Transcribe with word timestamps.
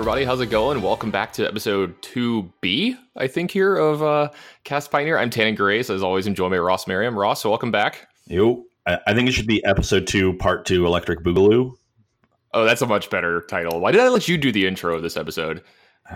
Everybody, 0.00 0.24
how's 0.24 0.40
it 0.40 0.46
going? 0.46 0.80
Welcome 0.80 1.10
back 1.10 1.30
to 1.34 1.46
episode 1.46 2.00
2B, 2.00 2.96
I 3.16 3.26
think, 3.26 3.50
here 3.50 3.76
of 3.76 4.02
uh, 4.02 4.30
Cast 4.64 4.90
Pioneer. 4.90 5.18
I'm 5.18 5.28
Tannon 5.28 5.54
Grace, 5.54 5.90
as 5.90 6.02
always, 6.02 6.26
enjoy 6.26 6.48
my 6.48 6.56
Ross 6.56 6.86
Merriam. 6.86 7.18
Ross, 7.18 7.44
welcome 7.44 7.70
back. 7.70 8.08
Yo, 8.26 8.64
I 8.86 9.12
think 9.12 9.28
it 9.28 9.32
should 9.32 9.46
be 9.46 9.62
episode 9.62 10.06
two, 10.06 10.32
part 10.38 10.64
two, 10.64 10.86
Electric 10.86 11.20
Boogaloo. 11.20 11.74
Oh, 12.54 12.64
that's 12.64 12.80
a 12.80 12.86
much 12.86 13.10
better 13.10 13.42
title. 13.42 13.78
Why 13.78 13.92
did 13.92 14.00
I 14.00 14.08
let 14.08 14.26
you 14.26 14.38
do 14.38 14.50
the 14.50 14.66
intro 14.66 14.96
of 14.96 15.02
this 15.02 15.18
episode? 15.18 15.62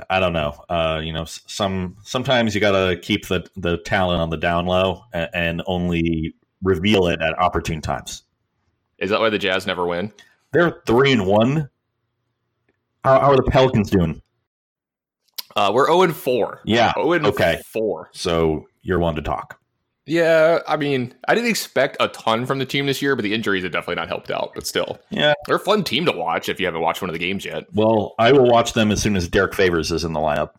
I 0.08 0.18
don't 0.18 0.32
know. 0.32 0.64
Uh, 0.70 1.02
you 1.04 1.12
know, 1.12 1.26
some 1.26 1.98
sometimes 2.04 2.54
you 2.54 2.62
gotta 2.62 2.96
keep 2.96 3.28
the 3.28 3.46
the 3.54 3.76
talent 3.76 4.22
on 4.22 4.30
the 4.30 4.38
down 4.38 4.64
low 4.64 5.02
and, 5.12 5.28
and 5.34 5.62
only 5.66 6.34
reveal 6.62 7.06
it 7.08 7.20
at 7.20 7.38
opportune 7.38 7.82
times. 7.82 8.22
Is 8.96 9.10
that 9.10 9.20
why 9.20 9.28
the 9.28 9.38
Jazz 9.38 9.66
never 9.66 9.86
win? 9.86 10.10
They're 10.54 10.80
three 10.86 11.12
and 11.12 11.26
one. 11.26 11.68
How, 13.04 13.20
how 13.20 13.30
are 13.32 13.36
the 13.36 13.42
Pelicans 13.50 13.90
doing? 13.90 14.20
Uh, 15.54 15.70
we're 15.72 15.86
0 15.86 16.02
and 16.02 16.16
4. 16.16 16.62
Yeah, 16.64 16.92
0 16.94 17.12
and 17.12 17.26
okay. 17.26 17.60
4. 17.72 18.10
So 18.12 18.66
you're 18.82 18.98
one 18.98 19.14
to 19.14 19.22
talk. 19.22 19.60
Yeah, 20.06 20.58
I 20.66 20.76
mean, 20.76 21.14
I 21.28 21.34
didn't 21.34 21.48
expect 21.48 21.96
a 22.00 22.08
ton 22.08 22.44
from 22.44 22.58
the 22.58 22.66
team 22.66 22.84
this 22.86 23.00
year, 23.00 23.16
but 23.16 23.22
the 23.22 23.32
injuries 23.32 23.62
have 23.62 23.72
definitely 23.72 23.94
not 23.94 24.08
helped 24.08 24.30
out. 24.30 24.52
But 24.54 24.66
still, 24.66 24.98
Yeah. 25.10 25.32
they're 25.46 25.56
a 25.56 25.60
fun 25.60 25.84
team 25.84 26.04
to 26.06 26.12
watch 26.12 26.48
if 26.48 26.58
you 26.60 26.66
haven't 26.66 26.82
watched 26.82 27.00
one 27.00 27.08
of 27.08 27.14
the 27.14 27.18
games 27.18 27.44
yet. 27.44 27.64
Well, 27.72 28.14
I 28.18 28.32
will 28.32 28.46
watch 28.50 28.72
them 28.74 28.90
as 28.90 29.00
soon 29.00 29.16
as 29.16 29.28
Derrick 29.28 29.54
Favors 29.54 29.90
is 29.92 30.04
in 30.04 30.12
the 30.12 30.20
lineup. 30.20 30.50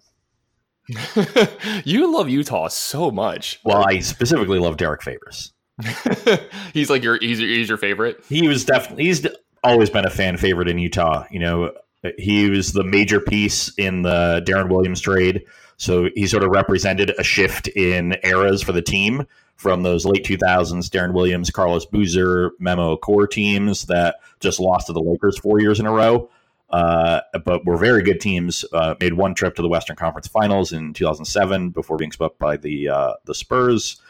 you 1.85 2.11
love 2.11 2.29
Utah 2.29 2.67
so 2.69 3.11
much. 3.11 3.59
Well, 3.63 3.83
I 3.87 3.99
specifically 3.99 4.59
love 4.59 4.77
Derrick 4.77 5.01
Favors. 5.03 5.51
he's 6.73 6.89
like 6.89 7.03
your 7.03 7.17
he's, 7.19 7.39
your 7.39 7.49
he's 7.49 7.67
your 7.69 7.77
favorite. 7.77 8.23
he 8.29 8.47
was 8.47 8.63
definitely 8.65 9.05
he's 9.05 9.27
always 9.63 9.89
been 9.89 10.05
a 10.05 10.09
fan 10.09 10.37
favorite 10.37 10.69
in 10.69 10.77
Utah. 10.77 11.25
You 11.29 11.39
know, 11.39 11.73
he 12.17 12.49
was 12.49 12.73
the 12.73 12.83
major 12.83 13.19
piece 13.19 13.73
in 13.77 14.01
the 14.01 14.43
Deron 14.45 14.69
Williams 14.69 15.01
trade, 15.01 15.45
so 15.77 16.09
he 16.15 16.27
sort 16.27 16.43
of 16.43 16.51
represented 16.51 17.13
a 17.17 17.23
shift 17.23 17.67
in 17.69 18.15
eras 18.23 18.61
for 18.61 18.71
the 18.71 18.81
team 18.81 19.25
from 19.55 19.83
those 19.83 20.05
late 20.05 20.25
2000s 20.25 20.89
Deron 20.89 21.13
Williams, 21.13 21.49
Carlos 21.49 21.85
Boozer, 21.85 22.51
Memo 22.59 22.97
core 22.97 23.27
teams 23.27 23.85
that 23.85 24.17
just 24.39 24.59
lost 24.59 24.87
to 24.87 24.93
the 24.93 25.01
Lakers 25.01 25.37
four 25.37 25.59
years 25.59 25.79
in 25.79 25.85
a 25.85 25.91
row. 25.91 26.29
Uh, 26.69 27.21
but 27.45 27.63
were 27.63 27.77
very 27.77 28.01
good 28.01 28.19
teams. 28.19 28.65
Uh, 28.73 28.95
made 28.99 29.13
one 29.13 29.35
trip 29.35 29.55
to 29.55 29.61
the 29.61 29.67
Western 29.67 29.95
Conference 29.95 30.27
Finals 30.27 30.73
in 30.73 30.93
2007 30.93 31.69
before 31.69 31.95
being 31.95 32.11
swept 32.11 32.39
by 32.39 32.57
the 32.57 32.89
uh, 32.89 33.13
the 33.25 33.35
Spurs, 33.35 34.01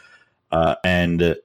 uh, 0.50 0.74
and 0.82 1.36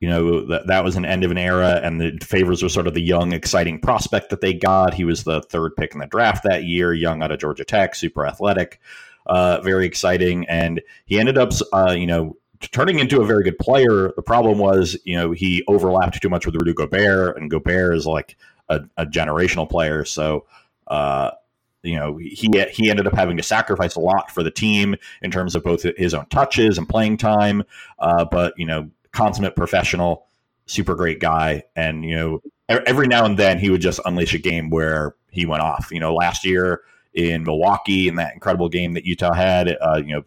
you 0.00 0.08
know 0.08 0.46
that 0.46 0.66
that 0.66 0.84
was 0.84 0.96
an 0.96 1.04
end 1.04 1.24
of 1.24 1.30
an 1.30 1.38
era 1.38 1.80
and 1.82 2.00
the 2.00 2.18
favors 2.22 2.62
was 2.62 2.72
sort 2.72 2.86
of 2.86 2.94
the 2.94 3.00
young 3.00 3.32
exciting 3.32 3.80
prospect 3.80 4.30
that 4.30 4.40
they 4.40 4.52
got. 4.52 4.94
He 4.94 5.04
was 5.04 5.24
the 5.24 5.42
third 5.42 5.74
pick 5.76 5.94
in 5.94 6.00
the 6.00 6.06
draft 6.06 6.44
that 6.44 6.64
year 6.64 6.92
young 6.92 7.22
out 7.22 7.32
of 7.32 7.38
georgia 7.38 7.64
tech 7.64 7.94
super 7.94 8.26
athletic 8.26 8.80
uh, 9.26 9.60
very 9.60 9.86
exciting. 9.86 10.46
And 10.48 10.80
he 11.04 11.18
ended 11.18 11.38
up 11.38 11.52
uh, 11.72 11.94
you 11.96 12.06
know 12.06 12.36
turning 12.60 12.98
into 12.98 13.20
a 13.20 13.26
very 13.26 13.44
good 13.44 13.58
player. 13.58 14.12
The 14.16 14.22
problem 14.22 14.58
was 14.58 14.96
you 15.04 15.16
know 15.16 15.32
he 15.32 15.64
overlapped 15.68 16.20
too 16.22 16.28
much 16.28 16.46
with 16.46 16.54
rudy 16.54 16.72
gobert 16.72 17.36
and 17.36 17.50
gobert 17.50 17.96
is 17.96 18.06
like 18.06 18.36
a, 18.68 18.82
a 18.96 19.06
generational 19.06 19.68
player. 19.68 20.04
So 20.04 20.46
uh, 20.86 21.32
you 21.82 21.96
know 21.96 22.16
he 22.16 22.50
he 22.70 22.90
ended 22.90 23.06
up 23.06 23.14
having 23.14 23.36
to 23.36 23.42
sacrifice 23.42 23.96
a 23.96 24.00
lot 24.00 24.30
for 24.30 24.42
the 24.42 24.50
team 24.50 24.96
in 25.22 25.30
terms 25.30 25.54
of 25.54 25.62
both 25.62 25.82
his 25.96 26.14
own 26.14 26.26
touches 26.26 26.78
and 26.78 26.88
playing 26.88 27.16
time. 27.18 27.62
Uh, 27.98 28.24
but 28.24 28.54
you 28.56 28.66
know 28.66 28.90
consummate 29.16 29.56
professional, 29.56 30.26
super 30.66 30.94
great 30.94 31.18
guy. 31.18 31.64
And, 31.74 32.04
you 32.04 32.14
know, 32.14 32.42
every 32.68 33.08
now 33.08 33.24
and 33.24 33.38
then 33.38 33.58
he 33.58 33.70
would 33.70 33.80
just 33.80 34.00
unleash 34.04 34.34
a 34.34 34.38
game 34.38 34.70
where 34.70 35.14
he 35.30 35.46
went 35.46 35.62
off. 35.62 35.88
You 35.90 36.00
know, 36.00 36.14
last 36.14 36.44
year 36.44 36.82
in 37.14 37.44
Milwaukee 37.44 38.08
in 38.08 38.16
that 38.16 38.34
incredible 38.34 38.68
game 38.68 38.92
that 38.92 39.06
Utah 39.06 39.32
had, 39.32 39.74
uh, 39.80 40.02
you 40.04 40.14
know, 40.14 40.22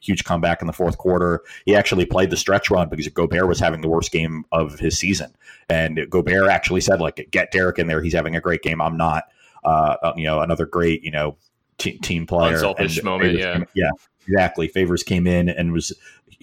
huge 0.00 0.24
comeback 0.24 0.60
in 0.60 0.66
the 0.66 0.72
fourth 0.72 0.98
quarter. 0.98 1.42
He 1.66 1.76
actually 1.76 2.04
played 2.04 2.30
the 2.30 2.36
stretch 2.36 2.68
run 2.68 2.88
because 2.88 3.06
Gobert 3.08 3.46
was 3.46 3.60
having 3.60 3.80
the 3.80 3.88
worst 3.88 4.10
game 4.10 4.44
of 4.50 4.78
his 4.80 4.98
season. 4.98 5.32
And 5.68 6.00
Gobert 6.10 6.48
actually 6.48 6.80
said, 6.80 7.00
like, 7.00 7.28
get 7.30 7.52
Derrick 7.52 7.78
in 7.78 7.86
there. 7.86 8.02
He's 8.02 8.14
having 8.14 8.34
a 8.34 8.40
great 8.40 8.62
game. 8.62 8.82
I'm 8.82 8.96
not. 8.96 9.24
Uh, 9.64 10.12
you 10.16 10.24
know, 10.24 10.40
another 10.40 10.66
great, 10.66 11.04
you 11.04 11.12
know, 11.12 11.36
te- 11.78 11.98
team 11.98 12.26
player. 12.26 12.54
Unselfish 12.54 13.00
moment, 13.04 13.38
yeah. 13.38 13.62
yeah, 13.74 13.90
exactly. 14.26 14.66
Favors 14.66 15.04
came 15.04 15.28
in 15.28 15.48
and 15.48 15.72
was 15.72 15.92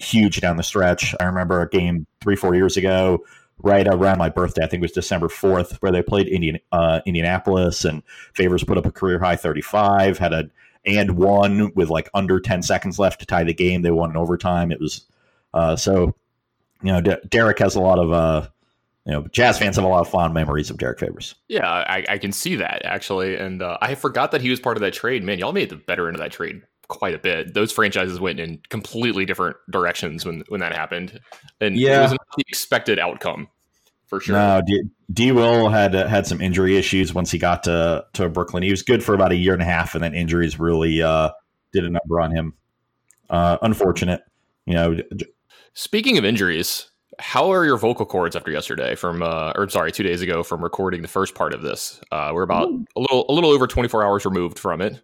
huge 0.00 0.40
down 0.40 0.56
the 0.56 0.62
stretch. 0.62 1.14
I 1.20 1.24
remember 1.24 1.60
a 1.60 1.68
game 1.68 2.06
three, 2.20 2.36
four 2.36 2.54
years 2.54 2.76
ago, 2.76 3.24
right 3.58 3.86
around 3.86 4.18
my 4.18 4.28
birthday. 4.28 4.62
I 4.62 4.66
think 4.66 4.80
it 4.80 4.84
was 4.84 4.92
December 4.92 5.28
fourth, 5.28 5.76
where 5.80 5.92
they 5.92 6.02
played 6.02 6.28
Indian 6.28 6.58
uh, 6.72 7.00
Indianapolis, 7.06 7.84
and 7.84 8.02
Favors 8.34 8.64
put 8.64 8.78
up 8.78 8.86
a 8.86 8.92
career 8.92 9.18
high 9.18 9.36
thirty 9.36 9.62
five. 9.62 10.18
Had 10.18 10.32
a 10.32 10.50
and 10.86 11.12
one 11.12 11.72
with 11.74 11.90
like 11.90 12.08
under 12.14 12.40
ten 12.40 12.62
seconds 12.62 12.98
left 12.98 13.20
to 13.20 13.26
tie 13.26 13.44
the 13.44 13.54
game. 13.54 13.82
They 13.82 13.90
won 13.90 14.10
in 14.10 14.16
overtime. 14.16 14.72
It 14.72 14.80
was 14.80 15.06
uh, 15.54 15.76
so. 15.76 16.14
You 16.82 16.92
know, 16.92 17.02
Derrick 17.28 17.58
has 17.58 17.74
a 17.74 17.80
lot 17.80 17.98
of. 17.98 18.10
Uh, 18.10 18.48
you 19.06 19.12
know, 19.12 19.26
Jazz 19.32 19.58
fans 19.58 19.76
have 19.76 19.84
a 19.84 19.88
lot 19.88 20.00
of 20.00 20.08
fond 20.08 20.34
memories 20.34 20.70
of 20.70 20.76
Derrick 20.76 20.98
Favors. 20.98 21.34
Yeah, 21.48 21.68
I, 21.68 22.04
I 22.08 22.18
can 22.18 22.32
see 22.32 22.56
that 22.56 22.82
actually, 22.84 23.36
and 23.36 23.62
uh, 23.62 23.76
I 23.80 23.94
forgot 23.94 24.30
that 24.32 24.40
he 24.40 24.50
was 24.50 24.60
part 24.60 24.76
of 24.76 24.82
that 24.82 24.92
trade. 24.92 25.24
Man, 25.24 25.38
y'all 25.38 25.52
made 25.52 25.70
the 25.70 25.76
better 25.76 26.06
end 26.06 26.16
of 26.16 26.22
that 26.22 26.32
trade 26.32 26.62
quite 26.90 27.14
a 27.14 27.18
bit. 27.18 27.54
Those 27.54 27.72
franchises 27.72 28.20
went 28.20 28.38
in 28.38 28.60
completely 28.68 29.24
different 29.24 29.56
directions 29.70 30.26
when 30.26 30.44
when 30.48 30.60
that 30.60 30.74
happened, 30.74 31.18
and 31.60 31.76
yeah. 31.76 32.00
it 32.00 32.02
was 32.02 32.12
not 32.12 32.26
the 32.36 32.44
expected 32.48 32.98
outcome 32.98 33.48
for 34.10 34.20
sure. 34.20 34.34
No, 34.34 34.60
D, 34.66 34.82
D. 35.12 35.32
Will 35.32 35.70
had 35.70 35.94
uh, 35.94 36.08
had 36.08 36.26
some 36.26 36.40
injury 36.40 36.76
issues 36.76 37.14
once 37.14 37.30
he 37.30 37.38
got 37.38 37.62
to 37.62 38.04
to 38.14 38.28
Brooklyn. 38.28 38.62
He 38.62 38.70
was 38.70 38.82
good 38.82 39.02
for 39.02 39.14
about 39.14 39.32
a 39.32 39.36
year 39.36 39.54
and 39.54 39.62
a 39.62 39.64
half, 39.64 39.94
and 39.94 40.04
then 40.04 40.14
injuries 40.14 40.58
really 40.58 41.00
uh, 41.00 41.30
did 41.72 41.84
a 41.84 41.90
number 41.90 42.20
on 42.20 42.32
him. 42.32 42.54
Uh, 43.30 43.56
unfortunate, 43.62 44.22
you 44.66 44.74
know. 44.74 44.98
Speaking 45.72 46.18
of 46.18 46.24
injuries, 46.24 46.90
how 47.20 47.52
are 47.52 47.64
your 47.64 47.78
vocal 47.78 48.04
cords 48.04 48.34
after 48.34 48.50
yesterday? 48.50 48.96
From 48.96 49.22
uh, 49.22 49.52
or 49.54 49.68
sorry, 49.68 49.92
two 49.92 50.02
days 50.02 50.20
ago 50.20 50.42
from 50.42 50.62
recording 50.62 51.02
the 51.02 51.08
first 51.08 51.36
part 51.36 51.54
of 51.54 51.62
this. 51.62 52.00
Uh, 52.10 52.32
we're 52.34 52.42
about 52.42 52.68
a 52.96 53.00
little 53.00 53.24
a 53.28 53.32
little 53.32 53.50
over 53.50 53.68
twenty 53.68 53.88
four 53.88 54.04
hours 54.04 54.24
removed 54.24 54.58
from 54.58 54.80
it. 54.80 55.00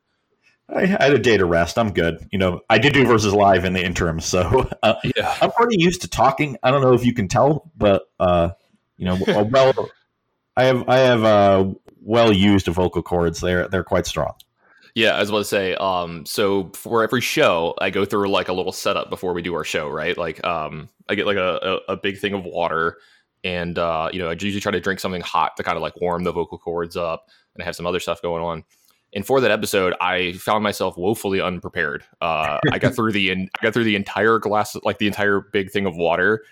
I 0.69 0.87
had 0.87 1.12
a 1.12 1.19
day 1.19 1.37
to 1.37 1.44
rest. 1.44 1.78
I'm 1.78 1.93
good. 1.93 2.27
You 2.32 2.38
know, 2.38 2.60
I 2.69 2.78
did 2.78 2.93
do 2.93 3.06
versus 3.06 3.32
live 3.32 3.65
in 3.65 3.72
the 3.72 3.84
interim, 3.84 4.21
so 4.21 4.69
uh, 4.82 4.97
Yeah, 5.16 5.37
I'm 5.41 5.53
pretty 5.53 5.77
used 5.78 6.03
to 6.03 6.09
talking. 6.09 6.56
I 6.62 6.71
don't 6.71 6.82
know 6.82 6.93
if 6.93 7.04
you 7.04 7.15
can 7.15 7.28
tell, 7.28 7.71
but 7.77 8.09
uh, 8.19 8.50
you 8.97 9.06
know, 9.06 9.19
well, 9.27 9.88
I 10.56 10.65
have 10.65 10.88
I 10.88 10.97
have 10.99 11.25
uh, 11.25 11.66
well 12.00 12.32
used 12.32 12.66
vocal 12.66 13.03
cords. 13.03 13.41
They're 13.41 13.69
they're 13.69 13.84
quite 13.84 14.06
strong. 14.06 14.34
Yeah, 14.94 15.10
I 15.10 15.21
was 15.21 15.28
about 15.28 15.41
to 15.41 15.44
say, 15.44 15.75
um, 15.75 16.25
so 16.25 16.71
for 16.75 17.03
every 17.03 17.21
show, 17.21 17.75
I 17.78 17.91
go 17.91 18.06
through 18.06 18.31
like 18.31 18.48
a 18.48 18.54
little 18.54 18.72
setup 18.72 19.10
before 19.10 19.34
we 19.34 19.43
do 19.43 19.54
our 19.54 19.62
show, 19.62 19.91
right? 19.91 20.16
Like, 20.16 20.43
um, 20.43 20.88
I 21.06 21.15
get 21.15 21.27
like 21.27 21.37
a, 21.37 21.81
a, 21.87 21.93
a 21.93 21.97
big 21.98 22.19
thing 22.19 22.33
of 22.33 22.44
water, 22.44 22.97
and 23.44 23.78
uh, 23.78 24.09
you 24.10 24.19
know, 24.19 24.28
I 24.28 24.33
usually 24.33 24.59
try 24.59 24.72
to 24.72 24.81
drink 24.81 25.00
something 25.00 25.21
hot 25.21 25.59
to 25.59 25.62
kind 25.62 25.77
of 25.77 25.83
like 25.83 26.00
warm 26.00 26.25
the 26.25 26.33
vocal 26.33 26.56
cords 26.56 26.97
up, 26.97 27.28
and 27.54 27.62
I 27.62 27.66
have 27.66 27.77
some 27.77 27.87
other 27.87 28.00
stuff 28.00 28.22
going 28.22 28.43
on. 28.43 28.65
And 29.16 29.27
for 29.27 29.41
that 29.41 29.50
episode, 29.50 29.94
I 30.00 30.32
found 30.34 30.62
myself 30.62 30.97
woefully 30.99 31.41
unprepared. 31.41 32.04
Uh, 32.21 32.59
I 32.72 32.78
got 32.78 32.94
through 32.94 33.12
the 33.12 33.32
I 33.32 33.49
got 33.62 33.72
through 33.72 33.84
the 33.84 33.97
entire 33.97 34.38
glass, 34.38 34.77
like 34.84 34.99
the 34.99 35.06
entire 35.06 35.41
big 35.41 35.71
thing 35.71 35.87
of 35.87 35.97
water. 35.97 36.44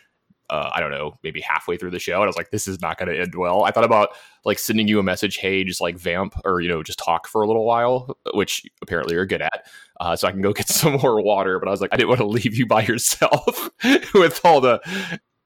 Uh, 0.50 0.70
I 0.74 0.80
don't 0.80 0.90
know, 0.90 1.18
maybe 1.22 1.40
halfway 1.40 1.76
through 1.76 1.90
the 1.90 1.98
show, 1.98 2.14
and 2.14 2.24
I 2.24 2.26
was 2.26 2.36
like, 2.36 2.50
"This 2.50 2.66
is 2.68 2.80
not 2.80 2.98
going 2.98 3.10
to 3.10 3.18
end 3.18 3.34
well." 3.34 3.64
I 3.64 3.70
thought 3.70 3.84
about 3.84 4.10
like 4.44 4.58
sending 4.58 4.88
you 4.88 4.98
a 4.98 5.02
message, 5.02 5.36
hey, 5.36 5.62
just 5.64 5.80
like 5.80 5.96
vamp 5.98 6.34
or 6.44 6.60
you 6.60 6.68
know, 6.68 6.82
just 6.82 6.98
talk 6.98 7.26
for 7.28 7.42
a 7.42 7.46
little 7.46 7.64
while, 7.64 8.16
which 8.34 8.62
apparently 8.82 9.14
you're 9.14 9.24
good 9.26 9.40
at, 9.42 9.66
uh, 10.00 10.16
so 10.16 10.26
I 10.28 10.32
can 10.32 10.42
go 10.42 10.52
get 10.52 10.68
some 10.70 10.94
more 11.00 11.20
water. 11.22 11.58
But 11.58 11.68
I 11.68 11.70
was 11.70 11.80
like, 11.82 11.92
I 11.92 11.96
didn't 11.96 12.08
want 12.10 12.20
to 12.20 12.26
leave 12.26 12.56
you 12.56 12.66
by 12.66 12.82
yourself 12.86 13.70
with 14.14 14.40
all 14.44 14.60
the. 14.60 14.80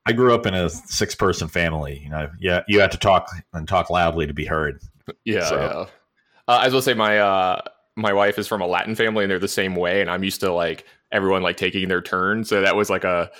I 0.07 0.13
grew 0.13 0.35
up 0.35 0.47
in 0.47 0.55
a 0.55 0.69
six 0.71 1.15
person 1.17 1.49
family. 1.49 2.01
You 2.03 2.11
know, 2.11 2.31
yeah, 2.41 2.63
you 2.69 2.79
had 2.81 2.91
to 2.93 2.99
talk 2.99 3.29
and 3.53 3.67
talk 3.69 3.91
loudly 3.91 4.27
to 4.27 4.35
be 4.35 4.45
heard. 4.45 4.81
Yeah, 5.25 5.45
So- 5.49 5.57
yeah. 5.57 5.87
Uh, 6.49 6.61
I 6.63 6.69
was 6.69 6.85
say 6.85 6.95
my 6.95 7.19
uh, 7.19 7.61
my 7.97 8.13
wife 8.13 8.39
is 8.39 8.49
from 8.49 8.63
a 8.63 8.67
Latin 8.67 8.95
family, 8.95 9.25
and 9.25 9.31
they're 9.31 9.39
the 9.39 9.49
same 9.49 9.77
way, 9.77 10.01
and 10.01 10.11
I'm 10.11 10.25
used 10.25 10.41
to 10.41 10.53
like 10.53 10.87
everyone 11.13 11.43
like 11.43 11.57
taking 11.57 11.89
their 11.89 12.03
turn, 12.03 12.45
so 12.45 12.63
that 12.63 12.77
was 12.77 12.91
like 12.91 13.05
a 13.05 13.31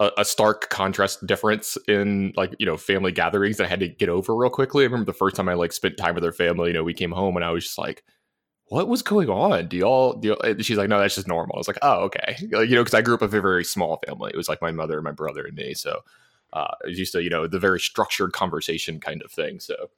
a, 0.00 0.10
a 0.18 0.24
stark 0.24 0.68
contrast 0.70 1.26
difference 1.26 1.78
in 1.88 2.32
like 2.36 2.54
you 2.58 2.66
know 2.66 2.76
family 2.76 3.12
gatherings 3.12 3.56
that 3.56 3.64
I 3.64 3.68
had 3.68 3.80
to 3.80 3.88
get 3.88 4.10
over 4.10 4.36
real 4.36 4.50
quickly. 4.50 4.84
I 4.84 4.86
remember 4.86 5.06
the 5.06 5.14
first 5.14 5.36
time 5.36 5.48
I 5.48 5.54
like 5.54 5.72
spent 5.72 5.96
time 5.96 6.14
with 6.14 6.22
their 6.22 6.32
family. 6.32 6.68
You 6.68 6.74
know, 6.74 6.84
we 6.84 6.94
came 6.94 7.12
home 7.12 7.36
and 7.36 7.44
I 7.44 7.50
was 7.52 7.64
just 7.64 7.78
like, 7.78 8.04
"What 8.68 8.88
was 8.88 9.02
going 9.02 9.30
on? 9.30 9.68
Do 9.68 9.76
y'all?" 9.78 10.14
Do 10.14 10.28
y'all? 10.28 10.54
She's 10.60 10.78
like, 10.78 10.90
"No, 10.90 11.00
that's 11.00 11.16
just 11.16 11.28
normal." 11.28 11.56
I 11.56 11.60
was 11.60 11.68
like, 11.68 11.78
"Oh, 11.82 12.00
okay." 12.06 12.36
Like, 12.52 12.68
you 12.70 12.76
know, 12.76 12.82
because 12.84 12.94
I 12.94 13.02
grew 13.02 13.14
up 13.14 13.22
with 13.22 13.34
a 13.34 13.40
very 13.40 13.64
small 13.64 14.00
family. 14.06 14.30
It 14.34 14.38
was 14.38 14.48
like 14.48 14.62
my 14.62 14.72
mother, 14.72 14.96
and 14.98 15.04
my 15.04 15.12
brother, 15.12 15.44
and 15.46 15.56
me. 15.56 15.74
So 15.74 16.00
uh, 16.54 16.68
I 16.84 16.88
was 16.88 16.98
used 16.98 17.12
to 17.14 17.22
you 17.22 17.30
know 17.30 17.46
the 17.46 17.58
very 17.60 17.80
structured 17.80 18.32
conversation 18.32 19.00
kind 19.00 19.22
of 19.22 19.32
thing. 19.32 19.60
So. 19.60 19.90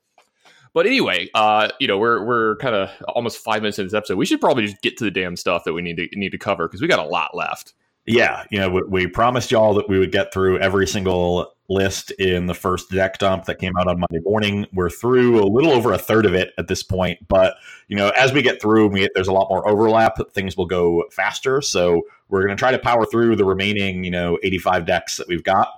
But 0.73 0.87
anyway, 0.87 1.29
uh, 1.35 1.69
you 1.81 1.89
know, 1.89 1.99
we're 1.99 2.25
we're 2.25 2.57
kind 2.57 2.75
of 2.75 2.91
almost 3.09 3.39
five 3.39 3.63
minutes 3.63 3.79
into 3.79 3.89
this 3.89 3.97
episode. 3.97 4.17
We 4.17 4.27
should 4.27 4.41
probably 4.41 4.67
just 4.67 4.81
get 4.83 4.97
to 4.99 5.05
the 5.05 5.11
damn 5.11 5.37
stuff 5.37 5.65
that 5.65 5.73
we 5.73 5.83
need 5.83 5.97
to 5.97 6.09
need 6.13 6.31
to 6.31 6.39
cover 6.39 6.69
because 6.69 6.81
we 6.81 6.89
got 6.89 7.01
a 7.01 7.09
lot 7.09 7.37
left. 7.37 7.75
Yeah, 8.07 8.45
you 8.51 8.59
know, 8.59 8.71
we, 8.71 8.83
we 8.89 9.07
promised 9.07 9.51
y'all 9.51 9.75
that 9.75 9.89
we 9.89 9.99
would 9.99 10.11
get 10.11 10.33
through 10.33 10.59
every 10.59 10.87
single 10.87 11.53
list 11.69 12.11
in 12.13 12.47
the 12.47 12.55
first 12.55 12.91
deck 12.91 13.19
dump 13.19 13.45
that 13.45 13.59
came 13.59 13.77
out 13.79 13.87
on 13.87 14.01
Monday 14.01 14.19
morning. 14.25 14.67
We're 14.73 14.91
through 14.91 15.41
a 15.41 15.47
little 15.47 15.71
over 15.71 15.93
a 15.93 15.99
third 15.99 16.27
of 16.27 16.35
it 16.35 16.53
at 16.59 16.67
this 16.67 16.83
point, 16.83 17.29
but 17.29 17.55
you 17.89 17.97
know, 17.97 18.11
as 18.11 18.33
we 18.33 18.43
get 18.43 18.61
through, 18.61 18.89
we, 18.89 19.09
there's 19.15 19.29
a 19.29 19.33
lot 19.33 19.49
more 19.51 19.69
overlap. 19.69 20.19
Things 20.33 20.57
will 20.57 20.67
go 20.67 21.05
faster, 21.13 21.61
so 21.61 22.03
we're 22.29 22.45
going 22.45 22.57
to 22.57 22.61
try 22.61 22.73
to 22.73 22.79
power 22.79 23.05
through 23.05 23.37
the 23.37 23.45
remaining, 23.45 24.03
you 24.03 24.11
know, 24.11 24.39
85 24.43 24.87
decks 24.87 25.17
that 25.19 25.29
we've 25.29 25.45
got. 25.45 25.69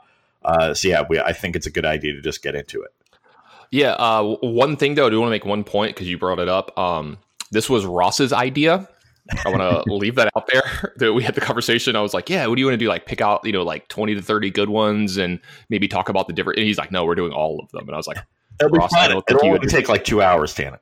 Uh, 0.44 0.74
so 0.74 0.88
yeah, 0.88 1.02
we, 1.08 1.20
I 1.20 1.32
think 1.32 1.56
it's 1.56 1.66
a 1.66 1.70
good 1.70 1.84
idea 1.84 2.12
to 2.12 2.20
just 2.20 2.42
get 2.42 2.54
into 2.54 2.82
it. 2.82 2.92
Yeah. 3.72 3.92
Uh, 3.94 4.36
one 4.42 4.76
thing 4.76 4.94
though, 4.94 5.06
I 5.06 5.10
do 5.10 5.18
want 5.18 5.28
to 5.28 5.32
make 5.32 5.44
one 5.44 5.64
point 5.64 5.94
because 5.94 6.08
you 6.08 6.18
brought 6.18 6.38
it 6.38 6.48
up. 6.48 6.76
Um, 6.78 7.18
this 7.50 7.68
was 7.68 7.84
Ross's 7.84 8.32
idea. 8.32 8.88
I 9.44 9.50
want 9.50 9.60
to 9.60 9.92
leave 9.92 10.14
that 10.16 10.30
out 10.36 10.48
there. 10.52 10.62
That 10.96 11.14
we 11.14 11.22
had 11.22 11.34
the 11.34 11.40
conversation. 11.40 11.96
I 11.96 12.00
was 12.02 12.14
like, 12.14 12.28
"Yeah, 12.28 12.46
what 12.46 12.56
do 12.56 12.60
you 12.60 12.66
want 12.66 12.74
to 12.74 12.84
do? 12.84 12.88
Like, 12.88 13.06
pick 13.06 13.20
out 13.20 13.40
you 13.44 13.52
know 13.52 13.62
like 13.62 13.88
twenty 13.88 14.14
to 14.14 14.22
thirty 14.22 14.50
good 14.50 14.68
ones, 14.68 15.16
and 15.16 15.40
maybe 15.68 15.88
talk 15.88 16.08
about 16.08 16.26
the 16.28 16.32
different." 16.32 16.58
And 16.58 16.66
he's 16.66 16.78
like, 16.78 16.92
"No, 16.92 17.04
we're 17.04 17.14
doing 17.14 17.32
all 17.32 17.58
of 17.60 17.70
them." 17.70 17.88
And 17.88 17.94
I 17.94 17.96
was 17.96 18.06
like, 18.06 18.18
Ross, 18.60 18.92
It'll 19.28 19.44
only 19.44 19.66
take 19.66 19.88
like 19.88 20.04
two 20.04 20.22
hours, 20.22 20.54
Tan. 20.54 20.76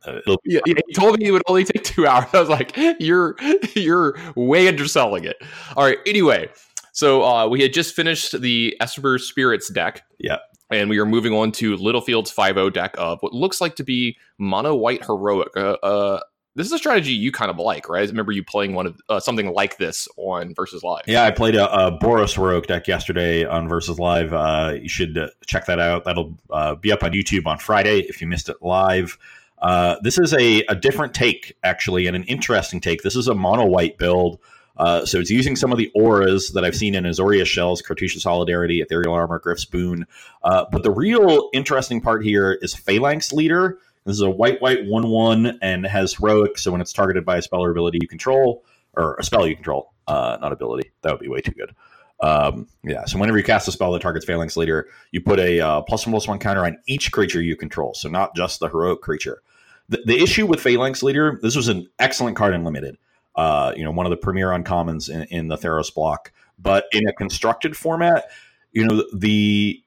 Yeah, 0.45 0.61
yeah, 0.67 0.75
he 0.87 0.93
told 0.95 1.19
me 1.19 1.27
it 1.27 1.31
would 1.31 1.43
only 1.47 1.65
take 1.65 1.85
two 1.85 2.07
hours. 2.07 2.27
I 2.33 2.41
was 2.41 2.49
like, 2.49 2.77
"You're 2.99 3.37
you're 3.75 4.19
way 4.35 4.69
underselling 4.69 5.25
it." 5.25 5.37
All 5.77 5.85
right. 5.85 5.99
Anyway, 6.07 6.51
so 6.93 7.23
uh, 7.25 7.49
we 7.49 7.63
had 7.63 7.73
just 7.73 7.95
finished 7.95 8.41
the 8.41 8.77
Esper 8.81 9.19
Spirits 9.19 9.71
deck. 9.71 10.03
Yeah. 10.19 10.39
And 10.71 10.89
we 10.89 10.99
are 10.99 11.07
moving 11.07 11.33
on 11.33 11.53
to 11.53 11.77
Littlefield's 11.77 12.31
5 12.31 12.73
deck 12.73 12.95
of 12.97 13.21
what 13.23 13.33
looks 13.33 13.61
like 13.61 13.77
to 13.77 13.85
be 13.85 14.17
mono 14.39 14.75
white 14.75 15.05
heroic. 15.05 15.49
Uh, 15.57 15.77
uh, 15.83 16.21
this 16.57 16.67
is 16.67 16.73
a 16.73 16.79
strategy 16.79 17.13
you 17.13 17.31
kind 17.31 17.51
of 17.51 17.59
like, 17.59 17.89
right? 17.89 18.03
I 18.03 18.11
remember 18.11 18.33
you 18.33 18.45
playing 18.45 18.75
one 18.75 18.87
of 18.87 19.01
uh, 19.09 19.21
something 19.21 19.53
like 19.53 19.79
this 19.79 20.09
on 20.17 20.55
Versus 20.55 20.83
Live. 20.83 21.05
Yeah, 21.07 21.25
I 21.25 21.31
played 21.31 21.55
a, 21.55 21.73
a 21.73 21.99
Boros 21.99 22.35
Heroic 22.35 22.67
deck 22.67 22.89
yesterday 22.89 23.45
on 23.45 23.69
Versus 23.69 23.99
Live. 23.99 24.33
Uh, 24.33 24.75
you 24.81 24.89
should 24.89 25.17
uh, 25.17 25.29
check 25.47 25.67
that 25.67 25.79
out. 25.79 26.05
That'll 26.05 26.37
uh, 26.51 26.75
be 26.75 26.91
up 26.93 27.03
on 27.05 27.13
YouTube 27.13 27.47
on 27.47 27.59
Friday 27.59 28.01
if 28.01 28.21
you 28.21 28.27
missed 28.27 28.49
it 28.49 28.57
live. 28.63 29.17
Uh, 29.59 29.97
this 30.03 30.19
is 30.19 30.33
a, 30.35 30.63
a 30.69 30.75
different 30.75 31.15
take, 31.15 31.57
actually, 31.63 32.07
and 32.07 32.17
an 32.17 32.25
interesting 32.25 32.81
take. 32.81 33.03
This 33.03 33.15
is 33.15 33.29
a 33.29 33.35
mono 33.35 33.67
white 33.67 33.99
build. 33.99 34.39
Uh, 34.81 35.05
so 35.05 35.19
it's 35.19 35.31
using 35.31 35.57
some 35.57 35.73
of 35.73 35.79
the 35.79 35.91
auras 35.95 36.51
that 36.51 36.65
I've 36.65 36.75
seen 36.75 36.95
in 36.95 37.05
Azorius 37.05 37.47
Shells, 37.47 37.83
Cartouche 37.83 38.17
Solidarity, 38.19 38.81
Ethereal 38.81 39.13
Armor, 39.13 39.39
Gryff's 39.39 39.65
Boon. 39.65 40.07
but 40.43 40.83
the 40.83 40.91
real 40.91 41.51
interesting 41.53 42.01
part 42.01 42.25
here 42.25 42.59
is 42.63 42.75
Phalanx 42.75 43.33
Leader 43.33 43.79
this 44.05 44.17
is 44.17 44.23
a 44.23 44.31
white 44.31 44.61
white 44.63 44.87
one 44.87 45.09
one 45.09 45.59
and 45.61 45.87
has 45.87 46.15
heroic. 46.15 46.59
So 46.59 46.73
when 46.73 46.81
it's 46.81 46.93
targeted 46.93 47.25
by 47.25 47.37
a 47.37 47.43
spell 47.43 47.63
or 47.63 47.71
ability 47.71 47.99
you 48.01 48.09
control, 48.09 48.65
or 48.95 49.17
a 49.17 49.23
spell 49.23 49.47
you 49.47 49.55
control, 49.55 49.93
uh, 50.07 50.39
not 50.41 50.53
ability, 50.53 50.91
that 51.03 51.13
would 51.13 51.21
be 51.21 51.29
way 51.29 51.41
too 51.41 51.53
good. 51.53 51.75
Um, 52.23 52.67
yeah. 52.83 53.05
So 53.05 53.19
whenever 53.19 53.39
you 53.39 53.45
cast 53.45 53.69
a 53.69 53.73
spell 53.73 53.93
that 53.93 54.03
targets 54.03 54.27
Phalanx 54.27 54.57
Leader, 54.57 54.89
you 55.11 55.21
put 55.21 55.39
a 55.39 55.61
uh, 55.61 55.83
plus 55.83 56.07
one 56.07 56.13
plus 56.13 56.29
one 56.29 56.39
counter 56.39 56.65
on 56.65 56.79
each 56.87 57.13
creature 57.13 57.41
you 57.41 57.57
control. 57.57 57.95
So 57.95 58.09
not 58.09 58.35
just 58.35 58.61
the 58.61 58.69
heroic 58.69 59.01
creature. 59.01 59.43
The, 59.89 60.03
the 60.05 60.23
issue 60.23 60.47
with 60.47 60.61
Phalanx 60.61 61.03
Leader, 61.03 61.39
this 61.43 61.57
was 61.57 61.69
an 61.69 61.89
excellent 61.99 62.37
card 62.37 62.55
in 62.55 62.65
limited. 62.65 62.97
Uh, 63.37 63.73
you 63.77 63.85
know, 63.85 63.91
one 63.91 64.07
of 64.07 64.11
the 64.11 64.17
premier 64.17 64.49
uncommons 64.49 65.09
in, 65.09 65.23
in 65.25 65.49
the 65.49 65.57
Theros 65.57 65.95
block, 65.95 66.33
but 66.59 66.85
in 66.93 67.07
a 67.09 67.13
constructed 67.13 67.77
format, 67.77 68.25
you 68.73 68.85
know, 68.85 69.05
the 69.15 69.83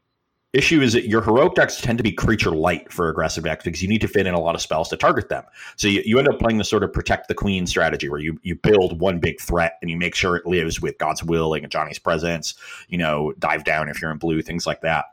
issue 0.54 0.82
is 0.82 0.94
that 0.94 1.08
your 1.08 1.22
heroic 1.22 1.56
decks 1.56 1.82
tend 1.82 1.98
to 1.98 2.04
be 2.04 2.12
creature 2.12 2.52
light 2.52 2.92
for 2.92 3.10
aggressive 3.10 3.44
decks 3.44 3.64
because 3.64 3.82
you 3.82 3.90
need 3.90 4.02
to 4.02 4.08
fit 4.08 4.28
in 4.28 4.36
a 4.36 4.40
lot 4.40 4.54
of 4.54 4.62
spells 4.62 4.88
to 4.88 4.96
target 4.96 5.28
them. 5.28 5.44
So 5.76 5.88
you, 5.88 6.04
you 6.06 6.20
end 6.20 6.30
up 6.30 6.40
playing 6.40 6.60
the 6.60 6.64
sort 6.64 6.84
of 6.84 6.94
protect 6.94 7.28
the 7.28 7.34
queen 7.34 7.66
strategy 7.66 8.08
where 8.08 8.20
you 8.20 8.40
you 8.44 8.56
build 8.56 9.00
one 9.00 9.20
big 9.20 9.42
threat 9.42 9.78
and 9.82 9.90
you 9.90 9.98
make 9.98 10.16
sure 10.16 10.36
it 10.36 10.46
lives 10.46 10.80
with 10.80 10.98
God's 11.00 11.24
will, 11.24 11.54
and 11.54 11.70
Johnny's 11.70 12.00
presence, 12.00 12.54
you 12.88 12.98
know, 12.98 13.34
dive 13.40 13.64
down 13.64 13.90
if 13.90 14.02
you're 14.02 14.12
in 14.12 14.18
blue, 14.20 14.42
things 14.42 14.68
like 14.68 14.82
that. 14.82 15.06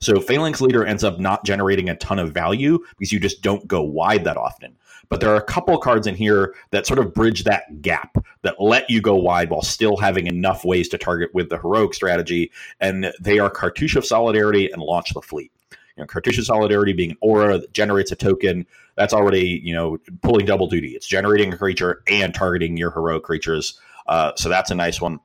So 0.00 0.20
Phalanx 0.20 0.60
Leader 0.60 0.84
ends 0.84 1.02
up 1.02 1.18
not 1.18 1.44
generating 1.44 1.88
a 1.88 1.96
ton 1.96 2.18
of 2.18 2.32
value 2.32 2.78
because 2.90 3.12
you 3.12 3.18
just 3.18 3.42
don't 3.42 3.66
go 3.66 3.82
wide 3.82 4.24
that 4.24 4.36
often. 4.36 4.76
But 5.08 5.20
there 5.20 5.30
are 5.30 5.36
a 5.36 5.42
couple 5.42 5.76
cards 5.78 6.06
in 6.06 6.14
here 6.14 6.54
that 6.70 6.86
sort 6.86 6.98
of 6.98 7.14
bridge 7.14 7.44
that 7.44 7.82
gap 7.82 8.16
that 8.42 8.60
let 8.60 8.88
you 8.88 9.00
go 9.00 9.16
wide 9.16 9.50
while 9.50 9.62
still 9.62 9.96
having 9.96 10.26
enough 10.26 10.64
ways 10.64 10.88
to 10.90 10.98
target 10.98 11.34
with 11.34 11.50
the 11.50 11.58
heroic 11.58 11.94
strategy. 11.94 12.50
And 12.80 13.12
they 13.20 13.38
are 13.38 13.50
Cartouche 13.50 13.96
of 13.96 14.06
Solidarity 14.06 14.70
and 14.70 14.82
Launch 14.82 15.12
the 15.14 15.22
Fleet. 15.22 15.52
You 15.96 16.02
know, 16.02 16.06
Cartouche 16.06 16.38
of 16.38 16.46
Solidarity 16.46 16.92
being 16.92 17.12
an 17.12 17.16
aura 17.20 17.58
that 17.58 17.72
generates 17.72 18.10
a 18.10 18.16
token, 18.16 18.66
that's 18.96 19.14
already, 19.14 19.60
you 19.62 19.74
know, 19.74 19.98
pulling 20.22 20.46
double 20.46 20.66
duty. 20.66 20.88
It's 20.88 21.06
generating 21.06 21.52
a 21.52 21.56
creature 21.56 22.02
and 22.08 22.34
targeting 22.34 22.76
your 22.76 22.90
heroic 22.90 23.22
creatures. 23.22 23.78
Uh, 24.06 24.32
so 24.36 24.48
that's 24.48 24.70
a 24.70 24.74
nice 24.74 25.00
one. 25.00 25.20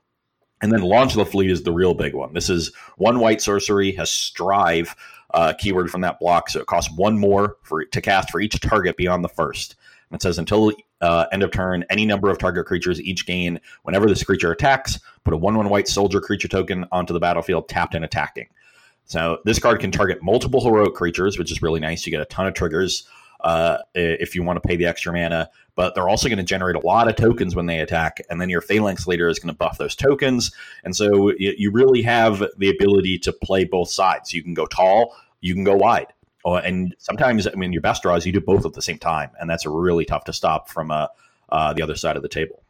And 0.61 0.71
then 0.71 0.81
Launch 0.81 1.13
the 1.13 1.25
Fleet 1.25 1.49
is 1.49 1.63
the 1.63 1.71
real 1.71 1.93
big 1.93 2.13
one. 2.13 2.33
This 2.33 2.49
is 2.49 2.73
one 2.97 3.19
white 3.19 3.41
sorcery, 3.41 3.93
has 3.93 4.11
Strive 4.11 4.95
uh, 5.33 5.53
keyword 5.57 5.89
from 5.89 6.01
that 6.01 6.19
block. 6.19 6.49
So 6.49 6.59
it 6.59 6.67
costs 6.67 6.91
one 6.95 7.17
more 7.17 7.57
for 7.63 7.83
to 7.85 8.01
cast 8.01 8.31
for 8.31 8.39
each 8.39 8.59
target 8.59 8.97
beyond 8.97 9.23
the 9.23 9.29
first. 9.29 9.75
And 10.09 10.15
it 10.15 10.21
says 10.21 10.39
until 10.39 10.71
uh, 11.01 11.25
end 11.31 11.43
of 11.43 11.51
turn, 11.51 11.85
any 11.89 12.05
number 12.05 12.29
of 12.29 12.37
target 12.37 12.65
creatures 12.65 12.99
each 13.01 13.25
gain 13.25 13.59
whenever 13.83 14.07
this 14.07 14.23
creature 14.23 14.51
attacks. 14.51 14.99
Put 15.23 15.33
a 15.33 15.37
one-one 15.37 15.69
white 15.69 15.87
soldier 15.87 16.19
creature 16.19 16.47
token 16.47 16.85
onto 16.91 17.13
the 17.13 17.19
battlefield, 17.19 17.69
tapped 17.69 17.95
and 17.95 18.03
attacking. 18.03 18.47
So 19.05 19.39
this 19.43 19.59
card 19.59 19.79
can 19.79 19.91
target 19.91 20.21
multiple 20.21 20.63
heroic 20.63 20.93
creatures, 20.93 21.37
which 21.37 21.51
is 21.51 21.61
really 21.61 21.79
nice. 21.79 22.05
You 22.05 22.11
get 22.11 22.21
a 22.21 22.25
ton 22.25 22.47
of 22.47 22.53
triggers 22.53 23.07
uh, 23.41 23.79
if 23.93 24.35
you 24.35 24.43
want 24.43 24.61
to 24.61 24.67
pay 24.67 24.75
the 24.75 24.85
extra 24.85 25.13
mana. 25.13 25.49
But 25.75 25.95
they're 25.95 26.09
also 26.09 26.27
going 26.27 26.37
to 26.37 26.43
generate 26.43 26.75
a 26.75 26.85
lot 26.85 27.07
of 27.07 27.15
tokens 27.15 27.55
when 27.55 27.65
they 27.65 27.79
attack, 27.79 28.21
and 28.29 28.41
then 28.41 28.49
your 28.49 28.61
Phalanx 28.61 29.07
Leader 29.07 29.29
is 29.29 29.39
going 29.39 29.53
to 29.53 29.57
buff 29.57 29.77
those 29.77 29.95
tokens. 29.95 30.51
And 30.83 30.95
so 30.95 31.31
you, 31.37 31.71
really 31.71 32.01
have 32.01 32.43
the 32.57 32.69
ability 32.69 33.17
to 33.19 33.31
play 33.31 33.63
both 33.63 33.89
sides. 33.89 34.33
You 34.33 34.43
can 34.43 34.53
go 34.53 34.65
tall, 34.65 35.15
you 35.39 35.53
can 35.53 35.63
go 35.63 35.75
wide. 35.75 36.07
And 36.45 36.95
sometimes, 36.97 37.47
I 37.47 37.51
mean, 37.51 37.71
your 37.71 37.81
best 37.81 38.01
draws, 38.01 38.25
you 38.25 38.33
do 38.33 38.41
both 38.41 38.65
at 38.65 38.73
the 38.73 38.81
same 38.81 38.97
time, 38.97 39.29
and 39.39 39.49
that's 39.49 39.65
really 39.65 40.03
tough 40.03 40.25
to 40.25 40.33
stop 40.33 40.67
from 40.69 40.91
uh, 40.91 41.07
uh, 41.49 41.73
the 41.73 41.81
other 41.81 41.95
side 41.95 42.17
of 42.17 42.23
the 42.23 42.29
table. 42.29 42.61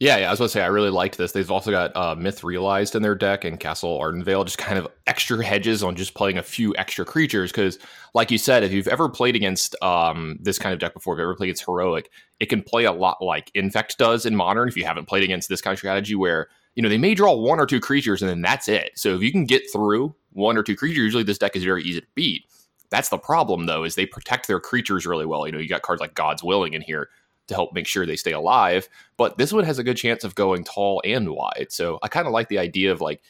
Yeah, 0.00 0.18
yeah, 0.18 0.28
I 0.28 0.30
was 0.30 0.38
to 0.38 0.48
say 0.48 0.62
I 0.62 0.66
really 0.66 0.90
liked 0.90 1.18
this. 1.18 1.32
They've 1.32 1.50
also 1.50 1.72
got 1.72 1.96
uh, 1.96 2.14
Myth 2.14 2.44
Realized 2.44 2.94
in 2.94 3.02
their 3.02 3.16
deck 3.16 3.44
and 3.44 3.58
Castle 3.58 3.98
Ardenvale, 3.98 4.44
just 4.44 4.56
kind 4.56 4.78
of 4.78 4.86
extra 5.08 5.44
hedges 5.44 5.82
on 5.82 5.96
just 5.96 6.14
playing 6.14 6.38
a 6.38 6.42
few 6.42 6.72
extra 6.76 7.04
creatures. 7.04 7.50
Because, 7.50 7.80
like 8.14 8.30
you 8.30 8.38
said, 8.38 8.62
if 8.62 8.70
you've 8.70 8.86
ever 8.86 9.08
played 9.08 9.34
against 9.34 9.74
um, 9.82 10.38
this 10.40 10.56
kind 10.56 10.72
of 10.72 10.78
deck 10.78 10.94
before, 10.94 11.14
if 11.14 11.18
you 11.18 11.24
ever 11.24 11.34
played 11.34 11.48
against 11.48 11.64
Heroic, 11.64 12.10
it 12.38 12.46
can 12.46 12.62
play 12.62 12.84
a 12.84 12.92
lot 12.92 13.20
like 13.20 13.50
Infect 13.54 13.98
does 13.98 14.24
in 14.24 14.36
Modern. 14.36 14.68
If 14.68 14.76
you 14.76 14.84
haven't 14.84 15.06
played 15.08 15.24
against 15.24 15.48
this 15.48 15.60
kind 15.60 15.72
of 15.72 15.78
strategy, 15.80 16.14
where 16.14 16.46
you 16.76 16.82
know 16.82 16.88
they 16.88 16.96
may 16.96 17.16
draw 17.16 17.34
one 17.34 17.58
or 17.58 17.66
two 17.66 17.80
creatures 17.80 18.22
and 18.22 18.30
then 18.30 18.40
that's 18.40 18.68
it. 18.68 18.92
So 18.94 19.16
if 19.16 19.22
you 19.22 19.32
can 19.32 19.46
get 19.46 19.64
through 19.72 20.14
one 20.30 20.56
or 20.56 20.62
two 20.62 20.76
creatures, 20.76 20.98
usually 20.98 21.24
this 21.24 21.38
deck 21.38 21.56
is 21.56 21.64
very 21.64 21.82
easy 21.82 22.00
to 22.02 22.06
beat. 22.14 22.44
That's 22.90 23.08
the 23.08 23.18
problem, 23.18 23.66
though, 23.66 23.82
is 23.82 23.96
they 23.96 24.06
protect 24.06 24.46
their 24.46 24.60
creatures 24.60 25.06
really 25.06 25.26
well. 25.26 25.44
You 25.44 25.52
know, 25.52 25.58
you 25.58 25.68
got 25.68 25.82
cards 25.82 26.00
like 26.00 26.14
Gods 26.14 26.44
Willing 26.44 26.74
in 26.74 26.82
here 26.82 27.08
to 27.48 27.54
help 27.54 27.72
make 27.72 27.86
sure 27.86 28.06
they 28.06 28.16
stay 28.16 28.32
alive. 28.32 28.88
But 29.16 29.38
this 29.38 29.52
one 29.52 29.64
has 29.64 29.78
a 29.78 29.84
good 29.84 29.96
chance 29.96 30.24
of 30.24 30.34
going 30.34 30.64
tall 30.64 31.02
and 31.04 31.30
wide. 31.30 31.66
So 31.70 31.98
I 32.02 32.08
kind 32.08 32.26
of 32.26 32.32
like 32.32 32.48
the 32.48 32.58
idea 32.58 32.92
of 32.92 33.00
like 33.00 33.22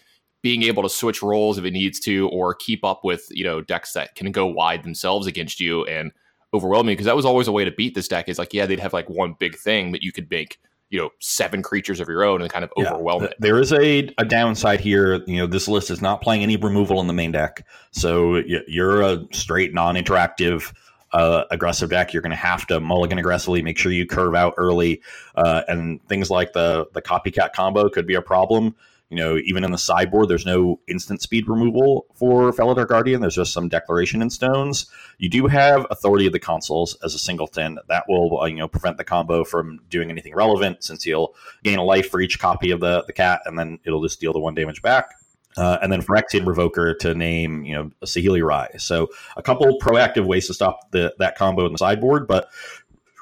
being 0.42 0.62
able 0.62 0.82
to 0.82 0.88
switch 0.88 1.22
roles 1.22 1.58
if 1.58 1.64
it 1.64 1.72
needs 1.72 1.98
to, 2.00 2.28
or 2.28 2.54
keep 2.54 2.84
up 2.84 3.04
with 3.04 3.26
you 3.30 3.44
know 3.44 3.60
decks 3.60 3.92
that 3.92 4.14
can 4.14 4.30
go 4.30 4.46
wide 4.46 4.84
themselves 4.84 5.26
against 5.26 5.60
you 5.60 5.84
and 5.86 6.12
overwhelm 6.54 6.86
me. 6.86 6.92
Because 6.92 7.06
that 7.06 7.16
was 7.16 7.24
always 7.24 7.48
a 7.48 7.52
way 7.52 7.64
to 7.64 7.72
beat 7.72 7.94
this 7.94 8.08
deck. 8.08 8.28
Is 8.28 8.38
like 8.38 8.52
yeah, 8.52 8.66
they'd 8.66 8.80
have 8.80 8.92
like 8.92 9.08
one 9.08 9.34
big 9.38 9.56
thing, 9.56 9.90
but 9.90 10.02
you 10.02 10.12
could 10.12 10.30
make 10.30 10.58
you 10.90 10.98
know 10.98 11.10
seven 11.20 11.62
creatures 11.62 12.00
of 12.00 12.08
your 12.08 12.24
own 12.24 12.40
and 12.40 12.50
kind 12.50 12.64
of 12.64 12.72
yeah. 12.76 12.92
overwhelm 12.92 13.24
it. 13.24 13.34
There 13.38 13.58
is 13.58 13.72
a, 13.72 14.08
a 14.18 14.24
downside 14.24 14.80
here. 14.80 15.22
You 15.26 15.38
know, 15.38 15.46
this 15.46 15.68
list 15.68 15.90
is 15.90 16.00
not 16.00 16.22
playing 16.22 16.42
any 16.42 16.56
removal 16.56 17.00
in 17.00 17.06
the 17.06 17.12
main 17.12 17.32
deck, 17.32 17.66
so 17.90 18.36
you're 18.66 19.02
a 19.02 19.24
straight 19.32 19.74
non-interactive. 19.74 20.72
Uh, 21.12 21.44
aggressive 21.50 21.88
deck, 21.90 22.12
you're 22.12 22.22
going 22.22 22.30
to 22.30 22.36
have 22.36 22.66
to 22.66 22.80
mulligan 22.80 23.18
aggressively. 23.18 23.62
Make 23.62 23.78
sure 23.78 23.90
you 23.92 24.06
curve 24.06 24.34
out 24.34 24.54
early, 24.58 25.00
uh, 25.34 25.62
and 25.66 26.06
things 26.06 26.30
like 26.30 26.52
the 26.52 26.86
the 26.92 27.00
copycat 27.00 27.52
combo 27.54 27.88
could 27.88 28.06
be 28.06 28.14
a 28.14 28.22
problem. 28.22 28.74
You 29.10 29.16
know, 29.16 29.38
even 29.38 29.64
in 29.64 29.72
the 29.72 29.78
sideboard, 29.78 30.28
there's 30.28 30.44
no 30.44 30.80
instant 30.86 31.22
speed 31.22 31.48
removal 31.48 32.04
for 32.12 32.52
Felidar 32.52 32.86
Guardian. 32.86 33.22
There's 33.22 33.36
just 33.36 33.54
some 33.54 33.70
declaration 33.70 34.20
in 34.20 34.28
stones. 34.28 34.84
You 35.16 35.30
do 35.30 35.46
have 35.46 35.86
Authority 35.90 36.26
of 36.26 36.34
the 36.34 36.38
Consuls 36.38 36.94
as 37.02 37.14
a 37.14 37.18
singleton. 37.18 37.78
That 37.88 38.04
will, 38.06 38.42
uh, 38.42 38.44
you 38.44 38.56
know, 38.56 38.68
prevent 38.68 38.98
the 38.98 39.04
combo 39.04 39.44
from 39.44 39.80
doing 39.88 40.10
anything 40.10 40.34
relevant 40.34 40.84
since 40.84 41.06
you'll 41.06 41.34
gain 41.64 41.78
a 41.78 41.84
life 41.84 42.10
for 42.10 42.20
each 42.20 42.38
copy 42.38 42.70
of 42.70 42.80
the, 42.80 43.02
the 43.06 43.14
cat, 43.14 43.40
and 43.46 43.58
then 43.58 43.78
it'll 43.84 44.02
just 44.02 44.20
deal 44.20 44.34
the 44.34 44.40
one 44.40 44.54
damage 44.54 44.82
back. 44.82 45.14
Uh, 45.58 45.78
and 45.82 45.90
then 45.90 46.00
Phyrexian 46.00 46.44
Revoker 46.44 46.96
to 47.00 47.14
name, 47.14 47.64
you 47.64 47.74
know, 47.74 47.90
a 48.00 48.06
Saheeli 48.06 48.46
Rai. 48.46 48.68
So 48.78 49.08
a 49.36 49.42
couple 49.42 49.78
proactive 49.80 50.24
ways 50.24 50.46
to 50.46 50.54
stop 50.54 50.90
the, 50.92 51.14
that 51.18 51.36
combo 51.36 51.66
in 51.66 51.72
the 51.72 51.78
sideboard, 51.78 52.28
but 52.28 52.48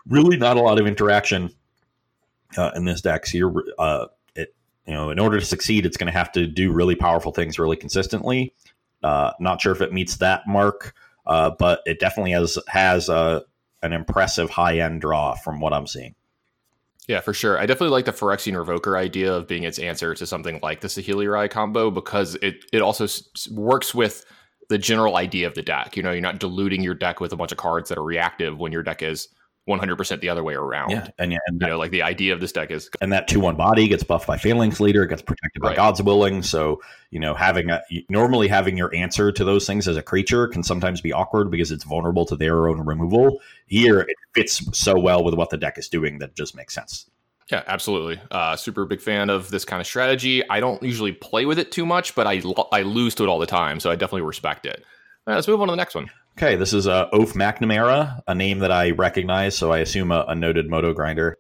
really 0.06 0.36
not 0.36 0.56
a 0.56 0.60
lot 0.60 0.78
of 0.78 0.86
interaction 0.86 1.50
uh, 2.58 2.72
in 2.76 2.84
this 2.84 3.00
deck. 3.00 3.26
So 3.26 3.38
you're 3.38 3.64
uh, 3.78 4.06
you 4.86 4.94
know, 4.94 5.10
in 5.10 5.18
order 5.18 5.38
to 5.38 5.44
succeed, 5.44 5.84
it's 5.84 5.96
going 5.96 6.06
to 6.10 6.16
have 6.16 6.32
to 6.32 6.46
do 6.46 6.72
really 6.72 6.94
powerful 6.94 7.32
things 7.32 7.58
really 7.58 7.76
consistently. 7.76 8.54
Uh, 9.02 9.32
not 9.40 9.60
sure 9.60 9.72
if 9.72 9.80
it 9.80 9.92
meets 9.92 10.16
that 10.18 10.46
mark, 10.46 10.94
uh, 11.26 11.50
but 11.58 11.80
it 11.86 11.98
definitely 11.98 12.30
has 12.32 12.58
has 12.68 13.08
uh, 13.08 13.40
an 13.82 13.92
impressive 13.92 14.48
high 14.48 14.78
end 14.78 15.00
draw 15.00 15.34
from 15.34 15.60
what 15.60 15.72
I'm 15.72 15.86
seeing. 15.86 16.14
Yeah, 17.08 17.20
for 17.20 17.32
sure. 17.32 17.58
I 17.58 17.66
definitely 17.66 17.90
like 17.92 18.04
the 18.04 18.12
Phyrexian 18.12 18.54
Revoker 18.54 18.98
idea 18.98 19.32
of 19.32 19.46
being 19.46 19.62
its 19.62 19.78
answer 19.78 20.14
to 20.14 20.26
something 20.26 20.58
like 20.62 20.80
the 20.80 20.88
Saheeli 20.88 21.30
Rai 21.30 21.48
combo 21.48 21.90
because 21.90 22.34
it 22.36 22.64
it 22.72 22.82
also 22.82 23.04
s- 23.04 23.48
works 23.50 23.94
with 23.94 24.25
the 24.68 24.78
general 24.78 25.16
idea 25.16 25.46
of 25.46 25.54
the 25.54 25.62
deck. 25.62 25.96
You 25.96 26.02
know, 26.02 26.10
you're 26.10 26.20
not 26.20 26.40
diluting 26.40 26.82
your 26.82 26.94
deck 26.94 27.20
with 27.20 27.32
a 27.32 27.36
bunch 27.36 27.52
of 27.52 27.58
cards 27.58 27.88
that 27.90 27.98
are 27.98 28.02
reactive 28.04 28.58
when 28.58 28.72
your 28.72 28.82
deck 28.82 29.02
is 29.02 29.28
100% 29.68 30.20
the 30.20 30.28
other 30.28 30.44
way 30.44 30.54
around. 30.54 30.90
Yeah, 30.90 31.08
and 31.18 31.32
yeah, 31.32 31.38
and 31.46 31.61
You 31.61 31.68
know, 31.68 31.78
like 31.78 31.90
the 31.90 32.02
idea 32.02 32.32
of 32.32 32.40
this 32.40 32.52
deck 32.52 32.70
is 32.70 32.88
and 33.00 33.12
that 33.12 33.26
two 33.26 33.40
one 33.40 33.56
body 33.56 33.88
gets 33.88 34.04
buffed 34.04 34.26
by 34.26 34.37
Phalanx 34.37 34.78
Leader, 34.80 35.02
it 35.02 35.08
gets 35.08 35.23
protected 35.23 35.61
by 35.61 35.68
Right. 35.68 35.76
Gods 35.76 36.02
Willing. 36.02 36.42
So 36.42 36.80
you 37.11 37.20
know, 37.20 37.35
having 37.35 37.70
a 37.70 37.82
normally 38.08 38.49
having 38.49 38.76
your 38.76 38.94
answer 38.94 39.32
to 39.32 39.44
those 39.44 39.66
things 39.66 39.88
as 39.88 39.96
a 39.96 40.02
creature 40.02 40.46
can 40.46 40.62
sometimes 40.62 41.00
be 41.00 41.12
awkward 41.12 41.50
because 41.50 41.73
it's 41.73 41.85
vulnerable 41.85 42.26
to 42.26 42.37
their 42.37 42.68
own 42.68 42.80
removal. 42.80 43.40
Here, 43.66 44.00
it 44.00 44.16
fits 44.35 44.62
so 44.78 44.99
well 44.99 45.25
with 45.25 45.35
what 45.35 45.50
the 45.50 45.56
deck 45.56 45.78
is 45.78 45.88
doing 45.88 46.18
that 46.18 46.30
it 46.30 46.37
just 46.37 46.54
makes 46.54 46.75
sense. 46.75 47.11
Yeah, 47.50 47.62
absolutely. 47.68 48.20
Uh, 48.30 48.56
super 48.56 48.85
big 48.87 49.00
fan 49.00 49.30
of 49.30 49.50
this 49.50 49.64
kind 49.64 49.80
of 49.80 49.87
strategy. 49.87 50.49
I 50.49 50.58
don't 50.58 50.82
usually 50.82 51.12
play 51.12 51.46
with 51.46 51.61
it 51.61 51.70
too 51.70 51.87
much, 51.87 52.14
but 52.14 52.26
I 52.26 52.42
I 52.73 52.82
lose 52.82 53.14
to 53.16 53.23
it 53.25 53.28
all 53.28 53.38
the 53.38 53.46
time, 53.46 53.78
so 53.80 53.90
I 53.90 53.94
definitely 53.94 54.23
respect 54.23 54.66
it. 54.66 54.85
Right, 55.26 55.35
let's 55.35 55.49
move 55.49 55.61
on 55.61 55.68
to 55.68 55.73
the 55.73 55.76
next 55.76 55.94
one. 55.94 56.08
Okay, 56.38 56.56
this 56.56 56.74
is 56.74 56.86
uh, 56.86 57.08
Oath 57.12 57.32
McNamara, 57.32 58.20
a 58.26 58.34
name 58.34 58.58
that 58.58 58.70
I 58.70 58.90
recognize, 58.90 59.56
so 59.56 59.72
I 59.72 59.78
assume 59.78 60.12
a, 60.12 60.26
a 60.28 60.34
noted 60.34 60.68
moto 60.68 60.92
grinder. 60.92 61.38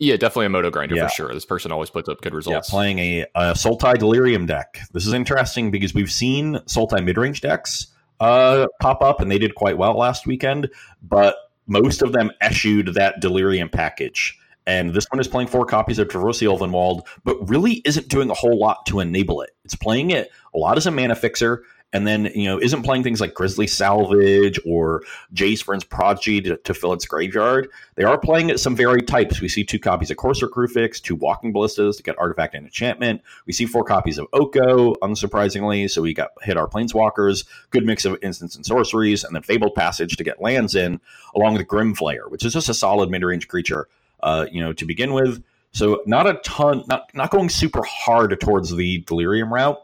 Yeah, 0.00 0.16
definitely 0.16 0.46
a 0.46 0.50
moto 0.50 0.70
grinder 0.70 0.96
Yeah. 0.96 1.06
for 1.06 1.14
sure. 1.14 1.34
This 1.34 1.44
person 1.44 1.70
always 1.70 1.90
puts 1.90 2.08
up 2.08 2.20
good 2.20 2.34
results. 2.34 2.68
Yeah, 2.68 2.70
playing 2.72 2.98
a, 2.98 3.20
a 3.36 3.42
Sultai 3.52 3.96
Delirium 3.96 4.46
deck. 4.46 4.80
This 4.92 5.06
is 5.06 5.12
interesting 5.12 5.70
because 5.70 5.94
we've 5.94 6.10
seen 6.10 6.54
Sultai 6.66 6.98
midrange 6.98 7.40
decks 7.40 7.88
uh, 8.18 8.66
pop 8.80 9.02
up, 9.02 9.20
and 9.20 9.30
they 9.30 9.38
did 9.38 9.54
quite 9.54 9.78
well 9.78 9.96
last 9.96 10.26
weekend, 10.26 10.68
but 11.00 11.36
most 11.68 12.02
of 12.02 12.12
them 12.12 12.32
eschewed 12.40 12.94
that 12.94 13.20
Delirium 13.20 13.68
package. 13.68 14.36
And 14.66 14.92
this 14.94 15.06
one 15.10 15.20
is 15.20 15.28
playing 15.28 15.48
four 15.48 15.64
copies 15.64 15.98
of 15.98 16.08
Traverse 16.08 16.40
the 16.40 16.46
Ulvenwald, 16.46 17.06
but 17.24 17.48
really 17.48 17.74
isn't 17.84 18.08
doing 18.08 18.30
a 18.30 18.34
whole 18.34 18.58
lot 18.58 18.84
to 18.86 18.98
enable 19.00 19.42
it. 19.42 19.50
It's 19.64 19.76
playing 19.76 20.10
it 20.10 20.30
a 20.54 20.58
lot 20.58 20.76
as 20.76 20.86
a 20.86 20.90
mana 20.90 21.14
fixer, 21.14 21.62
and 21.92 22.06
then 22.06 22.26
you 22.34 22.44
know 22.44 22.58
isn't 22.58 22.82
playing 22.82 23.02
things 23.02 23.20
like 23.20 23.34
Grizzly 23.34 23.66
Salvage 23.66 24.60
or 24.66 25.02
Jace 25.34 25.64
Vryn's 25.64 25.84
Prodigy 25.84 26.40
to, 26.42 26.56
to 26.58 26.74
fill 26.74 26.92
its 26.92 27.06
graveyard. 27.06 27.68
They 27.94 28.04
are 28.04 28.18
playing 28.18 28.56
some 28.58 28.76
varied 28.76 29.08
types. 29.08 29.40
We 29.40 29.48
see 29.48 29.64
two 29.64 29.78
copies 29.78 30.10
of 30.10 30.18
Corsair 30.18 30.48
Crewfix, 30.48 31.00
two 31.00 31.16
Walking 31.16 31.52
Ballistas 31.52 31.96
to 31.96 32.02
get 32.02 32.18
Artifact 32.18 32.54
and 32.54 32.66
Enchantment. 32.66 33.22
We 33.46 33.52
see 33.52 33.64
four 33.64 33.84
copies 33.84 34.18
of 34.18 34.26
Oko, 34.32 34.94
unsurprisingly. 34.96 35.90
So 35.90 36.02
we 36.02 36.12
got 36.12 36.30
hit 36.42 36.56
our 36.56 36.68
Planeswalkers, 36.68 37.46
good 37.70 37.86
mix 37.86 38.04
of 38.04 38.18
instants 38.22 38.56
and 38.56 38.66
sorceries, 38.66 39.24
and 39.24 39.34
then 39.34 39.42
Fabled 39.42 39.74
Passage 39.74 40.16
to 40.16 40.24
get 40.24 40.42
lands 40.42 40.74
in, 40.74 41.00
along 41.34 41.54
with 41.54 41.66
Grim 41.66 41.94
Flayer, 41.94 42.30
which 42.30 42.44
is 42.44 42.52
just 42.52 42.68
a 42.68 42.74
solid 42.74 43.10
mid 43.10 43.22
range 43.22 43.48
creature, 43.48 43.88
uh, 44.22 44.46
you 44.52 44.60
know, 44.60 44.72
to 44.74 44.84
begin 44.84 45.12
with. 45.12 45.42
So 45.72 46.02
not 46.06 46.26
a 46.26 46.34
ton, 46.44 46.84
not 46.88 47.10
not 47.14 47.30
going 47.30 47.48
super 47.48 47.82
hard 47.84 48.38
towards 48.40 48.74
the 48.74 48.98
Delirium 49.06 49.52
route, 49.52 49.78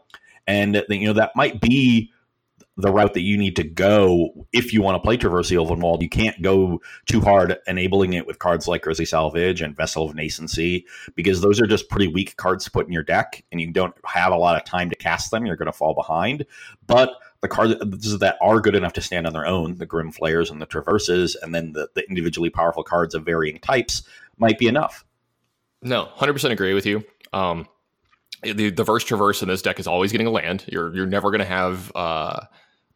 and 0.47 0.83
you 0.89 1.07
know 1.07 1.13
that 1.13 1.35
might 1.35 1.61
be 1.61 2.11
the 2.77 2.91
route 2.91 3.13
that 3.13 3.21
you 3.21 3.37
need 3.37 3.55
to 3.55 3.63
go 3.63 4.47
if 4.51 4.73
you 4.73 4.81
want 4.81 4.95
to 4.95 4.99
play 4.99 5.15
Traverse 5.15 5.47
the 5.47 5.55
Ulvenwald. 5.55 6.01
You 6.01 6.09
can't 6.09 6.41
go 6.41 6.81
too 7.05 7.21
hard 7.21 7.57
enabling 7.67 8.13
it 8.13 8.27
with 8.27 8.39
cards 8.39 8.67
like 8.67 8.81
Grizzly 8.81 9.05
Salvage 9.05 9.61
and 9.61 9.75
Vessel 9.75 10.09
of 10.09 10.15
Nascency 10.15 10.83
because 11.15 11.41
those 11.41 11.61
are 11.61 11.67
just 11.67 11.89
pretty 11.89 12.07
weak 12.07 12.35
cards 12.35 12.65
to 12.65 12.71
put 12.71 12.85
in 12.85 12.91
your 12.91 13.03
deck, 13.03 13.43
and 13.51 13.61
you 13.61 13.71
don't 13.71 13.95
have 14.05 14.33
a 14.33 14.37
lot 14.37 14.57
of 14.57 14.65
time 14.65 14.89
to 14.89 14.95
cast 14.95 15.31
them. 15.31 15.45
You're 15.45 15.55
going 15.55 15.67
to 15.67 15.71
fall 15.71 15.93
behind. 15.93 16.45
But 16.85 17.11
the 17.41 17.47
cards 17.47 17.75
that 18.19 18.37
are 18.41 18.59
good 18.59 18.75
enough 18.75 18.93
to 18.93 19.01
stand 19.01 19.25
on 19.25 19.33
their 19.33 19.45
own, 19.45 19.77
the 19.77 19.85
Grim 19.85 20.11
Flayers 20.11 20.49
and 20.49 20.61
the 20.61 20.65
Traverses, 20.65 21.35
and 21.41 21.55
then 21.55 21.73
the, 21.73 21.89
the 21.95 22.07
individually 22.09 22.49
powerful 22.49 22.83
cards 22.83 23.15
of 23.15 23.23
varying 23.23 23.59
types, 23.59 24.03
might 24.37 24.59
be 24.59 24.67
enough. 24.67 25.05
No, 25.81 26.05
hundred 26.05 26.33
percent 26.33 26.51
agree 26.51 26.73
with 26.73 26.85
you. 26.85 27.05
Um, 27.31 27.67
the 28.53 28.69
the 28.69 28.83
verse 28.83 29.03
traverse 29.03 29.41
in 29.41 29.47
this 29.47 29.61
deck 29.61 29.79
is 29.79 29.87
always 29.87 30.11
getting 30.11 30.27
a 30.27 30.31
land. 30.31 30.65
You're 30.67 30.95
you're 30.95 31.05
never 31.05 31.31
going 31.31 31.39
to 31.39 31.45
have 31.45 31.91
uh, 31.95 32.45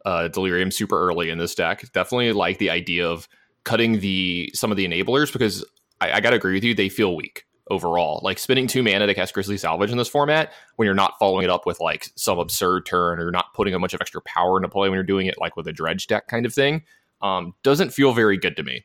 uh, 0.04 0.28
delirium 0.28 0.70
super 0.70 0.98
early 0.98 1.30
in 1.30 1.38
this 1.38 1.54
deck. 1.54 1.84
Definitely 1.92 2.32
like 2.32 2.58
the 2.58 2.70
idea 2.70 3.08
of 3.08 3.28
cutting 3.64 4.00
the 4.00 4.50
some 4.54 4.70
of 4.70 4.76
the 4.76 4.86
enablers 4.86 5.32
because 5.32 5.64
I, 6.00 6.12
I 6.12 6.20
got 6.20 6.30
to 6.30 6.36
agree 6.36 6.54
with 6.54 6.64
you. 6.64 6.74
They 6.74 6.88
feel 6.88 7.16
weak 7.16 7.46
overall. 7.70 8.20
Like 8.22 8.38
spending 8.38 8.66
two 8.66 8.82
mana 8.82 9.06
to 9.06 9.14
cast 9.14 9.32
Grizzly 9.32 9.56
Salvage 9.56 9.90
in 9.90 9.98
this 9.98 10.08
format 10.08 10.52
when 10.76 10.86
you're 10.86 10.94
not 10.94 11.14
following 11.18 11.44
it 11.44 11.50
up 11.50 11.66
with 11.66 11.80
like 11.80 12.08
some 12.16 12.38
absurd 12.38 12.84
turn 12.84 13.18
or 13.18 13.22
you're 13.22 13.30
not 13.30 13.54
putting 13.54 13.74
a 13.74 13.78
bunch 13.78 13.94
of 13.94 14.00
extra 14.00 14.20
power 14.22 14.58
into 14.58 14.68
play 14.68 14.88
when 14.88 14.96
you're 14.96 15.04
doing 15.04 15.26
it 15.26 15.38
like 15.38 15.56
with 15.56 15.68
a 15.68 15.72
dredge 15.72 16.06
deck 16.06 16.26
kind 16.26 16.44
of 16.44 16.52
thing 16.52 16.82
um, 17.22 17.54
doesn't 17.62 17.90
feel 17.90 18.12
very 18.12 18.36
good 18.36 18.56
to 18.56 18.62
me. 18.62 18.84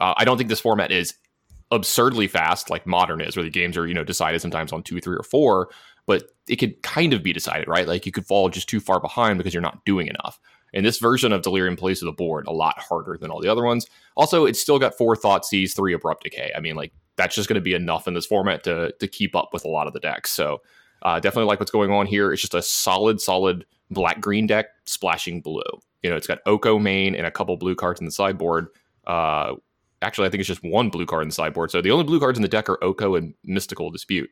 Uh, 0.00 0.14
I 0.16 0.24
don't 0.24 0.38
think 0.38 0.48
this 0.48 0.60
format 0.60 0.90
is 0.90 1.14
absurdly 1.70 2.28
fast 2.28 2.68
like 2.68 2.86
modern 2.86 3.22
is 3.22 3.34
where 3.34 3.42
the 3.42 3.50
games 3.50 3.78
are 3.78 3.86
you 3.86 3.94
know 3.94 4.04
decided 4.04 4.42
sometimes 4.42 4.74
on 4.74 4.82
two 4.82 5.00
three 5.00 5.16
or 5.16 5.22
four 5.22 5.70
but 6.12 6.24
it 6.46 6.56
could 6.56 6.82
kind 6.82 7.14
of 7.14 7.22
be 7.22 7.32
decided 7.32 7.66
right? 7.68 7.88
Like 7.88 8.04
you 8.04 8.12
could 8.12 8.26
fall 8.26 8.50
just 8.50 8.68
too 8.68 8.80
far 8.80 9.00
behind 9.00 9.38
because 9.38 9.54
you're 9.54 9.62
not 9.62 9.82
doing 9.86 10.08
enough. 10.08 10.38
And 10.74 10.84
this 10.84 10.98
version 10.98 11.32
of 11.32 11.40
delirium 11.40 11.74
plays 11.74 12.00
to 12.00 12.04
the 12.04 12.12
board 12.12 12.46
a 12.46 12.52
lot 12.52 12.78
harder 12.78 13.16
than 13.18 13.30
all 13.30 13.40
the 13.40 13.48
other 13.48 13.64
ones. 13.64 13.86
Also 14.14 14.44
it's 14.44 14.60
still 14.60 14.78
got 14.78 14.98
four 14.98 15.16
Thoughtseize 15.16 15.74
three 15.74 15.94
abrupt 15.94 16.24
decay. 16.24 16.52
I 16.54 16.60
mean 16.60 16.76
like 16.76 16.92
that's 17.16 17.34
just 17.34 17.48
going 17.48 17.54
to 17.54 17.62
be 17.62 17.72
enough 17.72 18.06
in 18.06 18.12
this 18.12 18.26
format 18.26 18.62
to 18.64 18.92
to 19.00 19.08
keep 19.08 19.34
up 19.34 19.54
with 19.54 19.64
a 19.64 19.68
lot 19.68 19.86
of 19.86 19.94
the 19.94 20.00
decks. 20.00 20.32
So 20.32 20.60
uh, 21.00 21.18
definitely 21.18 21.48
like 21.48 21.60
what's 21.60 21.72
going 21.72 21.90
on 21.90 22.04
here. 22.04 22.30
It's 22.30 22.42
just 22.42 22.52
a 22.52 22.60
solid 22.60 23.18
solid 23.18 23.64
black 23.90 24.20
green 24.20 24.46
deck 24.46 24.66
splashing 24.84 25.40
blue. 25.40 25.62
You 26.02 26.10
know 26.10 26.16
it's 26.16 26.26
got 26.26 26.40
oko 26.44 26.78
main 26.78 27.14
and 27.14 27.26
a 27.26 27.30
couple 27.30 27.56
blue 27.56 27.74
cards 27.74 28.00
in 28.00 28.04
the 28.04 28.12
sideboard. 28.12 28.66
Uh, 29.06 29.54
actually, 30.02 30.26
I 30.26 30.30
think 30.30 30.40
it's 30.40 30.48
just 30.48 30.62
one 30.62 30.90
blue 30.90 31.06
card 31.06 31.22
in 31.22 31.28
the 31.28 31.34
sideboard. 31.34 31.70
So 31.70 31.80
the 31.80 31.90
only 31.90 32.04
blue 32.04 32.20
cards 32.20 32.38
in 32.38 32.42
the 32.42 32.48
deck 32.48 32.68
are 32.68 32.82
Oko 32.84 33.14
and 33.14 33.32
Mystical 33.44 33.90
Dispute. 33.90 34.28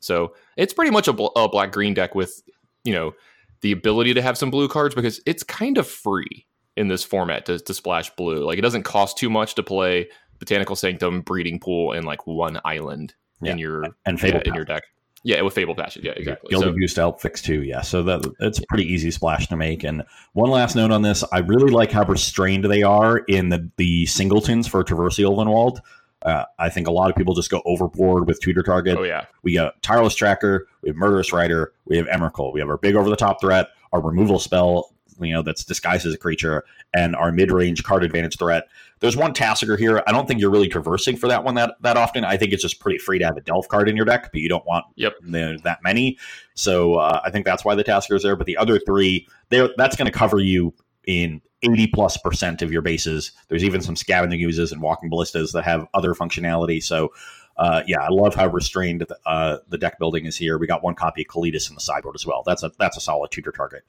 So 0.00 0.34
it's 0.56 0.72
pretty 0.72 0.90
much 0.90 1.08
a, 1.08 1.12
bl- 1.12 1.26
a 1.36 1.48
black 1.48 1.72
green 1.72 1.94
deck 1.94 2.14
with, 2.14 2.42
you 2.84 2.92
know, 2.94 3.14
the 3.60 3.72
ability 3.72 4.14
to 4.14 4.22
have 4.22 4.38
some 4.38 4.50
blue 4.50 4.68
cards 4.68 4.94
because 4.94 5.20
it's 5.26 5.42
kind 5.42 5.78
of 5.78 5.86
free 5.88 6.46
in 6.76 6.88
this 6.88 7.02
format 7.02 7.44
to, 7.46 7.58
to 7.58 7.74
splash 7.74 8.10
blue. 8.16 8.44
Like 8.44 8.58
it 8.58 8.62
doesn't 8.62 8.84
cost 8.84 9.18
too 9.18 9.28
much 9.30 9.54
to 9.56 9.62
play 9.62 10.08
Botanical 10.38 10.76
Sanctum, 10.76 11.22
Breeding 11.22 11.58
Pool, 11.58 11.92
and 11.92 12.06
like 12.06 12.26
one 12.26 12.60
island 12.64 13.14
Yeah. 13.42 13.52
in 13.52 13.58
your 13.58 13.82
And 14.06 14.16
yeah, 14.16 14.16
Fable 14.16 14.40
in 14.42 14.54
your 14.54 14.64
deck. 14.64 14.84
Yeah, 15.24 15.42
with 15.42 15.52
Fable 15.54 15.74
Passage. 15.74 16.04
Yeah, 16.04 16.12
exactly. 16.12 16.50
Gilded 16.50 16.68
So, 16.74 16.78
Goose 16.78 16.94
to 16.94 17.00
help 17.00 17.20
fix 17.20 17.42
too. 17.42 17.64
Yeah, 17.64 17.80
so 17.80 18.04
that 18.04 18.32
it's 18.38 18.60
a 18.60 18.62
pretty 18.68 18.84
easy 18.84 19.10
splash 19.10 19.48
to 19.48 19.56
make. 19.56 19.82
And 19.82 20.04
one 20.34 20.48
last 20.48 20.76
note 20.76 20.92
on 20.92 21.02
this: 21.02 21.24
I 21.32 21.38
really 21.40 21.72
like 21.72 21.90
how 21.90 22.04
restrained 22.04 22.64
they 22.66 22.84
are 22.84 23.18
in 23.18 23.48
the 23.48 23.68
the 23.78 24.06
singletons 24.06 24.68
for 24.68 24.84
Traverse 24.84 25.18
Ulvenwald. 25.18 25.80
Uh, 26.22 26.44
I 26.58 26.68
think 26.68 26.88
a 26.88 26.90
lot 26.90 27.10
of 27.10 27.16
people 27.16 27.34
just 27.34 27.50
go 27.50 27.62
overboard 27.64 28.26
with 28.26 28.40
tutor 28.40 28.62
target. 28.62 28.98
oh 28.98 29.04
yeah, 29.04 29.26
We 29.42 29.54
got 29.54 29.80
Tireless 29.82 30.14
Tracker, 30.14 30.66
we 30.82 30.88
have 30.88 30.96
Murderous 30.96 31.32
Rider, 31.32 31.72
we 31.84 31.96
have 31.96 32.06
Emrakul, 32.06 32.52
we 32.52 32.60
have 32.60 32.68
our 32.68 32.78
big 32.78 32.96
over 32.96 33.08
the 33.08 33.16
top 33.16 33.40
threat, 33.40 33.68
our 33.92 34.00
removal 34.00 34.38
spell, 34.38 34.92
you 35.20 35.32
know, 35.32 35.42
that's 35.42 35.64
disguised 35.64 36.06
as 36.06 36.14
a 36.14 36.18
creature, 36.18 36.64
and 36.94 37.14
our 37.16 37.30
mid 37.32 37.50
range 37.52 37.82
card 37.84 38.04
advantage 38.04 38.36
threat. 38.38 38.68
There's 39.00 39.16
one 39.16 39.32
Tasigur 39.32 39.78
here. 39.78 40.02
I 40.08 40.12
don't 40.12 40.26
think 40.26 40.40
you're 40.40 40.50
really 40.50 40.68
traversing 40.68 41.16
for 41.16 41.28
that 41.28 41.44
one 41.44 41.54
that, 41.54 41.76
that 41.82 41.96
often. 41.96 42.24
I 42.24 42.36
think 42.36 42.52
it's 42.52 42.62
just 42.62 42.80
pretty 42.80 42.98
free 42.98 43.18
to 43.20 43.24
have 43.24 43.36
a 43.36 43.40
Delve 43.40 43.68
card 43.68 43.88
in 43.88 43.96
your 43.96 44.04
deck, 44.04 44.30
but 44.32 44.40
you 44.40 44.48
don't 44.48 44.66
want 44.66 44.86
Yep. 44.96 45.14
the, 45.22 45.60
that 45.64 45.82
many. 45.84 46.18
So 46.54 46.94
uh, 46.94 47.20
I 47.24 47.30
think 47.30 47.44
that's 47.44 47.64
why 47.64 47.74
the 47.76 47.84
Tasigur 47.84 48.16
is 48.16 48.22
there. 48.24 48.34
But 48.34 48.46
the 48.46 48.56
other 48.56 48.78
three, 48.80 49.28
that's 49.50 49.94
going 49.96 50.10
to 50.10 50.16
cover 50.16 50.40
you 50.40 50.74
in 51.06 51.40
80 51.62 51.88
plus 51.88 52.16
percent 52.16 52.62
of 52.62 52.70
your 52.72 52.82
bases. 52.82 53.32
There's 53.48 53.64
even 53.64 53.80
some 53.80 53.96
scavenging 53.96 54.40
uses 54.40 54.72
and 54.72 54.80
walking 54.80 55.10
ballistas 55.10 55.52
that 55.52 55.64
have 55.64 55.86
other 55.94 56.14
functionality. 56.14 56.82
So 56.82 57.12
uh, 57.56 57.82
yeah, 57.86 58.00
I 58.00 58.08
love 58.10 58.34
how 58.36 58.46
restrained 58.46 59.04
uh, 59.26 59.58
the 59.68 59.78
deck 59.78 59.98
building 59.98 60.26
is 60.26 60.36
here. 60.36 60.58
We 60.58 60.66
got 60.68 60.84
one 60.84 60.94
copy 60.94 61.22
of 61.22 61.28
Kalitas 61.28 61.68
in 61.68 61.74
the 61.74 61.80
sideboard 61.80 62.14
as 62.14 62.24
well. 62.24 62.42
That's 62.46 62.62
a 62.62 62.70
that's 62.78 62.96
a 62.96 63.00
solid 63.00 63.30
tutor 63.32 63.50
target. 63.50 63.82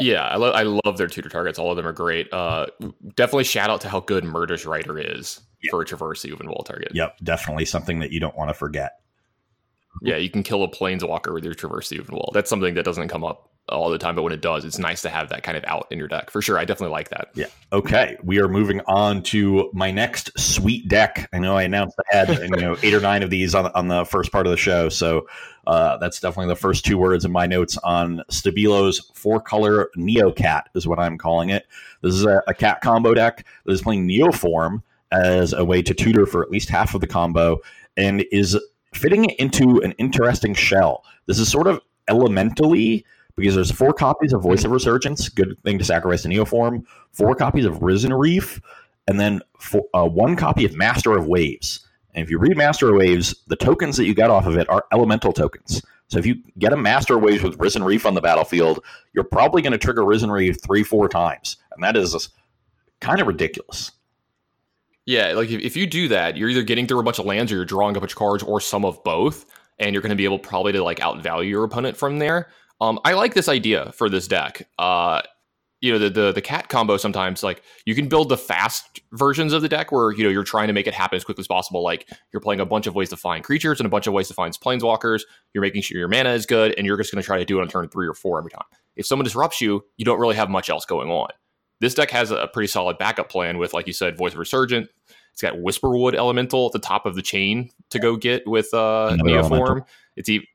Yeah, 0.00 0.24
I, 0.24 0.36
lo- 0.36 0.50
I 0.50 0.64
love 0.64 0.98
their 0.98 1.06
tutor 1.06 1.28
targets. 1.28 1.58
All 1.58 1.70
of 1.70 1.76
them 1.76 1.86
are 1.86 1.92
great. 1.92 2.30
Uh, 2.32 2.66
definitely 3.14 3.44
shout 3.44 3.70
out 3.70 3.80
to 3.82 3.88
how 3.88 4.00
good 4.00 4.24
Murderous 4.24 4.66
Rider 4.66 4.98
is 4.98 5.40
Yeah. 5.62 5.70
for 5.70 5.82
a 5.82 5.84
Traverse 5.86 6.24
Ulvenwald 6.24 6.64
target. 6.64 6.88
Yep, 6.94 7.18
definitely 7.22 7.64
something 7.64 8.00
that 8.00 8.10
you 8.10 8.18
don't 8.18 8.36
want 8.36 8.50
to 8.50 8.54
forget. 8.54 8.98
Yeah, 10.02 10.16
you 10.16 10.28
can 10.30 10.42
kill 10.42 10.64
a 10.64 10.68
Planeswalker 10.68 11.32
with 11.32 11.44
your 11.44 11.54
Traverse 11.54 11.90
Ulvenwald. 11.90 12.32
That's 12.32 12.50
something 12.50 12.74
that 12.74 12.84
doesn't 12.84 13.06
come 13.08 13.22
up 13.24 13.50
all 13.68 13.88
the 13.88 13.98
time, 13.98 14.14
but 14.14 14.22
when 14.22 14.32
it 14.32 14.42
does, 14.42 14.64
it's 14.64 14.78
nice 14.78 15.02
to 15.02 15.08
have 15.08 15.30
that 15.30 15.42
kind 15.42 15.56
of 15.56 15.64
out 15.66 15.86
in 15.90 15.98
your 15.98 16.08
deck. 16.08 16.30
For 16.30 16.42
sure, 16.42 16.58
I 16.58 16.64
definitely 16.64 16.92
like 16.92 17.08
that. 17.10 17.28
Yeah. 17.34 17.46
Okay, 17.72 18.16
we 18.22 18.38
are 18.38 18.48
moving 18.48 18.80
on 18.86 19.22
to 19.24 19.70
my 19.72 19.90
next 19.90 20.38
sweet 20.38 20.88
deck. 20.88 21.28
I 21.32 21.38
know 21.38 21.56
I 21.56 21.62
announced 21.62 21.96
I 22.12 22.16
had 22.16 22.38
you 22.38 22.48
know 22.48 22.76
eight 22.82 22.94
or 22.94 23.00
nine 23.00 23.22
of 23.22 23.30
these 23.30 23.54
on 23.54 23.66
on 23.68 23.88
the 23.88 24.04
first 24.04 24.32
part 24.32 24.46
of 24.46 24.50
the 24.50 24.56
show, 24.56 24.88
so 24.88 25.26
uh, 25.66 25.96
that's 25.96 26.20
definitely 26.20 26.52
the 26.52 26.60
first 26.60 26.84
two 26.84 26.98
words 26.98 27.24
in 27.24 27.32
my 27.32 27.46
notes 27.46 27.78
on 27.78 28.22
Stabilo's 28.28 29.10
four 29.14 29.40
color 29.40 29.90
Neo 29.96 30.30
Cat 30.30 30.68
is 30.74 30.86
what 30.86 30.98
I'm 30.98 31.16
calling 31.16 31.48
it. 31.48 31.66
This 32.02 32.14
is 32.14 32.24
a, 32.24 32.42
a 32.46 32.54
cat 32.54 32.80
combo 32.82 33.14
deck 33.14 33.46
that 33.64 33.72
is 33.72 33.82
playing 33.82 34.06
Neoform 34.06 34.82
as 35.10 35.52
a 35.52 35.64
way 35.64 35.80
to 35.80 35.94
tutor 35.94 36.26
for 36.26 36.42
at 36.42 36.50
least 36.50 36.68
half 36.68 36.94
of 36.94 37.00
the 37.00 37.06
combo 37.06 37.60
and 37.96 38.24
is 38.30 38.58
fitting 38.92 39.24
it 39.24 39.38
into 39.38 39.80
an 39.82 39.92
interesting 39.92 40.54
shell. 40.54 41.04
This 41.26 41.38
is 41.38 41.48
sort 41.48 41.66
of 41.66 41.80
elementally 42.08 43.04
because 43.36 43.54
there's 43.54 43.70
four 43.70 43.92
copies 43.92 44.32
of 44.32 44.42
Voice 44.42 44.64
of 44.64 44.70
Resurgence, 44.70 45.28
good 45.28 45.56
thing 45.64 45.78
to 45.78 45.84
sacrifice 45.84 46.22
to 46.22 46.28
Neoform, 46.28 46.84
four 47.12 47.34
copies 47.34 47.64
of 47.64 47.82
Risen 47.82 48.12
Reef, 48.12 48.60
and 49.08 49.18
then 49.18 49.40
four, 49.58 49.84
uh, 49.94 50.06
one 50.06 50.36
copy 50.36 50.64
of 50.64 50.74
Master 50.74 51.16
of 51.16 51.26
Waves. 51.26 51.86
And 52.14 52.22
if 52.22 52.30
you 52.30 52.38
read 52.38 52.56
Master 52.56 52.90
of 52.90 52.96
Waves, 52.96 53.34
the 53.48 53.56
tokens 53.56 53.96
that 53.96 54.06
you 54.06 54.14
get 54.14 54.30
off 54.30 54.46
of 54.46 54.56
it 54.56 54.68
are 54.70 54.84
elemental 54.92 55.32
tokens. 55.32 55.82
So 56.08 56.18
if 56.18 56.26
you 56.26 56.36
get 56.58 56.72
a 56.72 56.76
Master 56.76 57.16
of 57.16 57.22
Waves 57.22 57.42
with 57.42 57.58
Risen 57.58 57.82
Reef 57.82 58.06
on 58.06 58.14
the 58.14 58.20
battlefield, 58.20 58.84
you're 59.14 59.24
probably 59.24 59.62
going 59.62 59.72
to 59.72 59.78
trigger 59.78 60.04
Risen 60.04 60.30
Reef 60.30 60.62
three, 60.62 60.84
four 60.84 61.08
times. 61.08 61.56
And 61.72 61.82
that 61.82 61.96
is 61.96 62.28
kind 63.00 63.20
of 63.20 63.26
ridiculous. 63.26 63.90
Yeah, 65.06 65.32
like 65.32 65.50
if, 65.50 65.60
if 65.60 65.76
you 65.76 65.86
do 65.86 66.08
that, 66.08 66.36
you're 66.36 66.48
either 66.48 66.62
getting 66.62 66.86
through 66.86 67.00
a 67.00 67.02
bunch 67.02 67.18
of 67.18 67.26
lands 67.26 67.50
or 67.52 67.56
you're 67.56 67.64
drawing 67.64 67.96
a 67.96 68.00
bunch 68.00 68.12
of 68.12 68.18
cards 68.18 68.42
or 68.42 68.60
some 68.60 68.84
of 68.84 69.02
both, 69.04 69.44
and 69.78 69.92
you're 69.92 70.02
going 70.02 70.10
to 70.10 70.16
be 70.16 70.24
able 70.24 70.38
probably 70.38 70.72
to 70.72 70.82
like 70.82 71.00
outvalue 71.00 71.48
your 71.48 71.64
opponent 71.64 71.96
from 71.96 72.18
there. 72.18 72.48
Um, 72.80 72.98
I 73.04 73.12
like 73.14 73.34
this 73.34 73.48
idea 73.48 73.92
for 73.92 74.08
this 74.08 74.28
deck. 74.28 74.68
Uh, 74.78 75.22
you 75.80 75.92
know, 75.92 75.98
the, 75.98 76.08
the 76.08 76.32
the 76.32 76.40
cat 76.40 76.70
combo 76.70 76.96
sometimes 76.96 77.42
like 77.42 77.62
you 77.84 77.94
can 77.94 78.08
build 78.08 78.30
the 78.30 78.38
fast 78.38 79.00
versions 79.12 79.52
of 79.52 79.60
the 79.60 79.68
deck 79.68 79.92
where 79.92 80.12
you 80.12 80.24
know 80.24 80.30
you're 80.30 80.42
trying 80.42 80.68
to 80.68 80.72
make 80.72 80.86
it 80.86 80.94
happen 80.94 81.16
as 81.16 81.24
quickly 81.24 81.42
as 81.42 81.46
possible. 81.46 81.82
Like 81.82 82.08
you're 82.32 82.40
playing 82.40 82.60
a 82.60 82.66
bunch 82.66 82.86
of 82.86 82.94
ways 82.94 83.10
to 83.10 83.16
find 83.16 83.44
creatures 83.44 83.80
and 83.80 83.86
a 83.86 83.90
bunch 83.90 84.06
of 84.06 84.14
ways 84.14 84.28
to 84.28 84.34
find 84.34 84.54
planeswalkers. 84.54 85.22
You're 85.52 85.60
making 85.60 85.82
sure 85.82 85.98
your 85.98 86.08
mana 86.08 86.30
is 86.30 86.46
good, 86.46 86.74
and 86.78 86.86
you're 86.86 86.96
just 86.96 87.12
going 87.12 87.20
to 87.20 87.26
try 87.26 87.36
to 87.36 87.44
do 87.44 87.58
it 87.58 87.62
on 87.62 87.68
turn 87.68 87.88
three 87.90 88.08
or 88.08 88.14
four 88.14 88.38
every 88.38 88.50
time. 88.50 88.64
If 88.96 89.04
someone 89.04 89.24
disrupts 89.24 89.60
you, 89.60 89.84
you 89.98 90.06
don't 90.06 90.18
really 90.18 90.36
have 90.36 90.48
much 90.48 90.70
else 90.70 90.86
going 90.86 91.10
on. 91.10 91.28
This 91.80 91.92
deck 91.92 92.10
has 92.12 92.30
a 92.30 92.48
pretty 92.50 92.68
solid 92.68 92.96
backup 92.96 93.28
plan 93.28 93.58
with, 93.58 93.74
like 93.74 93.86
you 93.86 93.92
said, 93.92 94.16
Voice 94.16 94.32
of 94.32 94.38
Resurgence. 94.38 94.88
It's 95.32 95.42
got 95.42 95.54
Whisperwood 95.54 96.14
Elemental 96.14 96.66
at 96.66 96.72
the 96.72 96.78
top 96.78 97.04
of 97.04 97.14
the 97.14 97.20
chain 97.22 97.68
to 97.90 97.98
go 97.98 98.16
get 98.16 98.46
with 98.46 98.72
uh, 98.72 99.16
Neoform. 99.20 99.84
It's 100.16 100.28
e- 100.28 100.48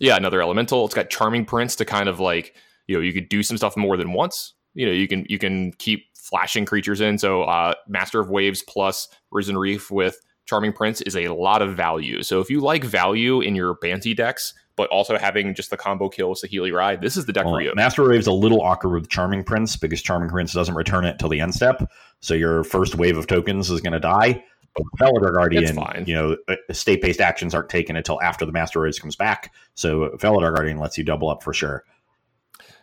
yeah, 0.00 0.16
another 0.16 0.40
Elemental. 0.40 0.84
It's 0.84 0.94
got 0.94 1.10
Charming 1.10 1.44
Prince 1.44 1.76
to 1.76 1.84
kind 1.84 2.08
of 2.08 2.20
like 2.20 2.54
you 2.86 2.96
know 2.96 3.00
you 3.00 3.12
could 3.12 3.28
do 3.28 3.42
some 3.42 3.56
stuff 3.56 3.76
more 3.76 3.96
than 3.96 4.12
once. 4.12 4.54
You 4.74 4.86
know 4.86 4.92
you 4.92 5.08
can 5.08 5.26
you 5.28 5.38
can 5.38 5.72
keep 5.74 6.06
flashing 6.14 6.64
creatures 6.64 7.00
in. 7.00 7.18
So 7.18 7.42
uh, 7.42 7.74
Master 7.86 8.20
of 8.20 8.30
Waves 8.30 8.62
plus 8.62 9.08
Risen 9.30 9.56
Reef 9.56 9.90
with 9.90 10.20
Charming 10.46 10.72
Prince 10.72 11.00
is 11.02 11.16
a 11.16 11.28
lot 11.28 11.62
of 11.62 11.74
value. 11.74 12.22
So 12.22 12.40
if 12.40 12.50
you 12.50 12.60
like 12.60 12.84
value 12.84 13.40
in 13.40 13.54
your 13.54 13.74
Banty 13.74 14.14
decks, 14.14 14.54
but 14.76 14.88
also 14.90 15.18
having 15.18 15.54
just 15.54 15.70
the 15.70 15.76
combo 15.76 16.08
kill 16.08 16.34
Saheeli 16.34 16.72
Rai, 16.72 16.96
this 16.96 17.16
is 17.16 17.26
the 17.26 17.32
deck 17.32 17.44
Well, 17.44 17.54
for 17.54 17.60
you. 17.62 17.72
Master 17.74 18.02
of 18.02 18.08
Wave's 18.08 18.26
a 18.26 18.32
little 18.32 18.62
awkward 18.62 19.00
with 19.00 19.10
Charming 19.10 19.44
Prince 19.44 19.76
because 19.76 20.00
Charming 20.00 20.28
Prince 20.28 20.52
doesn't 20.52 20.74
return 20.74 21.04
it 21.04 21.18
till 21.18 21.28
the 21.28 21.40
end 21.40 21.54
step. 21.54 21.90
So 22.20 22.34
your 22.34 22.64
first 22.64 22.94
wave 22.94 23.18
of 23.18 23.26
tokens 23.26 23.70
is 23.70 23.80
going 23.80 23.92
to 23.92 24.00
die. 24.00 24.44
But 24.76 24.84
with 24.84 24.92
Felidar 25.00 25.32
Guardian, 25.34 26.04
you 26.06 26.14
know, 26.14 26.36
uh, 26.48 26.54
state 26.72 27.02
based 27.02 27.20
actions 27.20 27.54
aren't 27.54 27.68
taken 27.68 27.96
until 27.96 28.20
after 28.22 28.44
the 28.46 28.52
Master 28.52 28.80
Waves 28.80 28.98
comes 28.98 29.16
back. 29.16 29.52
So 29.74 30.04
uh, 30.04 30.16
Felidar 30.18 30.54
Guardian 30.54 30.78
lets 30.78 30.96
you 30.96 31.04
double 31.04 31.28
up 31.30 31.42
for 31.42 31.52
sure. 31.52 31.84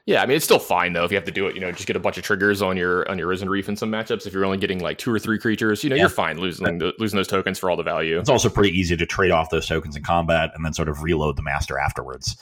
Yeah, 0.07 0.21
I 0.21 0.27
mean 0.27 0.35
it's 0.35 0.45
still 0.45 0.59
fine 0.59 0.93
though 0.93 1.03
if 1.03 1.11
you 1.11 1.17
have 1.17 1.25
to 1.25 1.31
do 1.31 1.47
it. 1.47 1.55
You 1.55 1.61
know, 1.61 1.71
just 1.71 1.87
get 1.87 1.95
a 1.95 1.99
bunch 1.99 2.17
of 2.19 2.23
triggers 2.23 2.61
on 2.61 2.77
your 2.77 3.09
on 3.09 3.17
your 3.17 3.25
Risen 3.27 3.49
Reef 3.49 3.67
in 3.69 3.75
some 3.75 3.91
matchups. 3.91 4.27
If 4.27 4.33
you're 4.33 4.45
only 4.45 4.59
getting 4.59 4.79
like 4.79 4.99
two 4.99 5.11
or 5.11 5.17
three 5.17 5.39
creatures, 5.39 5.83
you 5.83 5.89
know, 5.89 5.95
Yeah. 5.95 6.03
you're 6.03 6.09
fine 6.09 6.37
losing 6.37 6.77
the, 6.77 6.93
losing 6.99 7.17
those 7.17 7.27
tokens 7.27 7.57
for 7.57 7.71
all 7.71 7.75
the 7.77 7.81
value. 7.83 8.19
It's 8.19 8.29
also 8.29 8.47
pretty 8.49 8.77
easy 8.77 8.95
to 8.97 9.05
trade 9.07 9.31
off 9.31 9.49
those 9.49 9.65
tokens 9.65 9.95
in 9.95 10.03
combat 10.03 10.51
and 10.53 10.63
then 10.63 10.73
sort 10.73 10.89
of 10.89 11.01
reload 11.01 11.37
the 11.37 11.41
Master 11.41 11.79
afterwards. 11.79 12.37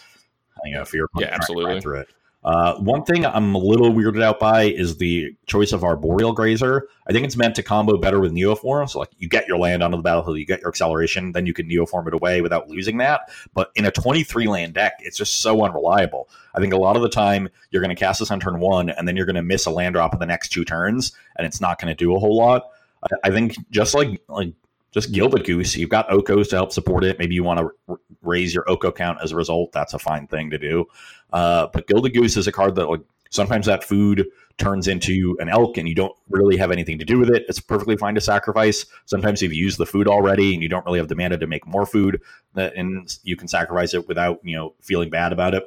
You 0.66 0.76
know, 0.76 0.82
if 0.82 0.94
you're 0.94 1.08
Yeah, 1.18 1.28
absolutely. 1.32 1.80
through 1.80 2.00
it. 2.02 2.10
Uh, 2.44 2.76
one 2.76 3.04
thing 3.04 3.26
I'm 3.26 3.56
a 3.56 3.58
little 3.58 3.94
weirded 3.94 4.22
out 4.22 4.40
by 4.40 4.64
is 4.64 4.98
the 4.98 5.36
choice 5.46 5.72
of 5.72 5.84
Arboreal 5.84 6.34
Grazer. 6.34 6.88
I 7.08 7.14
think 7.14 7.26
it's 7.26 7.38
meant 7.38 7.56
to 7.56 7.64
combo 7.64 7.98
better 7.98 8.20
with 8.20 8.34
Neoform. 8.34 8.90
So, 8.90 9.00
like, 9.00 9.12
you 9.18 9.30
get 9.30 9.48
your 9.48 9.58
land 9.58 9.82
onto 9.82 9.98
the 9.98 10.04
battlefield, 10.04 10.38
you 10.38 10.46
get 10.46 10.60
your 10.60 10.70
acceleration, 10.70 11.32
then 11.32 11.46
you 11.46 11.54
can 11.54 11.70
Neoform 11.70 12.08
it 12.08 12.14
away 12.14 12.42
without 12.42 12.70
losing 12.70 12.98
that. 12.98 13.30
But 13.54 13.72
in 13.76 13.86
a 13.86 13.92
23 13.92 14.48
land 14.48 14.74
deck, 14.74 14.94
it's 15.00 15.18
just 15.18 15.42
so 15.42 15.64
unreliable. 15.64 16.30
I 16.54 16.60
think 16.60 16.74
a 16.74 16.78
lot 16.78 16.98
of 16.98 17.02
the 17.02 17.10
time 17.10 17.48
you're 17.72 17.82
going 17.82 17.96
to 17.96 18.00
cast 18.00 18.20
this 18.20 18.30
on 18.30 18.40
turn 18.40 18.60
one, 18.60 18.90
and 18.90 19.08
then 19.08 19.16
you're 19.16 19.26
going 19.26 19.36
to 19.36 19.44
miss 19.44 19.66
a 19.66 19.72
land 19.72 19.94
drop 19.94 20.14
in 20.14 20.20
the 20.20 20.26
next 20.26 20.50
two 20.50 20.66
turns, 20.66 21.14
and 21.38 21.48
it's 21.48 21.62
not 21.62 21.79
going 21.79 21.96
to 21.96 22.03
do 22.03 22.16
a 22.16 22.20
whole 22.20 22.38
lot. 22.38 22.70
I, 23.03 23.29
I 23.29 23.32
think 23.32 23.56
just 23.72 23.94
like 23.94 24.22
like 24.27 24.53
just 24.94 25.12
Gilded 25.12 25.46
Goose, 25.46 25.75
you've 25.75 25.90
got 25.90 26.08
Okos 26.10 26.50
to 26.50 26.56
help 26.56 26.72
support 26.72 27.03
it. 27.03 27.18
Maybe 27.18 27.36
you 27.36 27.44
want 27.44 27.60
to 27.60 27.70
r- 27.88 28.00
raise 28.22 28.53
your 28.53 28.70
Oko 28.70 28.92
count 28.92 29.20
as 29.22 29.32
a 29.32 29.36
result. 29.36 29.72
That's 29.72 29.94
a 29.94 30.00
fine 30.00 30.27
thing 30.27 30.51
to 30.51 30.58
do. 30.58 30.86
Uh, 31.32 31.68
but 31.74 31.88
Gilded 31.88 32.14
Goose 32.14 32.38
is 32.38 32.48
a 32.48 32.51
card 32.51 32.75
that 32.75 32.90
like 32.90 33.01
sometimes 33.32 33.66
that 33.66 33.84
food 33.84 34.27
turns 34.60 34.88
into 34.88 35.36
an 35.40 35.50
elk 35.50 35.77
and 35.77 35.90
you 35.90 35.96
don't 35.96 36.16
really 36.29 36.56
have 36.58 36.72
anything 36.72 37.00
to 37.00 37.06
do 37.06 37.18
with 37.18 37.29
it. 37.29 37.44
It's 37.50 37.60
perfectly 37.60 37.98
fine 37.98 38.14
to 38.14 38.22
sacrifice. 38.22 38.86
Sometimes 39.06 39.42
you've 39.42 39.53
used 39.53 39.79
the 39.79 39.88
food 39.88 40.08
already 40.08 40.53
and 40.53 40.62
you 40.62 40.70
don't 40.70 40.86
really 40.86 41.00
have 41.00 41.08
the 41.08 41.16
mana 41.16 41.40
to 41.40 41.48
make 41.48 41.66
more 41.66 41.88
food, 41.88 42.22
that, 42.53 42.75
and 42.75 43.18
you 43.24 43.36
can 43.36 43.48
sacrifice 43.48 43.96
it 43.96 44.08
without 44.08 44.40
you 44.44 44.56
know 44.56 44.75
feeling 44.79 45.10
bad 45.10 45.34
about 45.34 45.56
it. 45.56 45.64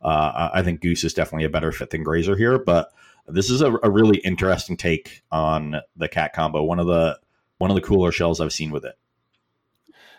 Uh, 0.00 0.50
I 0.52 0.60
I 0.60 0.62
think 0.62 0.80
Goose 0.80 1.02
is 1.02 1.12
definitely 1.12 1.44
a 1.44 1.50
better 1.50 1.72
fit 1.72 1.90
than 1.90 2.04
Grazer 2.04 2.36
here, 2.36 2.58
but 2.58 2.92
this 3.26 3.50
is 3.50 3.62
a, 3.62 3.72
a 3.82 3.90
really 3.90 4.18
interesting 4.18 4.76
take 4.76 5.22
on 5.32 5.80
the 5.96 6.08
cat 6.08 6.32
combo. 6.32 6.62
One 6.62 6.78
of 6.78 6.86
the 6.86 7.18
one 7.60 7.70
of 7.70 7.74
the 7.74 7.82
cooler 7.82 8.10
shells 8.10 8.40
I've 8.40 8.52
seen 8.52 8.70
with 8.70 8.84
it. 8.84 8.94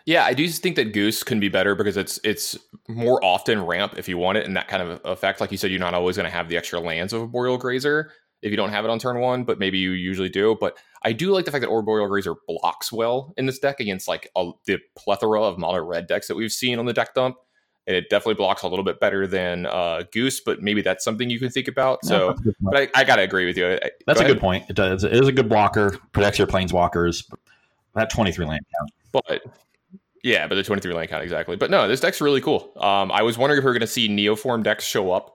Yeah, 0.06 0.24
I 0.24 0.32
do 0.32 0.48
think 0.48 0.76
that 0.76 0.92
Goose 0.92 1.22
can 1.22 1.40
be 1.40 1.48
better 1.48 1.74
because 1.74 1.96
it's 1.96 2.18
it's 2.24 2.56
more 2.88 3.24
often 3.24 3.64
ramp 3.64 3.94
if 3.96 4.08
you 4.08 4.16
want 4.16 4.38
it, 4.38 4.46
and 4.46 4.56
that 4.56 4.68
kind 4.68 4.82
of 4.82 5.00
effect. 5.04 5.40
Like 5.40 5.52
you 5.52 5.58
said, 5.58 5.70
you're 5.70 5.80
not 5.80 5.94
always 5.94 6.16
going 6.16 6.24
to 6.24 6.30
have 6.30 6.48
the 6.48 6.56
extra 6.56 6.80
lands 6.80 7.12
of 7.12 7.22
Arboreal 7.22 7.58
Grazer 7.58 8.12
if 8.42 8.50
you 8.50 8.56
don't 8.56 8.70
have 8.70 8.84
it 8.84 8.90
on 8.90 8.98
turn 8.98 9.20
one, 9.20 9.44
but 9.44 9.58
maybe 9.58 9.78
you 9.78 9.90
usually 9.92 10.28
do. 10.28 10.56
But 10.60 10.76
I 11.02 11.12
do 11.12 11.30
like 11.32 11.44
the 11.44 11.52
fact 11.52 11.62
that 11.62 11.68
Boreal 11.68 12.08
Grazer 12.08 12.34
blocks 12.46 12.92
well 12.92 13.32
in 13.36 13.46
this 13.46 13.58
deck 13.58 13.78
against 13.80 14.08
like 14.08 14.28
a, 14.36 14.50
the 14.66 14.78
plethora 14.96 15.42
of 15.42 15.58
mono 15.58 15.82
red 15.82 16.06
decks 16.08 16.26
that 16.28 16.36
we've 16.36 16.52
seen 16.52 16.78
on 16.78 16.86
the 16.86 16.92
deck 16.92 17.14
dump. 17.14 17.36
And 17.88 17.96
it 17.96 18.08
definitely 18.10 18.34
blocks 18.34 18.62
a 18.62 18.68
little 18.68 18.84
bit 18.84 19.00
better 19.00 19.26
than 19.26 19.66
uh, 19.66 20.04
Goose, 20.12 20.40
but 20.40 20.62
maybe 20.62 20.82
that's 20.82 21.04
something 21.04 21.28
you 21.28 21.40
can 21.40 21.50
think 21.50 21.66
about. 21.66 22.04
So, 22.04 22.34
good 22.34 22.44
point. 22.44 22.56
but 22.60 22.76
I, 22.76 23.00
I 23.00 23.04
gotta 23.04 23.22
agree 23.22 23.44
with 23.44 23.56
you. 23.56 23.66
I- 23.72 23.90
That's 24.06 24.20
a 24.20 24.22
ahead. 24.24 24.34
good 24.36 24.40
point. 24.40 24.66
It, 24.70 24.76
does, 24.76 25.02
it 25.02 25.12
is 25.12 25.26
a 25.26 25.32
good 25.32 25.48
blocker, 25.48 25.98
protects 26.12 26.38
your 26.38 26.46
planeswalkers. 26.46 27.28
That 27.94 28.08
23 28.10 28.46
land 28.46 28.64
count. 28.78 28.90
But 29.26 29.42
yeah, 30.22 30.46
but 30.46 30.54
the 30.54 30.62
23 30.62 30.94
land 30.94 31.10
count 31.10 31.24
exactly. 31.24 31.56
But 31.56 31.70
no, 31.70 31.88
this 31.88 31.98
deck's 32.00 32.20
really 32.20 32.40
cool. 32.40 32.72
Um, 32.76 33.10
I 33.10 33.22
was 33.22 33.36
wondering 33.36 33.58
if 33.58 33.64
we 33.64 33.70
are 33.70 33.74
going 33.74 33.80
to 33.80 33.86
see 33.88 34.08
Neoform 34.08 34.62
decks 34.62 34.84
show 34.84 35.10
up 35.10 35.34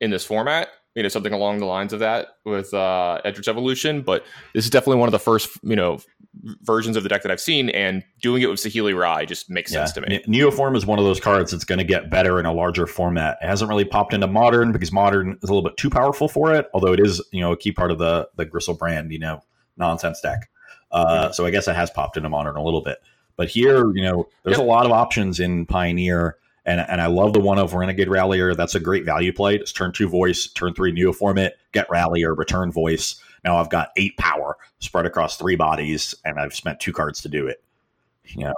in 0.00 0.10
this 0.10 0.24
format. 0.24 0.68
You 0.94 1.02
know, 1.02 1.08
something 1.08 1.32
along 1.32 1.58
the 1.58 1.66
lines 1.66 1.92
of 1.92 1.98
that 2.00 2.36
with 2.44 2.72
uh, 2.72 3.20
Eldritch 3.24 3.48
Evolution. 3.48 4.02
But 4.02 4.24
this 4.54 4.64
is 4.64 4.70
definitely 4.70 5.00
one 5.00 5.08
of 5.08 5.12
the 5.12 5.18
first, 5.18 5.48
you 5.64 5.74
know, 5.74 5.98
versions 6.62 6.96
of 6.96 7.02
the 7.02 7.08
deck 7.08 7.22
that 7.22 7.32
I've 7.32 7.40
seen, 7.40 7.68
and 7.70 8.04
doing 8.22 8.42
it 8.42 8.46
with 8.46 8.60
Saheeli 8.60 8.96
Rai 8.96 9.26
just 9.26 9.50
makes 9.50 9.72
sense 9.72 9.92
to 9.92 10.00
me. 10.00 10.20
Ne- 10.26 10.40
Neoform 10.40 10.76
is 10.76 10.86
one 10.86 10.98
of 10.98 11.04
those 11.04 11.18
cards 11.20 11.50
that's 11.50 11.64
going 11.64 11.78
to 11.78 11.84
get 11.84 12.10
better 12.10 12.38
in 12.38 12.46
a 12.46 12.52
larger 12.52 12.86
format. 12.86 13.38
It 13.42 13.46
hasn't 13.46 13.68
really 13.68 13.84
popped 13.84 14.14
into 14.14 14.26
modern 14.26 14.70
because 14.72 14.92
modern 14.92 15.32
is 15.42 15.48
a 15.48 15.52
little 15.52 15.62
bit 15.68 15.76
too 15.76 15.90
powerful 15.90 16.28
for 16.28 16.54
it. 16.54 16.68
Although 16.74 16.92
it 16.92 17.00
is, 17.00 17.20
you 17.32 17.40
know, 17.40 17.52
a 17.52 17.56
key 17.56 17.72
part 17.72 17.90
of 17.90 17.98
the 17.98 18.28
the 18.36 18.46
Griselbrand, 18.46 19.10
you 19.10 19.18
know, 19.18 19.42
nonsense 19.76 20.20
deck. 20.20 20.48
Uh, 20.92 21.32
So 21.32 21.44
I 21.44 21.50
guess 21.50 21.66
it 21.66 21.74
has 21.74 21.90
popped 21.90 22.16
into 22.16 22.28
modern 22.28 22.56
a 22.56 22.62
little 22.62 22.82
bit. 22.82 22.98
But 23.36 23.48
here, 23.48 23.90
you 23.96 24.02
know, 24.02 24.28
there's 24.44 24.58
Yep. 24.58 24.64
a 24.64 24.68
lot 24.68 24.86
of 24.86 24.92
options 24.92 25.40
in 25.40 25.66
Pioneer, 25.66 26.36
and 26.66 26.80
and 26.80 27.00
I 27.00 27.06
love 27.06 27.32
the 27.32 27.40
one 27.40 27.58
of 27.58 27.74
Renegade 27.74 28.08
Rallier. 28.08 28.54
That's 28.54 28.74
a 28.74 28.80
great 28.80 29.04
value 29.04 29.32
play. 29.32 29.56
It's 29.56 29.72
turn 29.72 29.92
two 29.92 30.08
voice, 30.08 30.46
turn 30.46 30.74
three 30.74 30.92
Neoform 30.92 31.38
it, 31.38 31.58
get 31.72 31.88
Rallier, 31.90 32.34
return 32.34 32.72
voice. 32.72 33.16
Now 33.44 33.56
I've 33.56 33.70
got 33.70 33.90
eight 33.96 34.16
power 34.16 34.56
spread 34.78 35.06
across 35.06 35.36
three 35.36 35.56
bodies, 35.56 36.14
and 36.24 36.38
I've 36.38 36.54
spent 36.54 36.80
two 36.80 36.92
cards 36.92 37.20
to 37.22 37.28
do 37.28 37.46
it. 37.46 37.62
You 38.26 38.44
know, 38.44 38.54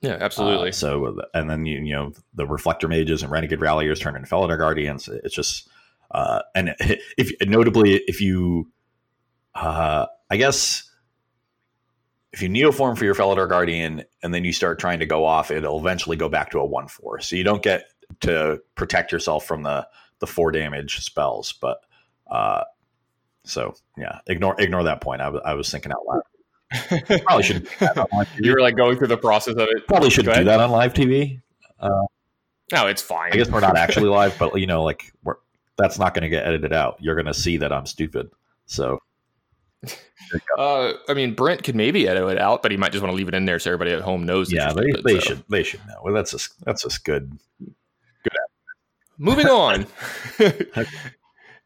Yeah, 0.00 0.16
absolutely. 0.20 0.70
uh, 0.70 0.72
so, 0.72 1.18
and 1.34 1.50
then 1.50 1.66
you, 1.66 1.80
you 1.80 1.92
know 1.94 2.12
the 2.34 2.46
reflector 2.46 2.88
mages 2.88 3.22
and 3.22 3.30
renegade 3.30 3.60
ralliers 3.60 4.00
turn 4.00 4.16
into 4.16 4.28
Felidar 4.28 4.56
guardians. 4.58 5.08
It's 5.08 5.34
just, 5.34 5.68
uh, 6.10 6.40
and 6.54 6.74
if 6.80 7.32
notably, 7.46 7.96
if 8.06 8.20
you, 8.22 8.70
uh, 9.54 10.06
I 10.30 10.36
guess, 10.38 10.90
if 12.34 12.42
you 12.42 12.48
neoform 12.50 12.98
for 12.98 13.04
your 13.04 13.14
Felidar 13.14 13.48
guardian 13.48 14.04
and 14.22 14.34
then 14.34 14.44
you 14.44 14.52
start 14.52 14.78
trying 14.78 14.98
to 14.98 15.06
go 15.06 15.24
off, 15.24 15.50
it'll 15.50 15.78
eventually 15.78 16.16
go 16.16 16.28
back 16.28 16.50
to 16.50 16.58
a 16.58 16.64
one 16.66 16.88
four. 16.88 17.20
So 17.20 17.36
you 17.36 17.44
don't 17.44 17.62
get 17.62 17.84
to 18.20 18.60
protect 18.74 19.10
yourself 19.12 19.46
from 19.46 19.62
the 19.62 19.86
the 20.18 20.26
four 20.26 20.50
damage 20.52 21.00
spells, 21.02 21.52
but. 21.52 21.78
Uh, 22.30 22.64
so 23.44 23.74
yeah, 23.98 24.20
ignore 24.26 24.58
ignore 24.58 24.82
that 24.84 25.00
point. 25.02 25.20
I 25.20 25.28
was- 25.28 25.42
I 25.44 25.52
was 25.54 25.70
thinking 25.70 25.92
out 25.92 26.06
loud. 26.08 27.22
Probably 27.24 27.42
should 27.44 27.68
you 28.38 28.52
were 28.52 28.60
like 28.60 28.74
going 28.76 28.96
through 28.96 29.08
the 29.08 29.18
process 29.18 29.54
of 29.54 29.68
it. 29.70 29.86
probably 29.86 30.08
should 30.10 30.24
do 30.24 30.44
that 30.44 30.60
on 30.60 30.70
live 30.70 30.94
TV. 30.94 31.40
No, 32.72 32.86
it's 32.86 33.02
fine. 33.02 33.32
I 33.32 33.36
guess 33.36 33.50
we're 33.50 33.60
not 33.60 33.76
actually 33.76 34.08
live, 34.20 34.34
but 34.38 34.58
you 34.58 34.66
know, 34.66 34.82
like 34.82 35.12
we're 35.22 35.36
that's 35.76 35.98
not 35.98 36.14
going 36.14 36.22
to 36.22 36.28
get 36.30 36.46
edited 36.46 36.72
out. 36.72 36.96
You're 37.00 37.14
going 37.14 37.26
to 37.26 37.34
see 37.34 37.58
that 37.58 37.72
I'm 37.72 37.84
stupid. 37.86 38.30
So 38.66 39.00
Uh, 40.58 40.94
I 41.08 41.14
mean, 41.14 41.34
Brent 41.34 41.62
could 41.62 41.76
maybe 41.76 42.08
edit 42.08 42.28
it 42.28 42.38
out, 42.38 42.62
but 42.62 42.70
he 42.70 42.76
might 42.76 42.92
just 42.92 43.02
want 43.02 43.12
to 43.12 43.16
leave 43.16 43.28
it 43.28 43.34
in 43.34 43.44
there 43.44 43.58
so 43.58 43.70
everybody 43.70 43.92
at 43.92 44.02
home 44.02 44.24
knows. 44.24 44.52
yeah, 44.52 44.72
they, 44.72 44.90
they 45.04 45.14
so. 45.14 45.20
should 45.20 45.44
they 45.48 45.62
should 45.62 45.80
know. 45.86 46.00
Well, 46.02 46.14
that's 46.14 46.30
just 46.30 46.64
that's 46.64 46.82
just 46.82 47.04
good. 47.04 47.38
Good. 47.60 48.32
Moving 49.18 49.46
on. 49.48 49.86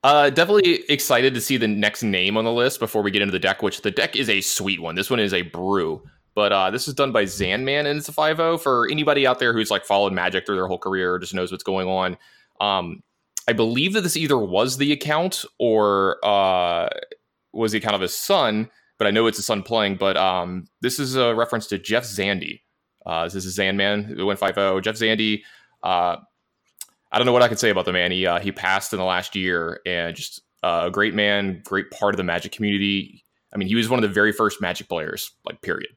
uh, 0.02 0.30
definitely 0.30 0.84
excited 0.88 1.34
to 1.34 1.40
see 1.40 1.56
the 1.56 1.68
next 1.68 2.02
name 2.02 2.36
on 2.36 2.44
the 2.44 2.52
list 2.52 2.80
before 2.80 3.02
we 3.02 3.10
get 3.10 3.22
into 3.22 3.32
the 3.32 3.38
deck, 3.38 3.62
which 3.62 3.82
the 3.82 3.90
deck 3.90 4.16
is 4.16 4.28
a 4.28 4.40
sweet 4.40 4.80
one. 4.80 4.94
This 4.94 5.10
one 5.10 5.20
is 5.20 5.32
a 5.32 5.42
brew. 5.42 6.02
But 6.34 6.52
uh, 6.52 6.70
this 6.70 6.86
is 6.86 6.94
done 6.94 7.10
by 7.10 7.24
Zanman 7.24 7.80
and 7.80 7.98
it's 7.98 8.08
a 8.08 8.12
5 8.12 8.62
For 8.62 8.88
anybody 8.88 9.26
out 9.26 9.40
there 9.40 9.52
who's 9.52 9.72
like 9.72 9.84
followed 9.84 10.12
Magic 10.12 10.46
through 10.46 10.54
their 10.54 10.68
whole 10.68 10.78
career 10.78 11.14
or 11.14 11.18
just 11.18 11.34
knows 11.34 11.50
what's 11.50 11.64
going 11.64 11.88
on, 11.88 12.16
um, 12.60 13.02
I 13.48 13.54
believe 13.54 13.94
that 13.94 14.02
this 14.02 14.16
either 14.16 14.38
was 14.38 14.76
the 14.76 14.92
account 14.92 15.44
or 15.58 16.24
uh, 16.24 16.90
was 17.58 17.72
the 17.72 17.78
account 17.78 17.94
of 17.94 18.00
his 18.00 18.14
son, 18.14 18.70
but 18.98 19.06
I 19.06 19.10
know 19.10 19.26
it's 19.26 19.38
his 19.38 19.46
son 19.46 19.62
playing. 19.62 19.96
But 19.96 20.16
um, 20.16 20.66
this 20.80 20.98
is 20.98 21.16
a 21.16 21.34
reference 21.34 21.66
to 21.68 21.78
Jeff 21.78 22.04
Zandi, 22.04 22.60
Uh, 23.06 23.24
this 23.24 23.44
is 23.44 23.58
Zandman 23.58 24.04
who 24.04 24.26
went 24.26 24.38
5 24.38 24.54
0. 24.54 24.80
Jeff 24.80 24.96
Zandi, 24.96 25.42
uh, 25.82 26.16
I 27.10 27.18
don't 27.18 27.26
know 27.26 27.32
what 27.32 27.42
I 27.42 27.48
could 27.48 27.58
say 27.58 27.70
about 27.70 27.84
the 27.84 27.92
man. 27.92 28.10
He, 28.10 28.26
uh, 28.26 28.38
he 28.38 28.52
passed 28.52 28.92
in 28.92 28.98
the 28.98 29.04
last 29.04 29.34
year 29.34 29.80
and 29.86 30.14
just 30.14 30.42
uh, 30.62 30.84
a 30.86 30.90
great 30.90 31.14
man, 31.14 31.62
great 31.64 31.90
part 31.90 32.14
of 32.14 32.16
the 32.16 32.24
Magic 32.24 32.52
community. 32.52 33.24
I 33.52 33.56
mean, 33.56 33.68
he 33.68 33.74
was 33.74 33.88
one 33.88 34.02
of 34.02 34.08
the 34.08 34.14
very 34.14 34.32
first 34.32 34.60
Magic 34.60 34.88
players, 34.88 35.32
like, 35.44 35.62
period. 35.62 35.90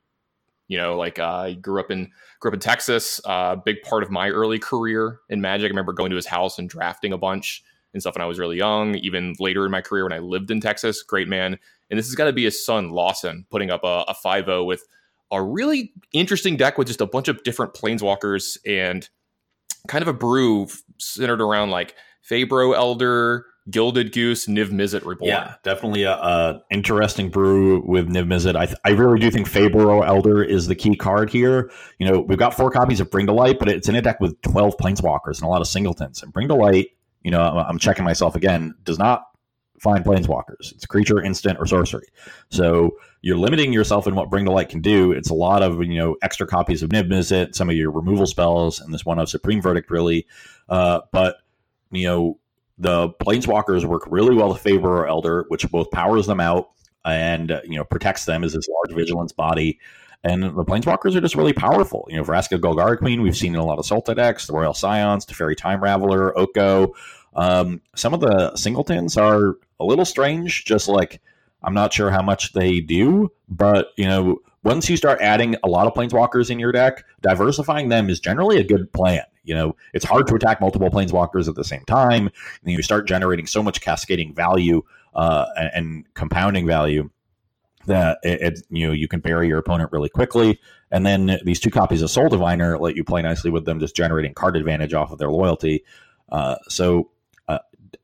You 0.67 0.77
know, 0.77 0.95
like 0.95 1.19
uh, 1.19 1.27
I 1.27 1.53
grew 1.55 1.81
up 1.81 1.91
in 1.91 2.09
grew 2.39 2.49
up 2.49 2.53
in 2.53 2.61
Texas. 2.61 3.19
Uh, 3.25 3.57
big 3.57 3.81
part 3.81 4.03
of 4.03 4.09
my 4.09 4.29
early 4.29 4.57
career 4.57 5.19
in 5.27 5.41
Magic. 5.41 5.65
I 5.65 5.67
remember 5.67 5.91
going 5.91 6.11
to 6.11 6.15
his 6.15 6.25
house 6.25 6.57
and 6.59 6.69
drafting 6.69 7.11
a 7.11 7.17
bunch 7.17 7.61
and 7.93 8.01
stuff 8.01 8.15
when 8.15 8.21
I 8.21 8.27
was 8.27 8.39
really 8.39 8.57
young. 8.57 8.95
Even 8.95 9.35
later 9.39 9.65
in 9.65 9.71
my 9.71 9.81
career 9.81 10.03
when 10.03 10.13
I 10.13 10.19
lived 10.19 10.51
in 10.51 10.61
Texas, 10.61 11.03
great 11.03 11.27
man. 11.27 11.57
And 11.89 11.99
this 11.99 12.07
has 12.07 12.15
got 12.15 12.25
to 12.25 12.33
be 12.33 12.45
his 12.45 12.65
son 12.65 12.91
Lawson 12.91 13.45
putting 13.49 13.69
up 13.69 13.83
a, 13.83 14.05
a 14.07 14.15
5-0 14.23 14.65
with 14.65 14.87
a 15.31 15.41
really 15.41 15.93
interesting 16.13 16.57
deck 16.57 16.77
with 16.77 16.87
just 16.87 17.01
a 17.01 17.05
bunch 17.05 17.27
of 17.27 17.43
different 17.43 17.73
planeswalkers 17.73 18.57
and 18.65 19.09
kind 19.87 20.01
of 20.01 20.07
a 20.07 20.13
brew 20.13 20.67
centered 20.97 21.41
around 21.41 21.69
like 21.69 21.95
Faeburrow 22.29 22.75
Elder, 22.75 23.45
Gilded 23.69 24.11
Goose, 24.11 24.47
Niv 24.47 24.69
Mizzet 24.69 25.05
Reborn. 25.05 25.29
Yeah, 25.29 25.55
definitely 25.63 26.03
a, 26.03 26.13
a 26.13 26.61
interesting 26.69 27.29
brew 27.29 27.81
with 27.85 28.09
Niv 28.09 28.25
Mizzet. 28.25 28.55
I, 28.55 28.65
th- 28.65 28.77
I 28.83 28.91
really 28.91 29.19
do 29.19 29.31
think 29.31 29.47
Faeburrow 29.47 30.05
Elder 30.05 30.43
is 30.43 30.67
the 30.67 30.75
key 30.75 30.95
card 30.95 31.29
here. 31.29 31.71
You 31.99 32.09
know, 32.09 32.19
we've 32.19 32.37
got 32.37 32.53
four 32.53 32.69
copies 32.71 32.99
of 32.99 33.09
Bring 33.09 33.27
to 33.27 33.33
Light, 33.33 33.59
but 33.59 33.69
it's 33.69 33.87
in 33.87 33.95
a 33.95 34.01
deck 34.01 34.19
with 34.19 34.39
12 34.41 34.75
Planeswalkers 34.77 35.37
and 35.37 35.43
a 35.43 35.47
lot 35.47 35.61
of 35.61 35.67
singletons. 35.67 36.21
And 36.21 36.33
Bring 36.33 36.47
to 36.49 36.55
Light, 36.55 36.89
you 37.23 37.31
know, 37.31 37.41
I'm 37.41 37.77
checking 37.77 38.03
myself 38.03 38.35
again, 38.35 38.75
does 38.83 38.99
not 38.99 39.23
find 39.79 40.05
Planeswalkers. 40.05 40.71
It's 40.73 40.85
creature, 40.85 41.21
instant, 41.21 41.57
or 41.59 41.65
sorcery. 41.65 42.05
So 42.49 42.97
you're 43.21 43.37
limiting 43.37 43.73
yourself 43.73 44.05
in 44.05 44.15
what 44.15 44.29
Bring 44.29 44.45
to 44.45 44.51
Light 44.51 44.69
can 44.69 44.81
do. 44.81 45.11
It's 45.11 45.29
a 45.29 45.33
lot 45.33 45.63
of, 45.63 45.83
you 45.83 45.97
know, 45.97 46.15
extra 46.21 46.45
copies 46.45 46.83
of 46.83 46.89
Niv 46.89 47.09
Mizzet, 47.09 47.55
some 47.55 47.69
of 47.69 47.75
your 47.75 47.91
removal 47.91 48.27
spells, 48.27 48.79
and 48.79 48.93
this 48.93 49.05
one 49.05 49.17
of 49.19 49.29
Supreme 49.29 49.61
Verdict, 49.61 49.89
really. 49.89 50.27
Uh, 50.69 51.01
but, 51.11 51.37
you 51.91 52.07
know, 52.07 52.39
the 52.77 53.09
planeswalkers 53.09 53.85
work 53.85 54.03
really 54.07 54.35
well 54.35 54.53
to 54.53 54.59
favor 54.59 55.03
Faeburrow 55.03 55.09
Elder, 55.09 55.45
which 55.49 55.69
both 55.71 55.91
powers 55.91 56.27
them 56.27 56.39
out 56.39 56.69
and 57.05 57.51
uh, 57.51 57.61
you 57.63 57.77
know 57.77 57.83
protects 57.83 58.25
them 58.25 58.43
as 58.43 58.53
this 58.53 58.67
large 58.67 58.95
vigilance 58.95 59.31
body. 59.31 59.79
And 60.23 60.43
the 60.43 60.65
planeswalkers 60.65 61.15
are 61.15 61.21
just 61.21 61.35
really 61.35 61.53
powerful. 61.53 62.07
You 62.09 62.17
know, 62.17 62.23
Vraska 62.23 62.59
Golgari 62.59 62.97
Queen, 62.97 63.21
we've 63.21 63.35
seen 63.35 63.55
in 63.55 63.59
a 63.59 63.65
lot 63.65 63.79
of 63.79 63.85
Sultai 63.85 64.15
decks, 64.15 64.45
the 64.45 64.53
Royal 64.53 64.73
Scions, 64.73 65.25
Teferi 65.25 65.57
Time 65.57 65.81
Raveler, 65.81 66.31
Oko. 66.35 66.93
Um, 67.35 67.81
some 67.95 68.13
of 68.13 68.19
the 68.19 68.55
singletons 68.55 69.17
are 69.17 69.55
a 69.79 69.85
little 69.85 70.05
strange, 70.05 70.65
just 70.65 70.87
like 70.87 71.21
I'm 71.63 71.73
not 71.73 71.93
sure 71.93 72.11
how 72.11 72.21
much 72.21 72.53
they 72.53 72.81
do, 72.81 73.31
but 73.49 73.89
you 73.97 74.05
know, 74.05 74.39
once 74.63 74.89
you 74.89 74.97
start 74.97 75.19
adding 75.21 75.55
a 75.63 75.67
lot 75.67 75.87
of 75.87 75.93
planeswalkers 75.93 76.49
in 76.49 76.59
your 76.59 76.71
deck, 76.71 77.03
diversifying 77.21 77.89
them 77.89 78.09
is 78.09 78.19
generally 78.19 78.57
a 78.59 78.63
good 78.63 78.91
plan. 78.93 79.23
You 79.43 79.55
know, 79.55 79.75
it's 79.93 80.05
hard 80.05 80.27
to 80.27 80.35
attack 80.35 80.61
multiple 80.61 80.89
planeswalkers 80.91 81.47
at 81.47 81.55
the 81.55 81.63
same 81.63 81.83
time. 81.85 82.29
And 82.63 82.71
you 82.71 82.81
start 82.83 83.07
generating 83.07 83.47
so 83.47 83.63
much 83.63 83.81
cascading 83.81 84.35
value 84.35 84.83
uh, 85.15 85.47
and, 85.57 85.71
and, 85.73 86.13
compounding 86.13 86.65
value 86.67 87.09
that 87.85 88.19
it, 88.23 88.41
it, 88.41 88.59
you 88.69 88.87
know 88.87 88.93
you 88.93 89.07
can 89.07 89.19
bury 89.19 89.47
your 89.47 89.59
opponent 89.59 89.91
really 89.91 90.09
quickly. 90.09 90.59
And 90.91 91.05
then 91.05 91.39
these 91.43 91.59
two 91.59 91.69
copies 91.69 92.01
of 92.01 92.09
Soul 92.09 92.29
Diviner 92.29 92.77
let 92.77 92.95
you 92.95 93.03
play 93.03 93.21
nicely 93.21 93.49
with 93.49 93.65
them, 93.65 93.79
just 93.79 93.95
generating 93.95 94.33
card 94.33 94.57
advantage 94.57 94.93
off 94.93 95.11
of 95.11 95.19
their 95.19 95.31
loyalty. 95.31 95.85
Uh, 96.29 96.55
so 96.67 97.09
uh, 97.47 97.59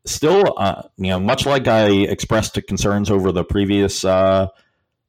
still, 0.05 0.53
uh, 0.57 0.83
you 0.97 1.09
know, 1.09 1.19
much 1.19 1.45
like 1.45 1.67
I 1.67 1.89
expressed 1.89 2.59
concerns 2.67 3.11
over 3.11 3.31
the 3.31 3.43
previous 3.43 4.05
uh, 4.05 4.47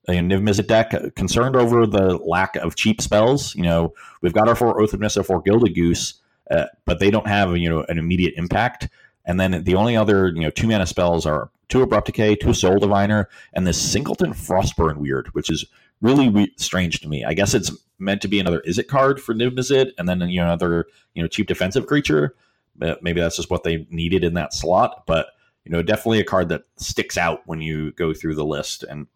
Niv 0.08 0.42
Mizzet 0.42 0.66
deck, 0.66 1.14
concerned 1.14 1.54
over 1.54 1.86
the 1.86 2.16
lack 2.16 2.56
of 2.56 2.74
cheap 2.74 3.00
spells. 3.00 3.54
You 3.54 3.62
know, 3.62 3.94
we've 4.22 4.32
got 4.32 4.48
our 4.48 4.56
four 4.56 4.80
Oath 4.80 4.94
of 4.94 5.00
Nissa, 5.00 5.22
four 5.22 5.42
Gilded 5.42 5.74
Goose, 5.74 6.14
uh, 6.50 6.66
but 6.84 6.98
they 6.98 7.10
don't 7.10 7.26
have 7.26 7.56
you 7.56 7.68
know 7.68 7.84
an 7.88 7.98
immediate 7.98 8.34
impact. 8.36 8.88
And 9.24 9.38
then 9.38 9.62
the 9.64 9.74
only 9.74 9.96
other 9.96 10.28
you 10.28 10.40
know 10.40 10.50
two 10.50 10.66
mana 10.66 10.86
spells 10.86 11.26
are 11.26 11.50
two 11.68 11.82
Abrupt 11.82 12.06
Decay, 12.06 12.36
two 12.36 12.54
Soul 12.54 12.78
Diviner, 12.78 13.28
and 13.52 13.66
this 13.66 13.80
Singleton 13.80 14.32
Frostburn 14.32 14.96
weird, 14.98 15.28
which 15.34 15.50
is 15.50 15.64
really 16.00 16.28
we- 16.28 16.54
strange 16.56 17.00
to 17.00 17.08
me. 17.08 17.24
I 17.24 17.34
guess 17.34 17.54
it's 17.54 17.70
meant 17.98 18.22
to 18.22 18.28
be 18.28 18.40
another 18.40 18.62
Izzet 18.66 18.88
card 18.88 19.20
for 19.20 19.34
Niv 19.34 19.50
Mizzet, 19.50 19.92
and 19.98 20.08
then 20.08 20.20
you 20.28 20.40
know 20.40 20.46
another 20.46 20.86
you 21.14 21.22
know 21.22 21.28
cheap 21.28 21.46
defensive 21.46 21.86
creature. 21.86 22.34
maybe 22.76 23.20
that's 23.20 23.36
just 23.36 23.50
what 23.50 23.64
they 23.64 23.86
needed 23.90 24.24
in 24.24 24.34
that 24.34 24.54
slot, 24.54 25.04
but 25.06 25.28
you 25.64 25.72
know 25.72 25.82
definitely 25.82 26.20
a 26.20 26.24
card 26.24 26.48
that 26.48 26.62
sticks 26.76 27.16
out 27.18 27.42
when 27.46 27.60
you 27.60 27.92
go 27.92 28.14
through 28.14 28.34
the 28.34 28.44
list 28.44 28.84
and 28.84 29.06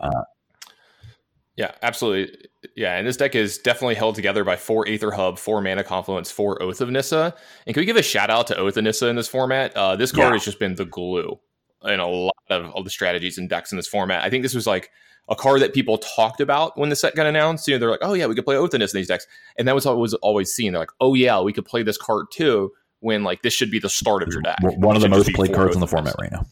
uh, 0.00 0.22
yeah, 1.58 1.72
absolutely. 1.82 2.36
Yeah, 2.76 2.96
and 2.96 3.06
this 3.06 3.16
deck 3.16 3.34
is 3.34 3.58
definitely 3.58 3.96
held 3.96 4.14
together 4.14 4.44
by 4.44 4.54
four 4.54 4.86
Aether 4.86 5.10
Hub, 5.10 5.40
four 5.40 5.60
Mana 5.60 5.82
Confluence, 5.82 6.30
four 6.30 6.62
Oath 6.62 6.80
of 6.80 6.88
Nissa. 6.88 7.34
And 7.66 7.74
can 7.74 7.80
we 7.80 7.84
give 7.84 7.96
a 7.96 8.02
shout 8.02 8.30
out 8.30 8.46
to 8.46 8.56
Oath 8.56 8.76
of 8.76 8.84
Nissa 8.84 9.08
in 9.08 9.16
this 9.16 9.26
format? 9.26 9.76
Uh, 9.76 9.96
this 9.96 10.12
card 10.12 10.28
yeah. 10.28 10.32
has 10.34 10.44
just 10.44 10.60
been 10.60 10.76
the 10.76 10.84
glue 10.84 11.36
in 11.84 11.98
a 11.98 12.06
lot 12.06 12.36
of, 12.48 12.66
of 12.76 12.84
the 12.84 12.90
strategies 12.90 13.38
and 13.38 13.48
decks 13.48 13.72
in 13.72 13.76
this 13.76 13.88
format. 13.88 14.24
I 14.24 14.30
think 14.30 14.44
this 14.44 14.54
was 14.54 14.68
like 14.68 14.90
a 15.28 15.34
card 15.34 15.60
that 15.62 15.74
people 15.74 15.98
talked 15.98 16.40
about 16.40 16.78
when 16.78 16.90
the 16.90 16.96
set 16.96 17.16
got 17.16 17.26
announced. 17.26 17.66
You 17.66 17.74
know, 17.74 17.80
they're 17.80 17.90
like, 17.90 18.00
oh 18.02 18.14
yeah, 18.14 18.26
we 18.26 18.36
could 18.36 18.44
play 18.44 18.56
Oath 18.56 18.72
of 18.72 18.78
Nissa 18.78 18.96
in 18.96 19.00
these 19.00 19.08
decks. 19.08 19.26
And 19.58 19.66
that 19.66 19.74
was 19.74 19.84
what 19.84 19.98
was 19.98 20.14
always 20.14 20.52
seen. 20.52 20.72
They're 20.72 20.80
like, 20.80 20.92
oh 21.00 21.14
yeah, 21.14 21.40
we 21.40 21.52
could 21.52 21.64
play 21.64 21.82
this 21.82 21.98
card 21.98 22.26
too, 22.30 22.70
when 23.00 23.24
like 23.24 23.42
this 23.42 23.52
should 23.52 23.72
be 23.72 23.80
the 23.80 23.90
start 23.90 24.22
of 24.22 24.28
your 24.28 24.42
deck. 24.42 24.58
One 24.60 24.94
of 24.94 25.02
the 25.02 25.08
most 25.08 25.32
played 25.34 25.52
cards 25.52 25.74
in 25.74 25.80
the 25.80 25.88
format 25.88 26.14
right 26.20 26.30
now. 26.30 26.46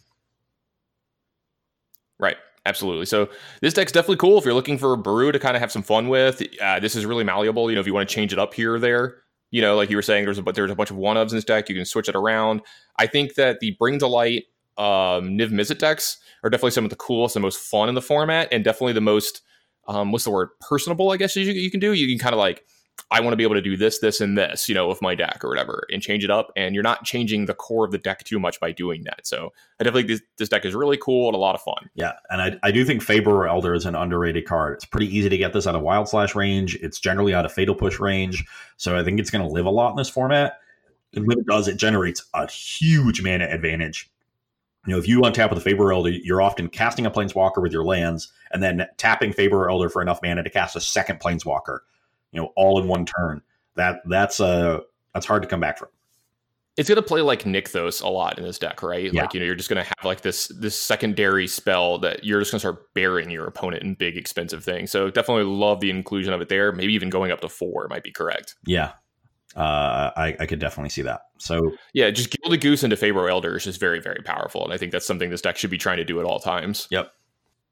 Right. 2.19 2.37
Absolutely. 2.67 3.07
So 3.07 3.29
this 3.61 3.73
deck's 3.73 3.93
definitely 3.93 4.17
cool 4.17 4.39
if 4.39 4.45
you're 4.45 4.53
looking 4.53 4.77
for 4.77 4.93
a 4.93 4.99
brew 4.99 5.31
to 5.31 5.39
kind 5.39 5.57
of 5.57 5.61
have 5.61 5.71
some 5.71 5.85
fun 5.85 6.09
with. 6.09 6.43
Uh, 6.61 6.81
this 6.81 6.97
is 6.97 7.07
really 7.07 7.23
malleable. 7.23 7.71
You 7.71 7.77
know, 7.77 7.81
if 7.81 7.87
you 7.87 7.95
want 7.95 8.09
to 8.09 8.15
change 8.15 8.33
it 8.33 8.41
up 8.41 8.53
here 8.53 8.75
or 8.75 8.81
there, 8.81 9.23
you 9.53 9.63
know, 9.63 9.77
like 9.77 9.89
you 9.89 9.97
were 9.97 10.03
saying, 10.03 10.25
there's 10.25 10.39
a 10.39 10.43
but 10.43 10.57
there's 10.57 10.71
a 10.71 10.75
bunch 10.75 10.91
of 10.91 10.97
one 10.97 11.17
ofs 11.17 11.31
in 11.31 11.37
this 11.37 11.45
deck. 11.45 11.69
You 11.69 11.77
can 11.77 11.85
switch 11.85 12.09
it 12.09 12.17
around. 12.17 12.63
I 12.99 13.07
think 13.07 13.35
that 13.35 13.61
the 13.61 13.77
Bring 13.79 14.01
to 14.01 14.09
Light 14.09 14.47
um, 14.77 15.39
Niv 15.39 15.51
Mizzet 15.51 15.79
decks 15.79 16.19
are 16.43 16.51
definitely 16.51 16.73
some 16.73 16.85
of 16.85 16.91
the 16.91 16.97
coolest 16.97 17.37
and 17.37 17.43
most 17.43 17.61
fun 17.61 17.89
in 17.89 17.95
the 17.95 18.03
format, 18.03 18.49
and 18.51 18.65
definitely 18.65 18.93
the 18.95 19.01
most 19.01 19.43
um, 19.87 20.11
what's 20.11 20.25
the 20.25 20.31
word 20.33 20.49
personable. 20.61 21.13
I 21.13 21.17
guess 21.17 21.37
you, 21.37 21.45
you 21.45 21.71
can 21.71 21.79
do. 21.79 21.93
You 21.93 22.09
can 22.09 22.19
kind 22.19 22.35
of 22.35 22.41
like 22.41 22.67
I 23.11 23.21
want 23.21 23.33
to 23.33 23.37
be 23.37 23.45
able 23.45 23.55
to 23.55 23.63
do 23.63 23.77
this, 23.77 24.01
this, 24.01 24.21
and 24.21 24.37
this, 24.37 24.69
you 24.69 24.75
know, 24.75 24.89
with 24.89 25.01
my 25.01 25.15
deck 25.15 25.45
or 25.45 25.49
whatever, 25.49 25.87
and 25.93 26.03
change 26.03 26.25
it 26.25 26.31
up. 26.31 26.51
And 26.57 26.75
you're 26.75 26.83
not 26.83 27.05
changing 27.05 27.47
the 27.47 27.55
core 27.55 27.85
of 27.85 27.93
the 27.93 27.99
deck 27.99 28.25
too 28.25 28.41
much 28.41 28.59
by 28.59 28.73
doing 28.73 29.05
that. 29.05 29.27
So 29.27 29.53
I 29.79 29.85
definitely 29.85 30.09
think 30.09 30.21
this, 30.21 30.29
this 30.39 30.49
deck 30.49 30.65
is 30.65 30.75
really 30.75 30.97
cool 30.97 31.29
and 31.29 31.37
a 31.37 31.39
lot 31.39 31.55
of 31.55 31.61
fun. 31.61 31.89
Yeah, 31.95 32.13
and 32.31 32.43
I, 32.43 32.59
I 32.65 32.73
do 32.73 32.85
think 32.85 33.03
Faeburrow 33.03 33.49
Elder 33.49 33.75
is 33.75 33.87
an 33.87 33.95
underrated 33.95 34.45
card. 34.45 34.75
It's 34.75 34.85
pretty 34.85 35.15
easy 35.15 35.29
to 35.29 35.39
get 35.39 35.53
this 35.53 35.67
out 35.67 35.77
of 35.77 35.83
Wild 35.83 36.09
Slash 36.09 36.35
range. 36.35 36.75
It's 36.77 36.99
generally 36.99 37.33
out 37.33 37.45
of 37.45 37.53
Fatal 37.53 37.75
Push 37.75 38.01
range, 38.01 38.45
so 38.77 38.99
I 38.99 39.05
think 39.05 39.21
it's 39.21 39.31
going 39.31 39.47
to 39.47 39.53
live 39.53 39.67
a 39.67 39.71
lot 39.71 39.91
in 39.91 39.97
this 39.97 40.09
format. 40.09 40.59
And 41.15 41.27
when 41.27 41.39
it 41.39 41.47
does, 41.47 41.69
it 41.69 41.77
generates 41.77 42.25
a 42.35 42.51
huge 42.51 43.23
mana 43.23 43.45
advantage. 43.45 44.11
You 44.87 44.93
know, 44.93 44.99
if 44.99 45.09
you 45.09 45.21
untap 45.21 45.51
with 45.53 45.65
a 45.65 45.69
Faeburrow 45.69 45.95
Elder, 45.95 46.11
you're 46.11 46.43
often 46.43 46.69
casting 46.69 47.07
a 47.07 47.11
Planeswalker 47.11 47.63
with 47.63 47.73
your 47.73 47.85
lands, 47.85 48.33
and 48.51 48.63
then 48.63 48.87
tapping 48.97 49.33
Faeburrow 49.33 49.71
Elder 49.71 49.89
for 49.89 50.03
enough 50.03 50.21
mana 50.23 50.43
to 50.43 50.51
cast 50.51 50.77
a 50.77 50.81
second 50.81 51.21
Planeswalker 51.21 51.79
you 52.33 52.41
know, 52.41 52.53
all 52.57 52.81
in 52.81 52.89
one 52.89 53.07
turn. 53.07 53.43
That 53.77 54.01
that's 54.07 54.41
uh 54.41 54.81
that's 55.15 55.27
hard 55.27 55.43
to 55.43 55.49
come 55.49 55.61
back 55.61 55.79
from. 55.79 55.89
It's 56.77 56.89
gonna 56.89 57.03
play 57.03 57.23
like 57.23 57.45
Nykthos 57.45 58.03
a 58.03 58.09
lot 58.09 58.39
in 58.39 58.45
this 58.45 58.59
deck, 58.59 58.83
right? 58.83 59.11
Yeah. 59.13 59.23
Like 59.23 59.35
you 59.35 59.41
know, 59.41 59.47
you're 59.47 59.55
just 59.55 59.69
gonna 59.69 59.83
have 59.83 60.05
like 60.05 60.21
this 60.21 60.49
this 60.49 60.81
secondary 60.81 61.47
spell 61.47 61.99
that 62.01 62.25
you're 62.25 62.41
just 62.41 62.51
gonna 62.51 62.61
start 62.61 62.93
burying 62.95 63.31
your 63.31 63.47
opponent 63.47 63.83
in 63.83 63.95
big 63.95 64.17
expensive 64.17 64.63
things. 64.63 64.91
So 64.91 65.11
definitely 65.11 65.45
love 65.45 65.81
the 65.81 65.91
inclusion 65.91 66.35
of 66.35 66.41
it 66.43 66.49
there. 66.49 66.73
Maybe 66.73 66.93
even 66.93 67.09
going 67.09 67.33
up 67.33 67.41
to 67.41 67.49
four 67.49 67.87
might 67.89 68.05
be 68.05 68.13
correct. 68.13 68.57
Yeah, 68.67 68.93
uh, 69.57 70.11
I, 70.17 70.37
I 70.39 70.47
could 70.47 70.59
definitely 70.59 70.91
see 70.91 71.03
that. 71.03 71.23
So 71.39 71.73
yeah, 71.95 72.11
just 72.11 72.31
Gilded 72.31 72.61
Goose 72.61 72.85
into 72.85 72.97
Faeburrow 72.97 73.31
Elder 73.31 73.57
is 73.57 73.65
just 73.65 73.81
very 73.81 74.01
very 74.01 74.23
powerful, 74.23 74.63
and 74.63 74.73
I 74.73 74.77
think 74.77 74.93
that's 74.93 75.07
something 75.07 75.31
this 75.31 75.41
deck 75.41 75.57
should 75.57 75.71
be 75.71 75.79
trying 75.79 75.97
to 75.97 76.05
do 76.05 76.21
at 76.21 76.27
all 76.27 76.41
times. 76.41 76.89
Yep. 76.91 77.11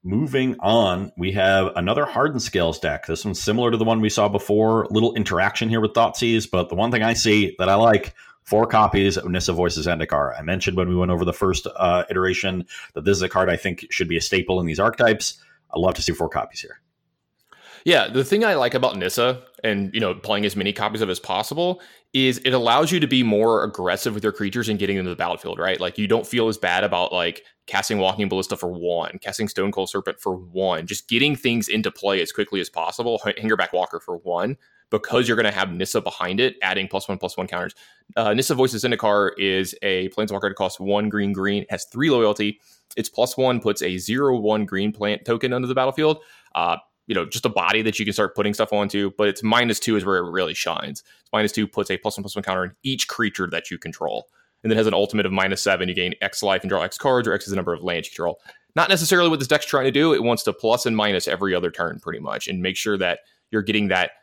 Moving 0.07 0.55
on, 0.59 1.11
we 1.17 1.31
have 1.31 1.71
another 1.75 2.05
Hardened 2.05 2.43
Scales 2.43 2.77
deck. 2.77 3.07
This 3.07 3.25
one's 3.25 3.41
similar 3.41 3.71
to 3.71 3.77
the 3.77 3.83
one 3.83 4.01
we 4.01 4.09
saw 4.11 4.29
before. 4.29 4.85
Little 4.91 5.15
interaction 5.15 5.67
here 5.67 5.81
with 5.81 5.93
Thoughtseize, 5.93 6.47
but 6.47 6.69
the 6.69 6.75
one 6.75 6.91
thing 6.91 7.01
I 7.01 7.13
see 7.13 7.55
that 7.57 7.69
I 7.69 7.73
like 7.73 8.13
four 8.43 8.67
copies 8.67 9.17
of 9.17 9.27
Nissa 9.27 9.51
Voices 9.51 9.87
Zendikar. 9.87 10.37
I 10.37 10.43
mentioned 10.43 10.77
when 10.77 10.89
we 10.89 10.95
went 10.95 11.09
over 11.09 11.25
the 11.25 11.33
first 11.33 11.65
uh, 11.75 12.03
iteration 12.07 12.67
that 12.93 13.03
this 13.03 13.17
is 13.17 13.23
a 13.23 13.29
card 13.29 13.49
I 13.49 13.57
think 13.57 13.87
should 13.89 14.07
be 14.07 14.15
a 14.15 14.21
staple 14.21 14.59
in 14.59 14.67
these 14.67 14.79
archetypes. 14.79 15.43
I'd 15.73 15.79
love 15.79 15.95
to 15.95 16.03
see 16.03 16.11
four 16.11 16.29
copies 16.29 16.61
here. 16.61 16.81
Yeah, 17.83 18.07
the 18.07 18.23
thing 18.23 18.45
I 18.45 18.53
like 18.53 18.75
about 18.75 18.97
Nissa 18.97 19.41
and 19.63 19.91
you 19.91 19.99
know 19.99 20.13
playing 20.13 20.45
as 20.45 20.55
many 20.55 20.71
copies 20.71 21.01
of 21.01 21.09
as 21.09 21.19
possible 21.19 21.81
is 22.13 22.37
it 22.45 22.53
allows 22.53 22.91
you 22.91 22.99
to 22.99 23.07
be 23.07 23.23
more 23.23 23.63
aggressive 23.63 24.13
with 24.13 24.23
your 24.23 24.33
creatures 24.33 24.69
and 24.69 24.77
getting 24.77 24.97
them 24.97 25.05
to 25.05 25.09
the 25.09 25.15
battlefield, 25.15 25.57
right? 25.57 25.79
Like 25.79 25.97
you 25.97 26.07
don't 26.07 26.27
feel 26.27 26.47
as 26.47 26.59
bad 26.59 26.83
about 26.83 27.11
like 27.11 27.43
casting 27.67 27.97
Walking 27.97 28.29
Ballista 28.29 28.55
for 28.55 28.69
one, 28.69 29.19
casting 29.19 29.47
Stonecoil 29.47 29.87
Serpent 29.87 30.19
for 30.19 30.35
one, 30.35 30.85
just 30.85 31.07
getting 31.07 31.35
things 31.35 31.67
into 31.67 31.91
play 31.91 32.21
as 32.21 32.31
quickly 32.31 32.59
as 32.59 32.69
possible. 32.69 33.19
Hangerback 33.25 33.73
Walker 33.73 33.99
for 33.99 34.17
one, 34.17 34.57
because 34.91 35.27
you're 35.27 35.37
going 35.37 35.51
to 35.51 35.51
have 35.51 35.71
Nissa 35.71 36.01
behind 36.01 36.39
it, 36.39 36.55
adding 36.61 36.87
plus 36.87 37.07
one 37.07 37.17
plus 37.17 37.37
one 37.37 37.47
counters. 37.47 37.73
Uh, 38.15 38.33
Nissa 38.33 38.55
Voices 38.55 38.83
Zendikar 38.83 39.31
is 39.37 39.75
a 39.81 40.09
Planeswalker 40.09 40.49
that 40.49 40.55
costs 40.55 40.79
one 40.79 41.09
green 41.09 41.33
green, 41.33 41.65
has 41.69 41.85
three 41.85 42.09
loyalty. 42.09 42.59
Its 42.95 43.09
plus 43.09 43.35
one 43.35 43.59
puts 43.59 43.81
a 43.81 43.97
zero 43.97 44.37
one 44.37 44.65
green 44.65 44.91
plant 44.91 45.25
token 45.25 45.53
under 45.53 45.67
the 45.67 45.75
battlefield. 45.75 46.19
Uh, 46.53 46.77
you 47.07 47.13
know, 47.13 47.25
just 47.25 47.45
a 47.45 47.49
body 47.49 47.81
that 47.81 47.99
you 47.99 48.05
can 48.05 48.13
start 48.13 48.35
putting 48.35 48.53
stuff 48.53 48.73
onto. 48.73 49.11
But 49.17 49.27
it's 49.27 49.43
minus 49.43 49.79
two 49.79 49.95
is 49.95 50.05
where 50.05 50.17
it 50.17 50.29
really 50.31 50.53
shines. 50.53 51.03
It's 51.21 51.31
minus 51.33 51.51
two 51.51 51.67
puts 51.67 51.89
a 51.91 51.97
plus 51.97 52.17
one 52.17 52.23
plus 52.23 52.35
one 52.35 52.43
counter 52.43 52.63
on 52.63 52.75
each 52.83 53.07
creature 53.07 53.47
that 53.47 53.69
you 53.69 53.77
control. 53.77 54.27
And 54.65 54.71
then 54.71 54.77
has 54.77 54.87
an 54.87 54.95
ultimate 54.95 55.27
of 55.27 55.31
minus 55.31 55.61
seven. 55.61 55.87
You 55.87 55.93
gain 55.93 56.15
X 56.23 56.41
life 56.41 56.63
and 56.63 56.69
draw 56.71 56.81
X 56.81 56.97
cards, 56.97 57.27
or 57.27 57.33
X 57.33 57.43
is 57.43 57.51
the 57.51 57.55
number 57.55 57.71
of 57.71 57.83
lands 57.83 58.07
you 58.07 58.15
control. 58.15 58.39
Not 58.75 58.89
necessarily 58.89 59.29
what 59.29 59.37
this 59.37 59.47
deck's 59.47 59.67
trying 59.67 59.85
to 59.85 59.91
do. 59.91 60.11
It 60.15 60.23
wants 60.23 60.41
to 60.45 60.53
plus 60.53 60.87
and 60.87 60.97
minus 60.97 61.27
every 61.27 61.53
other 61.53 61.69
turn, 61.69 61.99
pretty 61.99 62.19
much, 62.19 62.47
and 62.47 62.63
make 62.63 62.75
sure 62.75 62.97
that 62.97 63.19
you're 63.51 63.61
getting 63.61 63.89
that 63.89 64.13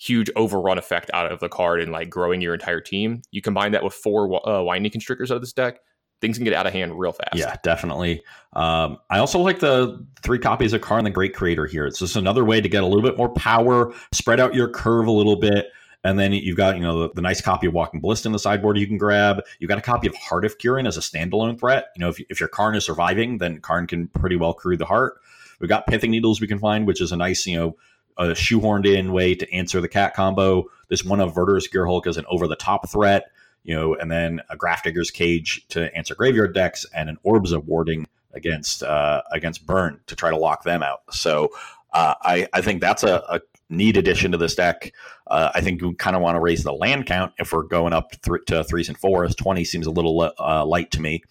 huge 0.00 0.28
overrun 0.34 0.76
effect 0.76 1.08
out 1.14 1.30
of 1.30 1.38
the 1.38 1.48
card 1.48 1.80
and 1.80 1.92
like 1.92 2.10
growing 2.10 2.40
your 2.40 2.52
entire 2.52 2.80
team. 2.80 3.22
You 3.30 3.40
combine 3.42 3.70
that 3.70 3.84
with 3.84 3.94
four 3.94 4.44
uh, 4.48 4.60
Winding 4.64 4.90
Constrictors 4.90 5.30
out 5.30 5.36
of 5.36 5.40
this 5.40 5.52
deck, 5.52 5.78
things 6.20 6.36
can 6.36 6.44
get 6.44 6.52
out 6.52 6.66
of 6.66 6.72
hand 6.72 6.98
real 6.98 7.12
fast. 7.12 7.36
Yeah, 7.36 7.54
definitely. 7.62 8.22
Um, 8.54 8.98
I 9.08 9.18
also 9.18 9.38
like 9.38 9.60
the 9.60 10.04
three 10.24 10.40
copies 10.40 10.72
of 10.72 10.80
Karn 10.80 11.04
the 11.04 11.10
Great 11.10 11.32
Creator 11.32 11.66
here. 11.66 11.86
It's 11.86 12.00
just 12.00 12.16
another 12.16 12.44
way 12.44 12.60
to 12.60 12.68
get 12.68 12.82
a 12.82 12.86
little 12.86 13.02
bit 13.02 13.16
more 13.16 13.28
power, 13.28 13.94
spread 14.10 14.40
out 14.40 14.52
your 14.52 14.68
curve 14.68 15.06
a 15.06 15.12
little 15.12 15.36
bit. 15.36 15.66
And 16.04 16.18
then 16.18 16.32
you've 16.32 16.56
got, 16.56 16.76
you 16.76 16.82
know, 16.82 17.02
the, 17.02 17.14
the 17.14 17.22
nice 17.22 17.40
copy 17.40 17.66
of 17.66 17.74
Walking 17.74 18.00
Ballista 18.00 18.28
in 18.28 18.32
the 18.32 18.38
sideboard 18.38 18.76
you 18.76 18.86
can 18.86 18.98
grab. 18.98 19.42
You've 19.60 19.68
got 19.68 19.78
a 19.78 19.82
copy 19.82 20.08
of 20.08 20.16
Heart 20.16 20.44
of 20.44 20.58
Kiran 20.58 20.88
as 20.88 20.96
a 20.96 21.00
standalone 21.00 21.58
threat. 21.58 21.86
You 21.94 22.00
know, 22.00 22.08
if, 22.08 22.20
if 22.28 22.40
your 22.40 22.48
Karn 22.48 22.74
is 22.74 22.84
surviving, 22.84 23.38
then 23.38 23.60
Karn 23.60 23.86
can 23.86 24.08
pretty 24.08 24.36
well 24.36 24.52
crew 24.52 24.76
the 24.76 24.84
heart. 24.84 25.20
We've 25.60 25.68
got 25.68 25.86
Pithing 25.86 26.10
Needles 26.10 26.40
we 26.40 26.48
can 26.48 26.58
find, 26.58 26.88
which 26.88 27.00
is 27.00 27.12
a 27.12 27.16
nice, 27.16 27.46
you 27.46 27.56
know, 27.56 27.76
a 28.18 28.34
shoehorned 28.34 28.86
in 28.86 29.12
way 29.12 29.34
to 29.34 29.50
answer 29.52 29.80
the 29.80 29.88
cat 29.88 30.14
combo. 30.14 30.66
This 30.88 31.04
one 31.04 31.20
of 31.20 31.34
Verdurous 31.34 31.70
Gearhulk 31.70 32.06
is 32.06 32.16
an 32.16 32.24
over 32.28 32.48
the 32.48 32.56
top 32.56 32.88
threat, 32.88 33.30
you 33.62 33.74
know, 33.74 33.94
and 33.94 34.10
then 34.10 34.40
a 34.50 34.56
Grafdigger's 34.56 35.10
Cage 35.10 35.66
to 35.68 35.94
answer 35.96 36.14
graveyard 36.14 36.52
decks, 36.52 36.84
and 36.94 37.08
an 37.08 37.16
Orbs 37.22 37.52
of 37.52 37.66
Warding 37.68 38.06
against 38.34 38.82
uh, 38.82 39.22
against 39.30 39.66
Burn 39.66 40.00
to 40.08 40.16
try 40.16 40.30
to 40.30 40.36
lock 40.36 40.64
them 40.64 40.82
out. 40.82 41.02
So 41.10 41.50
uh, 41.92 42.14
I 42.22 42.48
I 42.52 42.60
think 42.60 42.80
that's 42.80 43.04
a, 43.04 43.24
a 43.28 43.40
neat 43.72 43.96
addition 43.96 44.32
to 44.32 44.38
this 44.38 44.54
deck. 44.54 44.92
Uh, 45.26 45.50
I 45.54 45.60
think 45.60 45.82
we 45.82 45.94
kind 45.94 46.14
of 46.14 46.22
want 46.22 46.36
to 46.36 46.40
raise 46.40 46.62
the 46.62 46.72
land 46.72 47.06
count 47.06 47.32
if 47.38 47.52
we're 47.52 47.62
going 47.62 47.92
up 47.92 48.12
th- 48.22 48.44
to 48.46 48.62
threes 48.62 48.88
and 48.88 48.98
fours. 48.98 49.34
Twenty 49.34 49.64
seems 49.64 49.86
a 49.86 49.90
little 49.90 50.32
uh, 50.38 50.64
light 50.64 50.90
to 50.92 51.00
me 51.00 51.22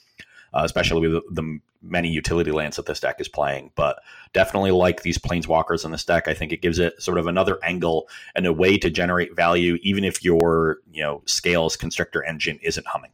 uh, 0.54 0.62
especially 0.64 1.08
with 1.08 1.24
the, 1.30 1.42
the, 1.42 1.60
many 1.84 2.10
utility 2.10 2.52
lands 2.52 2.78
that 2.78 2.86
this 2.86 3.00
deck 3.00 3.20
is 3.20 3.28
playing. 3.28 3.72
But 3.74 4.00
definitely 4.34 4.70
like 4.70 5.02
these 5.02 5.18
planeswalkers 5.18 5.84
in 5.84 5.90
this 5.90 6.06
deck. 6.06 6.28
I 6.28 6.36
think 6.36 6.52
it 6.52 6.62
gives 6.62 6.78
it 6.78 7.02
sort 7.02 7.18
of 7.18 7.26
another 7.26 7.58
angle 7.64 8.08
and 8.36 8.46
a 8.46 8.54
way 8.54 8.78
to 8.78 8.92
generate 8.92 9.36
value, 9.36 9.80
even 9.82 10.04
if 10.04 10.24
your 10.24 10.78
you 10.92 11.02
know 11.02 11.24
scales 11.26 11.76
constrictor 11.76 12.24
engine 12.24 12.60
isn't 12.62 12.86
humming. 12.86 13.10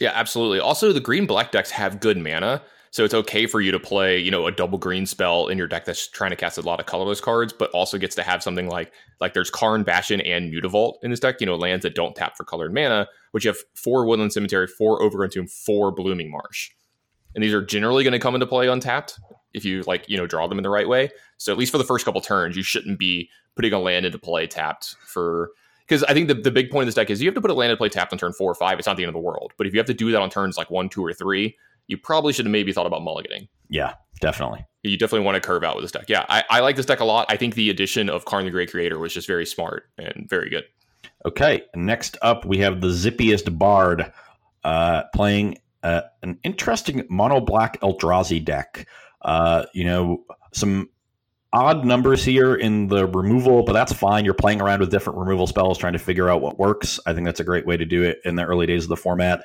Yeah, 0.00 0.12
absolutely. 0.14 0.58
Also, 0.58 0.92
the 0.92 1.00
green 1.00 1.26
black 1.26 1.52
decks 1.52 1.70
have 1.72 2.00
good 2.00 2.16
mana. 2.16 2.62
So 2.92 3.04
it's 3.04 3.14
okay 3.14 3.46
for 3.46 3.62
you 3.62 3.72
to 3.72 3.80
play, 3.80 4.18
you 4.18 4.30
know, 4.30 4.46
a 4.46 4.52
double 4.52 4.76
green 4.76 5.06
spell 5.06 5.48
in 5.48 5.56
your 5.56 5.66
deck 5.66 5.86
that's 5.86 6.06
trying 6.06 6.28
to 6.28 6.36
cast 6.36 6.58
a 6.58 6.60
lot 6.60 6.78
of 6.78 6.84
colorless 6.84 7.22
cards, 7.22 7.50
but 7.50 7.70
also 7.70 7.96
gets 7.96 8.14
to 8.16 8.22
have 8.22 8.42
something 8.42 8.68
like 8.68 8.92
like 9.18 9.32
there's 9.32 9.50
Karn, 9.50 9.82
Bastion, 9.82 10.20
and 10.20 10.52
Mutavault 10.52 10.96
in 11.02 11.10
this 11.10 11.18
deck. 11.18 11.40
You 11.40 11.46
know, 11.46 11.56
lands 11.56 11.84
that 11.84 11.94
don't 11.94 12.14
tap 12.14 12.36
for 12.36 12.44
colored 12.44 12.74
mana, 12.74 13.08
which 13.30 13.44
you 13.44 13.50
have 13.50 13.58
four 13.74 14.06
Woodland 14.06 14.34
Cemetery, 14.34 14.66
four 14.66 15.02
Overgrown 15.02 15.30
Tomb, 15.30 15.46
four 15.46 15.90
Blooming 15.90 16.30
Marsh, 16.30 16.70
and 17.34 17.42
these 17.42 17.54
are 17.54 17.62
generally 17.62 18.04
going 18.04 18.12
to 18.12 18.18
come 18.18 18.34
into 18.34 18.46
play 18.46 18.68
untapped 18.68 19.18
if 19.54 19.64
you 19.64 19.82
like, 19.86 20.06
you 20.08 20.18
know, 20.18 20.26
draw 20.26 20.46
them 20.46 20.58
in 20.58 20.62
the 20.62 20.70
right 20.70 20.88
way. 20.88 21.10
So 21.38 21.50
at 21.50 21.58
least 21.58 21.72
for 21.72 21.78
the 21.78 21.84
first 21.84 22.04
couple 22.04 22.20
turns, 22.20 22.56
you 22.56 22.62
shouldn't 22.62 22.98
be 22.98 23.30
putting 23.56 23.72
a 23.72 23.78
land 23.78 24.04
into 24.04 24.18
play 24.18 24.46
tapped 24.46 24.96
for 25.06 25.50
because 25.86 26.04
I 26.04 26.14
think 26.14 26.28
the, 26.28 26.34
the 26.34 26.50
big 26.50 26.70
point 26.70 26.84
of 26.84 26.86
this 26.88 26.94
deck 26.94 27.10
is 27.10 27.20
you 27.20 27.28
have 27.28 27.34
to 27.34 27.40
put 27.40 27.50
a 27.50 27.54
land 27.54 27.70
into 27.70 27.78
play 27.78 27.88
tapped 27.88 28.12
on 28.12 28.18
turn 28.18 28.32
four 28.32 28.50
or 28.50 28.54
five. 28.54 28.78
It's 28.78 28.86
not 28.86 28.96
the 28.96 29.02
end 29.02 29.08
of 29.10 29.14
the 29.14 29.20
world. 29.20 29.52
But 29.56 29.66
if 29.66 29.72
you 29.72 29.78
have 29.78 29.86
to 29.86 29.94
do 29.94 30.10
that 30.12 30.20
on 30.20 30.30
turns 30.30 30.56
like 30.56 30.70
one, 30.70 30.88
two, 30.88 31.04
or 31.04 31.12
three, 31.12 31.56
you 31.86 31.96
probably 31.96 32.32
should 32.32 32.46
have 32.46 32.52
maybe 32.52 32.72
thought 32.72 32.86
about 32.86 33.02
mulliganing. 33.02 33.48
Yeah, 33.68 33.94
definitely. 34.20 34.66
You 34.82 34.96
definitely 34.98 35.24
want 35.24 35.36
to 35.36 35.46
curve 35.46 35.64
out 35.64 35.76
with 35.76 35.84
this 35.84 35.92
deck. 35.92 36.06
Yeah, 36.08 36.26
I, 36.28 36.44
I 36.50 36.60
like 36.60 36.76
this 36.76 36.86
deck 36.86 37.00
a 37.00 37.04
lot. 37.04 37.26
I 37.28 37.36
think 37.36 37.54
the 37.54 37.70
addition 37.70 38.08
of 38.08 38.24
Karn 38.24 38.44
the 38.44 38.50
Great 38.50 38.70
Creator 38.70 38.98
was 38.98 39.14
just 39.14 39.26
very 39.26 39.46
smart 39.46 39.88
and 39.98 40.28
very 40.28 40.50
good. 40.50 40.64
Okay, 41.24 41.62
next 41.74 42.16
up 42.22 42.44
we 42.44 42.58
have 42.58 42.80
the 42.80 42.88
zippiest 42.88 43.56
bard 43.56 44.12
uh, 44.64 45.04
playing 45.14 45.58
uh, 45.82 46.02
an 46.22 46.38
interesting 46.42 47.04
mono 47.08 47.40
black 47.40 47.80
Eldrazi 47.80 48.44
deck. 48.44 48.86
Uh, 49.22 49.64
you 49.72 49.84
know, 49.84 50.24
some 50.52 50.88
odd 51.52 51.84
numbers 51.84 52.24
here 52.24 52.54
in 52.54 52.88
the 52.88 53.06
removal, 53.06 53.62
but 53.62 53.72
that's 53.72 53.92
fine. 53.92 54.24
You're 54.24 54.34
playing 54.34 54.60
around 54.60 54.80
with 54.80 54.90
different 54.90 55.18
removal 55.18 55.46
spells, 55.46 55.78
trying 55.78 55.92
to 55.92 55.98
figure 55.98 56.28
out 56.28 56.40
what 56.40 56.58
works. 56.58 56.98
I 57.06 57.12
think 57.12 57.26
that's 57.26 57.40
a 57.40 57.44
great 57.44 57.66
way 57.66 57.76
to 57.76 57.84
do 57.84 58.02
it 58.02 58.20
in 58.24 58.36
the 58.36 58.44
early 58.44 58.66
days 58.66 58.84
of 58.84 58.88
the 58.88 58.96
format 58.96 59.44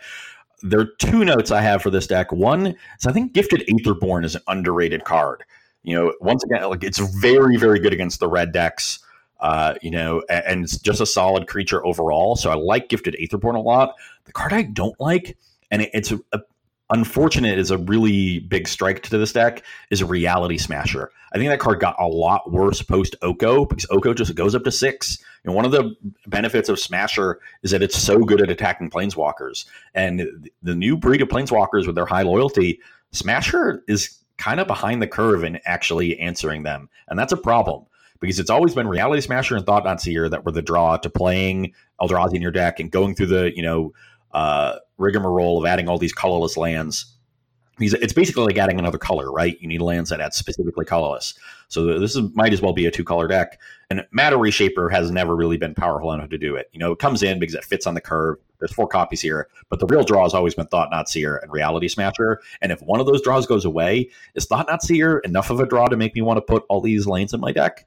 there 0.62 0.80
are 0.80 0.90
two 1.00 1.24
notes 1.24 1.52
I 1.52 1.62
have 1.62 1.82
for 1.82 1.90
this 1.90 2.08
deck. 2.08 2.32
One 2.32 2.68
is 2.68 3.06
I 3.06 3.12
think 3.12 3.34
Gifted 3.34 3.64
Aetherborn 3.68 4.26
is 4.26 4.36
an 4.36 4.42
underrated 4.48 5.04
card. 5.04 5.44
You 5.84 5.96
know, 5.96 6.14
once 6.20 6.44
again, 6.44 6.68
like 6.70 6.84
it's 6.84 7.00
very, 7.20 7.58
very 7.58 7.80
good 7.80 7.94
against 7.94 8.20
the 8.20 8.28
red 8.28 8.52
decks. 8.52 9.00
Uh, 9.40 9.76
you 9.82 9.92
know, 9.92 10.24
and, 10.30 10.46
and 10.46 10.64
it's 10.64 10.80
just 10.80 11.00
a 11.00 11.06
solid 11.06 11.48
creature 11.48 11.86
overall. 11.86 12.36
So 12.36 12.50
I 12.50 12.56
like 12.56 12.90
Gifted 12.90 13.16
Aetherborn 13.22 13.56
a 13.56 13.60
lot. 13.60 13.94
The 14.26 14.32
card 14.32 14.52
I 14.52 14.64
don't 14.64 15.00
like, 15.00 15.38
and 15.70 15.84
it, 15.84 15.92
it's 15.94 16.12
a, 16.12 16.20
a 16.34 16.40
unfortunate 16.90 17.60
is 17.60 17.72
a 17.72 17.78
really 17.78 18.40
big 18.40 18.68
strike 18.68 19.04
to 19.04 19.18
this 19.18 19.34
deck 19.34 19.64
is 19.90 20.02
a 20.02 20.06
reality 20.06 20.58
smasher. 20.58 21.12
I 21.34 21.38
think 21.38 21.50
that 21.50 21.60
card 21.60 21.80
got 21.80 21.96
a 22.00 22.08
lot 22.08 22.52
worse 22.52 22.82
post 22.82 23.16
Oko 23.22 23.66
because 23.66 23.86
Oko 23.90 24.14
just 24.14 24.34
goes 24.36 24.56
up 24.56 24.64
to 24.64 24.72
six. 24.72 25.18
And 25.44 25.56
one 25.56 25.66
of 25.66 25.72
the 25.72 25.96
benefits 26.28 26.68
of 26.68 26.80
Smasher 26.80 27.40
is 27.64 27.72
that 27.72 27.82
it's 27.82 27.98
so 27.98 28.20
good 28.20 28.42
at 28.42 28.50
attacking 28.50 28.90
planeswalkers. 28.90 29.66
And 29.94 30.50
the 30.62 30.76
new 30.76 30.98
breed 30.98 31.22
of 31.22 31.30
planeswalkers 31.30 31.86
with 31.86 31.96
their 31.96 32.06
high 32.06 32.24
loyalty, 32.24 32.82
Smasher 33.12 33.84
is 33.88 34.18
kind 34.38 34.60
of 34.60 34.68
behind 34.68 35.02
the 35.02 35.08
curve 35.08 35.44
in 35.44 35.60
actually 35.66 36.20
answering 36.20 36.64
them. 36.64 36.90
And 37.08 37.18
that's 37.18 37.32
a 37.32 37.38
problem 37.38 37.86
because 38.20 38.40
it's 38.40 38.50
always 38.50 38.74
been 38.74 38.88
Reality 38.88 39.22
Smasher 39.22 39.56
and 39.56 39.66
Thought-Knot 39.66 40.02
Seer 40.02 40.28
that 40.30 40.44
were 40.44 40.52
the 40.52 40.62
draw 40.62 40.98
to 40.98 41.10
playing 41.10 41.74
Eldrazi 42.02 42.36
in 42.36 42.42
your 42.42 42.52
deck 42.52 42.80
and 42.80 42.92
going 42.92 43.16
through 43.16 43.28
the, 43.28 43.56
you 43.56 43.62
know, 43.62 43.94
uh, 44.38 44.78
rigmarole 45.00 45.58
of 45.58 45.66
adding 45.66 45.90
all 45.90 45.98
these 45.98 46.14
colorless 46.14 46.58
lands. 46.58 47.12
It's 47.80 48.14
basically 48.14 48.44
like 48.44 48.58
adding 48.58 48.78
another 48.78 49.00
color, 49.00 49.32
right? 49.32 49.60
You 49.60 49.68
need 49.68 49.82
lands 49.82 50.12
that 50.12 50.22
add 50.22 50.34
specifically 50.34 50.86
colorless. 50.86 51.34
So 51.70 52.00
this 52.00 52.16
is, 52.16 52.24
might 52.36 52.54
as 52.54 52.62
well 52.62 52.74
be 52.74 52.86
a 52.86 52.92
two 52.92 53.04
color 53.04 53.28
deck. 53.28 53.60
And 53.90 54.06
Matter 54.12 54.38
Reshaper 54.38 54.92
has 54.92 55.10
never 55.10 55.36
really 55.36 55.58
been 55.58 55.74
powerful 55.74 56.12
enough 56.12 56.30
to 56.30 56.38
do 56.38 56.56
it. 56.56 56.70
You 56.72 56.80
know, 56.80 56.92
it 56.92 57.00
comes 57.00 57.24
in 57.24 57.40
because 57.40 57.56
it 57.56 57.64
fits 57.64 57.88
on 57.88 57.96
the 57.96 58.02
curve. 58.02 58.38
There's 58.60 58.74
four 58.74 58.88
copies 58.88 59.22
here, 59.22 59.48
but 59.70 59.80
the 59.80 59.86
real 59.88 60.04
draw 60.04 60.24
has 60.24 60.34
always 60.34 60.56
been 60.56 60.68
Thought-Knot 60.68 61.10
Seer 61.10 61.38
and 61.38 61.52
Reality 61.52 61.88
Smasher. 61.88 62.42
And 62.62 62.72
if 62.72 62.82
one 62.82 63.00
of 63.00 63.06
those 63.06 63.22
draws 63.22 63.46
goes 63.46 63.66
away, 63.66 64.10
is 64.36 64.46
Thought-Knot 64.46 64.82
Seer 64.84 65.20
enough 65.20 65.50
of 65.50 65.60
a 65.60 65.66
draw 65.66 65.88
to 65.88 65.98
make 65.98 66.16
me 66.16 66.22
want 66.22 66.38
to 66.38 66.42
put 66.42 66.64
all 66.70 66.82
these 66.82 67.06
lanes 67.08 67.34
in 67.34 67.40
my 67.40 67.52
deck? 67.52 67.86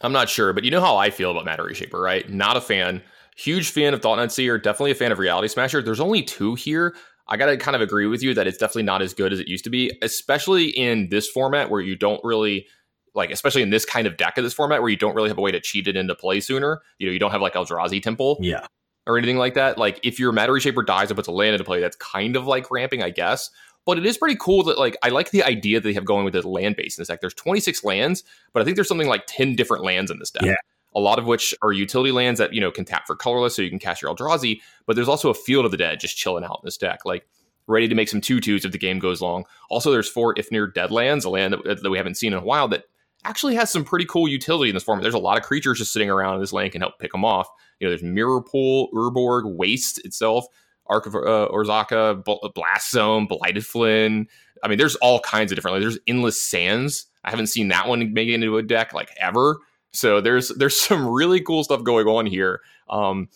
I'm 0.00 0.12
not 0.12 0.28
sure, 0.28 0.52
but 0.52 0.64
you 0.64 0.70
know 0.72 0.80
how 0.80 0.96
I 0.96 1.10
feel 1.10 1.30
about 1.30 1.44
Matter 1.44 1.64
Reshaper, 1.64 2.00
right? 2.00 2.28
Not 2.28 2.56
a 2.56 2.60
fan. 2.60 3.02
Huge 3.36 3.70
fan 3.70 3.94
of 3.94 4.02
Thought-Knot 4.02 4.30
Seer, 4.30 4.58
definitely 4.58 4.90
a 4.90 4.94
fan 4.94 5.12
of 5.12 5.18
Reality 5.18 5.48
Smasher. 5.48 5.82
There's 5.82 6.00
only 6.00 6.22
two 6.22 6.54
here. 6.54 6.94
I 7.28 7.36
got 7.36 7.46
to 7.46 7.56
kind 7.56 7.74
of 7.74 7.80
agree 7.80 8.06
with 8.06 8.22
you 8.22 8.34
that 8.34 8.46
it's 8.46 8.58
definitely 8.58 8.82
not 8.82 9.00
as 9.00 9.14
good 9.14 9.32
as 9.32 9.40
it 9.40 9.48
used 9.48 9.64
to 9.64 9.70
be, 9.70 9.90
especially 10.02 10.66
in 10.66 11.08
this 11.08 11.28
format 11.28 11.70
where 11.70 11.80
you 11.80 11.96
don't 11.96 12.22
really 12.24 12.66
like, 13.14 13.30
especially 13.30 13.62
in 13.62 13.70
this 13.70 13.84
kind 13.84 14.06
of 14.06 14.16
deck 14.16 14.38
of 14.38 14.44
this 14.44 14.54
format 14.54 14.80
where 14.80 14.90
you 14.90 14.96
don't 14.96 15.14
really 15.14 15.28
have 15.28 15.38
a 15.38 15.42
way 15.42 15.50
to 15.50 15.60
cheat 15.60 15.86
it 15.86 15.96
into 15.96 16.14
play 16.14 16.40
sooner. 16.40 16.80
You 16.98 17.06
know, 17.06 17.12
you 17.12 17.18
don't 17.18 17.30
have 17.30 17.42
like 17.42 17.54
Eldrazi 17.54 18.02
Temple. 18.02 18.38
Yeah. 18.40 18.66
Or 19.06 19.18
anything 19.18 19.36
like 19.36 19.54
that. 19.54 19.78
Like, 19.78 19.98
if 20.04 20.20
your 20.20 20.30
Matter 20.30 20.52
Reshaper 20.52 20.84
dies 20.86 21.10
and 21.10 21.16
puts 21.16 21.26
a 21.26 21.32
land 21.32 21.54
into 21.54 21.64
play, 21.64 21.80
that's 21.80 21.96
kind 21.96 22.36
of 22.36 22.46
like 22.46 22.70
ramping, 22.70 23.02
I 23.02 23.10
guess. 23.10 23.50
But 23.84 23.98
it 23.98 24.06
is 24.06 24.16
pretty 24.16 24.36
cool 24.36 24.62
that, 24.62 24.78
like, 24.78 24.96
I 25.02 25.08
like 25.08 25.32
the 25.32 25.42
idea 25.42 25.80
that 25.80 25.88
they 25.88 25.94
have 25.94 26.04
going 26.04 26.24
with 26.24 26.34
the 26.34 26.46
land 26.46 26.76
base 26.76 26.96
in 26.96 27.02
this 27.02 27.08
deck. 27.08 27.20
There's 27.20 27.34
26 27.34 27.82
lands, 27.82 28.22
but 28.52 28.62
I 28.62 28.64
think 28.64 28.76
there's 28.76 28.86
something 28.86 29.08
like 29.08 29.24
10 29.26 29.56
different 29.56 29.82
lands 29.82 30.10
in 30.12 30.20
this 30.20 30.30
deck. 30.30 30.44
Yeah 30.44 30.54
a 30.94 31.00
lot 31.00 31.18
of 31.18 31.26
which 31.26 31.54
are 31.62 31.72
utility 31.72 32.12
lands 32.12 32.38
that 32.38 32.52
you 32.52 32.60
know 32.60 32.70
can 32.70 32.84
tap 32.84 33.06
for 33.06 33.16
colorless, 33.16 33.56
so 33.56 33.62
you 33.62 33.70
can 33.70 33.78
cast 33.78 34.02
your 34.02 34.14
Eldrazi. 34.14 34.60
But 34.86 34.96
there's 34.96 35.08
also 35.08 35.30
a 35.30 35.34
Field 35.34 35.64
of 35.64 35.70
the 35.70 35.76
Dead 35.76 36.00
just 36.00 36.16
chilling 36.16 36.44
out 36.44 36.60
in 36.62 36.66
this 36.66 36.76
deck, 36.76 37.00
like 37.04 37.26
ready 37.66 37.88
to 37.88 37.94
make 37.94 38.08
some 38.08 38.20
two 38.20 38.40
twos 38.40 38.64
if 38.64 38.72
the 38.72 38.78
game 38.78 38.98
goes 38.98 39.20
long. 39.20 39.44
Also, 39.70 39.90
there's 39.90 40.08
four 40.08 40.34
Ifnir 40.34 40.72
Deadlands, 40.72 41.24
a 41.24 41.30
land 41.30 41.54
that, 41.54 41.82
that 41.82 41.90
we 41.90 41.96
haven't 41.96 42.16
seen 42.16 42.32
in 42.32 42.38
a 42.38 42.44
while 42.44 42.68
that 42.68 42.84
actually 43.24 43.54
has 43.54 43.70
some 43.70 43.84
pretty 43.84 44.04
cool 44.04 44.26
utility 44.26 44.68
in 44.68 44.74
this 44.74 44.82
format. 44.82 45.02
There's 45.02 45.14
a 45.14 45.18
lot 45.18 45.38
of 45.38 45.44
creatures 45.44 45.78
just 45.78 45.92
sitting 45.92 46.10
around 46.10 46.34
in 46.34 46.40
this 46.40 46.52
land 46.52 46.72
can 46.72 46.80
help 46.80 46.98
pick 46.98 47.12
them 47.12 47.24
off. 47.24 47.48
You 47.78 47.86
know, 47.86 47.90
there's 47.90 48.02
Mirror 48.02 48.42
Pool, 48.42 48.88
Urborg, 48.92 49.56
Waste 49.56 50.04
itself, 50.04 50.46
Ark 50.86 51.06
of 51.06 51.14
uh, 51.14 51.48
Orazca, 51.50 52.22
Blast 52.54 52.90
Zone, 52.90 53.26
Blighted 53.26 53.64
Fen. 53.64 54.26
I 54.64 54.68
mean, 54.68 54.78
there's 54.78 54.96
all 54.96 55.20
kinds 55.20 55.52
of 55.52 55.56
different. 55.56 55.76
Like, 55.76 55.82
there's 55.82 55.98
Endless 56.06 56.42
Sands. 56.42 57.06
I 57.24 57.30
haven't 57.30 57.46
seen 57.46 57.68
that 57.68 57.88
one 57.88 58.12
make 58.12 58.28
it 58.28 58.34
into 58.34 58.58
a 58.58 58.62
deck 58.62 58.92
like 58.92 59.10
ever. 59.18 59.58
So 59.92 60.20
there's 60.20 60.48
there's 60.48 60.78
some 60.88 61.06
really 61.06 61.40
cool 61.40 61.64
stuff 61.64 61.82
going 61.84 62.06
on 62.06 62.26
here. 62.26 62.60
Um, 62.88 63.28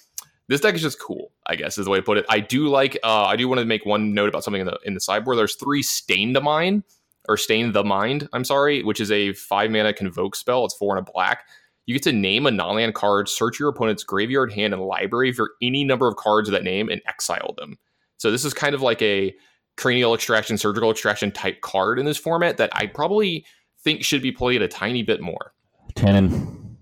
this 0.49 0.61
deck 0.61 0.75
is 0.77 0.83
just 0.83 1.01
cool, 1.01 1.33
I 1.47 1.57
guess 1.57 1.77
is 1.77 1.87
the 1.87 1.91
way 1.91 1.99
to 1.99 2.05
put 2.05 2.19
it. 2.19 2.27
I 2.29 2.41
do 2.41 2.69
like 2.69 2.99
uh, 3.03 3.25
I 3.25 3.37
do 3.37 3.49
want 3.49 3.61
to 3.61 3.65
make 3.65 3.85
one 3.85 4.15
note 4.15 4.29
about 4.29 4.45
something 4.45 4.61
in 4.61 4.67
the 4.67 4.79
in 4.85 4.95
the 4.95 5.01
sideboard. 5.01 5.39
There's 5.39 5.57
three 5.57 5.83
Stain 5.83 6.33
the 6.33 6.41
Mind 6.41 6.85
or 7.29 7.37
Stain 7.37 7.73
the 7.73 7.85
Mind, 7.85 8.29
I'm 8.33 8.45
sorry, 8.45 8.83
which 8.83 9.01
is 9.01 9.11
a 9.11 9.33
five 9.33 9.71
mana 9.71 9.93
convoke 9.93 10.37
spell. 10.37 10.65
It's 10.65 10.75
four 10.75 10.97
and 10.97 11.07
a 11.07 11.11
black. 11.11 11.45
You 11.87 11.95
get 11.95 12.03
to 12.05 12.13
name 12.13 12.47
a 12.47 12.51
non-land 12.51 12.95
card, 12.95 13.29
search 13.29 13.61
your 13.61 13.69
opponent's 13.69 14.03
graveyard, 14.03 14.53
hand, 14.53 14.75
and 14.75 14.83
library 14.83 15.33
for 15.33 15.53
any 15.63 15.85
number 15.85 16.09
of 16.09 16.17
cards 16.17 16.49
of 16.49 16.53
that 16.53 16.65
name, 16.65 16.89
and 16.89 17.01
exile 17.07 17.55
them. 17.57 17.79
So 18.19 18.31
this 18.31 18.45
is 18.45 18.55
kind 18.55 18.75
of 18.75 18.83
like 18.83 19.01
a 19.03 19.35
cranial 19.77 20.15
extraction, 20.15 20.59
surgical 20.59 20.91
extraction 20.91 21.31
type 21.31 21.61
card 21.61 21.99
in 21.99 22.07
this 22.07 22.19
format 22.19 22.57
that 22.57 22.71
I 22.73 22.87
probably 22.87 23.47
think 23.85 24.03
should 24.03 24.23
be 24.23 24.33
played 24.33 24.63
a 24.63 24.69
tiny 24.69 25.03
bit 25.03 25.21
more. 25.21 25.53
Tannon. 25.97 26.77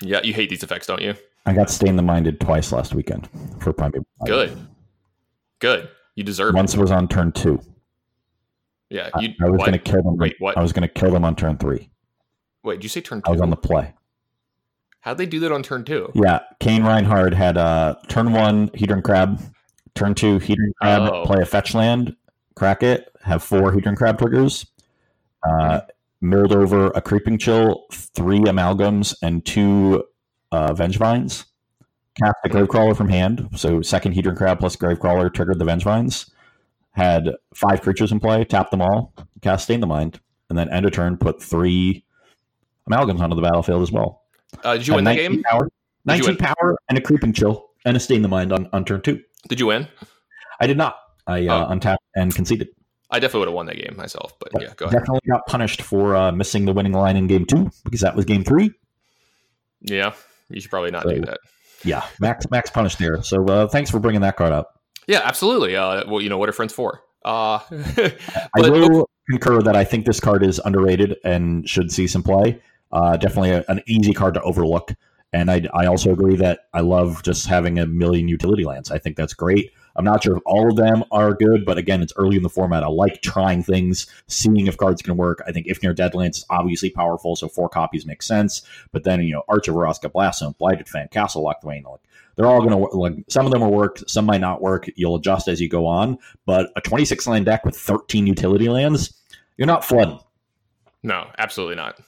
Yeah, 0.00 0.20
you 0.22 0.32
hate 0.34 0.50
these 0.50 0.62
effects, 0.62 0.86
don't 0.86 1.00
you? 1.00 1.14
I 1.46 1.54
got 1.54 1.70
Stain 1.70 1.96
the 1.96 2.02
Minded 2.02 2.40
twice 2.40 2.72
last 2.72 2.94
weekend 2.94 3.28
for 3.60 3.72
Prime. 3.72 3.92
Good. 4.26 4.56
Good. 5.60 5.88
You 6.14 6.24
deserve 6.24 6.54
Once 6.54 6.74
it. 6.74 6.80
was 6.80 6.90
on 6.90 7.08
turn 7.08 7.32
two. 7.32 7.60
Yeah. 8.90 9.08
I, 9.14 9.20
You, 9.20 9.28
I 9.40 9.48
was 9.48 9.58
what? 9.58 9.66
going 9.66 9.72
to 9.72 9.78
kill 9.78 10.02
them. 10.02 10.16
Wait, 10.18 10.36
what? 10.38 10.56
I 10.58 10.62
was 10.62 10.72
going 10.72 10.82
to 10.86 10.88
kill 10.92 11.10
them 11.10 11.24
on 11.24 11.34
turn 11.34 11.56
three. 11.56 11.88
Wait, 12.62 12.76
did 12.76 12.84
you 12.84 12.88
say 12.88 13.00
turn 13.00 13.22
I 13.24 13.30
was 13.30 13.40
on 13.40 13.50
the 13.50 13.56
play. 13.56 13.94
How'd 15.00 15.18
they 15.18 15.26
do 15.26 15.40
that 15.40 15.50
on 15.50 15.62
turn 15.64 15.84
two? 15.84 16.12
Yeah, 16.14 16.40
Kane 16.60 16.84
Reinhardt 16.84 17.34
had 17.34 17.56
uh, 17.56 17.96
turn 18.08 18.32
one 18.32 18.68
Hedron 18.70 19.02
Crab, 19.02 19.40
turn 19.96 20.14
two 20.14 20.38
Hedron 20.38 20.72
Crab, 20.80 21.10
Oh. 21.12 21.24
play 21.26 21.42
a 21.42 21.46
fetch 21.46 21.74
land, 21.74 22.14
crack 22.54 22.84
it, 22.84 23.10
have 23.22 23.42
four 23.42 23.72
Hedron 23.72 23.96
Crab 23.96 24.18
triggers, 24.18 24.64
uh, 25.48 25.80
mirrored 26.22 26.52
over 26.52 26.86
a 26.94 27.00
Creeping 27.02 27.36
Chill, 27.36 27.84
three 27.92 28.38
Amalgams, 28.40 29.14
and 29.22 29.44
two 29.44 30.04
uh, 30.52 30.72
Vengevines. 30.72 31.44
Cast 32.18 32.36
a 32.44 32.48
Gravecrawler 32.48 32.96
from 32.96 33.08
hand, 33.08 33.48
so 33.56 33.80
second 33.82 34.14
Hedron 34.14 34.36
Crab 34.36 34.58
plus 34.60 34.76
Gravecrawler 34.76 35.32
triggered 35.32 35.58
the 35.58 35.64
Vengevines. 35.64 36.30
Had 36.92 37.30
five 37.54 37.80
creatures 37.80 38.12
in 38.12 38.20
play, 38.20 38.44
tapped 38.44 38.70
them 38.70 38.82
all, 38.82 39.14
cast 39.40 39.64
Stain 39.64 39.80
the 39.80 39.86
Mind, 39.86 40.20
and 40.50 40.58
then 40.58 40.68
end 40.70 40.84
of 40.84 40.92
turn 40.92 41.16
put 41.16 41.42
three 41.42 42.04
Amalgams 42.90 43.20
onto 43.20 43.34
the 43.34 43.40
battlefield 43.42 43.82
as 43.82 43.90
well. 43.90 44.22
Uh, 44.62 44.74
did 44.76 44.86
you 44.86 44.94
win 44.94 45.04
that 45.04 45.16
game? 45.16 45.42
Power, 45.44 45.70
19 46.04 46.36
power 46.36 46.76
and 46.90 46.98
a 46.98 47.00
creeping 47.00 47.32
chill 47.32 47.70
and 47.86 47.96
a 47.96 48.00
stain 48.00 48.20
the 48.20 48.28
mind 48.28 48.52
on, 48.52 48.68
on 48.74 48.84
turn 48.84 49.00
two. 49.00 49.22
Did 49.48 49.58
you 49.58 49.66
win? 49.68 49.88
I 50.60 50.66
did 50.66 50.76
not. 50.76 50.96
I 51.26 51.46
uh, 51.46 51.66
Oh. 51.66 51.70
untapped 51.70 52.04
and 52.14 52.34
conceded. 52.34 52.68
I 53.12 53.18
definitely 53.18 53.40
would 53.40 53.48
have 53.48 53.54
won 53.54 53.66
that 53.66 53.76
game 53.76 53.94
myself, 53.96 54.32
but 54.40 54.48
yeah, 54.60 54.72
go 54.74 54.86
ahead. 54.86 54.98
Definitely 54.98 55.20
got 55.28 55.46
punished 55.46 55.82
for 55.82 56.16
uh, 56.16 56.32
missing 56.32 56.64
the 56.64 56.72
winning 56.72 56.92
line 56.92 57.16
in 57.16 57.26
game 57.26 57.44
two 57.44 57.70
because 57.84 58.00
that 58.00 58.16
was 58.16 58.24
game 58.24 58.42
three. 58.42 58.72
Yeah, 59.82 60.14
you 60.48 60.60
should 60.60 60.70
probably 60.70 60.90
not 60.90 61.06
do 61.06 61.20
that. 61.20 61.38
Yeah, 61.84 62.04
Max 62.20 62.48
Max 62.50 62.70
punished 62.70 62.98
there. 62.98 63.22
So 63.22 63.44
uh, 63.46 63.68
thanks 63.68 63.90
for 63.90 64.00
bringing 64.00 64.22
that 64.22 64.36
card 64.36 64.52
up. 64.52 64.80
Yeah, 65.06 65.20
absolutely. 65.24 65.76
Uh, 65.76 66.04
well, 66.08 66.22
you 66.22 66.30
know 66.30 66.38
what 66.38 66.48
are 66.48 66.52
friends 66.52 66.72
for? 66.72 67.02
Uh, 67.24 67.58
I 67.70 68.14
but 68.54 68.72
will 68.72 69.10
concur 69.28 69.60
that 69.62 69.76
I 69.76 69.84
think 69.84 70.06
this 70.06 70.18
card 70.18 70.42
is 70.42 70.60
underrated 70.64 71.16
and 71.22 71.68
should 71.68 71.92
see 71.92 72.06
some 72.06 72.22
play. 72.22 72.62
Uh, 72.92 73.16
definitely 73.18 73.50
a, 73.50 73.64
an 73.68 73.82
easy 73.86 74.12
card 74.12 74.34
to 74.34 74.42
overlook. 74.42 74.92
And 75.32 75.50
I, 75.50 75.62
I 75.72 75.86
also 75.86 76.12
agree 76.12 76.36
that 76.36 76.60
I 76.74 76.80
love 76.80 77.22
just 77.22 77.46
having 77.46 77.78
a 77.78 77.86
million 77.86 78.28
utility 78.28 78.64
lands. 78.64 78.90
I 78.90 78.98
think 78.98 79.16
that's 79.16 79.34
great. 79.34 79.72
I'm 79.96 80.04
not 80.04 80.22
sure 80.22 80.36
if 80.36 80.42
all 80.46 80.70
of 80.70 80.76
them 80.76 81.04
are 81.10 81.34
good, 81.34 81.64
but 81.64 81.78
again, 81.78 82.02
it's 82.02 82.12
early 82.16 82.36
in 82.36 82.42
the 82.42 82.48
format. 82.48 82.82
I 82.82 82.88
like 82.88 83.22
trying 83.22 83.62
things, 83.62 84.06
seeing 84.26 84.66
if 84.66 84.76
cards 84.76 85.02
can 85.02 85.16
work. 85.16 85.42
I 85.46 85.52
think 85.52 85.66
Ifnir 85.66 85.94
Deadlands 85.94 86.38
is 86.38 86.46
obviously 86.50 86.90
powerful, 86.90 87.36
so 87.36 87.48
four 87.48 87.68
copies 87.68 88.06
makes 88.06 88.26
sense. 88.26 88.62
But 88.90 89.04
then, 89.04 89.20
you 89.22 89.32
know, 89.32 89.42
Arch 89.48 89.68
of 89.68 89.74
Orazca, 89.74 90.10
Blaststone, 90.10 90.56
Blighted 90.58 90.88
Fen, 90.88 91.08
Castle 91.08 91.44
Locthwain, 91.44 91.84
like 91.84 92.00
they're 92.36 92.46
all 92.46 92.60
going 92.60 92.70
to 92.70 92.76
work. 92.76 92.94
Like 92.94 93.14
some 93.28 93.46
of 93.46 93.52
them 93.52 93.60
will 93.60 93.72
work, 93.72 93.98
some 94.06 94.24
might 94.24 94.40
not 94.40 94.62
work. 94.62 94.88
You'll 94.96 95.16
adjust 95.16 95.48
as 95.48 95.60
you 95.60 95.68
go 95.68 95.86
on. 95.86 96.18
But 96.46 96.70
a 96.76 96.80
26 96.80 97.26
land 97.26 97.46
deck 97.46 97.64
with 97.64 97.76
13 97.76 98.26
utility 98.26 98.68
lands, 98.68 99.14
you're 99.56 99.66
not 99.66 99.84
flooding. 99.84 100.18
No, 101.02 101.30
absolutely 101.38 101.76
not. 101.76 102.00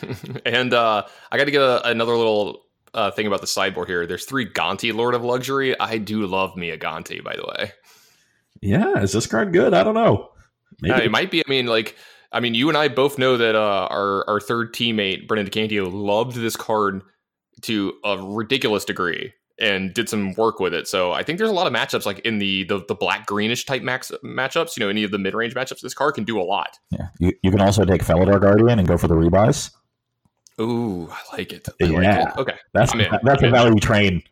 and 0.46 0.74
uh, 0.74 1.04
I 1.30 1.36
got 1.38 1.44
to 1.44 1.50
get 1.50 1.62
a, 1.62 1.88
another 1.88 2.16
little 2.16 2.66
uh, 2.94 3.10
thing 3.10 3.26
about 3.26 3.40
the 3.40 3.46
sideboard 3.46 3.88
here. 3.88 4.06
There's 4.06 4.24
three 4.24 4.48
Gonti 4.48 4.94
Lord 4.94 5.14
of 5.14 5.24
Luxury. 5.24 5.78
I 5.78 5.98
do 5.98 6.26
love 6.26 6.56
me 6.56 6.70
a 6.70 6.78
Gonti, 6.78 7.22
by 7.22 7.36
the 7.36 7.44
way. 7.46 7.72
Yeah, 8.60 8.98
is 8.98 9.12
this 9.12 9.26
card 9.26 9.52
good? 9.52 9.74
I 9.74 9.82
don't 9.82 9.94
know. 9.94 10.30
Maybe. 10.80 10.94
Uh, 10.94 11.00
it 11.00 11.10
might 11.10 11.30
be. 11.30 11.40
I 11.40 11.48
mean, 11.48 11.66
like, 11.66 11.96
I 12.32 12.40
mean, 12.40 12.54
you 12.54 12.68
and 12.68 12.78
I 12.78 12.88
both 12.88 13.18
know 13.18 13.36
that 13.36 13.54
uh, 13.54 13.88
our 13.90 14.28
our 14.28 14.40
third 14.40 14.72
teammate 14.72 15.26
Brennan 15.26 15.48
DeCandio 15.48 15.92
loved 15.92 16.36
this 16.36 16.56
card 16.56 17.02
to 17.62 17.94
a 18.04 18.18
ridiculous 18.18 18.84
degree 18.84 19.32
and 19.58 19.92
did 19.94 20.08
some 20.08 20.34
work 20.34 20.60
with 20.60 20.74
it. 20.74 20.88
So 20.88 21.12
I 21.12 21.22
think 21.22 21.38
there's 21.38 21.50
a 21.50 21.54
lot 21.54 21.66
of 21.66 21.72
matchups 21.72 22.06
like 22.06 22.20
in 22.20 22.38
the 22.38 22.64
the, 22.64 22.84
the 22.88 22.94
black 22.94 23.26
greenish 23.26 23.64
type 23.64 23.82
max 23.82 24.10
matchups. 24.24 24.76
You 24.76 24.84
know, 24.84 24.88
any 24.88 25.04
of 25.04 25.10
the 25.10 25.18
mid 25.18 25.34
range 25.34 25.54
matchups, 25.54 25.80
this 25.80 25.94
card 25.94 26.14
can 26.14 26.24
do 26.24 26.40
a 26.40 26.42
lot. 26.42 26.78
yeah, 26.90 27.08
you, 27.18 27.32
you 27.42 27.50
can 27.50 27.60
also 27.60 27.84
take 27.84 28.02
Felidar 28.02 28.40
Guardian 28.40 28.78
and 28.78 28.88
go 28.88 28.96
for 28.96 29.08
the 29.08 29.14
rebuys. 29.14 29.70
Ooh, 30.60 31.08
I 31.10 31.36
like 31.36 31.52
it. 31.52 31.68
I 31.80 31.84
like 31.86 32.02
Yeah. 32.04 32.28
it. 32.28 32.36
Okay, 32.38 32.54
That's 32.72 32.92
that's 33.22 33.42
a 33.42 33.50
value 33.50 33.80
train. 33.80 34.22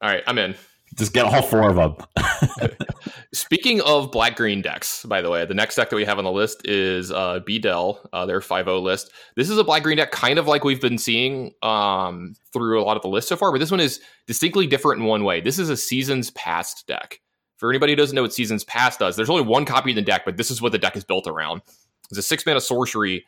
all 0.00 0.10
right, 0.10 0.22
I'm 0.26 0.38
in. 0.38 0.54
Just 0.96 1.12
get 1.12 1.24
all 1.24 1.42
four 1.42 1.70
of 1.70 1.76
them. 1.76 1.96
Speaking 3.32 3.80
of 3.82 4.10
black 4.10 4.34
green 4.36 4.60
decks, 4.60 5.04
by 5.04 5.20
the 5.20 5.30
way, 5.30 5.44
the 5.46 5.54
next 5.54 5.76
deck 5.76 5.88
that 5.90 5.94
we 5.96 6.04
have 6.04 6.18
on 6.18 6.24
the 6.24 6.32
list 6.32 6.66
is 6.66 7.12
uh, 7.12 7.38
B 7.46 7.60
Dell, 7.60 8.00
uh, 8.12 8.26
their 8.26 8.40
5 8.40 8.66
list. 8.66 9.12
This 9.36 9.48
is 9.48 9.56
a 9.56 9.62
black 9.62 9.84
green 9.84 9.98
deck, 9.98 10.10
kind 10.10 10.36
of 10.38 10.48
like 10.48 10.64
we've 10.64 10.80
been 10.80 10.98
seeing 10.98 11.52
um, 11.62 12.34
through 12.52 12.80
a 12.80 12.82
lot 12.82 12.96
of 12.96 13.02
the 13.02 13.08
list 13.08 13.28
so 13.28 13.36
far, 13.36 13.52
but 13.52 13.58
this 13.58 13.70
one 13.70 13.78
is 13.78 14.00
distinctly 14.26 14.66
different 14.66 15.00
in 15.00 15.06
one 15.06 15.22
way. 15.22 15.40
This 15.40 15.60
is 15.60 15.70
a 15.70 15.76
Seasons 15.76 16.30
Past 16.32 16.86
deck. 16.88 17.20
For 17.56 17.70
anybody 17.70 17.92
who 17.92 17.96
doesn't 17.96 18.16
know 18.16 18.22
what 18.22 18.32
Seasons 18.34 18.64
Past 18.64 18.98
does, 18.98 19.14
there's 19.14 19.30
only 19.30 19.42
one 19.44 19.64
copy 19.64 19.90
in 19.90 19.96
the 19.96 20.02
deck, 20.02 20.22
but 20.24 20.36
this 20.36 20.50
is 20.50 20.60
what 20.60 20.72
the 20.72 20.78
deck 20.78 20.96
is 20.96 21.04
built 21.04 21.28
around. 21.28 21.62
It's 22.10 22.18
a 22.18 22.22
six 22.22 22.44
mana 22.44 22.60
sorcery, 22.60 23.24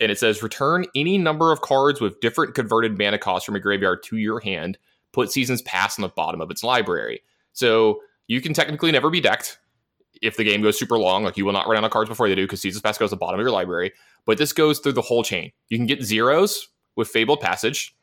and 0.00 0.10
it 0.10 0.18
says 0.18 0.42
return 0.42 0.86
any 0.94 1.18
number 1.18 1.52
of 1.52 1.60
cards 1.60 2.00
with 2.00 2.20
different 2.20 2.54
converted 2.54 2.98
mana 2.98 3.18
costs 3.18 3.46
from 3.46 3.54
your 3.54 3.62
graveyard 3.62 4.02
to 4.04 4.16
your 4.16 4.40
hand. 4.40 4.78
Put 5.12 5.30
Seasons 5.30 5.62
Past 5.62 5.98
on 5.98 6.02
the 6.02 6.08
bottom 6.08 6.40
of 6.40 6.50
its 6.50 6.64
library. 6.64 7.22
So 7.52 8.00
you 8.26 8.40
can 8.40 8.52
technically 8.54 8.90
never 8.90 9.10
be 9.10 9.20
decked 9.20 9.58
if 10.22 10.36
the 10.36 10.44
game 10.44 10.62
goes 10.62 10.78
super 10.78 10.98
long. 10.98 11.22
Like 11.22 11.36
you 11.36 11.44
will 11.44 11.52
not 11.52 11.68
run 11.68 11.76
out 11.76 11.84
of 11.84 11.90
cards 11.90 12.08
before 12.08 12.28
they 12.28 12.34
do 12.34 12.44
because 12.44 12.60
Seasons 12.60 12.82
Past 12.82 12.98
goes 12.98 13.10
to 13.10 13.16
the 13.16 13.20
bottom 13.20 13.38
of 13.38 13.44
your 13.44 13.52
library. 13.52 13.92
But 14.24 14.38
this 14.38 14.52
goes 14.52 14.78
through 14.78 14.92
the 14.92 15.02
whole 15.02 15.22
chain. 15.22 15.52
You 15.68 15.78
can 15.78 15.86
get 15.86 16.02
zeros 16.02 16.68
with 16.96 17.08
Fabled 17.08 17.40
Passage. 17.40 17.94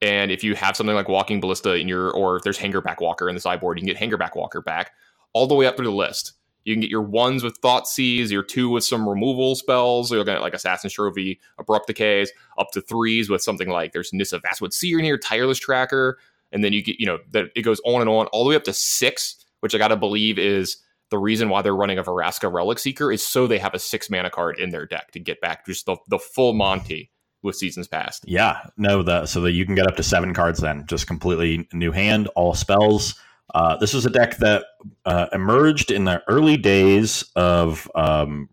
And 0.00 0.30
if 0.30 0.44
you 0.44 0.54
have 0.54 0.76
something 0.76 0.94
like 0.94 1.08
Walking 1.08 1.40
Ballista 1.40 1.74
in 1.74 1.88
your, 1.88 2.10
or 2.10 2.36
if 2.36 2.42
there's 2.42 2.58
Hangerback 2.58 3.00
Walker 3.00 3.28
in 3.28 3.34
the 3.34 3.40
sideboard, 3.40 3.78
you 3.78 3.86
can 3.86 3.94
get 3.94 3.98
Hangerback 3.98 4.36
Walker 4.36 4.60
back 4.60 4.92
all 5.32 5.46
the 5.46 5.54
way 5.54 5.66
up 5.66 5.76
through 5.76 5.86
the 5.86 5.92
list. 5.92 6.34
You 6.64 6.74
can 6.74 6.80
get 6.80 6.90
your 6.90 7.02
ones 7.02 7.44
with 7.44 7.60
Thoughtseize, 7.60 8.30
your 8.30 8.42
two 8.42 8.70
with 8.70 8.84
some 8.84 9.08
removal 9.08 9.54
spells. 9.54 10.10
You're 10.10 10.20
looking 10.20 10.34
at 10.34 10.40
like 10.40 10.54
Assassin's 10.54 10.94
Trophy, 10.94 11.40
Abrupt 11.58 11.86
Decays, 11.86 12.32
up 12.58 12.70
to 12.72 12.80
threes 12.80 13.28
with 13.28 13.42
something 13.42 13.68
like 13.68 13.92
there's 13.92 14.12
Nissa 14.12 14.40
Vastwood 14.40 14.72
Seer 14.72 14.98
in 14.98 15.04
here, 15.04 15.18
Tireless 15.18 15.58
Tracker, 15.58 16.18
and 16.52 16.64
then 16.64 16.72
you 16.72 16.82
get, 16.82 16.98
you 16.98 17.06
know, 17.06 17.18
that 17.32 17.46
it 17.54 17.62
goes 17.62 17.80
on 17.84 18.00
and 18.00 18.08
on, 18.08 18.26
all 18.28 18.44
the 18.44 18.50
way 18.50 18.56
up 18.56 18.64
to 18.64 18.72
six, 18.72 19.44
which 19.60 19.74
I 19.74 19.78
gotta 19.78 19.96
believe 19.96 20.38
is 20.38 20.78
the 21.10 21.18
reason 21.18 21.48
why 21.48 21.62
they're 21.62 21.76
running 21.76 21.98
a 21.98 22.02
Vraska 22.02 22.50
Relic 22.50 22.78
Seeker 22.78 23.12
is 23.12 23.24
so 23.24 23.46
they 23.46 23.58
have 23.58 23.74
a 23.74 23.78
six 23.78 24.08
mana 24.08 24.30
card 24.30 24.58
in 24.58 24.70
their 24.70 24.86
deck 24.86 25.10
to 25.12 25.20
get 25.20 25.40
back 25.40 25.66
just 25.66 25.86
the, 25.86 25.96
the 26.08 26.18
full 26.18 26.54
Monty 26.54 27.10
with 27.42 27.56
seasons 27.56 27.86
past. 27.86 28.24
yeah, 28.26 28.66
no, 28.78 29.02
the 29.02 29.26
so 29.26 29.42
that 29.42 29.52
you 29.52 29.66
can 29.66 29.74
get 29.74 29.86
up 29.86 29.96
to 29.96 30.02
seven 30.02 30.32
cards 30.32 30.60
then, 30.60 30.86
just 30.86 31.06
completely 31.06 31.68
new 31.74 31.92
hand, 31.92 32.26
all 32.34 32.54
spells. 32.54 33.14
Uh, 33.52 33.76
this 33.76 33.92
was 33.92 34.06
a 34.06 34.10
deck 34.10 34.36
that 34.38 34.64
uh, 35.04 35.26
emerged 35.32 35.90
in 35.90 36.04
the 36.04 36.22
early 36.28 36.56
days 36.56 37.24
of 37.36 37.90
um, 37.94 38.48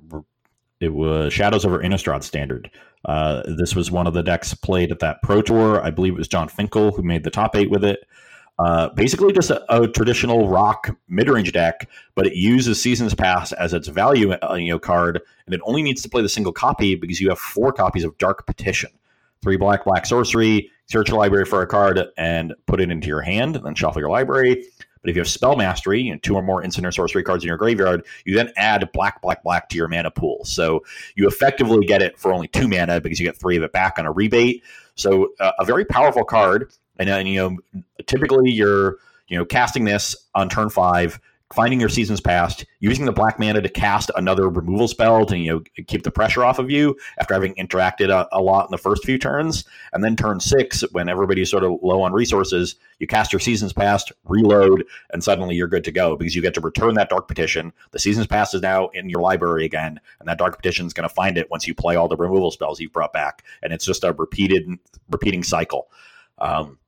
it 0.79 0.93
was 0.93 1.31
Shadows 1.31 1.65
over 1.65 1.79
Innistrad 1.79 2.23
Standard. 2.23 2.69
Uh, 3.05 3.41
this 3.57 3.75
was 3.75 3.89
one 3.89 4.05
of 4.05 4.13
the 4.13 4.21
decks 4.21 4.53
played 4.53 4.91
at 4.91 4.99
that 4.99 5.21
Pro 5.23 5.41
Tour. 5.41 5.81
I 5.81 5.91
believe 5.91 6.13
it 6.13 6.17
was 6.17 6.27
Jon 6.27 6.47
Finkel 6.47 6.91
who 6.91 7.01
made 7.03 7.23
the 7.23 7.31
top 7.31 7.55
eight 7.55 7.69
with 7.69 7.83
it. 7.83 8.05
Uh, 8.59 8.89
basically, 8.89 9.33
just 9.33 9.49
a, 9.49 9.75
a 9.75 9.87
traditional 9.87 10.47
rock 10.47 10.95
mid-range 11.07 11.51
deck, 11.51 11.89
but 12.13 12.27
it 12.27 12.35
uses 12.35 12.79
Seasons 12.79 13.15
Past 13.15 13.53
as 13.53 13.73
its 13.73 13.87
value 13.87 14.33
uh, 14.33 14.53
you 14.53 14.71
know 14.71 14.77
card, 14.77 15.19
and 15.45 15.55
it 15.55 15.61
only 15.63 15.81
needs 15.81 16.03
to 16.03 16.09
play 16.09 16.21
the 16.21 16.29
single 16.29 16.53
copy 16.53 16.93
because 16.95 17.19
you 17.19 17.29
have 17.29 17.39
four 17.39 17.71
copies 17.71 18.03
of 18.03 18.15
Dark 18.19 18.45
Petition, 18.45 18.91
three 19.41 19.57
black 19.57 19.85
black 19.85 20.05
sorcery. 20.05 20.69
Search 20.87 21.09
your 21.09 21.17
library 21.17 21.45
for 21.45 21.61
a 21.61 21.67
card 21.67 22.01
and 22.17 22.53
put 22.65 22.81
it 22.81 22.91
into 22.91 23.07
your 23.07 23.21
hand, 23.21 23.55
and 23.55 23.65
then 23.65 23.75
shuffle 23.75 24.01
your 24.01 24.09
library. 24.09 24.65
But 25.01 25.09
if 25.09 25.15
you 25.15 25.21
have 25.21 25.29
spell 25.29 25.55
mastery, 25.55 26.01
you 26.01 26.11
know, 26.11 26.19
two 26.21 26.35
or 26.35 26.41
more 26.41 26.63
instant 26.63 26.85
or 26.85 26.91
sorcery 26.91 27.23
cards 27.23 27.43
in 27.43 27.47
your 27.47 27.57
graveyard, 27.57 28.05
you 28.25 28.35
then 28.35 28.51
add 28.55 28.87
black, 28.93 29.21
black, 29.21 29.43
black 29.43 29.67
to 29.69 29.77
your 29.77 29.87
mana 29.87 30.11
pool. 30.11 30.45
So 30.45 30.83
you 31.15 31.27
effectively 31.27 31.85
get 31.85 32.01
it 32.01 32.19
for 32.19 32.33
only 32.33 32.47
two 32.47 32.67
mana 32.67 33.01
because 33.01 33.19
you 33.19 33.25
get 33.25 33.37
three 33.37 33.57
of 33.57 33.63
it 33.63 33.71
back 33.71 33.97
on 33.97 34.05
a 34.05 34.11
rebate. 34.11 34.63
So 34.95 35.29
uh, 35.39 35.53
a 35.59 35.65
very 35.65 35.85
powerful 35.85 36.23
card. 36.23 36.71
And, 36.99 37.09
and 37.09 37.27
you 37.27 37.39
know, 37.39 37.83
typically 38.05 38.51
you're 38.51 38.97
you 39.27 39.37
know 39.37 39.45
casting 39.45 39.85
this 39.85 40.15
on 40.35 40.49
turn 40.49 40.69
five, 40.69 41.19
finding 41.53 41.79
your 41.79 41.89
seasons 41.89 42.21
past, 42.21 42.65
using 42.79 43.05
the 43.05 43.11
black 43.11 43.39
mana 43.39 43.61
to 43.61 43.69
cast 43.69 44.11
another 44.15 44.49
removal 44.49 44.87
spell 44.87 45.25
to 45.25 45.37
you 45.37 45.51
know 45.51 45.83
keep 45.87 46.03
the 46.03 46.11
pressure 46.11 46.43
off 46.43 46.59
of 46.59 46.69
you 46.69 46.95
after 47.19 47.33
having 47.33 47.53
interacted 47.55 48.09
a, 48.09 48.27
a 48.31 48.41
lot 48.41 48.65
in 48.65 48.71
the 48.71 48.77
first 48.77 49.05
few 49.05 49.17
turns, 49.17 49.65
and 49.93 50.03
then 50.03 50.15
turn 50.15 50.39
six 50.39 50.81
when 50.91 51.09
everybody's 51.09 51.49
sort 51.49 51.63
of 51.63 51.79
low 51.81 52.01
on 52.01 52.13
resources, 52.13 52.75
you 52.99 53.07
cast 53.07 53.33
your 53.33 53.39
seasons 53.39 53.73
past, 53.73 54.11
reload, 54.25 54.83
and 55.11 55.23
suddenly 55.23 55.55
you're 55.55 55.67
good 55.67 55.83
to 55.83 55.91
go 55.91 56.15
because 56.15 56.35
you 56.35 56.41
get 56.41 56.53
to 56.53 56.61
return 56.61 56.95
that 56.95 57.09
dark 57.09 57.27
petition. 57.27 57.73
The 57.91 57.99
seasons 57.99 58.27
past 58.27 58.53
is 58.53 58.61
now 58.61 58.87
in 58.89 59.09
your 59.09 59.21
library 59.21 59.65
again, 59.65 59.99
and 60.19 60.27
that 60.27 60.37
dark 60.37 60.55
petition 60.55 60.85
is 60.85 60.93
going 60.93 61.07
to 61.07 61.13
find 61.13 61.37
it 61.37 61.49
once 61.49 61.67
you 61.67 61.75
play 61.75 61.95
all 61.95 62.07
the 62.07 62.17
removal 62.17 62.51
spells 62.51 62.79
you've 62.79 62.93
brought 62.93 63.13
back, 63.13 63.43
and 63.61 63.73
it's 63.73 63.85
just 63.85 64.03
a 64.03 64.13
repeated 64.13 64.67
repeating 65.09 65.43
cycle. 65.43 65.89
Um, 66.37 66.79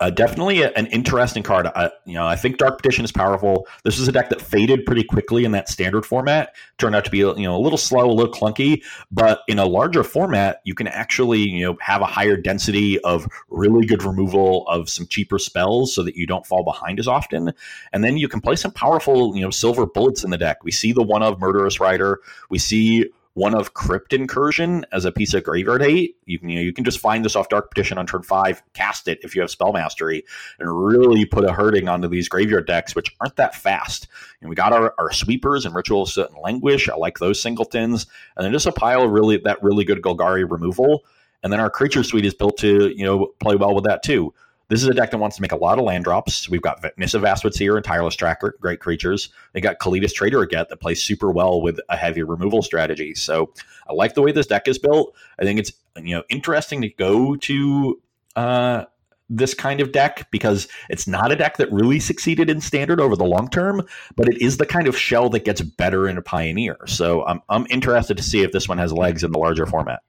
uh, 0.00 0.10
definitely 0.10 0.62
a, 0.62 0.70
an 0.72 0.86
interesting 0.86 1.42
card. 1.42 1.66
Uh, 1.74 1.88
you 2.04 2.14
know, 2.14 2.26
I 2.26 2.36
think 2.36 2.58
Dark 2.58 2.76
Petition 2.76 3.04
is 3.04 3.12
powerful. 3.12 3.66
This 3.82 3.98
is 3.98 4.06
a 4.06 4.12
deck 4.12 4.28
that 4.28 4.42
faded 4.42 4.84
pretty 4.84 5.02
quickly 5.02 5.44
in 5.44 5.52
that 5.52 5.68
standard 5.68 6.04
format. 6.04 6.54
Turned 6.78 6.94
out 6.94 7.04
to 7.06 7.10
be 7.10 7.18
you 7.18 7.34
know 7.34 7.56
a 7.56 7.58
little 7.58 7.78
slow, 7.78 8.10
a 8.10 8.12
little 8.12 8.32
clunky, 8.32 8.82
but 9.10 9.40
in 9.48 9.58
a 9.58 9.64
larger 9.64 10.04
format, 10.04 10.60
you 10.64 10.74
can 10.74 10.86
actually 10.86 11.40
you 11.40 11.64
know 11.64 11.78
have 11.80 12.02
a 12.02 12.06
higher 12.06 12.36
density 12.36 12.98
of 13.00 13.26
really 13.48 13.86
good 13.86 14.02
removal 14.02 14.66
of 14.68 14.90
some 14.90 15.06
cheaper 15.06 15.38
spells, 15.38 15.94
so 15.94 16.02
that 16.02 16.14
you 16.14 16.26
don't 16.26 16.46
fall 16.46 16.62
behind 16.62 16.98
as 16.98 17.08
often. 17.08 17.52
And 17.92 18.04
then 18.04 18.18
you 18.18 18.28
can 18.28 18.40
play 18.40 18.56
some 18.56 18.72
powerful 18.72 19.34
you 19.34 19.42
know 19.42 19.50
silver 19.50 19.86
bullets 19.86 20.24
in 20.24 20.30
the 20.30 20.38
deck. 20.38 20.62
We 20.62 20.72
see 20.72 20.92
the 20.92 21.02
one 21.02 21.22
of 21.22 21.40
Murderous 21.40 21.80
Rider. 21.80 22.20
We 22.50 22.58
see 22.58 23.06
one 23.36 23.54
of 23.54 23.74
Crypt 23.74 24.14
Incursion 24.14 24.86
as 24.92 25.04
a 25.04 25.12
piece 25.12 25.34
of 25.34 25.44
graveyard 25.44 25.82
hate. 25.82 26.16
You 26.24 26.38
can 26.38 26.48
you, 26.48 26.54
know, 26.56 26.62
you 26.62 26.72
can 26.72 26.84
just 26.84 26.98
find 26.98 27.22
this 27.22 27.36
off 27.36 27.50
Dark 27.50 27.68
Petition 27.68 27.98
on 27.98 28.06
turn 28.06 28.22
five, 28.22 28.62
cast 28.72 29.08
it 29.08 29.18
if 29.22 29.34
you 29.34 29.42
have 29.42 29.50
Spell 29.50 29.74
Mastery, 29.74 30.24
and 30.58 30.86
really 30.86 31.26
put 31.26 31.44
a 31.44 31.52
hurting 31.52 31.86
onto 31.86 32.08
these 32.08 32.30
graveyard 32.30 32.66
decks, 32.66 32.94
which 32.94 33.14
aren't 33.20 33.36
that 33.36 33.54
fast. 33.54 34.08
And 34.40 34.48
we 34.48 34.56
got 34.56 34.72
our, 34.72 34.94
our 34.96 35.12
sweepers 35.12 35.66
and 35.66 35.74
Ritual 35.74 36.06
Soot 36.06 36.30
and 36.30 36.38
Languish. 36.42 36.88
I 36.88 36.96
like 36.96 37.18
those 37.18 37.40
singletons, 37.40 38.06
and 38.36 38.44
then 38.44 38.52
just 38.52 38.64
a 38.64 38.72
pile 38.72 39.02
of 39.02 39.10
really 39.10 39.36
that 39.36 39.62
really 39.62 39.84
good 39.84 40.00
Golgari 40.00 40.50
removal. 40.50 41.04
And 41.42 41.52
then 41.52 41.60
our 41.60 41.68
creature 41.68 42.04
suite 42.04 42.24
is 42.24 42.32
built 42.32 42.56
to 42.58 42.88
you 42.96 43.04
know 43.04 43.34
play 43.38 43.54
well 43.54 43.74
with 43.74 43.84
that 43.84 44.02
too. 44.02 44.32
This 44.68 44.82
is 44.82 44.88
a 44.88 44.94
deck 44.94 45.12
that 45.12 45.18
wants 45.18 45.36
to 45.36 45.42
make 45.42 45.52
a 45.52 45.56
lot 45.56 45.78
of 45.78 45.84
land 45.84 46.04
drops. 46.04 46.48
We've 46.48 46.62
got 46.62 46.84
Nissa 46.96 47.20
Missive 47.20 47.54
here 47.54 47.76
and 47.76 47.84
Tireless 47.84 48.16
Tracker, 48.16 48.56
great 48.60 48.80
creatures. 48.80 49.28
They 49.52 49.60
got 49.60 49.78
Kalitas 49.78 50.12
Traitor 50.12 50.42
of 50.42 50.50
Ghet 50.50 50.68
that 50.68 50.78
plays 50.78 51.02
super 51.02 51.30
well 51.30 51.62
with 51.62 51.78
a 51.88 51.96
heavy 51.96 52.22
removal 52.22 52.62
strategy. 52.62 53.14
So 53.14 53.52
I 53.88 53.92
like 53.92 54.14
the 54.14 54.22
way 54.22 54.32
this 54.32 54.46
deck 54.46 54.66
is 54.66 54.78
built. 54.78 55.14
I 55.38 55.44
think 55.44 55.60
it's 55.60 55.72
you 55.96 56.16
know 56.16 56.24
interesting 56.28 56.82
to 56.82 56.88
go 56.88 57.36
to 57.36 58.02
uh, 58.34 58.84
this 59.28 59.54
kind 59.54 59.80
of 59.80 59.92
deck 59.92 60.28
because 60.30 60.68
it's 60.88 61.06
not 61.06 61.30
a 61.30 61.36
deck 61.36 61.56
that 61.58 61.70
really 61.72 62.00
succeeded 62.00 62.50
in 62.50 62.60
standard 62.60 63.00
over 63.00 63.16
the 63.16 63.24
long 63.24 63.48
term, 63.48 63.86
but 64.16 64.28
it 64.28 64.40
is 64.40 64.56
the 64.56 64.66
kind 64.66 64.88
of 64.88 64.96
shell 64.96 65.28
that 65.30 65.44
gets 65.44 65.60
better 65.60 66.08
in 66.08 66.18
a 66.18 66.22
pioneer. 66.22 66.76
So 66.86 67.24
I'm 67.24 67.40
I'm 67.48 67.66
interested 67.70 68.16
to 68.16 68.22
see 68.22 68.42
if 68.42 68.50
this 68.50 68.68
one 68.68 68.78
has 68.78 68.92
legs 68.92 69.22
in 69.22 69.30
the 69.30 69.38
larger 69.38 69.66
format. 69.66 70.02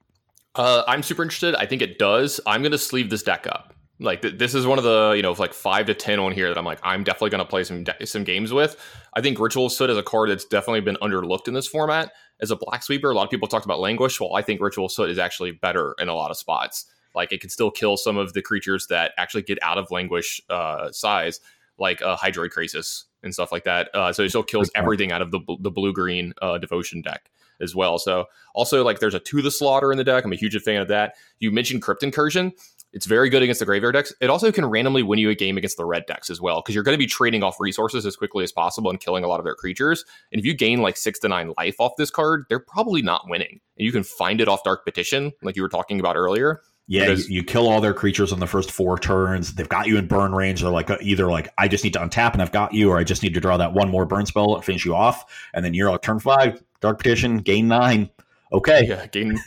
Uh, 0.55 0.83
I'm 0.87 1.03
super 1.03 1.21
interested. 1.21 1.53
I 1.53 1.67
think 1.67 1.83
it 1.83 1.99
does. 1.99 2.39
I'm 2.47 2.63
going 2.63 2.71
to 2.71 2.79
sleeve 2.79 3.11
this 3.11 3.21
deck 3.21 3.45
up. 3.45 3.75
Like 3.99 4.21
th- 4.21 4.37
this 4.37 4.53
is 4.53 4.67
one 4.67 4.77
of 4.77 4.83
the 4.83 5.13
you 5.15 5.23
know 5.23 5.31
like 5.31 5.53
five 5.53 5.87
to 5.87 5.93
ten 5.93 6.19
on 6.19 6.31
here 6.31 6.49
that 6.49 6.57
I'm 6.57 6.65
like 6.65 6.79
I'm 6.83 7.03
definitely 7.03 7.31
going 7.31 7.43
to 7.43 7.49
play 7.49 7.63
some 7.63 7.83
de- 7.83 8.05
some 8.05 8.23
games 8.23 8.53
with. 8.53 8.77
I 9.15 9.21
think 9.21 9.39
Ritual 9.39 9.67
of 9.67 9.71
Soot 9.71 9.89
is 9.89 9.97
a 9.97 10.03
card 10.03 10.29
that's 10.29 10.45
definitely 10.45 10.81
been 10.81 10.97
underlooked 11.01 11.47
in 11.47 11.53
this 11.53 11.67
format 11.67 12.11
as 12.39 12.51
a 12.51 12.55
black 12.55 12.83
sweeper. 12.83 13.09
A 13.09 13.15
lot 13.15 13.23
of 13.23 13.31
people 13.31 13.47
talked 13.47 13.65
about 13.65 13.79
Languish. 13.79 14.19
Well, 14.19 14.35
I 14.35 14.43
think 14.43 14.61
Ritual 14.61 14.85
of 14.85 14.91
Soot 14.91 15.09
is 15.09 15.17
actually 15.17 15.51
better 15.51 15.95
in 15.99 16.09
a 16.09 16.15
lot 16.15 16.29
of 16.29 16.37
spots. 16.37 16.85
Like 17.15 17.31
it 17.31 17.41
can 17.41 17.49
still 17.49 17.71
kill 17.71 17.97
some 17.97 18.17
of 18.17 18.33
the 18.33 18.41
creatures 18.43 18.87
that 18.87 19.13
actually 19.17 19.41
get 19.41 19.57
out 19.63 19.79
of 19.79 19.89
Languish 19.89 20.39
uh, 20.49 20.91
size, 20.91 21.39
like 21.79 22.01
uh, 22.03 22.15
Hydroid 22.17 22.51
Krasis 22.51 23.05
and 23.23 23.33
stuff 23.33 23.51
like 23.51 23.63
that. 23.63 23.89
Uh, 23.95 24.13
so 24.13 24.23
it 24.23 24.29
still 24.29 24.43
kills 24.43 24.69
everything 24.75 25.11
out 25.11 25.23
of 25.23 25.31
the 25.31 25.39
the 25.59 25.71
blue 25.71 25.93
green 25.93 26.33
uh, 26.41 26.59
devotion 26.59 27.01
deck 27.01 27.31
as 27.59 27.75
well. 27.75 27.97
So 27.97 28.25
also 28.53 28.83
like 28.83 28.99
there's 28.99 29.15
a 29.15 29.19
to 29.19 29.41
the 29.41 29.49
slaughter 29.51 29.91
in 29.91 29.97
the 29.97 30.03
deck. 30.03 30.23
I'm 30.23 30.31
a 30.31 30.35
huge 30.35 30.55
fan 30.61 30.81
of 30.81 30.87
that. 30.89 31.15
You 31.39 31.51
mentioned 31.51 31.81
Crypt 31.81 32.03
Incursion. 32.03 32.53
It's 32.93 33.05
very 33.05 33.29
good 33.29 33.43
against 33.43 33.59
the 33.59 33.65
graveyard 33.65 33.93
decks. 33.93 34.13
It 34.21 34.29
also 34.29 34.51
can 34.51 34.65
randomly 34.65 35.03
win 35.03 35.19
you 35.19 35.29
a 35.29 35.35
game 35.35 35.57
against 35.57 35.77
the 35.77 35.85
red 35.85 36.05
decks 36.07 36.29
as 36.29 36.39
well, 36.41 36.61
because 36.61 36.73
you're 36.73 36.83
going 36.83 36.95
to 36.95 36.99
be 36.99 37.07
trading 37.07 37.43
off 37.43 37.59
resources 37.59 38.05
as 38.05 38.15
quickly 38.15 38.43
as 38.43 38.51
possible 38.51 38.89
and 38.89 38.99
killing 38.99 39.23
a 39.23 39.27
lot 39.27 39.39
of 39.39 39.45
their 39.45 39.55
creatures. 39.55 40.05
And 40.31 40.39
if 40.39 40.45
you 40.45 40.53
gain 40.53 40.81
like 40.81 40.97
six 40.97 41.19
to 41.19 41.27
nine 41.27 41.53
life 41.57 41.75
off 41.79 41.93
this 41.97 42.09
card, 42.09 42.45
they're 42.49 42.59
probably 42.59 43.01
not 43.01 43.25
winning. 43.27 43.59
And 43.77 43.85
you 43.85 43.91
can 43.91 44.03
find 44.03 44.41
it 44.41 44.47
off 44.47 44.63
Dark 44.63 44.85
Petition, 44.85 45.33
like 45.41 45.55
you 45.55 45.61
were 45.61 45.69
talking 45.69 45.99
about 45.99 46.15
earlier. 46.15 46.61
Yeah, 46.89 47.07
because, 47.07 47.29
you, 47.29 47.37
you, 47.37 47.43
kill 47.43 47.67
all 47.67 47.81
their 47.81 47.93
creatures 47.93 48.31
on 48.31 48.39
the 48.39 48.47
first 48.47 48.71
four 48.71 48.97
turns. 48.97 49.53
They've 49.55 49.67
got 49.67 49.87
you 49.87 49.97
in 49.97 50.07
burn 50.07 50.33
range. 50.33 50.61
They're 50.61 50.69
like 50.71 50.89
uh, 50.89 50.97
either 51.01 51.29
like 51.29 51.49
I 51.57 51.67
just 51.67 51.83
need 51.83 51.91
to 51.93 51.99
untap 51.99 52.31
and 52.31 52.41
I've 52.41 52.53
got 52.53 52.73
you, 52.73 52.89
or 52.89 52.97
I 52.97 53.03
just 53.03 53.23
need 53.23 53.33
to 53.33 53.41
draw 53.41 53.57
that 53.57 53.73
one 53.73 53.89
more 53.89 54.05
burn 54.05 54.25
spell 54.25 54.55
and 54.55 54.63
finish 54.63 54.85
you 54.85 54.95
off. 54.95 55.25
And 55.53 55.65
then 55.65 55.73
you're 55.73 55.91
like 55.91 56.01
turn 56.01 56.19
five, 56.19 56.63
Dark 56.79 56.99
Petition, 56.99 57.39
gain 57.39 57.67
nine. 57.67 58.09
Okay, 58.53 58.85
yeah, 58.87 59.05
gain. 59.07 59.37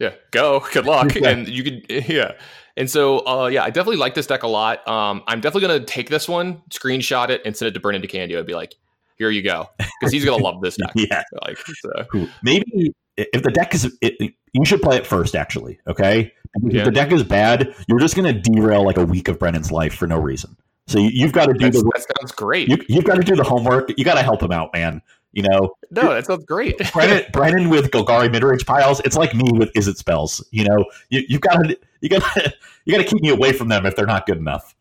Yeah, 0.00 0.12
go. 0.32 0.60
Good 0.72 0.84
luck. 0.84 1.14
yeah. 1.16 1.30
And 1.30 1.48
you 1.48 1.64
could, 1.64 1.86
yeah. 2.08 2.32
And 2.76 2.90
so, 2.90 3.26
uh, 3.26 3.46
yeah, 3.46 3.64
I 3.64 3.70
definitely 3.70 3.96
like 3.96 4.14
this 4.14 4.26
deck 4.26 4.42
a 4.42 4.48
lot. 4.48 4.86
Um, 4.88 5.22
I'm 5.26 5.40
definitely 5.40 5.68
going 5.68 5.80
to 5.80 5.86
take 5.86 6.08
this 6.08 6.28
one, 6.28 6.62
screenshot 6.70 7.28
it, 7.28 7.42
and 7.44 7.56
send 7.56 7.68
it 7.68 7.72
to 7.72 7.80
Brennan 7.80 8.02
DeCandio 8.02 8.38
and 8.38 8.46
be 8.46 8.54
like, 8.54 8.74
here 9.18 9.30
you 9.30 9.42
go. 9.42 9.68
Because 9.78 10.12
he's 10.12 10.24
going 10.24 10.38
to 10.38 10.44
love 10.44 10.60
this 10.62 10.76
deck. 10.78 10.92
yeah. 10.94 11.22
Like, 11.46 11.58
so. 11.58 12.28
Maybe 12.42 12.94
if 13.16 13.42
the 13.42 13.50
deck 13.50 13.74
is, 13.74 13.96
it, 14.00 14.34
you 14.52 14.64
should 14.64 14.82
play 14.82 14.96
it 14.96 15.06
first, 15.06 15.34
actually. 15.34 15.78
Okay. 15.86 16.32
Yeah. 16.62 16.80
If 16.80 16.84
the 16.86 16.90
deck 16.90 17.12
is 17.12 17.22
bad, 17.22 17.74
you're 17.88 18.00
just 18.00 18.14
going 18.14 18.32
to 18.32 18.40
derail 18.40 18.84
like 18.84 18.96
a 18.96 19.04
week 19.04 19.28
of 19.28 19.38
Brennan's 19.38 19.70
life 19.70 19.94
for 19.94 20.06
no 20.06 20.18
reason. 20.18 20.56
So 20.86 20.98
you, 20.98 21.24
have 21.24 21.32
got 21.32 21.46
to 21.46 21.52
do 21.52 21.66
That's, 21.66 21.82
the. 21.82 21.90
That 21.94 22.06
sounds 22.18 22.32
great. 22.32 22.68
You, 22.68 22.96
have 22.96 23.04
got 23.04 23.14
to 23.14 23.22
do 23.22 23.36
the 23.36 23.44
homework. 23.44 23.90
You 23.96 24.04
got 24.04 24.14
to 24.14 24.22
help 24.22 24.42
him 24.42 24.52
out, 24.52 24.72
man. 24.72 25.00
You 25.32 25.44
know, 25.44 25.74
no, 25.90 26.12
that 26.12 26.26
sounds 26.26 26.44
great. 26.44 26.76
Brennan, 26.92 27.24
Brennan 27.32 27.70
with 27.70 27.90
Golgari 27.90 28.28
midrange 28.30 28.66
piles. 28.66 29.00
It's 29.00 29.16
like 29.16 29.34
me 29.34 29.50
with 29.52 29.72
Izzet 29.72 29.96
spells. 29.96 30.46
You 30.50 30.64
know, 30.64 30.84
you 31.08 31.22
you 31.26 31.38
got 31.38 31.54
to 31.62 31.78
you 32.02 32.10
got 32.10 32.22
to 32.34 32.52
you 32.84 32.94
got 32.94 33.02
to 33.02 33.08
keep 33.08 33.22
me 33.22 33.30
away 33.30 33.52
from 33.52 33.68
them 33.68 33.86
if 33.86 33.96
they're 33.96 34.04
not 34.04 34.26
good 34.26 34.36
enough. 34.36 34.74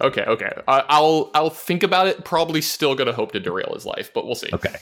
Okay, 0.00 0.22
okay. 0.22 0.50
I'll 0.66 1.30
I'll 1.34 1.50
think 1.50 1.82
about 1.82 2.06
it. 2.06 2.24
Probably 2.24 2.62
still 2.62 2.96
to 2.96 3.12
hope 3.12 3.32
to 3.32 3.40
derail 3.40 3.72
his 3.74 3.84
life, 3.84 4.10
but 4.14 4.24
we'll 4.24 4.34
see. 4.34 4.50
Okay. 4.52 4.76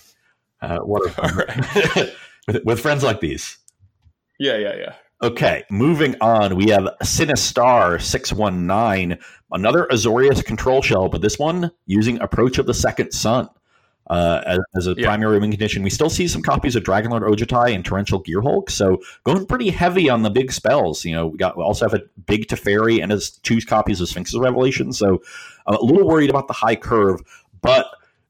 Uh, 0.61 0.79
what 0.79 1.03
with, 2.47 2.65
with 2.65 2.81
friends 2.81 3.03
like 3.03 3.21
these. 3.21 3.59
Yeah, 4.39 4.57
yeah, 4.57 4.77
yeah. 4.77 4.95
Okay, 5.23 5.65
moving 5.71 6.17
on. 6.21 6.57
We 6.57 6.69
have 6.71 6.89
Sinistar 7.03 8.03
619, 8.03 9.17
another 9.53 9.87
Azorius 9.91 10.45
control 10.45 10.83
shell, 10.83 11.09
but 11.09 11.23
this 11.23 11.39
one 11.39 11.71
using 11.87 12.21
Approach 12.21 12.59
of 12.59 12.67
the 12.67 12.75
Second 12.75 13.13
Sun 13.13 13.49
uh, 14.09 14.43
as, 14.47 14.59
as, 14.77 14.87
a 14.87 14.95
yeah. 14.97 15.07
primary 15.07 15.39
win 15.39 15.51
condition. 15.51 15.83
We 15.83 15.91
still 15.91 16.11
see 16.11 16.29
some 16.29 16.43
copies 16.43 16.77
of 16.77 16.83
Dragonlord 16.83 17.23
Ojutai 17.23 17.75
and 17.75 17.85
Torrential 17.85 18.23
Gearhulk, 18.23 18.71
so 18.71 19.01
going 19.25 19.47
pretty 19.47 19.71
heavy 19.71 20.11
on 20.11 20.23
the 20.23 20.31
big 20.31 20.53
spells. 20.53 21.05
You 21.05 21.15
know, 21.15 21.27
we 21.29 21.39
got 21.39 21.57
we 21.57 21.63
also 21.63 21.89
have 21.89 21.99
a 21.99 22.05
big 22.27 22.47
Teferi 22.47 23.03
and 23.03 23.13
as 23.13 23.31
two 23.31 23.61
copies 23.61 24.01
of 24.01 24.09
Sphinx's 24.09 24.39
Revelation, 24.39 24.93
so 24.93 25.23
I'm 25.67 25.77
a 25.77 25.81
little 25.83 26.07
worried 26.07 26.31
about 26.31 26.49
the 26.49 26.55
high 26.55 26.77
curve, 26.77 27.21
but 27.61 27.87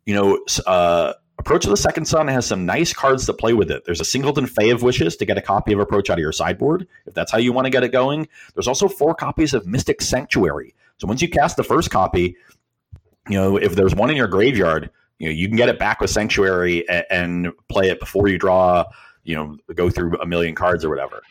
you 0.07 0.15
know. 0.15 0.39
Uh, 0.67 1.15
Approach 1.37 1.65
of 1.65 1.71
the 1.71 1.77
Second 1.77 2.05
Sun 2.05 2.29
has 2.29 2.47
some 2.47 2.65
nice 2.65 2.93
cards 2.93 3.27
to 3.27 3.33
play 3.33 3.55
with 3.55 3.69
it. 3.69 3.85
There's 3.85 4.01
a 4.01 4.05
Singleton 4.05 4.47
Fae 4.47 4.67
of 4.67 4.83
Wishes 4.83 5.17
to 5.17 5.25
get 5.25 5.37
a 5.37 5.43
copy 5.43 5.73
of 5.73 5.81
Approach 5.81 6.09
out 6.09 6.15
of 6.15 6.21
your 6.21 6.33
sideboard, 6.33 6.87
if 7.07 7.13
that's 7.13 7.33
how 7.33 7.39
you 7.39 7.53
want 7.53 7.67
to 7.67 7.71
get 7.71 7.83
it 7.83 7.91
going. 7.91 8.29
There's 8.55 8.69
also 8.69 8.87
four 8.87 9.17
copies 9.17 9.53
of 9.53 9.67
Mystic 9.67 10.01
Sanctuary. 10.01 10.75
So 10.99 11.09
once 11.09 11.21
you 11.21 11.29
cast 11.29 11.57
the 11.57 11.65
first 11.65 11.91
copy, 11.91 12.37
you 13.29 13.37
know, 13.37 13.57
if 13.57 13.75
there's 13.75 13.95
one 13.95 14.11
in 14.11 14.17
your 14.17 14.29
graveyard, 14.29 14.91
you 15.25 15.31
know 15.31 15.35
you 15.35 15.49
can 15.49 15.57
get 15.57 15.69
it 15.69 15.79
back 15.79 16.01
with 16.01 16.11
sanctuary 16.11 16.89
and, 16.89 17.05
and 17.11 17.53
play 17.69 17.89
it 17.89 17.99
before 17.99 18.29
you 18.29 18.39
draw 18.39 18.85
you 19.25 19.35
know 19.35 19.57
go 19.75 19.89
through 19.89 20.19
a 20.21 20.27
million 20.27 20.55
cards 20.55 20.85
or 20.85 20.91
whatever. 20.91 21.23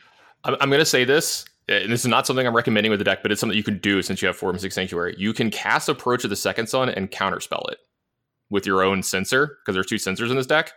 I'm, 0.44 0.56
I'm 0.60 0.70
going 0.70 0.80
to 0.80 0.86
say 0.86 1.06
this 1.06 1.46
and 1.70 1.92
this 1.92 2.02
is 2.02 2.08
not 2.08 2.28
something 2.28 2.46
i'm 2.46 2.56
recommending 2.56 2.90
with 2.90 3.00
the 3.00 3.06
deck 3.06 3.20
but 3.22 3.32
it's 3.32 3.40
something 3.40 3.56
you 3.56 3.64
can 3.64 3.78
do 3.78 4.02
since 4.02 4.22
you 4.22 4.28
have 4.28 4.36
four 4.36 4.52
mystic 4.52 4.72
sanctuary. 4.72 5.16
You 5.18 5.32
can 5.34 5.52
cast 5.52 5.88
approach 5.90 6.24
of 6.24 6.30
the 6.30 6.36
second 6.36 6.68
sun 6.68 6.90
and 6.90 7.12
counterspell 7.12 7.72
it 7.72 7.78
with 8.50 8.66
your 8.66 8.84
own 8.84 9.04
Censor 9.04 9.58
because 9.62 9.76
there's 9.76 9.88
two 9.88 9.98
Censors 9.98 10.32
in 10.32 10.38
this 10.38 10.48
deck 10.48 10.74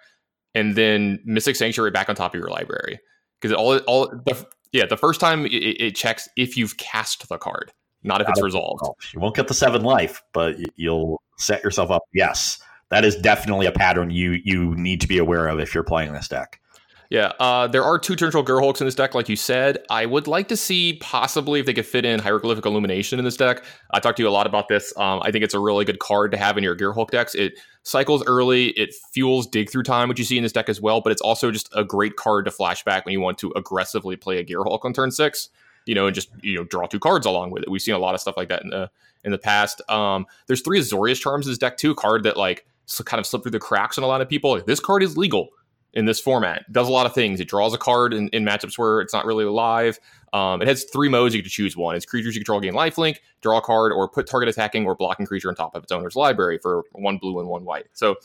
and 0.54 0.76
then 0.76 1.20
mystic 1.24 1.56
sanctuary 1.56 1.90
back 1.90 2.08
on 2.08 2.14
top 2.14 2.34
of 2.34 2.40
your 2.40 2.48
library. 2.48 2.98
Because 3.40 3.54
all 3.54 3.78
all 3.80 4.08
the, 4.08 4.46
yeah 4.72 4.86
the 4.86 4.96
first 4.96 5.20
time 5.20 5.46
it, 5.46 5.50
it, 5.52 5.96
checks 5.96 6.28
if 6.36 6.56
you've 6.56 6.76
cast 6.76 7.28
the 7.28 7.38
card 7.38 7.72
not 8.02 8.20
if 8.20 8.28
not 8.28 8.36
it's 8.36 8.42
resolved. 8.42 8.82
You 9.12 9.20
won't 9.20 9.36
get 9.36 9.48
the 9.48 9.54
seven 9.54 9.82
life 9.82 10.22
but 10.32 10.56
you'll 10.76 11.20
set 11.38 11.62
yourself 11.62 11.90
up 11.90 12.02
yes 12.14 12.58
that 12.90 13.04
is 13.04 13.16
definitely 13.16 13.66
a 13.66 13.72
pattern 13.72 14.10
you 14.10 14.40
you 14.44 14.74
need 14.76 15.00
to 15.00 15.08
be 15.08 15.18
aware 15.18 15.48
of 15.48 15.58
if 15.58 15.74
you're 15.74 15.84
playing 15.84 16.12
this 16.12 16.28
deck. 16.28 16.60
Yeah, 17.08 17.32
uh, 17.38 17.68
there 17.68 17.84
are 17.84 17.98
two 17.98 18.16
Torrential 18.16 18.44
Gearhulks 18.44 18.80
in 18.80 18.86
this 18.86 18.96
deck, 18.96 19.14
like 19.14 19.28
you 19.28 19.36
said. 19.36 19.78
I 19.90 20.06
would 20.06 20.26
like 20.26 20.48
to 20.48 20.56
see 20.56 20.98
possibly 21.00 21.60
if 21.60 21.66
they 21.66 21.72
could 21.72 21.86
fit 21.86 22.04
in 22.04 22.18
Hieroglyphic 22.18 22.66
Illumination 22.66 23.20
in 23.20 23.24
this 23.24 23.36
deck. 23.36 23.62
I 23.92 24.00
talked 24.00 24.16
to 24.16 24.24
you 24.24 24.28
a 24.28 24.30
lot 24.30 24.46
about 24.46 24.66
this. 24.66 24.92
Um, 24.96 25.20
I 25.22 25.30
think 25.30 25.44
it's 25.44 25.54
a 25.54 25.60
really 25.60 25.84
good 25.84 26.00
card 26.00 26.32
to 26.32 26.36
have 26.36 26.58
in 26.58 26.64
your 26.64 26.74
Gearhulk 26.74 27.10
decks. 27.10 27.34
It 27.36 27.60
cycles 27.84 28.24
early, 28.26 28.68
it 28.70 28.92
fuels 29.12 29.46
dig 29.46 29.70
through 29.70 29.84
time, 29.84 30.08
which 30.08 30.18
you 30.18 30.24
see 30.24 30.36
in 30.36 30.42
this 30.42 30.52
deck 30.52 30.68
as 30.68 30.80
well, 30.80 31.00
but 31.00 31.12
it's 31.12 31.22
also 31.22 31.52
just 31.52 31.68
a 31.76 31.84
great 31.84 32.16
card 32.16 32.44
to 32.46 32.50
flashback 32.50 33.04
when 33.04 33.12
you 33.12 33.20
want 33.20 33.38
to 33.38 33.52
aggressively 33.54 34.16
play 34.16 34.38
a 34.38 34.44
Gearhulk 34.44 34.84
on 34.84 34.92
turn 34.92 35.10
six. 35.12 35.48
You 35.86 35.94
know, 35.94 36.06
and 36.06 36.14
just 36.16 36.30
you 36.42 36.56
know 36.56 36.64
draw 36.64 36.88
two 36.88 36.98
cards 36.98 37.26
along 37.26 37.52
with 37.52 37.62
it. 37.62 37.70
We've 37.70 37.80
seen 37.80 37.94
a 37.94 37.98
lot 38.00 38.16
of 38.16 38.20
stuff 38.20 38.36
like 38.36 38.48
that 38.48 38.64
in 38.64 38.70
the 38.70 38.90
in 39.22 39.30
the 39.30 39.38
past. 39.38 39.88
Um, 39.88 40.26
there's 40.48 40.60
three 40.60 40.80
Azorius 40.80 41.20
Charms 41.20 41.46
in 41.46 41.52
this 41.52 41.58
deck 41.58 41.76
too, 41.76 41.94
card 41.94 42.24
that 42.24 42.36
like 42.36 42.66
kind 43.04 43.18
of 43.18 43.26
slip 43.26 43.42
through 43.42 43.52
the 43.52 43.58
cracks 43.58 43.98
on 43.98 44.04
a 44.04 44.06
lot 44.06 44.20
of 44.20 44.28
people. 44.28 44.60
This 44.66 44.80
card 44.80 45.02
is 45.02 45.16
legal 45.16 45.48
in 45.92 46.04
this 46.04 46.20
format. 46.20 46.58
It 46.68 46.72
does 46.72 46.88
a 46.88 46.92
lot 46.92 47.06
of 47.06 47.14
things. 47.14 47.40
It 47.40 47.48
draws 47.48 47.72
a 47.72 47.78
card 47.78 48.12
in, 48.12 48.28
in 48.28 48.44
matchups 48.44 48.76
where 48.76 49.00
it's 49.00 49.14
not 49.14 49.24
really 49.24 49.44
alive. 49.44 49.98
Um, 50.32 50.60
it 50.60 50.68
has 50.68 50.84
three 50.84 51.08
modes 51.08 51.34
you 51.34 51.42
can 51.42 51.50
choose 51.50 51.76
one. 51.76 51.96
It's 51.96 52.04
creatures 52.04 52.34
you 52.34 52.40
control 52.40 52.60
gain 52.60 52.74
lifelink, 52.74 53.16
draw 53.40 53.58
a 53.58 53.62
card, 53.62 53.92
or 53.92 54.08
put 54.08 54.26
target 54.26 54.48
attacking 54.48 54.84
or 54.84 54.94
blocking 54.94 55.24
creature 55.24 55.48
on 55.48 55.54
top 55.54 55.74
of 55.74 55.82
its 55.82 55.90
owner's 55.90 56.14
library 56.14 56.58
for 56.58 56.84
one 56.92 57.16
blue 57.16 57.40
and 57.40 57.48
one 57.48 57.64
white. 57.64 57.86
So 57.94 58.16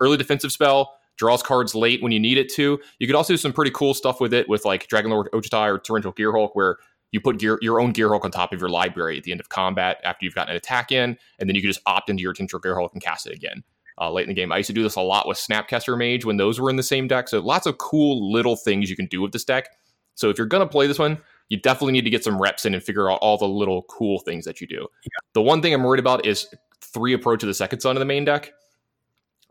early 0.00 0.16
defensive 0.16 0.50
spell, 0.50 0.96
draws 1.16 1.42
cards 1.42 1.74
late 1.74 2.02
when 2.02 2.10
you 2.10 2.18
need 2.18 2.36
it 2.36 2.52
to. 2.54 2.80
You 2.98 3.06
could 3.06 3.14
also 3.14 3.34
do 3.34 3.36
some 3.36 3.52
pretty 3.52 3.70
cool 3.70 3.94
stuff 3.94 4.20
with 4.20 4.34
it 4.34 4.48
with 4.48 4.64
like 4.64 4.88
Dragonlord 4.88 5.28
Ojutai 5.30 5.72
or 5.72 5.78
Torrential 5.78 6.12
Gearhulk 6.12 6.50
where 6.54 6.78
you 7.12 7.20
put 7.20 7.38
gear, 7.38 7.58
your 7.60 7.80
own 7.80 7.92
Gearhulk 7.92 8.24
on 8.24 8.30
top 8.30 8.52
of 8.52 8.60
your 8.60 8.70
library 8.70 9.18
at 9.18 9.24
the 9.24 9.32
end 9.32 9.40
of 9.40 9.48
combat 9.48 9.98
after 10.02 10.24
you've 10.24 10.34
gotten 10.34 10.52
an 10.52 10.56
attack 10.56 10.90
in, 10.90 11.16
and 11.38 11.48
then 11.48 11.54
you 11.54 11.60
can 11.60 11.70
just 11.70 11.82
opt 11.86 12.08
into 12.08 12.22
your 12.22 12.32
Torrential 12.32 12.60
Gearhulk 12.60 12.92
and 12.92 13.02
cast 13.02 13.26
it 13.26 13.34
again. 13.34 13.62
Uh, 14.00 14.10
late 14.10 14.22
in 14.22 14.28
the 14.28 14.34
game, 14.34 14.50
I 14.50 14.56
used 14.56 14.68
to 14.68 14.72
do 14.72 14.82
this 14.82 14.96
a 14.96 15.00
lot 15.00 15.28
with 15.28 15.36
Snapcaster 15.36 15.96
Mage 15.96 16.24
when 16.24 16.38
those 16.38 16.58
were 16.58 16.70
in 16.70 16.76
the 16.76 16.82
same 16.82 17.06
deck. 17.06 17.28
So 17.28 17.40
lots 17.40 17.66
of 17.66 17.76
cool 17.76 18.32
little 18.32 18.56
things 18.56 18.88
you 18.88 18.96
can 18.96 19.06
do 19.06 19.20
with 19.20 19.32
this 19.32 19.44
deck. 19.44 19.68
So 20.14 20.30
if 20.30 20.38
you're 20.38 20.46
gonna 20.46 20.66
play 20.66 20.86
this 20.86 20.98
one, 20.98 21.18
you 21.50 21.58
definitely 21.58 21.92
need 21.92 22.04
to 22.04 22.10
get 22.10 22.24
some 22.24 22.40
reps 22.40 22.64
in 22.64 22.74
and 22.74 22.82
figure 22.82 23.10
out 23.10 23.18
all 23.20 23.36
the 23.36 23.46
little 23.46 23.82
cool 23.82 24.20
things 24.20 24.44
that 24.46 24.60
you 24.60 24.66
do. 24.66 24.86
Yeah. 25.02 25.08
The 25.34 25.42
one 25.42 25.60
thing 25.60 25.74
I'm 25.74 25.82
worried 25.82 26.00
about 26.00 26.24
is 26.24 26.48
three 26.80 27.12
approach 27.12 27.42
of 27.42 27.48
the 27.48 27.54
second 27.54 27.80
sun 27.80 27.96
of 27.96 28.00
the 28.00 28.06
main 28.06 28.24
deck. 28.24 28.52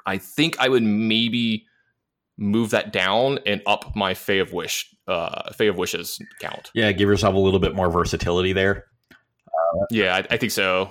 I 0.06 0.18
think 0.18 0.58
I 0.60 0.70
would 0.70 0.84
maybe 0.84 1.66
move 2.38 2.70
that 2.72 2.94
down 2.94 3.40
and 3.46 3.62
up 3.68 3.96
my 3.96 4.14
Fae 4.14 4.36
of 4.36 4.54
Wish, 4.54 4.96
uh, 5.08 5.52
Fae 5.54 5.66
of 5.66 5.78
Wishes 5.78 6.20
count. 6.40 6.72
Yeah, 6.74 6.92
give 6.94 7.10
yourself 7.10 7.36
a 7.36 7.38
little 7.38 7.60
bit 7.60 7.76
more 7.76 7.92
versatility 7.92 8.54
there. 8.54 8.86
Uh, 9.12 9.86
yeah, 9.92 10.16
I, 10.16 10.20
I, 10.34 10.38
think 10.38 10.52
so. 10.52 10.90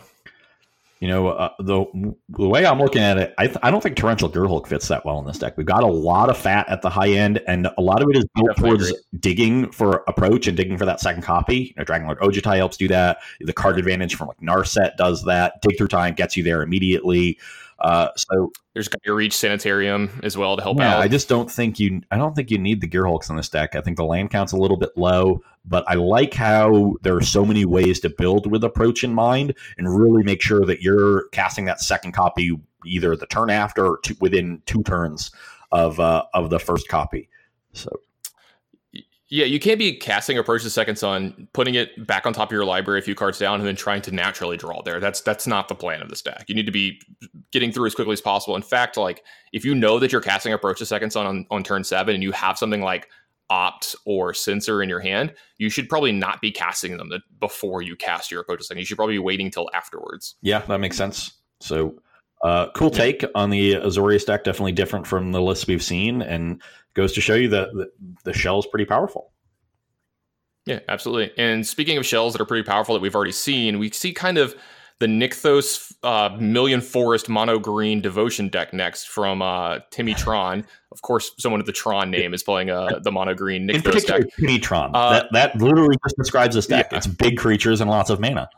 You 1.00 1.06
know, 1.06 1.28
uh, 1.28 1.50
the 1.60 1.84
the 2.28 2.48
way 2.48 2.66
I'm 2.66 2.80
looking 2.80 3.02
at 3.02 3.18
it, 3.18 3.32
I, 3.38 3.46
th- 3.46 3.58
I 3.62 3.70
don't 3.70 3.80
think 3.80 3.96
Torrential 3.96 4.28
Gearhulk 4.28 4.66
fits 4.66 4.88
that 4.88 5.04
well 5.04 5.20
in 5.20 5.26
this 5.26 5.38
deck. 5.38 5.56
We've 5.56 5.64
got 5.64 5.84
a 5.84 5.86
lot 5.86 6.28
of 6.28 6.36
fat 6.36 6.68
at 6.68 6.82
the 6.82 6.90
high 6.90 7.10
end, 7.10 7.40
and 7.46 7.68
a 7.78 7.80
lot 7.80 8.02
of 8.02 8.08
it 8.10 8.16
is 8.16 8.24
built 8.34 8.56
towards 8.56 8.88
agree. 8.88 9.02
digging 9.20 9.70
for 9.70 10.02
approach 10.08 10.48
and 10.48 10.56
digging 10.56 10.76
for 10.76 10.86
that 10.86 11.00
second 11.00 11.22
copy. 11.22 11.56
You 11.56 11.74
know, 11.76 11.84
Dragonlord 11.84 12.18
Ojutai 12.18 12.56
helps 12.56 12.76
do 12.76 12.88
that. 12.88 13.18
The 13.40 13.52
card 13.52 13.78
advantage 13.78 14.16
from 14.16 14.28
like 14.28 14.38
Narset 14.38 14.96
does 14.96 15.24
that. 15.24 15.62
Dig 15.62 15.78
through 15.78 15.88
time 15.88 16.14
gets 16.14 16.36
you 16.36 16.42
there 16.42 16.62
immediately. 16.62 17.38
Uh, 17.80 18.08
so 18.16 18.50
there's 18.74 18.88
your 19.04 19.14
reach 19.14 19.36
sanitarium 19.36 20.10
as 20.24 20.36
well 20.36 20.56
to 20.56 20.62
help 20.62 20.78
yeah, 20.78 20.96
out. 20.96 21.00
I 21.00 21.06
just 21.06 21.28
don't 21.28 21.50
think 21.50 21.78
you 21.78 22.00
I 22.10 22.16
don't 22.16 22.34
think 22.34 22.50
you 22.50 22.58
need 22.58 22.80
the 22.80 22.88
Gearhulks 22.88 23.30
on 23.30 23.36
this 23.36 23.48
deck. 23.48 23.76
I 23.76 23.80
think 23.80 23.96
the 23.96 24.04
land 24.04 24.30
count's 24.30 24.52
a 24.52 24.56
little 24.56 24.76
bit 24.76 24.90
low, 24.96 25.42
but 25.64 25.84
I 25.86 25.94
like 25.94 26.34
how 26.34 26.96
there 27.02 27.16
are 27.16 27.22
so 27.22 27.44
many 27.44 27.64
ways 27.64 28.00
to 28.00 28.10
build 28.10 28.50
with 28.50 28.64
approach 28.64 29.04
in 29.04 29.14
mind 29.14 29.54
and 29.76 29.96
really 29.96 30.24
make 30.24 30.42
sure 30.42 30.64
that 30.64 30.82
you're 30.82 31.28
casting 31.28 31.66
that 31.66 31.80
second 31.80 32.12
copy 32.12 32.58
either 32.84 33.14
the 33.16 33.26
turn 33.26 33.50
after 33.50 33.86
or 33.86 34.00
two, 34.02 34.16
within 34.20 34.60
two 34.66 34.82
turns 34.82 35.30
of 35.70 36.00
uh, 36.00 36.24
of 36.34 36.50
the 36.50 36.58
first 36.58 36.88
copy. 36.88 37.28
So 37.74 38.00
yeah, 39.30 39.44
you 39.44 39.60
can't 39.60 39.78
be 39.78 39.94
casting 39.94 40.38
Approach 40.38 40.62
the 40.62 40.70
Second 40.70 40.96
Sun, 40.96 41.48
putting 41.52 41.74
it 41.74 42.06
back 42.06 42.24
on 42.24 42.32
top 42.32 42.48
of 42.48 42.52
your 42.52 42.64
library 42.64 42.98
a 42.98 43.02
few 43.02 43.14
cards 43.14 43.38
down, 43.38 43.60
and 43.60 43.68
then 43.68 43.76
trying 43.76 44.00
to 44.02 44.10
naturally 44.10 44.56
draw 44.56 44.80
there. 44.82 45.00
That's 45.00 45.20
that's 45.20 45.46
not 45.46 45.68
the 45.68 45.74
plan 45.74 46.00
of 46.00 46.08
the 46.08 46.16
stack. 46.16 46.46
You 46.48 46.54
need 46.54 46.64
to 46.66 46.72
be 46.72 47.00
getting 47.52 47.70
through 47.70 47.86
as 47.86 47.94
quickly 47.94 48.14
as 48.14 48.22
possible. 48.22 48.56
In 48.56 48.62
fact, 48.62 48.96
like 48.96 49.24
if 49.52 49.66
you 49.66 49.74
know 49.74 49.98
that 49.98 50.12
you're 50.12 50.22
casting 50.22 50.54
Approach 50.54 50.78
the 50.78 50.86
Second 50.86 51.10
Sun 51.10 51.26
on, 51.26 51.46
on 51.50 51.62
turn 51.62 51.84
seven 51.84 52.14
and 52.14 52.22
you 52.22 52.32
have 52.32 52.56
something 52.56 52.80
like 52.80 53.08
Opt 53.50 53.94
or 54.06 54.32
Censor 54.32 54.82
in 54.82 54.88
your 54.88 55.00
hand, 55.00 55.34
you 55.58 55.68
should 55.68 55.90
probably 55.90 56.12
not 56.12 56.40
be 56.40 56.50
casting 56.50 56.96
them 56.96 57.12
before 57.38 57.82
you 57.82 57.96
cast 57.96 58.30
your 58.30 58.40
Approach 58.40 58.60
the 58.60 58.64
Second. 58.64 58.80
You 58.80 58.86
should 58.86 58.96
probably 58.96 59.14
be 59.14 59.20
waiting 59.20 59.50
till 59.50 59.68
afterwards. 59.74 60.36
Yeah, 60.40 60.60
that 60.60 60.80
makes 60.80 60.96
sense. 60.96 61.32
So 61.60 62.00
uh, 62.42 62.70
cool 62.74 62.90
take 62.90 63.24
on 63.34 63.50
the 63.50 63.74
Azorius 63.74 64.24
deck. 64.24 64.44
Definitely 64.44 64.72
different 64.72 65.06
from 65.06 65.32
the 65.32 65.42
lists 65.42 65.66
we've 65.66 65.82
seen, 65.82 66.22
and 66.22 66.62
goes 66.98 67.12
to 67.14 67.22
show 67.22 67.34
you 67.34 67.48
that 67.48 67.72
the, 67.72 67.90
the 68.24 68.34
shell 68.34 68.58
is 68.58 68.66
pretty 68.66 68.84
powerful. 68.84 69.32
Yeah, 70.66 70.80
absolutely. 70.88 71.32
And 71.38 71.66
speaking 71.66 71.96
of 71.96 72.04
shells 72.04 72.34
that 72.34 72.42
are 72.42 72.44
pretty 72.44 72.66
powerful 72.66 72.94
that 72.94 73.00
we've 73.00 73.14
already 73.14 73.32
seen, 73.32 73.78
we 73.78 73.90
see 73.90 74.12
kind 74.12 74.36
of 74.36 74.54
the 74.98 75.06
Nykthos 75.06 75.94
uh, 76.02 76.36
Million 76.40 76.80
Forest 76.80 77.28
Mono 77.28 77.58
Green 77.58 78.02
Devotion 78.02 78.48
deck 78.48 78.74
next 78.74 79.06
from 79.06 79.40
uh, 79.40 79.78
Timmy 79.90 80.12
Tron. 80.12 80.66
Of 80.90 81.02
course, 81.02 81.30
someone 81.38 81.60
with 81.60 81.66
the 81.66 81.72
Tron 81.72 82.10
name 82.10 82.34
is 82.34 82.42
playing 82.42 82.68
uh, 82.68 82.98
the 83.00 83.12
Mono 83.12 83.32
Green 83.32 83.68
Nykthos 83.68 84.06
deck. 84.06 84.22
Timmy 84.38 84.58
Tron. 84.58 84.90
Uh, 84.92 85.10
that, 85.10 85.26
that 85.32 85.56
literally 85.56 85.96
just 86.04 86.16
describes 86.16 86.54
this 86.56 86.66
deck. 86.66 86.88
Yeah. 86.90 86.98
It's 86.98 87.06
big 87.06 87.38
creatures 87.38 87.80
and 87.80 87.88
lots 87.88 88.10
of 88.10 88.18
mana. 88.20 88.50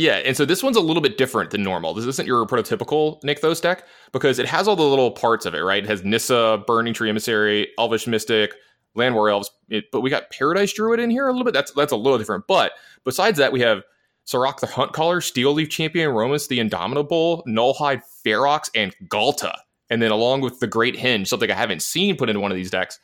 Yeah, 0.00 0.14
and 0.24 0.34
so 0.34 0.46
this 0.46 0.62
one's 0.62 0.78
a 0.78 0.80
little 0.80 1.02
bit 1.02 1.18
different 1.18 1.50
than 1.50 1.62
normal. 1.62 1.92
This 1.92 2.06
isn't 2.06 2.26
your 2.26 2.46
prototypical 2.46 3.20
Nykthos 3.20 3.60
deck 3.60 3.86
because 4.12 4.38
it 4.38 4.46
has 4.46 4.66
all 4.66 4.74
the 4.74 4.82
little 4.82 5.10
parts 5.10 5.44
of 5.44 5.54
it, 5.54 5.60
right? 5.60 5.84
It 5.84 5.88
has 5.90 6.02
Nissa, 6.02 6.64
Burning 6.66 6.94
Tree 6.94 7.10
Emissary, 7.10 7.68
Elvish 7.78 8.06
Mystic, 8.06 8.54
Llanowar 8.96 9.30
Elves, 9.30 9.50
it, 9.68 9.90
but 9.92 10.00
we 10.00 10.08
got 10.08 10.30
Paradise 10.30 10.72
Druid 10.72 11.00
in 11.00 11.10
here 11.10 11.28
a 11.28 11.32
little 11.32 11.44
bit. 11.44 11.52
That's 11.52 11.72
that's 11.72 11.92
a 11.92 11.96
little 11.96 12.16
different. 12.16 12.46
But 12.46 12.72
besides 13.04 13.36
that, 13.36 13.52
we 13.52 13.60
have 13.60 13.82
Surrak 14.26 14.60
the 14.60 14.68
Hunt 14.68 14.94
Caller, 14.94 15.20
Steel 15.20 15.52
Leaf 15.52 15.68
Champion, 15.68 16.08
Rhonas 16.12 16.48
the 16.48 16.60
Indomitable, 16.60 17.44
Nullhide 17.46 18.00
Ferox, 18.24 18.70
and 18.74 18.96
Ghalta. 19.08 19.54
And 19.90 20.00
then 20.00 20.12
along 20.12 20.40
with 20.40 20.60
the 20.60 20.66
Great 20.66 20.96
Henge, 20.96 21.26
something 21.26 21.50
I 21.50 21.54
haven't 21.54 21.82
seen 21.82 22.16
put 22.16 22.30
into 22.30 22.40
one 22.40 22.50
of 22.50 22.56
these 22.56 22.70
decks, 22.70 22.98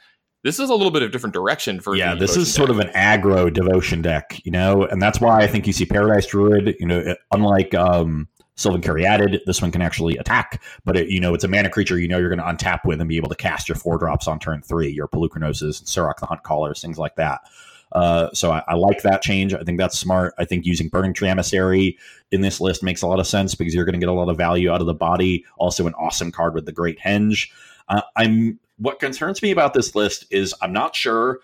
this 0.47 0.61
is 0.61 0.71
a 0.71 0.75
little 0.75 0.93
bit 0.93 1.03
of 1.03 1.11
different 1.11 1.35
direction 1.35 1.81
for 1.81 1.97
yeah 1.97 2.15
this 2.15 2.37
is 2.37 2.53
sort 2.53 2.71
of 2.71 2.79
an 2.79 2.89
aggro 2.89 3.53
devotion 3.53 4.01
deck 4.01 4.41
you 4.45 4.53
know 4.53 4.85
and 4.85 5.03
that's 5.03 5.21
why 5.21 5.41
i 5.41 5.47
think 5.47 5.67
you 5.67 5.73
see 5.73 5.85
paradise 5.85 6.27
druid 6.27 6.77
you 6.79 6.87
know 6.87 7.15
unlike 7.33 7.75
um 7.75 8.29
Sylvan 8.59 8.81
Caryatid, 8.81 9.41
this 9.45 9.61
one 9.61 9.71
can 9.71 9.83
actually 9.83 10.17
attack, 10.17 10.63
but 10.87 10.97
it, 10.97 11.11
you 11.11 11.21
know 11.21 11.35
it's 11.35 11.45
a 11.45 11.49
mana 11.49 11.69
creature. 11.69 11.99
You 11.99 12.09
know 12.09 12.19
you're 12.19 12.35
going 12.35 12.39
to 12.39 12.45
untap 12.45 12.87
with 12.87 13.01
and 13.01 13.07
be 13.07 13.19
able 13.19 13.29
to 13.29 13.35
cast 13.35 13.69
your 13.69 13.77
four 13.77 13.99
drops 13.99 14.27
on 14.27 14.39
turn 14.39 14.63
three, 14.63 14.89
your 14.89 15.09
Polukranos, 15.09 15.63
Surrak 15.63 16.21
the 16.21 16.25
Hunt 16.27 16.43
Callers, 16.43 16.81
things 16.81 16.99
like 16.99 17.17
that. 17.17 17.43
Uh, 17.93 18.31
so 18.33 18.51
I, 18.53 18.63
I, 18.67 18.75
like 18.75 19.03
that 19.03 19.23
change. 19.23 19.55
I 19.55 19.63
think 19.63 19.79
that's 19.79 19.99
smart. 19.99 20.35
I 20.39 20.45
think 20.45 20.67
using 20.67 20.89
Burning 20.89 21.13
Tree 21.13 21.29
Emissary 21.29 21.99
in 22.33 22.41
this 22.41 22.61
list 22.61 22.83
makes 22.83 23.03
a 23.03 23.07
lot 23.07 23.21
of 23.21 23.27
sense 23.27 23.55
because 23.55 23.75
you're 23.75 23.85
going 23.85 23.93
to 23.95 24.01
get 24.01 24.09
a 24.09 24.13
lot 24.13 24.29
of 24.29 24.37
value 24.37 24.71
out 24.71 24.81
of 24.81 24.87
the 24.87 24.95
body. 24.95 25.45
Also, 25.57 25.87
an 25.87 25.95
awesome 25.95 26.33
card 26.33 26.55
with 26.55 26.67
the 26.67 26.73
Great 26.73 26.99
Henge. 26.99 27.49
Uh, 27.89 28.03
I'm 28.17 28.59
what 28.79 29.01
concerns 29.01 29.43
me 29.43 29.51
about 29.51 29.75
this 29.75 29.95
list 29.95 30.27
is 30.31 30.55
I'm 30.61 30.73
not 30.73 30.95
sure 30.95 31.41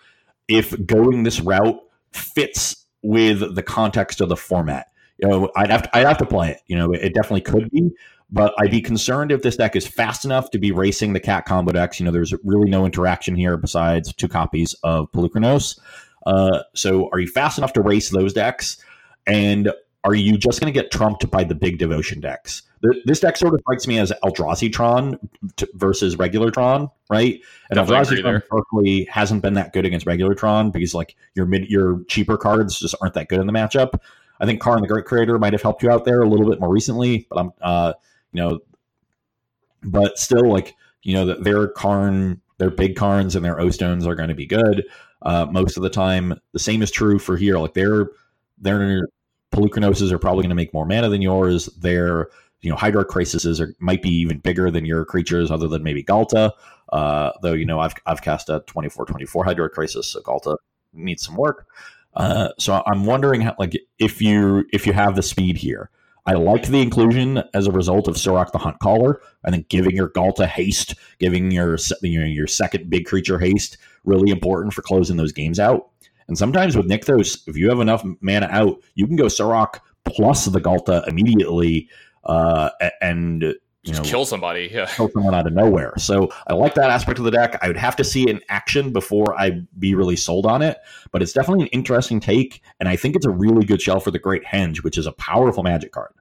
if 0.47 0.73
going 0.85 1.23
this 1.23 1.39
route 1.39 1.79
fits 2.11 2.85
with 3.01 3.55
the 3.55 3.63
context 3.63 4.21
of 4.21 4.29
the 4.29 4.37
format. 4.37 4.87
You 5.17 5.27
know, 5.27 5.51
I'd 5.55 5.69
have 5.69 5.83
to, 5.83 5.97
I'd 5.97 6.07
have 6.07 6.17
to 6.19 6.25
play 6.25 6.51
it. 6.51 6.61
You 6.67 6.77
know, 6.77 6.91
it 6.91 7.13
definitely 7.13 7.41
could 7.41 7.69
be, 7.71 7.91
but 8.31 8.53
I'd 8.59 8.71
be 8.71 8.81
concerned 8.81 9.31
if 9.31 9.41
this 9.41 9.57
deck 9.57 9.75
is 9.75 9.85
fast 9.87 10.25
enough 10.25 10.49
to 10.51 10.59
be 10.59 10.71
racing 10.71 11.13
the 11.13 11.19
cat 11.19 11.45
combo 11.45 11.71
decks. 11.71 11.99
You 11.99 12.05
know, 12.05 12.11
there's 12.11 12.33
really 12.43 12.69
no 12.69 12.85
interaction 12.85 13.35
here 13.35 13.57
besides 13.57 14.13
two 14.13 14.27
copies 14.27 14.73
of 14.83 15.11
Polukranos. 15.11 15.79
Uh, 16.25 16.63
so, 16.73 17.09
are 17.11 17.19
you 17.19 17.27
fast 17.27 17.57
enough 17.57 17.73
to 17.73 17.81
race 17.81 18.09
those 18.09 18.33
decks? 18.33 18.77
And 19.27 19.71
are 20.05 20.13
you 20.15 20.37
just 20.37 20.59
going 20.59 20.71
to 20.71 20.77
get 20.77 20.91
trumped 20.91 21.29
by 21.31 21.43
the 21.43 21.55
big 21.55 21.77
devotion 21.77 22.19
decks? 22.19 22.63
This 23.05 23.21
deck 23.21 23.37
sort 23.37 23.53
of 23.53 23.61
strikes 23.61 23.87
me 23.87 23.97
as 23.97 24.11
Eldrazi 24.23 24.71
Tron 24.71 25.17
versus 25.75 26.17
regular 26.17 26.51
Tron, 26.51 26.89
right? 27.09 27.39
And 27.69 27.79
Eldrazi 27.79 28.19
Tron 28.19 28.35
historically 28.35 29.05
hasn't 29.05 29.41
been 29.41 29.53
that 29.53 29.71
good 29.71 29.85
against 29.85 30.05
regular 30.05 30.35
Tron 30.35 30.69
because 30.71 30.93
like 30.93 31.15
your 31.35 31.45
mid 31.45 31.69
your 31.69 32.03
cheaper 32.09 32.35
cards 32.35 32.79
just 32.79 32.95
aren't 33.01 33.13
that 33.13 33.29
good 33.29 33.39
in 33.39 33.47
the 33.47 33.53
matchup. 33.53 33.99
I 34.41 34.45
think 34.45 34.59
Karn 34.59 34.81
the 34.81 34.87
Great 34.87 35.05
Creator 35.05 35.39
might 35.39 35.53
have 35.53 35.61
helped 35.61 35.81
you 35.81 35.89
out 35.89 36.03
there 36.03 36.21
a 36.21 36.27
little 36.27 36.49
bit 36.49 36.59
more 36.59 36.69
recently, 36.69 37.25
but 37.29 37.39
I'm 37.39 37.53
uh 37.61 37.93
you 38.33 38.41
know 38.41 38.59
but 39.81 40.17
still 40.17 40.49
like 40.49 40.75
you 41.03 41.13
know 41.13 41.25
that 41.27 41.45
their 41.45 41.69
Karn 41.69 42.41
their 42.57 42.69
big 42.69 42.97
Karns 42.97 43.35
and 43.35 43.45
their 43.45 43.59
O 43.59 43.69
stones 43.69 44.05
are 44.05 44.15
going 44.15 44.29
to 44.29 44.35
be 44.35 44.45
good 44.45 44.85
uh, 45.21 45.45
most 45.49 45.77
of 45.77 45.83
the 45.83 45.89
time. 45.89 46.39
The 46.51 46.59
same 46.59 46.81
is 46.81 46.91
true 46.91 47.19
for 47.19 47.37
here. 47.37 47.57
Like 47.57 47.73
their 47.73 48.09
their 48.57 49.01
Polukranoses 49.53 50.11
are 50.11 50.19
probably 50.19 50.41
going 50.41 50.49
to 50.49 50.55
make 50.55 50.73
more 50.73 50.85
mana 50.85 51.09
than 51.09 51.21
yours. 51.21 51.67
Their 51.77 52.29
you 52.61 52.69
know 52.69 52.75
Hydroid 52.75 53.05
Krasis 53.05 53.59
are 53.59 53.75
might 53.79 54.01
be 54.01 54.09
even 54.09 54.39
bigger 54.39 54.71
than 54.71 54.85
your 54.85 55.05
creatures, 55.05 55.51
other 55.51 55.67
than 55.67 55.83
maybe 55.83 56.03
Ghalta. 56.03 56.51
Uh, 56.91 57.31
though 57.41 57.53
you 57.53 57.65
know 57.65 57.79
I've 57.79 57.93
I've 58.05 58.21
cast 58.21 58.49
a 58.49 58.61
24-24 58.61 59.45
Hydroid 59.45 59.69
Krasis, 59.69 60.05
so 60.05 60.21
Ghalta 60.21 60.57
needs 60.93 61.23
some 61.23 61.35
work. 61.35 61.67
Uh, 62.15 62.49
so 62.59 62.83
I'm 62.85 63.05
wondering 63.05 63.41
how, 63.41 63.55
like 63.57 63.73
if 63.99 64.21
you 64.21 64.65
if 64.73 64.85
you 64.87 64.93
have 64.93 65.15
the 65.15 65.23
speed 65.23 65.57
here. 65.57 65.89
I 66.25 66.35
like 66.35 66.67
the 66.67 66.81
inclusion 66.81 67.43
as 67.53 67.67
a 67.67 67.71
result 67.73 68.07
of 68.07 68.15
Surrak 68.15 68.53
the 68.53 68.57
Hunt 68.57 68.79
Caller. 68.79 69.19
I 69.43 69.51
think 69.51 69.67
giving 69.67 69.93
your 69.93 70.07
Ghalta 70.07 70.47
haste, 70.47 70.95
giving 71.19 71.51
your 71.51 71.77
you 72.01 72.19
know, 72.21 72.25
your 72.25 72.47
second 72.47 72.89
big 72.89 73.05
creature 73.05 73.39
haste, 73.39 73.77
really 74.05 74.31
important 74.31 74.73
for 74.73 74.81
closing 74.83 75.17
those 75.17 75.33
games 75.33 75.59
out. 75.59 75.89
And 76.27 76.37
sometimes 76.37 76.75
with 76.75 76.89
Nykthos, 76.89 77.47
if 77.47 77.57
you 77.57 77.69
have 77.69 77.79
enough 77.79 78.03
mana 78.21 78.47
out, 78.51 78.81
you 78.95 79.07
can 79.07 79.15
go 79.15 79.25
Surrak 79.25 79.79
plus 80.05 80.45
the 80.45 80.59
Ghalta 80.59 81.07
immediately 81.07 81.89
uh, 82.25 82.69
and 83.01 83.55
you 83.83 83.93
know, 83.93 84.01
kill 84.01 84.25
somebody, 84.25 84.69
yeah. 84.71 84.85
kill 84.85 85.09
someone 85.09 85.35
out 85.35 85.45
of 85.45 85.53
nowhere. 85.53 85.93
So 85.97 86.29
I 86.47 86.53
like 86.53 86.73
that 86.75 86.89
aspect 86.89 87.19
of 87.19 87.25
the 87.25 87.31
deck. 87.31 87.59
I 87.61 87.67
would 87.67 87.77
have 87.77 87.97
to 87.97 88.03
see 88.03 88.23
it 88.23 88.29
in 88.29 88.41
action 88.47 88.93
before 88.93 89.37
I 89.37 89.61
be 89.77 89.93
really 89.93 90.15
sold 90.15 90.45
on 90.45 90.61
it, 90.61 90.77
but 91.11 91.21
it's 91.21 91.33
definitely 91.33 91.65
an 91.65 91.69
interesting 91.69 92.21
take, 92.21 92.61
and 92.79 92.87
I 92.87 92.95
think 92.95 93.17
it's 93.17 93.25
a 93.25 93.29
really 93.29 93.65
good 93.65 93.81
shell 93.81 93.99
for 93.99 94.11
the 94.11 94.19
Great 94.19 94.45
Henge, 94.45 94.83
which 94.83 94.97
is 94.97 95.05
a 95.05 95.11
powerful 95.13 95.63
Magic 95.63 95.91
card. 95.91 96.13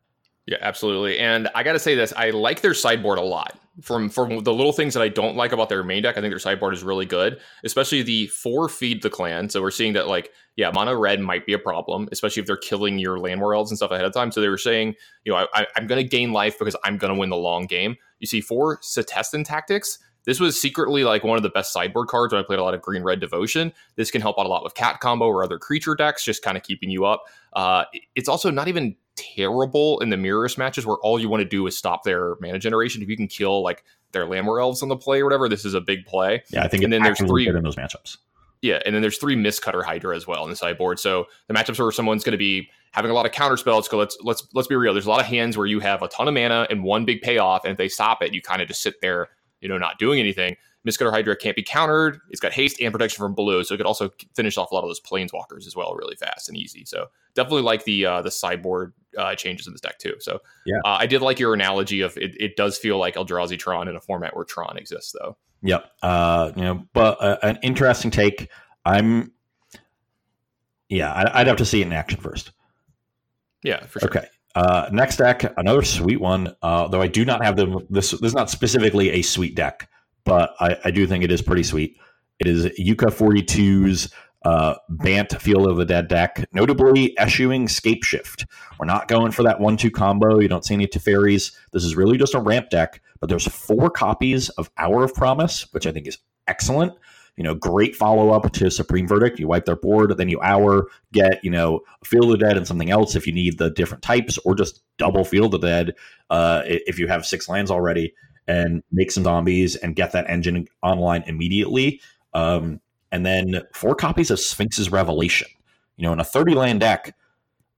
Yeah, 0.46 0.58
absolutely. 0.60 1.20
And 1.20 1.48
I 1.54 1.62
got 1.62 1.74
to 1.74 1.78
say 1.78 1.94
this: 1.94 2.12
I 2.16 2.30
like 2.30 2.62
their 2.62 2.74
sideboard 2.74 3.18
a 3.18 3.22
lot 3.22 3.56
from 3.80 4.10
from 4.10 4.44
the 4.44 4.52
little 4.52 4.72
things 4.72 4.94
that 4.94 5.02
I 5.02 5.08
don't 5.08 5.36
like 5.36 5.52
about 5.52 5.68
their 5.68 5.82
main 5.82 6.02
deck, 6.02 6.16
I 6.16 6.20
think 6.20 6.30
their 6.30 6.38
sideboard 6.38 6.74
is 6.74 6.82
really 6.82 7.06
good, 7.06 7.40
especially 7.64 8.02
the 8.02 8.26
four 8.26 8.68
feed 8.68 9.02
the 9.02 9.10
clan. 9.10 9.48
So 9.48 9.62
we're 9.62 9.70
seeing 9.70 9.94
that 9.94 10.08
like 10.08 10.30
yeah, 10.56 10.70
mono 10.70 10.94
red 10.94 11.20
might 11.20 11.46
be 11.46 11.54
a 11.54 11.58
problem, 11.58 12.08
especially 12.12 12.40
if 12.40 12.46
they're 12.46 12.56
killing 12.56 12.98
your 12.98 13.16
Llanowar 13.16 13.56
Elves 13.56 13.70
and 13.70 13.78
stuff 13.78 13.90
ahead 13.90 14.04
of 14.04 14.12
time. 14.12 14.30
So 14.30 14.40
they 14.40 14.48
were 14.48 14.58
saying, 14.58 14.94
you 15.24 15.32
know, 15.32 15.46
I, 15.54 15.66
am 15.76 15.86
going 15.86 16.02
to 16.02 16.08
gain 16.08 16.32
life 16.32 16.58
because 16.58 16.76
I'm 16.84 16.98
going 16.98 17.12
to 17.12 17.18
win 17.18 17.30
the 17.30 17.36
long 17.36 17.64
game. 17.64 17.96
You 18.18 18.26
see 18.26 18.42
four 18.42 18.78
Setessan 18.78 19.46
tactics. 19.46 19.98
this 20.24 20.40
was 20.40 20.60
secretly 20.60 21.04
like 21.04 21.24
one 21.24 21.38
of 21.38 21.42
the 21.42 21.48
best 21.48 21.72
sideboard 21.72 22.08
cards 22.08 22.34
when 22.34 22.42
I 22.42 22.46
played 22.46 22.58
a 22.58 22.62
lot 22.62 22.74
of 22.74 22.82
green 22.82 23.02
red 23.02 23.18
devotion. 23.18 23.72
This 23.96 24.10
can 24.10 24.20
help 24.20 24.38
out 24.38 24.44
a 24.44 24.48
lot 24.48 24.62
with 24.62 24.74
cat 24.74 25.00
combo 25.00 25.26
or 25.26 25.42
other 25.42 25.58
creature 25.58 25.94
decks, 25.94 26.22
just 26.22 26.42
kind 26.42 26.58
of 26.58 26.62
keeping 26.62 26.90
you 26.90 27.06
up. 27.06 27.24
Uh, 27.54 27.84
it's 28.14 28.28
also 28.28 28.50
not 28.50 28.68
even 28.68 28.94
terrible 29.16 30.00
in 30.00 30.10
the 30.10 30.16
mirrors 30.16 30.56
matches 30.58 30.86
where 30.86 30.96
all 31.02 31.18
you 31.18 31.28
want 31.28 31.42
to 31.42 31.48
do 31.48 31.66
is 31.66 31.76
stop 31.76 32.04
their 32.04 32.36
mana 32.40 32.58
generation. 32.58 33.02
If 33.02 33.08
you 33.08 33.16
can 33.16 33.28
kill 33.28 33.62
like 33.62 33.84
their 34.12 34.26
Llanowar 34.26 34.60
Elves 34.60 34.82
on 34.82 34.88
the 34.88 34.96
play 34.96 35.20
or 35.20 35.24
whatever, 35.24 35.48
this 35.48 35.64
is 35.64 35.74
a 35.74 35.80
big 35.80 36.06
play. 36.06 36.42
Yeah, 36.50 36.64
I 36.64 36.68
think 36.68 36.82
and 36.82 36.92
then 36.92 37.02
there's 37.02 37.18
three 37.18 37.48
in 37.48 37.62
those 37.62 37.76
matchups. 37.76 38.18
Yeah, 38.62 38.80
and 38.86 38.94
then 38.94 39.02
there's 39.02 39.18
three 39.18 39.34
Mistcutter 39.34 39.82
Hydra 39.82 40.14
as 40.14 40.26
well 40.26 40.44
in 40.44 40.50
the 40.50 40.56
sideboard. 40.56 41.00
So 41.00 41.26
the 41.48 41.54
matchups 41.54 41.80
where 41.80 41.90
someone's 41.90 42.22
going 42.22 42.32
to 42.32 42.38
be 42.38 42.70
having 42.92 43.10
a 43.10 43.14
lot 43.14 43.26
of 43.26 43.32
counter 43.32 43.56
spells. 43.56 43.88
Go, 43.88 43.98
let's 43.98 44.16
let's 44.22 44.46
let's 44.54 44.68
be 44.68 44.76
real. 44.76 44.92
There's 44.92 45.06
a 45.06 45.10
lot 45.10 45.20
of 45.20 45.26
hands 45.26 45.56
where 45.56 45.66
you 45.66 45.80
have 45.80 46.02
a 46.02 46.08
ton 46.08 46.28
of 46.28 46.34
mana 46.34 46.66
and 46.70 46.84
one 46.84 47.04
big 47.04 47.22
payoff, 47.22 47.64
and 47.64 47.72
if 47.72 47.78
they 47.78 47.88
stop 47.88 48.22
it, 48.22 48.32
you 48.32 48.40
kind 48.40 48.62
of 48.62 48.68
just 48.68 48.80
sit 48.80 49.00
there, 49.00 49.28
you 49.60 49.68
know, 49.68 49.78
not 49.78 49.98
doing 49.98 50.20
anything. 50.20 50.56
Mistcutter 50.86 51.12
Hydra 51.12 51.36
can't 51.36 51.54
be 51.54 51.62
countered. 51.62 52.20
It's 52.30 52.40
got 52.40 52.52
haste 52.52 52.80
and 52.80 52.92
protection 52.92 53.22
from 53.22 53.34
blue, 53.34 53.62
so 53.62 53.74
it 53.74 53.76
could 53.76 53.86
also 53.86 54.10
finish 54.34 54.58
off 54.58 54.72
a 54.72 54.74
lot 54.74 54.82
of 54.82 54.88
those 54.88 55.00
planeswalkers 55.00 55.66
as 55.66 55.76
well, 55.76 55.94
really 55.94 56.16
fast 56.16 56.48
and 56.48 56.58
easy. 56.58 56.84
So 56.84 57.06
definitely 57.34 57.62
like 57.62 57.84
the 57.84 58.06
uh, 58.06 58.22
the 58.22 58.30
sideboard 58.30 58.92
uh, 59.16 59.34
changes 59.36 59.66
in 59.66 59.74
this 59.74 59.80
deck 59.80 59.98
too. 59.98 60.14
So 60.18 60.40
yeah, 60.66 60.78
uh, 60.84 60.96
I 61.00 61.06
did 61.06 61.22
like 61.22 61.38
your 61.38 61.54
analogy 61.54 62.00
of 62.00 62.16
it. 62.16 62.34
It 62.40 62.56
does 62.56 62.78
feel 62.78 62.98
like 62.98 63.14
Eldrazi 63.14 63.58
Tron 63.58 63.88
in 63.88 63.96
a 63.96 64.00
format 64.00 64.34
where 64.34 64.44
Tron 64.44 64.76
exists, 64.76 65.14
though. 65.18 65.36
Yep. 65.62 65.90
Uh, 66.02 66.52
you 66.56 66.62
know, 66.62 66.86
but 66.92 67.22
uh, 67.22 67.38
an 67.42 67.58
interesting 67.62 68.10
take. 68.10 68.48
I'm, 68.84 69.32
yeah, 70.88 71.12
I, 71.12 71.40
would 71.40 71.46
have 71.46 71.56
to 71.58 71.64
see 71.64 71.80
it 71.80 71.86
in 71.86 71.92
action 71.92 72.20
first. 72.20 72.52
Yeah, 73.62 73.86
for 73.86 74.00
sure. 74.00 74.08
Okay. 74.08 74.26
Uh, 74.54 74.88
next 74.92 75.16
deck, 75.16 75.44
another 75.56 75.82
sweet 75.82 76.20
one. 76.20 76.54
Uh, 76.62 76.88
though 76.88 77.00
I 77.00 77.06
do 77.06 77.24
not 77.24 77.44
have 77.44 77.56
them. 77.56 77.86
This, 77.88 78.10
this 78.10 78.20
is 78.20 78.34
not 78.34 78.50
specifically 78.50 79.10
a 79.10 79.22
sweet 79.22 79.54
deck, 79.54 79.88
but 80.24 80.54
I, 80.60 80.76
I 80.84 80.90
do 80.90 81.06
think 81.06 81.24
it 81.24 81.32
is 81.32 81.42
pretty 81.42 81.62
sweet. 81.62 81.96
It 82.38 82.46
is 82.46 82.66
Yuka 82.78 83.10
42's 83.10 84.12
uh, 84.44 84.74
Bant 84.88 85.40
Field 85.40 85.68
of 85.68 85.76
the 85.76 85.84
Dead 85.84 86.08
deck, 86.08 86.44
notably 86.52 87.16
eschewing 87.18 87.66
Scapeshift. 87.66 88.44
We're 88.78 88.86
not 88.86 89.08
going 89.08 89.32
for 89.32 89.44
that 89.44 89.60
one-two 89.60 89.90
combo. 89.90 90.40
You 90.40 90.48
don't 90.48 90.64
see 90.64 90.74
any 90.74 90.86
Teferis. 90.86 91.52
This 91.72 91.84
is 91.84 91.94
really 91.94 92.18
just 92.18 92.34
a 92.34 92.40
ramp 92.40 92.70
deck, 92.70 93.00
but 93.20 93.28
there's 93.28 93.46
four 93.46 93.90
copies 93.90 94.48
of 94.50 94.70
Hour 94.78 95.04
of 95.04 95.14
Promise, 95.14 95.72
which 95.72 95.86
I 95.86 95.92
think 95.92 96.08
is 96.08 96.18
excellent 96.48 96.94
you 97.36 97.44
know, 97.44 97.54
great 97.54 97.96
follow 97.96 98.30
up 98.30 98.50
to 98.52 98.70
Supreme 98.70 99.08
Verdict. 99.08 99.38
You 99.38 99.48
wipe 99.48 99.64
their 99.64 99.76
board, 99.76 100.16
then 100.16 100.28
you 100.28 100.40
hour, 100.42 100.88
get, 101.12 101.42
you 101.42 101.50
know, 101.50 101.80
Field 102.04 102.24
of 102.24 102.30
the 102.32 102.46
Dead 102.46 102.56
and 102.56 102.66
something 102.66 102.90
else 102.90 103.16
if 103.16 103.26
you 103.26 103.32
need 103.32 103.58
the 103.58 103.70
different 103.70 104.02
types, 104.02 104.38
or 104.38 104.54
just 104.54 104.82
double 104.98 105.24
Field 105.24 105.54
of 105.54 105.62
the 105.62 105.66
Dead 105.66 105.94
uh, 106.30 106.62
if 106.66 106.98
you 106.98 107.08
have 107.08 107.24
six 107.24 107.48
lands 107.48 107.70
already, 107.70 108.12
and 108.48 108.82
make 108.90 109.10
some 109.10 109.24
zombies 109.24 109.76
and 109.76 109.94
get 109.96 110.12
that 110.12 110.28
engine 110.28 110.66
online 110.82 111.22
immediately. 111.26 112.00
Um, 112.34 112.80
and 113.10 113.24
then 113.24 113.62
four 113.72 113.94
copies 113.94 114.30
of 114.30 114.40
Sphinx's 114.40 114.90
Revelation. 114.90 115.48
You 115.96 116.04
know, 116.04 116.12
in 116.12 116.20
a 116.20 116.24
30 116.24 116.54
land 116.54 116.80
deck, 116.80 117.14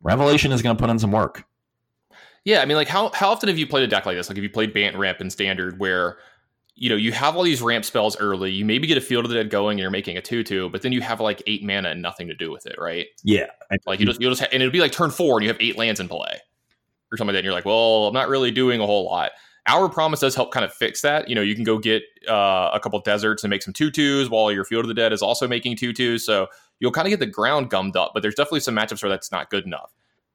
Revelation 0.03 0.53
is 0.53 0.63
going 0.63 0.77
to 0.77 0.81
put 0.81 0.91
in 0.91 0.99
some 0.99 1.13
work. 1.13 1.45
Yeah, 2.45 2.61
I 2.61 2.67
mean, 2.67 2.77
like 2.77 2.89
how 2.89 3.11
how 3.15 3.31
often 3.31 3.49
have 3.49 3.57
you 3.57 3.67
played 3.67 3.85
a 3.85 3.87
deck 3.87 4.05
like 4.05 4.17
this? 4.17 4.29
Like, 4.29 4.37
have 4.37 4.43
you 4.43 4.51
played 4.51 4.75
Bant 4.75 4.97
Ramp 4.97 5.21
in 5.21 5.31
Standard, 5.31 5.79
where 5.79 6.19
you 6.77 6.89
know, 6.89 6.97
you 6.97 7.13
have 7.13 7.37
all 7.37 7.45
these 7.45 7.63
ramp 7.63 7.85
spells 7.85 8.19
early. 8.19 8.51
You 8.51 8.65
maybe 8.65 8.87
get 8.87 8.99
a 8.99 9.01
Field 9.01 9.25
of 9.25 9.31
the 9.31 9.37
Dead 9.37 9.49
going, 9.49 9.75
and 9.75 9.81
you're 9.81 9.91
making 9.91 10.17
a 10.17 10.21
two-two, 10.21 10.71
but 10.71 10.83
then 10.83 10.91
you 10.91 11.01
have 11.01 11.21
like 11.21 11.43
eight 11.47 11.63
mana 11.63 11.91
and 11.91 12.03
nothing 12.03 12.27
to 12.29 12.35
do 12.35 12.51
with 12.51 12.67
it, 12.67 12.77
right? 12.79 13.07
Yeah, 13.23 13.47
like 13.87 14.01
you 14.01 14.07
just 14.07 14.21
you 14.21 14.29
just 14.29 14.43
ha- 14.43 14.49
and 14.53 14.63
it'll 14.63 14.73
be 14.73 14.81
like 14.81 14.93
turn 14.93 15.11
four, 15.11 15.39
and 15.39 15.45
you 15.45 15.49
have 15.49 15.61
eight 15.61 15.79
lands 15.79 16.01
in 16.01 16.09
play 16.09 16.41
or 17.13 17.17
something 17.17 17.29
like 17.29 17.35
that. 17.35 17.39
And 17.39 17.45
you're 17.45 17.55
like, 17.55 17.65
well, 17.65 18.09
I'm 18.09 18.15
not 18.15 18.29
really 18.29 18.51
doing 18.51 18.81
a 18.81 18.87
whole 18.87 19.05
lot. 19.05 19.31
Hour 19.67 19.89
Promise 19.89 20.21
does 20.21 20.35
help 20.35 20.53
kind 20.53 20.65
of 20.65 20.73
fix 20.73 21.01
that. 21.03 21.29
You 21.29 21.35
know, 21.35 21.41
you 21.41 21.55
can 21.55 21.65
go 21.65 21.79
get 21.79 22.03
uh, 22.29 22.71
a 22.75 22.81
couple 22.81 22.99
deserts 23.01 23.45
and 23.45 23.51
make 23.51 23.63
some 23.63 23.73
two-twos 23.73 24.29
while 24.29 24.53
your 24.53 24.65
Field 24.65 24.85
of 24.85 24.89
the 24.89 24.95
Dead 24.95 25.13
is 25.13 25.23
also 25.23 25.49
making 25.49 25.77
two-twos. 25.77 26.25
So 26.25 26.49
you'll 26.81 26.93
kind 26.93 27.07
of 27.07 27.11
get 27.11 27.21
the 27.21 27.27
ground 27.27 27.71
gummed 27.71 27.97
up, 27.97 28.13
but 28.13 28.23
there's 28.23 28.35
definitely 28.35 28.61
some 28.61 28.77
matchups 28.77 29.03
where 29.03 29.09
that's 29.09 29.33
not 29.33 29.49
good 29.49 29.65
enough. 29.65 29.93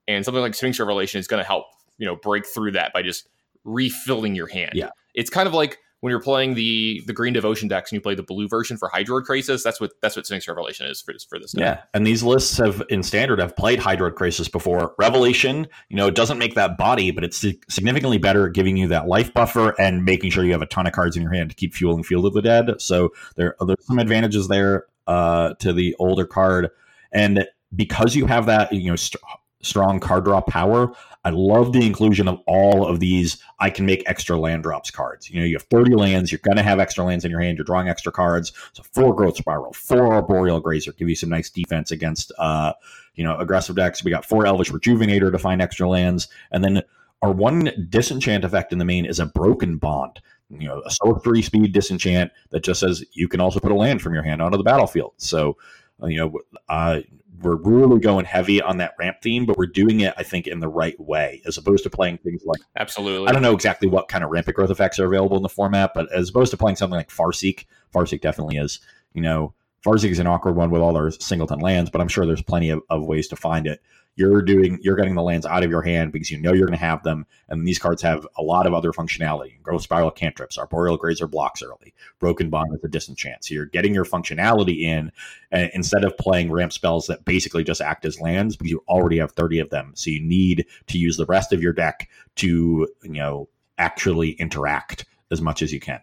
And 0.07 0.25
something 0.25 0.41
like 0.41 0.55
Sphinx 0.55 0.80
Revelation 0.80 1.19
is 1.19 1.27
going 1.27 1.41
to 1.41 1.47
help, 1.47 1.65
you 1.99 2.07
know, 2.07 2.15
break 2.15 2.47
through 2.47 2.71
that 2.71 2.91
by 2.91 3.03
just 3.03 3.27
refilling 3.63 4.34
your 4.34 4.47
hand. 4.47 4.71
Yeah. 4.73 4.89
It's 5.13 5.30
kind 5.30 5.47
of 5.47 5.53
like 5.53 5.77
when 6.01 6.11
you're 6.11 6.21
playing 6.21 6.53
the 6.53 7.01
the 7.05 7.13
green 7.13 7.33
devotion 7.33 7.67
decks 7.67 7.91
and 7.91 7.97
you 7.97 8.01
play 8.01 8.15
the 8.15 8.23
blue 8.23 8.47
version 8.47 8.77
for 8.77 8.89
Hydroid 8.89 9.25
Krasis, 9.25 9.63
that's 9.63 9.81
what 9.81 9.91
that's 10.01 10.15
what 10.15 10.25
Sphinx 10.25 10.47
Revelation 10.47 10.87
is 10.87 11.01
for, 11.01 11.13
for 11.29 11.39
this. 11.39 11.51
Deck. 11.51 11.61
Yeah, 11.61 11.81
and 11.93 12.07
these 12.07 12.23
lists 12.23 12.57
have 12.57 12.81
in 12.89 13.03
standard 13.03 13.39
have 13.39 13.55
played 13.55 13.79
Hydroid 13.79 14.13
Krasis 14.13 14.51
before. 14.51 14.95
Revelation, 14.97 15.67
you 15.89 15.97
know, 15.97 16.07
it 16.07 16.15
doesn't 16.15 16.37
make 16.37 16.55
that 16.55 16.77
body, 16.77 17.11
but 17.11 17.23
it's 17.23 17.45
significantly 17.69 18.17
better 18.17 18.47
at 18.47 18.53
giving 18.53 18.77
you 18.77 18.87
that 18.87 19.07
life 19.07 19.33
buffer 19.33 19.79
and 19.79 20.05
making 20.05 20.31
sure 20.31 20.43
you 20.43 20.53
have 20.53 20.61
a 20.61 20.67
ton 20.67 20.87
of 20.87 20.93
cards 20.93 21.17
in 21.17 21.23
your 21.23 21.33
hand 21.33 21.49
to 21.49 21.55
keep 21.55 21.73
fueling 21.73 22.03
Field 22.03 22.25
of 22.25 22.33
the 22.33 22.41
Dead. 22.41 22.79
So 22.79 23.13
there 23.35 23.55
there's 23.65 23.85
some 23.85 23.99
advantages 23.99 24.47
there 24.47 24.85
uh, 25.07 25.53
to 25.55 25.73
the 25.73 25.95
older 25.99 26.25
card, 26.25 26.69
and 27.11 27.45
because 27.75 28.15
you 28.15 28.25
have 28.25 28.45
that, 28.45 28.71
you 28.71 28.89
know. 28.89 28.95
St- 28.95 29.21
strong 29.61 29.99
card 29.99 30.25
draw 30.25 30.41
power. 30.41 30.91
I 31.30 31.32
love 31.32 31.73
the 31.73 31.86
inclusion 31.86 32.27
of 32.27 32.41
all 32.47 32.88
of 32.88 32.99
these. 32.99 33.38
I 33.59 33.69
can 33.69 33.86
make 33.86 34.01
extra 34.07 34.36
land 34.36 34.63
drops 34.63 34.89
cards. 34.89 35.30
You 35.30 35.39
know, 35.39 35.45
you 35.45 35.55
have 35.57 35.63
30 35.63 35.93
lands. 35.93 36.32
You're 36.32 36.39
going 36.39 36.57
to 36.57 36.63
have 36.63 36.80
extra 36.80 37.03
lands 37.03 37.23
in 37.23 37.30
your 37.30 37.39
hand. 37.39 37.55
You're 37.55 37.65
drawing 37.65 37.88
extra 37.88 38.11
cards. 38.11 38.51
So 38.73 38.82
four 38.93 39.13
growth 39.13 39.38
spiral, 39.38 39.71
four 39.73 40.11
arboreal 40.11 40.59
grazer, 40.59 40.91
give 40.93 41.07
you 41.07 41.15
some 41.15 41.30
nice 41.30 41.51
defense 41.51 41.91
against, 41.91 42.32
uh, 42.39 42.73
you 43.13 43.23
know, 43.23 43.38
aggressive 43.38 43.75
decks. 43.75 44.03
We 44.03 44.09
got 44.09 44.25
four 44.25 44.47
elvish 44.47 44.71
rejuvenator 44.71 45.32
to 45.32 45.38
find 45.38 45.61
extra 45.61 45.88
lands, 45.88 46.30
and 46.51 46.63
then 46.63 46.82
our 47.21 47.32
one 47.32 47.69
disenchant 47.89 48.43
effect 48.43 48.73
in 48.73 48.80
the 48.80 48.86
main 48.86 49.05
is 49.05 49.19
a 49.19 49.27
broken 49.27 49.77
bond. 49.77 50.19
You 50.49 50.67
know, 50.67 50.82
a 50.84 50.89
sorcery 50.89 51.43
speed 51.43 51.73
disenchant 51.73 52.32
that 52.49 52.63
just 52.63 52.80
says 52.80 53.05
you 53.13 53.27
can 53.27 53.39
also 53.39 53.59
put 53.59 53.71
a 53.71 53.75
land 53.75 54.01
from 54.01 54.15
your 54.15 54.23
hand 54.23 54.41
onto 54.41 54.57
the 54.57 54.63
battlefield. 54.63 55.13
So, 55.17 55.57
you 56.01 56.17
know, 56.17 56.39
uh, 56.69 57.01
we're 57.41 57.55
really 57.55 57.99
going 57.99 58.25
heavy 58.25 58.61
on 58.61 58.77
that 58.77 58.93
ramp 58.99 59.17
theme, 59.21 59.45
but 59.45 59.57
we're 59.57 59.65
doing 59.67 60.01
it, 60.01 60.13
I 60.17 60.23
think, 60.23 60.47
in 60.47 60.59
the 60.59 60.67
right 60.67 60.99
way, 60.99 61.41
as 61.45 61.57
opposed 61.57 61.83
to 61.83 61.89
playing 61.89 62.17
things 62.19 62.43
like 62.45 62.61
absolutely. 62.75 63.27
I 63.27 63.31
don't 63.31 63.41
know 63.41 63.53
exactly 63.53 63.87
what 63.87 64.07
kind 64.07 64.23
of 64.23 64.29
rampant 64.29 64.55
growth 64.55 64.69
effects 64.69 64.99
are 64.99 65.05
available 65.05 65.37
in 65.37 65.43
the 65.43 65.49
format, 65.49 65.91
but 65.93 66.11
as 66.13 66.29
opposed 66.29 66.51
to 66.51 66.57
playing 66.57 66.75
something 66.75 66.97
like 66.97 67.09
Farseek, 67.09 67.65
Farseek 67.93 68.21
definitely 68.21 68.57
is. 68.57 68.79
You 69.13 69.21
know, 69.21 69.53
Farseek 69.85 70.11
is 70.11 70.19
an 70.19 70.27
awkward 70.27 70.55
one 70.55 70.69
with 70.69 70.81
all 70.81 70.93
their 70.93 71.11
singleton 71.11 71.59
lands, 71.59 71.89
but 71.89 72.01
I'm 72.01 72.07
sure 72.07 72.25
there's 72.25 72.41
plenty 72.41 72.69
of, 72.69 72.81
of 72.89 73.05
ways 73.05 73.27
to 73.29 73.35
find 73.35 73.67
it 73.67 73.81
you're 74.20 74.41
doing 74.41 74.78
you're 74.82 74.97
getting 74.97 75.15
the 75.15 75.24
lands 75.24 75.45
out 75.45 75.63
of 75.63 75.72
your 75.72 75.82
hand 75.82 76.11
because 76.11 76.30
you 76.30 76.38
know 76.38 76.51
you're 76.51 76.67
going 76.67 76.78
to 76.78 76.86
have 76.86 77.01
them. 77.03 77.26
And 77.47 77.65
these 77.65 77.80
cards 77.80 78.01
have 78.01 78.28
a 78.38 78.43
lot 78.43 78.67
of 78.67 78.74
other 78.74 78.91
functionality. 78.91 79.61
Growth 79.63 79.82
spiral 79.82 80.11
cantrips. 80.11 80.57
Arboreal 80.57 80.97
grazer 80.97 81.26
blocks 81.26 81.63
early. 81.63 81.93
Broken 82.20 82.49
bond 82.49 82.70
with 82.70 82.84
a 82.84 82.89
disenchant 82.89 83.45
so 83.45 83.53
you're 83.53 83.65
getting 83.65 83.93
your 83.93 84.03
functionality 84.03 84.82
in 84.82 85.11
instead 85.51 86.03
of 86.03 86.17
playing 86.17 86.51
ramp 86.51 86.74
spells 86.74 87.07
that 87.07 87.24
basically 87.24 87.63
just 87.63 87.80
act 87.80 88.03
as 88.03 88.20
lands 88.20 88.57
because 88.57 88.70
you 88.70 88.84
already 88.89 89.17
have 89.20 89.32
30 89.32 89.59
of 89.59 89.70
them. 89.70 89.93
So 89.95 90.09
you 90.09 90.20
need 90.20 90.65
to 90.88 90.97
use 90.97 91.15
the 91.15 91.26
rest 91.26 91.53
of 91.53 91.63
your 91.63 91.74
deck 91.74 92.09
to 92.36 92.89
you 93.01 93.09
know 93.09 93.47
actually 93.78 94.32
interact 94.32 95.05
as 95.32 95.41
much 95.41 95.61
as 95.61 95.72
you 95.72 95.80
can 95.80 96.01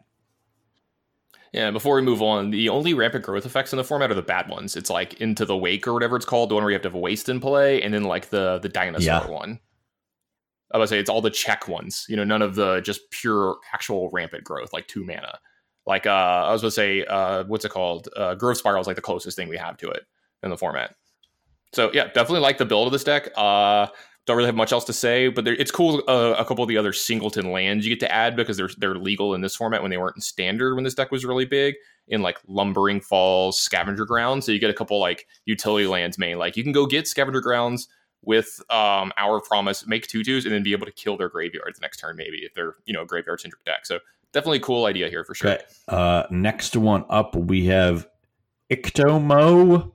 yeah, 1.57 1.71
before 1.71 1.97
we 1.97 2.03
move 2.03 2.21
on, 2.21 2.51
the 2.51 2.69
only 2.69 2.93
rampant 2.93 3.25
growth 3.25 3.47
effects 3.47 3.73
in 3.73 3.79
the 3.79 3.83
format 3.83 4.11
are 4.11 4.15
the 4.15 4.21
bad 4.21 4.47
ones. 4.47 4.77
It's 4.77 4.91
like 4.91 5.15
into 5.23 5.47
the 5.47 5.57
wake 5.57 5.89
or 5.89 5.95
whatever 5.95 6.15
it's 6.15 6.27
called, 6.27 6.51
the 6.51 6.55
one 6.55 6.63
where 6.63 6.71
you 6.71 6.75
have 6.75 6.83
to 6.83 6.89
have 6.89 6.95
a 6.95 6.99
waste 6.99 7.31
in 7.31 7.41
play, 7.41 7.81
and 7.81 7.95
then 7.95 8.05
like 8.05 8.29
the 8.29 8.59
the 8.59 8.69
dinosaur 8.69 9.07
yeah. 9.07 9.27
one. 9.27 9.59
I 10.75 10.77
would 10.77 10.91
say 10.91 10.99
it's 10.99 11.09
all 11.09 11.23
the 11.23 11.31
check 11.31 11.67
ones. 11.67 12.05
You 12.11 12.17
know, 12.17 12.25
none 12.25 12.43
of 12.43 12.57
the 12.57 12.83
just 12.83 13.11
pure 13.11 13.57
actual 13.73 14.11
rampant 14.11 14.45
growth, 14.45 14.75
like 14.75 14.87
two 14.87 15.03
mana. 15.03 15.39
Like 15.87 16.07
uh 16.07 16.11
I 16.47 16.53
was 16.53 16.61
gonna 16.61 16.73
say, 16.73 17.07
uh 17.07 17.45
what's 17.45 17.65
it 17.65 17.71
called? 17.71 18.11
Uh 18.15 18.35
growth 18.35 18.59
spiral 18.59 18.83
is 18.83 18.87
like 18.87 18.97
the 18.97 19.03
closest 19.03 19.35
thing 19.35 19.49
we 19.49 19.57
have 19.57 19.79
to 19.79 19.89
it 19.89 20.03
in 20.43 20.51
the 20.51 20.59
format. 20.59 20.95
So 21.73 21.91
yeah, 21.95 22.09
definitely 22.09 22.41
like 22.41 22.59
the 22.59 22.67
build 22.67 22.87
of 22.87 22.93
this 22.93 23.05
deck. 23.05 23.31
Uh 23.35 23.87
don't 24.27 24.37
really 24.37 24.47
have 24.49 24.57
much 24.57 24.72
else 24.72 24.85
to 24.85 24.93
say, 24.93 25.29
but 25.29 25.47
it's 25.47 25.70
cool. 25.70 26.03
Uh, 26.09 26.35
a 26.37 26.45
couple 26.45 26.62
of 26.62 26.68
the 26.68 26.77
other 26.77 26.93
singleton 26.93 27.53
lands 27.53 27.87
you 27.87 27.95
get 27.95 28.01
to 28.01 28.12
add 28.12 28.35
because 28.35 28.57
they're 28.57 28.70
they're 28.79 28.97
legal 28.97 29.35
in 29.35 29.41
this 29.41 29.55
format 29.55 29.83
when 29.83 29.91
they 29.91 29.97
weren't 29.97 30.16
in 30.16 30.20
standard 30.20 30.74
when 30.74 30.85
this 30.85 30.95
deck 30.95 31.12
was 31.12 31.24
really 31.24 31.45
big 31.45 31.77
in 32.09 32.22
like 32.22 32.39
lumbering 32.49 33.01
falls, 33.01 33.59
scavenger 33.59 34.05
grounds. 34.05 34.45
So 34.45 34.53
you 34.53 34.59
get 34.59 34.70
a 34.70 34.74
couple 34.74 34.99
like 35.01 35.27
utility 35.45 35.87
lands 35.87 36.18
main. 36.18 36.39
Like 36.39 36.57
you 36.57 36.64
can 36.64 36.72
go 36.72 36.87
get 36.87 37.07
scavenger 37.07 37.41
grounds 37.41 37.89
with 38.22 38.61
um 38.68 39.12
Hour 39.16 39.41
Promise, 39.41 39.87
make 39.87 40.09
two 40.09 40.24
twos, 40.24 40.45
and 40.45 40.53
then 40.53 40.64
be 40.64 40.72
able 40.72 40.87
to 40.87 40.93
kill 40.93 41.16
their 41.16 41.29
graveyard 41.29 41.74
the 41.77 41.81
next 41.81 41.99
turn, 41.99 42.16
maybe 42.16 42.39
if 42.39 42.53
they're 42.53 42.74
you 42.85 42.93
know 42.93 43.05
graveyard 43.05 43.41
centric 43.41 43.64
deck. 43.64 43.87
So 43.87 44.01
definitely 44.33 44.59
a 44.59 44.62
cool 44.62 44.87
idea 44.87 45.09
here 45.09 45.22
for 45.24 45.37
sure. 45.37 45.53
Okay. 45.53 45.62
Uh, 45.87 46.24
next 46.31 46.77
one 46.77 47.05
up, 47.09 47.37
we 47.37 47.66
have 47.66 48.09
Ictomo. 48.70 49.93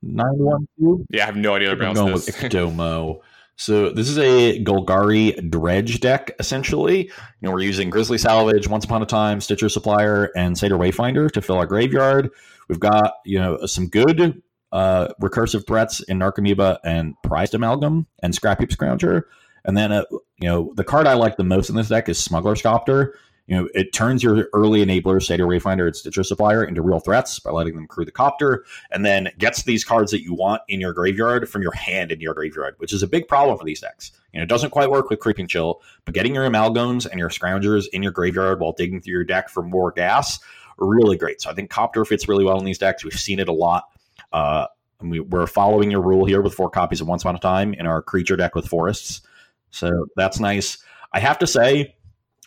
912. 0.00 1.06
Yeah, 1.10 1.24
I 1.24 1.26
have 1.26 1.36
no 1.36 1.54
idea. 1.54 1.72
I'm 1.72 1.94
going 1.94 2.12
this. 2.12 2.26
with 2.26 2.36
Ictomo. 2.36 3.20
So 3.58 3.90
this 3.90 4.08
is 4.08 4.18
a 4.18 4.62
Golgari 4.62 5.50
dredge 5.50 5.98
deck, 5.98 6.30
essentially. 6.38 7.06
You 7.06 7.12
know, 7.42 7.50
we're 7.50 7.60
using 7.60 7.90
Grizzly 7.90 8.16
Salvage, 8.16 8.68
Once 8.68 8.84
Upon 8.84 9.02
a 9.02 9.06
Time, 9.06 9.40
Stitcher 9.40 9.68
Supplier, 9.68 10.30
and 10.36 10.56
Satyr 10.56 10.76
Wayfinder 10.76 11.28
to 11.32 11.42
fill 11.42 11.56
our 11.56 11.66
graveyard. 11.66 12.30
We've 12.68 12.78
got, 12.78 13.14
you 13.24 13.40
know, 13.40 13.66
some 13.66 13.88
good 13.88 14.40
uh, 14.70 15.08
recursive 15.20 15.66
threats 15.66 15.98
in 16.00 16.20
Narcomoeba 16.20 16.78
and 16.84 17.14
Prized 17.24 17.54
Amalgam 17.54 18.06
and 18.22 18.32
Scrap 18.32 18.60
Heap 18.60 18.70
Scrounger. 18.70 19.22
And 19.64 19.76
then, 19.76 19.90
uh, 19.90 20.04
you 20.10 20.48
know, 20.48 20.72
the 20.76 20.84
card 20.84 21.08
I 21.08 21.14
like 21.14 21.36
the 21.36 21.42
most 21.42 21.68
in 21.68 21.74
this 21.74 21.88
deck 21.88 22.08
is 22.08 22.18
Smuggler's 22.18 22.62
Copter. 22.62 23.18
You 23.48 23.56
know, 23.56 23.68
it 23.74 23.94
turns 23.94 24.22
your 24.22 24.48
early 24.52 24.84
enabler, 24.84 25.22
Satyr 25.22 25.46
Wayfinder, 25.46 25.86
and 25.86 25.96
Stitcher 25.96 26.22
Supplier 26.22 26.62
into 26.62 26.82
real 26.82 27.00
threats 27.00 27.40
by 27.40 27.50
letting 27.50 27.74
them 27.74 27.86
crew 27.86 28.04
the 28.04 28.12
copter, 28.12 28.64
and 28.90 29.06
then 29.06 29.30
gets 29.38 29.62
these 29.62 29.84
cards 29.84 30.10
that 30.12 30.22
you 30.22 30.34
want 30.34 30.60
in 30.68 30.80
your 30.80 30.92
graveyard 30.92 31.48
from 31.48 31.62
your 31.62 31.72
hand 31.72 32.12
in 32.12 32.20
your 32.20 32.34
graveyard, 32.34 32.74
which 32.76 32.92
is 32.92 33.02
a 33.02 33.08
big 33.08 33.26
problem 33.26 33.58
for 33.58 33.64
these 33.64 33.80
decks. 33.80 34.12
You 34.32 34.38
know, 34.38 34.44
it 34.44 34.50
doesn't 34.50 34.70
quite 34.70 34.90
work 34.90 35.08
with 35.08 35.18
Creeping 35.18 35.48
Chill, 35.48 35.80
but 36.04 36.12
getting 36.12 36.34
your 36.34 36.44
Amalgams 36.44 37.06
and 37.06 37.18
your 37.18 37.30
Scroungers 37.30 37.86
in 37.94 38.02
your 38.02 38.12
graveyard 38.12 38.60
while 38.60 38.72
digging 38.72 39.00
through 39.00 39.14
your 39.14 39.24
deck 39.24 39.48
for 39.48 39.62
more 39.62 39.92
gas, 39.92 40.38
really 40.76 41.16
great. 41.16 41.40
So 41.40 41.50
I 41.50 41.54
think 41.54 41.70
Copter 41.70 42.04
fits 42.04 42.28
really 42.28 42.44
well 42.44 42.58
in 42.58 42.66
these 42.66 42.78
decks. 42.78 43.02
We've 43.02 43.14
seen 43.14 43.38
it 43.38 43.48
a 43.48 43.52
lot. 43.52 43.84
Uh, 44.30 44.66
we, 45.00 45.20
we're 45.20 45.46
following 45.46 45.90
your 45.90 46.02
rule 46.02 46.26
here 46.26 46.42
with 46.42 46.52
four 46.52 46.68
copies 46.68 47.00
of 47.00 47.08
Once 47.08 47.22
Upon 47.22 47.36
a 47.36 47.38
Time 47.38 47.72
in 47.72 47.86
our 47.86 48.02
creature 48.02 48.36
deck 48.36 48.54
with 48.54 48.66
forests. 48.66 49.22
So 49.70 50.06
that's 50.16 50.38
nice. 50.38 50.76
I 51.12 51.20
have 51.20 51.38
to 51.38 51.46
say, 51.46 51.94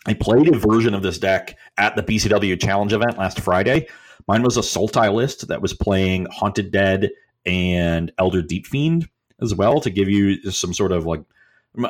I 0.06 0.14
played 0.14 0.48
a 0.48 0.58
version 0.58 0.94
of 0.94 1.02
this 1.02 1.18
deck 1.18 1.56
at 1.78 1.94
the 1.94 2.02
BCW 2.02 2.60
Challenge 2.60 2.92
event 2.92 3.18
last 3.18 3.40
Friday. 3.40 3.86
Mine 4.26 4.42
was 4.42 4.56
a 4.56 4.60
Sultai 4.60 5.12
list 5.12 5.48
that 5.48 5.62
was 5.62 5.72
playing 5.72 6.26
Haunted 6.30 6.70
Dead 6.70 7.10
and 7.44 8.12
Elder 8.18 8.42
Deep 8.42 8.66
Fiend 8.66 9.08
as 9.40 9.54
well 9.54 9.80
to 9.80 9.90
give 9.90 10.08
you 10.08 10.50
some 10.50 10.72
sort 10.72 10.92
of 10.92 11.06
like 11.06 11.22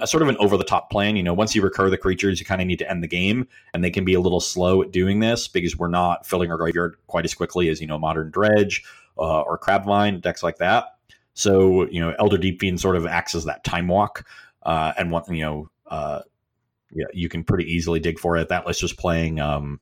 sort 0.04 0.22
of 0.22 0.28
an 0.28 0.36
over 0.38 0.56
the 0.56 0.64
top 0.64 0.90
plan. 0.90 1.16
You 1.16 1.22
know, 1.22 1.34
once 1.34 1.54
you 1.54 1.62
recur 1.62 1.90
the 1.90 1.98
creatures, 1.98 2.38
you 2.38 2.46
kind 2.46 2.60
of 2.60 2.66
need 2.66 2.78
to 2.78 2.90
end 2.90 3.02
the 3.02 3.08
game, 3.08 3.48
and 3.74 3.82
they 3.82 3.90
can 3.90 4.04
be 4.04 4.14
a 4.14 4.20
little 4.20 4.40
slow 4.40 4.82
at 4.82 4.90
doing 4.90 5.20
this 5.20 5.48
because 5.48 5.76
we're 5.76 5.88
not 5.88 6.26
filling 6.26 6.50
our 6.50 6.56
graveyard 6.56 6.96
quite 7.06 7.24
as 7.24 7.34
quickly 7.34 7.68
as 7.68 7.80
you 7.80 7.86
know 7.86 7.98
Modern 7.98 8.30
Dredge 8.30 8.84
uh, 9.18 9.40
or 9.42 9.58
Crabvine 9.58 10.20
decks 10.20 10.42
like 10.42 10.58
that. 10.58 10.96
So 11.34 11.88
you 11.88 12.00
know, 12.00 12.14
Elder 12.18 12.38
Deep 12.38 12.60
Fiend 12.60 12.80
sort 12.80 12.96
of 12.96 13.06
acts 13.06 13.34
as 13.34 13.44
that 13.44 13.64
time 13.64 13.88
walk, 13.88 14.26
uh, 14.62 14.92
and 14.98 15.10
what 15.10 15.28
you 15.28 15.42
know. 15.42 15.68
Uh, 15.86 16.22
yeah, 16.92 17.06
you 17.12 17.28
can 17.28 17.44
pretty 17.44 17.64
easily 17.64 18.00
dig 18.00 18.18
for 18.18 18.36
it. 18.36 18.48
That 18.48 18.66
list 18.66 18.82
was 18.82 18.92
playing 18.92 19.40
um, 19.40 19.80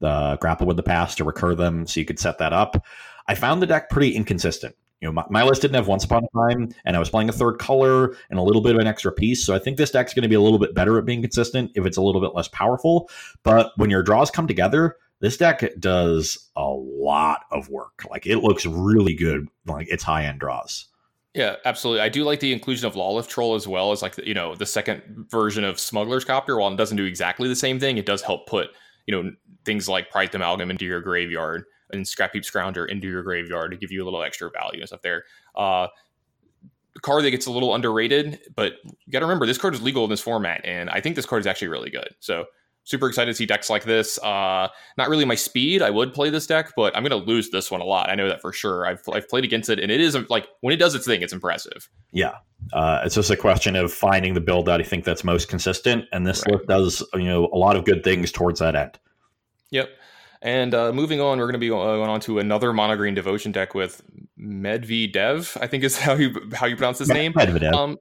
the 0.00 0.38
grapple 0.40 0.66
with 0.66 0.76
the 0.76 0.82
past 0.82 1.18
to 1.18 1.24
recur 1.24 1.54
them, 1.54 1.86
so 1.86 2.00
you 2.00 2.06
could 2.06 2.18
set 2.18 2.38
that 2.38 2.52
up. 2.52 2.84
I 3.26 3.34
found 3.34 3.62
the 3.62 3.66
deck 3.66 3.90
pretty 3.90 4.14
inconsistent. 4.14 4.76
You 5.00 5.08
know, 5.08 5.12
my, 5.12 5.24
my, 5.28 5.42
list 5.42 5.62
didn't 5.62 5.74
have 5.74 5.88
Once 5.88 6.04
Upon 6.04 6.24
a 6.24 6.52
Time, 6.52 6.74
and 6.84 6.96
I 6.96 6.98
was 6.98 7.10
playing 7.10 7.28
a 7.28 7.32
third 7.32 7.58
color 7.58 8.16
and 8.30 8.38
a 8.38 8.42
little 8.42 8.62
bit 8.62 8.74
of 8.74 8.80
an 8.80 8.86
extra 8.86 9.12
piece. 9.12 9.44
So 9.44 9.54
I 9.54 9.58
think 9.58 9.76
this 9.76 9.90
deck's 9.90 10.14
going 10.14 10.22
to 10.22 10.28
be 10.28 10.34
a 10.34 10.40
little 10.40 10.58
bit 10.58 10.74
better 10.74 10.98
at 10.98 11.04
being 11.04 11.20
consistent 11.20 11.72
if 11.74 11.84
it's 11.84 11.96
a 11.96 12.02
little 12.02 12.20
bit 12.20 12.34
less 12.34 12.48
powerful. 12.48 13.10
But 13.42 13.72
when 13.76 13.90
your 13.90 14.02
draws 14.02 14.30
come 14.30 14.46
together, 14.46 14.96
this 15.20 15.36
deck 15.36 15.64
does 15.78 16.50
a 16.56 16.66
lot 16.66 17.42
of 17.50 17.68
work. 17.68 18.06
Like 18.10 18.26
it 18.26 18.38
looks 18.38 18.66
really 18.66 19.14
good. 19.14 19.48
Like 19.66 19.88
it's 19.90 20.02
high 20.02 20.24
end 20.24 20.40
draws. 20.40 20.86
Yeah, 21.34 21.56
absolutely. 21.64 22.00
I 22.00 22.08
do 22.08 22.22
like 22.22 22.38
the 22.38 22.52
inclusion 22.52 22.86
of 22.86 22.94
Lotleth 22.94 23.26
Troll 23.28 23.56
as 23.56 23.66
well 23.66 23.90
as 23.90 24.02
like 24.02 24.14
the, 24.14 24.26
you 24.26 24.34
know 24.34 24.54
the 24.54 24.66
second 24.66 25.02
version 25.30 25.64
of 25.64 25.80
Smuggler's 25.80 26.24
Copter. 26.24 26.56
While 26.56 26.72
it 26.72 26.76
doesn't 26.76 26.96
do 26.96 27.04
exactly 27.04 27.48
the 27.48 27.56
same 27.56 27.80
thing, 27.80 27.98
it 27.98 28.06
does 28.06 28.22
help 28.22 28.46
put 28.46 28.68
you 29.06 29.14
know 29.14 29.32
things 29.64 29.88
like 29.88 30.10
Prized 30.10 30.34
Amalgam 30.34 30.70
into 30.70 30.84
your 30.84 31.00
graveyard 31.00 31.64
and 31.92 32.06
Scrap 32.06 32.32
Heap 32.34 32.44
Scrounger 32.44 32.88
into 32.88 33.08
your 33.08 33.22
graveyard 33.22 33.72
to 33.72 33.76
give 33.76 33.90
you 33.90 34.02
a 34.02 34.04
little 34.04 34.22
extra 34.22 34.48
value 34.50 34.80
and 34.80 34.88
stuff 34.88 35.02
there. 35.02 35.24
Uh, 35.56 35.88
a 36.96 37.00
card 37.00 37.24
that 37.24 37.30
gets 37.32 37.46
a 37.46 37.50
little 37.50 37.74
underrated, 37.74 38.38
but 38.54 38.74
you 38.84 39.10
got 39.10 39.18
to 39.18 39.24
remember 39.26 39.46
this 39.46 39.58
card 39.58 39.74
is 39.74 39.82
legal 39.82 40.04
in 40.04 40.10
this 40.10 40.20
format, 40.20 40.60
and 40.64 40.88
I 40.88 41.00
think 41.00 41.16
this 41.16 41.26
card 41.26 41.40
is 41.40 41.46
actually 41.48 41.68
really 41.68 41.90
good. 41.90 42.14
So 42.20 42.44
super 42.84 43.08
excited 43.08 43.30
to 43.30 43.34
see 43.34 43.46
decks 43.46 43.68
like 43.68 43.84
this. 43.84 44.18
Uh, 44.18 44.68
not 44.96 45.08
really 45.08 45.24
my 45.24 45.34
speed. 45.34 45.82
I 45.82 45.90
would 45.90 46.14
play 46.14 46.30
this 46.30 46.46
deck, 46.46 46.72
but 46.76 46.96
I'm 46.96 47.02
going 47.02 47.18
to 47.18 47.28
lose 47.28 47.50
this 47.50 47.70
one 47.70 47.80
a 47.80 47.84
lot. 47.84 48.10
I 48.10 48.14
know 48.14 48.28
that 48.28 48.40
for 48.40 48.52
sure. 48.52 48.86
I've, 48.86 49.02
I've 49.12 49.28
played 49.28 49.44
against 49.44 49.68
it, 49.70 49.80
and 49.80 49.90
it 49.90 50.00
is 50.00 50.16
like 50.30 50.46
when 50.60 50.72
it 50.72 50.76
does 50.76 50.94
its 50.94 51.06
thing, 51.06 51.22
it's 51.22 51.32
impressive. 51.32 51.88
Yeah, 52.12 52.34
uh, 52.72 53.00
it's 53.04 53.14
just 53.14 53.30
a 53.30 53.36
question 53.36 53.74
of 53.74 53.92
finding 53.92 54.34
the 54.34 54.40
build 54.40 54.66
that 54.66 54.80
I 54.80 54.84
think 54.84 55.04
that's 55.04 55.24
most 55.24 55.48
consistent, 55.48 56.04
and 56.12 56.26
this 56.26 56.44
right. 56.50 56.64
does 56.66 57.02
you 57.14 57.24
know 57.24 57.48
a 57.52 57.58
lot 57.58 57.76
of 57.76 57.84
good 57.84 58.04
things 58.04 58.30
towards 58.30 58.60
that 58.60 58.76
end. 58.76 58.98
Yep. 59.70 59.88
And 60.42 60.74
uh, 60.74 60.92
moving 60.92 61.22
on, 61.22 61.38
we're 61.38 61.46
going 61.46 61.54
to 61.54 61.58
be 61.58 61.68
going 61.68 62.10
on 62.10 62.20
to 62.20 62.38
another 62.38 62.74
mono 62.74 62.96
green 62.96 63.14
devotion 63.14 63.50
deck 63.50 63.74
with 63.74 64.02
Medvedev. 64.38 65.56
I 65.60 65.66
think 65.66 65.84
is 65.84 65.98
how 66.00 66.14
you 66.14 66.50
how 66.52 66.66
you 66.66 66.76
pronounce 66.76 66.98
his 66.98 67.08
name. 67.08 67.32
Medvedev. 67.32 67.72
Um, 67.72 67.98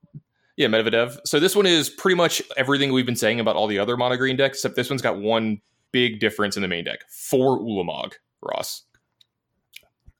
yeah, 0.58 0.68
Medvedev. 0.68 1.18
So 1.26 1.40
this 1.40 1.56
one 1.56 1.66
is 1.66 1.90
pretty 1.90 2.16
much 2.16 2.42
everything 2.58 2.94
we've 2.94 3.06
been 3.06 3.16
saying 3.16 3.40
about 3.40 3.56
all 3.56 3.68
the 3.68 3.80
other 3.80 3.98
mono 3.98 4.18
green 4.18 4.36
decks, 4.36 4.60
except 4.60 4.76
this 4.76 4.90
one's 4.90 5.02
got 5.02 5.20
one 5.20 5.62
big 5.92 6.20
difference 6.20 6.56
in 6.56 6.62
the 6.62 6.68
main 6.68 6.84
deck. 6.84 7.00
Four 7.10 7.60
Ulamog, 7.60 8.14
Ross. 8.42 8.84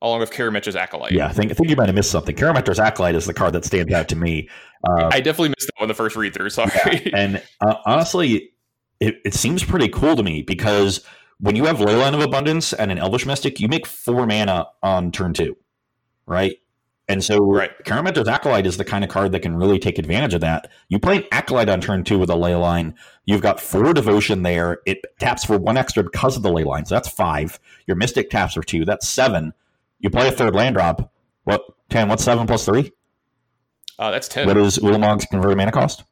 Along 0.02 0.20
with 0.20 0.32
Karametra's 0.32 0.76
Acolyte. 0.76 1.14
Yeah, 1.14 1.28
I 1.28 1.32
think, 1.32 1.52
I 1.52 1.54
think 1.54 1.70
you 1.70 1.78
might 1.78 1.88
have 1.88 1.96
missed 1.96 2.12
something. 2.12 2.36
Karametra's 2.36 2.80
Acolyte 2.80 3.16
is 3.16 3.26
the 3.26 3.34
card 3.34 3.54
that 3.54 3.64
stands 3.64 3.94
out 3.94 4.10
to 4.10 4.18
me. 4.18 4.50
Uh, 4.86 5.10
I 5.12 5.22
definitely 5.22 5.50
missed 5.50 5.68
that 5.68 5.80
one 5.80 5.88
the 5.88 5.94
first 5.94 6.16
read 6.18 6.34
through. 6.34 6.50
Sorry. 6.50 6.70
Yeah, 6.86 7.12
and 7.14 7.44
uh, 7.66 7.76
honestly, 7.86 8.52
it, 9.00 9.16
it 9.24 9.34
seems 9.34 9.64
pretty 9.64 9.88
cool 9.88 10.16
to 10.18 10.24
me 10.24 10.42
because 10.42 11.06
when 11.40 11.56
you 11.56 11.66
have 11.66 11.78
Leyline 11.78 12.14
of 12.14 12.22
Abundance 12.22 12.74
and 12.74 12.92
an 12.92 12.98
Elvish 12.98 13.26
Mystic, 13.26 13.60
you 13.60 13.68
make 13.68 13.86
four 13.86 14.26
mana 14.26 14.68
on 14.82 15.12
turn 15.12 15.34
two, 15.34 15.56
right? 16.26 16.58
And 17.10 17.24
so 17.24 17.40
right. 17.40 17.72
Karametra's 17.84 18.28
Acolyte 18.28 18.66
is 18.66 18.78
the 18.78 18.86
kind 18.86 19.04
of 19.04 19.10
card 19.10 19.34
that 19.34 19.42
can 19.42 19.58
really 19.58 19.78
take 19.78 20.00
advantage 20.00 20.34
of 20.34 20.42
that. 20.42 20.72
You 20.88 21.00
play 21.00 21.18
an 21.18 21.26
Acolyte 21.32 21.70
on 21.70 21.82
turn 21.82 22.04
two 22.04 22.18
with 22.18 22.30
a 22.30 22.36
ley 22.36 22.56
line. 22.56 22.96
You've 23.26 23.42
got 23.42 23.60
four 23.60 23.94
devotion 23.94 24.44
there. 24.44 24.80
It 24.86 25.00
taps 25.20 25.44
for 25.44 25.58
one 25.58 25.76
extra 25.76 26.04
because 26.04 26.38
of 26.38 26.44
the 26.44 26.52
ley 26.52 26.64
line. 26.64 26.86
So 26.86 26.96
that's 26.96 27.10
five. 27.10 27.60
Your 27.88 27.98
Mystic 27.98 28.30
taps 28.30 28.54
for 28.54 28.64
two. 28.64 28.86
That's 28.86 29.08
seven. 29.08 29.54
You 30.00 30.10
play 30.10 30.28
a 30.28 30.32
third 30.32 30.56
land 30.56 30.76
drop. 30.76 31.12
What, 31.44 31.62
10? 31.90 32.08
What's 32.08 32.24
seven 32.24 32.48
plus 32.48 32.66
three? 32.66 32.92
Uh, 34.00 34.12
that's 34.12 34.28
10. 34.28 34.48
What 34.48 34.58
is 34.58 34.78
Ulamog's 34.80 35.26
converted 35.26 35.58
mana 35.58 35.72
cost? 35.72 36.04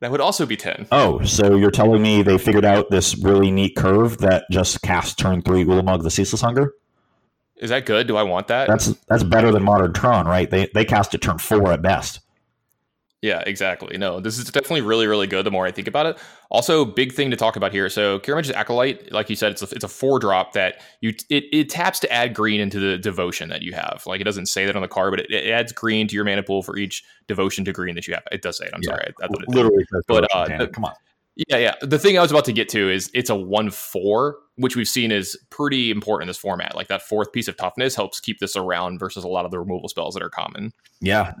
That 0.00 0.10
would 0.10 0.20
also 0.20 0.44
be 0.44 0.56
10. 0.56 0.88
Oh, 0.92 1.22
so 1.22 1.56
you're 1.56 1.70
telling 1.70 2.02
me 2.02 2.22
they 2.22 2.36
figured 2.36 2.64
out 2.64 2.90
this 2.90 3.16
really 3.16 3.50
neat 3.50 3.76
curve 3.76 4.18
that 4.18 4.44
just 4.50 4.82
casts 4.82 5.14
turn 5.14 5.40
three 5.40 5.64
Ulamog 5.64 6.02
the 6.02 6.10
Ceaseless 6.10 6.42
Hunger? 6.42 6.74
Is 7.58 7.70
that 7.70 7.86
good? 7.86 8.06
Do 8.06 8.16
I 8.16 8.22
want 8.22 8.48
that? 8.48 8.68
That's 8.68 8.94
that's 9.08 9.22
better 9.22 9.50
than 9.50 9.62
Modern 9.62 9.92
Tron, 9.92 10.26
right? 10.26 10.50
They 10.50 10.68
they 10.74 10.84
cast 10.84 11.14
it 11.14 11.22
turn 11.22 11.38
four 11.38 11.72
at 11.72 11.82
best. 11.82 12.20
Yeah, 13.22 13.42
exactly. 13.46 13.96
No, 13.96 14.20
this 14.20 14.38
is 14.38 14.44
definitely 14.44 14.82
really, 14.82 15.06
really 15.06 15.26
good. 15.26 15.46
The 15.46 15.50
more 15.50 15.66
I 15.66 15.72
think 15.72 15.88
about 15.88 16.04
it, 16.04 16.18
also 16.50 16.84
big 16.84 17.12
thing 17.12 17.30
to 17.30 17.36
talk 17.36 17.56
about 17.56 17.72
here. 17.72 17.88
So, 17.88 18.20
Karametra's 18.20 18.52
Acolyte, 18.52 19.10
like 19.10 19.30
you 19.30 19.36
said, 19.36 19.52
it's 19.52 19.62
a, 19.62 19.74
it's 19.74 19.84
a 19.84 19.88
four 19.88 20.18
drop 20.18 20.52
that 20.52 20.82
you 21.00 21.14
it, 21.30 21.44
it 21.50 21.70
taps 21.70 21.98
to 22.00 22.12
add 22.12 22.34
green 22.34 22.60
into 22.60 22.78
the 22.78 22.98
devotion 22.98 23.48
that 23.48 23.62
you 23.62 23.72
have. 23.72 24.02
Like 24.06 24.20
it 24.20 24.24
doesn't 24.24 24.46
say 24.46 24.66
that 24.66 24.76
on 24.76 24.82
the 24.82 24.88
card, 24.88 25.12
but 25.12 25.20
it, 25.20 25.30
it 25.30 25.50
adds 25.50 25.72
green 25.72 26.06
to 26.08 26.14
your 26.14 26.24
mana 26.24 26.42
pool 26.42 26.62
for 26.62 26.76
each 26.76 27.02
devotion 27.26 27.64
to 27.64 27.72
green 27.72 27.94
that 27.94 28.06
you 28.06 28.14
have. 28.14 28.22
It 28.30 28.42
does 28.42 28.58
say 28.58 28.66
it. 28.66 28.72
I'm 28.74 28.82
yeah. 28.82 28.90
sorry, 28.90 29.12
I, 29.22 29.24
I 29.24 29.28
literally. 29.48 29.84
But 30.06 30.32
uh, 30.34 30.66
come 30.66 30.84
on. 30.84 30.92
Yeah, 31.36 31.58
yeah. 31.58 31.74
The 31.82 31.98
thing 31.98 32.18
I 32.18 32.22
was 32.22 32.30
about 32.30 32.46
to 32.46 32.52
get 32.52 32.68
to 32.70 32.90
is 32.90 33.10
it's 33.12 33.28
a 33.28 33.36
one 33.36 33.70
four, 33.70 34.38
which 34.56 34.74
we've 34.74 34.88
seen 34.88 35.12
is 35.12 35.38
pretty 35.50 35.90
important 35.90 36.24
in 36.24 36.28
this 36.28 36.38
format. 36.38 36.74
Like 36.74 36.88
that 36.88 37.02
fourth 37.02 37.32
piece 37.32 37.46
of 37.46 37.56
toughness 37.56 37.94
helps 37.94 38.20
keep 38.20 38.38
this 38.38 38.56
around 38.56 38.98
versus 38.98 39.22
a 39.22 39.28
lot 39.28 39.44
of 39.44 39.50
the 39.50 39.58
removal 39.58 39.88
spells 39.88 40.14
that 40.14 40.22
are 40.22 40.30
common. 40.30 40.72
Yeah. 41.00 41.34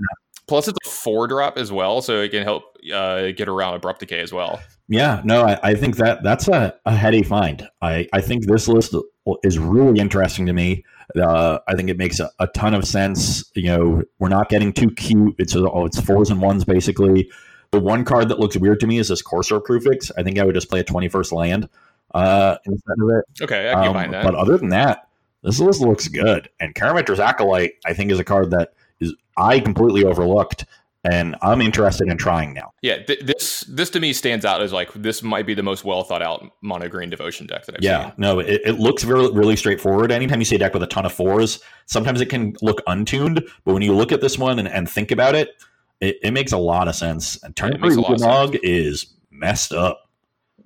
Plus, 0.46 0.68
it's 0.68 0.78
a 0.84 0.88
four 0.88 1.26
drop 1.26 1.58
as 1.58 1.72
well, 1.72 2.00
so 2.00 2.20
it 2.20 2.30
can 2.30 2.44
help 2.44 2.76
uh, 2.94 3.32
get 3.32 3.48
around 3.48 3.74
abrupt 3.74 4.00
decay 4.00 4.20
as 4.20 4.32
well. 4.32 4.60
Yeah, 4.88 5.20
no, 5.24 5.42
I, 5.42 5.58
I 5.62 5.74
think 5.74 5.96
that 5.96 6.22
that's 6.22 6.46
a, 6.46 6.72
a 6.84 6.94
heady 6.94 7.24
find. 7.24 7.68
I, 7.82 8.06
I 8.12 8.20
think 8.20 8.46
this 8.46 8.68
list 8.68 8.94
is 9.42 9.58
really 9.58 9.98
interesting 9.98 10.46
to 10.46 10.52
me. 10.52 10.84
Uh, 11.20 11.58
I 11.66 11.74
think 11.74 11.88
it 11.88 11.98
makes 11.98 12.20
a, 12.20 12.30
a, 12.38 12.46
ton 12.48 12.74
of 12.74 12.84
sense. 12.84 13.50
You 13.56 13.64
know, 13.64 14.02
we're 14.20 14.28
not 14.28 14.48
getting 14.48 14.72
too 14.72 14.90
cute. 14.90 15.34
It's 15.38 15.56
oh, 15.56 15.84
it's 15.84 16.00
fours 16.00 16.30
and 16.30 16.40
ones 16.40 16.64
basically. 16.64 17.30
The 17.76 17.82
one 17.82 18.06
card 18.06 18.30
that 18.30 18.40
looks 18.40 18.56
weird 18.56 18.80
to 18.80 18.86
me 18.86 18.96
is 18.96 19.08
this 19.08 19.20
Courser 19.20 19.60
Kruphix. 19.60 20.10
I 20.16 20.22
think 20.22 20.38
I 20.38 20.44
would 20.44 20.54
just 20.54 20.70
play 20.70 20.80
a 20.80 20.84
21st 20.84 21.32
land 21.32 21.68
uh, 22.14 22.56
instead 22.64 22.96
of 23.02 23.10
it. 23.10 23.42
Okay, 23.42 23.68
I 23.68 23.74
can 23.74 23.88
um, 23.88 23.92
find 23.92 24.14
that. 24.14 24.24
But 24.24 24.34
other 24.34 24.56
than 24.56 24.70
that, 24.70 25.10
this 25.42 25.60
list 25.60 25.82
looks 25.82 26.08
good. 26.08 26.48
And 26.58 26.74
Karametra's 26.74 27.20
Acolyte, 27.20 27.74
I 27.84 27.92
think, 27.92 28.10
is 28.10 28.18
a 28.18 28.24
card 28.24 28.50
that 28.52 28.72
is 28.98 29.14
I 29.36 29.60
completely 29.60 30.06
overlooked 30.06 30.64
and 31.04 31.36
I'm 31.42 31.60
interested 31.60 32.08
in 32.08 32.16
trying 32.16 32.54
now. 32.54 32.72
Yeah, 32.80 33.02
th- 33.02 33.20
this 33.20 33.60
this 33.68 33.90
to 33.90 34.00
me 34.00 34.14
stands 34.14 34.46
out 34.46 34.62
as 34.62 34.72
like 34.72 34.90
this 34.94 35.22
might 35.22 35.44
be 35.44 35.52
the 35.52 35.62
most 35.62 35.84
well 35.84 36.02
thought 36.02 36.22
out 36.22 36.50
mono 36.62 36.88
green 36.88 37.10
devotion 37.10 37.46
deck 37.46 37.66
that 37.66 37.74
I've 37.76 37.82
seen. 37.82 37.90
yeah, 37.90 38.06
seen. 38.06 38.14
no, 38.16 38.38
it, 38.38 38.62
it 38.64 38.80
looks 38.80 39.04
really 39.04 39.30
really 39.32 39.54
straightforward. 39.54 40.10
Anytime 40.10 40.40
you 40.40 40.46
see 40.46 40.56
a 40.56 40.58
deck 40.58 40.72
with 40.72 40.82
a 40.82 40.86
ton 40.86 41.04
of 41.04 41.12
fours, 41.12 41.60
sometimes 41.84 42.22
it 42.22 42.30
can 42.30 42.56
look 42.62 42.80
untuned, 42.86 43.46
but 43.66 43.74
when 43.74 43.82
you 43.82 43.92
look 43.92 44.12
at 44.12 44.22
this 44.22 44.38
one 44.38 44.58
and, 44.58 44.66
and 44.66 44.88
think 44.88 45.10
about 45.10 45.34
it, 45.34 45.62
it, 46.00 46.16
it 46.22 46.30
makes 46.32 46.52
a 46.52 46.58
lot 46.58 46.88
of 46.88 46.94
sense. 46.94 47.42
And 47.42 47.54
turn 47.54 47.72
Ulamog 47.74 48.58
is 48.62 49.06
messed 49.30 49.72
up. 49.72 50.02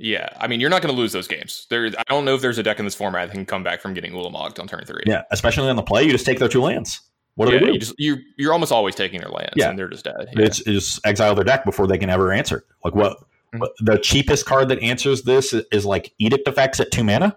Yeah, 0.02 0.30
I 0.38 0.46
mean, 0.46 0.60
you're 0.60 0.70
not 0.70 0.80
going 0.80 0.94
to 0.94 0.98
lose 0.98 1.12
those 1.12 1.28
games. 1.28 1.66
There, 1.68 1.86
I 1.86 2.02
don't 2.08 2.24
know 2.24 2.34
if 2.34 2.40
there's 2.40 2.56
a 2.56 2.62
deck 2.62 2.78
in 2.78 2.86
this 2.86 2.94
format 2.94 3.28
that 3.28 3.34
can 3.34 3.44
come 3.44 3.62
back 3.62 3.82
from 3.82 3.92
getting 3.92 4.12
Ulamogged 4.12 4.58
on 4.58 4.66
turn 4.66 4.84
three. 4.86 5.02
Yeah, 5.04 5.24
especially 5.30 5.68
on 5.68 5.76
the 5.76 5.82
play, 5.82 6.04
you 6.04 6.10
just 6.10 6.24
take 6.24 6.38
their 6.38 6.48
two 6.48 6.62
lands. 6.62 7.02
What 7.34 7.46
do 7.46 7.52
yeah, 7.52 7.60
they 7.60 7.66
do? 7.66 7.72
You 7.72 7.78
just, 7.78 7.94
you, 7.98 8.16
you're 8.38 8.52
almost 8.52 8.72
always 8.72 8.94
taking 8.94 9.20
their 9.20 9.28
lands, 9.28 9.52
yeah. 9.56 9.68
and 9.68 9.78
they're 9.78 9.88
just 9.88 10.04
dead. 10.04 10.14
Yeah. 10.34 10.44
It's 10.44 10.64
just 10.64 11.06
exile 11.06 11.34
their 11.34 11.44
deck 11.44 11.66
before 11.66 11.86
they 11.86 11.98
can 11.98 12.08
ever 12.08 12.32
answer. 12.32 12.64
Like 12.82 12.94
what? 12.94 13.18
Mm-hmm. 13.54 13.84
The 13.84 13.98
cheapest 13.98 14.46
card 14.46 14.68
that 14.70 14.80
answers 14.80 15.22
this 15.22 15.52
is, 15.52 15.64
is 15.70 15.84
like 15.84 16.14
Edict 16.18 16.48
Effects 16.48 16.80
at 16.80 16.90
two 16.90 17.04
mana. 17.04 17.36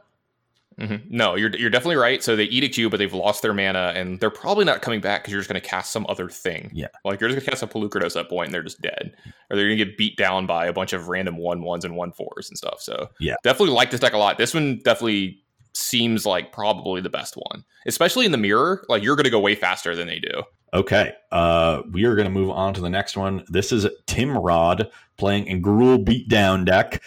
Mm-hmm. 0.80 1.16
No, 1.16 1.36
you're 1.36 1.56
you're 1.56 1.70
definitely 1.70 1.98
right. 1.98 2.24
So 2.24 2.36
they 2.36 2.46
edict 2.46 2.78
you, 2.78 2.90
but 2.90 2.98
they've 2.98 3.14
lost 3.14 3.42
their 3.42 3.54
mana, 3.54 3.94
and 3.96 4.20
they're 4.20 4.30
probably 4.30 4.66
not 4.66 4.82
coming 4.82 5.02
back 5.02 5.22
because 5.22 5.32
you're 5.32 5.42
just 5.42 5.50
going 5.50 5.62
to 5.62 5.68
cast 5.68 5.92
some 5.92 6.06
other 6.10 6.30
thing. 6.30 6.72
Yeah, 6.74 6.88
like 7.06 7.20
you're 7.20 7.30
just 7.30 7.40
going 7.40 7.46
to 7.46 7.52
cast 7.52 7.64
a 7.64 7.68
Polukranos 7.68 8.08
at 8.08 8.14
that 8.14 8.30
point, 8.30 8.48
and 8.48 8.54
they're 8.54 8.64
just 8.64 8.82
dead, 8.82 9.16
or 9.50 9.56
they're 9.56 9.68
going 9.68 9.78
to 9.78 9.86
get 9.86 9.98
beat 9.98 10.18
down 10.18 10.46
by 10.46 10.66
a 10.66 10.74
bunch 10.74 10.94
of 10.94 11.08
random 11.10 11.38
one 11.38 11.62
ones 11.62 11.86
and 11.86 11.96
one 11.96 12.12
fours 12.12 12.50
and 12.50 12.58
stuff. 12.58 12.82
So 12.82 13.10
yeah, 13.20 13.36
definitely 13.44 13.76
like 13.76 13.92
this 13.92 14.00
deck 14.00 14.14
a 14.14 14.18
lot. 14.18 14.38
This 14.38 14.54
one 14.54 14.80
definitely 14.84 15.44
seems 15.74 16.26
like 16.26 16.52
probably 16.52 17.02
the 17.02 17.10
best 17.10 17.36
one, 17.36 17.64
especially 17.86 18.26
in 18.26 18.32
the 18.32 18.38
mirror. 18.38 18.86
Like 18.90 19.04
you're 19.04 19.16
going 19.16 19.26
to 19.26 19.30
go 19.30 19.40
way 19.40 19.56
faster 19.56 19.96
than 19.96 20.08
they 20.08 20.20
do. 20.20 20.44
Okay, 20.74 21.14
uh, 21.32 21.84
we 21.92 22.06
are 22.06 22.16
going 22.16 22.26
to 22.26 22.32
move 22.32 22.50
on 22.50 22.74
to 22.74 22.82
the 22.82 22.90
next 22.90 23.16
one. 23.16 23.44
This 23.48 23.72
is 23.72 23.88
Tim 24.08 24.36
Rod 24.36 24.90
playing 25.18 25.46
in 25.46 25.62
Gruul 25.62 26.04
Beatdown 26.04 26.66
deck 26.66 27.04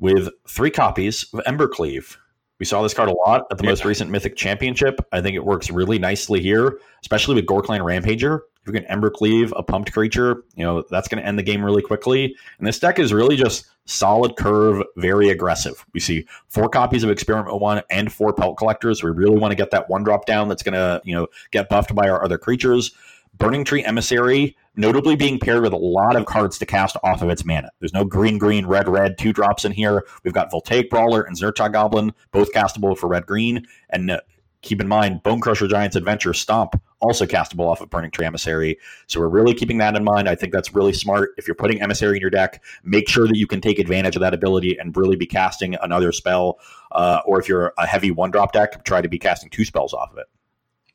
with 0.00 0.28
three 0.48 0.70
copies 0.70 1.24
of 1.32 1.40
Embercleave. 1.44 2.16
We 2.58 2.66
saw 2.66 2.82
this 2.82 2.94
card 2.94 3.08
a 3.08 3.12
lot 3.12 3.46
at 3.50 3.58
the 3.58 3.64
yeah. 3.64 3.70
most 3.70 3.84
recent 3.84 4.10
Mythic 4.10 4.36
Championship. 4.36 5.00
I 5.12 5.20
think 5.20 5.36
it 5.36 5.44
works 5.44 5.70
really 5.70 5.98
nicely 5.98 6.40
here, 6.40 6.78
especially 7.02 7.34
with 7.34 7.46
Ghor-Clan 7.46 7.80
Rampager. 7.82 8.40
If 8.62 8.72
you 8.74 8.80
can 8.80 8.84
Embercleave 8.84 9.52
a 9.54 9.62
pumped 9.62 9.92
creature, 9.92 10.42
you 10.56 10.64
know, 10.64 10.82
that's 10.90 11.06
going 11.06 11.22
to 11.22 11.26
end 11.26 11.38
the 11.38 11.42
game 11.42 11.64
really 11.64 11.82
quickly. 11.82 12.34
And 12.58 12.66
this 12.66 12.78
deck 12.78 12.98
is 12.98 13.12
really 13.12 13.36
just 13.36 13.66
solid 13.84 14.36
curve, 14.36 14.82
very 14.96 15.28
aggressive. 15.28 15.84
We 15.92 16.00
see 16.00 16.26
four 16.48 16.68
copies 16.68 17.04
of 17.04 17.10
Experiment 17.10 17.60
One 17.60 17.82
and 17.90 18.12
four 18.12 18.32
Pelt 18.32 18.56
Collectors. 18.56 19.04
We 19.04 19.10
really 19.10 19.38
want 19.38 19.52
to 19.52 19.56
get 19.56 19.70
that 19.70 19.88
one 19.88 20.02
drop 20.02 20.26
down 20.26 20.48
that's 20.48 20.64
going 20.64 20.74
to, 20.74 21.00
you 21.04 21.14
know, 21.14 21.28
get 21.52 21.68
buffed 21.68 21.94
by 21.94 22.08
our 22.08 22.24
other 22.24 22.38
creatures. 22.38 22.92
Burning 23.38 23.64
Tree 23.64 23.84
Emissary, 23.84 24.56
notably 24.76 25.16
being 25.16 25.38
paired 25.38 25.62
with 25.62 25.72
a 25.72 25.76
lot 25.76 26.16
of 26.16 26.26
cards 26.26 26.58
to 26.58 26.66
cast 26.66 26.96
off 27.02 27.22
of 27.22 27.28
its 27.28 27.44
mana. 27.44 27.70
There's 27.80 27.92
no 27.92 28.04
green, 28.04 28.38
green, 28.38 28.66
red, 28.66 28.88
red, 28.88 29.18
two 29.18 29.32
drops 29.32 29.64
in 29.64 29.72
here. 29.72 30.06
We've 30.24 30.32
got 30.32 30.50
Voltaic 30.50 30.90
Brawler 30.90 31.22
and 31.22 31.36
Zhur-Taa 31.36 31.68
Goblin, 31.68 32.12
both 32.32 32.52
castable 32.52 32.96
for 32.96 33.08
red, 33.08 33.26
green. 33.26 33.66
And 33.90 34.10
uh, 34.10 34.20
keep 34.62 34.80
in 34.80 34.88
mind, 34.88 35.22
Bonecrusher 35.22 35.68
Giant's 35.68 35.96
Adventure 35.96 36.32
Stomp, 36.32 36.80
also 37.00 37.26
castable 37.26 37.70
off 37.70 37.80
of 37.80 37.90
Burning 37.90 38.10
Tree 38.10 38.24
Emissary. 38.24 38.78
So 39.06 39.20
we're 39.20 39.28
really 39.28 39.54
keeping 39.54 39.78
that 39.78 39.96
in 39.96 40.04
mind. 40.04 40.28
I 40.28 40.34
think 40.34 40.52
that's 40.52 40.74
really 40.74 40.92
smart. 40.92 41.30
If 41.36 41.46
you're 41.46 41.54
putting 41.54 41.82
Emissary 41.82 42.16
in 42.16 42.20
your 42.20 42.30
deck, 42.30 42.62
make 42.84 43.08
sure 43.08 43.26
that 43.26 43.36
you 43.36 43.46
can 43.46 43.60
take 43.60 43.78
advantage 43.78 44.16
of 44.16 44.20
that 44.20 44.34
ability 44.34 44.78
and 44.78 44.96
really 44.96 45.16
be 45.16 45.26
casting 45.26 45.74
another 45.82 46.10
spell. 46.12 46.58
Uh, 46.92 47.20
or 47.26 47.38
if 47.38 47.48
you're 47.48 47.74
a 47.76 47.86
heavy 47.86 48.10
one 48.10 48.30
drop 48.30 48.52
deck, 48.52 48.84
try 48.84 49.02
to 49.02 49.08
be 49.08 49.18
casting 49.18 49.50
two 49.50 49.64
spells 49.64 49.92
off 49.92 50.10
of 50.12 50.18
it. 50.18 50.26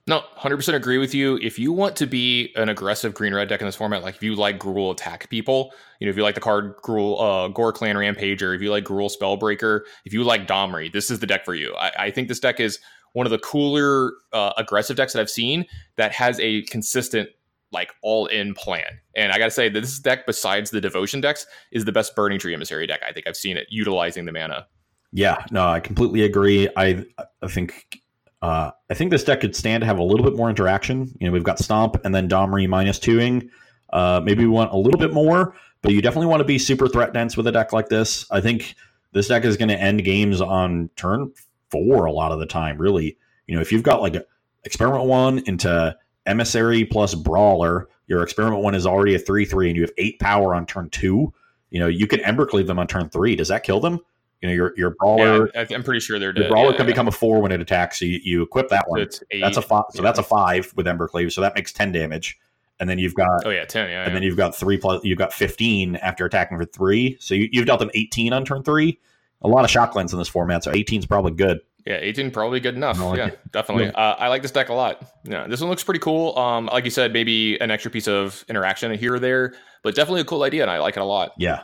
No, 0.08 0.24
100% 0.38 0.74
agree 0.74 0.98
with 0.98 1.14
you. 1.14 1.38
If 1.42 1.60
you 1.60 1.72
want 1.72 1.96
to 1.98 2.08
be 2.08 2.52
an 2.56 2.70
aggressive 2.70 3.14
green 3.14 3.34
red 3.34 3.50
deck 3.50 3.62
in 3.62 3.68
this 3.68 3.76
format, 3.76 4.02
like 4.02 4.16
if 4.16 4.24
you 4.24 4.36
like 4.36 4.58
Gruul 4.58 4.92
attack 4.92 5.30
people, 5.30 5.72
you 6.00 6.08
know, 6.08 6.10
if 6.10 6.18
you 6.18 6.24
like 6.24 6.36
the 6.36 6.42
card 6.42 6.76
Gruul, 6.78 7.22
uh, 7.22 7.48
Ghor-Clan 7.50 7.96
Rampager, 7.96 8.56
if 8.56 8.62
you 8.62 8.72
like 8.72 8.84
Gruul 8.84 9.12
Spellbreaker, 9.12 9.82
if 10.06 10.12
you 10.14 10.24
like 10.24 10.48
Domri, 10.48 10.92
this 10.92 11.12
is 11.12 11.20
the 11.20 11.28
deck 11.28 11.46
for 11.46 11.54
you. 11.54 11.76
I, 11.76 11.92
I 12.06 12.12
think 12.12 12.30
this 12.30 12.40
deck 12.40 12.60
is 12.60 12.80
one 13.14 13.28
of 13.28 13.32
the 13.32 13.40
cooler 13.40 14.14
uh, 14.34 14.54
aggressive 14.58 14.98
decks 14.98 15.14
that 15.14 15.20
I've 15.20 15.30
seen 15.30 15.66
that 15.98 16.12
has 16.14 16.40
a 16.40 16.64
consistent 16.64 17.30
like 17.72 17.94
all 18.02 18.26
in 18.26 18.54
plan. 18.54 19.00
And 19.16 19.32
I 19.32 19.38
got 19.38 19.46
to 19.46 19.52
say 19.52 19.70
that 19.70 19.80
this 19.80 20.00
deck, 20.00 20.26
besides 20.26 20.72
the 20.72 20.82
devotion 20.82 21.22
decks, 21.22 21.46
is 21.72 21.86
the 21.86 21.92
best 21.92 22.16
Burning 22.16 22.40
Tree 22.40 22.54
Emissary 22.54 22.88
deck. 22.88 23.02
I 23.08 23.14
think 23.14 23.28
I've 23.28 23.38
seen 23.38 23.56
it 23.56 23.68
utilizing 23.70 24.26
the 24.26 24.32
mana. 24.32 24.68
Yeah, 25.14 25.46
no, 25.52 25.68
I 25.68 25.80
completely 25.80 26.24
agree. 26.24 26.70
I 26.76 27.06
I 27.42 27.48
think 27.48 28.01
uh, 28.42 28.72
I 28.90 28.94
think 28.94 29.12
this 29.12 29.24
deck 29.24 29.42
could 29.42 29.56
stand 29.56 29.82
to 29.82 29.88
have 29.88 30.00
a 30.00 30.04
little 30.04 30.26
bit 30.26 30.36
more 30.36 30.50
interaction. 30.50 31.16
You 31.20 31.28
know, 31.28 31.34
we've 31.34 31.44
got 31.44 31.60
Stomp 31.60 32.04
and 32.04 32.14
then 32.14 32.28
Domri 32.28 32.68
minus 32.68 33.00
twoing. 33.00 33.50
Uh, 33.92 34.22
maybe 34.24 34.44
we 34.44 34.50
want 34.50 34.72
a 34.72 34.78
little 34.78 35.00
bit 35.00 35.14
more, 35.14 35.56
but 35.82 35.94
you 35.94 36.02
definitely 36.02 36.28
want 36.28 36.40
to 36.40 36.46
be 36.46 36.58
super 36.58 36.88
threat 36.88 37.14
dense 37.14 37.38
with 37.38 37.46
a 37.48 37.52
deck 37.52 37.74
like 37.74 37.90
this. 37.90 38.26
I 38.32 38.42
think 38.42 38.76
this 39.12 39.28
deck 39.28 39.44
is 39.44 39.58
going 39.58 39.70
to 39.70 39.80
end 39.80 40.04
games 40.04 40.42
on 40.42 40.90
turn 40.96 41.32
four 41.70 42.06
a 42.06 42.12
lot 42.12 42.32
of 42.32 42.40
the 42.40 42.46
time. 42.46 42.78
Really, 42.78 43.18
you 43.48 43.56
know, 43.56 43.62
if 43.62 43.72
you've 43.72 43.84
got 43.84 44.02
like 44.02 44.16
experiment 44.64 45.06
one 45.06 45.40
into 45.40 45.96
emissary 46.26 46.86
plus 46.86 47.14
brawler, 47.14 47.90
your 48.08 48.24
experiment 48.24 48.64
one 48.64 48.76
is 48.76 48.88
already 48.88 49.14
a 49.16 49.20
three 49.20 49.46
three, 49.46 49.68
and 49.68 49.76
you 49.76 49.84
have 49.84 49.94
eight 49.98 50.20
power 50.20 50.56
on 50.56 50.66
turn 50.66 50.90
two. 50.90 51.34
You 51.70 51.80
know, 51.80 51.88
you 51.88 52.08
can 52.08 52.20
Embercleave 52.22 52.68
them 52.68 52.80
on 52.80 52.88
turn 52.88 53.10
three. 53.10 53.36
Does 53.36 53.50
that 53.50 53.64
kill 53.64 53.80
them? 53.80 54.00
You 54.42 54.50
know, 54.50 54.56
your 54.56 54.74
your 54.76 54.90
brawler. 54.92 55.50
Yeah, 55.54 55.66
I'm 55.72 55.84
pretty 55.84 56.00
sure 56.00 56.18
they're 56.18 56.34
dead. 56.34 56.42
Your 56.42 56.50
brawler 56.50 56.72
yeah, 56.72 56.78
can 56.78 56.86
yeah. 56.86 56.94
become 56.94 57.08
a 57.08 57.12
four 57.12 57.42
when 57.42 57.52
it 57.52 57.62
attacks. 57.62 58.00
So 58.00 58.06
you, 58.06 58.20
you 58.24 58.42
equip 58.42 58.70
that 58.70 58.86
one. 58.88 59.10
So 59.12 59.24
that's 59.40 59.58
a 59.58 59.62
five. 59.62 59.84
So 59.94 60.02
that's 60.02 60.20
a 60.20 60.24
five 60.24 60.74
with 60.76 60.88
Embercleave. 60.88 61.32
So 61.32 61.42
that 61.42 61.56
makes 61.56 61.72
ten 61.72 61.92
damage. 61.92 62.40
And 62.80 62.90
then 62.90 62.98
you've 62.98 63.14
got 63.14 63.46
oh 63.46 63.52
yeah 63.52 63.66
ten 63.66 63.90
yeah. 63.90 64.06
And 64.06 64.16
then 64.16 64.24
you've 64.24 64.38
got 64.38 64.56
three 64.56 64.78
plus. 64.78 65.04
You've 65.04 65.20
got 65.20 65.32
fifteen 65.32 65.96
after 65.98 66.26
attacking 66.26 66.58
for 66.58 66.66
three. 66.66 67.18
So 67.20 67.36
you, 67.36 67.50
have 67.56 67.66
dealt 67.68 67.80
them 67.80 67.92
eighteen 67.94 68.34
on 68.34 68.44
turn 68.44 68.64
three. 68.64 69.00
A 69.44 69.48
lot 69.48 69.64
of 69.66 69.72
shock 69.72 69.96
in 69.96 70.06
this 70.06 70.28
format. 70.28 70.64
So 70.64 70.72
18 70.72 71.00
is 71.00 71.06
probably 71.06 71.32
good. 71.32 71.62
Yeah, 71.86 71.98
18 72.00 72.30
probably 72.30 72.60
good 72.60 72.76
enough. 72.76 73.00
Like 73.00 73.18
yeah, 73.18 73.28
it. 73.28 73.52
definitely. 73.52 73.86
Yeah. 73.86 73.92
Uh, 73.92 74.16
I 74.20 74.28
like 74.28 74.44
this 74.44 74.52
deck 74.52 74.70
a 74.70 74.74
lot. 74.74 75.04
Yeah, 75.24 75.48
this 75.48 75.62
one 75.62 75.70
looks 75.72 75.84
pretty 75.84 76.00
cool. 76.00 76.38
Um, 76.38 76.68
like 76.68 76.86
you 76.86 76.92
said, 76.92 77.12
maybe 77.12 77.60
an 77.60 77.72
extra 77.72 77.90
piece 77.90 78.08
of 78.08 78.46
interaction 78.48 78.94
here 78.94 79.16
or 79.16 79.20
there, 79.20 79.56
but 79.82 79.96
definitely 79.96 80.22
a 80.22 80.26
cool 80.26 80.44
idea, 80.44 80.62
and 80.62 80.70
I 80.70 80.78
like 80.78 80.96
it 80.96 81.00
a 81.00 81.06
lot. 81.06 81.34
Yeah, 81.40 81.64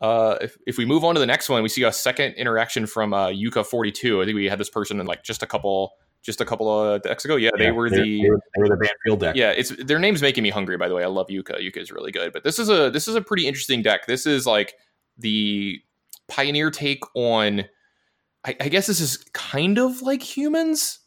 uh, 0.00 0.36
if, 0.40 0.56
if 0.66 0.78
we 0.78 0.84
move 0.84 1.04
on 1.04 1.14
to 1.14 1.20
the 1.20 1.26
next 1.26 1.48
one, 1.48 1.62
we 1.62 1.68
see 1.68 1.82
a 1.82 1.92
second 1.92 2.34
interaction 2.34 2.86
from 2.86 3.14
uh, 3.14 3.28
Yuka 3.28 3.64
42. 3.64 4.20
I 4.20 4.24
think 4.24 4.34
we 4.34 4.46
had 4.46 4.58
this 4.58 4.68
person 4.68 5.00
in 5.00 5.06
like 5.06 5.22
just 5.22 5.42
a 5.42 5.46
couple 5.46 5.92
just 6.22 6.40
a 6.40 6.44
couple 6.44 6.68
of 6.68 7.02
decks 7.02 7.24
ago. 7.24 7.36
Yeah, 7.36 7.50
they 7.56 7.70
were 7.70 7.88
the 7.88 7.96
they 7.96 8.28
were, 8.28 8.40
they 8.54 8.60
were 8.60 8.68
the 8.68 8.76
Bant 8.76 8.92
Field 9.04 9.20
deck. 9.20 9.36
Yeah, 9.36 9.50
it's 9.50 9.70
their 9.84 9.98
name's 9.98 10.20
making 10.20 10.42
me 10.42 10.50
hungry. 10.50 10.76
By 10.76 10.88
the 10.88 10.94
way, 10.94 11.04
I 11.04 11.06
love 11.06 11.28
Yuka. 11.28 11.60
Yuka 11.60 11.78
is 11.78 11.92
really 11.92 12.12
good, 12.12 12.32
but 12.32 12.44
this 12.44 12.58
is 12.58 12.68
a 12.68 12.90
this 12.90 13.08
is 13.08 13.14
a 13.14 13.22
pretty 13.22 13.46
interesting 13.46 13.80
deck. 13.80 14.06
This 14.06 14.26
is 14.26 14.44
like 14.44 14.74
the 15.16 15.80
pioneer 16.28 16.70
take 16.70 17.02
on. 17.14 17.64
I, 18.44 18.56
I 18.60 18.68
guess 18.68 18.86
this 18.86 19.00
is 19.00 19.18
kind 19.32 19.78
of 19.78 20.02
like 20.02 20.22
humans 20.22 20.98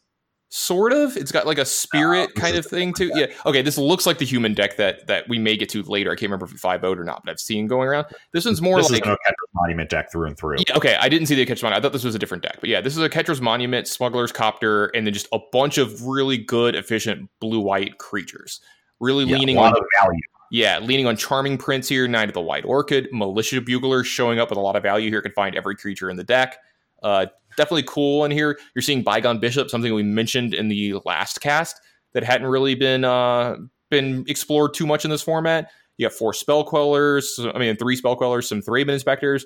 sort 0.50 0.92
of. 0.92 1.16
It's 1.16 1.32
got 1.32 1.46
like 1.46 1.58
a 1.58 1.64
spirit 1.64 2.30
uh, 2.36 2.40
kind 2.40 2.56
of 2.56 2.66
thing 2.66 2.92
too. 2.92 3.10
yeah. 3.14 3.26
Okay 3.46 3.62
this 3.62 3.78
looks 3.78 4.04
like 4.04 4.18
the 4.18 4.26
human 4.26 4.52
deck 4.52 4.76
that 4.76 5.06
that 5.06 5.28
we 5.28 5.38
may 5.38 5.56
get 5.56 5.68
to 5.70 5.82
later. 5.84 6.10
I 6.10 6.14
can't 6.14 6.22
remember 6.22 6.46
if 6.46 6.52
it's 6.52 6.60
five 6.60 6.82
vote 6.82 6.98
or 6.98 7.04
not 7.04 7.24
but 7.24 7.30
i've 7.30 7.40
seen 7.40 7.66
going 7.66 7.88
around. 7.88 8.06
This 8.32 8.44
one's 8.44 8.60
more 8.60 8.76
this 8.76 8.90
like 8.90 9.06
a 9.06 9.10
Ketra's 9.10 9.50
monument 9.54 9.88
deck 9.88 10.12
through 10.12 10.26
and 10.26 10.36
through. 10.36 10.56
Yeah, 10.58 10.76
okay 10.76 10.96
i 11.00 11.08
didn't 11.08 11.26
see 11.26 11.34
the 11.34 11.46
Ketra's 11.46 11.62
monument. 11.62 11.82
I 11.82 11.86
thought 11.86 11.92
this 11.92 12.04
was 12.04 12.14
a 12.14 12.18
different 12.18 12.42
deck 12.42 12.58
but 12.60 12.68
yeah 12.68 12.80
this 12.80 12.96
is 12.96 13.02
a 13.02 13.08
Ketra's 13.08 13.40
monument 13.40 13.86
smuggler's 13.86 14.32
copter 14.32 14.86
and 14.86 15.06
then 15.06 15.14
just 15.14 15.28
a 15.32 15.38
bunch 15.52 15.78
of 15.78 16.04
really 16.04 16.36
good 16.36 16.74
efficient 16.74 17.30
blue 17.40 17.60
white 17.60 17.98
creatures. 17.98 18.60
Really 18.98 19.24
yeah, 19.24 19.38
leaning 19.38 19.56
on 19.56 19.72
value. 20.02 20.20
Yeah, 20.50 20.80
leaning 20.80 21.06
on 21.06 21.16
Charming 21.16 21.56
Prince 21.56 21.88
here, 21.88 22.08
Knight 22.08 22.28
of 22.28 22.34
the 22.34 22.40
White 22.40 22.64
Orchid, 22.64 23.08
Militia 23.12 23.60
Bugler 23.60 24.02
showing 24.02 24.40
up 24.40 24.50
with 24.50 24.58
a 24.58 24.60
lot 24.60 24.74
of 24.74 24.82
value 24.82 25.08
here. 25.08 25.22
Can 25.22 25.32
find 25.32 25.54
every 25.54 25.76
creature 25.76 26.10
in 26.10 26.16
the 26.16 26.24
deck. 26.24 26.58
Uh, 27.02 27.26
definitely 27.56 27.84
cool 27.84 28.24
in 28.24 28.30
here. 28.30 28.58
You're 28.74 28.82
seeing 28.82 29.02
Bygone 29.02 29.38
Bishop, 29.38 29.70
something 29.70 29.94
we 29.94 30.02
mentioned 30.02 30.54
in 30.54 30.68
the 30.68 30.94
last 31.04 31.40
cast 31.40 31.80
that 32.12 32.24
hadn't 32.24 32.46
really 32.46 32.74
been 32.74 33.04
uh, 33.04 33.56
been 33.90 34.24
explored 34.28 34.74
too 34.74 34.86
much 34.86 35.04
in 35.04 35.10
this 35.10 35.22
format. 35.22 35.70
You 35.96 36.06
have 36.06 36.14
four 36.14 36.32
spell 36.32 36.64
quellers, 36.64 37.38
I 37.54 37.58
mean 37.58 37.76
three 37.76 37.96
spell 37.96 38.16
quellers, 38.16 38.48
some 38.48 38.62
Thraben 38.62 38.90
inspectors. 38.90 39.44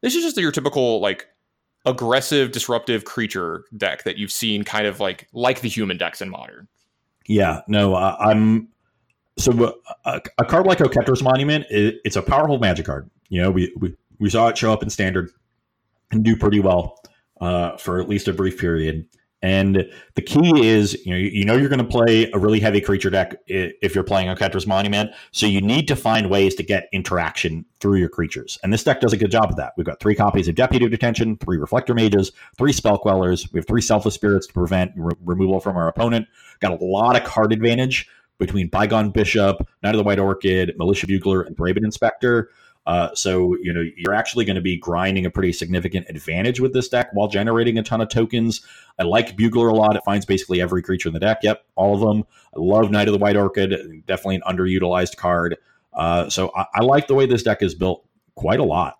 This 0.00 0.14
is 0.14 0.22
just 0.22 0.36
your 0.36 0.52
typical 0.52 1.00
like 1.00 1.26
aggressive, 1.84 2.52
disruptive 2.52 3.04
creature 3.04 3.64
deck 3.76 4.04
that 4.04 4.16
you've 4.16 4.32
seen 4.32 4.64
kind 4.64 4.86
of 4.86 5.00
like 5.00 5.28
like 5.32 5.60
the 5.60 5.68
human 5.68 5.98
decks 5.98 6.20
in 6.20 6.30
modern. 6.30 6.68
Yeah, 7.26 7.60
no, 7.68 7.94
I'm 7.94 8.68
so 9.38 9.76
uh, 10.04 10.20
a, 10.38 10.44
card 10.44 10.66
like 10.66 10.78
Oketra's 10.78 11.22
Monument. 11.22 11.66
It, 11.70 12.00
it's 12.04 12.16
a 12.16 12.22
powerful 12.22 12.58
magic 12.58 12.86
card. 12.86 13.10
You 13.28 13.42
know, 13.42 13.50
we, 13.50 13.72
we 13.78 13.94
we 14.18 14.30
saw 14.30 14.48
it 14.48 14.58
show 14.58 14.72
up 14.72 14.82
in 14.82 14.90
standard 14.90 15.30
and 15.30 15.39
do 16.18 16.36
pretty 16.36 16.60
well 16.60 16.98
uh, 17.40 17.76
for 17.76 18.00
at 18.00 18.08
least 18.08 18.28
a 18.28 18.32
brief 18.32 18.58
period. 18.58 19.06
And 19.42 19.90
the 20.16 20.22
key 20.22 20.66
is, 20.66 20.94
you 21.06 21.12
know, 21.12 21.18
you 21.18 21.44
know 21.46 21.56
you're 21.56 21.70
going 21.70 21.78
to 21.78 21.84
play 21.84 22.30
a 22.34 22.38
really 22.38 22.60
heavy 22.60 22.80
creature 22.80 23.08
deck 23.08 23.36
if 23.46 23.94
you're 23.94 24.04
playing 24.04 24.28
a 24.28 24.36
Oketra's 24.36 24.66
Monument. 24.66 25.12
So 25.32 25.46
you 25.46 25.62
need 25.62 25.88
to 25.88 25.96
find 25.96 26.28
ways 26.28 26.54
to 26.56 26.62
get 26.62 26.88
interaction 26.92 27.64
through 27.80 27.96
your 27.96 28.10
creatures. 28.10 28.58
And 28.62 28.70
this 28.70 28.84
deck 28.84 29.00
does 29.00 29.14
a 29.14 29.16
good 29.16 29.30
job 29.30 29.48
of 29.48 29.56
that. 29.56 29.72
We've 29.78 29.86
got 29.86 29.98
three 29.98 30.14
copies 30.14 30.46
of 30.46 30.56
Deputy 30.56 30.84
of 30.84 30.90
Detention, 30.90 31.38
three 31.38 31.56
Reflector 31.56 31.94
Mages, 31.94 32.32
three 32.58 32.72
Spell 32.72 32.98
Quellers. 32.98 33.50
We 33.52 33.58
have 33.58 33.66
three 33.66 33.80
Selfless 33.80 34.14
Spirits 34.14 34.46
to 34.48 34.52
prevent 34.52 34.92
re- 34.94 35.14
removal 35.24 35.58
from 35.60 35.76
our 35.76 35.88
opponent. 35.88 36.26
Got 36.60 36.78
a 36.78 36.84
lot 36.84 37.16
of 37.16 37.24
card 37.24 37.54
advantage 37.54 38.08
between 38.38 38.68
Bygone 38.68 39.10
Bishop, 39.10 39.66
Knight 39.82 39.94
of 39.94 39.98
the 39.98 40.04
White 40.04 40.18
Orchid, 40.18 40.74
Militia 40.76 41.06
Bugler, 41.06 41.42
and 41.42 41.56
Thraben 41.56 41.84
Inspector. 41.84 42.50
Uh, 42.86 43.14
so 43.14 43.56
you 43.62 43.72
know 43.72 43.84
you're 43.96 44.14
actually 44.14 44.44
going 44.44 44.56
to 44.56 44.62
be 44.62 44.76
grinding 44.76 45.26
a 45.26 45.30
pretty 45.30 45.52
significant 45.52 46.06
advantage 46.08 46.60
with 46.60 46.72
this 46.72 46.88
deck 46.88 47.08
while 47.12 47.28
generating 47.28 47.78
a 47.78 47.82
ton 47.82 48.00
of 48.00 48.08
tokens. 48.08 48.62
I 48.98 49.02
like 49.04 49.36
Bugler 49.36 49.68
a 49.68 49.74
lot; 49.74 49.96
it 49.96 50.02
finds 50.04 50.24
basically 50.24 50.60
every 50.60 50.82
creature 50.82 51.08
in 51.08 51.12
the 51.12 51.20
deck. 51.20 51.40
Yep, 51.42 51.64
all 51.76 51.94
of 51.94 52.00
them. 52.00 52.24
I 52.56 52.58
love 52.58 52.90
Knight 52.90 53.08
of 53.08 53.12
the 53.12 53.18
White 53.18 53.36
Orchid; 53.36 54.06
definitely 54.06 54.36
an 54.36 54.42
underutilized 54.46 55.16
card. 55.16 55.56
Uh, 55.92 56.28
so 56.30 56.52
I, 56.56 56.66
I, 56.76 56.80
like 56.82 57.08
the 57.08 57.14
way 57.14 57.26
this 57.26 57.42
deck 57.42 57.62
is 57.62 57.74
built 57.74 58.06
quite 58.34 58.60
a 58.60 58.64
lot. 58.64 58.98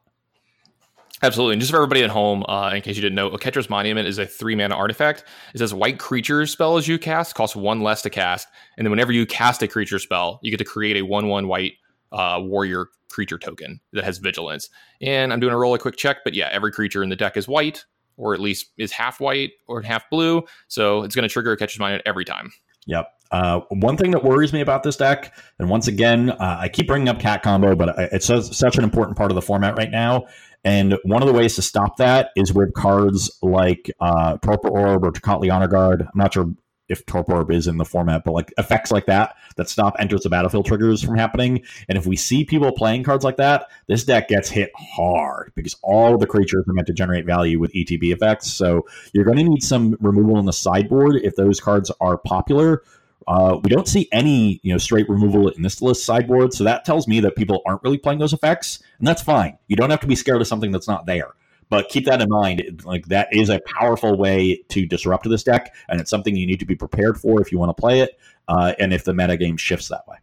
Absolutely. 1.22 1.55
And 1.55 1.61
just 1.61 1.70
for 1.70 1.76
everybody 1.76 2.03
at 2.03 2.11
home, 2.11 2.45
uh, 2.49 2.72
in 2.74 2.81
case 2.81 2.97
you 2.97 3.03
didn't 3.03 3.14
know, 3.14 3.31
Oketra's 3.31 3.68
Monument 3.68 4.09
is 4.09 4.18
a 4.18 4.26
three 4.26 4.55
mana 4.57 4.74
artifact. 4.74 5.24
It 5.55 5.59
says 5.59 5.74
white 5.74 5.99
creature 5.99 6.47
spell 6.47 6.78
as 6.78 6.89
you 6.89 6.99
cast 6.99 7.35
costs 7.35 7.55
one 7.55 7.83
less 7.83 8.03
to 8.03 8.11
cast. 8.11 8.49
And 8.76 8.87
then 8.87 8.91
whenever 8.91 9.12
you 9.12 9.26
cast 9.26 9.62
a 9.62 9.68
creature 9.68 9.99
spell, 9.99 10.41
you 10.43 10.51
get 10.51 10.59
to 10.59 10.64
create 10.64 10.97
a 10.97 11.03
1 11.03 11.28
1 11.28 11.47
white 11.47 11.74
uh, 12.12 12.38
warrior 12.42 12.86
creature 13.11 13.38
token 13.38 13.80
that 13.92 14.04
has 14.04 14.18
vigilance. 14.18 14.68
And 15.00 15.32
I'm 15.32 15.40
doing 15.40 15.52
a 15.52 15.58
roll 15.58 15.74
a 15.74 15.78
quick 15.78 15.96
check, 15.96 16.18
but 16.24 16.34
yeah, 16.34 16.48
every 16.52 16.72
creature 16.72 17.02
in 17.02 17.08
the 17.08 17.16
deck 17.16 17.36
is 17.36 17.48
white 17.48 17.84
or 18.16 18.34
at 18.34 18.40
least 18.40 18.66
is 18.76 18.92
half 18.92 19.20
white 19.20 19.52
or 19.66 19.82
half 19.82 20.08
blue. 20.11 20.44
So 20.68 21.02
it's 21.02 21.14
going 21.14 21.26
to 21.26 21.32
trigger 21.32 21.52
a 21.52 21.56
catcher's 21.56 21.80
mind 21.80 22.02
every 22.06 22.24
time. 22.24 22.52
Yep. 22.86 23.08
Uh, 23.30 23.61
one 23.70 23.96
thing 23.96 24.11
that 24.11 24.24
worries 24.24 24.52
me 24.52 24.61
about 24.61 24.82
this 24.82 24.96
deck, 24.96 25.36
and 25.61 25.70
once 25.70 25.86
again, 25.86 26.30
uh, 26.30 26.58
I 26.61 26.68
keep 26.68 26.88
bringing 26.88 27.08
up 27.08 27.20
cat 27.20 27.42
combo, 27.42 27.76
but 27.76 27.94
it's 27.96 28.26
such 28.26 28.76
an 28.76 28.82
important 28.82 29.16
part 29.16 29.30
of 29.30 29.36
the 29.36 29.42
format 29.42 29.76
right 29.76 29.90
now. 29.90 30.26
And 30.64 30.98
one 31.04 31.22
of 31.22 31.28
the 31.28 31.34
ways 31.34 31.54
to 31.54 31.62
stop 31.62 31.96
that 31.98 32.30
is 32.36 32.52
with 32.52 32.74
cards 32.74 33.30
like 33.40 33.90
uh, 34.00 34.36
Torpor 34.38 34.68
Orb 34.68 35.04
or 35.04 35.12
Tocatli 35.12 35.50
Honor 35.52 35.68
Guard. 35.68 36.02
I'm 36.02 36.08
not 36.14 36.34
sure 36.34 36.52
if 36.91 37.07
Torpor 37.07 37.36
Orb 37.36 37.51
is 37.51 37.66
in 37.66 37.78
the 37.78 37.84
format, 37.84 38.24
but 38.24 38.32
like 38.32 38.53
effects 38.59 38.91
like 38.91 39.07
that 39.07 39.36
that 39.57 39.68
stop 39.68 39.95
enters 39.99 40.22
the 40.22 40.28
battlefield 40.28 40.66
triggers 40.66 41.03
from 41.03 41.16
happening. 41.16 41.62
And 41.88 41.97
if 41.97 42.07
we 42.07 42.16
see 42.16 42.45
people 42.45 42.72
playing 42.72 43.05
cards 43.05 43.24
like 43.24 43.36
that, 43.36 43.68
this 43.86 44.05
deck 44.05 44.28
gets 44.28 44.49
hit 44.49 44.70
hard 44.76 45.53
because 45.55 45.76
all 45.82 46.18
the 46.18 46.26
creatures 46.26 46.64
are 46.68 46.72
meant 46.72 46.88
to 46.88 46.93
generate 46.93 47.24
value 47.24 47.59
with 47.59 47.72
ETB 47.72 48.12
effects. 48.12 48.53
So 48.53 48.86
you're 49.12 49.24
going 49.24 49.38
to 49.38 49.45
need 49.45 49.62
some 49.62 49.97
removal 50.01 50.38
in 50.38 50.45
the 50.45 50.53
sideboard 50.53 51.16
if 51.22 51.36
those 51.36 51.61
cards 51.61 51.91
are 52.01 52.18
popular. 52.18 52.82
Uh, 53.28 53.59
we 53.62 53.68
don't 53.70 53.86
see 53.86 54.09
any, 54.11 54.59
you 54.62 54.72
know, 54.72 54.78
straight 54.78 55.09
removal 55.09 55.49
in 55.49 55.62
this 55.62 55.80
list 55.80 56.05
sideboard, 56.05 56.53
so 56.53 56.64
that 56.64 56.84
tells 56.84 57.07
me 57.07 57.20
that 57.20 57.36
people 57.36 57.62
aren't 57.66 57.82
really 57.84 57.99
playing 57.99 58.18
those 58.18 58.32
effects, 58.32 58.82
and 58.99 59.07
that's 59.07 59.22
fine. 59.22 59.57
You 59.68 59.76
don't 59.76 59.91
have 59.91 60.01
to 60.01 60.07
be 60.07 60.16
scared 60.16 60.41
of 60.41 60.49
something 60.49 60.72
that's 60.72 60.88
not 60.88 61.07
there. 61.07 61.34
But 61.70 61.88
keep 61.88 62.04
that 62.06 62.20
in 62.20 62.28
mind. 62.28 62.82
Like 62.84 63.06
that 63.06 63.28
is 63.32 63.48
a 63.48 63.60
powerful 63.60 64.18
way 64.18 64.62
to 64.68 64.84
disrupt 64.86 65.28
this 65.28 65.42
deck, 65.42 65.74
and 65.88 66.00
it's 66.00 66.10
something 66.10 66.36
you 66.36 66.46
need 66.46 66.60
to 66.60 66.66
be 66.66 66.76
prepared 66.76 67.18
for 67.18 67.40
if 67.40 67.50
you 67.50 67.58
want 67.58 67.74
to 67.74 67.80
play 67.80 68.00
it, 68.00 68.18
uh, 68.48 68.74
and 68.78 68.92
if 68.92 69.04
the 69.04 69.14
meta 69.14 69.36
game 69.36 69.56
shifts 69.56 69.88
that 69.88 70.06
way. 70.06 70.16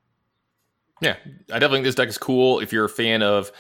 Yeah, 1.02 1.16
I 1.50 1.60
definitely 1.60 1.78
think 1.78 1.86
this 1.86 1.96
deck 1.96 2.10
is 2.10 2.18
cool. 2.18 2.60
If 2.60 2.72
you're 2.74 2.86
a 2.86 2.90
fan 2.90 3.24
of 3.24 3.52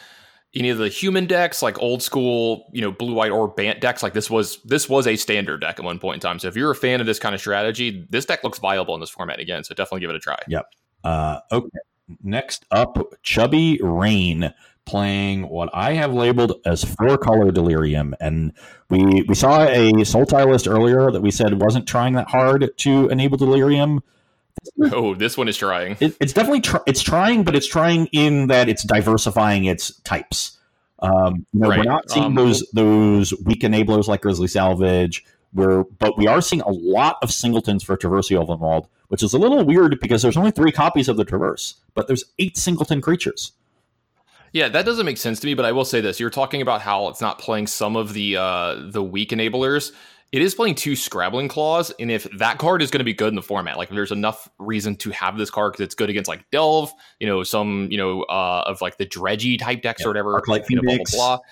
any 0.53 0.69
of 0.69 0.77
the 0.77 0.89
human 0.89 1.27
decks, 1.27 1.61
like 1.61 1.79
old 1.81 2.01
school, 2.01 2.69
you 2.73 2.81
know, 2.81 2.91
blue 2.91 3.13
white 3.13 3.31
or 3.31 3.47
Bant 3.47 3.79
decks, 3.79 4.01
like 4.01 4.13
this 4.13 4.29
was 4.29 4.61
this 4.63 4.89
was 4.89 5.07
a 5.07 5.15
standard 5.15 5.61
deck 5.61 5.79
at 5.79 5.85
one 5.85 5.99
point 5.99 6.15
in 6.15 6.19
time. 6.21 6.39
So 6.39 6.47
if 6.47 6.55
you're 6.55 6.71
a 6.71 6.75
fan 6.75 6.99
of 6.99 7.05
this 7.05 7.19
kind 7.19 7.35
of 7.35 7.41
strategy, 7.41 8.05
this 8.09 8.25
deck 8.25 8.43
looks 8.43 8.59
viable 8.59 8.95
in 8.95 8.99
this 8.99 9.09
format 9.09 9.39
again. 9.39 9.63
So 9.63 9.75
definitely 9.75 10.01
give 10.01 10.09
it 10.09 10.15
a 10.15 10.19
try. 10.19 10.39
Yep. 10.47 10.65
Uh, 11.03 11.39
okay. 11.51 11.69
Next 12.23 12.65
up, 12.71 12.97
Chubby 13.21 13.79
Rain 13.81 14.53
playing 14.87 15.49
what 15.49 15.69
I 15.73 15.93
have 15.93 16.13
labeled 16.13 16.53
as 16.65 16.83
four 16.83 17.17
color 17.17 17.51
delirium. 17.51 18.15
And 18.19 18.53
we 18.89 19.23
we 19.27 19.35
saw 19.35 19.63
a 19.63 19.91
Sultai 19.93 20.49
list 20.49 20.67
earlier 20.67 21.11
that 21.11 21.21
we 21.21 21.29
said 21.29 21.61
wasn't 21.61 21.87
trying 21.87 22.13
that 22.13 22.29
hard 22.29 22.71
to 22.77 23.09
enable 23.09 23.37
delirium. 23.37 24.01
Oh, 24.81 25.13
this 25.13 25.37
one 25.37 25.47
is 25.47 25.57
trying. 25.57 25.97
It, 25.99 26.17
it's 26.19 26.33
definitely 26.33 26.61
tr- 26.61 26.77
it's 26.87 27.01
trying, 27.01 27.43
but 27.43 27.55
it's 27.55 27.67
trying 27.67 28.07
in 28.07 28.47
that 28.47 28.69
it's 28.69 28.83
diversifying 28.83 29.65
its 29.65 29.93
types. 30.01 30.57
Um, 30.99 31.45
you 31.53 31.59
know, 31.59 31.69
right. 31.69 31.77
we're 31.77 31.83
not 31.83 32.09
seeing 32.09 32.25
um, 32.25 32.35
those 32.35 32.67
those 32.73 33.33
weak 33.45 33.61
enablers 33.61 34.07
like 34.07 34.21
Grisly 34.21 34.47
Salvage. 34.47 35.23
We're, 35.53 35.83
but 35.83 36.17
we 36.17 36.27
are 36.27 36.41
seeing 36.41 36.61
a 36.61 36.69
lot 36.69 37.17
of 37.21 37.31
singletons 37.31 37.83
for 37.83 37.95
Traverse 37.95 38.29
Ulvenwald, 38.29 38.87
which 39.07 39.23
is 39.23 39.33
a 39.33 39.37
little 39.37 39.65
weird 39.65 39.99
because 39.99 40.21
there's 40.21 40.37
only 40.37 40.51
three 40.51 40.71
copies 40.71 41.07
of 41.07 41.17
the 41.17 41.23
Traverse, 41.23 41.75
but 41.93 42.07
there's 42.07 42.25
eight 42.37 42.57
singleton 42.57 43.01
creatures. 43.01 43.53
Yeah, 44.57 44.69
that 44.69 44.85
doesn't 44.85 45.05
make 45.05 45.19
sense 45.19 45.39
to 45.41 45.45
me, 45.45 45.53
but 45.53 45.65
I 45.65 45.71
will 45.71 45.85
say 45.85 46.01
this. 46.01 46.19
You're 46.19 46.31
talking 46.31 46.63
about 46.63 46.81
how 46.81 47.09
it's 47.09 47.21
not 47.21 47.37
playing 47.37 47.67
some 47.67 47.95
of 47.95 48.13
the 48.13 48.37
uh, 48.37 48.89
the 48.89 49.03
weak 49.03 49.29
enablers. 49.29 49.91
It 50.31 50.41
is 50.41 50.55
playing 50.55 50.73
two 50.73 50.95
Scrabbling 50.95 51.47
Claws, 51.47 51.93
and 51.99 52.09
if 52.09 52.23
that 52.39 52.57
card 52.57 52.81
is 52.81 52.89
going 52.89 52.97
to 52.97 53.05
be 53.05 53.13
good 53.13 53.27
in 53.27 53.35
the 53.35 53.43
format, 53.43 53.77
like 53.77 53.89
if 53.89 53.93
there's 53.95 54.11
enough 54.11 54.49
reason 54.57 54.95
to 54.95 55.11
have 55.11 55.37
this 55.37 55.51
card 55.51 55.73
because 55.73 55.83
it's 55.83 55.93
good 55.93 56.09
against 56.09 56.27
like 56.27 56.49
Delve, 56.49 56.91
you 57.19 57.27
know, 57.27 57.43
some, 57.43 57.87
you 57.91 57.99
know, 57.99 58.23
uh, 58.23 58.63
of 58.65 58.81
like 58.81 58.97
the 58.97 59.05
dredgy 59.05 59.59
type 59.59 59.83
decks 59.83 60.03
or 60.03 60.09
whatever. 60.09 60.33
Phoenix. 60.65 60.87
You 60.87 60.97
know, 60.97 61.03
blah, 61.11 61.27
blah, 61.27 61.37
blah. 61.37 61.43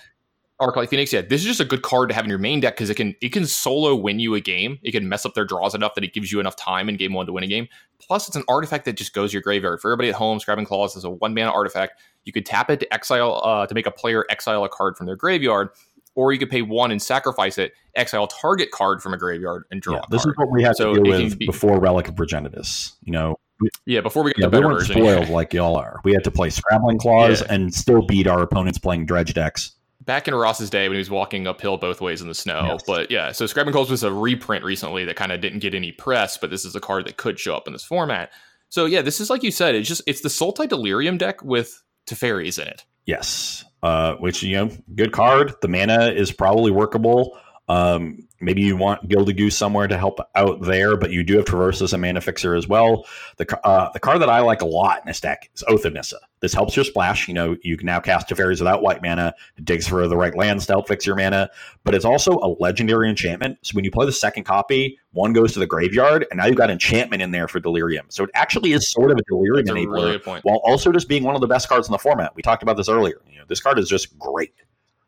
Arclight 0.60 0.88
Phoenix, 0.88 1.12
yeah, 1.12 1.20
this 1.20 1.42
is 1.42 1.46
just 1.46 1.60
a 1.60 1.66
good 1.66 1.82
card 1.82 2.08
to 2.08 2.14
have 2.14 2.24
in 2.24 2.30
your 2.30 2.38
main 2.38 2.60
deck 2.60 2.74
because 2.74 2.88
it 2.88 2.94
can 2.94 3.14
it 3.20 3.30
can 3.30 3.44
solo 3.44 3.94
win 3.94 4.18
you 4.18 4.34
a 4.34 4.40
game. 4.40 4.78
It 4.82 4.92
can 4.92 5.06
mess 5.06 5.26
up 5.26 5.34
their 5.34 5.44
draws 5.44 5.74
enough 5.74 5.94
that 5.96 6.04
it 6.04 6.14
gives 6.14 6.32
you 6.32 6.40
enough 6.40 6.56
time 6.56 6.88
in 6.88 6.96
game 6.96 7.12
one 7.12 7.26
to 7.26 7.32
win 7.32 7.44
a 7.44 7.46
game. 7.46 7.68
Plus, 7.98 8.26
it's 8.26 8.36
an 8.36 8.44
artifact 8.48 8.86
that 8.86 8.96
just 8.96 9.12
goes 9.12 9.34
your 9.34 9.42
graveyard. 9.42 9.80
For 9.80 9.90
everybody 9.90 10.08
at 10.08 10.14
home, 10.14 10.40
Scrabbling 10.40 10.66
Claws 10.66 10.96
is 10.96 11.04
a 11.04 11.10
one 11.10 11.34
mana 11.34 11.50
artifact. 11.50 12.00
You 12.24 12.32
could 12.32 12.46
tap 12.46 12.70
it 12.70 12.80
to 12.80 12.94
exile 12.94 13.42
uh, 13.44 13.66
to 13.66 13.74
make 13.74 13.86
a 13.86 13.90
player 13.90 14.24
exile 14.30 14.64
a 14.64 14.68
card 14.70 14.96
from 14.96 15.04
their 15.04 15.16
graveyard, 15.16 15.68
or 16.14 16.32
you 16.32 16.38
could 16.38 16.50
pay 16.50 16.62
one 16.62 16.90
and 16.90 17.02
sacrifice 17.02 17.58
it, 17.58 17.74
exile 17.94 18.26
target 18.26 18.70
card 18.70 19.02
from 19.02 19.12
a 19.12 19.18
graveyard, 19.18 19.64
and 19.70 19.82
draw. 19.82 19.96
Yeah, 19.96 20.02
this 20.10 20.24
is 20.24 20.32
what 20.36 20.50
we 20.50 20.62
had 20.62 20.76
so 20.76 20.94
to 20.94 21.02
deal 21.02 21.20
with 21.20 21.38
be, 21.38 21.46
before 21.46 21.78
Relic 21.78 22.08
of 22.08 22.14
Progenitus. 22.14 22.94
You 23.02 23.12
know, 23.12 23.36
yeah, 23.84 24.00
before 24.00 24.22
we 24.22 24.32
got 24.32 24.38
yeah, 24.38 24.46
the 24.46 24.50
better 24.52 24.68
we 24.68 24.72
weren't 24.72 24.88
version, 24.88 25.02
spoiled 25.02 25.28
like 25.28 25.52
y'all 25.52 25.76
are. 25.76 26.00
We 26.02 26.14
had 26.14 26.24
to 26.24 26.30
play 26.30 26.48
Scrabbling 26.48 26.98
Claws 26.98 27.42
yeah. 27.42 27.52
and 27.52 27.74
still 27.74 28.00
beat 28.06 28.26
our 28.26 28.40
opponents 28.40 28.78
playing 28.78 29.04
Dredge 29.04 29.34
decks 29.34 29.75
back 30.06 30.28
in 30.28 30.34
Ross's 30.34 30.70
day 30.70 30.88
when 30.88 30.94
he 30.94 30.98
was 30.98 31.10
walking 31.10 31.46
uphill 31.46 31.76
both 31.76 32.00
ways 32.00 32.22
in 32.22 32.28
the 32.28 32.34
snow. 32.34 32.62
Yes. 32.64 32.82
But 32.86 33.10
yeah, 33.10 33.32
so 33.32 33.46
Scrabbling 33.46 33.74
Claws 33.74 33.90
was 33.90 34.02
a 34.02 34.12
reprint 34.12 34.64
recently 34.64 35.04
that 35.04 35.16
kind 35.16 35.32
of 35.32 35.40
didn't 35.40 35.58
get 35.58 35.74
any 35.74 35.92
press, 35.92 36.38
but 36.38 36.50
this 36.50 36.64
is 36.64 36.74
a 36.74 36.80
card 36.80 37.06
that 37.06 37.16
could 37.16 37.38
show 37.38 37.54
up 37.54 37.66
in 37.66 37.72
this 37.72 37.84
format. 37.84 38.30
So 38.68 38.86
yeah, 38.86 39.02
this 39.02 39.20
is 39.20 39.28
like 39.28 39.42
you 39.42 39.50
said, 39.50 39.74
it's 39.74 39.88
just 39.88 40.02
it's 40.06 40.22
the 40.22 40.28
Sultai 40.28 40.68
Delirium 40.68 41.18
deck 41.18 41.42
with 41.42 41.82
Teferis 42.06 42.60
in 42.60 42.68
it. 42.68 42.84
Yes. 43.04 43.64
Uh, 43.82 44.14
which 44.14 44.42
you 44.42 44.56
know, 44.56 44.70
good 44.94 45.12
card. 45.12 45.54
The 45.62 45.68
mana 45.68 46.10
is 46.10 46.32
probably 46.32 46.70
workable. 46.70 47.38
Um, 47.68 48.28
maybe 48.40 48.62
you 48.62 48.76
want 48.76 49.08
Gilded 49.08 49.36
Goose 49.36 49.56
somewhere 49.56 49.88
to 49.88 49.98
help 49.98 50.20
out 50.34 50.60
there, 50.62 50.96
but 50.96 51.10
you 51.10 51.24
do 51.24 51.36
have 51.36 51.46
Traverse 51.46 51.82
as 51.82 51.92
a 51.92 51.98
mana 51.98 52.20
fixer 52.20 52.54
as 52.54 52.68
well. 52.68 53.06
The 53.38 53.66
uh, 53.66 53.90
the 53.92 54.00
card 54.00 54.20
that 54.22 54.30
I 54.30 54.40
like 54.40 54.62
a 54.62 54.66
lot 54.66 55.00
in 55.00 55.06
this 55.06 55.20
deck 55.20 55.50
is 55.54 55.64
Oath 55.68 55.84
of 55.84 55.92
Nissa. 55.92 56.18
This 56.40 56.52
helps 56.52 56.76
your 56.76 56.84
splash. 56.84 57.26
You 57.28 57.34
know, 57.34 57.56
you 57.62 57.76
can 57.76 57.86
now 57.86 57.98
cast 57.98 58.28
Teferis 58.28 58.60
without 58.60 58.82
white 58.82 59.02
mana. 59.02 59.34
It 59.56 59.64
digs 59.64 59.88
for 59.88 60.06
the 60.06 60.16
right 60.16 60.36
lands 60.36 60.66
to 60.66 60.74
help 60.74 60.86
fix 60.86 61.06
your 61.06 61.16
mana, 61.16 61.50
but 61.82 61.94
it's 61.94 62.04
also 62.04 62.34
a 62.34 62.54
legendary 62.60 63.08
enchantment. 63.08 63.58
So 63.62 63.74
when 63.74 63.84
you 63.84 63.90
play 63.90 64.06
the 64.06 64.12
second 64.12 64.44
copy, 64.44 64.98
one 65.12 65.32
goes 65.32 65.52
to 65.54 65.58
the 65.58 65.66
graveyard, 65.66 66.26
and 66.30 66.38
now 66.38 66.46
you've 66.46 66.56
got 66.56 66.70
enchantment 66.70 67.22
in 67.22 67.30
there 67.30 67.48
for 67.48 67.58
Delirium. 67.58 68.06
So 68.10 68.24
it 68.24 68.30
actually 68.34 68.72
is 68.72 68.90
sort 68.90 69.10
of 69.10 69.18
a 69.18 69.22
Delirium 69.28 69.66
enabler, 69.66 70.24
really 70.24 70.40
while 70.42 70.60
also 70.62 70.92
just 70.92 71.08
being 71.08 71.24
one 71.24 71.34
of 71.34 71.40
the 71.40 71.48
best 71.48 71.68
cards 71.68 71.88
in 71.88 71.92
the 71.92 71.98
format. 71.98 72.36
We 72.36 72.42
talked 72.42 72.62
about 72.62 72.76
this 72.76 72.88
earlier. 72.88 73.22
You 73.28 73.38
know, 73.38 73.44
this 73.48 73.60
card 73.60 73.78
is 73.78 73.88
just 73.88 74.16
great. 74.18 74.52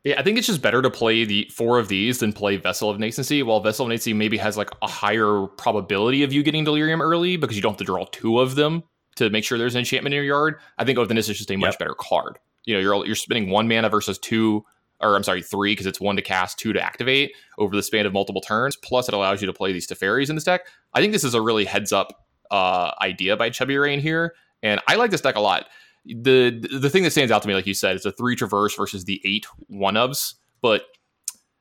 Yeah, 0.09 0.19
I 0.19 0.23
think 0.23 0.39
it's 0.39 0.47
just 0.47 0.63
better 0.63 0.81
to 0.81 0.89
play 0.89 1.27
the 1.27 1.47
four 1.55 1.79
of 1.79 1.89
these 1.89 2.21
than 2.21 2.33
play 2.33 2.57
Vessel 2.57 2.89
of 2.89 2.97
Nascency. 2.97 3.45
While 3.45 3.61
Vessel 3.61 3.85
of 3.85 3.93
Nascency 3.93 4.17
maybe 4.17 4.39
has 4.39 4.57
like 4.57 4.71
a 4.81 4.87
higher 4.87 5.47
probability 5.59 6.23
of 6.23 6.33
you 6.33 6.43
getting 6.43 6.65
Delirium 6.65 7.03
early 7.03 7.37
because 7.37 7.57
you 7.57 7.61
don't 7.61 7.73
have 7.73 7.79
to 7.79 7.85
draw 7.85 8.07
two 8.07 8.39
of 8.39 8.55
them 8.55 8.83
to 9.17 9.29
make 9.29 9.45
sure 9.45 9.59
there's 9.59 9.75
an 9.75 9.81
enchantment 9.81 10.15
in 10.15 10.17
your 10.17 10.25
yard. 10.25 10.61
I 10.79 10.87
think 10.87 10.97
Oath 10.97 11.11
of 11.11 11.15
Nissa 11.15 11.33
is 11.33 11.37
just 11.37 11.51
a 11.51 11.57
much 11.57 11.73
yep. 11.73 11.81
better 11.81 11.95
card. 11.95 12.39
You 12.65 12.73
know, 12.73 12.81
you're 12.81 13.05
you're 13.05 13.17
spending 13.17 13.51
one 13.51 13.69
mana 13.69 13.91
versus 13.91 14.19
two, 14.19 14.65
or 15.03 15.15
I'm 15.15 15.23
sorry, 15.25 15.43
three 15.43 15.73
because 15.73 15.85
it's 15.85 16.01
one 16.01 16.17
to 16.17 16.23
cast, 16.23 16.59
two 16.59 16.73
to 16.73 16.81
activate 16.81 17.33
over 17.59 17.77
the 17.77 17.83
span 17.83 18.07
of 18.07 18.15
multiple 18.15 18.41
turns. 18.41 18.77
Plus, 18.77 19.09
it 19.09 19.15
allows 19.15 19.43
you 19.43 19.47
to 19.47 19.53
play 19.53 19.75
these 19.75 19.87
Teferis 19.87 20.31
in 20.31 20.37
this 20.37 20.45
deck. 20.45 20.63
I 20.95 21.03
think 21.03 21.13
this 21.13 21.25
is 21.25 21.35
a 21.35 21.43
really 21.43 21.67
heads 21.67 21.93
up 21.93 22.25
uh, 22.51 22.93
idea 23.03 23.37
by 23.37 23.51
Chubby 23.51 23.77
Rain 23.77 24.01
here, 24.01 24.33
and 24.63 24.81
I 24.89 24.95
like 24.95 25.11
this 25.11 25.21
deck 25.21 25.37
a 25.37 25.41
lot 25.41 25.67
the 26.05 26.51
the 26.81 26.91
thing 26.91 27.03
that 27.03 27.11
stands 27.11 27.33
out 27.33 27.43
to 27.43 27.49
me, 27.49 27.55
like 27.55 27.67
you 27.67 27.75
said, 27.75 27.97
is 27.97 28.03
the 28.03 28.13
three 28.13 28.37
traverse 28.37 28.75
versus 28.75 29.05
the 29.05 29.21
eight 29.25 29.47
one 29.67 29.95
ofs. 29.95 30.35
But 30.61 30.85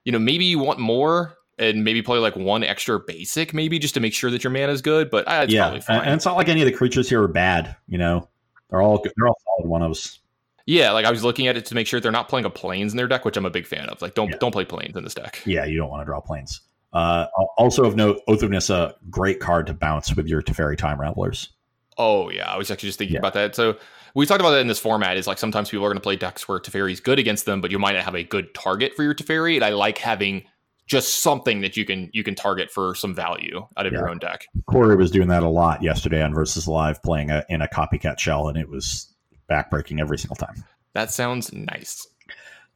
you 0.04 0.12
know, 0.12 0.20
maybe 0.20 0.46
you 0.46 0.60
want 0.60 0.80
more 0.80 1.38
and 1.60 1.84
maybe 1.84 2.02
play 2.02 2.20
like 2.20 2.36
one 2.36 2.64
extra 2.64 3.00
basic, 3.00 3.54
maybe 3.54 3.80
just 3.80 3.94
to 3.96 4.00
make 4.00 4.14
sure 4.14 4.30
that 4.32 4.44
your 4.44 4.52
mana 4.52 4.72
is 4.72 4.82
good. 4.82 5.10
But 5.10 5.28
uh, 5.28 5.46
yeah, 5.50 5.80
and 5.90 6.14
it's 6.14 6.26
not 6.26 6.36
like 6.36 6.50
any 6.50 6.62
of 6.62 6.66
the 6.66 6.74
creatures 6.74 7.10
here 7.10 7.22
are 7.24 7.28
bad. 7.28 7.76
You 7.88 7.98
know, 7.98 8.30
they're 8.70 8.82
all 8.82 9.04
they're 9.04 9.28
all 9.28 9.38
solid 9.44 9.70
one 9.70 9.82
ofs. 9.82 10.20
Yeah, 10.66 10.92
like 10.92 11.06
I 11.06 11.12
was 11.12 11.24
looking 11.24 11.48
at 11.48 11.56
it 11.56 11.66
to 11.68 11.76
make 11.76 11.88
sure 11.88 12.00
they're 12.02 12.12
not 12.12 12.28
playing 12.28 12.46
a 12.46 12.50
planes 12.50 12.92
in 12.92 12.98
their 12.98 13.08
deck, 13.08 13.24
which 13.24 13.38
I'm 13.38 13.46
a 13.46 13.50
big 13.50 13.66
fan 13.66 13.88
of. 13.90 14.02
Like, 14.02 14.16
don't 14.16 14.30
yeah. 14.30 14.38
don't 14.40 14.52
play 14.52 14.66
planes 14.66 14.96
in 14.96 15.04
this 15.04 15.14
deck. 15.14 15.42
Yeah, 15.46 15.66
you 15.66 15.78
don't 15.78 15.90
want 15.90 16.02
to 16.02 16.06
draw 16.06 16.20
planes. 16.20 16.62
Uh, 16.94 17.28
also 17.58 17.86
of 17.86 17.96
note, 17.96 18.22
Oath 18.28 18.44
of 18.44 18.50
Nissa, 18.50 18.96
great 19.10 19.40
card 19.40 19.68
to 19.68 19.74
bounce 19.74 20.16
with 20.16 20.28
your 20.28 20.42
Teferi 20.42 20.78
Time 20.78 20.98
Ravelers. 20.98 21.50
Oh 21.98 22.30
yeah, 22.30 22.52
I 22.52 22.58
was 22.58 22.70
actually 22.70 22.90
just 22.90 23.00
thinking 23.00 23.16
yeah. 23.16 23.20
about 23.20 23.34
that. 23.34 23.56
So 23.56 23.78
we 24.18 24.26
talked 24.26 24.41
about 24.41 24.49
that 24.51 24.61
in 24.61 24.68
this 24.68 24.80
format. 24.80 25.15
Is 25.15 25.28
like 25.28 25.38
sometimes 25.38 25.70
people 25.70 25.86
are 25.86 25.89
going 25.89 25.97
to 25.97 26.01
play 26.01 26.15
decks 26.15 26.47
where 26.47 26.59
Teferi 26.59 26.91
is 26.91 26.99
good 26.99 27.20
against 27.20 27.45
them, 27.45 27.61
but 27.61 27.70
you 27.70 27.78
might 27.78 27.93
not 27.93 28.03
have 28.03 28.15
a 28.15 28.24
good 28.24 28.51
target 28.55 28.95
for 28.95 29.03
your 29.03 29.13
Teferi. 29.13 29.55
And 29.55 29.63
I 29.63 29.70
like 29.70 29.99
having 29.99 30.43
just 30.88 31.22
something 31.22 31.61
that 31.61 31.78
you 31.78 31.86
can 31.86 32.09
you 32.13 32.24
can 32.24 32.34
target 32.34 32.72
for 32.72 32.95
some 32.95 33.13
value 33.13 33.68
out 33.78 33.86
of 33.86 33.93
yeah. 33.93 33.99
your 33.99 34.09
own 34.09 34.18
deck. 34.18 34.47
Corey 34.65 34.95
was 34.95 35.11
doing 35.11 35.28
that 35.28 35.43
a 35.43 35.49
lot 35.49 35.84
yesterday 35.84 36.24
on 36.24 36.34
Versus 36.34 36.68
Live, 36.68 37.01
playing 37.03 37.30
a, 37.30 37.45
in 37.47 37.61
a 37.61 37.68
copycat 37.68 38.18
shell, 38.18 38.47
and 38.47 38.57
it 38.57 38.68
was 38.68 39.13
backbreaking 39.51 39.99
every 39.99 40.18
single 40.18 40.36
time. 40.36 40.63
That 40.93 41.11
sounds 41.11 41.53
nice. 41.53 42.07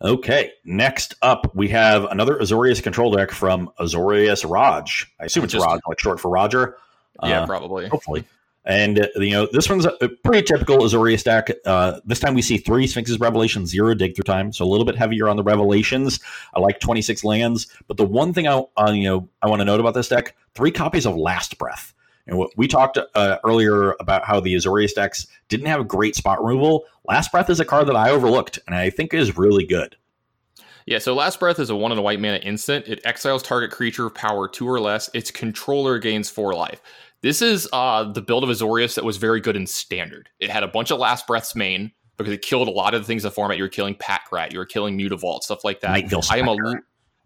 Okay, 0.03 0.51
next 0.63 1.15
up 1.23 1.55
we 1.55 1.69
have 1.69 2.03
another 2.05 2.35
Azorius 2.35 2.83
control 2.83 3.11
deck 3.13 3.31
from 3.31 3.71
Azorius 3.79 4.47
Raj. 4.47 5.11
I 5.19 5.25
assume 5.25 5.45
it's 5.45 5.55
Raj, 5.55 5.79
like 5.87 5.99
short 5.99 6.19
for 6.19 6.29
Roger. 6.29 6.77
Yeah, 7.23 7.41
uh, 7.41 7.45
probably. 7.47 7.87
Hopefully. 7.87 8.25
And 8.63 8.99
uh, 8.99 9.07
you 9.15 9.31
know 9.31 9.47
this 9.51 9.69
one's 9.69 9.85
a, 9.85 10.09
pretty 10.23 10.43
typical 10.43 10.77
Azorius 10.79 11.23
deck. 11.23 11.49
Uh, 11.65 11.99
this 12.05 12.19
time 12.19 12.35
we 12.35 12.43
see 12.43 12.57
three 12.57 12.85
Sphinx's 12.85 13.19
Revelation, 13.19 13.65
zero 13.65 13.95
dig 13.95 14.15
through 14.15 14.23
time, 14.23 14.53
so 14.53 14.63
a 14.63 14.67
little 14.67 14.85
bit 14.85 14.95
heavier 14.95 15.27
on 15.27 15.35
the 15.35 15.43
Revelations. 15.43 16.19
I 16.53 16.59
like 16.59 16.79
twenty 16.79 17.01
six 17.01 17.23
lands, 17.23 17.67
but 17.87 17.97
the 17.97 18.05
one 18.05 18.33
thing 18.33 18.47
I 18.47 18.63
uh, 18.77 18.91
you 18.91 19.05
know 19.05 19.27
I 19.41 19.49
want 19.49 19.61
to 19.61 19.65
note 19.65 19.79
about 19.79 19.95
this 19.95 20.09
deck: 20.09 20.35
three 20.53 20.71
copies 20.71 21.07
of 21.07 21.15
Last 21.15 21.57
Breath. 21.57 21.93
And 22.27 22.37
what 22.37 22.51
we 22.55 22.67
talked 22.67 22.99
uh, 23.15 23.37
earlier 23.43 23.95
about 23.99 24.25
how 24.25 24.39
the 24.39 24.53
Azorius 24.53 24.93
decks 24.93 25.25
didn't 25.49 25.65
have 25.65 25.87
great 25.87 26.15
spot 26.15 26.43
removal. 26.43 26.85
Last 27.05 27.31
Breath 27.31 27.49
is 27.49 27.59
a 27.59 27.65
card 27.65 27.87
that 27.87 27.95
I 27.95 28.11
overlooked, 28.11 28.59
and 28.67 28.75
I 28.75 28.91
think 28.91 29.13
is 29.13 29.37
really 29.37 29.65
good. 29.65 29.95
Yeah, 30.85 30.99
so 30.99 31.13
Last 31.13 31.39
Breath 31.39 31.59
is 31.59 31.69
a 31.69 31.75
one 31.75 31.91
in 31.91 31.97
a 31.97 32.01
white 32.01 32.19
mana 32.19 32.37
instant. 32.37 32.87
It 32.87 33.01
exiles 33.05 33.43
target 33.43 33.71
creature 33.71 34.07
of 34.07 34.15
power 34.15 34.47
two 34.47 34.67
or 34.67 34.79
less. 34.79 35.09
Its 35.13 35.31
controller 35.31 35.99
gains 35.99 36.29
four 36.29 36.53
life. 36.53 36.81
This 37.21 37.41
is 37.41 37.67
uh, 37.71 38.11
the 38.11 38.21
build 38.21 38.43
of 38.43 38.49
Azorius 38.49 38.95
that 38.95 39.03
was 39.03 39.17
very 39.17 39.39
good 39.39 39.55
in 39.55 39.67
standard. 39.67 40.29
It 40.39 40.49
had 40.49 40.63
a 40.63 40.67
bunch 40.67 40.91
of 40.91 40.99
Last 40.99 41.27
Breaths 41.27 41.55
main 41.55 41.91
because 42.17 42.33
it 42.33 42.41
killed 42.41 42.67
a 42.67 42.71
lot 42.71 42.93
of 42.93 43.01
the 43.01 43.07
things 43.07 43.23
in 43.23 43.27
the 43.27 43.31
format. 43.31 43.57
You 43.57 43.63
were 43.63 43.69
killing 43.69 43.95
Pack 43.95 44.31
Rat, 44.31 44.53
you 44.53 44.59
were 44.59 44.65
killing 44.65 44.97
Mutavault, 44.97 45.41
stuff 45.43 45.63
like 45.63 45.81
that. 45.81 45.91
Nightveil 45.91 46.31
I 46.31 46.37
am 46.37 46.47
a. 46.47 46.55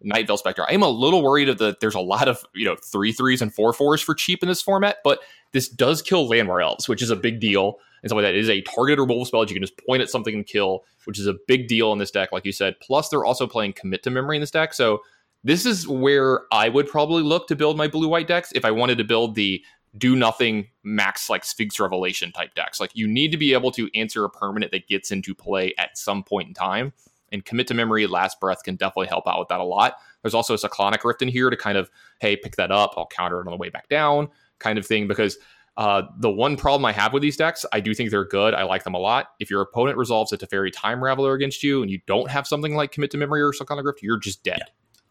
Nightveil 0.03 0.37
Spectre. 0.37 0.65
I 0.69 0.73
am 0.73 0.83
a 0.83 0.89
little 0.89 1.23
worried 1.23 1.49
of 1.49 1.57
the 1.57 1.75
there's 1.79 1.95
a 1.95 2.01
lot 2.01 2.27
of 2.27 2.45
you 2.53 2.65
know 2.65 2.75
three 2.75 3.11
threes 3.11 3.41
and 3.41 3.53
four 3.53 3.73
fours 3.73 4.01
for 4.01 4.13
cheap 4.13 4.43
in 4.43 4.49
this 4.49 4.61
format, 4.61 4.97
but 5.03 5.19
this 5.53 5.69
does 5.69 6.01
kill 6.01 6.29
Llanowar 6.29 6.61
Elves, 6.61 6.87
which 6.87 7.01
is 7.01 7.09
a 7.09 7.15
big 7.15 7.39
deal 7.39 7.79
and 8.03 8.09
stuff 8.09 8.17
like 8.17 8.25
that. 8.25 8.35
Is 8.35 8.49
a 8.49 8.61
targeted 8.61 8.99
removal 8.99 9.25
spell 9.25 9.39
that 9.39 9.49
you 9.49 9.55
can 9.55 9.63
just 9.63 9.79
point 9.85 10.01
at 10.01 10.09
something 10.09 10.35
and 10.35 10.45
kill, 10.45 10.83
which 11.05 11.17
is 11.17 11.27
a 11.27 11.35
big 11.47 11.67
deal 11.67 11.93
in 11.93 11.97
this 11.97 12.11
deck, 12.11 12.31
like 12.31 12.45
you 12.45 12.51
said. 12.51 12.75
Plus, 12.81 13.09
they're 13.09 13.25
also 13.25 13.47
playing 13.47 13.73
Commit 13.73 14.03
to 14.03 14.11
Memory 14.11 14.37
in 14.37 14.41
this 14.41 14.51
deck, 14.51 14.73
so 14.73 15.01
this 15.43 15.65
is 15.65 15.87
where 15.87 16.41
I 16.51 16.69
would 16.69 16.87
probably 16.87 17.23
look 17.23 17.47
to 17.47 17.55
build 17.55 17.77
my 17.77 17.87
blue 17.87 18.07
white 18.07 18.27
decks 18.27 18.51
if 18.53 18.65
I 18.65 18.71
wanted 18.71 18.97
to 18.97 19.03
build 19.03 19.35
the 19.35 19.63
do 19.97 20.15
nothing 20.15 20.67
max 20.83 21.29
like 21.29 21.45
Sphinx 21.45 21.79
Revelation 21.79 22.31
type 22.31 22.53
decks. 22.55 22.79
Like 22.79 22.91
you 22.93 23.07
need 23.07 23.31
to 23.31 23.37
be 23.37 23.53
able 23.53 23.71
to 23.71 23.89
answer 23.95 24.25
a 24.25 24.29
permanent 24.29 24.71
that 24.71 24.87
gets 24.87 25.11
into 25.11 25.33
play 25.33 25.73
at 25.77 25.97
some 25.97 26.23
point 26.23 26.47
in 26.49 26.53
time. 26.53 26.93
And 27.31 27.43
commit 27.43 27.67
to 27.67 27.73
memory, 27.73 28.05
last 28.07 28.39
breath 28.39 28.63
can 28.63 28.75
definitely 28.75 29.07
help 29.07 29.27
out 29.27 29.39
with 29.39 29.47
that 29.49 29.59
a 29.59 29.63
lot. 29.63 29.97
There's 30.21 30.35
also 30.35 30.53
a 30.53 30.57
cyclonic 30.57 31.03
rift 31.03 31.21
in 31.21 31.27
here 31.27 31.49
to 31.49 31.57
kind 31.57 31.77
of, 31.77 31.89
hey, 32.19 32.37
pick 32.37 32.55
that 32.55 32.71
up, 32.71 32.93
I'll 32.97 33.07
counter 33.07 33.41
it 33.41 33.47
on 33.47 33.51
the 33.51 33.57
way 33.57 33.69
back 33.69 33.89
down, 33.89 34.29
kind 34.59 34.77
of 34.77 34.85
thing. 34.85 35.07
Because 35.07 35.37
uh, 35.75 36.03
the 36.19 36.29
one 36.29 36.55
problem 36.55 36.85
I 36.85 36.93
have 36.93 37.13
with 37.13 37.21
these 37.21 37.35
decks, 37.35 37.65
I 37.73 37.79
do 37.79 37.93
think 37.93 38.11
they're 38.11 38.25
good. 38.25 38.53
I 38.53 38.63
like 38.63 38.83
them 38.83 38.93
a 38.93 38.99
lot. 38.99 39.31
If 39.39 39.49
your 39.49 39.61
opponent 39.61 39.97
resolves 39.97 40.31
a 40.33 40.37
Teferi 40.37 40.71
Time 40.73 40.99
Raveler 40.99 41.35
against 41.35 41.63
you 41.63 41.81
and 41.81 41.91
you 41.91 41.99
don't 42.05 42.29
have 42.29 42.47
something 42.47 42.75
like 42.75 42.91
commit 42.91 43.11
to 43.11 43.17
memory 43.17 43.41
or 43.41 43.51
cyclonic 43.51 43.85
rift, 43.85 44.01
you're 44.01 44.19
just 44.19 44.43
dead. 44.43 44.61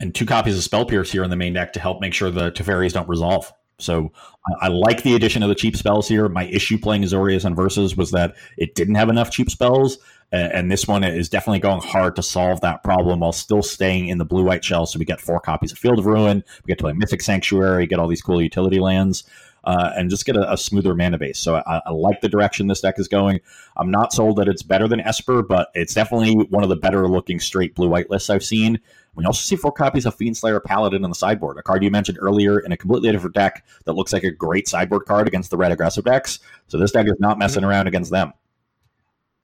and 0.01 0.15
two 0.15 0.27
copies 0.27 0.57
of 0.57 0.63
Spell 0.63 0.87
Pierce 0.87 1.11
here 1.11 1.25
in 1.25 1.31
the 1.31 1.37
main 1.37 1.53
deck 1.53 1.73
to 1.75 1.81
help 1.81 2.01
make 2.01 2.15
sure 2.15 2.31
the 2.31 2.51
Teferis 2.53 2.93
don't 2.93 3.09
resolve. 3.09 3.53
So 3.79 4.13
I, 4.61 4.67
I 4.67 4.69
like 4.69 5.03
the 5.03 5.15
addition 5.15 5.43
of 5.43 5.49
the 5.49 5.55
cheap 5.55 5.77
spells 5.77 6.09
here. 6.09 6.29
My 6.29 6.45
issue 6.45 6.79
playing 6.79 7.03
Azorius 7.03 7.45
on 7.45 7.55
Versus 7.55 7.97
was 7.97 8.11
that 8.13 8.35
it 8.57 8.75
didn't 8.75 8.95
have 8.95 9.09
enough 9.09 9.31
cheap 9.31 9.51
spells, 9.51 9.99
a- 10.33 10.37
and 10.57 10.71
this 10.71 10.87
one 10.87 11.03
is 11.05 11.29
definitely 11.29 11.59
going 11.61 11.81
hard 11.81 12.17
to 12.17 12.23
solve 12.23 12.61
that 12.61 12.85
problem 12.85 13.21
while 13.21 13.33
still 13.33 13.63
staying 13.63 14.09
in 14.09 14.19
the 14.19 14.25
blue 14.25 14.45
white 14.45 14.65
shell. 14.65 14.87
So 14.87 14.99
we 14.99 15.05
get 15.05 15.21
four 15.21 15.41
copies 15.41 15.73
of 15.73 15.79
Field 15.79 15.99
of 15.99 16.07
Ruin, 16.07 16.45
we 16.65 16.69
get 16.69 16.79
to 16.79 16.85
play 16.85 16.93
Mystic 16.93 17.21
Sanctuary, 17.23 17.87
get 17.87 17.99
all 17.99 18.09
these 18.09 18.23
cool 18.23 18.41
utility 18.41 18.79
lands. 18.79 19.25
Uh, 19.67 19.91
and 19.97 20.11
just 20.11 20.27
get 20.27 20.37
a, 20.37 20.53
a 20.53 20.59
smoother 20.59 20.95
mana 20.95 21.17
base. 21.17 21.39
So 21.39 21.55
I, 21.55 21.81
I 21.87 21.91
like 21.91 22.21
the 22.21 22.29
direction 22.29 22.67
this 22.67 22.83
deck 22.83 22.99
is 22.99 23.09
going. 23.09 23.41
I'm 23.79 23.91
not 23.91 24.13
sold 24.13 24.37
that 24.37 24.47
it's 24.47 24.63
better 24.63 24.87
than 24.87 25.01
Esper, 25.01 25.43
but 25.43 25.71
it's 25.73 25.95
definitely 25.95 26.35
one 26.51 26.63
of 26.63 26.69
the 26.69 26.77
better 26.77 27.09
looking 27.09 27.41
straight 27.41 27.75
blue 27.75 27.89
white 27.89 28.11
lists 28.11 28.29
I've 28.29 28.45
seen. 28.45 28.79
We 29.17 29.25
also 29.25 29.41
see 29.41 29.57
four 29.57 29.73
copies 29.73 30.07
of 30.07 30.17
Fiendslayer 30.17 30.63
Paladin 30.63 31.05
on 31.05 31.11
the 31.11 31.15
sideboard, 31.15 31.59
a 31.59 31.63
card 31.63 31.83
you 31.83 31.91
mentioned 31.91 32.19
earlier 32.21 32.59
in 32.61 32.73
a 32.73 32.77
completely 32.77 33.13
different 33.13 33.35
deck 33.35 33.65
that 33.85 33.93
looks 33.93 34.13
like 34.13 34.25
a 34.25 34.31
great 34.31 34.69
sideboard 34.69 35.07
card 35.07 35.29
against 35.29 35.51
the 35.51 35.57
red 35.57 35.73
aggressive 35.73 36.05
decks. 36.05 36.41
So 36.67 36.79
this 36.79 36.93
deck 36.93 37.07
is 37.07 37.19
not 37.19 37.39
messing 37.39 37.63
mm-hmm. 37.63 37.71
around 37.71 37.87
against 37.87 38.11
them. 38.11 38.33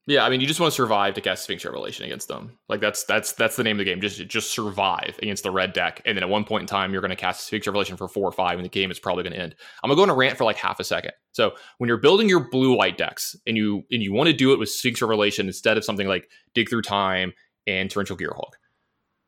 Yeah, 0.07 0.25
I 0.25 0.31
mean, 0.31 0.41
you 0.41 0.47
just 0.49 0.59
want 0.59 0.73
to 0.73 0.75
survive 0.75 1.15
to 1.15 1.21
cast 1.21 1.45
Sphinx 1.45 1.65
Revelation 1.65 2.05
against 2.05 2.27
them. 2.27 2.59
Like 2.69 2.81
that's 2.81 3.05
that's 3.05 3.33
that's 3.33 3.55
the 3.55 3.63
name 3.63 3.77
of 3.77 3.79
the 3.79 3.85
game. 3.85 4.01
Just 4.01 4.27
just 4.27 4.51
survive 4.51 5.17
against 5.23 5.45
the 5.45 5.53
red 5.53 5.73
deck, 5.73 6.03
and 6.05 6.17
then 6.17 6.25
at 6.25 6.29
one 6.29 6.45
point 6.45 6.63
in 6.63 6.67
time, 6.67 6.93
you're 6.93 7.03
going 7.03 7.11
to 7.11 7.17
cast 7.17 7.47
Sphinx 7.47 7.67
Revelation 7.67 7.97
for 7.97 8.09
four 8.09 8.27
or 8.27 8.33
five, 8.33 8.59
and 8.59 8.65
the 8.65 8.71
game 8.71 8.91
is 8.91 8.99
probably 8.99 9.23
going 9.23 9.35
to 9.35 9.39
end. 9.39 9.55
I'm 9.85 9.89
gonna 9.89 9.97
go 9.97 10.03
on 10.03 10.11
a 10.11 10.15
rant 10.15 10.37
for 10.37 10.45
like 10.45 10.57
half 10.57 10.81
a 10.81 10.85
second. 10.85 11.13
So 11.31 11.53
when 11.79 11.87
you're 11.87 11.99
building 11.99 12.29
your 12.29 12.49
blue 12.51 12.77
white 12.77 12.99
decks, 12.99 13.37
and 13.47 13.57
you 13.57 13.85
and 13.93 14.03
you 14.03 14.13
want 14.13 14.27
to 14.27 14.33
do 14.33 14.53
it 14.53 14.59
with 14.59 14.71
Sphinx 14.71 15.01
Revelation 15.01 15.47
instead 15.47 15.77
of 15.77 15.85
something 15.85 16.09
like 16.09 16.29
Dig 16.55 16.69
Through 16.69 16.83
Time 16.83 17.33
and 17.69 17.89
Torrential 17.89 18.17
Gearhulk, 18.17 18.55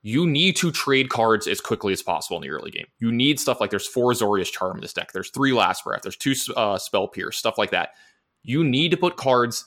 you 0.03 0.27
need 0.27 0.57
to 0.57 0.73
trade 0.73 1.09
cards 1.09 1.47
as 1.47 1.61
quickly 1.61 1.93
as 1.93 2.03
possible 2.03 2.37
in 2.37 2.43
the 2.43 2.51
early 2.51 2.71
game. 2.71 2.87
You 2.99 3.13
need 3.13 3.39
stuff 3.39 3.61
like 3.61 3.71
there's 3.71 3.87
four 3.87 4.13
Azorius 4.13 4.51
Charm 4.51 4.77
in 4.77 4.83
this 4.83 4.93
deck, 4.93 5.13
there's 5.13 5.31
three 5.31 5.53
Last 5.53 5.85
Breath, 5.85 6.03
there's 6.03 6.17
two 6.17 6.35
uh, 6.57 6.79
Spell 6.79 7.09
Pierce, 7.09 7.37
stuff 7.37 7.59
like 7.59 7.71
that. 7.71 7.91
You 8.43 8.65
need 8.65 8.91
to 8.91 8.97
put 8.97 9.17
cards 9.17 9.67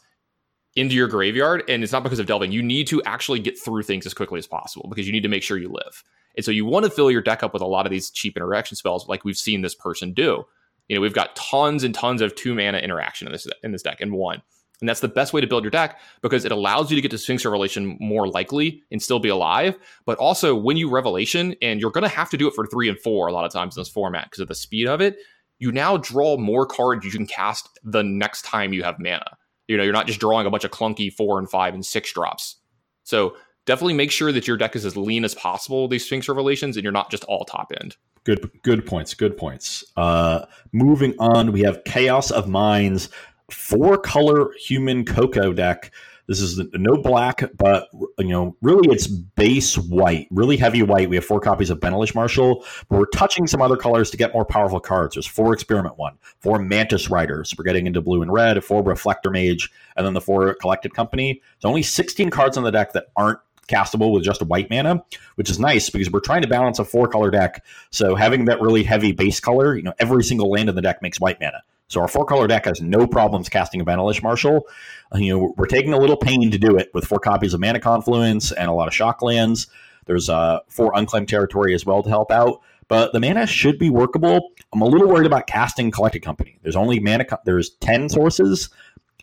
into 0.76 0.94
your 0.94 1.08
graveyard, 1.08 1.64
and 1.70 1.84
it's 1.84 1.94
not 1.94 2.04
because 2.04 2.20
of 2.20 2.26
delving. 2.26 2.52
You 2.52 2.62
need 2.62 2.88
to 2.88 3.02
actually 3.04 3.40
get 3.40 3.58
through 3.58 3.84
things 3.84 4.06
as 4.06 4.14
quickly 4.14 4.38
as 4.38 4.48
possible 4.48 4.88
because 4.90 5.08
you 5.08 5.14
need 5.14 5.24
to 5.24 5.30
make 5.30 5.44
sure 5.44 5.58
you 5.58 5.70
live. 5.70 6.04
And 6.36 6.44
so 6.44 6.52
you 6.52 6.66
want 6.66 6.84
to 6.84 6.92
fill 6.92 7.10
your 7.10 7.22
deck 7.22 7.44
up 7.44 7.54
with 7.54 7.62
a 7.62 7.68
lot 7.68 7.86
of 7.86 7.92
these 7.92 8.10
cheap 8.10 8.36
interaction 8.36 8.76
spells, 8.76 9.08
like 9.08 9.24
we've 9.24 9.38
seen 9.38 9.62
this 9.62 9.76
person 9.76 10.12
do. 10.12 10.44
You 10.90 10.96
know, 10.96 11.02
we've 11.02 11.14
got 11.14 11.36
tons 11.36 11.84
and 11.84 11.96
tons 11.96 12.22
of 12.22 12.36
two 12.36 12.54
mana 12.54 12.80
interaction 12.80 13.28
in 13.28 13.32
this 13.32 13.48
in 13.64 13.72
this 13.72 13.82
deck, 13.82 14.02
and 14.02 14.12
one. 14.12 14.42
And 14.80 14.90
that's 14.90 15.00
the 15.00 15.08
best 15.08 15.34
way 15.34 15.42
to 15.42 15.48
build 15.48 15.64
your 15.64 15.72
deck 15.72 16.00
because 16.22 16.46
it 16.46 16.52
allows 16.52 16.92
you 16.92 16.96
to 16.96 17.02
get 17.02 17.12
to 17.12 17.18
Sphinx 17.18 17.46
Revelation 17.46 17.98
more 18.00 18.28
likely 18.28 18.84
and 18.92 19.02
still 19.02 19.20
be 19.20 19.30
alive. 19.30 19.78
But 20.06 20.18
also, 20.18 20.56
when 20.56 20.78
you 20.78 20.90
Revelation, 20.90 21.56
and 21.62 21.80
you're 21.80 21.92
going 21.92 22.04
to 22.04 22.08
have 22.10 22.30
to 22.32 22.38
do 22.38 22.48
it 22.48 22.54
for 22.54 22.66
three 22.66 22.90
and 22.90 23.00
four 23.00 23.28
a 23.28 23.32
lot 23.32 23.46
of 23.46 23.54
times 23.54 23.78
in 23.78 23.82
this 23.82 23.90
format 23.90 24.26
because 24.26 24.42
of 24.42 24.48
the 24.48 24.56
speed 24.56 24.88
of 24.88 25.02
it, 25.02 25.18
you 25.60 25.72
now 25.72 25.98
draw 25.98 26.38
more 26.38 26.66
cards 26.66 27.06
you 27.06 27.12
can 27.12 27.26
cast 27.26 27.80
the 27.84 28.04
next 28.04 28.44
time 28.44 28.74
you 28.74 28.84
have 28.84 29.00
mana. 29.00 29.38
You 29.68 29.78
know, 29.78 29.84
you're 29.84 29.94
not 29.94 30.08
just 30.08 30.20
drawing 30.20 30.46
a 30.46 30.50
bunch 30.50 30.64
of 30.64 30.72
clunky 30.72 31.12
four 31.12 31.40
and 31.40 31.50
five 31.50 31.74
and 31.74 31.86
six 31.86 32.12
drops. 32.14 32.58
So 33.04 33.36
definitely 33.66 33.94
make 33.94 34.12
sure 34.12 34.32
that 34.32 34.48
your 34.48 34.58
deck 34.58 34.76
is 34.76 34.86
as 34.86 34.96
lean 34.96 35.24
as 35.26 35.34
possible 35.34 35.88
these 35.88 36.06
Sphinx 36.06 36.28
Revelations 36.28 36.78
and 36.78 36.84
you're 36.84 36.94
not 36.94 37.10
just 37.10 37.24
all 37.26 37.46
top 37.46 37.72
end. 37.80 37.96
Good, 38.24 38.50
good 38.64 38.86
points. 38.86 39.14
Good 39.14 39.38
points. 39.38 39.84
Uh, 39.96 40.46
moving 40.72 41.14
on, 41.20 41.52
we 41.52 41.62
have 41.62 41.84
Chaos 41.86 42.32
of 42.32 42.48
Minds, 42.48 43.10
four 43.50 43.98
color 43.98 44.52
human 44.60 45.06
cocoa 45.06 45.54
deck. 45.54 45.91
This 46.28 46.41
is 46.41 46.60
no 46.74 46.98
black, 46.98 47.43
but 47.56 47.88
you 48.18 48.30
know, 48.30 48.56
really 48.64 48.91
it's 48.91 49.06
base 49.06 49.78
white, 49.78 50.28
really 50.32 50.58
heavy 50.58 50.82
white. 50.82 51.08
We 51.08 51.18
have 51.18 51.26
four 51.26 51.39
copies 51.39 51.70
of 51.70 51.80
Benalish 51.80 52.16
Marshal, 52.16 52.66
but 52.89 52.98
we're 52.98 53.06
touching 53.06 53.46
some 53.46 53.62
other 53.62 53.78
colors 53.78 54.10
to 54.10 54.18
get 54.18 54.34
more 54.34 54.46
powerful 54.46 54.80
cards. 54.80 55.14
There's 55.16 55.28
four 55.28 55.54
Experiment 55.54 56.00
One, 56.00 56.18
four 56.39 56.58
Mantis 56.58 57.12
Riders. 57.12 57.54
We're 57.56 57.64
getting 57.64 57.86
into 57.86 58.02
blue 58.02 58.24
and 58.24 58.34
red, 58.34 58.64
four 58.64 58.82
Reflector 58.82 59.30
Mage, 59.30 59.72
and 59.96 60.06
then 60.06 60.14
the 60.14 60.22
four 60.22 60.56
Collected 60.56 60.96
Company. 60.96 61.41
There's 61.62 61.70
only 61.70 61.84
16 61.84 62.32
cards 62.32 62.58
on 62.58 62.64
the 62.64 62.72
deck 62.72 62.93
that 62.93 63.06
aren't 63.16 63.39
castable 63.68 64.12
with 64.12 64.24
just 64.24 64.41
white 64.43 64.70
mana, 64.70 65.04
which 65.36 65.50
is 65.50 65.60
nice 65.60 65.89
because 65.89 66.12
we're 66.12 66.20
trying 66.20 66.41
to 66.41 66.48
balance 66.48 66.80
a 66.80 66.86
four 66.86 67.08
color 67.08 67.32
deck. 67.32 67.64
So 67.91 68.16
having 68.16 68.46
that 68.46 68.62
really 68.62 68.84
heavy 68.84 69.12
base 69.12 69.39
color, 69.39 69.76
you 69.76 69.84
know, 69.84 69.93
every 70.00 70.24
single 70.24 70.50
land 70.50 70.70
in 70.70 70.76
the 70.76 70.82
deck 70.82 71.02
makes 71.02 71.20
white 71.20 71.39
mana. 71.39 71.62
So 71.88 72.02
our 72.02 72.08
four 72.08 72.26
color 72.26 72.48
deck 72.48 72.66
has 72.66 72.82
no 72.82 73.06
problems 73.08 73.50
casting 73.50 73.82
a 73.82 73.86
Benalish 73.86 74.24
Marshal. 74.24 74.68
Uh, 75.14 75.20
You 75.20 75.38
know, 75.38 75.54
we're 75.58 75.68
taking 75.68 75.94
a 75.94 76.00
little 76.00 76.18
pain 76.18 76.50
to 76.52 76.58
do 76.58 76.78
it 76.78 76.90
with 76.94 77.06
four 77.06 77.20
copies 77.20 77.54
of 77.54 77.60
Mana 77.60 77.80
Confluence 77.80 78.52
and 78.52 78.70
a 78.70 78.74
lot 78.74 78.88
of 78.88 78.94
shock 78.94 79.22
lands. 79.22 79.68
There's 80.06 80.30
uh, 80.30 80.60
four 80.68 80.92
unclaimed 80.96 81.30
territory 81.30 81.74
as 81.74 81.86
well 81.86 82.04
to 82.04 82.10
help 82.10 82.32
out. 82.32 82.62
But 82.88 83.14
the 83.14 83.20
mana 83.20 83.48
should 83.48 83.80
be 83.80 83.90
workable. 83.90 84.52
I'm 84.72 84.82
a 84.82 84.86
little 84.86 85.08
worried 85.08 85.26
about 85.26 85.48
casting 85.48 85.90
Collected 85.90 86.20
Company. 86.20 86.60
There's 86.62 86.76
only 86.76 87.00
mana. 87.00 87.26
Co- 87.26 87.40
there's 87.44 87.72
ten 87.82 88.10
sources. 88.10 88.70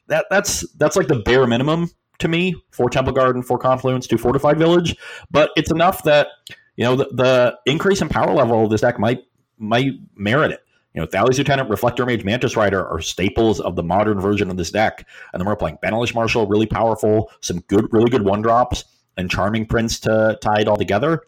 That 0.08 0.26
that's 0.30 0.68
that's 0.72 0.96
like 0.96 1.06
the 1.06 1.20
bare 1.20 1.46
minimum 1.46 1.90
to 2.18 2.26
me. 2.26 2.56
Four 2.72 2.90
Temple 2.90 3.12
Garden, 3.12 3.40
four 3.42 3.58
Confluence, 3.58 4.08
two 4.08 4.18
Fortified 4.18 4.58
Village. 4.58 4.96
But 5.30 5.50
it's 5.54 5.70
enough 5.70 6.02
that 6.02 6.26
you 6.74 6.84
know 6.84 6.96
the, 6.96 7.04
the 7.12 7.58
increase 7.70 8.02
in 8.02 8.08
power 8.08 8.34
level 8.34 8.64
of 8.64 8.70
this 8.70 8.80
deck 8.80 8.98
might 8.98 9.20
might 9.58 9.92
merit 10.16 10.50
it. 10.50 10.64
You 10.94 11.00
know, 11.00 11.06
Thalia's 11.06 11.38
Lieutenant, 11.38 11.70
Reflector 11.70 12.04
Mage, 12.04 12.24
Mantis 12.24 12.56
Rider 12.56 12.86
are 12.86 13.00
staples 13.00 13.60
of 13.60 13.76
the 13.76 13.82
modern 13.82 14.20
version 14.20 14.50
of 14.50 14.56
this 14.56 14.70
deck. 14.70 15.06
And 15.32 15.40
then 15.40 15.46
we're 15.46 15.56
playing 15.56 15.78
Benalish 15.82 16.14
Marshal, 16.14 16.46
really 16.46 16.66
powerful, 16.66 17.30
some 17.40 17.60
good, 17.60 17.86
really 17.92 18.10
good 18.10 18.24
one 18.24 18.42
drops, 18.42 18.84
and 19.16 19.30
Charming 19.30 19.66
Prince 19.66 20.00
to 20.00 20.38
tie 20.42 20.60
it 20.60 20.68
all 20.68 20.76
together. 20.76 21.22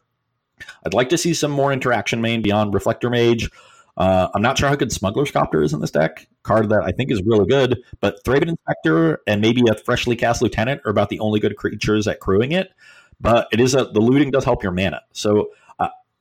I'd 0.84 0.94
like 0.94 1.08
to 1.08 1.18
see 1.18 1.34
some 1.34 1.50
more 1.50 1.72
interaction 1.72 2.20
main 2.20 2.42
beyond 2.42 2.74
Reflector 2.74 3.10
Mage. 3.10 3.50
Uh, 3.96 4.28
I'm 4.34 4.42
not 4.42 4.58
sure 4.58 4.68
how 4.68 4.74
good 4.74 4.92
Smuggler's 4.92 5.30
Copter 5.30 5.62
is 5.62 5.72
in 5.72 5.80
this 5.80 5.90
deck. 5.90 6.26
Card 6.42 6.68
that 6.70 6.82
I 6.82 6.90
think 6.90 7.10
is 7.10 7.22
really 7.24 7.46
good, 7.46 7.82
but 8.00 8.22
Thraben 8.24 8.48
Inspector 8.48 9.22
and 9.26 9.40
maybe 9.40 9.62
a 9.70 9.74
freshly 9.74 10.16
cast 10.16 10.42
Lieutenant 10.42 10.80
are 10.84 10.90
about 10.90 11.08
the 11.08 11.20
only 11.20 11.40
good 11.40 11.56
creatures 11.56 12.06
at 12.08 12.20
crewing 12.20 12.52
it. 12.52 12.72
But 13.20 13.48
it 13.52 13.60
is 13.60 13.74
a 13.74 13.84
the 13.84 14.00
looting 14.00 14.32
does 14.32 14.44
help 14.44 14.62
your 14.62 14.72
mana. 14.72 15.02
So 15.12 15.50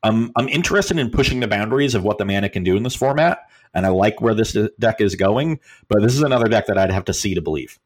I'm 0.04 0.32
I'm 0.36 0.50
interested 0.50 1.00
in 1.00 1.10
pushing 1.10 1.40
the 1.40 1.48
boundaries 1.48 1.96
of 1.96 2.04
what 2.04 2.18
the 2.18 2.26
mana 2.26 2.50
can 2.50 2.64
do 2.64 2.76
in 2.76 2.84
this 2.84 2.96
format, 2.96 3.40
and 3.74 3.86
I 3.86 3.90
like 3.90 4.22
where 4.22 4.36
this 4.36 4.58
deck 4.80 5.02
is 5.02 5.16
going. 5.16 5.60
But 5.88 6.02
this 6.02 6.14
is 6.14 6.22
another 6.22 6.48
deck 6.48 6.68
that 6.68 6.78
I'd 6.78 6.92
have 6.92 7.06
to 7.06 7.14
see 7.14 7.34
to 7.36 7.42
believe. 7.42 7.80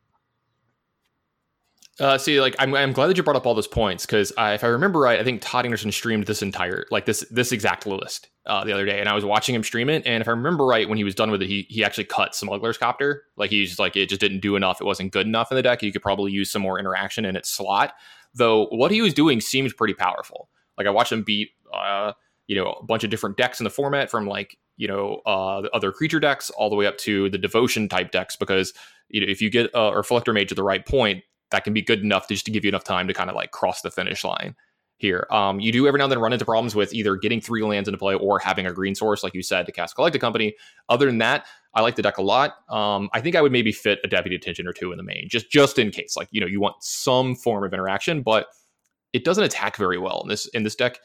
Uh, 2.00 2.18
see, 2.18 2.40
like 2.40 2.56
I'm, 2.60 2.76
I'm 2.76 2.94
glad 2.94 3.08
that 3.08 3.18
you 3.18 3.24
brought 3.24 3.36
up 3.36 3.48
all 3.48 3.56
those 3.56 3.68
points 3.68 4.06
because 4.06 4.32
if 4.38 4.64
I 4.64 4.68
remember 4.68 5.00
right, 5.00 5.20
I 5.20 5.24
think 5.24 5.42
Todd 5.42 5.66
Anderson 5.66 5.92
streamed 5.92 6.28
this 6.28 6.44
entire 6.44 6.86
like 6.92 7.06
this 7.06 7.26
this 7.32 7.52
exact 7.52 7.88
list 7.88 8.30
uh, 8.46 8.64
the 8.64 8.72
other 8.72 8.86
day, 8.86 9.00
and 9.00 9.10
I 9.10 9.16
was 9.16 9.26
watching 9.26 9.56
him 9.56 9.64
stream 9.64 9.90
it. 9.90 10.06
And 10.06 10.22
if 10.22 10.28
I 10.28 10.32
remember 10.32 10.66
right, 10.66 10.88
when 10.88 10.98
he 10.98 11.04
was 11.04 11.16
done 11.16 11.32
with 11.32 11.42
it, 11.42 11.48
he 11.48 11.66
he 11.70 11.84
actually 11.84 12.04
cut 12.04 12.36
Smuggler's 12.36 12.78
Copter. 12.78 13.24
Like 13.36 13.50
he's 13.50 13.70
just 13.70 13.80
like 13.80 13.96
it 13.96 14.10
just 14.10 14.22
didn't 14.22 14.42
do 14.42 14.56
enough. 14.56 14.80
It 14.80 14.84
wasn't 14.84 15.12
good 15.12 15.26
enough 15.26 15.52
in 15.52 15.56
the 15.56 15.64
deck. 15.64 15.82
You 15.82 15.92
could 15.92 16.04
probably 16.04 16.32
use 16.32 16.52
some 16.52 16.62
more 16.62 16.80
interaction 16.80 17.26
in 17.26 17.36
its 17.36 17.50
slot. 17.50 17.94
Though 18.36 18.68
what 18.68 18.92
he 18.92 19.02
was 19.02 19.16
doing 19.16 19.42
seemed 19.42 19.76
pretty 19.76 19.96
powerful. 19.96 20.50
Like 20.78 20.86
I 20.86 20.92
watched 20.92 21.12
him 21.12 21.24
beat 21.24 21.50
uh, 21.74 22.14
you 22.48 22.56
know 22.56 22.72
a 22.74 22.84
bunch 22.86 23.04
of 23.04 23.10
different 23.10 23.38
decks 23.38 23.60
in 23.60 23.64
the 23.64 23.70
format 23.70 24.10
from 24.10 24.28
like 24.28 24.58
you 24.78 24.88
know 24.88 25.22
uh, 25.26 25.62
the 25.62 25.72
other 25.72 25.92
creature 25.92 26.20
decks 26.20 26.50
all 26.52 26.70
the 26.70 26.76
way 26.76 26.86
up 26.86 26.98
to 26.98 27.30
the 27.30 27.38
devotion 27.38 27.88
type 27.90 28.12
decks 28.12 28.36
because 28.36 28.74
you 29.10 29.22
know 29.22 29.28
if 29.28 29.42
you 29.42 29.50
get 29.50 29.70
a 29.74 29.96
reflector 29.96 30.34
mage 30.34 30.52
at 30.52 30.56
the 30.56 30.64
right 30.64 30.86
point 30.86 31.24
that 31.52 31.64
can 31.64 31.74
be 31.74 31.82
good 31.82 32.02
enough 32.02 32.28
to 32.28 32.34
just 32.34 32.46
to 32.46 32.52
give 32.52 32.66
you 32.66 32.70
enough 32.70 32.84
time 32.84 33.08
to 33.08 33.14
kind 33.14 33.30
of 33.30 33.36
like 33.36 33.52
cross 33.52 33.82
the 33.82 33.92
finish 33.92 34.24
line 34.24 34.56
here. 34.98 35.28
Um, 35.30 35.60
you 35.60 35.72
do 35.72 35.88
every 35.88 36.00
now 36.00 36.06
and 36.06 36.12
then 36.12 36.20
run 36.20 36.34
into 36.34 36.46
problems 36.46 36.76
with 36.76 36.94
either 36.94 37.16
getting 37.16 37.40
three 37.40 37.64
lands 37.64 37.88
into 37.88 37.98
play 37.98 38.16
or 38.16 38.40
having 38.40 38.66
a 38.66 38.74
green 38.74 38.96
source, 38.96 39.24
like 39.24 39.34
you 39.34 39.44
said, 39.44 39.66
to 39.68 39.72
cast 39.72 39.96
Collected 39.96 40.20
Company. 40.20 40.56
Other 40.90 41.06
than 41.06 41.20
that, 41.20 41.46
I 41.74 41.82
like 41.82 41.96
the 41.96 42.02
deck 42.02 42.18
a 42.18 42.24
lot. 42.24 42.56
Um, 42.70 43.10
I 43.14 43.22
think 43.22 43.36
I 43.36 43.42
would 43.42 43.52
maybe 43.52 43.72
fit 43.72 44.00
a 44.04 44.08
Deputy 44.08 44.36
of 44.36 44.42
Detention 44.42 44.68
or 44.68 44.74
two 44.74 44.92
in 44.92 44.98
the 44.98 45.04
main, 45.04 45.28
just 45.30 45.52
just 45.52 45.78
in 45.78 45.92
case. 45.92 46.18
Like 46.18 46.28
you 46.32 46.42
know, 46.42 46.48
you 46.48 46.60
want 46.60 46.78
some 46.80 47.36
form 47.36 47.64
of 47.64 47.74
interaction, 47.74 48.24
but 48.24 48.48
it 49.14 49.24
doesn't 49.24 49.44
attack 49.44 49.78
very 49.78 49.98
well 49.98 50.22
in 50.24 50.30
this 50.30 50.48
in 50.48 50.64
this 50.64 50.76
deck. 50.76 51.00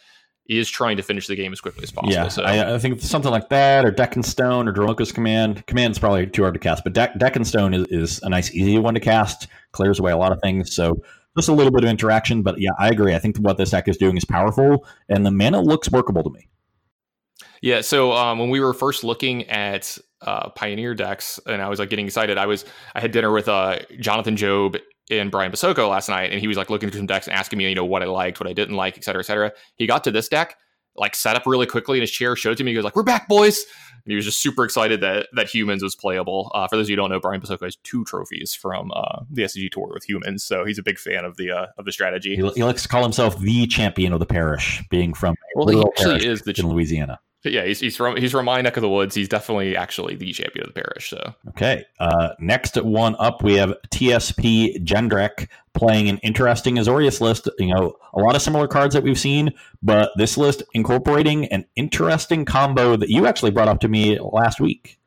Is 0.48 0.69
trying 0.69 0.97
to 0.97 1.02
finish 1.05 1.28
the 1.28 1.36
game 1.36 1.52
as 1.52 1.60
quickly 1.60 1.85
as 1.85 1.93
possible. 1.93 2.12
Yeah, 2.12 2.27
so. 2.27 2.43
I, 2.43 2.74
I, 2.74 2.78
think 2.78 3.01
something 3.01 3.31
like 3.31 3.48
that, 3.51 3.85
or 3.85 3.93
Deck 3.93 4.16
and 4.16 4.27
Stone, 4.27 4.69
or 4.69 4.73
Dromoka's 4.73 5.12
Command. 5.12 5.64
Command's 5.66 6.01
probably 6.01 6.27
too 6.27 6.43
hard 6.43 6.55
to 6.55 6.60
cast, 6.60 6.82
but 6.82 6.93
Deck, 6.93 7.16
Deck 7.19 7.36
and 7.36 7.47
Stone 7.47 7.74
is, 7.74 7.86
is 7.90 8.20
a 8.24 8.28
nice, 8.28 8.52
easy 8.52 8.77
one 8.77 8.94
to 8.94 9.01
cast. 9.01 9.47
Clears 9.70 10.01
away 10.01 10.10
a 10.10 10.16
lot 10.16 10.32
of 10.32 10.40
things. 10.43 10.74
So 10.74 11.01
just 11.36 11.48
a 11.48 11.52
little 11.52 11.73
bit 11.73 11.85
of 11.85 11.90
interaction. 11.90 12.43
But 12.43 12.60
yeah, 12.60 12.70
I 12.78 12.89
agree. 12.89 13.14
I 13.14 13.19
think 13.19 13.39
what 13.39 13.56
this 13.56 13.70
deck 13.70 13.89
is 13.89 13.97
doing 13.97 14.16
is 14.16 14.24
powerful, 14.24 14.86
and 15.09 15.24
the 15.24 15.31
mana 15.31 15.60
looks 15.60 15.90
workable 15.90 16.23
to 16.24 16.31
me. 16.31 16.48
Yeah. 17.60 17.81
So 17.81 18.12
um, 18.12 18.39
when 18.39 18.51
we 18.51 18.60
were 18.60 18.74
first 18.74 19.05
looking 19.05 19.48
at 19.48 19.97
uh, 20.20 20.51
Pioneer 20.51 20.94
decks, 20.94 21.39
and 21.47 21.62
I 21.62 21.69
was 21.69 21.78
like 21.78 21.90
getting 21.90 22.06
excited, 22.06 22.36
I 22.36 22.47
was 22.47 22.64
I 22.94 23.01
had 23.01 23.12
dinner 23.12 23.32
with 23.32 23.48
uh, 23.48 23.78
Jonathan 24.01 24.36
Job 24.36 24.77
and 25.10 25.30
Brian 25.30 25.52
Basoko 25.52 25.88
last 25.88 26.08
night, 26.08 26.30
and 26.30 26.40
he 26.40 26.48
was 26.48 26.56
like 26.56 26.70
looking 26.70 26.90
through 26.90 27.00
some 27.00 27.06
decks 27.06 27.26
and 27.26 27.36
asking 27.36 27.58
me, 27.58 27.68
you 27.68 27.74
know, 27.74 27.84
what 27.84 28.02
I 28.02 28.06
liked, 28.06 28.40
what 28.40 28.48
I 28.48 28.52
didn't 28.52 28.76
like, 28.76 28.96
et 28.96 29.04
cetera, 29.04 29.20
et 29.20 29.26
cetera. 29.26 29.52
He 29.76 29.86
got 29.86 30.04
to 30.04 30.10
this 30.10 30.28
deck, 30.28 30.56
like 30.96 31.14
sat 31.14 31.36
up 31.36 31.46
really 31.46 31.66
quickly 31.66 31.98
in 31.98 32.02
his 32.02 32.10
chair, 32.10 32.36
showed 32.36 32.52
it 32.52 32.58
to 32.58 32.64
me. 32.64 32.70
He 32.70 32.74
goes 32.74 32.84
like, 32.84 32.96
"We're 32.96 33.02
back, 33.02 33.28
boys!" 33.28 33.64
And 34.04 34.10
he 34.10 34.16
was 34.16 34.24
just 34.24 34.40
super 34.40 34.64
excited 34.64 35.00
that 35.00 35.28
that 35.34 35.48
humans 35.48 35.82
was 35.82 35.94
playable. 35.94 36.50
Uh, 36.54 36.66
for 36.66 36.76
those 36.76 36.86
of 36.86 36.90
you 36.90 36.96
who 36.96 37.02
don't 37.02 37.10
know, 37.10 37.20
Brian 37.20 37.40
Basoko 37.40 37.64
has 37.64 37.76
two 37.76 38.04
trophies 38.04 38.54
from 38.54 38.90
uh, 38.94 39.20
the 39.30 39.42
SCG 39.42 39.70
tour 39.70 39.90
with 39.92 40.08
humans, 40.08 40.44
so 40.44 40.64
he's 40.64 40.78
a 40.78 40.82
big 40.82 40.98
fan 40.98 41.24
of 41.24 41.36
the 41.36 41.50
uh, 41.50 41.66
of 41.78 41.84
the 41.84 41.92
strategy. 41.92 42.36
He, 42.36 42.48
he, 42.50 42.64
likes 42.64 42.82
to 42.82 42.88
call 42.88 43.02
himself 43.02 43.38
the 43.38 43.66
champion 43.66 44.12
of 44.12 44.20
the 44.20 44.26
parish, 44.26 44.82
being 44.90 45.14
from 45.14 45.34
well, 45.54 45.68
he 45.68 45.80
actually 45.80 46.26
is 46.26 46.42
the 46.42 46.54
in 46.58 46.68
Louisiana 46.68 47.20
yeah, 47.51 47.64
he's, 47.64 47.81
he's 47.81 47.97
from 47.97 48.16
he's 48.16 48.31
from 48.31 48.44
my 48.44 48.60
neck 48.60 48.77
of 48.77 48.82
the 48.82 48.89
woods. 48.89 49.14
He's 49.14 49.28
definitely 49.28 49.77
actually 49.77 50.14
the 50.14 50.32
champion 50.32 50.66
of 50.66 50.74
the 50.74 50.81
parish. 50.81 51.10
So 51.10 51.35
okay, 51.51 51.85
uh, 51.98 52.31
next 52.39 52.77
one 52.77 53.16
up 53.19 53.43
we 53.43 53.55
have 53.55 53.74
TSP 53.90 54.85
Jendrik 54.85 55.48
playing 55.74 56.09
an 56.09 56.19
interesting 56.19 56.77
Azorius 56.77 57.20
list. 57.20 57.48
You 57.59 57.74
know, 57.74 57.97
a 58.14 58.20
lot 58.20 58.36
of 58.36 58.43
similar 58.43 58.69
cards 58.69 58.94
that 58.94 59.02
we've 59.02 59.19
seen, 59.19 59.52
but 59.82 60.12
this 60.16 60.36
list 60.36 60.62
incorporating 60.74 61.47
an 61.47 61.64
interesting 61.74 62.44
combo 62.44 62.97
that 62.97 63.09
you 63.09 63.27
actually 63.27 63.51
brought 63.51 63.69
up 63.69 63.81
to 63.81 63.89
me 63.89 64.19
last 64.20 64.60
week. 64.60 64.98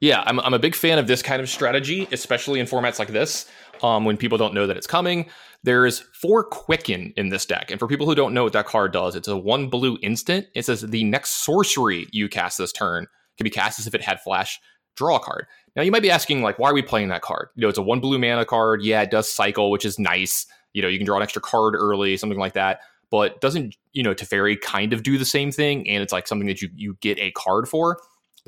Yeah, 0.00 0.22
I'm 0.26 0.38
I'm 0.40 0.54
a 0.54 0.58
big 0.58 0.74
fan 0.74 0.98
of 0.98 1.06
this 1.06 1.22
kind 1.22 1.42
of 1.42 1.48
strategy, 1.48 2.06
especially 2.12 2.60
in 2.60 2.66
formats 2.66 2.98
like 2.98 3.08
this, 3.08 3.46
um, 3.82 4.04
when 4.04 4.16
people 4.16 4.38
don't 4.38 4.54
know 4.54 4.66
that 4.66 4.76
it's 4.76 4.86
coming. 4.86 5.28
There's 5.64 6.00
four 6.20 6.44
Quicken 6.44 7.12
in 7.16 7.30
this 7.30 7.44
deck. 7.44 7.70
And 7.70 7.80
for 7.80 7.88
people 7.88 8.06
who 8.06 8.14
don't 8.14 8.32
know 8.32 8.44
what 8.44 8.52
that 8.52 8.66
card 8.66 8.92
does, 8.92 9.16
it's 9.16 9.26
a 9.26 9.36
one 9.36 9.68
blue 9.68 9.98
instant. 10.02 10.46
It 10.54 10.64
says 10.64 10.82
the 10.82 11.02
next 11.04 11.44
sorcery 11.44 12.06
you 12.12 12.28
cast 12.28 12.58
this 12.58 12.72
turn 12.72 13.06
can 13.36 13.44
be 13.44 13.50
cast 13.50 13.80
as 13.80 13.88
if 13.88 13.94
it 13.94 14.02
had 14.02 14.20
flash, 14.20 14.60
draw 14.96 15.16
a 15.16 15.20
card. 15.20 15.46
Now 15.74 15.82
you 15.82 15.90
might 15.90 16.02
be 16.02 16.10
asking, 16.10 16.42
like, 16.42 16.58
why 16.58 16.70
are 16.70 16.74
we 16.74 16.82
playing 16.82 17.08
that 17.08 17.22
card? 17.22 17.48
You 17.56 17.62
know, 17.62 17.68
it's 17.68 17.78
a 17.78 17.82
one 17.82 17.98
blue 17.98 18.18
mana 18.18 18.44
card. 18.44 18.82
Yeah, 18.82 19.02
it 19.02 19.10
does 19.10 19.30
cycle, 19.30 19.70
which 19.70 19.84
is 19.84 19.98
nice. 19.98 20.46
You 20.74 20.82
know, 20.82 20.88
you 20.88 20.98
can 20.98 21.06
draw 21.06 21.16
an 21.16 21.22
extra 21.24 21.42
card 21.42 21.74
early, 21.74 22.16
something 22.16 22.38
like 22.38 22.52
that. 22.52 22.80
But 23.10 23.40
doesn't, 23.40 23.74
you 23.92 24.02
know, 24.02 24.14
Teferi 24.14 24.60
kind 24.60 24.92
of 24.92 25.02
do 25.02 25.18
the 25.18 25.24
same 25.24 25.50
thing? 25.50 25.88
And 25.88 26.02
it's 26.02 26.12
like 26.12 26.28
something 26.28 26.46
that 26.46 26.62
you 26.62 26.68
you 26.76 26.96
get 27.00 27.18
a 27.18 27.32
card 27.32 27.68
for. 27.68 27.98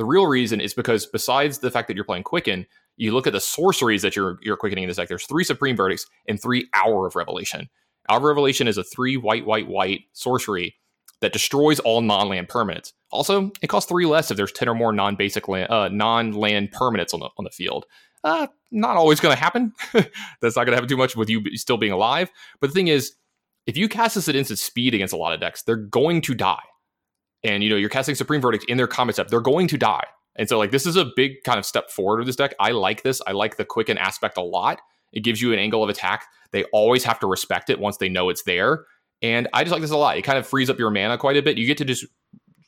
The 0.01 0.07
real 0.07 0.27
reason 0.27 0.63
is 0.63 0.73
because 0.73 1.05
besides 1.05 1.59
the 1.59 1.71
fact 1.71 1.87
that 1.89 1.95
you're 1.95 2.07
playing 2.07 2.23
Quicken, 2.23 2.67
you 2.97 3.13
look 3.13 3.27
at 3.27 3.35
the 3.35 3.41
sorceries 3.41 4.01
that 4.01 4.17
you're 4.17 4.39
you're 4.41 4.57
quickening 4.57 4.85
in 4.85 4.89
this 4.89 4.97
deck. 4.97 5.09
There's 5.09 5.27
three 5.27 5.45
Supreme 5.45 5.77
Verdicts 5.77 6.07
and 6.27 6.41
three 6.41 6.71
Hour 6.73 7.07
of 7.07 7.17
Revelation. 7.17 7.69
Hour 8.09 8.17
of 8.17 8.23
Revelation 8.23 8.67
is 8.67 8.79
a 8.79 8.83
three 8.83 9.19
white 9.19 9.45
white 9.45 9.69
white 9.69 10.05
sorcery 10.15 10.75
that 11.21 11.35
destroys 11.35 11.81
all 11.81 12.01
non-land 12.01 12.49
permanents. 12.49 12.95
Also, 13.11 13.53
it 13.61 13.67
costs 13.67 13.91
three 13.91 14.07
less 14.07 14.31
if 14.31 14.39
there's 14.39 14.53
ten 14.53 14.71
or 14.71 14.75
more 14.75 14.91
non-basic 14.91 15.49
land, 15.49 15.71
uh, 15.71 15.89
non-land 15.89 16.73
permanents 16.73 17.13
on 17.13 17.21
the 17.21 17.29
on 17.37 17.45
the 17.45 17.51
field. 17.51 17.85
Uh, 18.25 18.47
not 18.71 18.97
always 18.97 19.21
going 19.21 19.37
to 19.37 19.39
happen. 19.39 19.71
That's 19.93 20.57
not 20.57 20.65
going 20.65 20.69
to 20.69 20.77
happen 20.77 20.89
too 20.89 20.97
much 20.97 21.15
with 21.15 21.29
you 21.29 21.45
still 21.59 21.77
being 21.77 21.93
alive. 21.93 22.31
But 22.59 22.69
the 22.69 22.75
thing 22.75 22.89
is, 22.89 23.17
if 23.67 23.77
you 23.77 23.87
cast 23.87 24.15
this 24.15 24.31
at 24.31 24.35
instant 24.35 24.61
speed 24.61 24.95
against 24.95 25.13
a 25.13 25.19
lot 25.19 25.35
of 25.35 25.41
decks, 25.41 25.61
they're 25.61 25.77
going 25.77 26.23
to 26.23 26.35
die. 26.35 26.63
And 27.43 27.63
you 27.63 27.71
know 27.71 27.77
you're 27.77 27.89
casting 27.89 28.15
Supreme 28.15 28.41
Verdict 28.41 28.65
in 28.69 28.77
their 28.77 28.87
combat 28.87 29.17
step, 29.17 29.29
they're 29.29 29.41
going 29.41 29.69
to 29.69 29.79
die. 29.79 30.05
And 30.37 30.49
so, 30.49 30.59
like, 30.59 30.71
this 30.71 30.87
is 30.87 30.97
a 30.97 31.07
big 31.17 31.43
kind 31.45 31.59
of 31.59 31.67
step 31.67 31.91
forward 31.91 32.19
with 32.19 32.27
this 32.27 32.37
deck. 32.37 32.55
I 32.61 32.71
like 32.71 33.03
this. 33.03 33.21
I 33.27 33.33
like 33.33 33.57
the 33.57 33.65
quicken 33.65 33.99
aspect 33.99 34.37
a 34.37 34.43
lot. 34.43 34.81
It 35.13 35.21
gives 35.21 35.43
you 35.43 35.53
an 35.53 35.59
angle 35.59 35.83
of 35.83 35.91
attack. 35.91 36.27
They 36.53 36.65
always 36.73 37.05
have 37.05 37.19
to 37.21 37.27
respect 37.27 37.69
it 37.71 37.81
once 37.81 37.97
they 37.97 38.09
know 38.09 38.29
it's 38.29 38.43
there. 38.45 38.87
And 39.23 39.49
I 39.53 39.65
just 39.65 39.73
like 39.73 39.83
this 39.83 39.91
a 39.91 39.97
lot. 39.97 40.17
It 40.17 40.23
kind 40.23 40.39
of 40.39 40.47
frees 40.47 40.71
up 40.71 40.79
your 40.79 40.91
mana 40.91 41.19
quite 41.19 41.37
a 41.37 41.43
bit. 41.43 41.59
You 41.59 41.67
get 41.67 41.79
to 41.79 41.85
just 41.85 42.07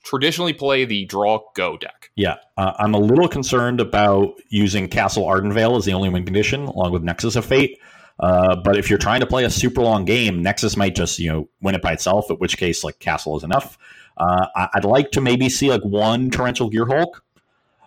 traditionally 0.05 0.53
play 0.53 0.85
the 0.85 1.05
draw 1.07 1.41
go 1.55 1.77
deck. 1.77 2.11
Yeah, 2.17 2.37
uh, 2.57 2.73
I'm 2.79 2.95
a 2.95 2.99
little 2.99 3.29
concerned 3.29 3.81
about 3.81 4.35
using 4.51 4.89
Castle 4.89 5.25
Ardenvale 5.25 5.77
as 5.79 5.85
the 5.85 5.93
only 5.93 6.09
win 6.09 6.25
condition, 6.25 6.65
along 6.65 6.93
with 6.93 7.03
Nexus 7.03 7.37
of 7.37 7.45
Fate. 7.45 7.79
Uh, 8.21 8.57
but 8.57 8.77
if 8.77 8.91
you're 8.91 8.99
trying 8.99 9.21
to 9.21 9.27
play 9.27 9.45
a 9.45 9.51
super 9.51 9.83
long 9.83 10.05
game, 10.05 10.43
Nexus 10.43 10.77
might 10.77 10.95
just 10.95 11.19
you 11.19 11.33
know 11.33 11.49
win 11.61 11.75
it 11.75 11.83
by 11.83 11.93
itself. 11.93 12.31
At 12.31 12.41
which 12.41 12.59
case, 12.59 12.85
like 12.85 12.99
Castle 12.99 13.37
is 13.37 13.45
enough. 13.45 13.79
Uh, 14.23 14.69
I'd 14.75 14.85
like 14.85 15.11
to 15.13 15.21
maybe 15.21 15.49
see 15.49 15.69
like 15.69 15.83
one 15.83 16.31
Torrential 16.31 16.71
Gearhulk 16.71 17.21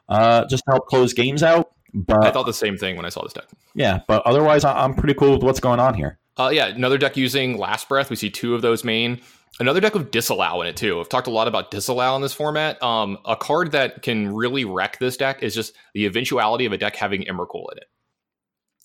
uh, 0.10 0.46
just 0.48 0.66
to 0.66 0.72
help 0.72 0.88
close 0.88 1.14
games 1.14 1.42
out. 1.44 1.72
But 1.94 2.26
I 2.26 2.32
thought 2.32 2.46
the 2.46 2.54
same 2.54 2.76
thing 2.78 2.98
when 2.98 3.06
I 3.06 3.10
saw 3.10 3.24
this 3.24 3.32
deck. 3.32 3.46
Yeah, 3.74 4.02
but 4.06 4.22
otherwise, 4.26 4.66
I'm 4.66 4.94
pretty 4.96 5.14
cool 5.14 5.32
with 5.32 5.44
what's 5.44 5.62
going 5.62 5.80
on 5.80 5.94
here. 5.94 6.18
Uh, 6.38 6.50
yeah, 6.52 6.66
another 6.68 6.98
deck 6.98 7.16
using 7.16 7.58
Last 7.58 7.88
Breath. 7.88 8.10
We 8.10 8.18
see 8.18 8.30
two 8.30 8.54
of 8.54 8.62
those 8.62 8.84
main. 8.84 9.22
Another 9.62 9.80
deck 9.80 9.94
with 9.94 10.12
Disallow 10.12 10.62
in 10.62 10.68
it 10.68 10.76
too. 10.76 11.00
I've 11.00 11.08
talked 11.08 11.28
a 11.28 11.32
lot 11.32 11.48
about 11.48 11.72
Disallow 11.72 12.18
in 12.18 12.22
this 12.22 12.34
format. 12.34 12.84
Um, 12.84 13.18
a 13.24 13.38
card 13.38 13.72
that 13.72 14.02
can 14.02 14.36
really 14.36 14.66
wreck 14.66 15.00
this 15.00 15.16
deck 15.16 15.42
is 15.42 15.56
just 15.56 15.74
the 15.94 16.06
eventuality 16.06 16.66
of 16.66 16.74
a 16.74 16.78
deck 16.78 16.98
having 16.98 17.24
Emrakul 17.24 17.72
in 17.72 17.78
it, 17.78 17.86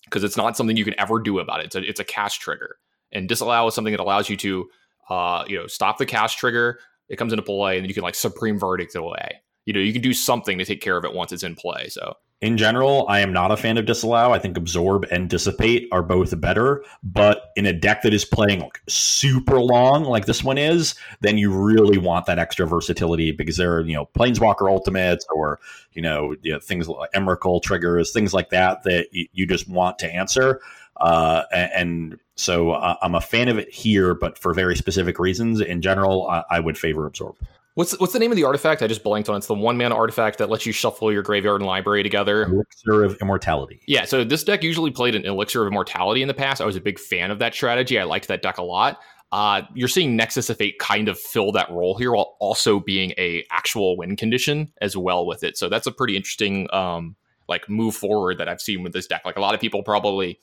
because 0.05 0.23
it's 0.23 0.37
not 0.37 0.55
something 0.55 0.77
you 0.77 0.85
can 0.85 0.97
ever 0.97 1.19
do 1.19 1.39
about 1.39 1.59
it. 1.59 1.65
It's 1.65 1.75
a, 1.75 1.83
it's 1.83 1.99
a 1.99 2.05
cast 2.05 2.39
trigger, 2.39 2.77
and 3.11 3.27
Disallow 3.27 3.67
is 3.67 3.75
something 3.75 3.91
that 3.91 3.99
allows 3.99 4.29
you 4.29 4.37
to, 4.37 4.69
uh, 5.09 5.43
you 5.49 5.57
know, 5.57 5.67
stop 5.67 5.97
the 5.97 6.05
cast 6.05 6.37
trigger. 6.37 6.79
It 7.11 7.17
comes 7.17 7.33
into 7.33 7.43
play, 7.43 7.77
and 7.77 7.87
you 7.87 7.93
can 7.93 8.03
like 8.03 8.15
Supreme 8.15 8.57
Verdict 8.57 8.95
away 8.95 9.41
you 9.65 9.73
know 9.73 9.79
you 9.79 9.93
can 9.93 10.01
do 10.01 10.13
something 10.13 10.57
to 10.57 10.65
take 10.65 10.81
care 10.81 10.97
of 10.97 11.05
it 11.05 11.13
once 11.13 11.31
it's 11.31 11.43
in 11.43 11.55
play 11.55 11.87
so. 11.89 12.15
In 12.41 12.57
general 12.57 13.05
i 13.07 13.19
am 13.19 13.31
not 13.31 13.51
a 13.51 13.57
fan 13.57 13.77
of 13.77 13.85
disallow. 13.85 14.31
I 14.31 14.39
think 14.39 14.57
absorb 14.57 15.05
and 15.11 15.29
dissipate 15.29 15.87
are 15.91 16.01
both 16.01 16.39
better 16.41 16.83
but 17.03 17.51
in 17.55 17.67
a 17.67 17.73
deck 17.73 18.01
that 18.01 18.13
is 18.13 18.25
playing 18.25 18.61
like 18.61 18.81
super 18.89 19.59
long 19.59 20.03
like 20.03 20.25
this 20.25 20.43
one 20.43 20.57
is 20.57 20.95
then 21.21 21.37
you 21.37 21.51
really 21.51 21.99
want 21.99 22.25
that 22.25 22.39
extra 22.39 22.65
versatility 22.65 23.31
because 23.31 23.57
there 23.57 23.75
are 23.75 23.81
you 23.81 23.93
know 23.93 24.07
planeswalker 24.17 24.69
ultimates 24.69 25.25
or 25.33 25.59
you 25.93 26.01
know, 26.01 26.35
you 26.41 26.53
know 26.53 26.59
things 26.59 26.87
like 26.87 27.11
Emrakul 27.11 27.61
triggers 27.61 28.11
things 28.11 28.33
like 28.33 28.49
that 28.49 28.83
that 28.83 29.07
you 29.11 29.45
just 29.45 29.69
want 29.69 29.99
to 29.99 30.11
answer 30.11 30.61
uh, 31.01 31.43
and, 31.51 32.19
so 32.35 32.73
I'm 32.73 33.13
a 33.13 33.21
fan 33.21 33.49
of 33.49 33.59
it 33.59 33.69
here, 33.71 34.15
but 34.15 34.35
for 34.35 34.53
very 34.55 34.75
specific 34.75 35.19
reasons. 35.19 35.61
In 35.61 35.81
general, 35.81 36.27
I, 36.27 36.43
I 36.49 36.59
would 36.59 36.75
favor 36.75 37.05
absorb. 37.05 37.35
What's 37.75 37.97
what's 37.99 38.13
the 38.13 38.19
name 38.19 38.31
of 38.31 38.35
the 38.35 38.43
artifact? 38.43 38.81
I 38.81 38.87
just 38.87 39.03
blanked 39.03 39.29
on. 39.29 39.37
It's 39.37 39.47
the 39.47 39.53
one 39.53 39.77
mana 39.77 39.95
artifact 39.95 40.39
that 40.39 40.49
lets 40.49 40.65
you 40.65 40.73
shuffle 40.73 41.11
your 41.11 41.21
graveyard 41.21 41.61
and 41.61 41.67
library 41.67 42.03
together. 42.03 42.45
Elixir 42.45 43.03
of 43.03 43.15
Immortality. 43.21 43.81
Yeah, 43.87 44.05
so 44.05 44.23
this 44.23 44.43
deck 44.43 44.63
usually 44.63 44.91
played 44.91 45.13
an 45.13 45.23
Elixir 45.23 45.61
of 45.61 45.67
Immortality 45.67 46.21
in 46.21 46.27
the 46.27 46.33
past. 46.33 46.61
I 46.61 46.65
was 46.65 46.75
a 46.75 46.81
big 46.81 46.99
fan 46.99 47.31
of 47.31 47.39
that 47.39 47.53
strategy. 47.53 47.99
I 47.99 48.03
liked 48.03 48.27
that 48.27 48.41
deck 48.41 48.57
a 48.57 48.63
lot. 48.63 48.99
Uh, 49.31 49.61
you're 49.73 49.87
seeing 49.87 50.17
Nexus 50.17 50.49
of 50.49 50.57
Fate 50.57 50.79
kind 50.79 51.07
of 51.07 51.17
fill 51.17 51.53
that 51.53 51.69
role 51.69 51.95
here 51.95 52.11
while 52.11 52.35
also 52.39 52.79
being 52.79 53.13
a 53.17 53.45
actual 53.51 53.95
win 53.95 54.17
condition 54.17 54.71
as 54.81 54.97
well 54.97 55.25
with 55.25 55.43
it. 55.43 55.57
So 55.57 55.69
that's 55.69 55.87
a 55.87 55.91
pretty 55.91 56.17
interesting 56.17 56.67
um, 56.73 57.15
like 57.47 57.69
move 57.69 57.95
forward 57.95 58.39
that 58.39 58.49
I've 58.49 58.61
seen 58.61 58.83
with 58.83 58.91
this 58.91 59.07
deck. 59.07 59.21
Like 59.23 59.37
a 59.37 59.41
lot 59.41 59.53
of 59.53 59.61
people 59.61 59.83
probably 59.83 60.39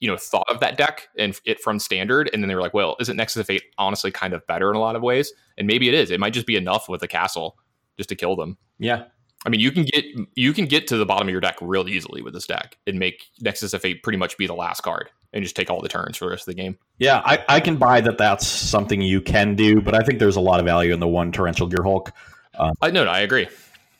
you 0.00 0.08
know 0.08 0.16
thought 0.16 0.46
of 0.48 0.60
that 0.60 0.76
deck 0.76 1.08
and 1.18 1.38
it 1.44 1.60
from 1.60 1.78
standard 1.78 2.28
and 2.32 2.42
then 2.42 2.48
they 2.48 2.54
were 2.54 2.60
like 2.60 2.74
well 2.74 2.96
isn't 3.00 3.16
nexus 3.16 3.40
of 3.40 3.46
fate 3.46 3.62
honestly 3.78 4.10
kind 4.10 4.32
of 4.32 4.46
better 4.46 4.70
in 4.70 4.76
a 4.76 4.80
lot 4.80 4.96
of 4.96 5.02
ways? 5.02 5.32
And 5.56 5.66
maybe 5.66 5.88
it 5.88 5.94
is. 5.94 6.10
It 6.10 6.20
might 6.20 6.32
just 6.32 6.46
be 6.46 6.56
enough 6.56 6.88
with 6.88 7.00
the 7.00 7.08
castle 7.08 7.56
just 7.96 8.08
to 8.08 8.16
kill 8.16 8.36
them. 8.36 8.58
Yeah. 8.78 9.04
I 9.46 9.50
mean 9.50 9.60
you 9.60 9.70
can 9.70 9.84
get 9.84 10.04
you 10.34 10.52
can 10.52 10.66
get 10.66 10.86
to 10.88 10.96
the 10.96 11.06
bottom 11.06 11.28
of 11.28 11.32
your 11.32 11.40
deck 11.40 11.56
real 11.60 11.88
easily 11.88 12.22
with 12.22 12.34
this 12.34 12.46
deck 12.46 12.78
and 12.86 12.98
make 12.98 13.24
nexus 13.40 13.74
of 13.74 13.82
fate 13.82 14.02
pretty 14.02 14.18
much 14.18 14.38
be 14.38 14.46
the 14.46 14.54
last 14.54 14.80
card 14.80 15.10
and 15.32 15.42
just 15.42 15.56
take 15.56 15.68
all 15.68 15.80
the 15.80 15.88
turns 15.88 16.16
for 16.16 16.26
the 16.26 16.30
rest 16.30 16.48
of 16.48 16.54
the 16.54 16.62
game. 16.62 16.78
Yeah 16.98 17.20
i, 17.24 17.44
I 17.48 17.60
can 17.60 17.76
buy 17.76 18.00
that 18.00 18.18
that's 18.18 18.46
something 18.46 19.02
you 19.02 19.20
can 19.20 19.54
do 19.54 19.80
but 19.80 19.94
i 19.94 20.00
think 20.00 20.18
there's 20.18 20.36
a 20.36 20.40
lot 20.40 20.60
of 20.60 20.66
value 20.66 20.94
in 20.94 21.00
the 21.00 21.08
one 21.08 21.30
torrential 21.30 21.68
gearhulk 21.68 22.12
uh, 22.58 22.72
i 22.80 22.90
know 22.90 23.04
no, 23.04 23.10
i 23.10 23.20
agree. 23.20 23.48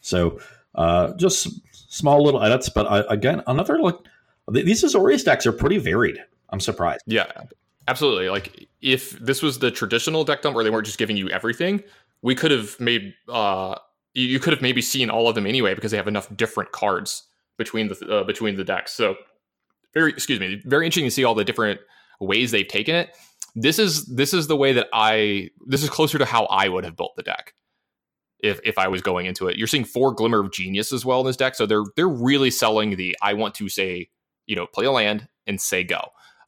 so 0.00 0.40
uh, 0.76 1.12
just 1.14 1.48
small 1.92 2.24
little 2.24 2.42
edits 2.42 2.68
but 2.68 2.86
I, 2.86 3.00
uh, 3.00 3.04
again 3.10 3.42
another 3.46 3.78
look 3.78 4.06
these 4.50 4.84
Azorius 4.84 5.24
decks 5.24 5.46
are 5.46 5.52
pretty 5.52 5.78
varied. 5.78 6.18
I'm 6.50 6.60
surprised. 6.60 7.02
Yeah, 7.06 7.26
absolutely. 7.88 8.28
Like 8.28 8.68
if 8.82 9.10
this 9.12 9.42
was 9.42 9.58
the 9.58 9.70
traditional 9.70 10.24
deck 10.24 10.42
dump 10.42 10.54
where 10.54 10.64
they 10.64 10.70
weren't 10.70 10.86
just 10.86 10.98
giving 10.98 11.16
you 11.16 11.28
everything, 11.30 11.82
we 12.22 12.34
could 12.34 12.50
have 12.50 12.78
made 12.78 13.14
uh 13.28 13.76
you 14.12 14.38
could 14.38 14.52
have 14.52 14.62
maybe 14.62 14.80
seen 14.80 15.10
all 15.10 15.28
of 15.28 15.34
them 15.34 15.46
anyway 15.46 15.74
because 15.74 15.90
they 15.90 15.96
have 15.96 16.06
enough 16.08 16.28
different 16.36 16.70
cards 16.72 17.24
between 17.58 17.88
the 17.88 18.06
uh, 18.08 18.24
between 18.24 18.56
the 18.56 18.64
decks. 18.64 18.92
So 18.92 19.16
very 19.94 20.10
excuse 20.10 20.40
me, 20.40 20.62
very 20.64 20.86
interesting 20.86 21.06
to 21.06 21.10
see 21.10 21.24
all 21.24 21.34
the 21.34 21.44
different 21.44 21.80
ways 22.20 22.50
they've 22.50 22.68
taken 22.68 22.94
it. 22.94 23.10
this 23.54 23.78
is 23.78 24.04
this 24.06 24.34
is 24.34 24.46
the 24.46 24.56
way 24.56 24.72
that 24.72 24.88
I 24.92 25.50
this 25.66 25.82
is 25.82 25.90
closer 25.90 26.18
to 26.18 26.24
how 26.24 26.44
I 26.46 26.68
would 26.68 26.84
have 26.84 26.96
built 26.96 27.12
the 27.16 27.22
deck 27.22 27.54
if 28.40 28.60
if 28.64 28.78
I 28.78 28.88
was 28.88 29.00
going 29.00 29.26
into 29.26 29.48
it. 29.48 29.56
You're 29.56 29.66
seeing 29.66 29.84
four 29.84 30.12
Glimmer 30.12 30.40
of 30.40 30.52
Genius 30.52 30.92
as 30.92 31.04
well 31.04 31.20
in 31.20 31.26
this 31.26 31.36
deck, 31.36 31.54
so 31.54 31.66
they're 31.66 31.84
they're 31.96 32.08
really 32.08 32.50
selling 32.50 32.96
the 32.96 33.16
I 33.22 33.34
want 33.34 33.54
to 33.56 33.68
say 33.68 34.08
you 34.46 34.56
know 34.56 34.66
play 34.66 34.86
a 34.86 34.92
land 34.92 35.28
and 35.46 35.60
say 35.60 35.84
go. 35.84 36.00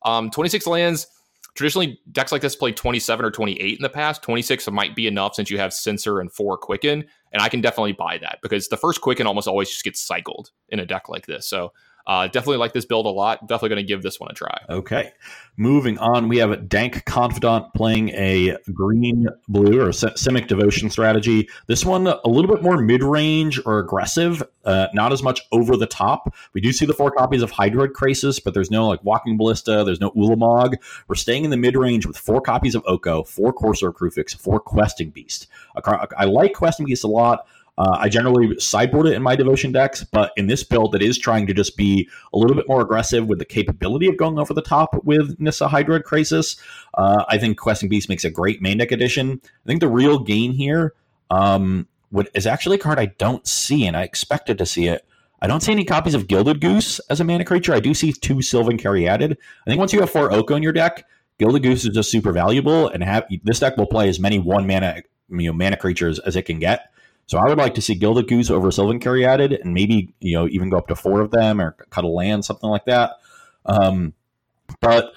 Um, 0.05 0.31
26 0.31 0.67
lands. 0.67 1.07
Traditionally, 1.55 1.99
decks 2.13 2.33
like 2.33 2.43
this 2.43 2.55
play 2.55 2.71
27 2.71 3.25
or 3.25 3.31
28 3.31 3.79
in 3.79 3.83
the 3.83 3.89
past. 3.89 4.23
26 4.23 4.71
might 4.71 4.95
be 4.95 5.07
enough 5.07 5.35
since 5.35 5.51
you 5.51 5.57
have 5.57 5.73
Censor 5.73 6.21
and 6.21 6.31
four 6.31 6.59
Quicken, 6.59 7.03
and 7.33 7.41
I 7.41 7.49
can 7.49 7.63
definitely 7.63 7.93
buy 7.93 8.19
that 8.19 8.41
because 8.43 8.69
the 8.69 8.77
first 8.77 9.01
Quicken 9.01 9.27
almost 9.27 9.49
always 9.49 9.71
just 9.71 9.83
gets 9.83 10.01
cycled 10.01 10.51
in 10.69 10.81
a 10.81 10.87
deck 10.87 11.09
like 11.09 11.25
this. 11.25 11.49
So 11.49 11.73
uh, 12.07 12.27
definitely 12.29 12.59
like 12.59 12.73
this 12.73 12.85
build 12.85 13.07
a 13.07 13.11
lot. 13.11 13.41
Definitely 13.49 13.71
going 13.71 13.87
to 13.87 13.89
give 13.89 14.03
this 14.03 14.21
one 14.21 14.31
a 14.31 14.35
try. 14.35 14.59
Okay. 14.71 15.13
Moving 15.57 15.99
on, 15.99 16.29
we 16.29 16.37
have 16.39 16.69
Dank 16.69 17.05
Confidant 17.07 17.73
playing 17.75 18.11
a 18.11 18.57
green 18.75 19.27
blue 19.49 19.81
or 19.81 19.89
Simic 19.89 20.49
Devotion 20.49 20.91
strategy. 20.91 21.49
This 21.67 21.85
one 21.85 22.07
a 22.07 22.29
little 22.29 22.55
bit 22.55 22.63
more 22.63 22.77
mid 22.77 23.03
range 23.03 23.59
or 23.65 23.79
aggressive, 23.79 24.43
uh, 24.67 24.89
not 24.93 25.13
as 25.13 25.23
much 25.23 25.41
over 25.53 25.77
the 25.77 25.87
top. 25.87 26.35
We 26.53 26.61
do 26.61 26.73
see 26.73 26.85
the 26.85 26.93
four 26.93 27.11
copies 27.11 27.41
of 27.41 27.51
Hydroid 27.51 27.93
Krasis, 27.93 28.43
but 28.43 28.53
there's 28.53 28.71
no 28.71 28.87
like 28.87 29.03
Walking 29.03 29.39
Ballista, 29.39 29.83
there's 29.83 30.01
no 30.01 30.11
Ulamog. 30.11 30.75
We're 31.09 31.15
staying 31.15 31.45
in 31.45 31.51
the 31.51 31.57
mid 31.57 31.75
range 31.75 32.07
with 32.07 32.19
four 32.19 32.43
copies 32.43 32.75
of 32.75 32.85
Oko, 32.87 33.25
four 33.25 33.53
Courser 33.53 33.89
of 33.89 33.97
Kruphix, 33.97 34.37
four 34.37 34.61
Questing 34.61 35.09
Beast. 35.11 35.47
I 35.75 36.27
like 36.27 36.53
Questing 36.53 36.87
Beast 36.87 37.03
a 37.05 37.09
lot. 37.09 37.47
Uh, 37.79 37.97
I 38.01 38.09
generally 38.09 38.59
sideboard 38.59 39.07
it 39.07 39.15
in 39.15 39.23
my 39.23 39.37
devotion 39.37 39.71
decks, 39.71 40.03
but 40.03 40.33
in 40.37 40.47
this 40.47 40.65
build, 40.65 40.95
it 40.95 41.03
is 41.03 41.19
trying 41.19 41.47
to 41.47 41.53
just 41.53 41.77
be 41.77 42.09
a 42.33 42.39
little 42.39 42.57
bit 42.57 42.67
more 42.69 42.81
aggressive 42.81 43.29
with 43.29 43.39
the 43.39 43.45
capability 43.45 44.07
of 44.07 44.17
going 44.17 44.39
over 44.39 44.55
the 44.55 44.63
top 44.63 45.05
with 45.05 45.39
Nissa 45.39 45.69
Hydroid 45.69 46.03
Krasis, 46.03 46.59
Uh, 46.95 47.25
I 47.29 47.37
think 47.37 47.59
Questing 47.59 47.91
Beast 47.91 48.09
makes 48.09 48.25
a 48.25 48.31
great 48.31 48.63
main 48.63 48.79
deck 48.79 48.93
addition. 48.93 49.41
I 49.45 49.67
think 49.67 49.81
the 49.81 49.89
real 49.89 50.19
gain 50.19 50.53
here 50.53 50.95
um, 51.31 51.87
would, 52.11 52.31
is 52.35 52.47
actually 52.47 52.77
a 52.77 52.81
card 52.81 52.99
I 52.99 53.07
don't 53.19 53.47
see, 53.47 53.87
and 53.87 53.97
I 53.97 54.03
expected 54.03 54.57
to 54.59 54.67
see 54.67 54.87
it. 54.87 55.05
I 55.43 55.47
don't 55.47 55.61
see 55.61 55.73
any 55.73 55.85
copies 55.85 56.15
of 56.15 56.29
Gilded 56.29 56.63
Goose 56.63 56.99
as 57.11 57.21
a 57.21 57.25
mana 57.25 57.45
creature. 57.45 57.75
I 57.75 57.81
do 57.81 57.93
see 57.93 58.13
two 58.13 58.41
Sylvan 58.41 58.79
Caryatid. 58.79 59.33
I 59.33 59.71
think 59.71 59.79
once 59.79 59.93
you 59.93 60.01
have 60.01 60.11
four 60.11 60.33
Oko 60.33 60.55
in 60.57 60.63
your 60.63 60.73
deck, 60.73 61.05
Gilded 61.39 61.63
Goose 61.63 61.85
is 61.85 61.95
just 61.95 62.11
super 62.11 62.33
valuable, 62.33 62.89
and 62.89 63.05
have 63.05 63.27
this 63.45 63.61
deck 63.61 63.77
will 63.77 63.87
play 63.87 64.09
as 64.09 64.19
many 64.19 64.39
one 64.39 64.67
mana 64.67 65.03
you 65.29 65.49
know 65.49 65.53
mana 65.53 65.77
creatures 65.77 66.19
as 66.21 66.37
it 66.37 66.43
can 66.43 66.59
get. 66.59 66.91
So 67.27 67.39
I 67.39 67.49
would 67.49 67.59
like 67.59 67.75
to 67.75 67.83
see 67.83 67.95
Gilded 67.95 68.29
Goose 68.29 68.51
over 68.51 68.71
Sylvan 68.71 69.01
Caryatid, 69.01 69.61
and 69.61 69.75
maybe 69.75 70.15
you 70.21 70.37
know 70.37 70.47
even 70.49 70.71
go 70.71 70.79
up 70.79 70.89
to 70.89 70.97
four 70.97 71.21
of 71.21 71.31
them 71.31 71.61
or 71.61 71.73
cut 71.91 72.05
a 72.05 72.09
land, 72.09 72.45
something 72.45 72.71
like 72.71 72.85
that. 72.85 73.13
Um, 73.65 74.15
but 74.81 75.13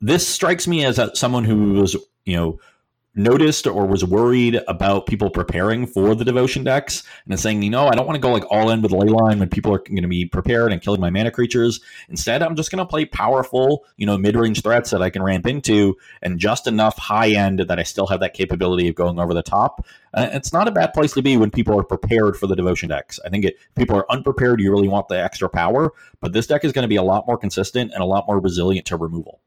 this 0.00 0.26
strikes 0.26 0.66
me 0.66 0.84
as 0.84 1.00
someone 1.14 1.44
who 1.44 1.74
was 1.74 1.96
you 2.24 2.36
know 2.36 2.60
noticed 3.14 3.66
or 3.66 3.86
was 3.86 4.04
worried 4.04 4.60
about 4.68 5.06
people 5.06 5.28
preparing 5.28 5.86
for 5.86 6.14
the 6.14 6.24
devotion 6.24 6.64
decks 6.64 7.02
and 7.26 7.38
saying, 7.38 7.62
you 7.62 7.68
know, 7.68 7.88
I 7.88 7.94
don't 7.94 8.06
want 8.06 8.16
to 8.16 8.20
go 8.20 8.32
like 8.32 8.44
all 8.50 8.70
in 8.70 8.80
with 8.80 8.92
Leyline 8.92 9.38
when 9.38 9.50
people 9.50 9.74
are 9.74 9.78
going 9.78 10.02
to 10.02 10.08
be 10.08 10.24
prepared 10.24 10.72
and 10.72 10.80
killing 10.80 11.00
my 11.00 11.10
mana 11.10 11.30
creatures. 11.30 11.80
Instead, 12.08 12.42
I'm 12.42 12.56
just 12.56 12.70
going 12.70 12.78
to 12.78 12.86
play 12.86 13.04
powerful, 13.04 13.84
you 13.96 14.06
know, 14.06 14.16
mid 14.16 14.34
range 14.34 14.62
threats 14.62 14.90
that 14.90 15.02
I 15.02 15.10
can 15.10 15.22
ramp 15.22 15.46
into 15.46 15.96
and 16.22 16.38
just 16.38 16.66
enough 16.66 16.96
high 16.96 17.30
end 17.30 17.60
that 17.60 17.78
I 17.78 17.82
still 17.82 18.06
have 18.06 18.20
that 18.20 18.32
capability 18.34 18.88
of 18.88 18.94
going 18.94 19.18
over 19.18 19.34
the 19.34 19.42
top. 19.42 19.86
Uh, 20.14 20.28
it's 20.32 20.52
not 20.52 20.68
a 20.68 20.72
bad 20.72 20.94
place 20.94 21.12
to 21.12 21.22
be 21.22 21.36
when 21.36 21.50
people 21.50 21.78
are 21.78 21.84
prepared 21.84 22.36
for 22.36 22.46
the 22.46 22.56
devotion 22.56 22.88
decks. 22.88 23.20
I 23.24 23.28
think 23.28 23.44
it, 23.44 23.56
people 23.76 23.96
are 23.96 24.10
unprepared, 24.10 24.60
you 24.60 24.70
really 24.70 24.88
want 24.88 25.08
the 25.08 25.22
extra 25.22 25.48
power, 25.48 25.92
but 26.20 26.32
this 26.32 26.46
deck 26.46 26.64
is 26.64 26.72
going 26.72 26.82
to 26.82 26.88
be 26.88 26.96
a 26.96 27.02
lot 27.02 27.26
more 27.26 27.36
consistent 27.36 27.92
and 27.92 28.02
a 28.02 28.06
lot 28.06 28.26
more 28.26 28.40
resilient 28.40 28.86
to 28.86 28.96
removal. 28.96 29.40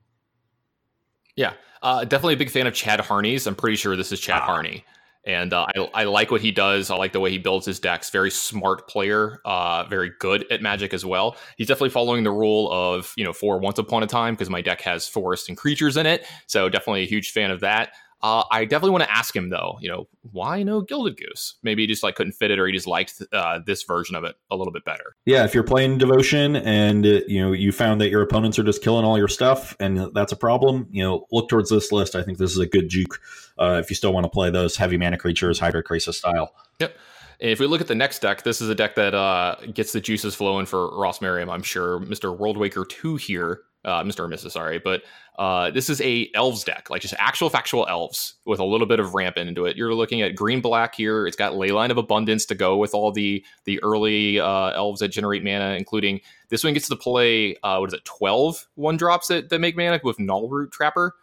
Yeah, 1.36 1.54
uh, 1.86 2.03
definitely 2.03 2.34
a 2.34 2.38
big 2.38 2.49
fan 2.49 2.66
of 2.66 2.74
Chad 2.74 2.99
Harney's. 2.99 3.45
I'm 3.45 3.56
pretty 3.56 3.78
sure 3.78 3.95
this 3.95 4.12
is 4.12 4.20
Chad 4.20 4.41
ah. 4.41 4.45
Harney. 4.45 4.84
And 5.28 5.53
uh, 5.53 5.66
I, 5.76 5.90
I 5.94 6.03
like 6.03 6.32
what 6.32 6.41
he 6.41 6.52
does. 6.52 6.91
I 6.91 6.95
like 6.95 7.12
the 7.12 7.20
way 7.20 7.32
he 7.32 7.38
builds 7.38 7.66
his 7.66 7.80
decks. 7.80 8.10
Very 8.10 8.30
smart 8.30 8.88
player, 8.88 9.40
uh, 9.45 9.84
very 9.86 10.12
good 10.20 10.45
at 10.52 10.62
Magic 10.62 10.94
as 10.94 11.06
well. 11.06 11.36
He's 11.57 11.68
definitely 11.68 11.90
following 11.90 12.24
the 12.24 12.32
rule 12.32 12.72
of 12.72 13.12
you 13.18 13.24
know 13.24 13.34
for 13.34 13.60
Once 13.60 13.80
Upon 13.80 14.03
a 14.03 14.07
Time 14.07 14.36
because 14.36 14.52
my 14.52 14.62
deck 14.62 14.82
has 14.82 15.07
forest 15.07 15.48
and 15.49 15.57
creatures 15.57 15.98
in 15.98 16.06
it. 16.06 16.26
So 16.48 16.70
definitely 16.70 17.03
a 17.03 17.07
huge 17.07 17.32
fan 17.32 17.49
of 17.49 17.60
that. 17.62 17.94
Uh, 18.22 18.44
I 18.50 18.66
definitely 18.66 18.92
want 18.92 19.04
to 19.04 19.12
ask 19.12 19.36
him 19.36 19.50
though. 19.50 19.78
You 19.82 19.90
know, 19.90 20.08
why 20.32 20.64
no 20.64 20.82
Gilded 20.82 21.18
Goose? 21.18 21.56
Maybe 21.64 21.84
he 21.84 21.88
just 21.88 22.02
like 22.02 22.16
couldn't 22.16 22.34
fit 22.34 22.50
it, 22.50 22.60
or 22.60 22.66
he 22.66 22.74
just 22.74 22.88
liked 22.88 23.22
uh, 23.32 23.60
this 23.66 23.84
version 23.84 24.16
of 24.16 24.24
it 24.24 24.36
a 24.50 24.56
little 24.56 24.74
bit 24.74 24.84
better. 24.86 25.16
Yeah, 25.26 25.44
if 25.44 25.54
you're 25.54 25.64
playing 25.64 25.98
Devotion 25.98 26.56
and 26.56 27.06
uh, 27.06 27.22
you 27.28 27.42
know 27.42 27.52
you 27.52 27.72
found 27.72 28.02
that 28.02 28.10
your 28.10 28.22
opponents 28.22 28.58
are 28.58 28.64
just 28.64 28.82
killing 28.82 29.06
all 29.06 29.18
your 29.18 29.28
stuff, 29.28 29.76
and 29.80 30.12
that's 30.14 30.32
a 30.32 30.38
problem, 30.38 30.88
you 30.92 31.04
know, 31.04 31.28
look 31.32 31.50
towards 31.50 31.70
this 31.70 31.92
list. 31.92 32.16
I 32.16 32.24
think 32.24 32.38
this 32.38 32.52
is 32.52 32.60
a 32.60 32.66
good 32.66 32.90
juke 32.90 33.20
uh, 33.60 33.80
if 33.84 33.90
you 33.90 33.96
still 33.96 34.14
want 34.14 34.24
to 34.24 34.30
play 34.30 34.50
those 34.50 34.76
heavy 34.76 34.98
mana 34.98 35.18
creatures, 35.18 35.60
Hydroid 35.60 35.84
Krasis 35.84 36.16
style. 36.16 36.54
Yep. 36.80 36.98
If 37.40 37.60
we 37.60 37.68
look 37.68 37.82
at 37.82 37.88
the 37.88 37.96
next 37.96 38.20
deck, 38.20 38.44
this 38.44 38.62
is 38.62 38.70
a 38.70 38.76
deck 38.76 38.96
that 38.96 39.14
uh, 39.14 39.58
gets 39.74 39.92
the 39.92 40.00
juices 40.00 40.34
flowing 40.36 40.66
for 40.66 40.98
Ross 40.98 41.22
Merriam, 41.22 41.50
I'm 41.50 41.64
sure. 41.64 42.00
Mr. 42.00 42.36
Worldwaker 42.36 42.88
2 42.88 43.18
here 43.18 43.62
uh, 43.86 44.03
Mr. 44.03 44.22
or 44.22 44.28
Mrs. 44.28 44.52
Sorry, 44.52 44.80
but 44.80 45.03
uh, 45.38 45.70
this 45.72 45.90
is 45.90 46.02
a 46.02 46.30
elves 46.34 46.64
deck, 46.64 46.90
like 46.90 47.02
just 47.02 47.14
actual 47.18 47.49
factual 47.49 47.86
elves 47.88 48.36
with 48.45 48.60
a 48.60 48.66
little 48.66 48.88
bit 48.88 48.99
of 48.99 49.14
ramp 49.14 49.38
into 49.38 49.66
it. 49.66 49.78
You're 49.78 49.94
looking 49.94 50.22
at 50.22 50.36
green 50.36 50.60
black 50.60 50.95
here. 50.95 51.28
It's 51.28 51.36
got 51.36 51.53
Leyline 51.53 51.91
of 51.91 51.98
Abundance 51.98 52.45
to 52.48 52.56
go 52.56 52.78
with 52.78 52.94
all 52.94 53.12
the 53.12 53.45
the 53.66 53.82
early 53.84 54.40
uh, 54.40 54.72
elves 54.72 54.99
that 55.02 55.10
generate 55.10 55.44
mana, 55.44 55.76
including 55.76 56.20
this 56.49 56.64
one 56.64 56.74
gets 56.74 56.90
to 56.90 56.95
play 56.95 57.56
uh, 57.64 57.78
what 57.78 57.90
is 57.90 57.94
it, 57.94 58.06
12 58.06 58.68
one 58.76 58.98
drops 58.98 59.28
that, 59.28 59.49
that 59.49 59.60
make 59.60 59.78
mana 59.78 59.99
with 60.03 60.18
Gnarlroot 60.18 60.72
Trapper. 60.72 61.16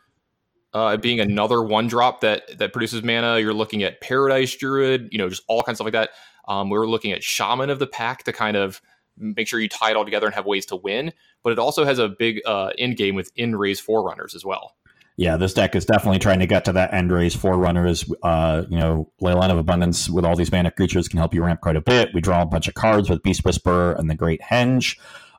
Uh, 0.75 0.97
being 0.97 1.21
another 1.21 1.63
one 1.63 1.87
drop 1.87 2.23
that 2.23 2.59
that 2.59 2.73
produces 2.73 3.03
mana, 3.03 3.39
you're 3.39 3.53
looking 3.53 3.83
at 3.83 4.01
Paradise 4.01 4.55
Druid, 4.57 5.09
you 5.11 5.19
know, 5.19 5.29
just 5.29 5.43
all 5.49 5.63
kinds 5.63 5.75
of 5.75 5.77
stuff 5.77 5.87
like 5.87 5.93
that. 5.93 6.11
Um, 6.49 6.71
we 6.71 6.79
are 6.79 6.87
looking 6.87 7.13
at 7.13 7.23
Shaman 7.23 7.71
of 7.71 7.79
the 7.79 7.87
Pack 7.87 8.25
to 8.25 8.33
kind 8.33 8.57
of 8.57 8.81
make 9.17 9.47
sure 9.47 9.61
you 9.61 9.69
tie 9.69 9.91
it 9.91 9.97
all 9.97 10.05
together 10.05 10.27
and 10.27 10.35
have 10.35 10.47
ways 10.47 10.67
to 10.67 10.77
win. 10.77 11.13
But 11.43 11.53
it 11.53 11.59
also 11.59 11.85
has 11.85 11.99
a 11.99 12.09
big 12.09 12.41
uh, 12.47 12.71
end 12.79 12.97
game 12.97 13.15
with 13.15 13.31
End-Raze 13.37 13.81
Forerunners 13.81 14.35
as 14.35 14.45
well. 14.45 14.75
Yeah, 15.17 15.37
this 15.37 15.53
deck 15.53 15.77
is 15.77 15.85
definitely 15.85 16.21
trying 16.21 16.39
to 16.39 16.47
get 16.47 16.65
to 16.65 16.73
that 16.73 16.95
End-Raze 16.95 17.37
Forerunners. 17.37 18.11
Uh, 18.23 18.65
you 18.69 18.79
know, 18.79 19.13
Leyline 19.21 19.51
of 19.51 19.59
Abundance 19.59 20.09
with 20.09 20.25
all 20.25 20.37
these 20.37 20.51
mana 20.51 20.71
creatures 20.71 21.07
can 21.07 21.19
help 21.19 21.35
you 21.35 21.45
ramp 21.45 21.61
quite 21.61 21.77
a 21.77 21.83
bit. 21.83 22.11
We 22.15 22.21
draw 22.21 22.43
a 22.43 22.47
bunch 22.47 22.67
of 22.67 22.75
cards 22.75 23.11
with 23.11 23.23
Beast 23.23 23.45
Whisperer 23.45 23.93
and 23.93 24.09
the 24.09 24.15
Great 24.15 24.41
Henge. 24.41 24.99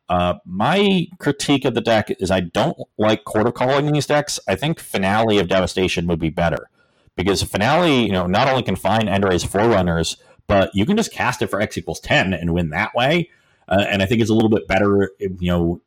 Uh, 0.09 0.35
my 0.45 1.07
critique 1.17 1.65
of 1.65 1.73
the 1.73 1.81
deck 1.81 2.11
is 2.19 2.29
I 2.29 2.41
don't 2.41 2.77
like 2.97 3.23
Chord 3.23 3.47
of 3.47 3.55
Calling 3.55 3.91
these 3.91 4.05
decks. 4.05 4.39
I 4.47 4.55
think 4.55 4.79
Finale 4.79 5.39
of 5.39 5.47
Devastation 5.47 6.07
would 6.07 6.19
be 6.19 6.29
better 6.29 6.69
because 7.15 7.41
Finale, 7.41 8.05
you 8.05 8.11
know, 8.11 8.27
not 8.27 8.47
only 8.47 8.63
can 8.63 8.75
find 8.75 9.09
End-Raze 9.09 9.43
Forerunners, 9.43 10.17
but 10.47 10.71
you 10.75 10.85
can 10.85 10.97
just 10.97 11.11
cast 11.11 11.41
it 11.41 11.47
for 11.47 11.61
X 11.61 11.77
equals 11.77 11.99
10 12.01 12.33
and 12.33 12.53
win 12.53 12.69
that 12.69 12.93
way. 12.93 13.29
Uh, 13.67 13.85
and 13.87 14.01
I 14.01 14.05
think 14.05 14.21
it's 14.21 14.29
a 14.29 14.33
little 14.33 14.49
bit 14.49 14.67
better, 14.67 15.11
you 15.19 15.51
know, 15.51 15.81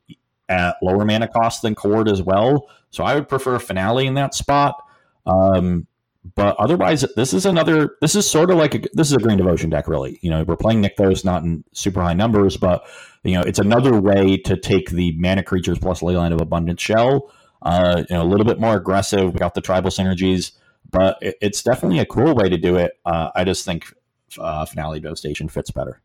at 0.49 0.77
lower 0.83 1.05
mana 1.05 1.29
cost 1.29 1.63
than 1.63 1.75
Chord 1.75 2.09
as 2.09 2.23
well. 2.23 2.69
So 2.91 3.05
I 3.05 3.15
would 3.15 3.29
prefer 3.29 3.59
Finale 3.59 4.07
in 4.07 4.15
that 4.15 4.35
spot. 4.35 4.83
Um, 5.27 5.87
but 6.35 6.57
otherwise, 6.57 7.05
this 7.15 7.33
is 7.33 7.47
another. 7.47 7.97
This 8.01 8.15
is 8.15 8.29
sort 8.29 8.51
of 8.51 8.57
like 8.57 8.75
a, 8.75 8.81
this 8.95 9.09
is 9.09 9.13
a 9.13 9.19
Green 9.19 9.39
Devotion 9.39 9.71
deck, 9.71 9.87
really. 9.87 10.19
You 10.23 10.31
know, 10.31 10.43
we're 10.43 10.57
playing 10.57 10.83
Nykthos 10.83 11.25
not 11.25 11.45
in 11.45 11.63
super 11.73 12.03
high 12.03 12.15
numbers, 12.15 12.57
but 12.57 12.85
you 13.23 13.35
know, 13.35 13.43
it's 13.43 13.59
another 13.59 14.01
way 14.01 14.37
to 14.39 14.57
take 14.57 14.91
the 14.91 15.17
mana 15.19 15.43
creatures 15.45 15.79
plus 15.79 16.01
Leyline 16.01 16.33
of 16.33 16.41
Abundance 16.41 16.83
shell. 16.83 17.31
Uh, 17.63 18.05
you 18.09 18.17
know, 18.17 18.23
a 18.23 18.27
little 18.27 18.47
bit 18.47 18.59
more 18.59 18.77
aggressive. 18.77 19.33
We 19.33 19.39
got 19.39 19.55
the 19.55 19.61
tribal 19.61 19.91
synergies, 19.91 20.53
but 20.91 21.19
it, 21.21 21.37
it's 21.41 21.63
definitely 21.63 22.01
a 22.01 22.07
cool 22.07 22.35
way 22.35 22.49
to 22.49 22.57
do 22.57 22.77
it. 22.77 22.99
Uh, 23.05 23.31
I 23.35 23.45
just 23.45 23.65
think 23.65 23.93
uh, 24.39 24.65
Finale 24.65 25.01
Devastation 25.01 25.49
fits 25.49 25.71
better. 25.71 26.01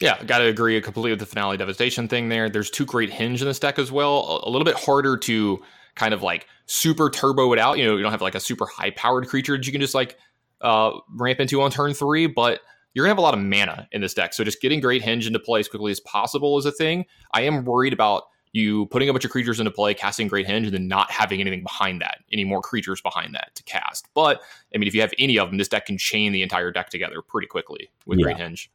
Yeah, 0.00 0.22
got 0.24 0.38
to 0.38 0.44
agree 0.44 0.80
completely 0.80 1.10
with 1.10 1.20
the 1.20 1.26
finale 1.26 1.56
devastation 1.56 2.06
thing 2.06 2.28
there. 2.28 2.50
There's 2.50 2.70
two 2.70 2.84
great 2.84 3.10
henge 3.10 3.40
in 3.40 3.46
this 3.46 3.58
deck 3.58 3.78
as 3.78 3.90
well. 3.90 4.42
A, 4.44 4.50
little 4.50 4.64
bit 4.64 4.76
harder 4.76 5.16
to 5.16 5.62
kind 5.94 6.12
of 6.12 6.22
like 6.22 6.46
super 6.66 7.08
turbo 7.08 7.52
it 7.54 7.58
out. 7.58 7.78
You 7.78 7.86
know, 7.86 7.96
you 7.96 8.02
don't 8.02 8.12
have 8.12 8.20
like 8.20 8.34
a 8.34 8.40
super 8.40 8.66
high 8.66 8.90
powered 8.90 9.26
creature 9.28 9.56
that 9.56 9.66
you 9.66 9.72
can 9.72 9.80
just 9.80 9.94
like 9.94 10.18
uh, 10.60 10.92
ramp 11.14 11.40
into 11.40 11.62
on 11.62 11.70
turn 11.70 11.94
three, 11.94 12.26
but 12.26 12.60
you're 12.92 13.04
gonna 13.04 13.10
have 13.10 13.18
a 13.18 13.22
lot 13.22 13.34
of 13.34 13.40
mana 13.40 13.88
in 13.92 14.02
this 14.02 14.12
deck. 14.12 14.34
So 14.34 14.44
just 14.44 14.60
getting 14.60 14.80
great 14.80 15.02
henge 15.02 15.26
into 15.26 15.38
play 15.38 15.60
as 15.60 15.68
quickly 15.68 15.92
as 15.92 16.00
possible 16.00 16.58
is 16.58 16.66
a 16.66 16.72
thing. 16.72 17.06
I 17.32 17.42
am 17.42 17.64
worried 17.64 17.94
about 17.94 18.24
you 18.56 18.86
putting 18.86 19.08
a 19.08 19.12
bunch 19.12 19.24
of 19.24 19.30
creatures 19.30 19.60
into 19.60 19.70
play, 19.70 19.94
casting 19.94 20.28
great 20.28 20.46
Henge, 20.46 20.64
and 20.64 20.72
then 20.72 20.88
not 20.88 21.10
having 21.10 21.40
anything 21.40 21.62
behind 21.62 22.00
that, 22.00 22.18
any 22.32 22.42
more 22.42 22.62
creatures 22.62 23.00
behind 23.02 23.34
that 23.34 23.54
to 23.54 23.62
cast. 23.64 24.08
But 24.14 24.40
I 24.74 24.78
mean, 24.78 24.88
if 24.88 24.94
you 24.94 25.02
have 25.02 25.12
any 25.18 25.38
of 25.38 25.48
them, 25.48 25.58
this 25.58 25.68
deck 25.68 25.86
can 25.86 25.98
chain 25.98 26.32
the 26.32 26.42
entire 26.42 26.72
deck 26.72 26.88
together 26.88 27.20
pretty 27.20 27.46
quickly 27.46 27.90
with 28.06 28.18
yeah. 28.18 28.24
great 28.24 28.36
henge. 28.38 28.68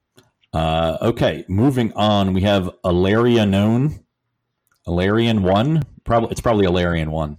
Uh, 0.53 0.97
okay, 1.01 1.45
moving 1.47 1.93
on. 1.93 2.33
We 2.33 2.41
have 2.41 2.69
Alaria 2.83 3.47
known. 3.47 4.03
Alarian 4.87 5.41
one. 5.41 5.83
Probably 6.03 6.31
it's 6.31 6.41
probably 6.41 6.65
Alarian 6.65 7.09
one. 7.09 7.37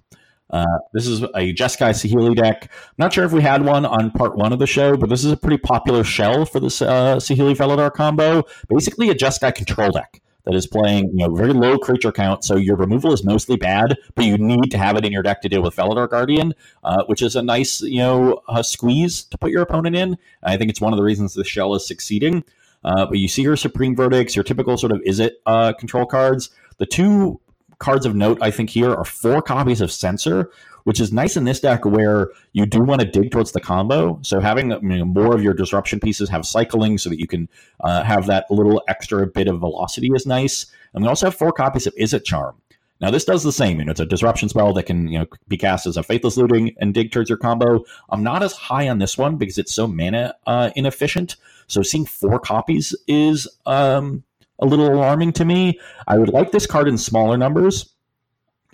Uh, 0.50 0.78
this 0.92 1.06
is 1.06 1.22
a 1.22 1.52
Jeskai 1.54 1.90
Saheeli 1.90 2.36
deck. 2.36 2.70
Not 2.98 3.12
sure 3.12 3.24
if 3.24 3.32
we 3.32 3.40
had 3.42 3.64
one 3.64 3.86
on 3.86 4.10
part 4.10 4.36
one 4.36 4.52
of 4.52 4.58
the 4.58 4.66
show, 4.66 4.96
but 4.96 5.08
this 5.08 5.24
is 5.24 5.32
a 5.32 5.36
pretty 5.36 5.56
popular 5.58 6.04
shell 6.04 6.44
for 6.44 6.60
this 6.60 6.82
uh, 6.82 7.16
Saheeli 7.16 7.56
Felidar 7.56 7.92
combo. 7.92 8.44
Basically, 8.68 9.08
a 9.08 9.14
Jeskai 9.14 9.54
control 9.54 9.90
deck. 9.90 10.20
that 10.44 10.54
is 10.54 10.66
playing 10.66 11.08
you 11.10 11.26
know 11.26 11.34
very 11.34 11.52
low 11.52 11.78
creature 11.78 12.12
count, 12.12 12.44
so 12.44 12.56
your 12.56 12.76
removal 12.76 13.12
is 13.12 13.24
mostly 13.24 13.56
bad, 13.56 13.96
but 14.14 14.24
you 14.24 14.36
need 14.38 14.70
to 14.70 14.78
have 14.78 14.96
it 14.96 15.04
in 15.04 15.12
your 15.12 15.22
deck 15.22 15.40
to 15.42 15.48
deal 15.48 15.62
with 15.62 15.74
Felidar 15.74 16.08
Guardian, 16.08 16.54
uh, 16.84 17.04
which 17.06 17.22
is 17.22 17.34
a 17.36 17.42
nice 17.42 17.80
you 17.80 17.98
know 17.98 18.42
uh, 18.48 18.62
squeeze 18.62 19.24
to 19.24 19.38
put 19.38 19.50
your 19.50 19.62
opponent 19.62 19.96
in. 19.96 20.18
I 20.42 20.56
think 20.56 20.70
it's 20.70 20.80
one 20.80 20.92
of 20.92 20.96
the 20.98 21.04
reasons 21.04 21.34
the 21.34 21.44
shell 21.44 21.74
is 21.74 21.86
succeeding. 21.86 22.44
Uh, 22.84 23.06
but 23.06 23.18
you 23.18 23.28
see 23.28 23.42
your 23.42 23.56
Supreme 23.56 23.94
Verdicts, 23.94 24.34
your 24.34 24.44
typical 24.44 24.76
sort 24.76 24.92
of 24.92 25.00
Izzet 25.00 25.32
uh, 25.46 25.72
control 25.72 26.06
cards. 26.06 26.50
The 26.78 26.86
two 26.86 27.40
cards 27.78 28.06
of 28.06 28.14
note 28.14 28.38
I 28.40 28.50
think 28.50 28.70
here 28.70 28.94
are 28.94 29.04
four 29.04 29.42
copies 29.42 29.80
of 29.80 29.90
Censor, 29.90 30.50
which 30.84 31.00
is 31.00 31.12
nice 31.12 31.36
in 31.36 31.44
this 31.44 31.60
deck 31.60 31.84
where 31.84 32.30
you 32.52 32.66
do 32.66 32.80
want 32.80 33.00
to 33.00 33.06
dig 33.06 33.30
towards 33.30 33.52
the 33.52 33.60
combo. 33.60 34.18
So 34.22 34.40
having 34.40 34.68
more 35.12 35.34
of 35.34 35.42
your 35.42 35.54
disruption 35.54 36.00
pieces 36.00 36.28
have 36.28 36.46
cycling 36.46 36.98
so 36.98 37.10
that 37.10 37.20
you 37.20 37.26
can 37.26 37.48
uh, 37.80 38.02
have 38.02 38.26
that 38.26 38.50
little 38.50 38.82
extra 38.88 39.26
bit 39.26 39.48
of 39.48 39.60
velocity 39.60 40.08
is 40.14 40.26
nice. 40.26 40.66
And 40.94 41.02
we 41.02 41.08
also 41.08 41.26
have 41.26 41.34
four 41.34 41.52
copies 41.52 41.86
of 41.86 41.94
Izzet 41.96 42.24
Charm. 42.24 42.56
Now 43.00 43.10
this 43.10 43.24
does 43.24 43.42
the 43.42 43.52
same. 43.52 43.80
You 43.80 43.84
know, 43.84 43.90
it's 43.90 44.00
a 44.00 44.06
disruption 44.06 44.48
spell 44.48 44.72
that 44.74 44.84
can 44.84 45.08
you 45.08 45.18
know 45.18 45.26
be 45.48 45.56
cast 45.56 45.86
as 45.86 45.96
a 45.96 46.04
faithless 46.04 46.36
looting 46.36 46.74
and 46.78 46.94
dig 46.94 47.10
towards 47.10 47.28
your 47.28 47.38
combo. 47.38 47.84
I'm 48.10 48.22
not 48.22 48.44
as 48.44 48.52
high 48.52 48.88
on 48.88 48.98
this 48.98 49.18
one 49.18 49.36
because 49.36 49.58
it's 49.58 49.74
so 49.74 49.88
mana 49.88 50.36
uh, 50.46 50.70
inefficient. 50.76 51.36
So 51.72 51.82
seeing 51.82 52.06
four 52.06 52.38
copies 52.38 52.94
is 53.06 53.48
um, 53.66 54.22
a 54.58 54.66
little 54.66 54.92
alarming 54.92 55.32
to 55.34 55.44
me. 55.44 55.80
I 56.06 56.18
would 56.18 56.28
like 56.28 56.52
this 56.52 56.66
card 56.66 56.88
in 56.88 56.98
smaller 56.98 57.36
numbers 57.36 57.92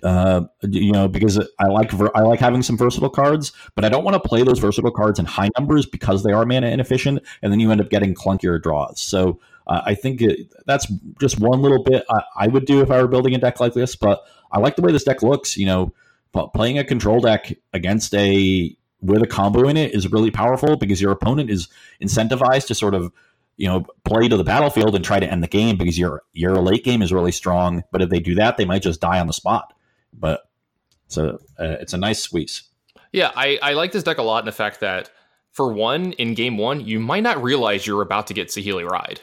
uh, 0.03 0.41
you 0.61 0.91
know, 0.91 1.07
because 1.07 1.39
I 1.59 1.67
like 1.67 1.93
I 2.15 2.21
like 2.21 2.39
having 2.39 2.63
some 2.63 2.77
versatile 2.77 3.09
cards, 3.09 3.51
but 3.75 3.83
I 3.83 3.89
don't 3.89 4.03
want 4.03 4.21
to 4.21 4.27
play 4.27 4.43
those 4.43 4.59
versatile 4.59 4.91
cards 4.91 5.19
in 5.19 5.25
high 5.25 5.49
numbers 5.57 5.85
because 5.85 6.23
they 6.23 6.31
are 6.31 6.45
mana 6.45 6.67
inefficient, 6.67 7.21
and 7.41 7.51
then 7.51 7.59
you 7.59 7.71
end 7.71 7.81
up 7.81 7.89
getting 7.89 8.13
clunkier 8.13 8.61
draws. 8.61 9.01
So 9.01 9.39
uh, 9.67 9.81
I 9.85 9.95
think 9.95 10.21
it, 10.21 10.51
that's 10.65 10.87
just 11.19 11.39
one 11.39 11.61
little 11.61 11.83
bit 11.83 12.05
I, 12.09 12.23
I, 12.37 12.47
would 12.47 12.65
do 12.65 12.81
if 12.81 12.89
I 12.89 13.01
were 13.01 13.07
building 13.07 13.35
a 13.35 13.37
deck 13.37 13.59
like 13.59 13.73
this. 13.73 13.95
But 13.95 14.23
I 14.51 14.59
like 14.59 14.77
the 14.77 14.81
way 14.81 14.91
this 14.91 15.03
deck 15.03 15.21
looks. 15.21 15.57
You 15.57 15.65
know, 15.65 15.93
playing 16.53 16.79
a 16.79 16.85
control 16.85 17.19
deck 17.19 17.53
against 17.73 18.15
a 18.15 18.75
with 19.01 19.21
a 19.21 19.27
combo 19.27 19.67
in 19.67 19.77
it 19.77 19.93
is 19.93 20.11
really 20.11 20.31
powerful 20.31 20.75
because 20.75 21.01
your 21.01 21.11
opponent 21.11 21.49
is 21.49 21.67
incentivized 22.01 22.67
to 22.67 22.75
sort 22.75 22.93
of 22.93 23.11
you 23.57 23.67
know 23.67 23.85
play 24.03 24.27
to 24.27 24.37
the 24.37 24.43
battlefield 24.43 24.95
and 24.95 25.03
try 25.03 25.19
to 25.19 25.29
end 25.29 25.43
the 25.43 25.47
game 25.47 25.77
because 25.77 25.97
your 25.97 26.23
your 26.33 26.55
late 26.57 26.83
game 26.83 27.01
is 27.01 27.13
really 27.13 27.31
strong. 27.31 27.83
But 27.91 28.01
if 28.01 28.09
they 28.09 28.19
do 28.19 28.35
that, 28.35 28.57
they 28.57 28.65
might 28.65 28.81
just 28.81 29.01
die 29.01 29.19
on 29.19 29.27
the 29.27 29.33
spot. 29.33 29.73
But 30.13 30.49
so 31.07 31.39
uh, 31.59 31.77
it's 31.81 31.93
a 31.93 31.97
nice 31.97 32.19
squeeze. 32.19 32.63
Yeah, 33.11 33.31
I, 33.35 33.57
I 33.61 33.73
like 33.73 33.91
this 33.91 34.03
deck 34.03 34.19
a 34.19 34.23
lot 34.23 34.39
in 34.39 34.45
the 34.45 34.51
fact 34.51 34.81
that 34.81 35.09
for 35.51 35.73
one, 35.73 36.11
in 36.13 36.35
game 36.35 36.57
one, 36.57 36.85
you 36.85 36.99
might 36.99 37.23
not 37.23 37.41
realize 37.41 37.87
you're 37.87 38.03
about 38.03 38.27
to 38.27 38.35
get 38.35 38.49
Saheeli 38.49 38.87
Ride. 38.87 39.19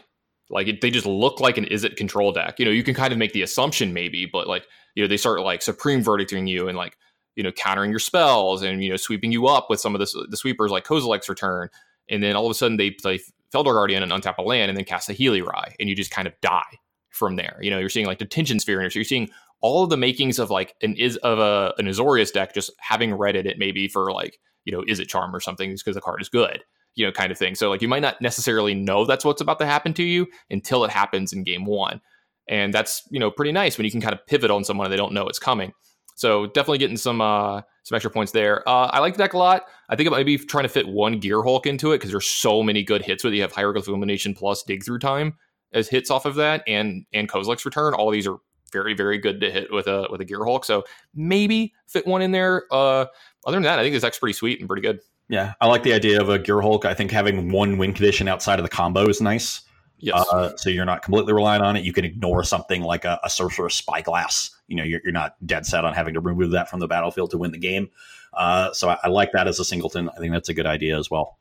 Like 0.51 0.67
it, 0.67 0.81
they 0.81 0.91
just 0.91 1.07
look 1.07 1.39
like 1.39 1.57
an 1.57 1.67
Izzet 1.67 1.97
control 1.97 2.33
deck. 2.33 2.59
You 2.59 2.65
know, 2.65 2.73
you 2.73 2.83
can 2.83 2.95
kind 2.95 3.13
of 3.13 3.19
make 3.19 3.33
the 3.33 3.43
assumption 3.43 3.93
maybe, 3.93 4.27
but 4.27 4.49
like 4.49 4.67
you 4.97 5.05
know 5.05 5.09
they 5.09 5.17
start 5.17 5.41
like 5.43 5.63
supreme 5.63 6.03
verdicting 6.03 6.49
you 6.49 6.67
and 6.67 6.77
like 6.77 6.97
you 7.37 7.43
know 7.43 7.53
countering 7.53 7.91
your 7.91 8.01
spells 8.01 8.63
and 8.63 8.83
you 8.83 8.91
know 8.91 8.97
sweeping 8.97 9.31
you 9.31 9.47
up 9.47 9.71
with 9.71 9.81
some 9.81 9.95
of 9.95 10.01
the 10.01 10.27
the 10.29 10.37
sweepers 10.37 10.71
like 10.71 10.85
Kozilek's 10.85 11.29
return, 11.29 11.69
and 12.09 12.23
then 12.23 12.35
all 12.35 12.47
of 12.47 12.51
a 12.51 12.55
sudden 12.55 12.77
they 12.77 12.91
play 12.91 13.21
Felidar 13.55 13.75
Guardian 13.75 14.03
and 14.03 14.11
untap 14.11 14.39
a 14.39 14.43
land 14.43 14.71
and 14.71 14.77
then 14.77 14.85
cast 14.85 15.09
Saheeli 15.09 15.45
Rai 15.45 15.75
and 15.79 15.89
you 15.89 15.95
just 15.95 16.11
kind 16.11 16.27
of 16.27 16.35
die 16.41 16.81
from 17.11 17.37
there. 17.37 17.59
You 17.61 17.71
know, 17.71 17.79
you're 17.79 17.89
seeing 17.89 18.07
like 18.07 18.19
detention 18.19 18.59
sphere 18.59 18.81
and 18.81 18.93
you're 18.95 19.05
seeing 19.05 19.31
all 19.61 19.85
of 19.85 19.91
the 19.91 19.97
makings 19.97 20.39
of 20.39 20.51
like 20.51 20.75
an 20.83 20.95
is 20.97 21.17
of 21.19 21.39
a 21.39 21.73
an 21.79 21.87
Azorius 21.87 22.33
deck 22.33 22.55
just 22.55 22.73
having 22.81 23.15
read 23.15 23.37
it 23.37 23.59
maybe 23.59 23.89
for 23.89 24.13
like 24.13 24.39
you 24.65 24.73
know 24.73 24.83
Izzet 24.83 25.09
Charm 25.09 25.35
or 25.35 25.41
something 25.41 25.71
just 25.71 25.85
because 25.85 25.95
the 25.95 26.01
card 26.01 26.21
is 26.21 26.29
good 26.29 26.65
you 26.95 27.07
know 27.07 27.13
kind 27.13 27.31
of 27.31 27.39
thing. 27.39 27.55
So 27.55 27.71
like 27.71 27.83
you 27.83 27.89
might 27.89 28.03
not 28.03 28.21
necessarily 28.21 28.75
know 28.75 29.05
that's 29.05 29.25
what's 29.25 29.41
about 29.41 29.59
to 29.61 29.67
happen 29.67 29.95
to 29.95 30.03
you 30.03 30.27
until 30.51 30.85
it 30.85 30.91
happens 30.91 31.33
in 31.33 31.45
game 31.45 31.65
one. 31.65 32.01
And 32.49 32.73
that's 32.75 33.03
you 33.11 33.21
know 33.21 33.31
pretty 33.31 33.53
nice 33.53 33.79
when 33.79 33.85
you 33.85 33.91
can 33.91 34.01
kind 34.01 34.15
of 34.15 34.27
pivot 34.27 34.51
on 34.51 34.65
someone 34.65 34.87
and 34.87 34.93
they 34.93 34.97
don't 34.97 35.13
know 35.13 35.29
it's 35.29 35.39
coming 35.39 35.73
so 36.17 36.47
definitely 36.47 36.79
getting 36.79 36.97
some 36.97 37.21
uh 37.21 37.63
some 37.85 37.95
extra 37.95 38.11
points 38.11 38.33
there 38.33 38.69
uh, 38.69 38.89
i 38.93 38.99
like 38.99 39.15
the 39.15 39.19
deck 39.19 39.35
a 39.35 39.39
lot 39.39 39.67
i 39.89 39.95
think 39.95 40.09
I 40.09 40.11
might 40.11 40.27
be 40.27 40.37
trying 40.37 40.65
to 40.65 40.69
fit 40.69 40.89
one 40.89 41.21
Gear 41.21 41.43
Hulk 41.43 41.67
into 41.67 41.93
it 41.93 41.99
because 41.99 42.11
there's 42.11 42.27
so 42.27 42.63
many 42.63 42.83
good 42.83 43.03
hits 43.03 43.23
with 43.23 43.33
it. 43.33 43.37
you 43.37 43.43
have 43.43 43.53
hieroglyph 43.53 43.87
illumination 43.87 44.35
plus 44.35 44.65
dig 44.65 44.85
through 44.85 44.99
time 44.99 45.35
as 45.73 45.89
hits 45.89 46.11
off 46.11 46.27
of 46.27 46.35
that 46.35 46.65
and 46.67 47.07
and 47.13 47.29
kozilek's 47.29 47.65
return 47.65 47.95
all 47.95 48.11
these 48.11 48.27
are 48.27 48.39
very 48.73 48.95
very 48.95 49.19
good 49.19 49.41
to 49.41 49.51
hit 49.51 49.73
with 49.73 49.87
a 49.87 50.07
with 50.11 50.21
a 50.21 50.25
Gearhulk. 50.25 50.65
So 50.65 50.85
maybe 51.15 51.73
fit 51.87 52.07
one 52.07 52.23
in 52.23 52.33
there. 52.33 52.65
Uh, 52.71 53.07
other 53.47 53.57
than 53.57 53.63
that, 53.63 53.79
I 53.79 53.83
think 53.83 53.95
this 53.95 54.03
deck's 54.03 54.19
pretty 54.19 54.35
sweet 54.35 54.61
and 54.61 54.69
pretty 54.69 54.83
good. 54.83 55.01
Yeah, 55.29 55.55
I 55.61 55.67
like 55.67 55.83
the 55.83 55.93
idea 55.93 56.21
of 56.21 56.29
a 56.29 56.39
Gear 56.39 56.61
Hulk. 56.61 56.85
I 56.85 56.95
think 56.95 57.11
having 57.11 57.51
one 57.51 57.79
win 57.79 57.93
condition 57.93 58.29
outside 58.29 58.59
of 58.59 58.65
the 58.65 58.69
combo 58.69 59.09
is 59.09 59.21
nice. 59.21 59.63
Yes. 59.99 60.27
Uh, 60.31 60.57
so 60.57 60.69
you're 60.69 60.85
not 60.85 61.03
completely 61.03 61.33
relying 61.33 61.63
on 61.63 61.77
it. 61.77 61.85
You 61.85 61.93
can 61.93 62.05
ignore 62.05 62.45
something 62.45 62.83
like 62.83 63.05
a, 63.05 63.19
a 63.25 63.31
Sorcerous 63.31 63.75
Spyglass. 63.75 64.51
You 64.69 64.77
know, 64.77 64.85
you're, 64.85 65.01
you're, 65.05 65.13
not 65.13 65.37
dead 65.47 65.65
set 65.65 65.85
on 65.85 65.95
having 65.95 66.15
to 66.15 66.21
remove 66.21 66.51
that 66.51 66.69
from 66.69 66.81
the 66.81 66.87
battlefield 66.87 67.31
to 67.31 67.39
win 67.39 67.51
the 67.51 67.59
game. 67.59 67.89
Uh, 68.35 68.73
so 68.73 68.91
I, 68.91 68.99
I 69.05 69.09
like 69.09 69.33
that 69.33 69.49
as 69.49 69.59
a 69.59 69.65
singleton. 69.65 70.11
I 70.11 70.19
think 70.19 70.33
that's 70.33 70.49
a 70.49 70.55
good 70.55 70.67
idea 70.67 70.99
as 70.99 71.11
well. 71.11 71.39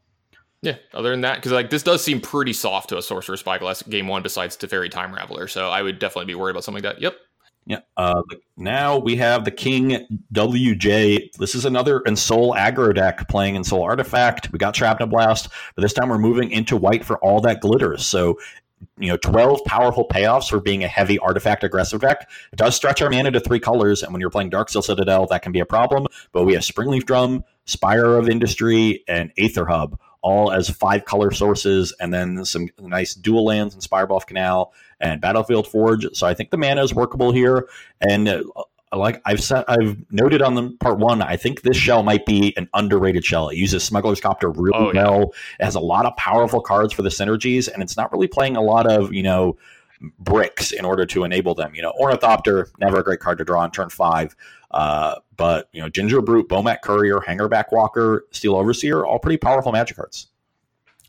Yeah, 0.61 0.77
other 0.93 1.11
than 1.11 1.21
that, 1.21 1.35
because 1.35 1.51
like 1.51 1.69
this 1.69 1.83
does 1.83 2.03
seem 2.03 2.21
pretty 2.21 2.53
soft 2.53 2.89
to 2.89 2.97
a 2.97 3.01
Sorcerous 3.01 3.41
Spyglass 3.41 3.83
game 3.83 4.07
one 4.07 4.23
besides 4.23 4.57
Teferi 4.57 4.89
Time 4.89 5.13
Raveler. 5.13 5.49
So 5.49 5.69
I 5.69 5.81
would 5.81 5.99
definitely 5.99 6.25
be 6.25 6.35
worried 6.35 6.51
about 6.51 6.63
something 6.63 6.83
like 6.83 6.95
that. 6.95 7.01
Yep. 7.01 7.17
Yeah. 7.65 7.79
Uh, 7.97 8.21
now 8.57 8.99
we 8.99 9.15
have 9.15 9.43
the 9.43 9.51
King 9.51 10.07
WJ. 10.33 11.33
This 11.37 11.55
is 11.55 11.65
another 11.65 12.01
Ensoul 12.01 12.55
aggro 12.55 12.93
deck 12.93 13.27
playing 13.27 13.55
Ensoul 13.55 13.81
Artifact. 13.81 14.51
We 14.51 14.59
got 14.59 14.75
Shrapnel 14.75 15.07
Blast, 15.09 15.49
but 15.75 15.81
this 15.81 15.93
time 15.93 16.09
we're 16.09 16.19
moving 16.19 16.51
into 16.51 16.77
white 16.77 17.03
for 17.03 17.17
all 17.17 17.41
that 17.41 17.61
glitters. 17.61 18.05
So, 18.05 18.37
you 18.99 19.09
know, 19.09 19.17
12 19.17 19.65
powerful 19.65 20.07
payoffs 20.07 20.47
for 20.47 20.59
being 20.59 20.83
a 20.83 20.87
heavy 20.87 21.17
artifact 21.17 21.63
aggressive 21.63 22.01
deck. 22.01 22.29
It 22.53 22.57
does 22.57 22.75
stretch 22.75 23.01
our 23.01 23.09
mana 23.09 23.31
to 23.31 23.39
three 23.39 23.59
colors, 23.59 24.03
and 24.03 24.13
when 24.13 24.21
you're 24.21 24.29
playing 24.29 24.51
Darksteel 24.51 24.83
Citadel, 24.83 25.25
that 25.27 25.41
can 25.41 25.51
be 25.51 25.59
a 25.59 25.65
problem. 25.65 26.05
But 26.33 26.43
we 26.43 26.53
have 26.53 26.61
Springleaf 26.61 27.05
Drum, 27.05 27.43
Spire 27.65 28.15
of 28.17 28.29
Industry, 28.29 29.03
and 29.07 29.31
Aether 29.37 29.65
Hub 29.65 29.99
all 30.25 30.51
as 30.51 30.67
five 30.71 31.05
color 31.05 31.29
sources, 31.29 31.93
and 31.99 32.11
then 32.11 32.43
some 32.45 32.67
nice 32.79 33.13
dual 33.13 33.45
lands 33.45 33.75
and 33.75 34.09
Buff 34.09 34.25
Canal 34.25 34.73
and 34.99 35.21
Battlefield 35.21 35.67
Forge. 35.67 36.05
So 36.13 36.27
I 36.27 36.33
think 36.33 36.51
the 36.51 36.57
mana 36.57 36.83
is 36.83 36.93
workable 36.93 37.31
here, 37.31 37.67
and 38.01 38.27
uh, 38.27 38.43
like 38.93 39.21
I've 39.25 39.43
said, 39.43 39.65
I've 39.67 39.97
noted 40.11 40.41
on 40.41 40.55
the 40.55 40.75
part 40.79 40.99
one, 40.99 41.21
I 41.21 41.35
think 41.35 41.61
this 41.61 41.77
shell 41.77 42.03
might 42.03 42.25
be 42.25 42.53
an 42.57 42.69
underrated 42.73 43.25
shell. 43.25 43.49
It 43.49 43.57
uses 43.57 43.83
Smuggler's 43.83 44.21
Copter 44.21 44.49
really 44.49 44.71
oh, 44.75 44.91
yeah. 44.93 45.03
well. 45.03 45.33
It 45.59 45.63
has 45.63 45.75
a 45.75 45.79
lot 45.79 46.05
of 46.05 46.15
powerful 46.17 46.61
cards 46.61 46.93
for 46.93 47.01
the 47.01 47.09
synergies, 47.09 47.71
and 47.71 47.83
it's 47.83 47.97
not 47.97 48.11
really 48.11 48.27
playing 48.27 48.55
a 48.57 48.61
lot 48.61 48.89
of 48.89 49.13
you 49.13 49.23
know 49.23 49.57
bricks 50.19 50.71
in 50.71 50.85
order 50.85 51.05
to 51.05 51.23
enable 51.23 51.55
them. 51.55 51.73
You 51.75 51.81
know, 51.81 51.93
Ornithopter, 51.99 52.69
never 52.79 52.99
a 52.99 53.03
great 53.03 53.19
card 53.19 53.37
to 53.39 53.43
draw 53.43 53.61
on 53.61 53.71
turn 53.71 53.89
five. 53.89 54.35
Uh, 54.71 55.15
but 55.37 55.69
you 55.71 55.81
know, 55.81 55.89
Gingerbrute, 55.89 56.47
Bomat 56.47 56.81
Courier, 56.81 57.19
Hangarback 57.19 57.65
Walker, 57.71 58.25
Steel 58.31 58.55
Overseer, 58.55 59.05
all 59.05 59.19
pretty 59.19 59.37
powerful 59.37 59.71
magic 59.71 59.97
cards. 59.97 60.27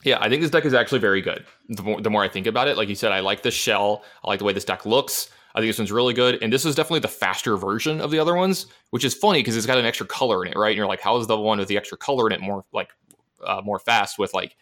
Yeah, 0.07 0.19
I 0.21 0.29
think 0.29 0.41
this 0.41 0.53
deck 0.53 0.65
is 0.65 0.73
actually 0.73 1.01
very 1.01 1.21
good. 1.21 1.45
The 1.69 1.83
more, 1.83 2.01
the 2.01 2.11
more 2.11 2.23
I 2.23 2.29
think 2.29 2.47
about 2.47 2.69
it, 2.69 2.77
like 2.77 2.89
you 2.89 2.95
said, 2.95 3.11
I 3.11 3.19
like 3.19 3.43
the 3.43 3.51
shell. 3.51 4.05
I 4.25 4.29
like 4.29 4.39
the 4.39 4.45
way 4.45 4.53
this 4.53 4.65
deck 4.65 4.87
looks. 4.87 5.31
I 5.53 5.59
think 5.59 5.69
this 5.69 5.79
one's 5.79 5.91
really 5.91 6.15
good, 6.15 6.41
and 6.43 6.53
this 6.53 6.65
is 6.65 6.77
definitely 6.77 7.01
the 7.01 7.09
faster 7.09 7.57
version 7.57 8.01
of 8.01 8.13
the 8.13 8.21
other 8.21 8.37
ones, 8.37 8.67
which 8.91 9.05
is 9.05 9.15
funny 9.15 9.41
because 9.41 9.57
it's 9.57 9.67
got 9.67 9.79
an 9.79 9.85
extra 9.85 10.07
color 10.07 10.45
in 10.45 10.53
it, 10.53 10.57
right? 10.57 10.69
And 10.69 10.77
you're 10.77 10.87
like, 10.87 11.01
how 11.01 11.17
is 11.17 11.27
the 11.27 11.37
one 11.37 11.59
with 11.59 11.67
the 11.67 11.77
extra 11.77 11.99
color 11.99 12.29
in 12.29 12.33
it 12.33 12.41
more 12.41 12.65
like 12.73 12.91
uh, 13.45 13.63
more 13.65 13.81
fast 13.81 14.17
with 14.17 14.33
like 14.33 14.57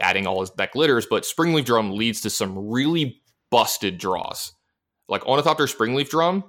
adding 0.00 0.26
all 0.26 0.44
that 0.44 0.72
glitters? 0.72 1.06
But 1.06 1.22
Springleaf 1.22 1.66
Drum 1.66 1.92
leads 1.92 2.20
to 2.22 2.30
some 2.30 2.58
really 2.58 3.22
busted 3.50 3.96
draws. 3.96 4.54
Like 5.08 5.24
Ornithopter 5.24 5.66
Springleaf 5.66 6.08
Drum 6.08 6.42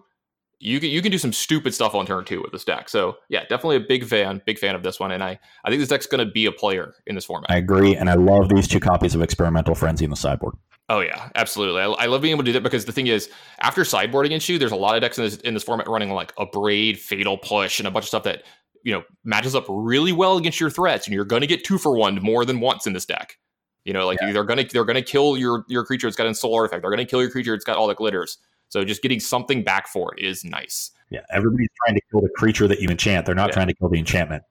you 0.61 0.79
can 0.79 0.89
you 0.89 1.01
can 1.01 1.11
do 1.11 1.17
some 1.17 1.33
stupid 1.33 1.73
stuff 1.73 1.95
on 1.95 2.05
turn 2.05 2.23
two 2.23 2.41
with 2.41 2.51
this 2.51 2.63
deck. 2.63 2.87
So 2.87 3.17
yeah, 3.29 3.41
definitely 3.41 3.77
a 3.77 3.81
big 3.81 4.05
fan, 4.05 4.41
big 4.45 4.59
fan 4.59 4.75
of 4.75 4.83
this 4.83 4.99
one, 4.99 5.11
and 5.11 5.23
I 5.23 5.39
I 5.65 5.69
think 5.69 5.79
this 5.79 5.89
deck's 5.89 6.05
going 6.05 6.25
to 6.25 6.31
be 6.31 6.45
a 6.45 6.51
player 6.51 6.93
in 7.07 7.15
this 7.15 7.25
format. 7.25 7.49
I 7.49 7.57
agree, 7.57 7.95
and 7.95 8.09
I 8.09 8.13
love 8.13 8.47
these 8.49 8.67
two 8.67 8.79
copies 8.79 9.15
of 9.15 9.21
Experimental 9.21 9.75
Frenzy 9.75 10.05
in 10.05 10.11
the 10.11 10.15
sideboard. 10.15 10.55
Oh 10.87 10.99
yeah, 10.99 11.29
absolutely. 11.35 11.81
I, 11.81 11.85
I, 11.85 12.05
love 12.07 12.21
being 12.21 12.33
able 12.33 12.43
to 12.43 12.49
do 12.49 12.53
that 12.53 12.63
because 12.63 12.85
the 12.85 12.91
thing 12.91 13.07
is, 13.07 13.29
after 13.59 13.85
sideboard 13.85 14.25
against 14.25 14.49
you, 14.49 14.59
there's 14.59 14.73
a 14.73 14.75
lot 14.75 14.95
of 14.95 15.01
decks 15.01 15.17
in 15.17 15.23
this 15.23 15.37
in 15.37 15.53
this 15.53 15.63
format 15.63 15.87
running 15.87 16.11
like 16.11 16.35
Abrade, 16.35 16.97
Fatal 16.97 17.37
Push, 17.37 17.79
and 17.79 17.87
a 17.87 17.91
bunch 17.91 18.03
of 18.03 18.09
stuff 18.09 18.23
that 18.23 18.43
you 18.83 18.93
know 18.93 19.03
matches 19.23 19.55
up 19.55 19.65
really 19.69 20.11
well 20.11 20.37
against 20.37 20.59
your 20.59 20.69
threats, 20.69 21.07
and 21.07 21.15
you're 21.15 21.25
going 21.25 21.41
to 21.41 21.47
get 21.47 21.63
two 21.63 21.77
for 21.77 21.95
one 21.95 22.21
more 22.21 22.45
than 22.45 22.59
once 22.59 22.85
in 22.85 22.93
this 22.93 23.05
deck. 23.05 23.37
You 23.85 23.93
know, 23.93 24.05
like 24.05 24.19
yeah. 24.21 24.31
they're 24.31 24.43
gonna 24.43 24.65
they're 24.71 24.85
gonna 24.85 25.01
kill 25.01 25.37
your 25.37 25.65
your 25.67 25.83
creature. 25.85 26.07
It's 26.07 26.17
got 26.17 26.27
Ensoul 26.27 26.55
Artifact. 26.55 26.83
They're 26.83 26.91
gonna 26.91 27.05
kill 27.05 27.21
your 27.21 27.31
creature. 27.31 27.55
It's 27.55 27.65
got 27.65 27.77
all 27.77 27.87
the 27.87 27.95
glitters. 27.95 28.37
So 28.71 28.85
just 28.85 29.01
getting 29.01 29.19
something 29.19 29.63
back 29.63 29.87
for 29.89 30.15
it 30.15 30.23
is 30.23 30.45
nice. 30.45 30.91
Yeah, 31.09 31.19
everybody's 31.29 31.67
trying 31.85 31.95
to 31.95 32.01
kill 32.09 32.21
the 32.21 32.29
creature 32.37 32.69
that 32.69 32.79
you 32.79 32.87
enchant. 32.89 33.25
They're 33.25 33.35
not 33.35 33.49
yeah. 33.49 33.55
trying 33.55 33.67
to 33.67 33.73
kill 33.73 33.89
the 33.89 33.99
enchantment. 33.99 34.43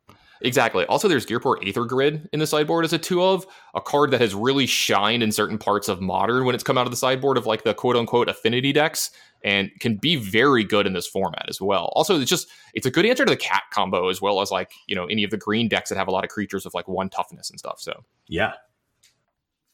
Exactly. 0.42 0.84
Also, 0.86 1.08
there's 1.08 1.24
Ghirapur 1.24 1.66
Aether 1.66 1.84
Grid 1.84 2.28
in 2.32 2.38
the 2.38 2.46
sideboard 2.46 2.84
as 2.84 2.92
a 2.92 2.98
two 2.98 3.22
of 3.22 3.46
a 3.74 3.80
card 3.80 4.10
that 4.10 4.20
has 4.20 4.34
really 4.34 4.66
shined 4.66 5.22
in 5.22 5.32
certain 5.32 5.56
parts 5.56 5.88
of 5.88 6.02
modern 6.02 6.44
when 6.44 6.54
it's 6.54 6.64
come 6.64 6.76
out 6.76 6.86
of 6.86 6.90
the 6.90 6.98
sideboard 6.98 7.38
of 7.38 7.46
like 7.46 7.64
the 7.64 7.72
quote 7.72 7.96
unquote 7.96 8.28
affinity 8.28 8.72
decks 8.72 9.10
and 9.42 9.70
can 9.80 9.96
be 9.96 10.16
very 10.16 10.64
good 10.64 10.86
in 10.86 10.92
this 10.92 11.06
format 11.06 11.46
as 11.48 11.60
well. 11.60 11.90
Also, 11.94 12.20
it's 12.20 12.28
just 12.28 12.48
it's 12.74 12.86
a 12.86 12.90
good 12.90 13.06
answer 13.06 13.24
to 13.24 13.30
the 13.30 13.36
cat 13.38 13.62
combo 13.72 14.08
as 14.08 14.20
well 14.20 14.42
as 14.42 14.50
like 14.50 14.72
you 14.86 14.94
know 14.94 15.06
any 15.06 15.24
of 15.24 15.30
the 15.30 15.38
green 15.38 15.66
decks 15.66 15.88
that 15.88 15.96
have 15.96 16.08
a 16.08 16.12
lot 16.12 16.24
of 16.24 16.30
creatures 16.30 16.66
of 16.66 16.74
like 16.74 16.88
one 16.88 17.08
toughness 17.08 17.48
and 17.48 17.58
stuff. 17.58 17.80
So 17.80 18.04
yeah, 18.26 18.52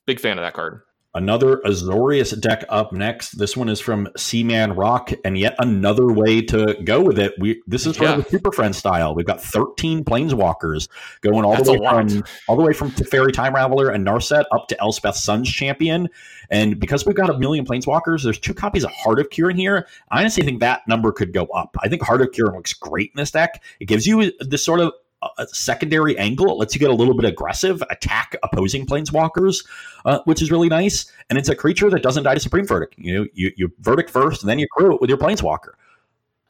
big 0.06 0.20
fan 0.20 0.38
of 0.38 0.42
that 0.42 0.54
card. 0.54 0.82
Another 1.16 1.62
Azorius 1.64 2.38
deck 2.38 2.66
up 2.68 2.92
next. 2.92 3.38
This 3.38 3.56
one 3.56 3.70
is 3.70 3.80
from 3.80 4.06
Seaman 4.18 4.74
Rock, 4.74 5.12
and 5.24 5.38
yet 5.38 5.54
another 5.58 6.08
way 6.08 6.42
to 6.42 6.76
go 6.84 7.00
with 7.00 7.18
it. 7.18 7.32
We 7.38 7.62
this 7.66 7.86
is 7.86 7.98
yeah. 7.98 8.16
the 8.16 8.24
Super 8.24 8.52
Friend 8.52 8.76
style. 8.76 9.14
We've 9.14 9.24
got 9.24 9.42
13 9.42 10.04
planeswalkers 10.04 10.88
going 11.22 11.46
all 11.46 11.52
That's 11.52 11.68
the 11.68 11.80
way 11.80 11.88
from 11.88 12.24
all 12.48 12.56
the 12.56 12.62
way 12.62 12.74
from 12.74 12.90
Teferi 12.90 13.32
Time 13.32 13.54
Raveler 13.54 13.94
and 13.94 14.06
Narset 14.06 14.44
up 14.52 14.68
to 14.68 14.78
Elspeth 14.78 15.16
Sun's 15.16 15.50
Champion. 15.50 16.10
And 16.50 16.78
because 16.78 17.06
we've 17.06 17.16
got 17.16 17.30
a 17.30 17.38
million 17.38 17.64
planeswalkers, 17.64 18.22
there's 18.22 18.38
two 18.38 18.52
copies 18.52 18.84
of 18.84 18.90
Heart 18.90 19.18
of 19.18 19.30
Kiran 19.30 19.56
here. 19.56 19.88
I 20.10 20.20
honestly 20.20 20.44
think 20.44 20.60
that 20.60 20.86
number 20.86 21.12
could 21.12 21.32
go 21.32 21.46
up. 21.46 21.78
I 21.82 21.88
think 21.88 22.02
Heart 22.02 22.20
of 22.20 22.28
Kiran 22.32 22.56
looks 22.56 22.74
great 22.74 23.10
in 23.14 23.16
this 23.16 23.30
deck. 23.30 23.62
It 23.80 23.86
gives 23.86 24.06
you 24.06 24.32
this 24.40 24.62
sort 24.62 24.80
of 24.80 24.92
a 25.38 25.46
secondary 25.48 26.16
angle. 26.18 26.50
It 26.50 26.54
lets 26.54 26.74
you 26.74 26.80
get 26.80 26.90
a 26.90 26.94
little 26.94 27.14
bit 27.14 27.24
aggressive, 27.24 27.82
attack 27.90 28.36
opposing 28.42 28.86
planeswalkers, 28.86 29.66
uh, 30.04 30.20
which 30.24 30.42
is 30.42 30.50
really 30.50 30.68
nice. 30.68 31.10
And 31.28 31.38
it's 31.38 31.48
a 31.48 31.56
creature 31.56 31.90
that 31.90 32.02
doesn't 32.02 32.24
die 32.24 32.34
to 32.34 32.40
Supreme 32.40 32.66
Verdict. 32.66 32.94
You 32.98 33.14
know, 33.14 33.26
you, 33.34 33.52
you 33.56 33.72
verdict 33.80 34.10
first, 34.10 34.42
and 34.42 34.50
then 34.50 34.58
you 34.58 34.66
crew 34.68 34.94
it 34.94 35.00
with 35.00 35.10
your 35.10 35.18
planeswalker. 35.18 35.72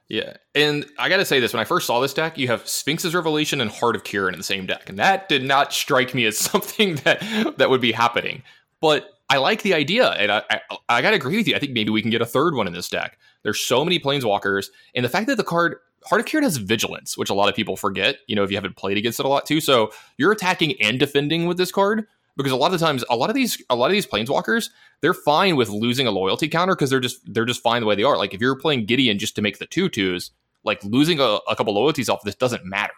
Yeah, 0.09 0.35
and 0.55 0.87
I 0.99 1.09
got 1.09 1.17
to 1.17 1.25
say 1.25 1.41
this: 1.41 1.53
when 1.53 1.61
I 1.61 1.65
first 1.65 1.87
saw 1.87 2.01
this 2.01 2.15
deck, 2.15 2.39
you 2.39 2.47
have 2.47 2.67
Sphinx's 2.69 3.15
Revelation 3.15 3.61
and 3.61 3.71
Heart 3.71 3.97
of 3.97 4.05
Kiran 4.05 4.33
in 4.33 4.39
the 4.39 4.45
same 4.45 4.65
deck, 4.65 4.89
and 4.89 4.99
that 4.99 5.29
did 5.29 5.43
not 5.43 5.73
strike 5.73 6.15
me 6.15 6.27
as 6.27 6.39
something 6.39 6.97
that 6.97 7.55
that 7.59 7.71
would 7.71 7.81
be 7.81 7.93
happening. 7.93 8.43
But 8.81 9.11
I 9.29 9.39
like 9.39 9.63
the 9.63 9.75
idea, 9.75 10.11
and 10.11 10.31
I, 10.31 10.43
I, 10.51 10.61
I 10.89 11.03
got 11.03 11.11
to 11.11 11.17
agree 11.17 11.37
with 11.37 11.49
you. 11.49 11.57
I 11.57 11.59
think 11.59 11.73
maybe 11.73 11.91
we 11.91 12.03
can 12.03 12.13
get 12.13 12.23
a 12.23 12.27
third 12.27 12.55
one 12.55 12.69
in 12.69 12.73
this 12.73 12.89
deck. 12.89 13.19
There's 13.43 13.61
so 13.61 13.85
many 13.85 13.99
planeswalkers, 13.99 14.69
and 14.95 15.05
the 15.05 15.09
fact 15.09 15.27
that 15.27 15.37
the 15.37 15.45
card 15.45 15.77
Heart 16.07 16.21
of 16.21 16.27
Kiran 16.27 16.43
has 16.43 16.57
vigilance, 16.57 17.19
which 17.19 17.31
a 17.31 17.35
lot 17.35 17.49
of 17.49 17.55
people 17.55 17.77
forget, 17.77 18.19
you 18.27 18.37
know, 18.37 18.45
if 18.45 18.51
you 18.51 18.57
haven't 18.57 18.77
played 18.77 18.97
against 18.97 19.19
it 19.21 19.27
a 19.27 19.29
lot 19.29 19.47
too. 19.47 19.61
So 19.61 19.93
you're 20.19 20.33
attacking 20.33 20.81
and 20.81 20.99
defending 20.99 21.47
with 21.47 21.59
this 21.59 21.73
card 21.73 22.07
because 22.37 22.53
a 22.53 22.57
lot 22.57 22.73
of 22.73 22.81
times 22.81 23.05
a 23.11 23.17
lot 23.17 23.31
of 23.31 23.35
these 23.35 23.63
a 23.71 23.77
lot 23.77 23.87
of 23.87 23.93
these 23.93 24.07
planeswalkers, 24.07 24.71
they're 25.01 25.15
fine 25.15 25.57
with 25.57 25.69
losing 25.69 26.07
a 26.07 26.11
loyalty 26.11 26.49
counter 26.49 26.75
because 26.75 26.91
they're 26.91 27.01
just 27.01 27.21
they're 27.33 27.45
just 27.45 27.63
fine 27.63 27.81
the 27.81 27.87
way 27.87 27.95
they 27.97 28.03
are. 28.03 28.17
Like 28.17 28.35
if 28.35 28.41
you're 28.41 28.57
playing 28.57 28.87
Gideon 28.87 29.19
just 29.19 29.35
to 29.37 29.43
make 29.43 29.59
the 29.59 29.67
two 29.67 29.89
twos, 29.89 30.31
like 30.65 30.83
losing 30.85 31.19
a, 31.21 31.39
a 31.49 31.57
couple 31.57 31.75
loyalties 31.75 32.09
off 32.09 32.23
this 32.23 32.35
doesn't 32.35 32.65
matter. 32.65 32.93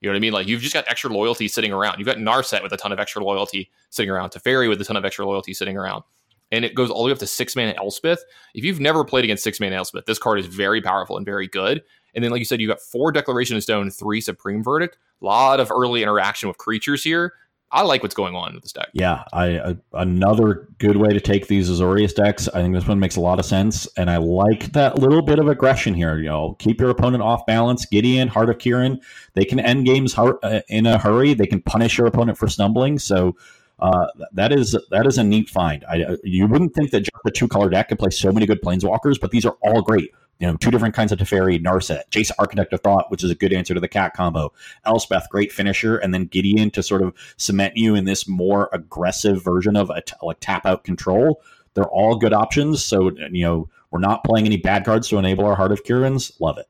You 0.00 0.08
know 0.08 0.12
what 0.12 0.18
I 0.18 0.20
mean? 0.20 0.32
Like 0.32 0.46
you've 0.46 0.62
just 0.62 0.74
got 0.74 0.88
extra 0.88 1.10
loyalty 1.10 1.48
sitting 1.48 1.72
around. 1.72 1.98
You've 1.98 2.06
got 2.06 2.18
Narset 2.18 2.62
with 2.62 2.72
a 2.72 2.76
ton 2.76 2.92
of 2.92 3.00
extra 3.00 3.22
loyalty 3.22 3.70
sitting 3.90 4.10
around, 4.10 4.30
Teferi 4.30 4.68
with 4.68 4.80
a 4.80 4.84
ton 4.84 4.96
of 4.96 5.04
extra 5.04 5.26
loyalty 5.26 5.52
sitting 5.52 5.76
around. 5.76 6.04
And 6.50 6.64
it 6.64 6.74
goes 6.74 6.90
all 6.90 7.02
the 7.02 7.06
way 7.06 7.12
up 7.12 7.18
to 7.18 7.26
six 7.26 7.56
mana 7.56 7.74
Elspeth. 7.76 8.24
If 8.54 8.64
you've 8.64 8.80
never 8.80 9.04
played 9.04 9.24
against 9.24 9.42
six 9.42 9.60
mana 9.60 9.76
Elspeth, 9.76 10.06
this 10.06 10.18
card 10.18 10.38
is 10.38 10.46
very 10.46 10.80
powerful 10.80 11.16
and 11.16 11.26
very 11.26 11.48
good. 11.48 11.82
And 12.14 12.24
then, 12.24 12.30
like 12.30 12.38
you 12.38 12.44
said, 12.44 12.60
you 12.60 12.68
got 12.68 12.80
four 12.80 13.12
Declaration 13.12 13.56
of 13.56 13.62
Stone, 13.62 13.90
three 13.90 14.20
Supreme 14.20 14.62
Verdict. 14.62 14.98
A 15.20 15.24
lot 15.24 15.60
of 15.60 15.70
early 15.70 16.02
interaction 16.02 16.48
with 16.48 16.58
creatures 16.58 17.04
here. 17.04 17.34
I 17.70 17.82
like 17.82 18.02
what's 18.02 18.14
going 18.14 18.34
on 18.34 18.54
with 18.54 18.62
this 18.62 18.72
deck. 18.72 18.88
Yeah, 18.94 19.24
I, 19.32 19.76
another 19.92 20.68
good 20.78 20.96
way 20.96 21.10
to 21.10 21.20
take 21.20 21.48
these 21.48 21.68
Azorius 21.68 22.14
decks. 22.14 22.48
I 22.48 22.62
think 22.62 22.74
this 22.74 22.86
one 22.86 22.98
makes 22.98 23.16
a 23.16 23.20
lot 23.20 23.38
of 23.38 23.44
sense, 23.44 23.86
and 23.98 24.10
I 24.10 24.16
like 24.16 24.72
that 24.72 24.98
little 24.98 25.20
bit 25.20 25.38
of 25.38 25.48
aggression 25.48 25.92
here. 25.92 26.16
You 26.16 26.28
know, 26.28 26.56
keep 26.58 26.80
your 26.80 26.88
opponent 26.88 27.22
off 27.22 27.44
balance. 27.44 27.84
Gideon, 27.84 28.28
Heart 28.28 28.50
of 28.50 28.58
Kiran, 28.58 29.02
they 29.34 29.44
can 29.44 29.60
end 29.60 29.84
games 29.84 30.16
uh, 30.16 30.60
in 30.68 30.86
a 30.86 30.96
hurry. 30.96 31.34
They 31.34 31.46
can 31.46 31.60
punish 31.60 31.98
your 31.98 32.06
opponent 32.06 32.38
for 32.38 32.48
stumbling. 32.48 32.98
So 32.98 33.36
uh, 33.80 34.06
that 34.32 34.50
is 34.50 34.74
that 34.90 35.06
is 35.06 35.18
a 35.18 35.24
neat 35.24 35.50
find. 35.50 35.84
I, 35.84 36.16
you 36.24 36.46
wouldn't 36.46 36.74
think 36.74 36.90
that 36.92 37.00
just 37.00 37.12
a 37.26 37.30
two 37.30 37.48
color 37.48 37.68
deck 37.68 37.90
could 37.90 37.98
play 37.98 38.10
so 38.10 38.32
many 38.32 38.46
good 38.46 38.62
planeswalkers, 38.62 39.20
but 39.20 39.30
these 39.30 39.44
are 39.44 39.56
all 39.62 39.82
great 39.82 40.10
you 40.38 40.46
know, 40.46 40.56
two 40.56 40.70
different 40.70 40.94
kinds 40.94 41.10
of 41.10 41.18
Teferi, 41.18 41.62
Narset, 41.62 42.02
Jace 42.10 42.30
Architect 42.38 42.72
of 42.72 42.80
Thought, 42.80 43.10
which 43.10 43.24
is 43.24 43.30
a 43.30 43.34
good 43.34 43.52
answer 43.52 43.74
to 43.74 43.80
the 43.80 43.88
cat 43.88 44.14
combo, 44.14 44.52
Elspeth, 44.86 45.28
great 45.30 45.50
finisher, 45.50 45.96
and 45.96 46.14
then 46.14 46.26
Gideon 46.26 46.70
to 46.70 46.82
sort 46.82 47.02
of 47.02 47.12
cement 47.36 47.76
you 47.76 47.94
in 47.94 48.04
this 48.04 48.28
more 48.28 48.68
aggressive 48.72 49.42
version 49.42 49.76
of 49.76 49.90
a 49.90 50.00
t- 50.02 50.14
like 50.22 50.38
tap 50.40 50.64
out 50.64 50.84
control. 50.84 51.42
They're 51.74 51.84
all 51.84 52.16
good 52.16 52.32
options. 52.32 52.84
So, 52.84 53.10
you 53.30 53.44
know, 53.44 53.68
we're 53.90 54.00
not 54.00 54.24
playing 54.24 54.46
any 54.46 54.56
bad 54.56 54.84
cards 54.84 55.08
to 55.08 55.18
enable 55.18 55.44
our 55.44 55.56
Heart 55.56 55.72
of 55.72 55.84
Kirans. 55.84 56.32
Love 56.40 56.58
it. 56.58 56.66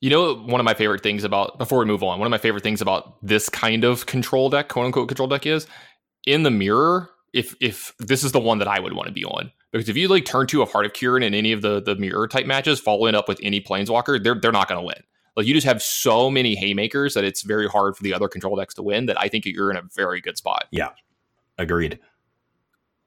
You 0.00 0.10
know, 0.10 0.34
one 0.34 0.60
of 0.60 0.64
my 0.64 0.74
favorite 0.74 1.02
things 1.02 1.22
about, 1.22 1.58
before 1.58 1.78
we 1.78 1.84
move 1.84 2.02
on, 2.02 2.18
one 2.18 2.26
of 2.26 2.30
my 2.30 2.38
favorite 2.38 2.64
things 2.64 2.80
about 2.80 3.24
this 3.24 3.48
kind 3.48 3.84
of 3.84 4.06
control 4.06 4.50
deck, 4.50 4.68
quote 4.68 4.86
unquote 4.86 5.06
control 5.06 5.28
deck 5.28 5.46
is 5.46 5.68
in 6.26 6.42
the 6.42 6.50
mirror, 6.50 7.10
if 7.32 7.54
if 7.60 7.94
this 7.98 8.24
is 8.24 8.32
the 8.32 8.40
one 8.40 8.58
that 8.58 8.68
I 8.68 8.80
would 8.80 8.92
want 8.92 9.06
to 9.06 9.12
be 9.12 9.24
on 9.24 9.52
because 9.72 9.88
if 9.88 9.96
you 9.96 10.08
like 10.08 10.24
turn 10.24 10.46
to 10.48 10.62
a 10.62 10.66
Heart 10.66 10.86
of 10.86 10.92
Kiran 10.92 11.24
in 11.24 11.34
any 11.34 11.52
of 11.52 11.62
the 11.62 11.80
the 11.82 11.96
mirror 11.96 12.28
type 12.28 12.46
matches, 12.46 12.78
following 12.78 13.14
up 13.14 13.28
with 13.28 13.40
any 13.42 13.60
Planeswalker, 13.60 14.22
they're 14.22 14.34
they're 14.34 14.52
not 14.52 14.68
going 14.68 14.80
to 14.80 14.86
win. 14.86 15.02
Like 15.34 15.46
you 15.46 15.54
just 15.54 15.66
have 15.66 15.82
so 15.82 16.30
many 16.30 16.54
haymakers 16.54 17.14
that 17.14 17.24
it's 17.24 17.42
very 17.42 17.66
hard 17.66 17.96
for 17.96 18.02
the 18.02 18.12
other 18.12 18.28
control 18.28 18.54
decks 18.54 18.74
to 18.74 18.82
win. 18.82 19.06
That 19.06 19.18
I 19.20 19.28
think 19.28 19.46
you're 19.46 19.70
in 19.70 19.76
a 19.76 19.82
very 19.94 20.20
good 20.20 20.36
spot. 20.36 20.66
Yeah, 20.70 20.90
agreed. 21.58 21.98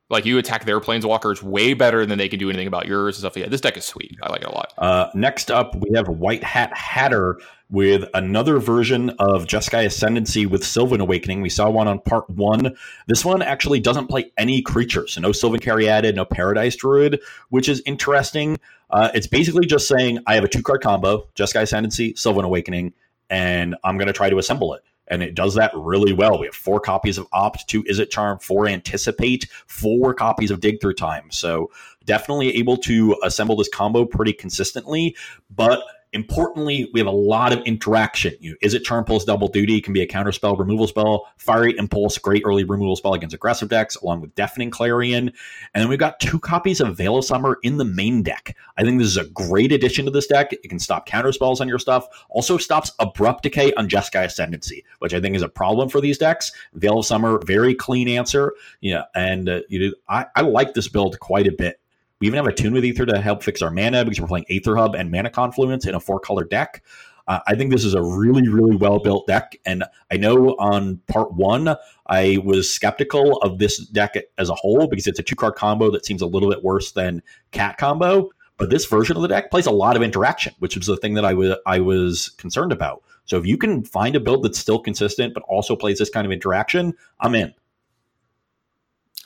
Like 0.10 0.26
you 0.26 0.38
attack 0.38 0.66
their 0.66 0.80
planeswalkers 0.80 1.42
way 1.42 1.74
better 1.74 2.06
than 2.06 2.20
they 2.20 2.30
can 2.30 2.38
do 2.38 2.50
anything 2.50 2.68
about 2.68 2.86
yours 2.86 3.16
and 3.16 3.22
stuff. 3.22 3.36
Yeah, 3.36 3.50
this 3.50 3.62
deck 3.62 3.76
is 3.76 3.86
sweet. 3.86 4.18
I 4.22 4.30
like 4.32 4.42
it 4.42 4.48
a 4.48 4.52
lot. 4.52 4.74
Uh, 4.78 5.10
next 5.16 5.50
up, 5.50 5.76
we 5.76 5.96
have 5.96 6.08
White 6.08 6.44
Hat 6.44 6.76
Hatter 6.78 7.40
with 7.70 8.06
another 8.14 8.60
version 8.60 9.10
of 9.12 9.46
Jeskai 9.46 9.86
Ascendancy 9.86 10.46
with 10.46 10.64
Sylvan 10.64 11.02
Awakening. 11.02 11.42
We 11.42 11.50
saw 11.50 11.70
one 11.70 11.88
on 11.88 12.00
part 12.00 12.30
one. 12.30 12.76
This 13.08 13.26
one 13.26 13.42
actually 13.42 13.80
doesn't 13.80 14.08
play 14.08 14.32
any 14.38 14.62
creatures, 14.62 15.14
so 15.14 15.22
no 15.22 15.32
Sylvan 15.32 15.60
Caryatid, 15.60 16.16
no 16.16 16.26
Paradise 16.26 16.76
Druid, 16.76 17.20
which 17.50 17.68
is 17.68 17.82
interesting. 17.86 18.60
Uh, 18.90 19.10
it's 19.14 19.28
basically 19.28 19.66
just 19.66 19.88
saying 19.88 20.20
I 20.28 20.36
have 20.36 20.44
a 20.44 20.48
two 20.48 20.62
card 20.62 20.82
combo, 20.82 21.28
Jeskai 21.36 21.64
Ascendancy, 21.64 22.14
Sylvan 22.16 22.46
Awakening, 22.46 22.94
and 23.30 23.76
I'm 23.84 23.98
going 23.98 24.08
to 24.08 24.14
try 24.14 24.30
to 24.30 24.38
assemble 24.38 24.74
it 24.74 24.84
and 25.08 25.22
it 25.22 25.36
does 25.36 25.56
that 25.56 25.72
really 25.76 26.14
well. 26.14 26.40
We 26.40 26.48
have 26.48 26.56
four 26.56 26.80
copies 26.80 27.18
of 27.18 27.28
Opt, 27.32 27.68
two 27.68 27.84
it 27.88 28.10
Charm, 28.10 28.40
four 28.40 28.68
Anticipate, 28.68 29.48
four 29.68 30.14
copies 30.14 30.52
of 30.52 30.60
Dig 30.60 30.82
Through 30.82 30.96
Time. 30.96 31.30
So 31.32 31.72
definitely 32.06 32.56
able 32.56 32.78
to 32.78 33.16
assemble 33.24 33.56
this 33.56 33.70
combo 33.70 34.06
pretty 34.06 34.34
consistently, 34.34 35.16
but 35.54 35.84
Importantly, 36.16 36.90
we 36.94 37.00
have 37.02 37.08
a 37.08 37.12
lot 37.12 37.52
of 37.52 37.60
interaction. 37.66 38.34
You 38.40 38.52
know, 38.52 38.58
Izzet 38.64 38.86
Charm 38.86 39.04
Pulse 39.04 39.26
double 39.26 39.50
duty 39.50 39.82
can 39.82 39.92
be 39.92 40.02
a 40.02 40.08
counter 40.08 40.32
spell, 40.32 40.56
removal 40.56 40.88
spell. 40.88 41.28
Fiery 41.36 41.78
Impulse, 41.78 42.18
great 42.18 42.42
early 42.46 42.64
removal 42.64 42.96
spell 42.96 43.14
against 43.14 43.36
aggressive 43.36 43.68
decks, 43.68 43.98
along 43.98 44.22
with 44.22 44.34
Deafening 44.34 44.72
Clarion. 44.72 45.28
And 45.74 45.82
then 45.82 45.90
we've 45.90 46.00
got 46.00 46.22
two 46.22 46.40
copies 46.40 46.80
of 46.80 46.96
Veil 46.96 47.18
of 47.18 47.26
Summer 47.26 47.58
in 47.64 47.76
the 47.76 47.84
main 47.84 48.24
deck. 48.24 48.56
I 48.78 48.84
think 48.84 48.98
this 48.98 49.10
is 49.10 49.18
a 49.18 49.26
great 49.26 49.74
addition 49.74 50.06
to 50.06 50.12
this 50.12 50.28
deck. 50.28 50.54
It 50.54 50.70
can 50.70 50.80
stop 50.80 51.06
counter 51.06 51.34
spells 51.34 51.60
on 51.60 51.68
your 51.68 51.80
stuff. 51.80 52.08
Also 52.30 52.58
stops 52.58 52.94
Abrupt 53.00 53.44
Decay 53.44 53.74
on 53.74 53.90
Jeskai 53.90 54.24
Ascendancy, 54.24 54.86
which 55.00 55.14
I 55.14 55.20
think 55.20 55.36
is 55.36 55.42
a 55.42 55.50
problem 55.50 55.90
for 55.90 56.00
these 56.00 56.18
decks. 56.18 56.54
Veil 56.76 57.00
of 57.00 57.06
Summer, 57.06 57.42
very 57.46 57.76
clean 57.76 58.08
answer. 58.08 58.54
Yeah, 58.80 59.04
and 59.16 59.50
uh, 59.50 59.60
you 59.68 59.94
I, 60.08 60.28
I 60.36 60.42
like 60.42 60.76
this 60.76 60.88
build 60.88 61.20
quite 61.20 61.48
a 61.48 61.52
bit. 61.52 61.82
We 62.20 62.28
even 62.28 62.38
have 62.38 62.48
Attune 62.48 62.74
with 62.74 62.86
Aether 62.86 63.06
to 63.08 63.22
help 63.22 63.44
fix 63.44 63.62
our 63.62 63.72
mana 63.72 64.04
because 64.06 64.22
we're 64.22 64.28
playing 64.28 64.46
Aether 64.50 64.76
Hub 64.76 64.96
and 64.96 65.12
Mana 65.12 65.30
Confluence 65.30 65.86
in 65.86 65.96
a 65.96 66.00
four 66.00 66.20
color 66.20 66.46
deck. 66.46 66.82
Uh, 67.28 67.40
I 67.48 67.56
think 67.56 67.72
this 67.72 67.84
is 67.84 67.94
a 67.94 68.02
really, 68.02 68.48
really 68.48 68.76
well 68.76 69.00
built 69.00 69.28
deck. 69.28 69.56
And 69.66 69.84
I 70.12 70.18
know 70.18 70.56
on 70.60 70.98
part 71.08 71.34
one, 71.34 71.76
I 72.08 72.38
was 72.44 72.72
skeptical 72.74 73.38
of 73.38 73.58
this 73.58 73.80
deck 73.88 74.16
as 74.38 74.50
a 74.50 74.56
whole 74.56 74.88
because 74.88 75.08
it's 75.08 75.20
a 75.20 75.24
two 75.24 75.36
card 75.36 75.56
combo 75.56 75.90
that 75.92 76.06
seems 76.06 76.22
a 76.22 76.28
little 76.28 76.50
bit 76.50 76.64
worse 76.64 76.92
than 76.92 77.22
Cat 77.52 77.78
combo. 77.78 78.30
But 78.58 78.70
this 78.70 78.86
version 78.86 79.18
of 79.18 79.22
the 79.22 79.28
deck 79.28 79.52
plays 79.52 79.66
a 79.66 79.72
lot 79.72 79.98
of 79.98 80.04
interaction, 80.04 80.54
which 80.60 80.78
was 80.78 80.88
the 80.88 80.96
thing 80.98 81.16
that 81.16 81.26
I 81.26 81.34
was 81.34 81.58
I 81.66 81.80
was 81.80 82.30
concerned 82.38 82.72
about. 82.72 83.04
So 83.26 83.38
if 83.38 83.46
you 83.46 83.58
can 83.58 83.84
find 83.84 84.16
a 84.16 84.20
build 84.20 84.44
that's 84.44 84.60
still 84.60 84.80
consistent 84.80 85.34
but 85.34 85.44
also 85.44 85.76
plays 85.76 85.98
this 85.98 86.10
kind 86.10 86.26
of 86.26 86.32
interaction, 86.32 86.94
I'm 87.20 87.36
in. 87.36 87.54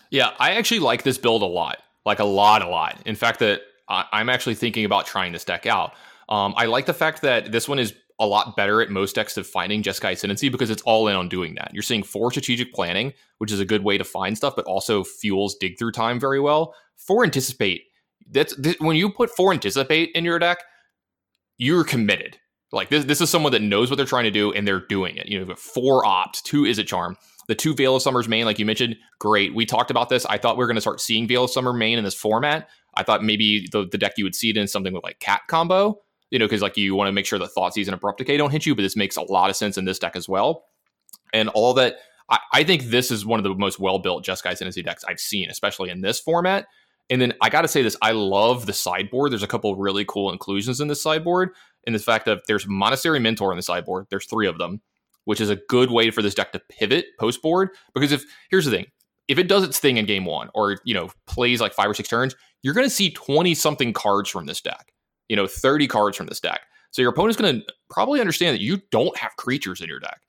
Yeah, 0.10 0.32
I 0.40 0.56
actually 0.56 0.80
like 0.80 1.03
this 1.03 1.20
build 1.20 1.44
a 1.44 1.45
lot 1.45 1.78
like 2.10 2.19
a 2.19 2.26
lot, 2.26 2.61
a 2.61 2.68
lot. 2.68 2.99
In 3.06 3.15
fact, 3.15 3.40
that 3.40 3.61
I'm 3.88 4.30
actually 4.30 4.56
thinking 4.56 4.86
about 4.86 5.06
trying 5.06 5.31
this 5.31 5.45
deck 5.45 5.65
out. 5.65 5.94
Um, 6.27 6.53
I 6.57 6.65
like 6.65 6.86
the 6.86 6.94
fact 6.94 7.22
that 7.22 7.52
this 7.52 7.68
one 7.68 7.80
is 7.80 7.94
a 8.19 8.26
lot 8.26 8.56
better 8.56 8.81
at 8.81 8.90
most 8.90 9.15
decks 9.15 9.38
of 9.38 9.48
finding 9.48 9.81
Jeskai 9.81 10.11
Ascendancy 10.11 10.49
because 10.49 10.69
it's 10.69 10.81
all 10.84 11.07
in 11.07 11.15
on 11.15 11.30
doing 11.30 11.56
that. 11.56 11.72
You're 11.73 11.84
seeing 11.84 12.03
four 12.03 12.31
strategic 12.31 12.73
planning, 12.73 13.14
which 13.38 13.52
is 13.52 13.60
a 13.60 13.65
good 13.65 13.84
way 13.84 13.98
to 13.98 14.03
find 14.03 14.36
stuff, 14.36 14.56
but 14.56 14.65
also 14.65 15.03
fuels 15.03 15.56
dig 15.56 15.80
through 15.80 15.94
time 15.94 16.19
very 16.19 16.40
well. 16.40 16.76
Four 16.98 17.23
anticipate. 17.23 17.84
That's 18.30 18.56
th- 18.56 18.80
when 18.80 18.95
you 18.95 19.10
put 19.10 19.30
four 19.30 19.53
anticipate 19.53 20.11
in 20.14 20.26
your 20.26 20.38
deck, 20.38 20.60
you're 21.57 21.84
committed. 21.84 22.38
Like 22.72 22.90
this, 22.90 23.06
this 23.06 23.22
is 23.22 23.30
someone 23.30 23.53
that 23.53 23.61
knows 23.61 23.90
what 23.90 23.95
they're 23.95 24.06
trying 24.06 24.26
to 24.26 24.31
do 24.31 24.52
and 24.52 24.68
they're 24.68 24.86
doing 24.86 25.15
it. 25.15 25.27
You 25.27 25.45
know, 25.45 25.56
four 25.56 26.06
opt, 26.06 26.45
two 26.45 26.65
is 26.65 26.77
a 26.77 26.84
Charm. 26.84 27.18
The 27.50 27.56
two 27.56 27.74
Veil 27.74 27.96
of 27.96 28.04
Summer's 28.04 28.30
main, 28.30 28.46
like 28.46 28.60
you 28.60 28.66
mentioned, 28.66 28.96
great. 29.18 29.56
We 29.56 29.66
talked 29.66 29.90
about 29.90 30.08
this. 30.08 30.24
I 30.28 30.38
thought 30.38 30.56
we 30.56 30.62
were 30.62 30.68
going 30.68 30.76
to 30.76 30.82
start 30.82 31.02
seeing 31.02 31.28
Veil 31.28 31.46
of 31.46 31.50
Summer 31.50 31.74
main 31.74 31.98
in 31.98 32.04
this 32.04 32.14
format. 32.14 32.70
I 32.94 33.02
thought 33.02 33.24
maybe 33.24 33.68
the, 33.72 33.88
the 33.92 33.98
deck 33.98 34.14
you 34.18 34.24
would 34.24 34.36
see 34.36 34.52
it 34.52 34.58
in 34.58 34.68
something 34.68 34.94
with 34.94 35.04
like 35.04 35.20
Cat 35.20 35.42
combo, 35.48 36.00
you 36.30 36.38
know, 36.38 36.46
because 36.46 36.62
like 36.62 36.78
you 36.78 36.94
want 36.94 37.08
to 37.08 37.12
make 37.12 37.26
sure 37.26 37.40
that 37.40 37.50
Thoughtseize 37.58 37.88
and 37.88 37.96
Abrupt 37.96 38.20
Decay 38.20 38.38
don't 38.38 38.52
hit 38.52 38.68
you, 38.68 38.76
but 38.76 38.84
this 38.84 38.96
makes 38.96 39.18
a 39.18 39.24
lot 39.24 39.50
of 39.50 39.56
sense 39.56 39.80
in 39.80 39.86
this 39.86 39.98
deck 39.98 40.16
as 40.16 40.30
well. 40.30 40.66
And 41.34 41.50
all 41.50 41.74
that, 41.74 41.96
I, 42.30 42.38
I 42.54 42.64
think 42.64 42.84
this 42.84 43.10
is 43.10 43.26
one 43.26 43.40
of 43.40 43.44
the 43.44 43.56
most 43.56 43.80
well 43.80 43.98
built 43.98 44.24
Jeskai 44.24 44.52
Ascendancy 44.52 44.84
decks 44.84 45.04
I've 45.04 45.20
seen, 45.20 45.50
especially 45.50 45.90
in 45.90 46.02
this 46.02 46.20
format. 46.20 46.68
And 47.10 47.20
then 47.20 47.34
I 47.42 47.50
got 47.50 47.64
to 47.64 47.68
say 47.68 47.82
this, 47.82 47.98
I 48.04 48.12
love 48.12 48.68
the 48.68 48.74
sideboard. 48.74 49.32
There's 49.32 49.42
a 49.42 49.48
couple 49.48 49.76
really 49.76 50.06
cool 50.06 50.32
inclusions 50.32 50.80
in 50.80 50.88
this 50.88 51.02
sideboard. 51.02 51.50
In 51.86 51.94
the 51.94 52.00
fact 52.00 52.26
that 52.26 52.42
there's 52.46 52.68
Monastery 52.68 53.20
Mentor 53.20 53.52
in 53.52 53.58
the 53.58 53.64
sideboard. 53.64 54.06
There's 54.12 54.28
three 54.28 54.46
of 54.46 54.60
them 54.60 54.82
which 55.30 55.39
is 55.39 55.51
a 55.51 55.57
good 55.69 55.91
way 55.91 56.10
for 56.10 56.23
this 56.23 56.34
deck 56.34 56.51
to 56.51 56.60
pivot 56.72 57.06
post 57.19 57.39
board. 57.43 57.69
Because 57.93 58.11
if 58.11 58.26
here's 58.49 58.65
the 58.65 58.72
thing, 58.72 58.88
if 59.27 59.38
it 59.38 59.47
does 59.47 59.64
its 59.64 59.77
thing 59.77 59.97
in 59.97 60.07
game 60.07 60.26
one 60.26 60.49
or 60.56 60.80
you 60.85 60.95
know 60.95 61.11
plays 61.27 61.61
like 61.61 61.72
five 61.72 61.88
or 61.88 61.93
six 61.93 62.10
turns, 62.10 62.35
you're 62.64 62.73
going 62.73 62.88
to 62.88 62.89
see 62.89 63.11
20 63.11 63.53
something 63.53 63.93
cards 63.93 64.27
from 64.27 64.47
this 64.47 64.60
deck. 64.60 64.91
You 65.27 65.35
know, 65.35 65.45
30 65.45 65.85
cards 65.85 66.18
from 66.18 66.26
this 66.26 66.39
deck. 66.39 66.61
So 66.89 67.03
your 67.03 67.11
opponent's 67.11 67.39
going 67.39 67.61
to 67.61 67.73
probably 67.91 68.22
understand 68.22 68.56
that 68.56 68.61
you 68.61 68.81
don't 68.89 69.15
have 69.18 69.35
creatures 69.35 69.81
in 69.81 69.88
your 69.88 69.99
deck. 69.99 70.19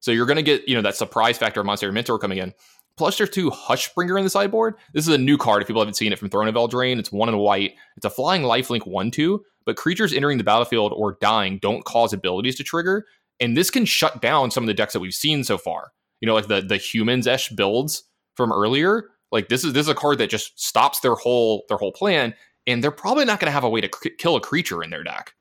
So 0.00 0.10
you're 0.10 0.26
going 0.26 0.38
to 0.38 0.42
get, 0.42 0.66
you 0.66 0.74
know, 0.74 0.82
that 0.82 0.96
surprise 0.96 1.38
factor 1.38 1.60
of 1.60 1.66
Monastery 1.66 1.92
Mentor 1.92 2.18
coming 2.18 2.38
in. 2.38 2.52
Plus, 2.96 3.16
there's 3.16 3.30
two 3.30 3.52
Hushbringer 3.52 4.18
in 4.18 4.24
the 4.24 4.30
sideboard. 4.30 4.74
This 4.92 5.06
is 5.06 5.14
a 5.14 5.18
new 5.18 5.38
card 5.38 5.62
if 5.62 5.68
people 5.68 5.80
haven't 5.80 5.94
seen 5.94 6.12
it 6.12 6.18
from 6.18 6.30
Throne 6.30 6.48
of 6.48 6.56
Eldraine. 6.56 6.98
It's 6.98 7.12
one 7.12 7.28
in 7.28 7.36
white. 7.38 7.76
It's 7.96 8.04
a 8.04 8.10
flying 8.10 8.42
lifelink 8.42 8.88
1 8.88 9.12
2, 9.12 9.40
but 9.64 9.76
creatures 9.76 10.12
entering 10.12 10.36
the 10.36 10.42
battlefield 10.42 10.92
or 10.96 11.16
dying 11.20 11.60
don't 11.62 11.84
cause 11.84 12.12
abilities 12.12 12.56
to 12.56 12.64
trigger. 12.64 13.06
And 13.40 13.56
this 13.56 13.70
can 13.70 13.84
shut 13.84 14.20
down 14.20 14.50
some 14.50 14.64
of 14.64 14.66
the 14.68 14.74
decks 14.74 14.92
that 14.92 15.00
we've 15.00 15.14
seen 15.14 15.44
so 15.44 15.58
far. 15.58 15.92
You 16.20 16.26
know, 16.26 16.34
like 16.34 16.48
the 16.48 16.60
the 16.60 16.76
humans 16.76 17.26
esh 17.26 17.50
builds 17.50 18.04
from 18.34 18.52
earlier. 18.52 19.10
Like 19.30 19.48
this 19.48 19.64
is 19.64 19.72
this 19.72 19.82
is 19.82 19.88
a 19.88 19.94
card 19.94 20.18
that 20.18 20.30
just 20.30 20.58
stops 20.60 21.00
their 21.00 21.14
whole 21.14 21.64
their 21.68 21.76
whole 21.76 21.92
plan, 21.92 22.34
and 22.66 22.82
they're 22.82 22.90
probably 22.90 23.24
not 23.24 23.40
going 23.40 23.46
to 23.46 23.52
have 23.52 23.64
a 23.64 23.68
way 23.68 23.80
to 23.80 23.90
c- 24.02 24.10
kill 24.18 24.36
a 24.36 24.40
creature 24.40 24.82
in 24.82 24.90
their 24.90 25.04
deck. 25.04 25.34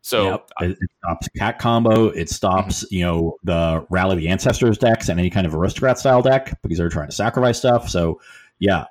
So 0.00 0.30
yep. 0.32 0.50
it, 0.60 0.70
it, 0.80 0.90
stops 0.98 1.28
cat 1.36 1.58
combo. 1.58 2.08
It 2.08 2.28
stops 2.28 2.84
mm-hmm. 2.84 2.94
you 2.94 3.04
know 3.04 3.36
the 3.42 3.86
rally 3.90 4.16
the 4.16 4.28
ancestors 4.28 4.78
decks 4.78 5.08
and 5.08 5.18
any 5.18 5.30
kind 5.30 5.46
of 5.46 5.54
aristocrat 5.54 5.98
style 5.98 6.22
deck 6.22 6.58
because 6.62 6.78
they're 6.78 6.88
trying 6.88 7.08
to 7.08 7.14
sacrifice 7.14 7.58
stuff. 7.58 7.88
So 7.88 8.20
yeah, 8.58 8.84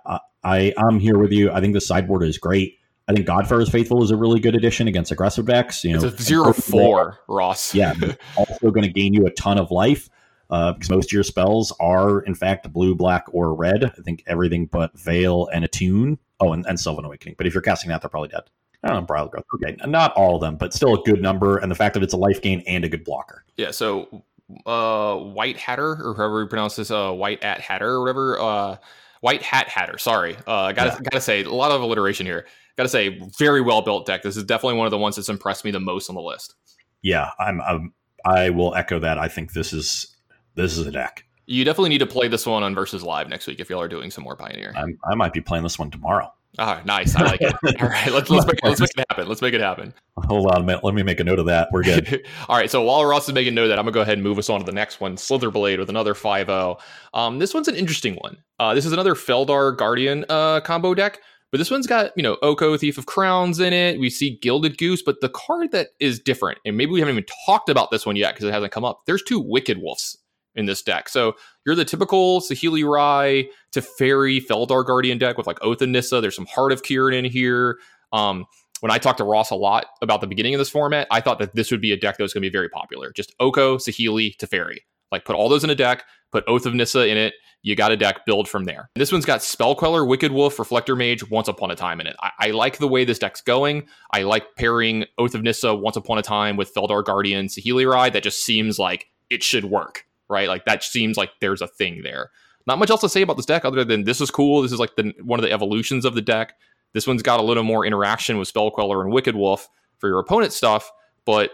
I 0.44 0.74
I'm 0.78 1.00
here 1.00 1.18
with 1.18 1.32
you. 1.32 1.52
I 1.52 1.62
think 1.62 1.74
the 1.74 1.82
sideboard 1.82 2.24
is 2.24 2.38
great. 2.38 2.78
I 3.08 3.14
think 3.14 3.28
Godfarer's 3.28 3.70
Faithful 3.70 4.02
is 4.04 4.12
a 4.12 4.16
really 4.16 4.40
good 4.40 4.56
addition 4.56 4.88
against 4.88 5.12
aggressive 5.12 5.46
decks. 5.46 5.84
You 5.84 5.98
know, 5.98 6.06
it's 6.06 6.20
a 6.20 6.24
zero 6.24 6.54
four, 6.54 7.20
Ross. 7.28 7.76
Yeah, 7.76 7.94
also 8.38 8.72
going 8.72 8.84
to 8.84 8.90
gain 8.92 9.14
you 9.14 9.26
a 9.26 9.32
ton 9.32 9.60
of 9.60 9.72
life 9.72 10.10
uh, 10.50 10.74
because 10.74 10.90
most 10.90 11.10
of 11.10 11.12
your 11.12 11.24
spells 11.24 11.74
are 11.80 12.22
in 12.22 12.36
fact 12.36 12.72
blue, 12.72 12.96
black, 12.96 13.26
or 13.34 13.54
red. 13.54 13.84
I 13.84 14.02
think 14.04 14.24
everything 14.26 14.68
but 14.68 14.98
Veil 14.98 15.48
and 15.54 15.66
Attune. 15.66 16.18
Oh, 16.40 16.54
and, 16.54 16.66
and 16.66 16.80
Sylvan 16.80 17.06
Awakening. 17.06 17.36
But 17.38 17.48
if 17.48 17.54
you're 17.54 17.62
casting 17.62 17.90
that, 17.90 18.02
they're 18.02 18.10
probably 18.10 18.30
dead. 18.30 18.44
I 18.84 18.90
don't 18.90 18.98
know, 18.98 19.06
Brile 19.06 19.28
Growth. 19.28 19.46
Okay, 19.56 19.78
not 19.86 20.14
all 20.14 20.36
of 20.36 20.42
them, 20.42 20.58
but 20.58 20.74
still 20.74 20.96
a 20.96 21.02
good 21.04 21.22
number. 21.22 21.58
And 21.58 21.72
the 21.72 21.76
fact 21.76 21.94
that 21.94 22.04
it's 22.04 22.14
a 22.14 22.18
life 22.18 22.42
gain 22.42 22.62
and 22.68 22.84
a 22.84 22.90
good 22.90 23.06
blocker. 23.06 23.46
Yeah. 23.56 23.72
So, 23.72 24.24
uh, 24.66 25.16
White 25.16 25.58
Hatter 25.58 25.98
or 26.04 26.14
however 26.16 26.42
you 26.42 26.48
pronounce 26.48 26.76
this, 26.76 26.92
uh, 26.92 27.12
White 27.12 27.42
at 27.44 27.62
Hatter 27.62 27.88
or 27.88 28.02
whatever. 28.02 28.40
Uh, 28.40 28.78
White 29.22 29.42
Hat 29.42 29.70
Hatter. 29.70 29.98
Sorry. 29.98 30.36
Uh, 30.46 30.74
gotta 30.74 30.92
yeah. 30.92 31.00
gotta 31.10 31.22
say 31.22 31.44
a 31.44 31.50
lot 31.50 31.72
of 31.72 31.82
alliteration 31.82 32.26
here. 32.26 32.46
Gotta 32.78 32.90
say, 32.90 33.20
very 33.38 33.62
well 33.62 33.82
built 33.82 34.06
deck. 34.06 34.24
This 34.24 34.36
is 34.36 34.44
definitely 34.44 34.78
one 34.78 34.88
of 34.88 34.92
the 34.92 34.98
ones 34.98 35.16
that's 35.16 35.30
impressed 35.30 35.64
me 35.64 35.72
the 35.72 35.80
most 35.80 36.10
on 36.10 36.16
the 36.16 36.22
list. 36.22 36.56
Yeah, 37.02 37.30
I'm, 37.40 37.62
I'm 37.62 37.94
I 38.26 38.50
will 38.50 38.74
echo 38.76 39.00
that. 39.00 39.18
I 39.18 39.28
think 39.28 39.54
this 39.54 39.74
is 39.74 40.16
this 40.56 40.78
is 40.78 40.88
a 40.88 40.92
deck. 40.92 41.26
You 41.46 41.66
definitely 41.66 41.90
need 41.90 42.00
to 42.00 42.08
play 42.08 42.28
this 42.28 42.46
one 42.46 42.64
on 42.64 42.74
versus 42.74 43.04
live 43.04 43.28
next 43.28 43.48
week 43.48 43.60
if 43.60 43.70
y'all 43.70 43.82
are 43.82 43.90
doing 43.90 44.10
some 44.10 44.24
more 44.24 44.36
Pioneer. 44.36 44.74
I'm, 44.76 44.98
i 45.04 45.14
might 45.14 45.34
be 45.34 45.42
playing 45.42 45.64
this 45.64 45.78
one 45.78 45.92
tomorrow. 45.92 46.32
Oh, 46.60 46.80
nice. 46.86 47.16
I 47.16 47.24
like 47.24 47.42
it. 47.42 47.54
All 47.82 47.90
right, 47.90 48.12
let's 48.12 48.30
let's 48.30 48.46
make, 48.46 48.64
let's 48.64 48.80
make 48.80 48.92
it 48.96 49.06
happen. 49.10 49.28
Let's 49.28 49.42
make 49.42 49.56
it 49.56 49.62
happen. 49.62 49.92
Hold 50.18 50.52
on 50.52 50.62
a 50.62 50.64
minute. 50.64 50.84
Let 50.84 50.94
me 50.94 51.02
make 51.02 51.20
a 51.20 51.24
note 51.24 51.40
of 51.40 51.48
that. 51.48 51.70
We're 51.72 51.82
good. 51.82 52.28
All 52.48 52.56
right. 52.56 52.70
So 52.70 52.84
while 52.84 53.04
Ross 53.04 53.28
is 53.28 53.34
making 53.34 53.56
note 53.56 53.64
of 53.64 53.70
that, 53.70 53.80
I'm 53.80 53.86
gonna 53.86 53.94
go 53.94 54.02
ahead 54.02 54.14
and 54.14 54.24
move 54.24 54.38
us 54.38 54.50
on 54.52 54.60
to 54.60 54.66
the 54.66 54.72
next 54.72 55.02
one, 55.02 55.16
Slitherblade 55.16 55.80
with 55.80 55.90
another 55.90 56.14
5-0. 56.14 56.80
Um, 57.16 57.40
this 57.40 57.56
one's 57.56 57.68
an 57.68 57.76
interesting 57.76 58.16
one. 58.16 58.38
Uh, 58.60 58.76
this 58.76 58.86
is 58.86 58.94
another 58.94 59.16
Felidar 59.16 59.76
Guardian 59.76 60.26
uh, 60.30 60.62
combo 60.62 60.94
deck, 60.94 61.20
but 61.54 61.60
this 61.60 61.70
one's 61.70 61.86
got 61.86 62.12
you 62.16 62.24
know 62.24 62.40
Oko 62.42 62.76
Thief 62.78 62.98
of 62.98 63.06
Crowns 63.06 63.60
in 63.60 63.74
it. 63.74 64.00
We 64.00 64.10
see 64.10 64.40
Gilded 64.42 64.80
Goose, 64.80 65.04
but 65.04 65.22
the 65.22 65.30
card 65.30 65.72
that 65.72 65.90
is 66.00 66.20
different, 66.20 66.58
and 66.66 66.76
maybe 66.76 66.92
we 66.92 67.00
haven't 67.00 67.14
even 67.14 67.28
talked 67.46 67.70
about 67.70 67.92
this 67.92 68.08
one 68.08 68.16
yet 68.16 68.34
because 68.34 68.46
it 68.46 68.52
hasn't 68.52 68.72
come 68.72 68.84
up. 68.84 69.02
There's 69.06 69.22
two 69.22 69.40
Wicked 69.40 69.78
Wolves 69.78 70.18
in 70.56 70.66
this 70.66 70.82
deck. 70.82 71.10
So 71.10 71.36
you're 71.64 71.76
the 71.76 71.86
typical 71.86 72.42
Saheeli 72.42 72.84
Rai 72.84 73.52
Teferi 73.72 74.44
Felidar 74.44 74.84
Guardian 74.84 75.20
deck 75.20 75.38
with 75.38 75.46
like 75.46 75.60
Oath 75.62 75.84
of. 75.84 75.92
There's 75.94 76.36
some 76.36 76.48
Heart 76.48 76.72
of 76.72 76.82
Kiran 76.82 77.14
in 77.14 77.26
here. 77.26 77.78
Um, 78.12 78.46
when 78.80 78.92
I 78.92 78.98
talked 78.98 79.20
to 79.20 79.24
Ross 79.24 79.52
a 79.52 79.56
lot 79.56 79.86
about 80.02 80.22
the 80.22 80.28
beginning 80.28 80.56
of 80.56 80.60
this 80.60 80.72
format, 80.72 81.06
I 81.12 81.22
thought 81.22 81.38
that 81.38 81.54
this 81.54 81.70
would 81.70 81.82
be 81.82 81.92
a 81.92 81.98
deck 81.98 82.18
that 82.18 82.24
was 82.24 82.34
going 82.34 82.42
to 82.42 82.50
be 82.50 82.52
very 82.52 82.70
popular. 82.70 83.12
Just 83.12 83.32
Oko, 83.40 83.78
Saheeli, 83.78 84.36
Teferi. 84.38 84.80
Like 85.14 85.26
put 85.26 85.36
all 85.36 85.48
those 85.48 85.64
in 85.64 85.70
a 85.70 85.76
deck, 85.76 86.04
put 86.32 86.44
Oath 86.48 86.66
of 86.66 86.74
Nissa 86.74 87.08
in 87.08 87.18
it. 87.18 87.34
You 87.62 87.78
got 87.78 87.94
a 87.94 87.98
deck, 87.98 88.26
build 88.26 88.50
from 88.50 88.66
there. 88.66 88.90
This 88.96 89.14
one's 89.14 89.24
got 89.24 89.42
Spell 89.42 89.74
Queller, 89.74 90.04
Wicked 90.04 90.34
Wolf, 90.34 90.60
Reflector 90.60 90.98
Mage, 90.98 91.30
Once 91.30 91.48
Upon 91.48 91.72
a 91.72 91.76
Time 91.78 92.02
in 92.02 92.08
it. 92.08 92.16
I, 92.20 92.32
I 92.40 92.52
like 92.52 92.78
the 92.78 92.90
way 92.90 93.06
this 93.06 93.20
deck's 93.20 93.40
going. 93.40 93.88
I 94.12 94.24
like 94.24 94.56
pairing 94.58 95.06
Oath 95.18 95.34
of 95.34 95.44
Nissa, 95.44 95.74
Once 95.74 95.96
Upon 95.96 96.18
a 96.18 96.22
Time 96.22 96.58
with 96.58 96.74
Felidar 96.74 97.06
Guardian, 97.06 97.46
Saheeli 97.46 97.90
Rai. 97.90 98.10
That 98.10 98.24
just 98.24 98.44
seems 98.44 98.78
like 98.78 99.06
it 99.30 99.44
should 99.44 99.64
work 99.64 100.06
right? 100.30 100.48
Like 100.48 100.66
that 100.66 100.84
seems 100.84 101.18
like 101.18 101.32
there's 101.40 101.62
a 101.62 101.68
thing 101.68 102.02
there. 102.04 102.32
Not 102.66 102.80
much 102.80 102.90
else 102.90 103.02
to 103.02 103.10
say 103.10 103.22
about 103.22 103.38
this 103.38 103.46
deck 103.46 103.66
other 103.66 103.84
than 103.84 104.04
this 104.04 104.22
is 104.22 104.32
cool. 104.32 104.62
This 104.62 104.72
is 104.72 104.80
like 104.80 104.96
the 104.96 105.14
one 105.22 105.40
of 105.40 105.44
the 105.44 105.52
evolutions 105.52 106.06
of 106.06 106.16
the 106.16 106.22
deck. 106.22 106.54
This 106.94 107.08
one's 107.08 107.24
got 107.24 107.40
a 107.40 107.44
little 107.44 107.64
more 107.64 107.86
interaction 107.86 108.38
with 108.38 108.48
Spell 108.48 108.72
Queller 108.72 109.02
and 109.02 109.12
Wicked 109.12 109.36
Wolf 109.36 109.68
for 109.98 110.08
your 110.08 110.20
opponent 110.20 110.54
stuff, 110.54 110.92
but 111.26 111.52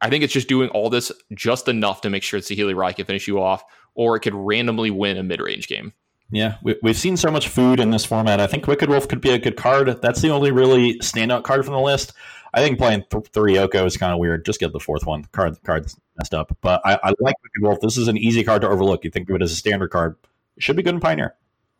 I 0.00 0.10
think 0.10 0.24
it's 0.24 0.32
just 0.32 0.48
doing 0.48 0.68
all 0.70 0.90
this 0.90 1.10
just 1.34 1.68
enough 1.68 2.00
to 2.02 2.10
make 2.10 2.22
sure 2.22 2.40
Saheeli 2.40 2.76
Rai 2.76 2.94
can 2.94 3.04
finish 3.04 3.26
you 3.26 3.40
off, 3.40 3.64
or 3.94 4.16
it 4.16 4.20
could 4.20 4.34
randomly 4.34 4.90
win 4.90 5.16
a 5.16 5.22
mid 5.22 5.40
range 5.40 5.68
game. 5.68 5.92
Yeah, 6.30 6.56
we, 6.62 6.76
have 6.84 6.98
seen 6.98 7.16
so 7.16 7.30
much 7.30 7.48
food 7.48 7.80
in 7.80 7.90
this 7.90 8.04
format. 8.04 8.38
I 8.38 8.46
think 8.46 8.66
Wicked 8.66 8.90
Wolf 8.90 9.08
could 9.08 9.20
be 9.20 9.30
a 9.30 9.38
good 9.38 9.56
card. 9.56 10.02
That's 10.02 10.20
the 10.20 10.28
only 10.28 10.50
really 10.50 10.98
standout 10.98 11.42
card 11.42 11.64
from 11.64 11.72
the 11.72 11.80
list. 11.80 12.12
I 12.52 12.60
think 12.60 12.78
playing 12.78 13.04
th- 13.10 13.26
three 13.32 13.56
Oko 13.56 13.86
is 13.86 13.96
kind 13.96 14.12
of 14.12 14.18
weird. 14.18 14.44
Just 14.44 14.60
get 14.60 14.72
the 14.72 14.80
fourth 14.80 15.06
one. 15.06 15.22
The 15.22 15.28
card, 15.28 15.62
card's 15.64 15.96
messed 16.18 16.34
up. 16.34 16.56
But 16.60 16.82
I, 16.84 16.98
I 17.02 17.08
like 17.20 17.36
Wicked 17.42 17.62
Wolf. 17.62 17.80
This 17.80 17.96
is 17.96 18.08
an 18.08 18.18
easy 18.18 18.44
card 18.44 18.62
to 18.62 18.68
overlook. 18.68 19.04
You 19.04 19.10
think 19.10 19.28
of 19.30 19.36
it 19.36 19.42
as 19.42 19.52
a 19.52 19.56
standard 19.56 19.88
card. 19.88 20.16
It 20.56 20.62
should 20.62 20.76
be 20.76 20.82
good 20.82 20.94
in 20.94 21.00
Pioneer. 21.00 21.34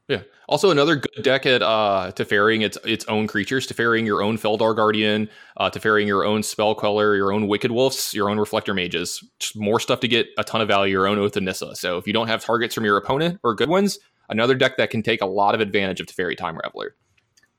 Yeah. 0.09 0.23
Also, 0.49 0.71
another 0.71 0.97
good 0.97 1.23
deck 1.23 1.45
at 1.45 1.61
uh, 1.61 2.11
Teferring 2.13 2.63
its 2.63 2.79
its 2.85 3.05
own 3.07 3.27
creatures, 3.27 3.67
Teferring 3.67 4.07
your 4.07 4.23
own 4.23 4.39
Felidar 4.39 4.75
Guardian, 4.75 5.29
uh, 5.59 5.69
Teferring 5.69 6.09
your 6.09 6.25
own 6.25 6.43
Spell 6.43 6.75
Queller, 6.75 7.15
your 7.15 7.31
own 7.31 7.47
Wicked 7.47 7.71
Wolves, 7.71 8.15
your 8.15 8.31
own 8.31 8.39
Reflector 8.39 8.73
Mages. 8.73 9.23
Just 9.39 9.57
more 9.57 9.79
stuff 9.79 10.01
to 10.01 10.09
get 10.09 10.29
a 10.39 10.45
ton 10.45 10.63
of 10.63 10.69
value, 10.69 10.93
your 10.93 11.07
own 11.07 11.19
Oath 11.19 11.37
of 11.37 11.43
Nissa. 11.43 11.77
So 11.77 11.99
if 11.99 12.07
you 12.07 12.15
don't 12.15 12.29
have 12.29 12.43
targets 12.43 12.75
from 12.75 12.87
your 12.87 12.97
opponent 12.97 13.39
or 13.45 13.55
good 13.55 13.69
ones, 13.69 13.99
another 14.31 14.55
deck 14.55 14.79
that 14.79 14.89
can 14.89 15.03
take 15.03 15.21
a 15.21 15.27
lot 15.27 15.55
of 15.55 15.61
advantage 15.61 16.01
of 16.01 16.07
Teferi 16.07 16.37
Time 16.37 16.57
Raveler. 16.57 16.91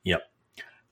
Yep. 0.04 0.24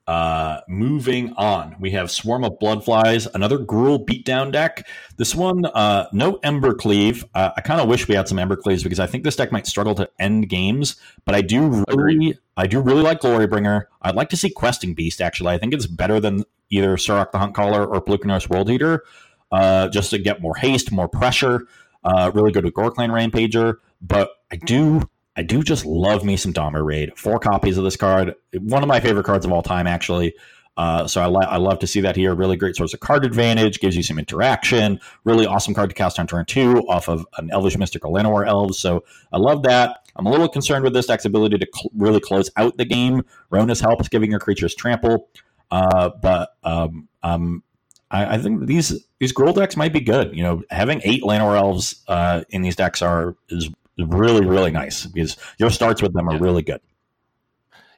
Uh, 0.08 0.62
moving 0.70 1.34
on, 1.34 1.76
we 1.82 1.92
have 1.92 2.10
Swarm 2.10 2.46
of 2.46 2.58
Bloodflies, 2.60 3.28
another 3.34 3.58
Gruul 3.58 4.06
beatdown 4.06 4.54
deck. 4.54 4.88
This 5.18 5.36
one, 5.36 5.66
uh, 5.66 6.08
no 6.14 6.36
Embercleave. 6.46 7.26
Uh, 7.36 7.52
I 7.58 7.62
kind 7.62 7.82
of 7.82 7.90
wish 7.90 8.08
we 8.08 8.16
had 8.16 8.28
some 8.28 8.40
Ember 8.40 8.56
Embercleaves 8.56 8.84
because 8.84 9.02
I 9.02 9.08
think 9.08 9.26
this 9.26 9.36
deck 9.36 9.52
might 9.52 9.68
struggle 9.68 9.96
to 9.96 10.10
end 10.18 10.48
games. 10.48 10.96
But 11.26 11.36
I 11.36 11.42
do 11.42 11.84
really, 11.90 12.38
I 12.56 12.68
do 12.68 12.80
really 12.80 13.02
like 13.02 13.20
Glorybringer. 13.20 13.84
I'd 14.02 14.16
like 14.16 14.30
to 14.30 14.38
see 14.38 14.50
Questing 14.50 14.94
Beast. 14.94 15.20
Actually, 15.20 15.54
I 15.54 15.58
think 15.58 15.74
it's 15.74 15.88
better 15.88 16.22
than 16.22 16.46
either 16.70 16.96
Surrak 16.96 17.32
the 17.32 17.40
Huntcaller 17.40 17.86
or 17.86 18.02
Polukranos 18.02 18.50
World 18.50 18.70
Eater, 18.70 19.04
uh, 19.52 19.90
just 19.90 20.10
to 20.12 20.18
get 20.18 20.42
more 20.42 20.56
haste, 20.56 20.92
more 20.92 21.10
pressure. 21.10 21.68
Uh, 22.04 22.32
really 22.34 22.54
good 22.54 22.64
with 22.64 22.74
Ghor-Clan 22.74 23.10
Rampager. 23.10 23.76
But 24.02 24.30
I 24.52 24.56
do 24.56 25.10
I 25.38 25.44
do 25.44 25.62
just 25.62 25.86
love 25.86 26.24
me 26.24 26.36
some 26.36 26.52
Domri 26.52 26.84
Rade. 26.84 27.18
Four 27.18 27.40
copies 27.40 27.78
of 27.78 27.84
this 27.84 27.96
card. 27.96 28.34
One 28.60 28.82
of 28.82 28.90
my 28.90 29.00
favorite 29.00 29.26
cards 29.26 29.46
of 29.46 29.52
all 29.52 29.62
time, 29.62 29.86
actually. 29.86 30.34
Uh, 30.78 31.08
so 31.08 31.22
I, 31.22 31.28
li- 31.28 31.48
I 31.48 31.58
love 31.58 31.80
to 31.80 31.88
see 31.88 32.02
that 32.02 32.16
here. 32.16 32.36
Really 32.36 32.56
great 32.56 32.76
source 32.76 32.94
of 32.94 33.00
card 33.00 33.24
advantage. 33.24 33.80
Gives 33.80 33.96
you 33.96 34.04
some 34.04 34.18
interaction. 34.18 35.00
Really 35.26 35.46
awesome 35.46 35.74
card 35.74 35.90
to 35.90 35.96
cast 35.96 36.20
on 36.20 36.28
turn 36.28 36.46
two 36.46 36.80
off 36.90 37.08
of 37.08 37.26
an 37.38 37.50
Elvish 37.52 37.78
Mystic 37.78 38.04
or 38.04 38.12
Llanowar 38.12 38.48
Elves. 38.48 38.80
So 38.80 39.04
I 39.32 39.38
love 39.38 39.64
that. 39.64 40.00
I'm 40.16 40.26
a 40.26 40.32
little 40.32 40.50
concerned 40.50 40.84
with 40.84 40.94
this 40.94 41.06
deck's 41.06 41.26
ability 41.26 41.60
to 41.60 41.68
cl- 41.74 41.92
really 41.96 42.20
close 42.20 42.50
out 42.58 42.78
the 42.78 42.86
game. 42.86 43.24
Rhonas 43.52 43.82
helps 43.82 44.08
giving 44.10 44.32
your 44.32 44.40
creatures 44.40 44.74
trample. 44.74 45.30
Uh, 45.70 46.12
but 46.22 46.56
um, 46.64 47.08
um, 47.22 47.64
I, 48.10 48.36
I, 48.36 48.38
think 48.38 48.66
these 48.66 49.06
these 49.20 49.34
Gruul 49.34 49.54
decks 49.54 49.76
might 49.76 49.92
be 49.92 50.00
good. 50.00 50.36
You 50.36 50.44
know, 50.44 50.64
having 50.70 51.02
eight 51.04 51.24
Llanowar 51.24 51.58
Elves 51.58 52.04
uh, 52.08 52.44
in 52.50 52.62
these 52.62 52.76
decks 52.76 53.02
are 53.02 53.36
is 53.50 53.70
really, 53.98 54.46
really 54.46 54.72
nice 54.72 55.06
because 55.06 55.38
your 55.58 55.70
starts 55.70 56.02
with 56.02 56.14
them 56.14 56.30
are 56.30 56.34
yeah. 56.34 56.42
really 56.42 56.62
good. 56.62 56.82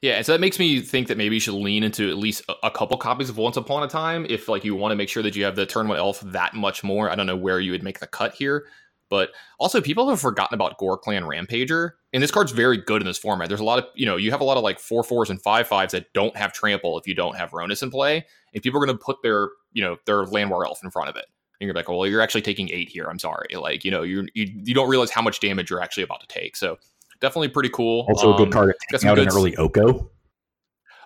Yeah, 0.02 0.14
and 0.14 0.24
so 0.24 0.32
that 0.32 0.40
makes 0.40 0.58
me 0.58 0.80
think 0.80 1.08
that 1.08 1.18
maybe 1.18 1.36
you 1.36 1.40
should 1.40 1.54
lean 1.54 1.82
into 1.82 2.08
at 2.08 2.16
least 2.16 2.42
a 2.62 2.70
couple 2.70 2.96
copies 2.96 3.28
of 3.28 3.36
Once 3.36 3.58
Upon 3.58 3.82
a 3.82 3.88
Time 3.88 4.24
if 4.30 4.48
like 4.48 4.64
you 4.64 4.74
want 4.74 4.92
to 4.92 4.96
make 4.96 5.10
sure 5.10 5.22
that 5.22 5.36
you 5.36 5.44
have 5.44 5.56
the 5.56 5.66
turn 5.66 5.88
one 5.88 5.98
elf 5.98 6.20
that 6.20 6.54
much 6.54 6.82
more. 6.82 7.10
I 7.10 7.14
don't 7.14 7.26
know 7.26 7.36
where 7.36 7.60
you 7.60 7.72
would 7.72 7.82
make 7.82 8.00
the 8.00 8.06
cut 8.06 8.34
here, 8.34 8.64
but 9.10 9.30
also 9.58 9.82
people 9.82 10.08
have 10.08 10.18
forgotten 10.18 10.54
about 10.54 10.78
Ghor-Clan 10.78 11.24
Rampager, 11.24 11.90
and 12.14 12.22
this 12.22 12.30
card's 12.30 12.52
very 12.52 12.78
good 12.78 13.02
in 13.02 13.06
this 13.06 13.18
format. 13.18 13.48
There's 13.48 13.60
a 13.60 13.64
lot 13.64 13.78
of 13.78 13.90
you 13.94 14.06
know 14.06 14.16
you 14.16 14.30
have 14.30 14.40
a 14.40 14.44
lot 14.44 14.56
of 14.56 14.62
like 14.62 14.78
four 14.78 15.04
fours 15.04 15.28
and 15.28 15.40
five 15.42 15.68
fives 15.68 15.92
that 15.92 16.10
don't 16.14 16.34
have 16.34 16.54
trample 16.54 16.98
if 16.98 17.06
you 17.06 17.14
don't 17.14 17.36
have 17.36 17.50
Rhonas 17.50 17.82
in 17.82 17.90
play, 17.90 18.24
and 18.54 18.62
people 18.62 18.82
are 18.82 18.86
going 18.86 18.96
to 18.96 19.04
put 19.04 19.18
their 19.22 19.50
you 19.74 19.82
know 19.82 19.98
their 20.06 20.24
Llanowar 20.24 20.64
Elf 20.64 20.82
in 20.82 20.90
front 20.90 21.10
of 21.10 21.16
it 21.16 21.26
you're 21.66 21.74
like, 21.74 21.88
well, 21.88 22.06
you're 22.06 22.20
actually 22.20 22.42
taking 22.42 22.70
eight 22.70 22.88
here. 22.88 23.06
I'm 23.06 23.18
sorry. 23.18 23.54
Like, 23.54 23.84
you 23.84 23.90
know, 23.90 24.02
you 24.02 24.26
you 24.34 24.50
you 24.64 24.74
don't 24.74 24.88
realize 24.88 25.10
how 25.10 25.22
much 25.22 25.40
damage 25.40 25.70
you're 25.70 25.82
actually 25.82 26.02
about 26.02 26.20
to 26.20 26.26
take. 26.26 26.56
So 26.56 26.78
definitely 27.20 27.48
pretty 27.48 27.70
cool. 27.70 28.06
Also 28.08 28.28
um, 28.28 28.34
a 28.34 28.38
good 28.38 28.48
um, 28.48 28.52
card 28.52 28.74
to 28.90 29.08
out 29.08 29.16
good... 29.16 29.28
an 29.28 29.34
early 29.34 29.56
Oko. 29.56 30.10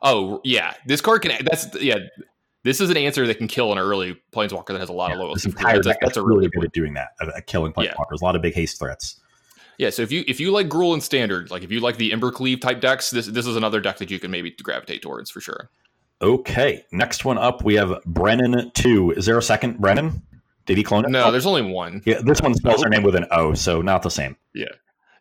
Oh 0.03 0.41
yeah, 0.45 0.75
this 0.87 1.01
card 1.01 1.23
can. 1.23 1.45
That's 1.45 1.81
yeah. 1.81 1.97
This 2.63 2.81
is 2.81 2.89
an 2.89 2.97
answer 2.97 3.27
that 3.27 3.37
can 3.37 3.47
kill 3.47 3.73
an 3.73 3.79
early 3.79 4.17
planeswalker 4.33 4.69
that 4.69 4.81
has 4.81 4.89
a 4.89 4.93
lot 4.93 5.11
yeah, 5.11 5.17
of 5.17 5.21
loyalty. 5.21 5.51
That's, 5.51 5.85
that's, 5.87 5.99
that's 6.01 6.17
a 6.17 6.25
really 6.25 6.49
good 6.49 6.65
at 6.65 6.73
doing 6.73 6.95
that. 6.95 7.09
At 7.21 7.47
killing 7.47 7.75
planeswalkers, 7.75 7.95
yeah. 8.13 8.23
a 8.23 8.25
lot 8.25 8.37
of 8.37 8.43
big 8.43 8.55
haste 8.55 8.79
threats. 8.79 9.21
Yeah, 9.77 9.91
so 9.91 10.03
if 10.03 10.13
you 10.13 10.25
if 10.27 10.41
you 10.41 10.51
like 10.51 10.69
Gruul 10.69 10.95
and 10.95 11.03
Standard, 11.03 11.51
like 11.51 11.63
if 11.63 11.71
you 11.71 11.81
like 11.81 11.97
the 11.97 12.13
Embercleave 12.13 12.61
type 12.61 12.81
decks, 12.81 13.11
this 13.11 13.27
this 13.27 13.47
is 13.47 13.57
another 13.57 13.81
deck 13.81 13.99
that 13.99 14.11
you 14.11 14.19
can 14.19 14.31
maybe 14.31 14.51
gravitate 14.51 15.03
towards 15.03 15.31
for 15.31 15.41
sure. 15.41 15.69
Okay, 16.23 16.85
next 16.93 17.25
one 17.25 17.39
up, 17.39 17.65
we 17.65 17.75
have 17.75 18.01
Brennan 18.07 18.71
two. 18.75 19.11
Is 19.11 19.27
there 19.27 19.37
a 19.37 19.43
second 19.43 19.79
Brennan? 19.79 20.23
Did 20.67 20.79
he 20.79 20.83
clone 20.83 21.05
it? 21.05 21.11
No, 21.11 21.31
there's 21.31 21.47
only 21.47 21.63
one. 21.63 22.03
Yeah, 22.05 22.21
this 22.23 22.41
one 22.41 22.55
spells 22.55 22.81
oh. 22.81 22.85
her 22.85 22.89
name 22.89 23.03
with 23.03 23.15
an 23.15 23.27
O, 23.31 23.55
so 23.55 23.83
not 23.83 24.03
the 24.03 24.11
same. 24.11 24.37
Yeah. 24.55 24.67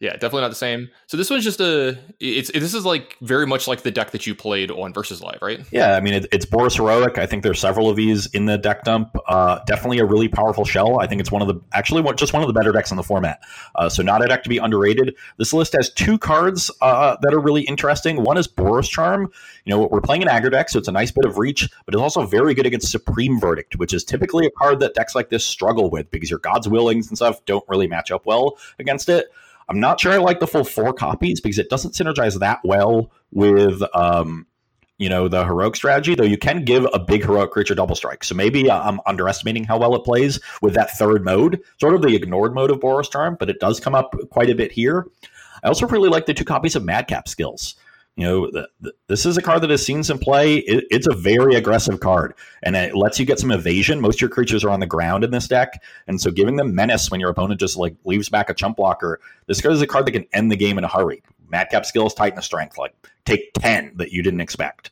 Yeah, 0.04 0.12
definitely 0.12 0.42
not 0.42 0.50
the 0.50 0.56
same. 0.56 0.90
So 1.08 1.16
this 1.16 1.30
one's 1.30 1.46
just 1.46 1.62
a. 1.62 1.98
It's 2.20 2.50
it, 2.50 2.60
this 2.60 2.74
is 2.74 2.84
like 2.84 3.16
very 3.22 3.48
much 3.48 3.70
like 3.70 3.84
the 3.84 3.90
deck 3.90 4.12
that 4.12 4.28
you 4.28 4.36
played 4.36 4.70
on 4.70 4.92
versus 4.92 5.22
live, 5.22 5.40
right? 5.42 5.62
Yeah, 5.72 5.96
I 5.96 6.02
mean 6.02 6.14
it, 6.14 6.26
it's 6.34 6.46
Boros 6.46 6.76
heroic. 6.76 7.18
I 7.18 7.26
think 7.26 7.42
there's 7.42 7.62
several 7.62 7.90
of 7.90 7.96
these 7.96 8.26
in 8.34 8.46
the 8.46 8.58
deck 8.58 8.84
dump. 8.84 9.16
Uh, 9.30 9.60
definitely 9.66 10.00
a 10.00 10.06
really 10.06 10.28
powerful 10.28 10.66
shell. 10.66 11.00
I 11.00 11.08
think 11.08 11.22
it's 11.22 11.32
one 11.32 11.42
of 11.42 11.48
the 11.48 11.62
actually 11.72 12.02
one, 12.02 12.18
just 12.18 12.34
one 12.34 12.44
of 12.44 12.48
the 12.48 12.54
better 12.54 12.74
decks 12.74 12.92
in 12.92 12.98
the 12.98 13.04
format. 13.04 13.40
Uh, 13.76 13.88
so 13.88 14.04
not 14.04 14.22
a 14.22 14.28
deck 14.28 14.44
to 14.44 14.50
be 14.50 14.58
underrated. 14.58 15.16
This 15.38 15.54
list 15.54 15.72
has 15.72 15.90
two 15.90 16.18
cards 16.18 16.70
uh, 16.82 17.16
that 17.22 17.34
are 17.34 17.40
really 17.40 17.62
interesting. 17.62 18.24
One 18.24 18.36
is 18.38 18.46
Boros 18.46 18.90
Charm. 18.90 19.32
You 19.64 19.70
know 19.74 19.88
we're 19.90 20.02
playing 20.02 20.22
an 20.22 20.28
aggro 20.28 20.52
deck, 20.52 20.68
so 20.68 20.80
it's 20.80 20.90
a 20.90 20.92
nice 20.92 21.12
bit 21.12 21.24
of 21.24 21.38
reach, 21.38 21.70
but 21.86 21.96
it's 21.96 22.02
also 22.02 22.26
very 22.26 22.54
good 22.54 22.66
against 22.66 22.92
Supreme 22.92 23.40
Verdict, 23.40 23.78
which 23.78 23.94
is 23.94 24.04
typically 24.04 24.48
a 24.48 24.52
card 24.52 24.82
that 24.82 24.96
decks 24.96 25.16
like 25.16 25.30
this 25.30 25.46
struggle 25.46 25.90
with 25.90 26.12
because 26.12 26.30
your 26.30 26.40
God's 26.40 26.68
Willings 26.68 27.08
and 27.08 27.18
stuff 27.18 27.46
don't 27.46 27.64
really 27.70 27.88
match 27.88 28.12
up 28.12 28.26
well 28.26 28.58
against 28.80 29.08
it. 29.08 29.32
I'm 29.70 29.80
not 29.80 30.00
sure 30.00 30.12
I 30.12 30.18
like 30.18 30.40
the 30.40 30.48
full 30.48 30.64
four 30.64 30.94
copies 30.94 31.42
because 31.42 31.60
it 31.60 31.70
doesn't 31.70 31.94
synergize 31.94 32.40
that 32.40 32.60
well 32.64 33.12
with 33.32 33.82
um, 33.96 34.46
you 34.98 35.10
know 35.10 35.28
the 35.28 35.46
heroic 35.46 35.76
strategy. 35.76 36.16
Though 36.16 36.24
you 36.24 36.38
can 36.38 36.64
give 36.66 36.88
a 36.94 37.00
big 37.00 37.24
heroic 37.24 37.52
creature 37.52 37.76
double 37.76 37.96
strike, 37.96 38.24
so 38.24 38.36
maybe 38.36 38.70
I'm 38.70 39.00
underestimating 39.06 39.64
how 39.64 39.78
well 39.80 39.96
it 39.96 40.04
plays 40.04 40.40
with 40.62 40.74
that 40.76 40.92
third 40.98 41.24
mode, 41.24 41.62
sort 41.80 41.96
of 41.96 42.02
the 42.02 42.16
ignored 42.16 42.54
mode 42.54 42.72
of 42.72 42.80
Boros 42.80 43.12
Charm, 43.12 43.38
but 43.40 43.50
it 43.50 43.60
does 43.60 43.80
come 43.80 43.96
up 43.96 44.16
quite 44.30 44.50
a 44.50 44.56
bit 44.56 44.72
here. 44.72 45.08
I 45.64 45.68
also 45.68 45.88
really 45.88 46.10
like 46.10 46.26
the 46.26 46.34
two 46.34 46.46
copies 46.46 46.76
of 46.76 46.84
Madcap 46.84 47.28
skills. 47.28 47.76
You 48.16 48.28
know, 48.28 48.66
this 49.08 49.26
is 49.26 49.38
a 49.38 49.42
card 49.42 49.64
that 49.64 49.72
has 49.72 49.84
seen 49.84 50.04
some 50.04 50.20
play. 50.20 50.58
It, 50.58 50.86
it's 50.92 51.08
a 51.08 51.16
very 51.16 51.56
aggressive 51.56 52.00
card, 52.00 52.36
and 52.62 52.76
it 52.76 52.96
lets 52.96 53.20
you 53.20 53.26
get 53.26 53.40
some 53.40 53.52
evasion. 53.52 54.02
Most 54.02 54.18
of 54.18 54.22
your 54.22 54.30
creatures 54.30 54.64
are 54.64 54.70
on 54.70 54.82
the 54.82 54.86
ground 54.86 55.24
in 55.24 55.32
this 55.32 55.48
deck, 55.48 55.82
and 56.06 56.22
so 56.22 56.30
giving 56.30 56.58
them 56.58 56.76
menace 56.76 57.10
when 57.10 57.20
your 57.20 57.32
opponent 57.32 57.60
just 57.60 57.76
like 57.76 57.96
leaves 58.06 58.30
back 58.30 58.52
a 58.52 58.54
chump 58.54 58.78
blocker. 58.78 59.20
This 59.48 59.62
card 59.62 59.74
is 59.74 59.82
a 59.82 59.88
card 59.88 60.06
that 60.06 60.12
can 60.12 60.28
end 60.32 60.52
the 60.52 60.56
game 60.56 60.78
in 60.78 60.84
a 60.84 60.88
hurry. 60.88 61.24
Madcap 61.50 61.88
skills, 61.88 62.14
Titan's 62.14 62.46
Strength, 62.46 62.78
like 62.78 62.94
take 63.26 63.52
ten 63.54 63.94
that 63.96 64.12
you 64.12 64.22
didn't 64.22 64.42
expect. 64.42 64.92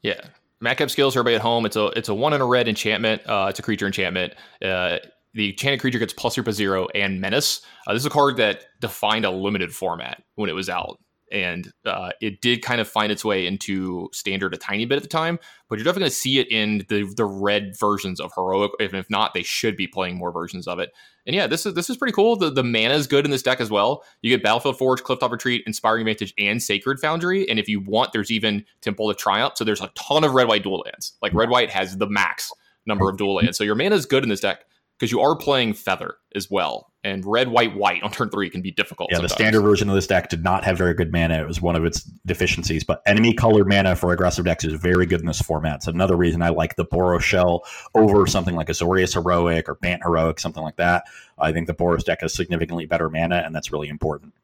Yeah, 0.00 0.20
Madcap 0.60 0.88
skills. 0.88 1.14
Everybody 1.16 1.36
at 1.36 1.42
home. 1.42 1.66
It's 1.66 1.76
a 1.76 1.88
it's 1.88 2.08
a 2.08 2.14
one 2.14 2.32
in 2.32 2.40
a 2.40 2.46
red 2.46 2.66
enchantment. 2.66 3.20
Uh, 3.26 3.48
it's 3.50 3.58
a 3.58 3.62
creature 3.62 3.86
enchantment. 3.86 4.32
Uh, 4.62 4.98
the 5.34 5.50
enchanted 5.50 5.80
creature 5.80 5.98
gets 5.98 6.14
plus 6.14 6.34
super 6.34 6.50
zero 6.50 6.88
and 6.94 7.20
menace. 7.20 7.60
Uh, 7.86 7.92
this 7.92 8.00
is 8.00 8.06
a 8.06 8.10
card 8.10 8.38
that 8.38 8.64
defined 8.80 9.26
a 9.26 9.30
limited 9.30 9.74
format 9.74 10.22
when 10.36 10.48
it 10.48 10.54
was 10.54 10.70
out 10.70 10.98
and 11.32 11.72
uh, 11.84 12.10
it 12.20 12.40
did 12.40 12.62
kind 12.62 12.80
of 12.80 12.88
find 12.88 13.10
its 13.10 13.24
way 13.24 13.46
into 13.46 14.08
standard 14.12 14.54
a 14.54 14.56
tiny 14.56 14.84
bit 14.84 14.96
at 14.96 15.02
the 15.02 15.08
time. 15.08 15.38
But 15.68 15.78
you're 15.78 15.84
definitely 15.84 16.02
going 16.02 16.10
to 16.10 16.16
see 16.16 16.38
it 16.38 16.50
in 16.50 16.84
the 16.88 17.12
the 17.16 17.24
red 17.24 17.76
versions 17.78 18.20
of 18.20 18.32
heroic. 18.34 18.72
If, 18.78 18.94
if 18.94 19.10
not, 19.10 19.34
they 19.34 19.42
should 19.42 19.76
be 19.76 19.86
playing 19.86 20.16
more 20.16 20.32
versions 20.32 20.68
of 20.68 20.78
it. 20.78 20.90
And 21.26 21.34
yeah, 21.34 21.46
this 21.46 21.66
is 21.66 21.74
this 21.74 21.90
is 21.90 21.96
pretty 21.96 22.12
cool. 22.12 22.36
The 22.36 22.50
the 22.50 22.62
mana 22.62 22.94
is 22.94 23.06
good 23.06 23.24
in 23.24 23.30
this 23.30 23.42
deck 23.42 23.60
as 23.60 23.70
well. 23.70 24.04
You 24.22 24.30
get 24.30 24.42
Battlefield 24.42 24.78
Forge, 24.78 25.02
Clifftop 25.02 25.30
Retreat, 25.30 25.64
Inspiring 25.66 26.04
Vantage, 26.04 26.32
and 26.38 26.62
Sacred 26.62 27.00
Foundry. 27.00 27.48
And 27.48 27.58
if 27.58 27.68
you 27.68 27.80
want, 27.80 28.12
there's 28.12 28.30
even 28.30 28.64
Temple 28.80 29.10
of 29.10 29.16
Triumph. 29.16 29.54
So 29.56 29.64
there's 29.64 29.80
a 29.80 29.90
ton 29.96 30.24
of 30.24 30.32
red 30.34 30.48
white 30.48 30.62
dual 30.62 30.84
lands. 30.86 31.14
Like 31.22 31.34
red 31.34 31.50
white 31.50 31.70
has 31.70 31.96
the 31.98 32.08
max 32.08 32.52
number 32.86 33.08
of 33.08 33.16
dual 33.16 33.34
lands. 33.36 33.58
So 33.58 33.64
your 33.64 33.74
mana 33.74 33.96
is 33.96 34.06
good 34.06 34.22
in 34.22 34.28
this 34.28 34.40
deck 34.40 34.64
because 34.98 35.10
you 35.10 35.20
are 35.20 35.36
playing 35.36 35.74
Feather 35.74 36.14
as 36.34 36.50
well. 36.50 36.92
And 37.06 37.24
red, 37.24 37.48
white, 37.48 37.76
white 37.76 38.02
on 38.02 38.10
turn 38.10 38.30
three 38.30 38.50
can 38.50 38.62
be 38.62 38.72
difficult. 38.72 39.10
Yeah, 39.10 39.18
sometimes. 39.18 39.30
the 39.30 39.34
standard 39.36 39.60
version 39.62 39.88
of 39.88 39.94
this 39.94 40.08
deck 40.08 40.28
did 40.28 40.42
not 40.42 40.64
have 40.64 40.76
very 40.76 40.92
good 40.92 41.12
mana. 41.12 41.40
It 41.40 41.46
was 41.46 41.62
one 41.62 41.76
of 41.76 41.84
its 41.84 42.02
deficiencies. 42.02 42.82
But 42.82 43.00
enemy 43.06 43.32
colored 43.32 43.68
mana 43.68 43.94
for 43.94 44.12
aggressive 44.12 44.44
decks 44.44 44.64
is 44.64 44.72
very 44.72 45.06
good 45.06 45.20
in 45.20 45.26
this 45.26 45.40
format. 45.40 45.76
It's 45.76 45.86
another 45.86 46.16
reason 46.16 46.42
I 46.42 46.48
like 46.48 46.74
the 46.74 46.84
Boros 46.84 47.20
Shell 47.20 47.64
over 47.94 48.26
something 48.26 48.56
like 48.56 48.66
Azorius 48.66 49.14
Heroic 49.14 49.68
or 49.68 49.76
Bant 49.76 50.02
Heroic, 50.02 50.40
something 50.40 50.62
like 50.62 50.76
that. 50.76 51.04
I 51.38 51.52
think 51.52 51.68
the 51.68 51.74
Boros 51.74 52.04
deck 52.04 52.22
has 52.22 52.34
significantly 52.34 52.86
better 52.86 53.08
mana, 53.08 53.36
and 53.36 53.54
that's 53.54 53.70
really 53.70 53.88
important. 53.88 54.34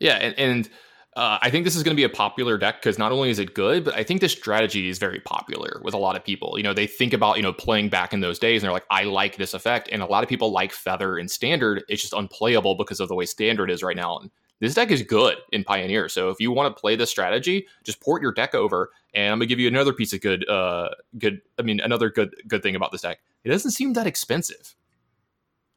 Yeah, 0.00 0.16
and, 0.16 0.38
and 0.38 0.70
uh, 1.18 1.36
I 1.42 1.50
think 1.50 1.64
this 1.64 1.74
is 1.74 1.82
going 1.82 1.96
to 1.96 2.00
be 2.00 2.04
a 2.04 2.08
popular 2.08 2.56
deck 2.56 2.76
because 2.76 2.96
not 2.96 3.10
only 3.10 3.28
is 3.28 3.40
it 3.40 3.52
good, 3.52 3.84
but 3.84 3.94
I 3.94 4.04
think 4.04 4.20
this 4.20 4.30
strategy 4.30 4.88
is 4.88 4.98
very 4.98 5.18
popular 5.18 5.80
with 5.82 5.92
a 5.92 5.98
lot 5.98 6.14
of 6.14 6.24
people. 6.24 6.56
You 6.56 6.62
know, 6.62 6.72
they 6.72 6.86
think 6.86 7.12
about 7.12 7.38
you 7.38 7.42
know 7.42 7.52
playing 7.52 7.88
back 7.88 8.12
in 8.12 8.20
those 8.20 8.38
days, 8.38 8.62
and 8.62 8.66
they're 8.66 8.72
like, 8.72 8.86
I 8.88 9.02
like 9.02 9.36
this 9.36 9.52
effect, 9.52 9.88
and 9.90 10.00
a 10.00 10.06
lot 10.06 10.22
of 10.22 10.28
people 10.28 10.52
like 10.52 10.72
Feather 10.72 11.18
and 11.18 11.28
Standard. 11.28 11.82
It's 11.88 12.02
just 12.02 12.12
unplayable 12.12 12.76
because 12.76 13.00
of 13.00 13.08
the 13.08 13.16
way 13.16 13.26
Standard 13.26 13.68
is 13.68 13.82
right 13.82 13.96
now. 13.96 14.18
And 14.18 14.30
this 14.60 14.74
deck 14.74 14.92
is 14.92 15.02
good 15.02 15.38
in 15.50 15.64
Pioneer, 15.64 16.08
so 16.08 16.30
if 16.30 16.38
you 16.38 16.52
want 16.52 16.74
to 16.74 16.80
play 16.80 16.94
this 16.94 17.10
strategy, 17.10 17.66
just 17.82 18.00
port 18.00 18.22
your 18.22 18.32
deck 18.32 18.54
over. 18.54 18.92
And 19.12 19.32
I'm 19.32 19.38
gonna 19.40 19.46
give 19.46 19.58
you 19.58 19.66
another 19.66 19.92
piece 19.92 20.12
of 20.12 20.20
good, 20.20 20.48
uh, 20.48 20.90
good. 21.18 21.40
I 21.58 21.62
mean, 21.62 21.80
another 21.80 22.10
good 22.10 22.32
good 22.46 22.62
thing 22.62 22.76
about 22.76 22.92
this 22.92 23.00
deck. 23.00 23.18
It 23.42 23.48
doesn't 23.48 23.72
seem 23.72 23.94
that 23.94 24.06
expensive, 24.06 24.76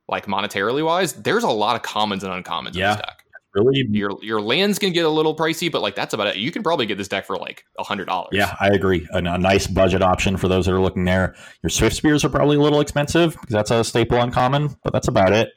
like 0.07 0.27
monetarily 0.27 0.85
wise. 0.85 1.13
There's 1.13 1.43
a 1.43 1.49
lot 1.49 1.75
of 1.75 1.81
commons 1.81 2.23
and 2.23 2.31
uncommons 2.31 2.75
yeah. 2.75 2.91
in 2.91 2.97
this 2.97 3.05
deck 3.07 3.21
really 3.53 3.85
your 3.89 4.17
your 4.21 4.41
lands 4.41 4.79
can 4.79 4.93
get 4.93 5.05
a 5.05 5.09
little 5.09 5.35
pricey, 5.35 5.71
but 5.71 5.81
like 5.81 5.95
that's 5.95 6.13
about 6.13 6.27
it. 6.27 6.37
You 6.37 6.51
can 6.51 6.63
probably 6.63 6.85
get 6.85 6.97
this 6.97 7.07
deck 7.07 7.25
for 7.25 7.37
like 7.37 7.65
a 7.77 7.83
hundred 7.83 8.05
dollars. 8.05 8.29
Yeah, 8.31 8.55
I 8.59 8.69
agree. 8.69 9.07
A, 9.11 9.17
a, 9.17 9.37
nice 9.37 9.67
budget 9.67 10.01
option 10.01 10.37
for 10.37 10.47
those 10.47 10.65
that 10.65 10.73
are 10.73 10.81
looking 10.81 11.05
there. 11.05 11.35
Your 11.63 11.69
Swift 11.69 11.95
Spears 11.95 12.23
are 12.23 12.29
probably 12.29 12.57
a 12.57 12.61
little 12.61 12.79
expensive 12.79 13.33
because 13.33 13.53
that's 13.53 13.71
a 13.71 13.83
staple 13.83 14.19
uncommon, 14.19 14.75
but 14.83 14.93
that's 14.93 15.07
about 15.07 15.33
it. 15.33 15.49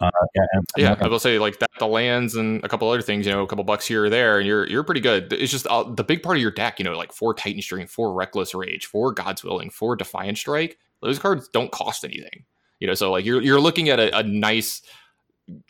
Uh, 0.00 0.10
yeah, 0.34 0.42
and, 0.52 0.64
yeah, 0.76 0.96
I 1.00 1.08
will 1.08 1.20
say 1.20 1.38
like 1.38 1.60
that 1.60 1.70
the 1.78 1.86
lands 1.86 2.34
and 2.34 2.62
a 2.64 2.68
couple 2.68 2.88
other 2.90 3.00
things, 3.00 3.26
you 3.26 3.32
know, 3.32 3.42
a 3.42 3.46
couple 3.46 3.64
bucks 3.64 3.86
here 3.86 4.04
or 4.04 4.10
there, 4.10 4.38
and 4.38 4.46
you're 4.46 4.66
you're 4.66 4.82
pretty 4.82 5.00
good. 5.00 5.32
It's 5.32 5.52
just 5.52 5.66
uh, 5.68 5.84
the 5.84 6.04
big 6.04 6.22
part 6.22 6.36
of 6.36 6.42
your 6.42 6.50
deck, 6.50 6.78
you 6.78 6.84
know, 6.84 6.96
like 6.96 7.12
four 7.12 7.32
Titan's 7.32 7.64
Strength, 7.64 7.90
four 7.90 8.12
Reckless 8.12 8.54
Rage, 8.54 8.86
four 8.86 9.12
God's 9.12 9.44
Willing, 9.44 9.70
four 9.70 9.94
Defiant 9.94 10.36
Strike. 10.36 10.78
Those 11.00 11.18
cards 11.18 11.48
don't 11.52 11.70
cost 11.70 12.04
anything, 12.04 12.44
you 12.80 12.88
know. 12.88 12.94
So 12.94 13.12
like 13.12 13.24
you're 13.24 13.40
you're 13.40 13.60
looking 13.60 13.88
at 13.88 14.00
a, 14.00 14.18
a 14.18 14.22
nice 14.24 14.82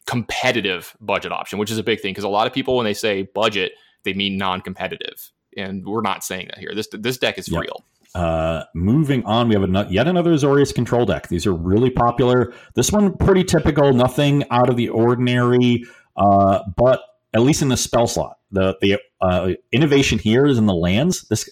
competitive 0.06 0.96
budget 1.00 1.32
option, 1.32 1.58
which 1.58 1.70
is 1.70 1.78
a 1.78 1.82
big 1.82 2.00
thing 2.00 2.12
because 2.12 2.24
a 2.24 2.28
lot 2.28 2.46
of 2.46 2.52
people 2.52 2.76
when 2.76 2.84
they 2.84 2.94
say 2.94 3.22
budget, 3.34 3.72
they 4.04 4.12
mean 4.12 4.36
non-competitive, 4.36 5.30
and 5.56 5.84
we're 5.86 6.02
not 6.02 6.22
saying 6.22 6.46
that 6.48 6.58
here. 6.58 6.72
This 6.74 6.88
this 6.92 7.18
deck 7.18 7.38
is 7.38 7.48
yep. 7.48 7.62
real. 7.62 7.84
Uh, 8.14 8.62
moving 8.74 9.24
on, 9.24 9.48
we 9.48 9.54
have 9.54 9.64
a, 9.64 9.86
yet 9.90 10.06
another 10.06 10.32
Azorius 10.32 10.72
control 10.72 11.04
deck. 11.04 11.26
These 11.28 11.46
are 11.46 11.52
really 11.52 11.90
popular. 11.90 12.52
This 12.74 12.92
one 12.92 13.16
pretty 13.16 13.42
typical, 13.42 13.92
nothing 13.92 14.44
out 14.50 14.68
of 14.68 14.76
the 14.76 14.88
ordinary, 14.88 15.84
uh, 16.16 16.60
but 16.76 17.02
at 17.34 17.42
least 17.42 17.60
in 17.60 17.68
the 17.68 17.76
spell 17.76 18.06
slot, 18.06 18.38
the 18.52 18.76
the 18.80 19.00
uh, 19.20 19.50
innovation 19.72 20.18
here 20.18 20.46
is 20.46 20.58
in 20.58 20.66
the 20.66 20.74
lands. 20.74 21.22
This 21.28 21.50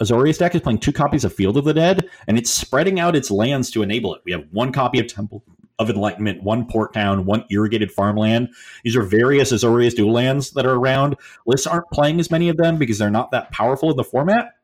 Azorius 0.00 0.38
deck 0.38 0.54
is 0.56 0.60
playing 0.60 0.80
two 0.80 0.92
copies 0.92 1.24
of 1.24 1.32
Field 1.32 1.56
of 1.56 1.64
the 1.64 1.74
Dead, 1.74 2.08
and 2.26 2.36
it's 2.36 2.50
spreading 2.50 2.98
out 2.98 3.14
its 3.14 3.30
lands 3.30 3.70
to 3.70 3.82
enable 3.82 4.14
it. 4.14 4.22
We 4.24 4.32
have 4.32 4.44
one 4.50 4.72
copy 4.72 4.98
of 4.98 5.06
Temple 5.06 5.44
of 5.82 5.90
Enlightenment, 5.90 6.42
one 6.42 6.66
port 6.66 6.94
town, 6.94 7.26
one 7.26 7.44
irrigated 7.50 7.92
farmland. 7.92 8.48
These 8.84 8.96
are 8.96 9.02
various 9.02 9.52
Azorius 9.52 9.94
dual 9.94 10.12
lands 10.12 10.52
that 10.52 10.64
are 10.64 10.74
around. 10.74 11.16
Lists 11.46 11.66
aren't 11.66 11.90
playing 11.90 12.20
as 12.20 12.30
many 12.30 12.48
of 12.48 12.56
them 12.56 12.78
because 12.78 12.98
they're 12.98 13.10
not 13.10 13.30
that 13.32 13.50
powerful 13.50 13.90
in 13.90 13.96
the 13.96 14.04
format. 14.04 14.54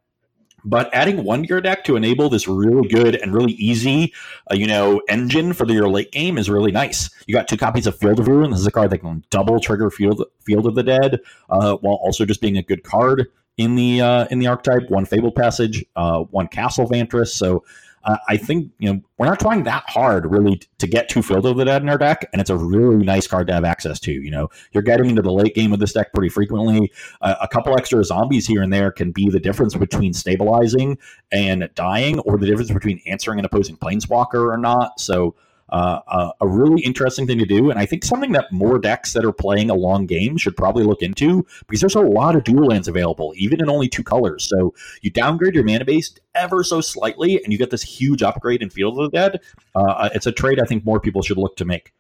But 0.65 0.93
adding 0.93 1.25
one 1.25 1.45
your 1.45 1.61
deck 1.61 1.85
to 1.85 1.97
enable 1.97 2.29
this 2.29 2.49
really 2.49 2.89
good 2.89 3.15
and 3.15 3.33
really 3.33 3.53
easy, 3.53 4.13
uh, 4.51 4.55
you 4.57 4.67
know, 4.67 5.01
engine 5.09 5.53
for 5.53 5.71
your 5.71 5.89
late 5.89 6.11
game 6.11 6.37
is 6.37 6.51
really 6.51 6.73
nice. 6.73 7.11
You 7.27 7.35
got 7.35 7.47
two 7.47 7.57
copies 7.57 7.87
of 7.87 7.97
Field 7.97 8.19
of 8.19 8.27
Ruin. 8.27 8.51
This 8.51 8.61
is 8.61 8.67
a 8.67 8.73
card 8.73 8.91
that 8.91 8.99
can 8.99 9.25
double 9.31 9.61
trigger 9.61 9.89
Field 9.89 10.25
Field 10.45 10.67
of 10.67 10.75
the 10.75 10.83
Dead, 10.83 11.21
uh, 11.49 11.77
while 11.77 11.95
also 11.95 12.25
just 12.25 12.41
being 12.41 12.59
a 12.59 12.63
good 12.63 12.83
card 12.83 13.29
in 13.57 13.77
the 13.77 14.01
uh, 14.01 14.27
in 14.31 14.41
the 14.41 14.49
archetype. 14.49 14.91
One 14.91 15.05
Fabled 15.05 15.37
Passage, 15.37 15.85
uh, 15.95 16.21
one 16.25 16.49
Castle 16.49 16.89
Vantress. 16.89 17.29
So 17.29 17.65
uh, 18.05 18.17
I 18.29 18.37
think 18.37 18.71
you 18.79 18.93
know 18.93 19.01
we're 19.19 19.27
not 19.27 19.41
trying 19.41 19.65
that 19.65 19.85
hard 19.87 20.27
really 20.31 20.61
to 20.79 20.87
get 20.87 21.09
two 21.09 21.23
Field 21.23 21.47
of 21.47 21.57
the 21.57 21.65
Dead 21.65 21.83
in 21.83 21.89
our 21.89 21.99
deck, 21.99 22.29
and 22.33 22.41
it's 22.41 22.51
a 22.51 22.57
really 22.57 23.05
nice 23.05 23.27
card 23.27 23.47
to 23.49 23.53
have 23.53 23.65
access 23.65 24.01
to. 24.01 24.13
You 24.13 24.31
know, 24.31 24.49
you're 24.73 24.83
getting 24.83 25.11
into 25.11 25.23
the 25.23 25.33
late 25.33 25.55
game 25.55 25.73
of 25.73 25.79
this 25.79 25.93
deck 25.93 26.13
pretty 26.13 26.29
frequently. 26.29 26.93
Uh, 27.21 27.35
a 27.41 27.49
couple 27.49 27.77
extra 27.77 28.03
zombies 28.05 28.47
here 28.47 28.63
and 28.63 28.73
there 28.73 28.91
can 28.91 29.13
be 29.13 29.29
the 29.29 29.41
difference 29.41 29.75
between 29.75 30.13
stabilizing 30.13 30.99
and 31.33 31.69
dying, 31.75 32.19
or 32.21 32.39
the 32.39 32.47
difference 32.47 32.71
between 32.71 33.01
answering 33.07 33.39
an 33.39 33.45
opposing 33.45 33.77
planeswalker 33.77 34.53
or 34.53 34.57
not. 34.57 35.01
So 35.01 35.35
uh, 35.71 36.33
a 36.41 36.49
really 36.49 36.83
interesting 36.83 37.27
thing 37.27 37.39
to 37.39 37.45
do, 37.45 37.71
and 37.71 37.79
I 37.79 37.87
think 37.87 38.05
something 38.05 38.33
that 38.33 38.51
more 38.53 38.79
decks 38.79 39.13
that 39.13 39.25
are 39.25 39.33
playing 39.33 39.71
a 39.71 39.75
long 39.75 40.07
game 40.07 40.37
should 40.37 40.57
probably 40.57 40.85
look 40.85 41.03
into 41.03 41.47
because 41.67 41.81
there's 41.81 41.95
a 41.95 42.01
lot 42.01 42.37
of 42.37 42.45
dual 42.45 42.69
lands 42.69 42.89
available, 42.89 43.35
even 43.37 43.61
in 43.61 43.69
only 43.69 43.89
two 43.89 44.03
colors. 44.03 44.45
So 44.45 44.75
you 45.03 45.11
downgrade 45.11 45.55
your 45.55 45.65
mana 45.65 45.85
base 45.85 46.15
ever 46.35 46.65
so 46.65 46.81
slightly, 46.81 47.43
and 47.43 47.53
you 47.53 47.59
get 47.59 47.71
this 47.71 47.83
huge 47.83 48.23
upgrade 48.23 48.63
in 48.63 48.71
Field 48.71 48.99
of 48.99 49.11
the 49.11 49.17
Dead. 49.17 49.41
Uh, 49.75 50.09
it's 50.15 50.27
a 50.27 50.33
trade 50.33 50.61
I 50.61 50.65
think 50.65 50.85
more 50.85 51.01
people 51.01 51.23
should 51.23 51.39
look 51.39 51.57
to 51.57 51.65
make. 51.65 51.93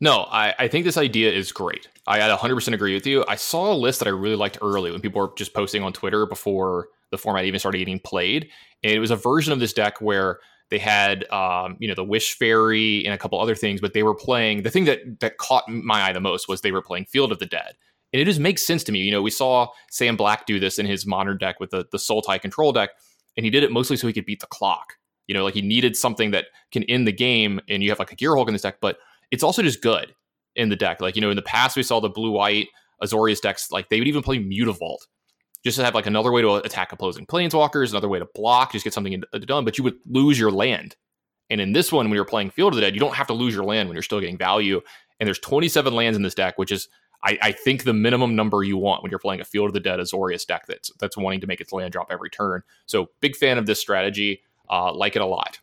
No, 0.00 0.26
I, 0.30 0.54
I 0.58 0.68
think 0.68 0.84
this 0.84 0.96
idea 0.96 1.30
is 1.30 1.52
great. 1.52 1.88
I 2.06 2.18
100% 2.18 2.74
agree 2.74 2.94
with 2.94 3.06
you. 3.06 3.24
I 3.28 3.36
saw 3.36 3.72
a 3.72 3.76
list 3.76 4.00
that 4.00 4.08
I 4.08 4.10
really 4.10 4.36
liked 4.36 4.58
early 4.60 4.90
when 4.90 5.00
people 5.00 5.20
were 5.20 5.32
just 5.36 5.54
posting 5.54 5.82
on 5.82 5.92
Twitter 5.92 6.26
before 6.26 6.88
the 7.10 7.18
format 7.18 7.44
even 7.44 7.60
started 7.60 7.78
getting 7.78 8.00
played. 8.00 8.50
And 8.82 8.92
it 8.92 8.98
was 8.98 9.10
a 9.10 9.16
version 9.16 9.52
of 9.52 9.60
this 9.60 9.72
deck 9.72 10.00
where 10.00 10.40
They 10.70 10.78
had, 10.78 11.30
um, 11.30 11.76
you 11.78 11.88
know, 11.88 11.94
the 11.94 12.04
Wish 12.04 12.36
Fairy 12.36 13.04
and 13.04 13.14
a 13.14 13.18
couple 13.18 13.40
other 13.40 13.54
things, 13.54 13.80
but 13.80 13.92
they 13.92 14.02
were 14.02 14.14
playing. 14.14 14.62
The 14.62 14.70
thing 14.70 14.84
that 14.86 15.20
that 15.20 15.38
caught 15.38 15.68
my 15.68 16.02
eye 16.02 16.12
the 16.12 16.20
most 16.20 16.48
was 16.48 16.60
they 16.60 16.72
were 16.72 16.82
playing 16.82 17.04
Field 17.06 17.32
of 17.32 17.38
the 17.38 17.46
Dead, 17.46 17.74
and 18.12 18.20
it 18.20 18.24
just 18.24 18.40
makes 18.40 18.62
sense 18.62 18.82
to 18.84 18.92
me. 18.92 19.00
You 19.00 19.12
know, 19.12 19.22
we 19.22 19.30
saw 19.30 19.68
Sam 19.90 20.16
Black 20.16 20.46
do 20.46 20.58
this 20.58 20.78
in 20.78 20.86
his 20.86 21.06
modern 21.06 21.38
deck 21.38 21.60
with 21.60 21.70
the 21.70 21.86
the 21.92 21.98
Sultai 21.98 22.40
control 22.40 22.72
deck, 22.72 22.90
and 23.36 23.44
he 23.44 23.50
did 23.50 23.62
it 23.62 23.72
mostly 23.72 23.96
so 23.96 24.06
he 24.06 24.12
could 24.12 24.26
beat 24.26 24.40
the 24.40 24.46
clock. 24.46 24.94
You 25.26 25.34
know, 25.34 25.44
like 25.44 25.54
he 25.54 25.62
needed 25.62 25.96
something 25.96 26.30
that 26.32 26.46
can 26.72 26.82
end 26.84 27.06
the 27.06 27.12
game, 27.12 27.60
and 27.68 27.82
you 27.82 27.90
have 27.90 27.98
like 27.98 28.12
a 28.12 28.16
Gearhulk 28.16 28.48
in 28.48 28.54
this 28.54 28.62
deck, 28.62 28.78
but 28.80 28.98
it's 29.30 29.42
also 29.42 29.62
just 29.62 29.82
good 29.82 30.14
in 30.56 30.70
the 30.70 30.76
deck. 30.76 31.00
Like 31.00 31.14
you 31.14 31.22
know, 31.22 31.30
in 31.30 31.36
the 31.36 31.42
past 31.42 31.76
we 31.76 31.82
saw 31.82 32.00
the 32.00 32.08
blue 32.08 32.30
white 32.30 32.68
Azorius 33.02 33.40
decks, 33.40 33.70
like 33.70 33.90
they 33.90 33.98
would 33.98 34.08
even 34.08 34.22
play 34.22 34.38
Mutavault 34.38 35.06
just 35.64 35.78
to 35.78 35.84
have 35.84 35.94
like 35.94 36.06
another 36.06 36.30
way 36.30 36.42
to 36.42 36.54
attack 36.56 36.92
opposing 36.92 37.26
planeswalkers, 37.26 37.90
another 37.90 38.08
way 38.08 38.18
to 38.18 38.26
block, 38.34 38.72
just 38.72 38.84
get 38.84 38.92
something 38.92 39.22
done, 39.46 39.64
but 39.64 39.78
you 39.78 39.84
would 39.84 39.98
lose 40.06 40.38
your 40.38 40.50
land. 40.50 40.96
And 41.50 41.60
in 41.60 41.72
this 41.72 41.92
one, 41.92 42.06
when 42.06 42.14
you're 42.14 42.24
playing 42.24 42.50
Field 42.50 42.72
of 42.72 42.76
the 42.76 42.80
Dead, 42.82 42.94
you 42.94 43.00
don't 43.00 43.14
have 43.14 43.26
to 43.28 43.32
lose 43.32 43.54
your 43.54 43.64
land 43.64 43.88
when 43.88 43.96
you're 43.96 44.02
still 44.02 44.20
getting 44.20 44.38
value. 44.38 44.80
And 45.20 45.26
there's 45.26 45.38
27 45.38 45.94
lands 45.94 46.16
in 46.16 46.22
this 46.22 46.34
deck, 46.34 46.58
which 46.58 46.72
is 46.72 46.88
I, 47.22 47.38
I 47.40 47.52
think 47.52 47.84
the 47.84 47.94
minimum 47.94 48.36
number 48.36 48.62
you 48.62 48.76
want 48.76 49.02
when 49.02 49.10
you're 49.10 49.18
playing 49.18 49.40
a 49.40 49.44
Field 49.44 49.68
of 49.68 49.72
the 49.72 49.80
Dead 49.80 49.98
Azorius 49.98 50.46
deck 50.46 50.66
that's 50.66 50.90
that's 50.98 51.16
wanting 51.16 51.40
to 51.40 51.46
make 51.46 51.60
its 51.60 51.72
land 51.72 51.92
drop 51.92 52.08
every 52.10 52.30
turn. 52.30 52.62
So 52.86 53.08
big 53.20 53.34
fan 53.34 53.56
of 53.58 53.66
this 53.66 53.80
strategy. 53.80 54.42
Uh, 54.70 54.92
like 54.94 55.14
it 55.14 55.22
a 55.22 55.26
lot. 55.26 55.58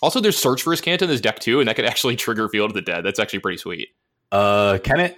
Also, 0.00 0.20
there's 0.20 0.38
Search 0.38 0.62
for 0.62 0.74
Azcanta 0.74 1.02
in 1.02 1.08
this 1.08 1.20
deck 1.20 1.38
too, 1.38 1.60
and 1.60 1.68
that 1.68 1.76
could 1.76 1.84
actually 1.84 2.16
trigger 2.16 2.48
Field 2.48 2.70
of 2.70 2.74
the 2.74 2.82
Dead. 2.82 3.04
That's 3.04 3.18
actually 3.18 3.40
pretty 3.40 3.58
sweet. 3.58 3.88
Uh, 4.30 4.78
can 4.82 5.00
it? 5.00 5.16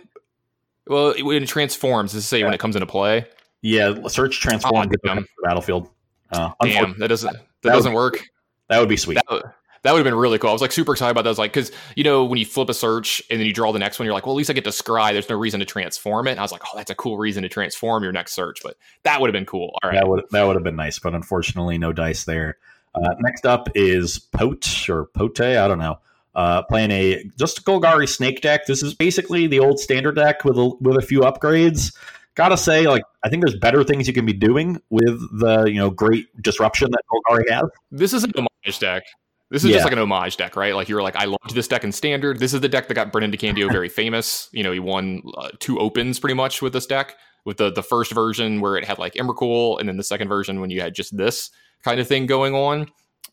Well, 0.87 1.15
when 1.21 1.43
it 1.43 1.49
transforms, 1.49 2.15
as 2.15 2.23
to 2.23 2.29
say 2.29 2.39
yeah. 2.39 2.47
when 2.47 2.55
it 2.55 2.61
comes 2.61 2.77
into 2.77 2.87
play. 2.87 3.27
Yeah, 3.63 4.07
search 4.09 4.41
transform 4.41 4.91
oh, 5.09 5.19
battlefield. 5.43 5.89
Uh, 6.33 6.51
damn, 6.63 6.99
that 6.99 7.09
doesn't 7.09 7.33
that, 7.33 7.43
that 7.63 7.73
doesn't 7.73 7.93
would, 7.93 7.99
work. 7.99 8.23
That 8.69 8.79
would 8.81 8.89
be 8.89 8.97
sweet. 8.97 9.15
That 9.15 9.31
would, 9.31 9.43
that 9.83 9.93
would 9.93 9.99
have 9.99 10.05
been 10.05 10.15
really 10.15 10.39
cool. 10.39 10.51
I 10.51 10.53
was 10.53 10.63
like 10.63 10.73
super 10.73 10.93
excited 10.93 11.13
about 11.13 11.23
that. 11.23 11.29
I 11.29 11.33
was 11.33 11.39
like, 11.39 11.53
because 11.53 11.73
you 11.97 12.05
know 12.05 12.25
when 12.25 12.39
you 12.39 12.47
flip 12.47 12.69
a 12.69 12.75
search 12.75 13.23
and 13.31 13.41
then 13.41 13.47
you 13.47 13.53
draw 13.53 13.73
the 13.73 13.79
next 13.79 13.99
one, 13.99 14.07
you're 14.07 14.15
like, 14.15 14.27
well, 14.27 14.35
at 14.35 14.39
least 14.39 14.51
I 14.51 14.53
get 14.53 14.65
to 14.65 14.71
scry. 14.71 15.13
There's 15.13 15.29
no 15.29 15.37
reason 15.37 15.61
to 15.61 15.67
transform 15.67 16.27
it. 16.27 16.33
And 16.33 16.41
I 16.41 16.43
was 16.43 16.53
like, 16.53 16.63
oh, 16.67 16.77
that's 16.77 16.91
a 16.91 16.95
cool 16.95 17.19
reason 17.19 17.43
to 17.43 17.49
transform 17.49 18.03
your 18.03 18.13
next 18.13 18.33
search. 18.33 18.61
But 18.63 18.77
that 19.05 19.21
would 19.21 19.29
have 19.29 19.33
been 19.33 19.47
cool. 19.47 19.77
All 19.83 19.91
right, 19.91 19.99
that 19.99 20.09
would 20.09 20.25
that 20.31 20.45
would 20.45 20.57
have 20.57 20.65
been 20.65 20.77
nice, 20.77 20.99
but 20.99 21.15
unfortunately, 21.15 21.79
no 21.79 21.93
dice 21.93 22.25
there. 22.25 22.59
Uh, 22.95 23.15
next 23.21 23.47
up 23.47 23.69
is 23.75 24.19
Pote 24.19 24.89
or 24.89 25.07
Pote. 25.07 25.41
I 25.41 25.69
don't 25.69 25.79
know. 25.79 25.99
Uh, 26.35 26.63
playing 26.63 26.91
a 26.91 27.25
just 27.39 27.59
a 27.59 27.63
Golgari 27.63 28.09
Snake 28.09 28.41
deck. 28.41 28.67
This 28.67 28.83
is 28.83 28.95
basically 28.95 29.47
the 29.47 29.61
old 29.61 29.81
standard 29.81 30.17
deck 30.17 30.45
with 30.45 30.59
a, 30.59 30.69
with 30.81 30.97
a 30.97 31.03
few 31.03 31.21
upgrades 31.21 31.93
gotta 32.35 32.57
say, 32.57 32.87
like, 32.87 33.03
I 33.25 33.29
think 33.29 33.45
there's 33.45 33.59
better 33.59 33.85
things 33.85 34.07
you 34.07 34.15
can 34.15 34.27
be 34.27 34.33
doing 34.33 34.81
with 34.91 35.21
the 35.39 35.65
you 35.65 35.77
know 35.77 35.91
great 35.91 36.27
disruption 36.43 36.91
that 36.91 37.03
Golgari 37.11 37.51
has. 37.51 37.71
This 37.91 38.13
is 38.13 38.25
an 38.25 38.33
homage 38.37 38.79
deck. 38.79 39.03
This 39.51 39.65
is 39.65 39.71
yeah. 39.71 39.77
just 39.77 39.85
like 39.85 39.93
an 39.93 39.99
homage 39.99 40.37
deck, 40.37 40.55
right? 40.55 40.75
Like 40.75 40.89
you 40.89 40.95
were 40.95 41.03
like, 41.03 41.17
I 41.17 41.25
loved 41.25 41.55
this 41.55 41.67
deck 41.67 41.83
in 41.83 41.91
standard. 41.91 42.39
This 42.39 42.55
is 42.55 42.61
the 42.61 42.69
deck 42.69 42.87
that 42.87 42.95
got 42.95 43.11
Brennan 43.11 43.33
DeCandio 43.33 43.71
very 43.71 43.89
famous. 44.01 44.49
You 44.53 44.63
know, 44.63 44.71
he 44.73 44.79
won 44.79 45.23
uh, 45.37 45.49
two 45.59 45.79
opens 45.81 46.21
pretty 46.21 46.35
much 46.35 46.63
with 46.63 46.73
this 46.73 46.87
deck. 46.87 47.17
With 47.45 47.57
the 47.57 47.73
the 47.73 47.83
first 47.83 48.13
version 48.13 48.61
where 48.61 48.77
it 48.77 48.85
had 48.85 48.99
like 48.99 49.15
Emrakul, 49.15 49.81
and 49.81 49.89
then 49.89 49.97
the 49.97 50.05
second 50.05 50.29
version 50.29 50.61
when 50.61 50.71
you 50.71 50.81
had 50.81 50.95
just 50.95 51.17
this 51.17 51.51
kind 51.83 51.99
of 51.99 52.07
thing 52.07 52.27
going 52.27 52.55
on. 52.55 52.87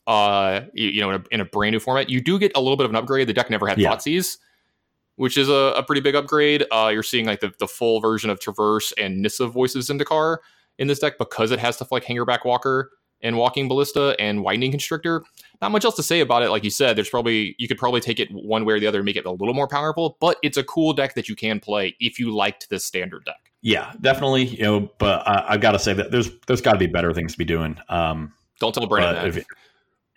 Uh, 0.07 0.61
you, 0.73 0.87
you 0.87 1.01
know, 1.01 1.09
in 1.09 1.15
a, 1.21 1.23
in 1.31 1.41
a, 1.41 1.45
brand 1.45 1.73
new 1.73 1.81
format, 1.81 2.09
you 2.09 2.21
do 2.21 2.39
get 2.39 2.53
a 2.55 2.61
little 2.61 2.77
bit 2.77 2.85
of 2.85 2.91
an 2.91 2.95
upgrade. 2.95 3.27
The 3.27 3.33
deck 3.33 3.49
never 3.49 3.67
had 3.67 3.77
yeah. 3.77 3.93
Thoughtseize, 3.93 4.37
which 5.17 5.37
is 5.37 5.49
a, 5.49 5.73
a 5.75 5.83
pretty 5.83 6.01
big 6.01 6.15
upgrade. 6.15 6.63
Uh, 6.71 6.89
you're 6.91 7.03
seeing 7.03 7.25
like 7.25 7.41
the, 7.41 7.51
the 7.59 7.67
full 7.67 7.99
version 7.99 8.29
of 8.29 8.39
Traverse 8.39 8.93
and 8.97 9.21
Nissa 9.21 9.47
Voices 9.47 9.89
Zendikar 9.89 10.37
in 10.79 10.87
this 10.87 10.99
deck 10.99 11.17
because 11.17 11.51
it 11.51 11.59
has 11.59 11.75
stuff 11.75 11.91
like 11.91 12.05
Hangerback 12.05 12.45
Walker 12.45 12.91
and 13.21 13.37
Walking 13.37 13.67
Ballista 13.67 14.15
and 14.19 14.43
Widening 14.43 14.71
Constrictor. 14.71 15.23
Not 15.61 15.71
much 15.71 15.85
else 15.85 15.95
to 15.95 16.03
say 16.03 16.19
about 16.19 16.43
it. 16.43 16.49
Like 16.49 16.63
you 16.63 16.69
said, 16.69 16.95
there's 16.95 17.09
probably 17.09 17.55
you 17.57 17.67
could 17.67 17.77
probably 17.77 17.99
take 17.99 18.19
it 18.19 18.29
one 18.31 18.63
way 18.63 18.75
or 18.75 18.79
the 18.79 18.87
other 18.87 18.99
and 18.99 19.05
make 19.05 19.15
it 19.15 19.25
a 19.25 19.31
little 19.31 19.53
more 19.53 19.67
powerful, 19.67 20.17
but 20.19 20.37
it's 20.43 20.57
a 20.57 20.63
cool 20.63 20.93
deck 20.93 21.15
that 21.15 21.27
you 21.27 21.35
can 21.35 21.59
play 21.59 21.95
if 21.99 22.19
you 22.19 22.33
liked 22.33 22.69
this 22.69 22.85
standard 22.85 23.25
deck. 23.25 23.51
Yeah, 23.61 23.91
definitely. 24.01 24.45
You 24.45 24.63
know, 24.63 24.91
but 24.99 25.27
I, 25.27 25.53
have 25.53 25.61
got 25.61 25.71
to 25.71 25.79
say 25.79 25.93
that 25.93 26.11
there's 26.11 26.29
there's 26.45 26.61
got 26.61 26.73
to 26.73 26.79
be 26.79 26.87
better 26.87 27.11
things 27.13 27.31
to 27.31 27.37
be 27.37 27.45
doing. 27.45 27.77
Um, 27.89 28.33
Don't 28.59 28.73
tell 28.73 28.85
Brennan 28.85 29.15
that. 29.15 29.37
If, 29.37 29.45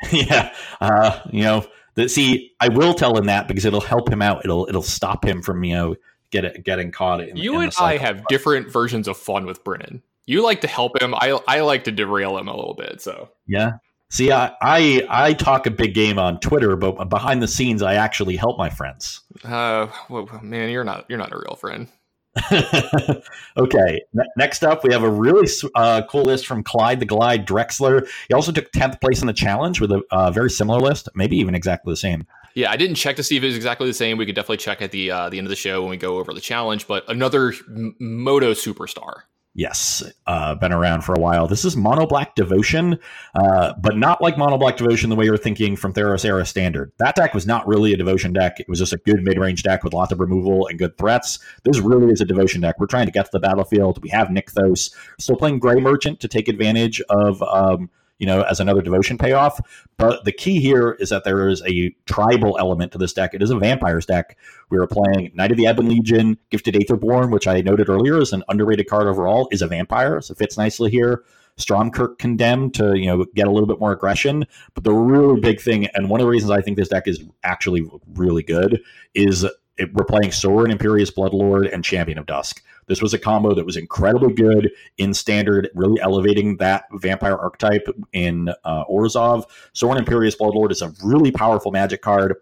yeah, 0.13 0.55
uh, 0.81 1.21
you 1.33 1.43
know, 1.43 1.67
that 1.95 2.11
see, 2.11 2.53
I 2.61 2.69
will 2.69 2.95
tell 2.95 3.17
him 3.17 3.27
that 3.27 3.49
because 3.49 3.65
it'll 3.65 3.81
help 3.81 4.11
him 4.11 4.23
out. 4.23 4.45
It'll 4.45 4.67
it'll 4.69 4.83
stop 4.83 5.25
him 5.25 5.43
from 5.43 5.65
you 5.65 5.75
know 5.75 5.97
get 6.31 6.45
it, 6.45 6.65
getting 6.65 6.91
caught. 6.91 7.21
In, 7.21 7.37
you 7.37 7.57
in 7.57 7.65
and 7.65 7.75
I 7.81 7.97
have 7.97 8.27
different 8.29 8.71
versions 8.71 9.09
of 9.09 9.17
fun 9.17 9.47
with 9.47 9.63
Brennan. 9.65 10.03
You 10.27 10.43
like 10.43 10.61
to 10.63 10.69
help 10.69 11.01
him. 11.01 11.15
I 11.15 11.39
I 11.49 11.61
like 11.61 11.85
to 11.85 11.93
derail 11.93 12.39
him 12.39 12.49
a 12.49 12.55
little 12.55 12.75
bit. 12.75 13.01
So 13.01 13.31
yeah. 13.47 13.73
See, 14.13 14.33
I, 14.33 14.53
I 14.61 15.07
I 15.09 15.33
talk 15.35 15.67
a 15.67 15.71
big 15.71 15.95
game 15.95 16.19
on 16.19 16.41
Twitter, 16.41 16.75
but 16.75 17.09
behind 17.09 17.41
the 17.41 17.47
scenes, 17.47 17.81
I 17.81 17.95
actually 17.95 18.37
help 18.37 18.59
my 18.59 18.69
friends. 18.69 19.21
Uh, 19.45 19.87
well, 20.09 20.29
man, 20.43 20.71
you're 20.71 20.83
not 20.83 21.07
you're 21.09 21.19
not 21.19 21.33
a 21.33 21.37
real 21.37 21.55
friend. 21.55 21.87
okay. 23.57 24.01
next 24.37 24.63
up, 24.63 24.85
we 24.85 24.93
have 24.93 25.03
a 25.03 25.11
really 25.11 25.49
uh, 25.75 26.03
cool 26.09 26.23
list 26.23 26.47
from 26.47 26.63
Clyde 26.63 27.01
the 27.01 27.07
Glide 27.07 27.47
Drexler. 27.47 28.09
He 28.29 28.35
also 28.35 28.53
took 28.53 28.71
10th 28.73 29.01
place 29.01 29.21
in 29.21 29.27
the 29.27 29.33
challenge 29.33 29.81
with 29.81 29.91
a 29.93 30.03
uh, 30.11 30.31
very 30.31 30.51
similar 30.51 30.81
list, 30.81 31.09
maybe 31.15 31.37
even 31.37 31.55
exactly 31.55 31.93
the 31.93 31.97
same. 31.97 32.27
Yeah, 32.55 32.71
I 32.71 32.77
didn't 32.77 32.97
check 32.97 33.17
to 33.17 33.23
see 33.23 33.37
if 33.37 33.43
it 33.43 33.47
was 33.47 33.57
exactly 33.57 33.87
the 33.87 33.95
same. 33.95 34.19
We 34.19 34.27
could 34.27 34.35
definitely 34.35 34.59
check 34.59 34.83
at 34.83 34.91
the 34.91 35.11
uh, 35.11 35.29
the 35.29 35.39
end 35.39 35.47
of 35.47 35.51
the 35.51 35.57
show 35.57 35.83
when 35.83 35.91
we 35.91 35.97
go 35.97 36.19
over 36.19 36.33
the 36.35 36.41
challenge. 36.41 36.87
But 36.89 37.09
another 37.09 37.55
Moto 37.69 38.53
superstar. 38.53 39.23
Yes, 39.53 40.05
uh, 40.29 40.55
been 40.55 40.73
around 40.73 41.03
for 41.03 41.13
a 41.13 41.19
while. 41.19 41.49
This 41.49 41.65
is 41.65 41.77
Mono 41.77 42.07
Black 42.07 42.37
Devotion, 42.37 43.01
uh, 43.35 43.73
but 43.81 43.97
not 43.97 44.23
like 44.23 44.39
Mono 44.39 44.57
Black 44.57 44.77
Devotion 44.77 45.11
the 45.11 45.17
way 45.17 45.25
you're 45.25 45.37
thinking 45.37 45.75
from 45.75 45.93
Theros 45.93 46.25
Era 46.25 46.47
Standard. 46.47 46.93
That 46.99 47.17
deck 47.17 47.35
was 47.35 47.49
not 47.49 47.67
really 47.67 47.93
a 47.93 47.97
Devotion 47.97 48.33
deck. 48.33 48.61
It 48.61 48.69
was 48.69 48.79
just 48.79 48.93
a 48.93 48.99
good 48.99 49.25
mid 49.25 49.39
range 49.39 49.65
deck 49.65 49.83
with 49.83 49.93
lots 49.93 50.13
of 50.13 50.21
removal 50.21 50.69
and 50.69 50.79
good 50.79 50.97
threats. 50.97 51.41
This 51.65 51.81
really 51.81 52.13
is 52.13 52.21
a 52.21 52.25
Devotion 52.25 52.61
deck. 52.61 52.79
We're 52.79 52.87
trying 52.87 53.07
to 53.07 53.13
get 53.13 53.25
to 53.25 53.31
the 53.33 53.41
battlefield. 53.41 54.01
We 54.05 54.09
have 54.11 54.29
Nykthos. 54.29 54.95
Still 55.19 55.37
playing 55.37 55.59
Gray 55.59 55.81
Merchant 55.81 56.21
to 56.21 56.29
take 56.29 56.47
advantage 56.47 57.01
of 57.11 57.43
um, 57.43 57.91
you 58.21 58.27
know, 58.27 58.43
as 58.43 58.61
another 58.61 58.83
devotion 58.83 59.19
payoff. 59.19 59.61
But 59.97 60.25
the 60.25 60.31
key 60.31 60.61
here 60.61 60.93
is 61.01 61.09
that 61.09 61.25
there 61.25 61.49
is 61.49 61.63
a 61.67 61.91
tribal 62.07 62.57
element 62.59 62.93
to 62.93 62.99
this 62.99 63.13
deck. 63.13 63.35
It 63.35 63.43
is 63.43 63.51
a 63.51 63.59
vampires 63.59 64.07
deck. 64.07 64.37
We 64.69 64.79
are 64.79 64.87
playing 64.87 65.33
Knight 65.35 65.51
of 65.51 65.57
the 65.57 65.65
Ebon 65.65 65.89
Legion, 65.89 66.39
Gifted 66.51 66.75
Aetherborn, 66.75 67.33
which 67.33 67.49
I 67.49 67.63
noted 67.63 67.89
earlier 67.89 68.21
is 68.21 68.33
an 68.33 68.45
underrated 68.49 68.89
card 68.89 69.09
overall, 69.09 69.49
is 69.51 69.63
a 69.63 69.67
vampire, 69.67 70.21
so 70.21 70.33
it 70.33 70.39
fits 70.39 70.57
nicely 70.57 70.91
here. 70.91 71.25
Stromkirk 71.59 72.19
Condemned 72.19 72.75
to 72.75 72.95
you 72.95 73.07
know 73.07 73.25
get 73.35 73.47
a 73.49 73.51
little 73.51 73.67
bit 73.67 73.81
more 73.81 73.93
aggression. 73.93 74.45
But 74.75 74.85
the 74.85 74.93
really 74.93 75.41
big 75.41 75.61
thing, 75.61 75.87
and 75.95 76.09
one 76.09 76.21
of 76.21 76.27
the 76.27 76.31
reasons 76.31 76.51
I 76.51 76.61
think 76.61 76.77
this 76.77 76.89
deck 76.89 77.09
is 77.09 77.25
actually 77.43 77.89
really 78.15 78.43
good, 78.43 78.81
is 79.15 79.45
it, 79.79 79.93
we're 79.95 80.05
playing 80.05 80.33
Sorin, 80.33 80.71
Imperious 80.71 81.11
Bloodlord, 81.11 81.73
and 81.73 81.83
Champion 81.83 82.19
of 82.19 82.27
Dusk. 82.27 82.63
This 82.91 83.01
was 83.01 83.15
a 83.15 83.19
combo 83.19 83.55
that 83.55 83.65
was 83.65 83.77
incredibly 83.77 84.35
good 84.35 84.73
in 84.99 85.15
standard, 85.15 85.71
really 85.77 86.01
elevating 86.01 86.57
that 86.57 86.87
vampire 86.93 87.37
archetype 87.37 87.87
in 88.13 88.49
uh, 88.65 88.85
Orzhov. 88.87 89.45
Sorin 89.73 89.97
Imperious 89.97 90.35
Bloodlord 90.35 90.73
is 90.73 90.83
a 90.83 90.93
really 91.05 91.31
powerful 91.31 91.71
magic 91.71 92.03
card. 92.03 92.35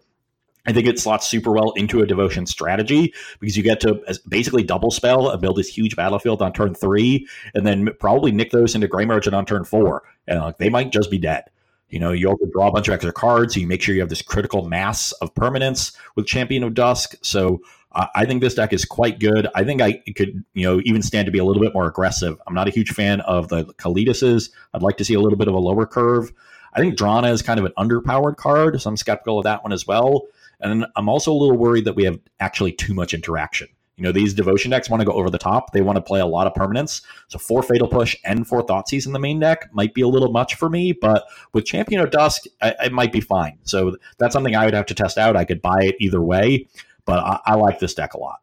I 0.65 0.73
think 0.73 0.87
it 0.87 0.99
slots 0.99 1.27
super 1.27 1.51
well 1.51 1.71
into 1.73 2.01
a 2.01 2.07
devotion 2.07 2.47
strategy 2.47 3.13
because 3.39 3.55
you 3.55 3.61
get 3.61 3.79
to 3.81 4.01
basically 4.27 4.63
double 4.63 4.89
spell 4.89 5.29
and 5.29 5.39
build 5.39 5.57
this 5.57 5.69
huge 5.69 5.95
battlefield 5.95 6.41
on 6.41 6.51
turn 6.51 6.73
three, 6.73 7.27
and 7.53 7.65
then 7.65 7.89
probably 7.99 8.31
Nykthos 8.31 8.73
into 8.73 8.87
Gray 8.87 9.05
Merchant 9.05 9.35
on 9.35 9.45
turn 9.45 9.65
four, 9.65 10.01
and 10.27 10.39
like, 10.39 10.57
they 10.57 10.69
might 10.69 10.91
just 10.91 11.11
be 11.11 11.19
dead. 11.19 11.43
You 11.89 11.99
know, 11.99 12.11
you 12.11 12.27
also 12.27 12.45
draw 12.51 12.67
a 12.67 12.71
bunch 12.71 12.87
of 12.87 12.93
extra 12.93 13.13
cards, 13.13 13.53
so 13.53 13.59
you 13.59 13.67
make 13.67 13.81
sure 13.81 13.95
you 13.95 14.01
have 14.01 14.09
this 14.09 14.21
critical 14.21 14.67
mass 14.67 15.11
of 15.13 15.33
permanence 15.33 15.91
with 16.15 16.27
Champion 16.27 16.63
of 16.63 16.73
Dusk. 16.73 17.15
So 17.21 17.61
I 17.91 18.25
think 18.25 18.41
this 18.41 18.53
deck 18.53 18.71
is 18.71 18.85
quite 18.85 19.19
good. 19.19 19.47
I 19.55 19.63
think 19.63 19.81
I 19.81 20.03
could, 20.15 20.43
you 20.53 20.63
know, 20.63 20.79
even 20.85 21.01
stand 21.01 21.25
to 21.25 21.31
be 21.31 21.39
a 21.39 21.43
little 21.43 21.61
bit 21.61 21.73
more 21.73 21.87
aggressive. 21.87 22.39
I'm 22.45 22.53
not 22.53 22.67
a 22.67 22.71
huge 22.71 22.91
fan 22.91 23.21
of 23.21 23.47
the 23.47 23.65
Kalituses. 23.65 24.51
I'd 24.73 24.83
like 24.83 24.97
to 24.97 25.05
see 25.05 25.15
a 25.15 25.19
little 25.19 25.39
bit 25.39 25.47
of 25.47 25.55
a 25.55 25.59
lower 25.59 25.87
curve. 25.87 26.31
I 26.73 26.79
think 26.79 26.95
Drana 26.95 27.31
is 27.31 27.41
kind 27.41 27.59
of 27.59 27.65
an 27.65 27.73
underpowered 27.79 28.37
card, 28.37 28.79
so 28.79 28.89
I'm 28.89 28.97
skeptical 28.97 29.39
of 29.39 29.43
that 29.45 29.63
one 29.63 29.73
as 29.73 29.87
well. 29.87 30.27
And 30.59 30.85
I'm 30.95 31.09
also 31.09 31.31
a 31.31 31.33
little 31.33 31.57
worried 31.57 31.85
that 31.85 31.95
we 31.95 32.03
have 32.03 32.19
actually 32.39 32.73
too 32.73 32.93
much 32.93 33.15
interaction. 33.15 33.69
You 33.95 34.03
know, 34.03 34.11
these 34.11 34.33
devotion 34.33 34.69
decks 34.71 34.89
want 34.89 35.01
to 35.01 35.05
go 35.05 35.13
over 35.13 35.29
the 35.29 35.39
top. 35.39 35.73
They 35.73 35.81
want 35.81 35.97
to 35.97 36.01
play 36.01 36.19
a 36.19 36.25
lot 36.25 36.47
of 36.47 36.53
permanence. 36.53 37.01
So 37.27 37.39
four 37.39 37.63
Fatal 37.63 37.87
Push 37.87 38.15
and 38.23 38.47
four 38.47 38.65
Thoughtseize 38.65 39.07
in 39.07 39.13
the 39.13 39.19
main 39.19 39.39
deck 39.39 39.67
might 39.73 39.93
be 39.93 40.01
a 40.01 40.07
little 40.07 40.31
much 40.31 40.55
for 40.55 40.69
me, 40.69 40.93
but 40.93 41.25
with 41.53 41.65
Champion 41.65 42.01
of 42.01 42.11
Dusk, 42.11 42.43
I, 42.61 42.75
it 42.85 42.93
might 42.93 43.11
be 43.11 43.19
fine. 43.19 43.57
So 43.63 43.97
that's 44.19 44.31
something 44.31 44.55
I 44.55 44.65
would 44.65 44.73
have 44.73 44.85
to 44.85 44.93
test 44.93 45.17
out. 45.17 45.35
I 45.35 45.43
could 45.43 45.61
buy 45.61 45.81
it 45.81 45.95
either 45.99 46.21
way 46.21 46.67
but 47.09 47.19
I, 47.19 47.39
I 47.53 47.55
like 47.55 47.79
this 47.79 47.95
deck 47.95 48.13
a 48.13 48.19
lot. 48.19 48.39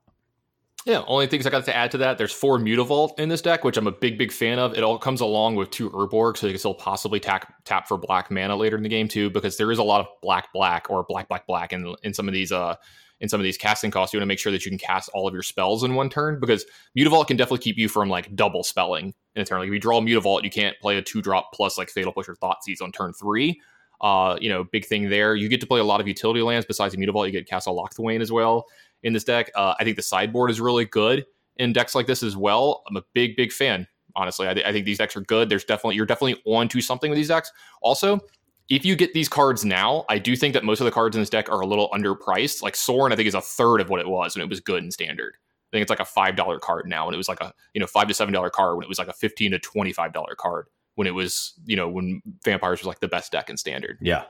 Yeah, 0.85 1.03
only 1.07 1.27
things 1.27 1.47
I 1.47 1.51
got 1.51 1.65
to 1.65 1.75
add 1.75 1.91
to 1.93 1.99
that. 1.99 2.17
There's 2.17 2.33
four 2.33 2.59
Mutavault 2.59 3.19
in 3.19 3.29
this 3.29 3.43
deck, 3.43 3.65
which 3.65 3.77
I'm 3.77 3.87
a 3.87 3.93
big, 3.93 4.19
big 4.19 4.31
fan 4.31 4.59
of. 4.59 4.75
It 4.75 4.85
all 4.85 4.99
comes 4.99 5.21
along 5.21 5.57
with 5.57 5.71
two 5.71 5.91
Urborg, 5.91 6.37
so 6.37 6.47
you 6.47 6.53
can 6.53 6.59
still 6.59 6.75
possibly 6.75 7.19
tap 7.19 7.53
tap 7.65 7.89
for 7.89 7.97
black 7.97 8.31
mana 8.31 8.55
later 8.55 8.77
in 8.77 8.83
the 8.83 8.89
game 8.89 9.09
too, 9.09 9.31
because 9.31 9.57
there 9.57 9.73
is 9.73 9.79
a 9.79 9.83
lot 9.83 10.01
of 10.01 10.07
black, 10.23 10.53
black, 10.53 10.89
or 10.91 11.05
black, 11.09 11.29
black, 11.29 11.47
black 11.47 11.73
in 11.73 11.95
in 12.03 12.15
some 12.15 12.29
of 12.29 12.35
these 12.35 12.53
uh 12.53 12.77
in 13.21 13.29
some 13.29 13.41
of 13.41 13.45
these 13.45 13.57
casting 13.57 13.91
costs. 13.91 14.13
You 14.13 14.19
want 14.19 14.25
to 14.25 14.29
make 14.29 14.39
sure 14.39 14.53
that 14.53 14.65
you 14.65 14.71
can 14.71 14.79
cast 14.79 15.11
all 15.13 15.27
of 15.27 15.35
your 15.35 15.43
spells 15.43 15.83
in 15.83 15.95
one 15.95 16.11
turn 16.11 16.39
because 16.39 16.65
Mutavault 16.97 17.29
can 17.29 17.37
definitely 17.37 17.65
keep 17.65 17.79
you 17.79 17.89
from 17.89 18.09
like 18.09 18.37
double 18.37 18.63
spelling 18.63 19.15
in 19.35 19.43
a 19.43 19.45
turn. 19.45 19.59
Like 19.61 19.69
if 19.69 19.75
you 19.75 19.81
draw 19.81 20.01
Mutavault, 20.01 20.45
you 20.45 20.51
can't 20.51 20.77
play 20.81 20.99
a 20.99 21.03
two 21.03 21.23
drop 21.23 21.53
plus 21.53 21.79
like 21.79 21.91
Fatal 21.91 22.13
Push 22.13 22.29
or 22.29 22.37
Thoughtseize 22.37 22.83
on 22.83 22.93
turn 22.93 23.13
three. 23.13 23.61
Uh, 24.01 24.37
you 24.41 24.49
know, 24.49 24.65
big 24.65 24.85
thing 24.85 25.09
there. 25.09 25.35
You 25.35 25.49
get 25.49 25.61
to 25.61 25.67
play 25.67 25.81
a 25.81 25.85
lot 25.85 26.01
of 26.01 26.09
utility 26.09 26.43
lands 26.43 26.67
besides 26.67 26.95
the 26.95 27.05
Mutavault. 27.05 27.27
You 27.27 27.33
get 27.33 27.49
Castle 27.49 27.77
Locthwain 27.77 28.21
as 28.21 28.31
well 28.31 28.67
in 29.03 29.13
this 29.13 29.25
deck. 29.25 29.51
Uh, 29.55 29.75
I 29.79 29.85
think 29.85 29.97
the 29.97 30.03
sideboard 30.03 30.51
is 30.51 30.61
really 30.61 30.85
good 30.85 31.25
in 31.57 31.73
decks 31.73 31.95
like 31.95 32.07
this 32.07 32.23
as 32.23 32.37
well. 32.37 32.83
I'm 32.89 32.97
a 32.97 33.03
big, 33.15 33.37
big 33.37 33.53
fan. 33.53 33.87
Honestly, 34.15 34.49
I, 34.49 34.55
th- 34.55 34.67
I 34.67 34.73
think 34.73 34.87
these 34.87 34.99
decks 34.99 35.17
are 35.17 35.21
good. 35.23 35.49
There's 35.49 35.65
definitely 35.65 35.97
you're 35.97 36.07
definitely 36.07 36.43
on 36.47 36.69
to 36.69 36.81
something 36.81 37.11
with 37.11 37.17
these 37.17 37.29
decks. 37.29 37.53
Also, 37.83 38.21
if 38.69 38.85
you 38.85 38.97
get 38.97 39.13
these 39.13 39.29
cards 39.29 39.65
now, 39.65 40.05
I 40.09 40.19
do 40.19 40.35
think 40.35 40.55
that 40.55 40.65
most 40.65 40.81
of 40.81 40.87
the 40.87 40.91
cards 40.91 41.15
in 41.15 41.23
this 41.23 41.31
deck 41.31 41.49
are 41.51 41.61
a 41.61 41.67
little 41.67 41.91
underpriced. 41.91 42.63
Like 42.63 42.75
Sorin, 42.75 43.13
I 43.13 43.17
think 43.17 43.29
is 43.29 43.35
a 43.35 43.41
third 43.41 43.81
of 43.81 43.91
what 43.91 44.01
it 44.01 44.09
was 44.09 44.35
when 44.35 44.43
it 44.43 44.49
was 44.49 44.61
good 44.61 44.83
and 44.83 44.93
standard. 44.93 45.35
I 45.37 45.77
think 45.77 45.83
it's 45.83 45.91
like 45.91 46.01
a 46.01 46.05
five 46.05 46.37
dollar 46.37 46.59
card 46.59 46.87
now, 46.89 47.07
and 47.07 47.15
it 47.15 47.19
was 47.19 47.29
like 47.29 47.41
a 47.41 47.53
you 47.75 47.81
know 47.81 47.87
five 47.87 48.09
to 48.09 48.15
seven 48.15 48.33
dollar 48.33 48.51
card 48.51 48.77
when 48.77 48.85
it 48.85 48.89
was 48.89 48.99
like 48.99 49.09
a 49.09 49.13
fifteen 49.13 49.51
to 49.53 49.59
twenty 49.59 49.93
five 49.93 50.13
dollar 50.13 50.35
card 50.35 50.67
when 50.97 51.07
it 51.07 51.13
was 51.13 51.55
you 51.65 51.77
know 51.77 51.89
when 51.89 52.21
Vampires 52.45 52.81
was 52.81 52.87
like 52.87 53.01
the 53.01 53.09
best 53.09 53.33
deck 53.33 53.49
in 53.49 53.57
standard. 53.57 53.99
Yeah, 54.01 54.25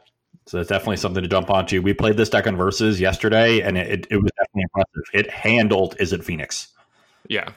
so 0.46 0.60
it's 0.60 0.68
definitely 0.68 0.98
something 0.98 1.22
to 1.22 1.28
jump 1.28 1.50
onto. 1.50 1.80
We 1.80 1.94
played 1.94 2.16
this 2.16 2.28
deck 2.28 2.46
on 2.46 2.56
versus 2.56 3.00
yesterday, 3.00 3.60
and 3.60 3.76
it, 3.78 4.06
it 4.10 4.16
was 4.16 4.30
definitely 4.36 4.62
impressive. 4.62 5.10
It 5.14 5.30
handled 5.30 5.96
is 5.98 6.12
it 6.12 6.22
Phoenix. 6.22 6.68
Yeah, 7.28 7.48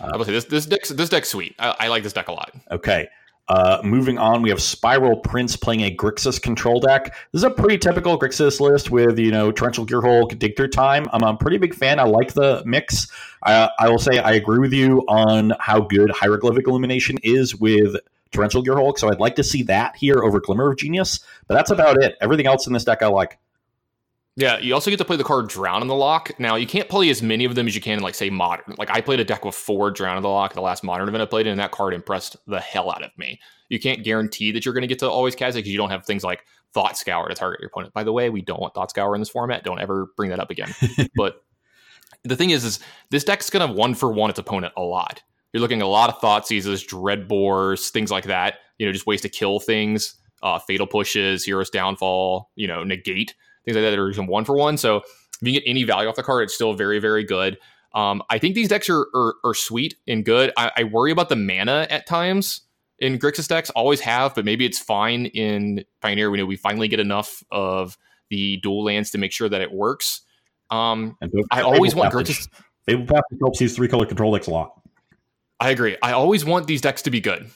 uh, 0.00 0.10
I 0.14 0.16
will 0.16 0.24
say 0.24 0.32
this 0.32 0.46
this 0.46 0.66
deck 0.66 0.84
this 0.88 1.10
deck's 1.10 1.28
sweet. 1.28 1.54
I, 1.58 1.76
I 1.80 1.88
like 1.88 2.02
this 2.02 2.12
deck 2.12 2.28
a 2.28 2.32
lot. 2.32 2.52
Okay, 2.70 3.08
uh, 3.48 3.80
moving 3.84 4.18
on, 4.18 4.40
we 4.40 4.48
have 4.50 4.62
Spiral 4.62 5.16
Prince 5.16 5.56
playing 5.56 5.82
a 5.82 5.94
Grixis 5.94 6.40
control 6.40 6.80
deck. 6.80 7.14
This 7.32 7.40
is 7.40 7.44
a 7.44 7.50
pretty 7.50 7.76
typical 7.76 8.18
Grixis 8.18 8.60
list 8.60 8.90
with, 8.90 9.18
you 9.18 9.30
know, 9.30 9.50
Torrential 9.50 9.84
Gearhulk, 9.84 10.38
Dig 10.38 10.56
Through 10.56 10.68
Time. 10.68 11.06
I'm 11.12 11.22
a 11.22 11.36
pretty 11.36 11.58
big 11.58 11.74
fan. 11.74 11.98
I 11.98 12.04
like 12.04 12.34
the 12.34 12.62
mix. 12.64 13.08
I, 13.42 13.68
I 13.78 13.88
will 13.88 13.98
say 13.98 14.18
I 14.20 14.32
agree 14.32 14.60
with 14.60 14.72
you 14.72 15.00
on 15.08 15.52
how 15.58 15.80
good 15.80 16.10
Hieroglyphic 16.10 16.68
Illumination 16.68 17.18
is 17.22 17.56
with 17.56 17.96
Torrential 18.32 18.62
Gearhulk, 18.62 18.98
so 18.98 19.10
I'd 19.10 19.20
like 19.20 19.36
to 19.36 19.44
see 19.44 19.62
that 19.64 19.96
here 19.96 20.22
over 20.22 20.40
Glimmer 20.40 20.70
of 20.70 20.78
Genius, 20.78 21.20
but 21.46 21.54
that's 21.54 21.70
about 21.70 22.02
it. 22.02 22.16
Everything 22.20 22.46
else 22.46 22.66
in 22.66 22.72
this 22.72 22.84
deck 22.84 23.02
I 23.02 23.06
like. 23.06 23.38
Yeah, 24.34 24.58
you 24.58 24.72
also 24.72 24.90
get 24.90 24.96
to 24.96 25.04
play 25.04 25.16
the 25.16 25.24
card 25.24 25.48
Drown 25.48 25.82
in 25.82 25.88
the 25.88 25.94
Loch. 25.94 26.30
Now, 26.40 26.56
you 26.56 26.66
can't 26.66 26.88
play 26.88 27.10
as 27.10 27.22
many 27.22 27.44
of 27.44 27.54
them 27.54 27.66
as 27.66 27.74
you 27.74 27.82
can 27.82 27.98
in, 27.98 28.02
like, 28.02 28.14
say, 28.14 28.30
Modern. 28.30 28.74
Like, 28.78 28.88
I 28.90 29.02
played 29.02 29.20
a 29.20 29.24
deck 29.24 29.44
with 29.44 29.54
four 29.54 29.90
Drown 29.90 30.16
in 30.16 30.22
the 30.22 30.30
Loch 30.30 30.54
the 30.54 30.62
last 30.62 30.82
Modern 30.82 31.06
event 31.06 31.20
I 31.20 31.26
played, 31.26 31.46
and 31.46 31.60
that 31.60 31.70
card 31.70 31.92
impressed 31.92 32.36
the 32.46 32.58
hell 32.58 32.90
out 32.90 33.04
of 33.04 33.10
me. 33.18 33.38
You 33.68 33.78
can't 33.78 34.02
guarantee 34.02 34.50
that 34.52 34.64
you're 34.64 34.72
going 34.72 34.82
to 34.82 34.88
get 34.88 35.00
to 35.00 35.10
always 35.10 35.34
cast 35.34 35.56
it 35.56 35.60
because 35.60 35.72
you 35.72 35.76
don't 35.76 35.90
have 35.90 36.06
things 36.06 36.24
like 36.24 36.46
Thought 36.72 36.96
Scour 36.96 37.28
to 37.28 37.34
target 37.34 37.60
your 37.60 37.68
opponent. 37.68 37.92
By 37.92 38.04
the 38.04 38.12
way, 38.12 38.30
we 38.30 38.40
don't 38.40 38.60
want 38.60 38.72
Thought 38.72 38.90
Scour 38.90 39.14
in 39.14 39.20
this 39.20 39.28
format. 39.28 39.64
Don't 39.64 39.80
ever 39.80 40.08
bring 40.16 40.30
that 40.30 40.40
up 40.40 40.50
again. 40.50 40.74
but 41.14 41.44
the 42.24 42.36
thing 42.36 42.50
is, 42.50 42.64
is 42.64 42.80
this 43.10 43.24
deck's 43.24 43.50
going 43.50 43.68
to 43.68 43.74
one 43.74 43.94
for 43.94 44.10
one 44.10 44.30
its 44.30 44.38
opponent 44.38 44.72
a 44.78 44.82
lot. 44.82 45.22
You're 45.52 45.60
looking 45.60 45.80
at 45.80 45.84
a 45.84 45.88
lot 45.88 46.10
of 46.10 46.18
thought 46.18 46.46
seizes, 46.46 46.84
Dreadbores, 46.84 47.90
things 47.90 48.10
like 48.10 48.24
that. 48.24 48.60
You 48.78 48.86
know, 48.86 48.92
just 48.92 49.06
ways 49.06 49.20
to 49.20 49.28
kill 49.28 49.60
things, 49.60 50.14
uh, 50.42 50.58
Fatal 50.58 50.86
Pushes, 50.86 51.44
Hero's 51.44 51.70
Downfall, 51.70 52.50
you 52.56 52.66
know, 52.66 52.84
Negate 52.84 53.34
things 53.64 53.76
like 53.76 53.84
that 53.84 53.90
that 53.90 53.98
are 53.98 54.10
even 54.10 54.26
one 54.26 54.44
for 54.44 54.56
one. 54.56 54.76
So 54.76 54.96
if 54.96 55.04
you 55.42 55.52
get 55.52 55.62
any 55.66 55.84
value 55.84 56.08
off 56.08 56.16
the 56.16 56.22
card, 56.22 56.44
it's 56.44 56.54
still 56.54 56.74
very, 56.74 56.98
very 56.98 57.24
good. 57.24 57.58
Um, 57.94 58.22
I 58.30 58.38
think 58.38 58.54
these 58.54 58.68
decks 58.68 58.88
are, 58.88 59.06
are, 59.14 59.34
are 59.44 59.54
sweet 59.54 59.96
and 60.06 60.24
good. 60.24 60.52
I, 60.56 60.72
I, 60.78 60.84
worry 60.84 61.12
about 61.12 61.28
the 61.28 61.36
mana 61.36 61.86
at 61.90 62.06
times 62.06 62.62
in 62.98 63.18
Grixis 63.18 63.48
decks. 63.48 63.68
Always 63.70 64.00
have, 64.00 64.34
but 64.34 64.46
maybe 64.46 64.64
it's 64.64 64.78
fine 64.78 65.26
in 65.26 65.84
Pioneer. 66.00 66.30
We 66.30 66.38
know 66.38 66.46
we 66.46 66.56
finally 66.56 66.88
get 66.88 67.00
enough 67.00 67.42
of 67.50 67.98
the 68.30 68.56
dual 68.58 68.84
lands 68.84 69.10
to 69.10 69.18
make 69.18 69.30
sure 69.30 69.46
that 69.46 69.60
it 69.60 69.70
works. 69.70 70.22
Um, 70.70 71.18
I 71.50 71.60
always 71.60 71.94
want 71.94 72.14
Grixis. 72.14 72.48
Fabled 72.86 73.08
Passage 73.08 73.38
helps 73.40 73.58
these 73.58 73.76
three 73.76 73.88
color 73.88 74.06
control 74.06 74.32
decks 74.32 74.46
a 74.46 74.50
lot. 74.50 74.80
I 75.62 75.70
agree. 75.70 75.96
I 76.02 76.10
always 76.10 76.44
want 76.44 76.66
these 76.66 76.80
decks 76.80 77.02
to 77.02 77.10
be 77.10 77.20
good. 77.20 77.48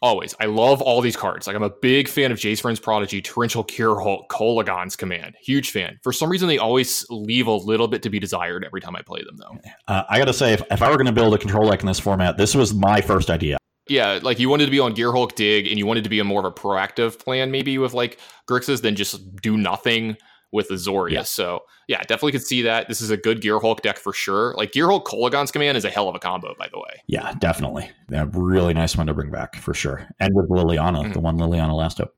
Always. 0.00 0.34
I 0.40 0.46
love 0.46 0.80
all 0.80 1.02
these 1.02 1.14
cards. 1.14 1.46
Like 1.46 1.54
I'm 1.54 1.62
a 1.62 1.68
big 1.68 2.08
fan 2.08 2.32
of 2.32 2.38
Jace 2.38 2.62
Vryn's 2.62 2.80
Prodigy, 2.80 3.20
Torrential 3.20 3.62
Gearhulk, 3.64 4.28
Kolaghan's 4.28 4.96
Command. 4.96 5.34
Huge 5.42 5.70
fan. 5.70 6.00
For 6.02 6.10
some 6.10 6.30
reason, 6.30 6.48
they 6.48 6.56
always 6.56 7.04
leave 7.10 7.48
a 7.48 7.52
little 7.52 7.86
bit 7.86 8.02
to 8.04 8.08
be 8.08 8.18
desired 8.18 8.64
every 8.64 8.80
time 8.80 8.96
I 8.96 9.02
play 9.02 9.22
them, 9.24 9.36
though. 9.36 9.58
Uh, 9.88 10.04
I 10.08 10.18
got 10.18 10.24
to 10.24 10.32
say, 10.32 10.54
if, 10.54 10.62
if 10.70 10.80
I 10.80 10.88
were 10.88 10.96
going 10.96 11.04
to 11.04 11.12
build 11.12 11.34
a 11.34 11.38
control 11.38 11.68
deck 11.68 11.80
in 11.80 11.86
this 11.86 12.00
format, 12.00 12.38
this 12.38 12.54
was 12.54 12.72
my 12.72 13.02
first 13.02 13.28
idea. 13.28 13.58
Yeah, 13.90 14.20
like 14.22 14.38
you 14.38 14.48
wanted 14.48 14.64
to 14.64 14.70
be 14.70 14.80
on 14.80 14.94
Gearhulk 14.94 15.34
Dig, 15.34 15.66
and 15.66 15.76
you 15.76 15.84
wanted 15.84 16.04
to 16.04 16.10
be 16.10 16.18
a 16.18 16.24
more 16.24 16.40
of 16.40 16.46
a 16.46 16.52
proactive 16.52 17.18
plan, 17.18 17.50
maybe 17.50 17.76
with 17.76 17.92
like 17.92 18.20
Grixis, 18.48 18.80
than 18.80 18.96
just 18.96 19.36
do 19.42 19.58
nothing 19.58 20.16
with 20.52 20.68
Azorius. 20.68 21.12
Yeah. 21.12 21.22
So 21.22 21.60
yeah, 21.88 22.00
definitely 22.00 22.32
could 22.32 22.46
see 22.46 22.62
that. 22.62 22.88
This 22.88 23.00
is 23.00 23.10
a 23.10 23.16
good 23.16 23.40
Gear 23.40 23.58
Hulk 23.58 23.82
deck 23.82 23.98
for 23.98 24.12
sure. 24.12 24.54
Like 24.56 24.72
Gear 24.72 24.88
Hulk 24.88 25.06
Kolaghan's 25.06 25.50
command 25.50 25.76
is 25.76 25.84
a 25.84 25.90
hell 25.90 26.08
of 26.08 26.14
a 26.14 26.18
combo, 26.18 26.54
by 26.58 26.68
the 26.72 26.78
way. 26.78 27.02
Yeah, 27.06 27.32
definitely. 27.38 27.90
Yeah, 28.10 28.26
really 28.32 28.74
nice 28.74 28.96
one 28.96 29.06
to 29.06 29.14
bring 29.14 29.30
back 29.30 29.56
for 29.56 29.74
sure. 29.74 30.08
And 30.18 30.34
with 30.34 30.48
Liliana, 30.48 31.02
mm-hmm. 31.02 31.12
the 31.12 31.20
one 31.20 31.38
Liliana 31.38 31.76
Last 31.76 31.98
Hope. 31.98 32.14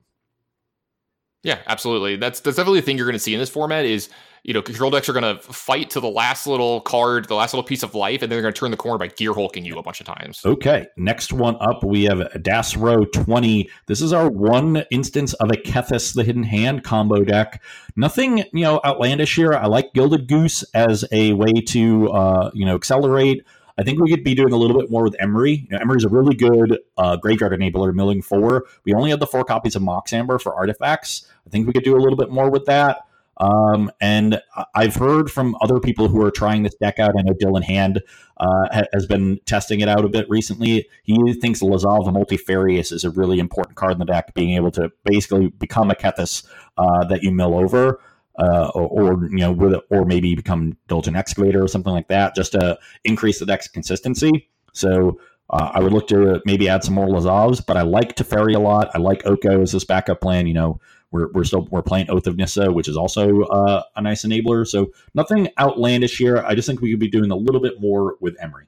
Yeah, 1.43 1.59
absolutely. 1.67 2.17
That's 2.17 2.41
that's 2.41 2.57
definitely 2.57 2.81
the 2.81 2.87
thing 2.87 2.97
you're 2.97 3.07
going 3.07 3.15
to 3.15 3.19
see 3.19 3.35
in 3.35 3.41
this 3.41 3.51
format 3.51 3.85
is 3.85 4.09
you 4.45 4.53
know 4.53 4.63
control 4.63 4.91
decks 4.91 5.09
are 5.09 5.13
going 5.13 5.37
to 5.37 5.41
fight 5.43 5.91
to 5.91 6.01
the 6.01 6.09
last 6.09 6.47
little 6.47 6.81
card, 6.81 7.29
the 7.29 7.35
last 7.35 7.53
little 7.55 7.65
piece 7.65 7.83
of 7.83 7.95
life, 7.95 8.23
and 8.23 8.31
then 8.31 8.37
they're 8.37 8.43
going 8.43 8.55
to 8.55 8.59
turn 8.59 8.71
the 8.71 8.77
corner 8.77 8.99
by 8.99 9.07
gear 9.07 9.33
hulking 9.33 9.65
you 9.65 9.77
a 9.79 9.83
bunch 9.83 10.01
of 10.01 10.07
times. 10.07 10.41
Okay, 10.45 10.87
next 10.97 11.33
one 11.33 11.57
up 11.61 11.85
we 11.85 12.05
have 12.05 12.43
Das 12.43 12.77
Row 12.77 13.05
twenty. 13.05 13.71
This 13.87 14.01
is 14.01 14.13
our 14.13 14.29
one 14.29 14.85
instance 14.91 15.33
of 15.35 15.51
a 15.51 15.55
Kethis 15.55 16.15
the 16.15 16.25
Hidden 16.25 16.45
Hand 16.45 16.83
combo 16.83 17.23
deck. 17.25 17.63
Nothing 17.97 18.39
you 18.39 18.63
know 18.63 18.81
outlandish 18.85 19.37
here. 19.37 19.53
I 19.53 19.67
like 19.67 19.93
Gilded 19.95 20.27
Goose 20.29 20.65
as 20.75 21.05
a 21.13 21.33
way 21.35 21.53
to 21.69 22.11
uh, 22.11 22.51
you 22.55 22.67
know 22.67 22.75
accelerate. 22.75 23.45
I 23.79 23.85
think 23.85 24.01
we 24.01 24.11
could 24.11 24.23
be 24.23 24.35
doing 24.35 24.53
a 24.53 24.57
little 24.57 24.79
bit 24.79 24.91
more 24.91 25.03
with 25.03 25.17
Emry. 25.19 25.71
You 25.71 25.79
know, 25.79 25.95
is 25.95 26.05
a 26.05 26.09
really 26.09 26.35
good 26.35 26.79
uh, 26.99 27.17
graveyard 27.17 27.59
enabler, 27.59 27.95
milling 27.95 28.23
four. 28.23 28.65
We 28.85 28.93
only 28.93 29.11
have 29.11 29.21
the 29.21 29.27
four 29.27 29.45
copies 29.45 29.77
of 29.77 29.83
Mox 29.83 30.13
Amber 30.13 30.39
for 30.39 30.55
artifacts. 30.55 31.27
I 31.47 31.51
think 31.51 31.67
we 31.67 31.73
could 31.73 31.85
do 31.85 31.97
a 31.97 32.01
little 32.01 32.17
bit 32.17 32.31
more 32.31 32.51
with 32.51 32.67
that. 32.67 32.99
Um, 33.39 33.91
and 34.01 34.41
I've 34.75 34.95
heard 34.95 35.31
from 35.31 35.57
other 35.61 35.81
people 35.81 36.09
who 36.09 36.23
are 36.23 36.31
trying 36.31 36.63
this 36.63 36.75
deck 36.75 36.99
out. 36.99 37.13
I 37.19 37.23
know 37.23 37.33
Dylan 37.33 37.65
Hand 37.65 38.03
uh, 38.37 38.85
has 38.93 39.07
been 39.07 39.41
testing 39.47 39.81
it 39.81 39.89
out 39.89 40.05
a 40.05 40.09
bit 40.09 40.27
recently. 40.29 40.89
He 41.03 41.17
thinks 41.35 41.61
Lazav 41.61 42.05
the 42.05 42.13
Multifarious 42.13 42.93
is 42.93 43.05
a 43.05 43.11
really 43.11 43.39
important 43.39 43.77
card 43.77 43.93
in 43.93 43.99
the 43.99 44.05
deck, 44.05 44.35
being 44.35 44.55
able 44.55 44.71
to 44.73 44.91
basically 45.05 45.49
become 45.49 45.91
a 45.91 45.95
Kethis 45.95 46.47
uh, 46.77 47.05
that 47.05 47.23
you 47.23 47.33
mill 47.33 47.55
over 47.55 48.01
uh, 48.39 48.71
or, 48.75 48.89
or, 48.89 49.25
you 49.25 49.39
know, 49.39 49.53
with 49.53 49.75
or 49.91 50.05
maybe 50.05 50.35
become 50.35 50.77
Diligent 50.89 51.17
Excavator 51.17 51.63
or 51.63 51.69
something 51.69 51.93
like 51.93 52.09
that, 52.09 52.35
just 52.35 52.53
to 52.53 52.79
increase 53.05 53.39
the 53.39 53.47
deck's 53.47 53.69
consistency. 53.69 54.49
So 54.73 55.19
uh, 55.51 55.71
I 55.75 55.81
would 55.81 55.93
look 55.93 56.09
to 56.09 56.41
maybe 56.47 56.69
add 56.69 56.85
some 56.85 56.95
more 56.95 57.09
Lazavs, 57.09 57.65
but 57.65 57.77
I 57.77 57.83
like 57.83 58.17
Teferi 58.17 58.55
a 58.55 58.59
lot. 58.61 58.91
I 58.95 58.99
like 58.99 59.27
Oko 59.27 59.63
as 59.63 59.73
this 59.73 59.85
backup 59.85 60.21
plan. 60.21 60.47
You 60.47 60.55
know, 60.55 60.81
we're, 61.13 61.31
we're 61.33 61.45
still 61.45 61.69
we're 61.71 61.83
playing 61.83 62.11
Oath 62.11 62.27
of 62.27 62.37
Nissa, 62.37 62.73
which 62.73 62.89
is 62.89 62.97
also 62.97 63.43
uh, 63.43 63.83
a 63.95 64.03
nice 64.03 64.25
enabler. 64.25 64.67
So 64.67 64.91
nothing 65.15 65.49
outlandish 65.61 66.19
here. 66.19 66.39
I 66.39 66.55
just 66.55 66.67
think 66.67 66.81
we 66.81 66.91
could 66.91 67.01
be 67.01 67.09
doing 67.09 67.31
a 67.31 67.37
little 67.37 67.61
bit 67.61 67.81
more 67.81 68.17
with 68.21 68.37
Emry. 68.39 68.65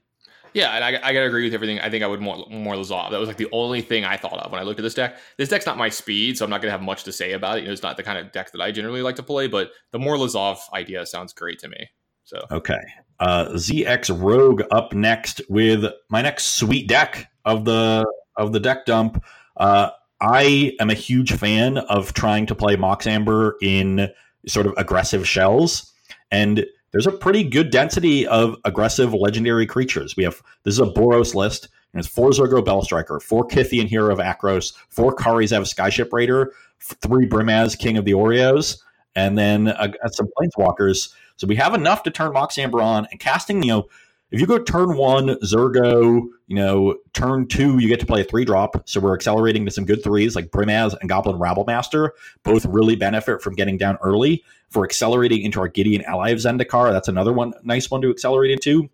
Yeah, 0.53 0.71
and 0.71 0.85
I, 0.85 0.87
I 1.03 1.11
gotta 1.11 1.25
agree 1.25 1.43
with 1.43 1.53
everything. 1.53 1.81
I 1.81 1.89
think 1.89 2.01
I 2.01 2.07
would 2.07 2.21
more 2.21 2.45
more 2.49 2.75
Lazav. 2.75 3.11
That 3.11 3.19
was 3.19 3.27
like 3.27 3.35
the 3.35 3.49
only 3.51 3.81
thing 3.81 4.05
I 4.05 4.15
thought 4.15 4.39
of 4.39 4.51
when 4.53 4.61
I 4.61 4.63
looked 4.63 4.79
at 4.79 4.83
this 4.83 4.93
deck. 4.93 5.17
This 5.37 5.49
deck's 5.49 5.65
not 5.65 5.77
my 5.77 5.89
speed, 5.89 6.37
so 6.37 6.45
I'm 6.45 6.49
not 6.49 6.61
gonna 6.61 6.71
have 6.71 6.81
much 6.81 7.03
to 7.03 7.11
say 7.11 7.33
about 7.33 7.57
it. 7.57 7.61
You 7.61 7.67
know, 7.67 7.73
it's 7.73 7.83
not 7.83 7.97
the 7.97 8.03
kind 8.03 8.17
of 8.17 8.31
deck 8.31 8.53
that 8.53 8.61
I 8.61 8.71
generally 8.71 9.01
like 9.01 9.17
to 9.17 9.23
play. 9.23 9.47
But 9.47 9.71
the 9.91 9.99
more 9.99 10.15
Lazav 10.15 10.57
idea 10.71 11.05
sounds 11.05 11.33
great 11.33 11.59
to 11.59 11.67
me. 11.67 11.89
So 12.23 12.39
okay, 12.51 12.79
uh, 13.19 13.47
ZX 13.49 14.17
Rogue 14.17 14.61
up 14.71 14.93
next 14.93 15.41
with 15.49 15.83
my 16.09 16.21
next 16.21 16.57
sweet 16.57 16.87
deck 16.87 17.29
of 17.43 17.65
the 17.65 18.09
of 18.37 18.53
the 18.53 18.59
deck 18.61 18.85
dump. 18.85 19.21
Uh, 19.57 19.89
I 20.25 20.75
am 20.79 20.89
a 20.89 20.95
huge 20.95 21.33
fan 21.33 21.77
of 21.77 22.13
trying 22.13 22.47
to 22.47 22.55
play 22.55 22.75
Mox 22.75 23.05
Amber 23.05 23.57
in 23.61 24.09
sort 24.47 24.65
of 24.65 24.73
aggressive 24.75 25.27
shells, 25.27 25.93
and 26.31 26.65
there's 26.91 27.05
a 27.05 27.11
pretty 27.11 27.43
good 27.43 27.69
density 27.69 28.25
of 28.25 28.55
aggressive 28.65 29.13
legendary 29.13 29.67
creatures. 29.67 30.15
We 30.17 30.23
have 30.23 30.41
this 30.63 30.73
is 30.73 30.79
a 30.79 30.85
Boros 30.85 31.35
list. 31.35 31.69
And 31.93 32.03
it's 32.03 32.13
four 32.13 32.31
Zurgo 32.31 32.61
Bellstriker, 32.61 33.21
four 33.21 33.47
Kytheon 33.47 33.87
Hero 33.87 34.11
of 34.11 34.19
Akros, 34.19 34.73
four 34.89 35.15
Kari 35.15 35.45
Zev 35.45 35.61
Skyship 35.61 36.11
Raider, 36.11 36.51
three 36.81 37.25
Brimaz 37.25 37.79
King 37.79 37.97
of 37.97 38.03
the 38.03 38.11
Oreskos, 38.11 38.81
and 39.15 39.37
then 39.37 39.69
uh, 39.69 39.93
some 40.11 40.27
Planeswalkers. 40.37 41.13
So 41.37 41.47
we 41.47 41.55
have 41.55 41.73
enough 41.73 42.03
to 42.03 42.11
turn 42.11 42.33
Mox 42.33 42.57
Amber 42.57 42.81
on 42.81 43.07
and 43.11 43.19
casting, 43.21 43.63
you 43.63 43.69
know, 43.69 43.85
if 44.31 44.39
you 44.39 44.47
go 44.47 44.57
turn 44.57 44.97
one, 44.97 45.27
Zurgo, 45.43 46.27
you 46.47 46.55
know, 46.55 46.97
turn 47.13 47.47
two, 47.47 47.79
you 47.79 47.87
get 47.87 47.99
to 47.99 48.05
play 48.05 48.21
a 48.21 48.23
three 48.23 48.43
drop. 48.43 48.87
So 48.87 48.99
we're 48.99 49.13
accelerating 49.13 49.65
to 49.65 49.71
some 49.71 49.85
good 49.85 50.03
threes 50.03 50.35
like 50.35 50.51
Brimaz 50.51 50.95
and 50.99 51.09
Goblin 51.09 51.37
Rabblemaster. 51.37 52.09
Both 52.43 52.65
really 52.65 52.95
benefit 52.95 53.41
from 53.41 53.55
getting 53.55 53.77
down 53.77 53.97
early. 54.01 54.43
For 54.69 54.83
accelerating 54.83 55.43
into 55.43 55.59
our 55.59 55.67
Gideon 55.67 56.03
ally 56.05 56.31
of 56.31 56.39
Zendikar, 56.39 56.91
that's 56.91 57.07
another 57.07 57.31
one, 57.31 57.53
nice 57.63 57.89
one 57.89 58.01
to 58.01 58.09
accelerate 58.09 58.51
into. 58.51 58.89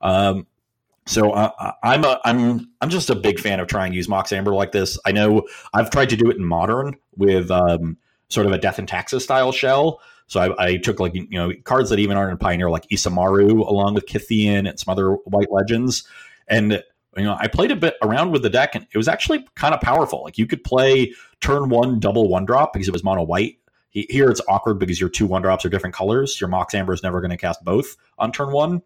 Um, 0.00 0.46
so 1.06 1.32
uh, 1.32 1.72
I'm 1.82 2.04
a 2.04 2.20
I'm 2.24 2.68
I'm 2.80 2.90
just 2.90 3.10
a 3.10 3.14
big 3.14 3.38
fan 3.38 3.60
of 3.60 3.68
trying 3.68 3.92
to 3.92 3.96
use 3.96 4.08
Mox 4.08 4.32
Amber 4.32 4.54
like 4.54 4.72
this. 4.72 4.98
I 5.04 5.12
know 5.12 5.46
I've 5.72 5.90
tried 5.90 6.10
to 6.10 6.16
do 6.16 6.30
it 6.30 6.36
in 6.36 6.44
modern 6.44 6.96
with 7.16 7.50
um, 7.50 7.96
sort 8.28 8.46
of 8.46 8.52
a 8.52 8.58
Death 8.58 8.78
and 8.78 8.88
Taxes 8.88 9.22
style 9.22 9.52
shell. 9.52 10.00
So 10.26 10.40
I, 10.40 10.66
I, 10.66 10.76
took 10.78 11.00
like 11.00 11.14
you 11.14 11.26
know 11.30 11.52
cards 11.64 11.90
that 11.90 11.98
even 11.98 12.16
aren't 12.16 12.32
in 12.32 12.38
Pioneer, 12.38 12.70
like 12.70 12.88
Isamaru, 12.88 13.66
along 13.66 13.94
with 13.94 14.06
Kytheon 14.06 14.68
and 14.68 14.78
some 14.80 14.90
other 14.90 15.12
White 15.12 15.50
Legends. 15.50 16.06
And 16.48 16.82
you 17.16 17.24
know, 17.24 17.36
I 17.38 17.48
played 17.48 17.70
a 17.70 17.76
bit 17.76 17.94
around 18.02 18.32
with 18.32 18.42
the 18.42 18.50
deck 18.50 18.74
and 18.74 18.86
it 18.92 18.96
was 18.96 19.08
actually 19.08 19.46
kind 19.54 19.74
of 19.74 19.80
powerful. 19.80 20.22
Like 20.22 20.38
you 20.38 20.46
could 20.46 20.64
play 20.64 21.12
turn 21.40 21.68
one 21.68 22.00
double 22.00 22.28
one 22.28 22.44
drop 22.44 22.72
because 22.72 22.88
it 22.88 22.92
was 22.92 23.04
mono 23.04 23.22
white. 23.22 23.58
Here 23.90 24.28
it's 24.28 24.40
awkward 24.48 24.80
because 24.80 24.98
your 24.98 25.08
two 25.08 25.26
one 25.26 25.42
drops 25.42 25.64
are 25.64 25.68
different 25.68 25.94
colors. 25.94 26.40
Your 26.40 26.48
Mox 26.48 26.74
Amber 26.74 26.92
is 26.92 27.02
never 27.02 27.20
going 27.20 27.30
to 27.30 27.36
cast 27.36 27.62
both 27.64 27.96
on 28.18 28.32
turn 28.32 28.50
one. 28.50 28.82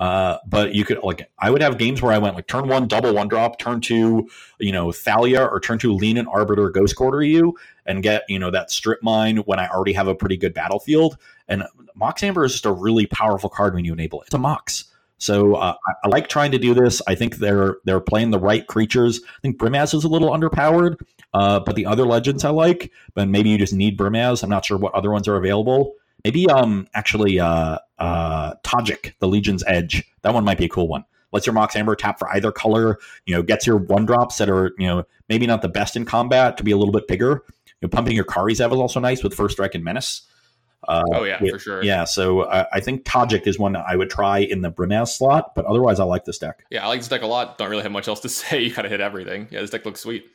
Uh, 0.00 0.38
but 0.46 0.74
you 0.74 0.82
could 0.82 0.98
like 1.02 1.30
I 1.38 1.50
would 1.50 1.60
have 1.60 1.76
games 1.76 2.00
where 2.00 2.10
I 2.10 2.16
went 2.16 2.34
like 2.34 2.46
turn 2.46 2.66
one 2.68 2.88
double 2.88 3.14
one 3.14 3.28
drop, 3.28 3.58
turn 3.58 3.82
two, 3.82 4.30
you 4.58 4.72
know, 4.72 4.90
Thalia 4.90 5.44
or 5.44 5.60
turn 5.60 5.78
two 5.78 5.92
Leonin 5.92 6.26
Arbiter 6.26 6.70
Ghost 6.70 6.96
Quarter 6.96 7.22
you 7.22 7.54
and 7.84 8.02
get, 8.02 8.24
you 8.26 8.38
know, 8.38 8.50
that 8.50 8.70
strip 8.70 9.02
mine 9.02 9.36
when 9.38 9.58
I 9.58 9.68
already 9.68 9.92
have 9.92 10.08
a 10.08 10.14
pretty 10.14 10.38
good 10.38 10.54
battlefield. 10.54 11.18
And 11.48 11.64
Mox 11.94 12.22
Amber 12.22 12.46
is 12.46 12.52
just 12.52 12.64
a 12.64 12.72
really 12.72 13.04
powerful 13.06 13.50
card 13.50 13.74
when 13.74 13.84
you 13.84 13.92
enable 13.92 14.22
it. 14.22 14.28
It's 14.28 14.34
a 14.34 14.38
Mox. 14.38 14.84
So 15.18 15.56
uh, 15.56 15.74
I, 15.86 15.92
I, 16.04 16.08
like 16.08 16.28
trying 16.28 16.52
to 16.52 16.58
do 16.58 16.72
this. 16.72 17.02
I 17.06 17.14
think 17.14 17.36
they're 17.36 17.76
they're 17.84 18.00
playing 18.00 18.30
the 18.30 18.38
right 18.38 18.66
creatures. 18.66 19.20
I 19.22 19.40
think 19.42 19.58
Brimaz 19.58 19.92
is 19.92 20.04
a 20.04 20.08
little 20.08 20.30
underpowered, 20.30 20.96
uh, 21.34 21.60
but 21.60 21.76
the 21.76 21.84
other 21.84 22.06
legends 22.06 22.42
I 22.42 22.50
like. 22.50 22.90
But 23.12 23.28
maybe 23.28 23.50
you 23.50 23.58
just 23.58 23.74
need 23.74 23.98
Brimaz. 23.98 24.42
I'm 24.42 24.48
not 24.48 24.64
sure 24.64 24.78
what 24.78 24.94
other 24.94 25.10
ones 25.10 25.28
are 25.28 25.36
available. 25.36 25.92
Maybe 26.24 26.48
um 26.48 26.86
actually 26.94 27.40
uh 27.40 27.78
uh 27.98 28.54
Tajic, 28.62 29.14
the 29.18 29.28
Legion's 29.28 29.64
Edge. 29.66 30.04
That 30.22 30.34
one 30.34 30.44
might 30.44 30.58
be 30.58 30.66
a 30.66 30.68
cool 30.68 30.88
one. 30.88 31.04
Lets 31.32 31.46
your 31.46 31.54
Mox 31.54 31.76
Amber 31.76 31.94
tap 31.94 32.18
for 32.18 32.28
either 32.30 32.50
color. 32.50 32.98
You 33.26 33.34
know, 33.34 33.42
gets 33.42 33.66
your 33.66 33.76
one 33.76 34.06
drops 34.06 34.38
that 34.38 34.48
are 34.50 34.72
you 34.78 34.86
know 34.86 35.04
maybe 35.28 35.46
not 35.46 35.62
the 35.62 35.68
best 35.68 35.96
in 35.96 36.04
combat 36.04 36.56
to 36.56 36.64
be 36.64 36.72
a 36.72 36.76
little 36.76 36.92
bit 36.92 37.06
bigger. 37.06 37.44
You 37.80 37.86
know, 37.86 37.88
pumping 37.88 38.14
your 38.14 38.24
Kari 38.24 38.54
Zev 38.54 38.72
is 38.72 38.78
also 38.78 39.00
nice 39.00 39.22
with 39.22 39.34
First 39.34 39.54
Strike 39.54 39.74
and 39.74 39.84
Menace. 39.84 40.22
Uh, 40.88 41.04
oh 41.14 41.24
yeah, 41.24 41.40
with, 41.40 41.52
for 41.52 41.58
sure. 41.58 41.84
Yeah, 41.84 42.04
so 42.04 42.40
uh, 42.40 42.64
I 42.72 42.80
think 42.80 43.04
Tajic 43.04 43.46
is 43.46 43.58
one 43.58 43.76
I 43.76 43.96
would 43.96 44.10
try 44.10 44.38
in 44.38 44.62
the 44.62 44.72
Brimaz 44.72 45.08
slot, 45.08 45.54
but 45.54 45.66
otherwise 45.66 46.00
I 46.00 46.04
like 46.04 46.24
this 46.24 46.38
deck. 46.38 46.64
Yeah, 46.70 46.84
I 46.84 46.88
like 46.88 47.00
this 47.00 47.08
deck 47.08 47.22
a 47.22 47.26
lot. 47.26 47.58
Don't 47.58 47.70
really 47.70 47.82
have 47.82 47.92
much 47.92 48.08
else 48.08 48.20
to 48.20 48.28
say. 48.30 48.62
You 48.62 48.72
kind 48.72 48.86
of 48.86 48.90
hit 48.90 49.00
everything. 49.00 49.48
Yeah, 49.50 49.60
this 49.60 49.70
deck 49.70 49.84
looks 49.84 50.00
sweet. 50.00 50.30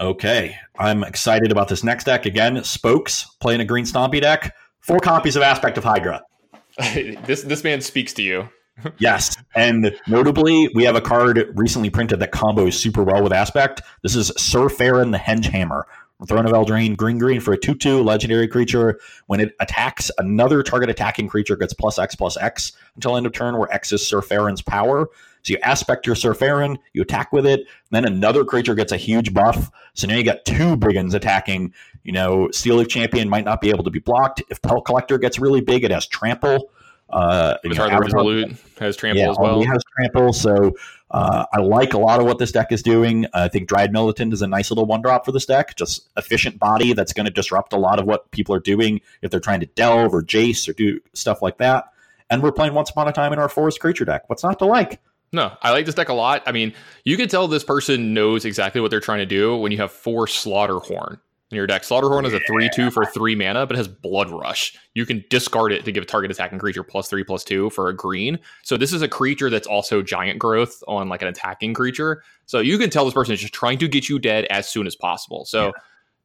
Okay, 0.00 0.56
I'm 0.78 1.02
excited 1.02 1.50
about 1.50 1.68
this 1.68 1.82
next 1.82 2.04
deck 2.04 2.24
again. 2.24 2.62
Spokes 2.64 3.24
playing 3.40 3.60
a 3.60 3.64
green 3.64 3.84
Stompy 3.84 4.20
deck. 4.20 4.54
Four 4.88 5.00
copies 5.00 5.36
of 5.36 5.42
Aspect 5.42 5.76
of 5.76 5.84
Hydra. 5.84 6.22
this 6.94 7.42
this 7.42 7.62
man 7.62 7.82
speaks 7.82 8.14
to 8.14 8.22
you. 8.22 8.48
yes, 8.98 9.36
and 9.54 9.94
notably, 10.06 10.70
we 10.74 10.82
have 10.84 10.96
a 10.96 11.00
card 11.02 11.52
recently 11.56 11.90
printed 11.90 12.20
that 12.20 12.32
combos 12.32 12.72
super 12.72 13.02
well 13.02 13.22
with 13.22 13.34
Aspect. 13.34 13.82
This 14.02 14.16
is 14.16 14.32
Syr 14.38 14.70
Faren 14.70 15.12
the 15.12 15.18
Hengehammer. 15.18 15.82
Throne 16.26 16.46
of 16.46 16.52
Eldraine, 16.52 16.96
green 16.96 17.16
green 17.18 17.40
for 17.40 17.52
a 17.52 17.58
2 17.58 17.76
2 17.76 18.02
legendary 18.02 18.48
creature. 18.48 18.98
When 19.26 19.38
it 19.38 19.54
attacks, 19.60 20.10
another 20.18 20.64
target 20.64 20.90
attacking 20.90 21.28
creature 21.28 21.54
gets 21.54 21.72
plus 21.72 21.98
X 21.98 22.16
plus 22.16 22.36
X 22.36 22.72
until 22.96 23.16
end 23.16 23.26
of 23.26 23.32
turn, 23.32 23.56
where 23.56 23.72
X 23.72 23.92
is 23.92 24.06
Syr 24.06 24.20
Faren's 24.20 24.60
power. 24.60 25.08
So 25.42 25.52
you 25.52 25.58
aspect 25.62 26.06
your 26.06 26.16
Syr 26.16 26.34
Faren, 26.34 26.76
you 26.92 27.02
attack 27.02 27.32
with 27.32 27.46
it, 27.46 27.66
then 27.90 28.04
another 28.04 28.44
creature 28.44 28.74
gets 28.74 28.90
a 28.90 28.96
huge 28.96 29.32
buff. 29.32 29.70
So 29.94 30.08
now 30.08 30.16
you 30.16 30.24
got 30.24 30.44
two 30.44 30.76
brigands 30.76 31.14
attacking. 31.14 31.72
You 32.02 32.12
know, 32.12 32.50
Steel 32.50 32.76
Leaf 32.76 32.88
Champion 32.88 33.28
might 33.28 33.44
not 33.44 33.60
be 33.60 33.70
able 33.70 33.84
to 33.84 33.90
be 33.90 34.00
blocked. 34.00 34.42
If 34.50 34.60
Pelt 34.60 34.84
Collector 34.84 35.18
gets 35.18 35.38
really 35.38 35.60
big, 35.60 35.84
it 35.84 35.90
has 35.92 36.06
trample. 36.06 36.70
Uh, 37.10 37.56
Avatar 37.64 38.00
Resolute 38.00 38.56
has 38.78 38.96
trample 38.96 39.22
yeah, 39.22 39.30
as 39.30 39.36
well. 39.38 39.60
He 39.60 39.66
has 39.66 39.82
trample, 39.96 40.32
so 40.32 40.74
uh, 41.10 41.46
I 41.52 41.60
like 41.60 41.94
a 41.94 41.98
lot 41.98 42.20
of 42.20 42.26
what 42.26 42.38
this 42.38 42.52
deck 42.52 42.70
is 42.70 42.82
doing. 42.82 43.26
I 43.32 43.48
think 43.48 43.68
Dryad 43.68 43.92
Militant 43.92 44.32
is 44.32 44.42
a 44.42 44.46
nice 44.46 44.70
little 44.70 44.84
one 44.84 45.00
drop 45.00 45.24
for 45.24 45.32
this 45.32 45.46
deck. 45.46 45.74
Just 45.76 46.08
efficient 46.16 46.58
body 46.58 46.92
that's 46.92 47.12
going 47.12 47.26
to 47.26 47.32
disrupt 47.32 47.72
a 47.72 47.78
lot 47.78 47.98
of 47.98 48.04
what 48.04 48.30
people 48.30 48.54
are 48.54 48.60
doing 48.60 49.00
if 49.22 49.30
they're 49.30 49.40
trying 49.40 49.60
to 49.60 49.66
delve 49.66 50.12
or 50.12 50.22
jace 50.22 50.68
or 50.68 50.74
do 50.74 51.00
stuff 51.14 51.40
like 51.40 51.58
that. 51.58 51.92
And 52.30 52.42
we're 52.42 52.52
playing 52.52 52.74
Once 52.74 52.90
Upon 52.90 53.08
a 53.08 53.12
Time 53.12 53.32
in 53.32 53.38
our 53.38 53.48
Forest 53.48 53.80
Creature 53.80 54.04
deck. 54.04 54.28
What's 54.28 54.42
not 54.42 54.58
to 54.58 54.66
like? 54.66 55.00
No, 55.32 55.52
I 55.62 55.72
like 55.72 55.86
this 55.86 55.94
deck 55.94 56.08
a 56.08 56.14
lot. 56.14 56.42
I 56.46 56.52
mean, 56.52 56.74
you 57.04 57.16
can 57.16 57.28
tell 57.28 57.48
this 57.48 57.64
person 57.64 58.14
knows 58.14 58.44
exactly 58.44 58.80
what 58.80 58.90
they're 58.90 59.00
trying 59.00 59.18
to 59.18 59.26
do 59.26 59.56
when 59.56 59.72
you 59.72 59.78
have 59.78 59.92
four 59.92 60.26
Slaughterhorn 60.26 61.20
in 61.50 61.56
your 61.56 61.66
deck. 61.66 61.82
Slaughterhorn 61.82 62.26
is 62.26 62.34
a 62.34 62.40
3 62.40 62.68
2 62.74 62.90
for 62.90 63.04
3 63.06 63.34
mana, 63.34 63.66
but 63.66 63.76
has 63.76 63.88
Blood 63.88 64.30
Rush. 64.30 64.76
You 64.94 65.06
can 65.06 65.24
discard 65.30 65.72
it 65.72 65.84
to 65.84 65.92
give 65.92 66.02
a 66.02 66.06
target 66.06 66.30
attacking 66.30 66.58
creature 66.58 66.82
plus 66.82 67.08
3 67.08 67.24
plus 67.24 67.44
2 67.44 67.70
for 67.70 67.88
a 67.88 67.96
green. 67.96 68.38
So 68.62 68.76
this 68.76 68.92
is 68.92 69.02
a 69.02 69.08
creature 69.08 69.48
that's 69.48 69.66
also 69.66 70.02
giant 70.02 70.38
growth 70.38 70.82
on 70.86 71.08
like 71.08 71.22
an 71.22 71.28
attacking 71.28 71.74
creature. 71.74 72.22
So 72.46 72.60
you 72.60 72.78
can 72.78 72.90
tell 72.90 73.04
this 73.04 73.14
person 73.14 73.34
is 73.34 73.40
just 73.40 73.54
trying 73.54 73.78
to 73.78 73.88
get 73.88 74.08
you 74.08 74.18
dead 74.18 74.44
as 74.46 74.68
soon 74.68 74.86
as 74.86 74.96
possible. 74.96 75.44
So. 75.44 75.66
Yeah. 75.66 75.72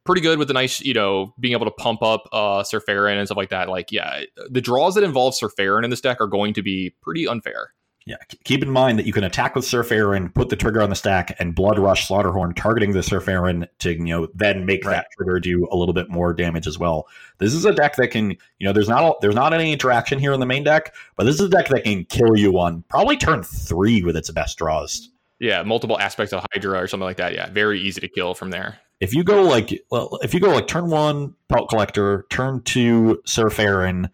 Pretty 0.06 0.20
good 0.20 0.38
with 0.38 0.48
the 0.48 0.52
nice, 0.52 0.82
you 0.82 0.92
know, 0.92 1.32
being 1.40 1.52
able 1.52 1.64
to 1.64 1.70
pump 1.70 2.02
up 2.02 2.28
uh 2.30 2.62
Syr 2.62 2.82
Faren 2.82 3.16
and 3.16 3.26
stuff 3.26 3.38
like 3.38 3.48
that. 3.48 3.70
Like, 3.70 3.90
yeah, 3.90 4.24
the 4.50 4.60
draws 4.60 4.96
that 4.96 5.02
involve 5.02 5.34
Syr 5.34 5.48
Faren 5.48 5.82
in 5.82 5.88
this 5.88 6.02
deck 6.02 6.20
are 6.20 6.26
going 6.26 6.52
to 6.52 6.62
be 6.62 6.94
pretty 7.00 7.26
unfair. 7.26 7.72
Yeah, 8.06 8.16
keep 8.44 8.62
in 8.62 8.70
mind 8.70 8.98
that 8.98 9.06
you 9.06 9.14
can 9.14 9.24
attack 9.24 9.54
with 9.54 9.64
Syr 9.64 9.82
Faren, 9.82 10.34
put 10.34 10.50
the 10.50 10.56
trigger 10.56 10.82
on 10.82 10.90
the 10.90 10.96
stack, 10.96 11.34
and 11.38 11.54
Blood 11.54 11.78
Rush 11.78 12.06
Slaughterhorn, 12.06 12.54
targeting 12.54 12.92
the 12.92 13.02
Syr 13.02 13.20
Faren 13.20 13.66
to 13.78 13.92
you 13.92 14.04
know 14.04 14.28
then 14.34 14.66
make 14.66 14.84
right. 14.84 14.96
that 14.96 15.06
trigger 15.16 15.40
do 15.40 15.66
a 15.72 15.76
little 15.76 15.94
bit 15.94 16.10
more 16.10 16.34
damage 16.34 16.66
as 16.66 16.78
well. 16.78 17.08
This 17.38 17.54
is 17.54 17.64
a 17.64 17.72
deck 17.72 17.96
that 17.96 18.08
can 18.08 18.32
you 18.32 18.66
know 18.66 18.74
there's 18.74 18.90
not 18.90 19.04
a, 19.04 19.14
there's 19.22 19.34
not 19.34 19.54
any 19.54 19.72
interaction 19.72 20.18
here 20.18 20.34
in 20.34 20.40
the 20.40 20.46
main 20.46 20.64
deck, 20.64 20.94
but 21.16 21.24
this 21.24 21.36
is 21.36 21.46
a 21.46 21.48
deck 21.48 21.68
that 21.68 21.84
can 21.84 22.04
kill 22.04 22.36
you 22.36 22.58
on 22.58 22.84
probably 22.90 23.16
turn 23.16 23.42
three 23.42 24.02
with 24.02 24.18
its 24.18 24.30
best 24.30 24.58
draws. 24.58 25.08
Yeah, 25.38 25.62
multiple 25.62 25.98
aspects 25.98 26.34
of 26.34 26.44
Hydra 26.52 26.82
or 26.82 26.86
something 26.86 27.06
like 27.06 27.16
that. 27.16 27.32
Yeah, 27.32 27.48
very 27.48 27.80
easy 27.80 28.02
to 28.02 28.08
kill 28.08 28.34
from 28.34 28.50
there. 28.50 28.80
If 29.00 29.14
you 29.14 29.24
go 29.24 29.42
like 29.44 29.82
well, 29.90 30.18
if 30.22 30.34
you 30.34 30.40
go 30.40 30.50
like 30.50 30.66
turn 30.66 30.90
one 30.90 31.34
Pelt 31.48 31.70
Collector, 31.70 32.26
turn 32.28 32.60
two 32.64 33.22
Syr 33.24 33.46
Faren, 33.46 34.10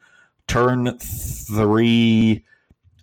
turn 0.46 0.96
three 0.98 2.44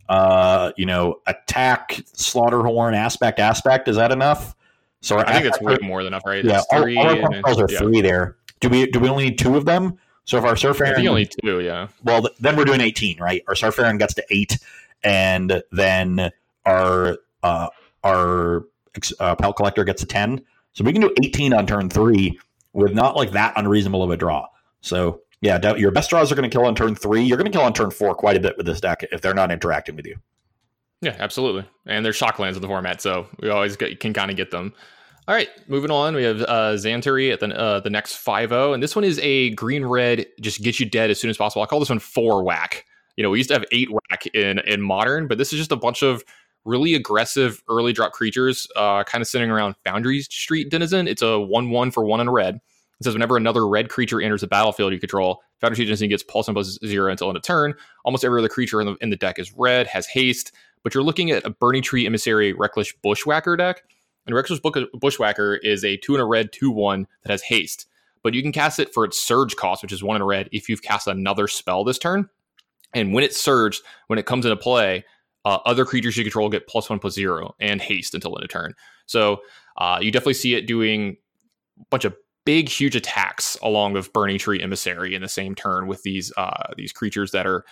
uh, 0.09 0.71
you 0.77 0.85
know, 0.85 1.21
attack, 1.27 2.01
Slaughterhorn, 2.13 2.95
aspect, 2.95 3.39
aspect. 3.39 3.87
Is 3.87 3.95
that 3.97 4.11
enough? 4.11 4.55
So 5.01 5.19
I 5.19 5.33
think 5.33 5.45
it's 5.45 5.61
way 5.61 5.77
more 5.81 6.03
than 6.03 6.13
enough, 6.13 6.25
right? 6.25 6.43
Yeah, 6.43 6.61
all, 6.71 6.81
three 6.81 6.97
all 6.97 7.07
our 7.07 7.35
spells 7.39 7.61
are 7.61 7.67
yeah. 7.69 7.77
three 7.77 8.01
there. 8.01 8.37
Do 8.59 8.69
we 8.69 8.87
do 8.87 8.99
we 8.99 9.09
only 9.09 9.25
need 9.25 9.39
two 9.39 9.55
of 9.55 9.65
them? 9.65 9.99
So 10.25 10.37
if 10.37 10.43
our 10.43 10.57
Syr 10.57 10.73
Faren, 10.73 10.91
I 10.91 10.95
think 10.95 11.07
only 11.07 11.29
two, 11.43 11.61
yeah. 11.61 11.87
Well, 12.03 12.21
th- 12.21 12.33
then 12.39 12.57
we're 12.57 12.65
doing 12.65 12.81
eighteen, 12.81 13.17
right? 13.19 13.43
Our 13.47 13.55
Sir 13.55 13.71
gets 13.97 14.13
to 14.15 14.23
eight, 14.29 14.57
and 15.03 15.63
then 15.71 16.31
our 16.65 17.17
uh, 17.43 17.67
our 18.03 18.65
uh, 19.19 19.35
Pelt 19.35 19.55
Collector 19.55 19.83
gets 19.83 20.01
to 20.01 20.07
ten. 20.07 20.41
So 20.73 20.83
we 20.83 20.91
can 20.91 21.01
do 21.01 21.13
eighteen 21.23 21.53
on 21.53 21.65
turn 21.67 21.89
three 21.89 22.39
with 22.73 22.93
not 22.93 23.15
like 23.15 23.31
that 23.31 23.53
unreasonable 23.55 24.03
of 24.03 24.09
a 24.09 24.17
draw. 24.17 24.47
So 24.81 25.21
yeah, 25.41 25.75
your 25.75 25.91
best 25.91 26.09
draws 26.09 26.31
are 26.31 26.35
going 26.35 26.49
to 26.49 26.53
kill 26.55 26.65
on 26.65 26.75
turn 26.75 26.95
three. 26.95 27.23
You're 27.23 27.37
going 27.37 27.51
to 27.51 27.55
kill 27.55 27.65
on 27.65 27.73
turn 27.73 27.91
four 27.91 28.15
quite 28.15 28.37
a 28.37 28.39
bit 28.39 28.57
with 28.57 28.65
this 28.65 28.81
deck 28.81 29.03
if 29.11 29.21
they're 29.21 29.33
not 29.33 29.51
interacting 29.51 29.95
with 29.95 30.05
you. 30.05 30.17
Yeah, 31.01 31.15
absolutely. 31.19 31.65
And 31.85 32.03
there's 32.03 32.15
shock 32.15 32.39
lands 32.39 32.57
in 32.57 32.61
the 32.61 32.67
format, 32.67 33.01
so 33.01 33.27
we 33.39 33.49
always 33.49 33.75
get, 33.75 33.99
can 33.99 34.13
kind 34.13 34.31
of 34.31 34.37
get 34.37 34.49
them. 34.49 34.73
All 35.27 35.35
right, 35.35 35.49
moving 35.67 35.91
on. 35.91 36.15
We 36.15 36.23
have 36.23 36.41
uh, 36.41 36.73
Xantari 36.75 37.33
at 37.33 37.41
the 37.41 37.47
uh, 37.47 37.81
the 37.81 37.89
next 37.89 38.15
5 38.15 38.51
and 38.51 38.81
this 38.81 38.95
one 38.95 39.03
is 39.03 39.19
a 39.21 39.49
green 39.51 39.85
red, 39.85 40.25
just 40.39 40.61
get 40.63 40.79
you 40.79 40.85
dead 40.85 41.11
as 41.11 41.19
soon 41.19 41.29
as 41.29 41.37
possible. 41.37 41.61
I 41.61 41.65
call 41.65 41.79
this 41.79 41.89
one 41.89 41.99
four 41.99 42.43
whack. 42.43 42.85
You 43.17 43.23
know, 43.23 43.29
we 43.29 43.39
used 43.39 43.49
to 43.49 43.55
have 43.55 43.65
eight 43.73 43.89
whack 43.91 44.25
in 44.33 44.59
in 44.59 44.81
modern, 44.81 45.27
but 45.27 45.37
this 45.37 45.51
is 45.51 45.59
just 45.59 45.73
a 45.73 45.75
bunch 45.75 46.01
of 46.01 46.23
really 46.63 46.95
aggressive 46.95 47.61
early 47.69 47.91
drop 47.91 48.13
creatures, 48.13 48.67
uh, 48.77 49.03
kind 49.03 49.21
of 49.21 49.27
sitting 49.27 49.51
around 49.51 49.75
Foundry 49.85 50.21
Street 50.21 50.69
Denizen. 50.69 51.07
It's 51.09 51.21
a 51.21 51.37
one 51.39 51.71
one 51.71 51.91
for 51.91 52.05
one 52.05 52.25
a 52.25 52.31
red. 52.31 52.61
It 52.99 53.03
says 53.03 53.13
whenever 53.13 53.37
another 53.37 53.67
red 53.67 53.89
creature 53.89 54.21
enters 54.21 54.41
the 54.41 54.47
battlefield 54.47 54.91
you 54.91 54.99
control, 54.99 55.43
Foundry 55.61 55.85
Denizen 55.85 56.09
gets 56.09 56.23
plus 56.23 56.47
one 56.47 56.55
plus 56.55 56.79
zero 56.85 57.11
until 57.11 57.27
end 57.27 57.37
of 57.37 57.43
turn. 57.43 57.75
Almost 58.05 58.25
every 58.25 58.39
other 58.39 58.49
creature 58.49 58.81
in 58.81 58.87
the, 58.87 58.95
in 59.01 59.09
the 59.09 59.15
deck 59.15 59.37
is 59.37 59.53
red, 59.53 59.87
has 59.87 60.07
haste, 60.07 60.51
but 60.83 60.93
you're 60.93 61.03
looking 61.03 61.31
at 61.31 61.45
a 61.45 61.49
Burning 61.49 61.83
Tree 61.83 62.05
Emissary 62.05 62.53
Reckless 62.53 62.91
Bushwhacker 63.03 63.55
deck. 63.55 63.83
And 64.25 64.35
Reckless 64.35 64.59
Bushwhacker 64.59 65.55
is 65.55 65.85
a 65.85 65.97
two 65.97 66.13
and 66.13 66.21
a 66.21 66.25
red, 66.25 66.51
two 66.51 66.71
one 66.71 67.07
that 67.23 67.31
has 67.31 67.41
haste. 67.43 67.87
But 68.23 68.33
you 68.33 68.41
can 68.41 68.51
cast 68.51 68.79
it 68.79 68.93
for 68.93 69.05
its 69.05 69.17
surge 69.17 69.55
cost, 69.55 69.81
which 69.81 69.93
is 69.93 70.03
one 70.03 70.15
in 70.15 70.21
a 70.21 70.25
red, 70.25 70.49
if 70.51 70.67
you've 70.67 70.81
cast 70.81 71.07
another 71.07 71.47
spell 71.47 71.83
this 71.83 71.97
turn. 71.97 72.29
And 72.93 73.13
when 73.13 73.23
it's 73.23 73.41
surged, 73.41 73.83
when 74.07 74.19
it 74.19 74.25
comes 74.25 74.45
into 74.45 74.57
play, 74.57 75.05
uh, 75.45 75.59
other 75.65 75.85
creatures 75.85 76.17
you 76.17 76.23
control 76.23 76.49
get 76.49 76.67
plus 76.67 76.89
one 76.89 76.99
plus 76.99 77.13
zero 77.13 77.55
and 77.59 77.81
haste 77.81 78.13
until 78.13 78.35
end 78.35 78.43
of 78.43 78.49
turn. 78.49 78.73
So 79.05 79.41
uh, 79.77 79.99
you 80.01 80.11
definitely 80.11 80.33
see 80.33 80.55
it 80.55 80.67
doing 80.67 81.15
a 81.79 81.85
bunch 81.89 82.03
of 82.03 82.15
big, 82.47 82.69
huge 82.69 82.95
attacks 82.95 83.57
along 83.61 83.91
with 83.91 84.13
Burning 84.13 84.39
Tree 84.39 84.61
Emissary 84.61 85.13
in 85.13 85.21
the 85.21 85.27
same 85.27 85.53
turn 85.53 85.85
with 85.85 86.01
these 86.03 86.31
uh, 86.37 86.71
these 86.77 86.93
creatures 86.93 87.31
that 87.31 87.45
are 87.45 87.65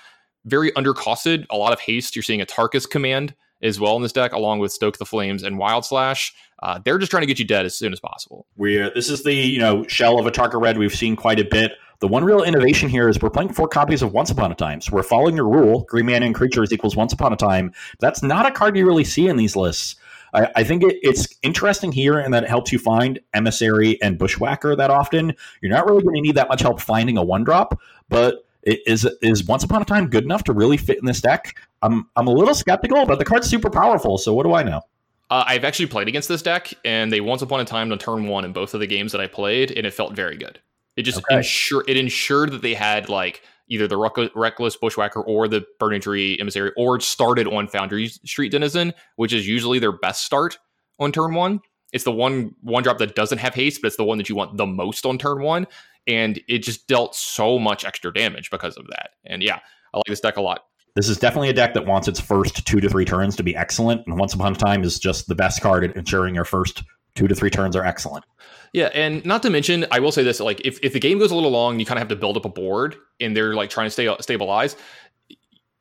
very 0.44 0.70
undercosted. 0.74 1.46
A 1.50 1.56
lot 1.56 1.72
of 1.72 1.80
haste. 1.80 2.14
You're 2.14 2.24
seeing 2.24 2.42
Atarka's 2.42 2.86
Command 2.86 3.34
as 3.64 3.80
well 3.80 3.96
in 3.96 4.02
this 4.02 4.12
deck, 4.12 4.34
along 4.34 4.60
with 4.60 4.74
Stoke 4.74 4.98
the 4.98 5.06
Flames 5.06 5.44
and 5.44 5.58
Wild 5.58 5.86
Slash. 5.86 6.34
Uh, 6.62 6.80
they're 6.84 6.98
just 6.98 7.10
trying 7.10 7.22
to 7.22 7.28
get 7.28 7.40
you 7.40 7.46
dead 7.46 7.66
as 7.66 7.74
soon 7.78 7.94
as 7.94 8.02
possible. 8.02 8.48
We 8.58 8.78
this 8.94 9.10
is 9.10 9.24
the 9.24 9.34
you 9.34 9.60
know 9.60 9.88
shell 9.88 10.20
of 10.20 10.26
Atarka 10.26 10.62
Red 10.62 10.78
we've 10.78 10.94
seen 10.94 11.16
quite 11.16 11.40
a 11.40 11.46
bit. 11.46 11.72
The 12.02 12.10
one 12.10 12.26
real 12.26 12.44
innovation 12.44 12.90
here 12.90 13.08
is 13.08 13.22
we're 13.22 13.30
playing 13.30 13.54
four 13.54 13.70
copies 13.70 14.02
of 14.02 14.12
Once 14.12 14.30
Upon 14.30 14.52
a 14.52 14.56
Time. 14.56 14.82
So 14.82 14.94
we're 14.94 15.04
following 15.04 15.38
your 15.38 15.48
rule: 15.48 15.86
green 15.88 16.06
mana 16.06 16.26
and 16.26 16.36
creatures 16.36 16.74
equals 16.74 16.98
Once 16.98 17.14
Upon 17.14 17.32
a 17.32 17.38
Time. 17.38 17.72
That's 18.02 18.22
not 18.22 18.46
a 18.46 18.52
card 18.52 18.76
you 18.76 18.86
really 18.86 19.06
see 19.06 19.30
in 19.30 19.38
these 19.38 19.56
lists. 19.56 19.96
I, 20.36 20.52
I 20.58 20.64
think 20.64 20.84
it, 20.84 20.98
it's 21.02 21.28
interesting 21.42 21.92
here 21.92 22.20
and 22.20 22.34
that 22.34 22.44
it 22.44 22.50
helps 22.50 22.72
you 22.72 22.80
find 22.80 23.20
emissary 23.34 24.02
and 24.02 24.18
bushwhacker 24.18 24.76
that 24.76 24.90
often. 24.90 25.34
You're 25.62 25.72
not 25.72 25.86
really 25.86 26.04
going 26.04 26.16
to 26.16 26.22
need 26.22 26.36
that 26.36 26.50
much 26.50 26.62
help 26.62 26.82
finding 26.82 27.18
a 27.18 27.24
one 27.24 27.44
drop, 27.44 27.80
but 28.10 28.46
is 28.64 29.08
is 29.22 29.46
Once 29.46 29.64
Upon 29.64 29.82
a 29.82 29.86
Time 29.86 30.08
good 30.08 30.24
enough 30.24 30.44
to 30.46 30.54
really 30.54 30.78
fit 30.78 30.98
in 30.98 31.06
this 31.06 31.22
deck? 31.22 31.58
I'm 31.82 32.10
I'm 32.16 32.28
a 32.28 32.32
little 32.32 32.56
skeptical, 32.56 33.06
but 33.06 33.20
the 33.20 33.26
card's 33.26 33.48
super 33.48 33.70
powerful. 33.70 34.18
So 34.18 34.34
what 34.34 34.44
do 34.44 34.54
I 34.54 34.64
know? 34.64 34.82
Uh, 35.30 35.44
I've 35.48 35.64
actually 35.64 35.88
played 35.88 36.08
against 36.08 36.30
this 36.30 36.42
deck, 36.42 36.74
and 36.84 37.12
they 37.12 37.22
once 37.22 37.42
upon 37.42 37.60
a 37.60 37.66
time 37.66 37.92
on 37.92 37.98
turn 37.98 38.28
one 38.28 38.46
in 38.46 38.54
both 38.54 38.74
of 38.74 38.80
the 38.80 38.88
games 38.88 39.12
that 39.12 39.22
I 39.22 39.28
played, 39.28 39.72
and 39.72 39.86
it 39.86 39.94
felt 39.94 40.14
very 40.14 40.38
good. 40.38 40.60
It 40.96 41.04
just 41.04 41.20
okay. 41.20 41.38
ensured 41.38 41.86
it 41.88 41.98
ensured 41.98 42.52
that 42.52 42.62
they 42.62 42.74
had 42.74 43.10
like 43.10 43.44
either 43.68 43.88
the 43.88 43.98
reckless 44.36 44.76
bushwhacker 44.76 45.22
or 45.22 45.48
the 45.48 45.66
burning 45.80 46.02
tree 46.02 46.38
emissary, 46.40 46.72
or 46.78 47.00
started 47.00 47.48
on 47.48 47.68
Foundry 47.68 48.08
Street 48.08 48.50
Denizen, 48.50 48.94
which 49.16 49.34
is 49.34 49.48
usually 49.48 49.80
their 49.80 49.92
best 49.92 50.24
start 50.24 50.58
on 51.00 51.12
turn 51.12 51.34
one. 51.34 51.62
It's 51.94 52.04
the 52.04 52.12
one 52.12 52.54
one 52.62 52.84
drop 52.84 52.98
that 52.98 53.16
doesn't 53.16 53.38
have 53.38 53.54
haste, 53.54 53.82
but 53.82 53.88
it's 53.88 53.98
the 53.98 54.04
one 54.04 54.18
that 54.18 54.30
you 54.30 54.36
want 54.36 54.58
the 54.58 54.66
most 54.66 55.06
on 55.06 55.18
turn 55.18 55.42
one, 55.42 55.68
and 56.08 56.40
it 56.48 56.60
just 56.60 56.88
dealt 56.88 57.16
so 57.16 57.58
much 57.58 57.86
extra 57.86 58.14
damage 58.14 58.52
because 58.52 58.76
of 58.78 58.88
that. 58.88 59.12
And 59.26 59.42
yeah, 59.42 59.60
I 59.94 59.98
like 59.98 60.06
this 60.08 60.20
deck 60.20 60.38
a 60.38 60.42
lot. 60.42 60.66
This 60.96 61.10
is 61.10 61.18
definitely 61.18 61.50
a 61.50 61.54
deck 61.54 61.74
that 61.74 61.86
wants 61.86 62.08
its 62.08 62.22
first 62.22 62.66
two 62.66 62.80
to 62.80 62.88
three 62.88 63.04
turns 63.04 63.36
to 63.36 63.44
be 63.44 63.56
excellent, 63.56 64.06
and 64.08 64.18
Once 64.18 64.34
Upon 64.34 64.54
a 64.54 64.56
Time 64.56 64.84
is 64.84 64.98
just 65.00 65.28
the 65.28 65.36
best 65.36 65.62
card 65.62 65.84
at 65.84 65.96
ensuring 65.96 66.36
your 66.36 66.46
first 66.46 66.84
two 67.16 67.28
to 67.28 67.36
three 67.36 67.50
turns 67.50 67.76
are 67.76 67.84
excellent. 67.84 68.26
Yeah, 68.74 68.90
and 68.94 69.26
not 69.26 69.42
to 69.44 69.50
mention, 69.50 69.86
I 69.92 70.00
will 70.00 70.12
say 70.12 70.24
this: 70.24 70.40
like, 70.40 70.62
if, 70.66 70.80
if 70.84 70.94
the 70.94 71.00
game 71.00 71.20
goes 71.20 71.32
a 71.32 71.36
little 71.36 71.52
long, 71.52 71.80
you 71.80 71.86
kind 71.86 71.98
of 71.98 72.02
have 72.02 72.10
to 72.10 72.16
build 72.16 72.38
up 72.38 72.46
a 72.46 72.50
board, 72.50 72.96
and 73.20 73.36
they're 73.36 73.54
like 73.54 73.70
trying 73.70 73.88
to 73.88 73.92
stay 73.92 74.14
stabilize. 74.20 74.76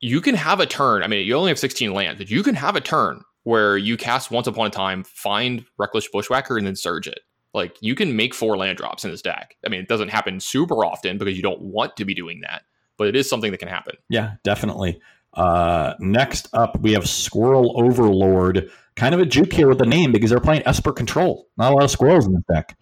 You 0.00 0.20
can 0.20 0.34
have 0.34 0.60
a 0.60 0.66
turn. 0.66 1.02
I 1.02 1.06
mean, 1.06 1.26
you 1.26 1.34
only 1.34 1.50
have 1.50 1.58
16 1.58 1.92
lands, 1.92 2.18
but 2.18 2.30
you 2.30 2.42
can 2.42 2.54
have 2.54 2.76
a 2.76 2.80
turn 2.80 3.22
where 3.44 3.76
you 3.76 3.96
cast 3.96 4.30
Once 4.30 4.46
Upon 4.46 4.66
a 4.66 4.70
Time, 4.70 5.02
find 5.04 5.64
Reckless 5.78 6.08
Bushwhacker, 6.08 6.58
and 6.58 6.66
then 6.66 6.76
surge 6.76 7.06
it. 7.06 7.20
Like, 7.54 7.76
you 7.80 7.94
can 7.94 8.14
make 8.14 8.34
four 8.34 8.56
land 8.56 8.76
drops 8.76 9.04
in 9.04 9.10
this 9.10 9.22
deck. 9.22 9.56
I 9.64 9.70
mean, 9.70 9.80
it 9.80 9.88
doesn't 9.88 10.08
happen 10.08 10.40
super 10.40 10.84
often 10.84 11.16
because 11.16 11.36
you 11.36 11.42
don't 11.42 11.60
want 11.62 11.96
to 11.96 12.04
be 12.04 12.14
doing 12.14 12.40
that 12.40 12.64
but 12.96 13.08
it 13.08 13.16
is 13.16 13.28
something 13.28 13.50
that 13.50 13.58
can 13.58 13.68
happen. 13.68 13.96
Yeah, 14.08 14.34
definitely. 14.42 15.00
Uh, 15.34 15.94
next 15.98 16.48
up, 16.52 16.78
we 16.80 16.92
have 16.92 17.08
Squirrel 17.08 17.74
Overlord. 17.80 18.70
Kind 18.96 19.14
of 19.14 19.20
a 19.20 19.26
juke 19.26 19.52
here 19.52 19.68
with 19.68 19.78
the 19.78 19.86
name 19.86 20.12
because 20.12 20.30
they're 20.30 20.40
playing 20.40 20.62
Esper 20.66 20.92
Control. 20.92 21.48
Not 21.56 21.72
a 21.72 21.74
lot 21.74 21.84
of 21.84 21.90
squirrels 21.90 22.26
in 22.26 22.34
this 22.34 22.44
deck. 22.52 22.76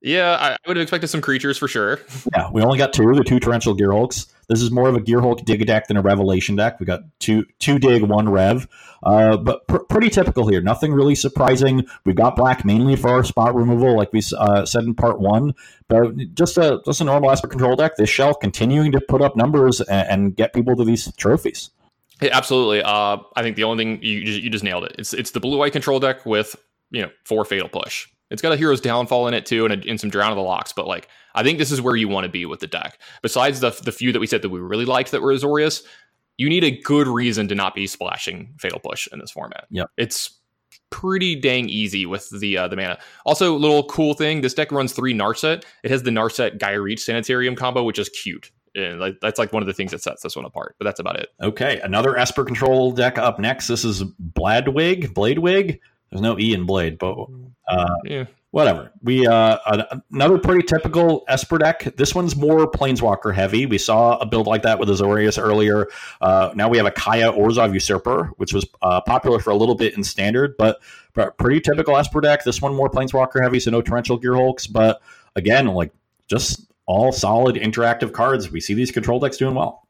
Yeah, 0.00 0.36
I 0.40 0.56
would 0.68 0.76
have 0.76 0.82
expected 0.82 1.08
some 1.08 1.20
creatures 1.20 1.58
for 1.58 1.66
sure. 1.66 1.98
yeah, 2.32 2.48
we 2.52 2.62
only 2.62 2.78
got 2.78 2.92
two, 2.92 3.12
the 3.14 3.24
two 3.24 3.40
torrential 3.40 3.76
Gearhulks. 3.76 4.26
This 4.48 4.62
is 4.62 4.70
more 4.70 4.88
of 4.88 4.94
a 4.94 5.00
Gearhulk 5.00 5.44
dig 5.44 5.66
deck 5.66 5.88
than 5.88 5.96
a 5.96 6.02
Revelation 6.02 6.54
deck. 6.54 6.78
We 6.78 6.86
got 6.86 7.00
two 7.18 7.44
two 7.58 7.78
dig, 7.78 8.02
one 8.02 8.28
rev, 8.28 8.68
uh, 9.02 9.36
but 9.36 9.66
pr- 9.66 9.78
pretty 9.90 10.08
typical 10.08 10.46
here. 10.46 10.60
Nothing 10.60 10.92
really 10.92 11.16
surprising. 11.16 11.86
We 12.06 12.14
got 12.14 12.36
black 12.36 12.64
mainly 12.64 12.94
for 12.94 13.10
our 13.10 13.24
spot 13.24 13.54
removal, 13.54 13.96
like 13.96 14.12
we 14.12 14.22
uh, 14.38 14.64
said 14.64 14.84
in 14.84 14.94
part 14.94 15.20
one. 15.20 15.54
But 15.88 16.34
just 16.34 16.56
a 16.56 16.80
just 16.86 17.00
a 17.00 17.04
normal 17.04 17.30
Esper 17.30 17.48
control 17.48 17.74
deck. 17.74 17.96
This 17.96 18.08
shell 18.08 18.34
continuing 18.34 18.92
to 18.92 19.00
put 19.00 19.20
up 19.20 19.36
numbers 19.36 19.80
and, 19.80 20.08
and 20.08 20.36
get 20.36 20.54
people 20.54 20.76
to 20.76 20.84
these 20.84 21.12
trophies. 21.16 21.70
Yeah, 22.20 22.30
absolutely. 22.36 22.82
Uh, 22.82 23.18
I 23.36 23.42
think 23.42 23.56
the 23.56 23.64
only 23.64 23.84
thing 23.84 24.02
you 24.02 24.18
you 24.18 24.50
just 24.50 24.64
nailed 24.64 24.84
it. 24.84 24.96
It's 24.98 25.14
it's 25.14 25.30
the 25.30 25.40
blue 25.40 25.58
white 25.58 25.72
control 25.72 26.00
deck 26.00 26.26
with 26.26 26.56
you 26.90 27.02
know 27.02 27.10
four 27.24 27.44
fatal 27.44 27.68
push. 27.68 28.08
It's 28.30 28.42
got 28.42 28.52
a 28.52 28.56
hero's 28.56 28.80
downfall 28.80 29.26
in 29.28 29.34
it 29.34 29.46
too, 29.46 29.64
and, 29.64 29.72
a, 29.72 29.88
and 29.88 29.98
some 29.98 30.10
drown 30.10 30.30
of 30.30 30.36
the 30.36 30.42
locks. 30.42 30.72
But 30.72 30.86
like, 30.86 31.08
I 31.34 31.42
think 31.42 31.58
this 31.58 31.72
is 31.72 31.80
where 31.80 31.96
you 31.96 32.08
want 32.08 32.24
to 32.24 32.30
be 32.30 32.44
with 32.44 32.60
the 32.60 32.66
deck. 32.66 32.98
Besides 33.22 33.60
the 33.60 33.70
the 33.70 33.92
few 33.92 34.12
that 34.12 34.20
we 34.20 34.26
said 34.26 34.42
that 34.42 34.50
we 34.50 34.60
really 34.60 34.84
liked 34.84 35.12
that 35.12 35.22
were 35.22 35.32
Azorius, 35.32 35.82
you 36.36 36.48
need 36.48 36.64
a 36.64 36.70
good 36.70 37.06
reason 37.06 37.48
to 37.48 37.54
not 37.54 37.74
be 37.74 37.86
splashing 37.86 38.54
fatal 38.58 38.80
push 38.80 39.08
in 39.12 39.18
this 39.18 39.30
format. 39.30 39.66
Yeah, 39.70 39.84
it's 39.96 40.38
pretty 40.90 41.36
dang 41.36 41.68
easy 41.68 42.06
with 42.06 42.28
the 42.30 42.58
uh, 42.58 42.68
the 42.68 42.76
mana. 42.76 42.98
Also, 43.24 43.56
little 43.56 43.84
cool 43.84 44.14
thing: 44.14 44.40
this 44.40 44.54
deck 44.54 44.72
runs 44.72 44.92
three 44.92 45.14
Narset. 45.14 45.64
It 45.82 45.90
has 45.90 46.02
the 46.02 46.10
Narset 46.10 46.58
Geier 46.58 46.82
Reach 46.82 47.04
Sanitarium 47.04 47.54
combo, 47.56 47.82
which 47.82 47.98
is 47.98 48.08
cute. 48.08 48.50
And 48.74 49.00
like, 49.00 49.18
that's 49.20 49.38
like 49.38 49.52
one 49.52 49.62
of 49.62 49.66
the 49.66 49.72
things 49.72 49.90
that 49.90 50.02
sets 50.02 50.22
this 50.22 50.36
one 50.36 50.44
apart. 50.44 50.76
But 50.78 50.84
that's 50.84 51.00
about 51.00 51.18
it. 51.18 51.28
Okay, 51.40 51.80
another 51.80 52.16
Esper 52.16 52.44
control 52.44 52.92
deck 52.92 53.18
up 53.18 53.38
next. 53.38 53.68
This 53.68 53.84
is 53.84 54.02
Bladwig, 54.04 55.12
Bladewig. 55.14 55.78
There's 56.10 56.22
no 56.22 56.38
E 56.38 56.54
in 56.54 56.64
Blade, 56.64 56.98
but 56.98 57.26
uh, 57.68 57.96
yeah. 58.04 58.24
whatever. 58.50 58.90
We 59.02 59.26
uh, 59.26 59.58
another 60.10 60.38
pretty 60.38 60.62
typical 60.62 61.22
Esper 61.28 61.58
deck. 61.58 61.96
This 61.96 62.14
one's 62.14 62.34
more 62.34 62.70
Planeswalker 62.70 63.34
heavy. 63.34 63.66
We 63.66 63.76
saw 63.76 64.16
a 64.16 64.24
build 64.24 64.46
like 64.46 64.62
that 64.62 64.78
with 64.78 64.88
Azorius 64.88 65.38
earlier. 65.42 65.86
Uh, 66.22 66.50
now 66.54 66.68
we 66.68 66.78
have 66.78 66.86
a 66.86 66.90
Kaya 66.90 67.30
Orzhov 67.32 67.74
Usurper, 67.74 68.32
which 68.38 68.54
was 68.54 68.64
uh, 68.80 69.02
popular 69.02 69.38
for 69.38 69.50
a 69.50 69.54
little 69.54 69.74
bit 69.74 69.98
in 69.98 70.02
Standard, 70.02 70.56
but, 70.56 70.80
but 71.12 71.36
pretty 71.36 71.60
typical 71.60 71.94
Esper 71.94 72.22
deck. 72.22 72.42
This 72.42 72.62
one 72.62 72.74
more 72.74 72.88
Planeswalker 72.88 73.42
heavy, 73.42 73.60
so 73.60 73.70
no 73.70 73.82
Torrential 73.82 74.18
Gearhulks. 74.18 74.72
But 74.72 75.02
again, 75.36 75.66
like 75.66 75.92
just 76.26 76.67
all 76.88 77.12
solid 77.12 77.54
interactive 77.54 78.12
cards. 78.12 78.50
We 78.50 78.60
see 78.60 78.74
these 78.74 78.90
control 78.90 79.20
decks 79.20 79.36
doing 79.36 79.54
well. 79.54 79.86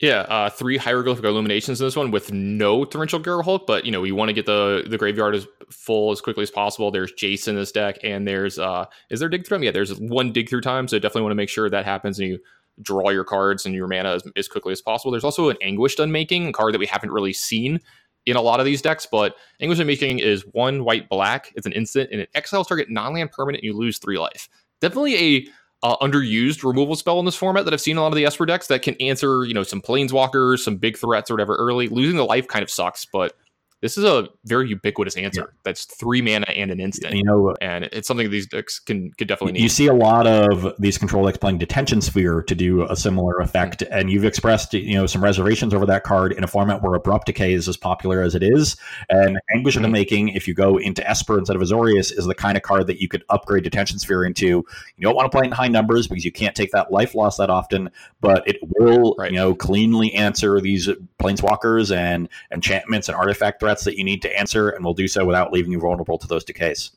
Yeah, 0.00 0.20
uh, 0.22 0.48
three 0.48 0.76
hieroglyphic 0.76 1.24
illuminations 1.24 1.80
in 1.80 1.86
this 1.86 1.96
one 1.96 2.12
with 2.12 2.32
no 2.32 2.84
torrential 2.84 3.20
Gearhulk, 3.20 3.66
but 3.66 3.84
you 3.84 3.90
know 3.90 4.00
we 4.00 4.12
want 4.12 4.28
to 4.28 4.32
get 4.32 4.46
the 4.46 4.84
the 4.88 4.96
graveyard 4.96 5.34
as 5.34 5.46
full 5.70 6.12
as 6.12 6.20
quickly 6.20 6.42
as 6.42 6.50
possible. 6.50 6.90
There's 6.90 7.12
Jason 7.12 7.56
in 7.56 7.60
this 7.60 7.72
deck, 7.72 7.98
and 8.02 8.26
there's 8.26 8.58
uh, 8.58 8.86
is 9.10 9.20
there 9.20 9.28
dig 9.28 9.46
through? 9.46 9.62
Yeah, 9.62 9.72
there's 9.72 9.98
one 9.98 10.32
dig 10.32 10.48
through 10.48 10.60
time, 10.62 10.88
so 10.88 10.98
definitely 10.98 11.22
want 11.22 11.32
to 11.32 11.36
make 11.36 11.48
sure 11.48 11.68
that 11.68 11.84
happens 11.84 12.18
and 12.18 12.28
you 12.28 12.38
draw 12.80 13.10
your 13.10 13.24
cards 13.24 13.66
and 13.66 13.74
your 13.74 13.88
mana 13.88 14.14
as, 14.14 14.22
as 14.36 14.46
quickly 14.46 14.72
as 14.72 14.80
possible. 14.80 15.10
There's 15.10 15.24
also 15.24 15.48
an 15.48 15.56
Anguished 15.60 15.98
Unmaking, 15.98 16.46
a 16.46 16.52
card 16.52 16.74
that 16.74 16.78
we 16.78 16.86
haven't 16.86 17.10
really 17.10 17.32
seen 17.32 17.80
in 18.24 18.36
a 18.36 18.40
lot 18.40 18.60
of 18.60 18.66
these 18.66 18.80
decks, 18.80 19.04
but 19.04 19.34
Anguished 19.60 19.80
Unmaking 19.80 20.20
is 20.20 20.42
one 20.52 20.84
white 20.84 21.08
black. 21.08 21.52
It's 21.56 21.66
an 21.66 21.72
instant 21.72 22.10
and 22.12 22.20
it 22.20 22.30
exiles 22.36 22.68
target 22.68 22.88
non-land 22.88 23.32
permanent. 23.32 23.64
and 23.64 23.66
You 23.66 23.76
lose 23.76 23.98
three 23.98 24.18
life. 24.18 24.48
Definitely 24.80 25.16
a 25.16 25.48
uh, 25.82 25.96
underused 25.98 26.64
removal 26.64 26.96
spell 26.96 27.18
in 27.18 27.24
this 27.24 27.36
format 27.36 27.64
that 27.64 27.74
I've 27.74 27.80
seen 27.80 27.96
a 27.96 28.02
lot 28.02 28.08
of 28.08 28.16
the 28.16 28.24
Esper 28.24 28.46
decks 28.46 28.66
that 28.68 28.82
can 28.82 28.94
answer, 28.96 29.44
you 29.44 29.54
know, 29.54 29.62
some 29.62 29.80
planeswalkers, 29.80 30.60
some 30.60 30.76
big 30.76 30.98
threats 30.98 31.30
or 31.30 31.34
whatever 31.34 31.56
early. 31.56 31.88
Losing 31.88 32.16
the 32.16 32.24
life 32.24 32.48
kind 32.48 32.62
of 32.62 32.70
sucks, 32.70 33.04
but 33.04 33.36
this 33.80 33.96
is 33.96 34.04
a 34.04 34.28
very 34.44 34.68
ubiquitous 34.68 35.16
answer. 35.16 35.40
Yeah. 35.40 35.60
That's 35.62 35.84
three 35.84 36.20
mana 36.20 36.46
and 36.46 36.70
an 36.70 36.80
instant. 36.80 37.14
You 37.14 37.22
know, 37.22 37.54
and 37.60 37.84
it's 37.84 38.08
something 38.08 38.28
these 38.30 38.46
decks 38.46 38.80
can 38.80 39.12
could 39.12 39.28
definitely 39.28 39.52
need. 39.52 39.62
You 39.62 39.68
see 39.68 39.86
a 39.86 39.94
lot 39.94 40.26
of 40.26 40.74
these 40.78 40.98
control 40.98 41.24
decks 41.24 41.38
playing 41.38 41.58
Detention 41.58 42.00
Sphere 42.00 42.42
to 42.42 42.54
do 42.54 42.82
a 42.82 42.96
similar 42.96 43.38
effect, 43.38 43.80
mm-hmm. 43.80 43.92
and 43.92 44.10
you've 44.10 44.24
expressed 44.24 44.74
you 44.74 44.94
know 44.94 45.06
some 45.06 45.22
reservations 45.22 45.72
over 45.72 45.86
that 45.86 46.02
card 46.02 46.32
in 46.32 46.42
a 46.42 46.48
format 46.48 46.82
where 46.82 46.94
Abrupt 46.94 47.26
Decay 47.26 47.52
is 47.52 47.68
as 47.68 47.76
popular 47.76 48.20
as 48.20 48.34
it 48.34 48.42
is, 48.42 48.76
and 49.08 49.38
Anguish 49.54 49.74
mm-hmm. 49.74 49.84
in 49.84 49.90
the 49.90 49.98
Making, 49.98 50.28
if 50.30 50.48
you 50.48 50.54
go 50.54 50.76
into 50.76 51.08
Esper 51.08 51.38
instead 51.38 51.56
of 51.56 51.62
Azorius, 51.62 52.16
is 52.16 52.26
the 52.26 52.34
kind 52.34 52.56
of 52.56 52.62
card 52.62 52.88
that 52.88 53.00
you 53.00 53.08
could 53.08 53.24
upgrade 53.28 53.62
Detention 53.62 53.98
Sphere 53.98 54.24
into. 54.24 54.46
You 54.46 55.02
don't 55.02 55.14
want 55.14 55.30
to 55.30 55.36
play 55.36 55.46
in 55.46 55.52
high 55.52 55.68
numbers 55.68 56.08
because 56.08 56.24
you 56.24 56.32
can't 56.32 56.56
take 56.56 56.72
that 56.72 56.90
life 56.90 57.14
loss 57.14 57.36
that 57.36 57.50
often, 57.50 57.90
but 58.20 58.46
it 58.48 58.56
will 58.76 59.14
right. 59.18 59.30
you 59.30 59.36
know 59.36 59.54
cleanly 59.54 60.12
answer 60.14 60.60
these 60.60 60.88
planeswalkers 61.18 61.94
and 61.94 62.28
enchantments 62.52 63.08
and 63.08 63.16
artifact 63.16 63.60
threats 63.60 63.84
that 63.84 63.96
you 63.96 64.04
need 64.04 64.22
to 64.22 64.38
answer, 64.38 64.70
and 64.70 64.84
we'll 64.84 64.94
do 64.94 65.08
so 65.08 65.24
without 65.24 65.52
leaving 65.52 65.72
you 65.72 65.80
vulnerable 65.80 66.18
to 66.18 66.26
those 66.26 66.44
decays. 66.44 66.92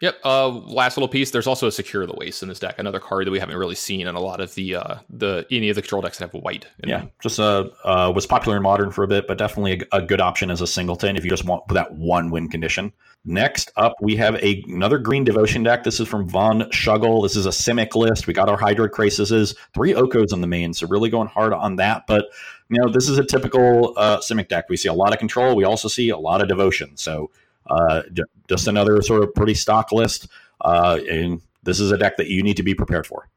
Yep. 0.00 0.18
Uh, 0.24 0.48
last 0.48 0.96
little 0.96 1.08
piece. 1.08 1.30
There's 1.30 1.46
also 1.46 1.66
a 1.66 1.72
secure 1.72 2.06
the 2.06 2.14
waste 2.14 2.42
in 2.42 2.48
this 2.48 2.58
deck. 2.58 2.78
Another 2.78 3.00
card 3.00 3.26
that 3.26 3.30
we 3.30 3.38
haven't 3.38 3.56
really 3.56 3.74
seen 3.74 4.06
in 4.06 4.14
a 4.14 4.20
lot 4.20 4.40
of 4.40 4.54
the 4.54 4.76
uh, 4.76 4.94
the 5.10 5.46
any 5.50 5.68
of 5.68 5.76
the 5.76 5.82
control 5.82 6.00
decks 6.00 6.18
that 6.18 6.32
have 6.32 6.42
white. 6.42 6.66
yeah, 6.84 7.00
them. 7.00 7.10
just 7.22 7.38
uh, 7.38 7.68
uh, 7.84 8.10
was 8.14 8.26
popular 8.26 8.56
in 8.56 8.62
modern 8.62 8.90
for 8.90 9.04
a 9.04 9.08
bit, 9.08 9.26
but 9.26 9.36
definitely 9.36 9.84
a, 9.92 9.98
a, 9.98 10.02
good 10.02 10.20
option 10.20 10.50
as 10.50 10.62
a 10.62 10.66
singleton 10.66 11.16
if 11.16 11.24
you 11.24 11.30
just 11.30 11.44
want 11.44 11.68
that 11.68 11.92
one 11.92 12.30
win 12.30 12.48
condition. 12.48 12.92
Next 13.26 13.70
up, 13.76 13.94
we 14.00 14.16
have 14.16 14.36
a, 14.36 14.64
another 14.68 14.96
green 14.96 15.24
devotion 15.24 15.62
deck. 15.62 15.84
This 15.84 16.00
is 16.00 16.08
from 16.08 16.26
Von 16.26 16.62
Schuggle. 16.70 17.22
This 17.22 17.36
is 17.36 17.44
a 17.44 17.50
Simic 17.50 17.94
list. 17.94 18.26
We 18.26 18.32
got 18.32 18.48
our 18.48 18.58
Hydroid 18.58 18.90
Krasis, 18.90 19.54
three 19.74 19.92
Okos 19.92 20.32
on 20.32 20.40
the 20.40 20.46
main, 20.46 20.72
so 20.72 20.86
really 20.86 21.10
going 21.10 21.28
hard 21.28 21.52
on 21.52 21.76
that. 21.76 22.06
But 22.06 22.24
you 22.70 22.80
know, 22.80 22.90
this 22.90 23.10
is 23.10 23.18
a 23.18 23.24
typical 23.24 23.92
uh, 23.98 24.18
Simic 24.18 24.48
deck. 24.48 24.70
We 24.70 24.78
see 24.78 24.88
a 24.88 24.94
lot 24.94 25.12
of 25.12 25.18
control. 25.18 25.54
We 25.54 25.64
also 25.64 25.88
see 25.88 26.08
a 26.08 26.16
lot 26.16 26.40
of 26.40 26.48
devotion. 26.48 26.96
So 26.96 27.30
uh, 27.70 28.02
just 28.48 28.66
another 28.66 29.00
sort 29.02 29.22
of 29.22 29.34
pretty 29.34 29.54
stock 29.54 29.92
list. 29.92 30.28
Uh, 30.60 30.98
and 31.08 31.40
this 31.62 31.80
is 31.80 31.90
a 31.90 31.98
deck 31.98 32.16
that 32.16 32.28
you 32.28 32.42
need 32.42 32.56
to 32.56 32.62
be 32.62 32.74
prepared 32.74 33.06
for. 33.06 33.28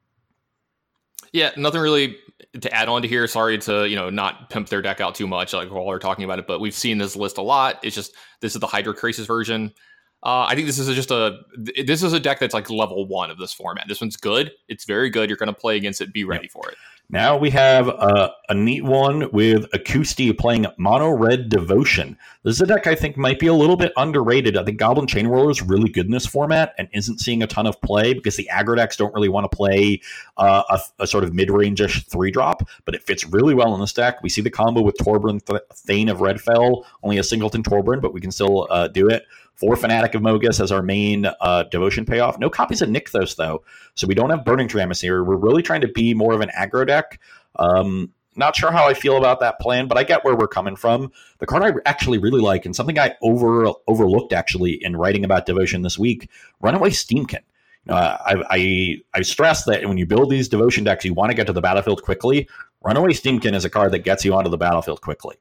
Yeah, 1.32 1.52
nothing 1.58 1.82
really 1.82 2.18
to 2.60 2.74
add 2.74 2.88
on 2.88 3.02
to 3.02 3.08
here. 3.08 3.28
Sorry 3.28 3.58
to 3.60 3.88
you 3.88 3.96
know 3.96 4.10
not 4.10 4.50
pimp 4.50 4.70
their 4.70 4.82
deck 4.82 5.02
out 5.02 5.16
too 5.16 5.28
much, 5.28 5.54
like 5.54 5.72
while 5.72 5.86
we're 5.86 6.00
talking 6.00 6.26
about 6.26 6.40
it. 6.40 6.48
But 6.48 6.60
we've 6.60 6.76
seen 6.76 6.98
this 6.98 7.16
list 7.16 7.38
a 7.38 7.42
lot. 7.42 7.80
It's 7.84 7.96
just 7.96 8.14
this 8.42 8.54
is 8.54 8.62
the 8.62 8.68
Hydroid 8.68 8.98
Krasis 8.98 9.26
version. 9.26 9.74
Uh, 10.22 10.46
I 10.48 10.56
think 10.56 10.68
this 10.68 10.80
is 10.80 10.94
just 10.96 11.12
a 11.12 11.40
this 11.58 12.02
is 12.02 12.14
a 12.14 12.20
deck 12.20 12.40
that's 12.40 12.54
like 12.54 12.70
level 12.70 13.06
one 13.08 13.30
of 13.30 13.38
this 13.38 13.54
format. 13.54 13.88
This 13.88 14.00
one's 14.00 14.16
good. 14.16 14.52
It's 14.70 14.86
very 14.86 15.10
good. 15.10 15.30
You're 15.30 15.38
going 15.38 15.54
to 15.54 15.60
play 15.60 15.76
against 15.76 16.02
it. 16.02 16.14
Be 16.14 16.24
ready 16.24 16.48
for 16.48 16.70
it. 16.70 16.78
Now 17.10 17.38
we 17.38 17.52
have 17.52 17.90
a, 17.90 18.32
a 18.50 18.54
neat 18.56 18.84
one 18.84 19.30
with 19.32 19.70
Akusti 19.72 20.36
playing 20.36 20.66
Mono 20.78 21.12
Red 21.12 21.50
Devotion. 21.50 22.18
This 22.44 22.56
is 22.56 22.62
a 22.62 22.66
deck 22.66 22.88
I 22.88 22.96
think 22.96 23.18
might 23.18 23.40
be 23.40 23.48
a 23.48 23.54
little 23.54 23.76
bit 23.76 23.94
underrated. 23.98 24.58
I 24.58 24.64
think 24.64 24.80
Goblin 24.80 25.06
Chainwhirler 25.06 25.52
is 25.52 25.62
really 25.62 25.90
good 25.90 26.06
in 26.08 26.12
this 26.12 26.26
format 26.26 26.74
and 26.78 26.88
isn't 26.92 27.20
seeing 27.20 27.44
a 27.44 27.48
ton 27.48 27.68
of 27.68 27.80
play 27.82 28.14
because 28.14 28.36
the 28.36 28.50
aggro 28.52 28.76
decks 28.76 28.98
don't 28.98 29.14
really 29.14 29.30
want 29.30 29.50
to 29.50 29.56
play 29.56 30.02
uh, 30.38 30.64
a, 30.70 31.04
a, 31.04 31.08
sort 31.08 31.24
of 31.24 31.34
mid 31.34 31.52
range-ish 31.52 32.06
three 32.08 32.32
drop, 32.32 32.68
but 32.86 32.96
it 32.96 33.04
fits 33.04 33.26
really 33.28 33.54
well 33.54 33.76
in 33.76 33.82
this 33.82 33.94
deck. 33.94 34.24
We 34.24 34.30
see 34.30 34.42
the 34.42 34.50
combo 34.50 34.82
with 34.82 34.96
Torbran 34.98 35.46
Th- 35.46 35.62
Thane 35.72 36.10
of 36.10 36.18
Redfell, 36.18 36.84
only 37.04 37.20
a 37.20 37.24
singleton 37.24 37.64
Torbran, 37.64 38.02
but 38.02 38.14
we 38.14 38.22
can 38.22 38.32
still 38.32 38.68
uh, 38.72 38.88
do 38.88 39.08
it 39.08 39.26
for 39.56 39.76
Fanatic 39.76 40.16
of 40.16 40.22
Mogis 40.22 40.60
as 40.60 40.72
our 40.72 40.82
main 40.82 41.28
uh, 41.42 41.64
devotion 41.64 42.06
payoff. 42.06 42.40
No 42.40 42.50
copies 42.50 42.82
of 42.82 42.90
Nykthos, 42.90 43.36
though. 43.36 43.64
So 43.96 44.08
we 44.08 44.16
don't 44.16 44.30
have 44.30 44.44
Burning 44.44 44.68
Tree 44.68 44.82
Emissary. 44.82 45.22
We're 45.22 45.36
really 45.36 45.62
trying 45.62 45.82
to 45.82 45.88
be 45.88 46.14
more 46.14 46.34
of 46.34 46.42
an 46.42 46.50
aggro 46.58 46.86
deck. 46.86 47.20
Um, 47.58 48.12
not 48.36 48.56
sure 48.56 48.72
how 48.72 48.88
I 48.88 48.94
feel 48.94 49.18
about 49.18 49.40
that 49.42 49.60
plan, 49.60 49.88
but 49.88 49.98
I 49.98 50.04
get 50.04 50.24
where 50.24 50.36
we're 50.36 50.48
coming 50.48 50.76
from. 50.76 51.12
The 51.38 51.46
card 51.46 51.64
I 51.64 51.72
actually 51.86 52.18
really 52.18 52.42
like, 52.42 52.66
and 52.66 52.76
something 52.76 52.98
I 52.98 53.16
over 53.22 53.72
overlooked 53.88 54.34
actually 54.34 54.84
in 54.84 54.96
writing 54.96 55.24
about 55.24 55.46
devotion 55.46 55.84
this 55.84 56.00
week, 56.00 56.30
Runaway 56.60 56.90
Steamkin. 56.90 57.44
Uh, 57.88 58.18
I, 58.26 58.44
I 58.50 58.98
I 59.14 59.22
stress 59.22 59.66
that 59.66 59.86
when 59.86 59.98
you 59.98 60.06
build 60.06 60.30
these 60.30 60.48
devotion 60.48 60.84
decks, 60.84 61.04
you 61.06 61.14
want 61.14 61.32
to 61.32 61.36
get 61.36 61.48
to 61.48 61.54
the 61.54 61.62
battlefield 61.62 62.02
quickly. 62.02 62.48
Runaway 62.84 63.12
Steamkin 63.12 63.54
is 63.54 63.66
a 63.66 63.70
card 63.70 63.92
that 63.92 64.00
gets 64.00 64.26
you 64.26 64.34
onto 64.34 64.50
the 64.50 64.58
battlefield 64.58 65.02
quickly. 65.02 65.36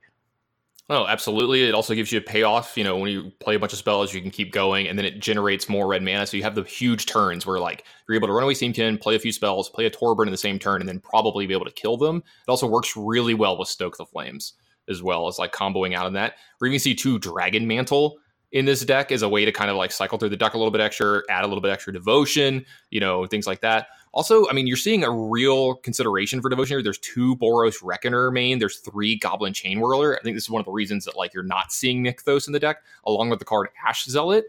Oh, 0.95 1.07
absolutely. 1.07 1.63
It 1.63 1.75
also 1.75 1.95
gives 1.95 2.13
you 2.13 2.19
a 2.19 2.23
payoff. 2.23 2.77
You 2.77 2.85
know, 2.85 2.99
when 2.99 3.11
you 3.11 3.33
play 3.41 3.55
a 3.55 3.59
bunch 3.59 3.73
of 3.73 3.79
spells, 3.79 4.13
you 4.13 4.21
can 4.21 4.31
keep 4.31 4.53
going, 4.53 4.89
and 4.89 4.99
then 4.99 5.07
it 5.07 5.21
generates 5.21 5.67
more 5.67 5.87
red 5.87 6.03
mana. 6.03 6.27
So 6.27 6.37
you 6.37 6.43
have 6.43 6.55
the 6.55 6.65
huge 6.65 7.07
turns 7.07 7.47
where, 7.47 7.59
like, 7.59 7.85
you're 8.07 8.15
able 8.15 8.29
to 8.29 8.35
run 8.35 8.45
away 8.45 8.53
Steamkin, 8.53 9.01
play 9.01 9.15
a 9.15 9.19
few 9.19 9.33
spells, 9.33 9.71
play 9.71 9.87
a 9.87 9.91
Torbran 9.91 10.27
in 10.27 10.33
the 10.33 10.37
same 10.37 10.59
turn, 10.59 10.83
and 10.83 10.89
then 10.89 11.01
probably 11.01 11.47
be 11.47 11.55
able 11.55 11.65
to 11.65 11.73
kill 11.73 11.97
them. 11.97 12.17
It 12.19 12.51
also 12.51 12.67
works 12.67 12.95
really 12.95 13.33
well 13.33 13.57
with 13.57 13.69
Stoke 13.69 13.97
the 13.97 14.05
Flames 14.05 14.53
as 14.89 15.03
well 15.03 15.29
as 15.29 15.39
like 15.39 15.53
comboing 15.53 15.95
out 15.95 16.07
of 16.07 16.13
that. 16.13 16.35
We're 16.61 16.67
even 16.67 16.79
see 16.79 16.95
two 16.95 17.19
Dragon 17.19 17.67
Mantle 17.67 18.19
in 18.51 18.67
this 18.67 18.85
deck 18.85 19.11
as 19.13 19.23
a 19.23 19.29
way 19.29 19.47
to 19.47 19.53
kind 19.53 19.71
of 19.71 19.77
like 19.77 19.93
cycle 19.93 20.19
through 20.19 20.29
the 20.29 20.37
deck 20.37 20.53
a 20.53 20.59
little 20.59 20.71
bit 20.71 20.83
extra, 20.83 21.23
add 21.31 21.45
a 21.45 21.47
little 21.47 21.63
bit 21.63 21.71
extra 21.71 21.93
devotion, 21.93 22.67
you 22.91 23.01
know, 23.01 23.25
things 23.27 23.47
like 23.47 23.63
that. 23.63 23.87
Also, 24.13 24.49
I 24.49 24.53
mean, 24.53 24.67
you're 24.67 24.77
seeing 24.77 25.05
a 25.05 25.11
real 25.11 25.77
consideration 25.77 26.43
for 26.43 26.51
devotion 26.51 26.77
here. 26.77 26.83
There's 26.83 26.99
two 26.99 27.35
Boros 27.37 27.77
Reckoner 27.83 28.31
main. 28.31 28.59
There's 28.59 28.79
three 28.79 29.17
Goblin 29.17 29.55
Chainwhirler. 29.55 30.19
I 30.19 30.23
think 30.23 30.37
this 30.37 30.45
is 30.45 30.51
one 30.51 30.61
of 30.61 30.67
the 30.67 30.73
reasons 30.73 31.07
that 31.07 31.17
like 31.17 31.33
you're 31.33 31.43
not 31.43 31.73
seeing 31.73 32.05
Nykthos 32.05 32.47
in 32.47 32.53
the 32.53 32.61
deck, 32.61 32.83
along 33.07 33.31
with 33.31 33.39
the 33.39 33.45
card 33.45 33.69
Ash 33.87 34.05
Zealot. 34.05 34.47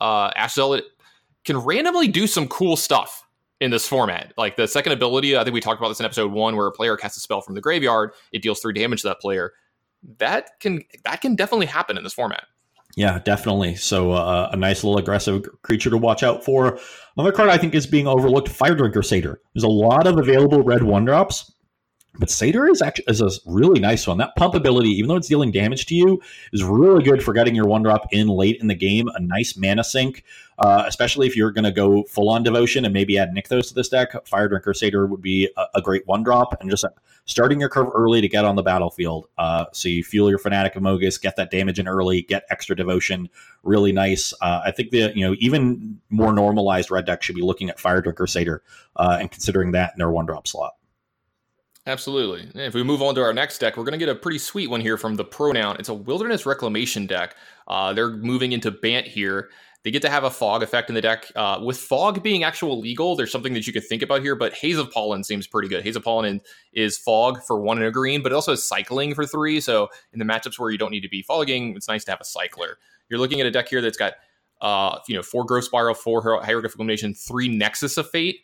Uh, 0.00 0.30
Ash 0.36 0.54
Zealot 0.54 0.84
can 1.44 1.56
randomly 1.56 2.08
do 2.08 2.26
some 2.26 2.46
cool 2.48 2.76
stuff 2.76 3.24
in 3.60 3.70
this 3.70 3.88
format. 3.88 4.32
Like 4.36 4.56
the 4.56 4.68
second 4.68 4.92
ability, 4.92 5.36
I 5.36 5.42
think 5.42 5.54
we 5.54 5.60
talked 5.60 5.80
about 5.80 5.88
this 5.88 6.00
in 6.00 6.06
episode 6.06 6.30
one, 6.30 6.56
where 6.56 6.66
a 6.66 6.72
player 6.72 6.96
casts 6.96 7.16
a 7.16 7.20
spell 7.20 7.40
from 7.40 7.54
the 7.54 7.60
graveyard, 7.60 8.12
it 8.32 8.42
deals 8.42 8.60
three 8.60 8.74
damage 8.74 9.02
to 9.02 9.08
that 9.08 9.20
player. 9.20 9.52
That 10.18 10.60
can 10.60 10.82
that 11.04 11.20
can 11.20 11.34
definitely 11.34 11.66
happen 11.66 11.96
in 11.96 12.04
this 12.04 12.12
format. 12.12 12.44
Yeah, 12.98 13.20
definitely. 13.20 13.76
So 13.76 14.10
uh, 14.10 14.50
a 14.52 14.56
nice 14.56 14.82
little 14.82 14.98
aggressive 14.98 15.44
creature 15.62 15.88
to 15.88 15.96
watch 15.96 16.24
out 16.24 16.44
for. 16.44 16.80
Another 17.16 17.30
card 17.30 17.48
I 17.48 17.56
think 17.56 17.76
is 17.76 17.86
being 17.86 18.08
overlooked: 18.08 18.48
Firedrinker 18.48 19.04
Satyr. 19.04 19.40
There's 19.54 19.62
a 19.62 19.68
lot 19.68 20.08
of 20.08 20.18
available 20.18 20.64
red 20.64 20.82
one 20.82 21.04
drops, 21.04 21.52
but 22.18 22.28
Satyr 22.28 22.66
is 22.68 22.82
actually 22.82 23.04
is 23.06 23.20
a 23.20 23.30
really 23.46 23.78
nice 23.78 24.08
one. 24.08 24.18
That 24.18 24.34
pump 24.34 24.56
ability, 24.56 24.88
even 24.88 25.06
though 25.06 25.14
it's 25.14 25.28
dealing 25.28 25.52
damage 25.52 25.86
to 25.86 25.94
you, 25.94 26.20
is 26.52 26.64
really 26.64 27.04
good 27.04 27.22
for 27.22 27.32
getting 27.32 27.54
your 27.54 27.66
one 27.68 27.84
drop 27.84 28.08
in 28.10 28.26
late 28.26 28.60
in 28.60 28.66
the 28.66 28.74
game. 28.74 29.06
A 29.14 29.20
nice 29.20 29.56
mana 29.56 29.84
sink, 29.84 30.24
uh, 30.58 30.84
especially 30.86 31.26
if 31.26 31.36
you're 31.36 31.52
going 31.52 31.64
to 31.64 31.72
go 31.72 32.02
full 32.04 32.28
on 32.28 32.42
devotion 32.42 32.84
and 32.84 32.92
maybe 32.92 33.18
add 33.18 33.32
Nykthos 33.34 33.68
to 33.68 33.74
this 33.74 33.88
deck. 33.88 34.12
Firedrinker 34.24 34.74
Satyr 34.74 35.06
would 35.06 35.22
be 35.22 35.48
a, 35.56 35.64
a 35.76 35.82
great 35.82 36.06
one 36.06 36.22
drop, 36.22 36.60
and 36.60 36.70
just 36.70 36.84
starting 37.24 37.60
your 37.60 37.68
curve 37.68 37.88
early 37.94 38.20
to 38.20 38.28
get 38.28 38.44
on 38.44 38.56
the 38.56 38.62
battlefield. 38.62 39.26
Uh, 39.38 39.66
so 39.72 39.88
you 39.88 40.02
fuel 40.02 40.30
your 40.30 40.38
Fanatic 40.38 40.74
of 40.76 40.82
Mogis, 40.82 41.20
get 41.20 41.36
that 41.36 41.50
damage 41.50 41.78
in 41.78 41.86
early, 41.86 42.22
get 42.22 42.44
extra 42.50 42.74
devotion. 42.74 43.28
Really 43.62 43.92
nice. 43.92 44.32
Uh, 44.40 44.62
I 44.64 44.70
think 44.72 44.90
that 44.90 45.16
you 45.16 45.26
know 45.26 45.36
even 45.38 46.00
more 46.10 46.32
normalized 46.32 46.90
red 46.90 47.06
deck 47.06 47.22
should 47.22 47.36
be 47.36 47.42
looking 47.42 47.68
at 47.68 47.78
Firedrinker 47.78 48.28
Satyr 48.28 48.62
uh, 48.96 49.18
and 49.20 49.30
considering 49.30 49.72
that 49.72 49.92
in 49.94 49.98
their 49.98 50.10
one 50.10 50.26
drop 50.26 50.48
slot. 50.48 50.74
Absolutely. 51.86 52.50
If 52.62 52.74
we 52.74 52.82
move 52.82 53.00
on 53.00 53.14
to 53.14 53.22
our 53.22 53.32
next 53.32 53.58
deck, 53.58 53.78
we're 53.78 53.84
going 53.84 53.92
to 53.92 53.98
get 53.98 54.10
a 54.10 54.14
pretty 54.14 54.36
sweet 54.36 54.68
one 54.68 54.82
here 54.82 54.98
from 54.98 55.14
the 55.14 55.24
Pronoun. 55.24 55.76
It's 55.78 55.88
a 55.88 55.94
Wilderness 55.94 56.44
Reclamation 56.44 57.06
deck. 57.06 57.34
Uh, 57.66 57.94
they're 57.94 58.10
moving 58.10 58.52
into 58.52 58.70
Bant 58.70 59.06
here. 59.06 59.48
They 59.84 59.90
get 59.92 60.02
to 60.02 60.10
have 60.10 60.24
a 60.24 60.30
fog 60.30 60.62
effect 60.62 60.88
in 60.88 60.94
the 60.94 61.00
deck. 61.00 61.30
Uh, 61.36 61.60
with 61.62 61.78
fog 61.78 62.22
being 62.22 62.42
actual 62.42 62.80
legal, 62.80 63.14
there's 63.14 63.30
something 63.30 63.54
that 63.54 63.66
you 63.66 63.72
could 63.72 63.86
think 63.86 64.02
about 64.02 64.22
here, 64.22 64.34
but 64.34 64.52
Haze 64.52 64.76
of 64.76 64.90
Pollen 64.90 65.22
seems 65.22 65.46
pretty 65.46 65.68
good. 65.68 65.84
Haze 65.84 65.94
of 65.96 66.02
Pollen 66.02 66.40
is 66.72 66.98
fog 66.98 67.40
for 67.46 67.60
one 67.60 67.78
and 67.78 67.86
a 67.86 67.90
green, 67.90 68.22
but 68.22 68.32
it 68.32 68.34
also 68.34 68.52
has 68.52 68.66
cycling 68.66 69.14
for 69.14 69.24
three. 69.24 69.60
So 69.60 69.88
in 70.12 70.18
the 70.18 70.24
matchups 70.24 70.58
where 70.58 70.70
you 70.70 70.78
don't 70.78 70.90
need 70.90 71.02
to 71.02 71.08
be 71.08 71.22
fogging, 71.22 71.76
it's 71.76 71.88
nice 71.88 72.04
to 72.04 72.10
have 72.10 72.20
a 72.20 72.24
cycler. 72.24 72.78
You're 73.08 73.20
looking 73.20 73.40
at 73.40 73.46
a 73.46 73.50
deck 73.50 73.68
here 73.68 73.80
that's 73.80 73.96
got 73.96 74.14
uh, 74.60 74.98
you 75.08 75.14
know, 75.14 75.22
four 75.22 75.44
Growth 75.44 75.64
Spiral, 75.64 75.94
four 75.94 76.22
Hieroglyphic 76.42 76.78
Illumination, 76.78 77.14
three 77.14 77.48
Nexus 77.48 77.96
of 77.96 78.10
Fate, 78.10 78.40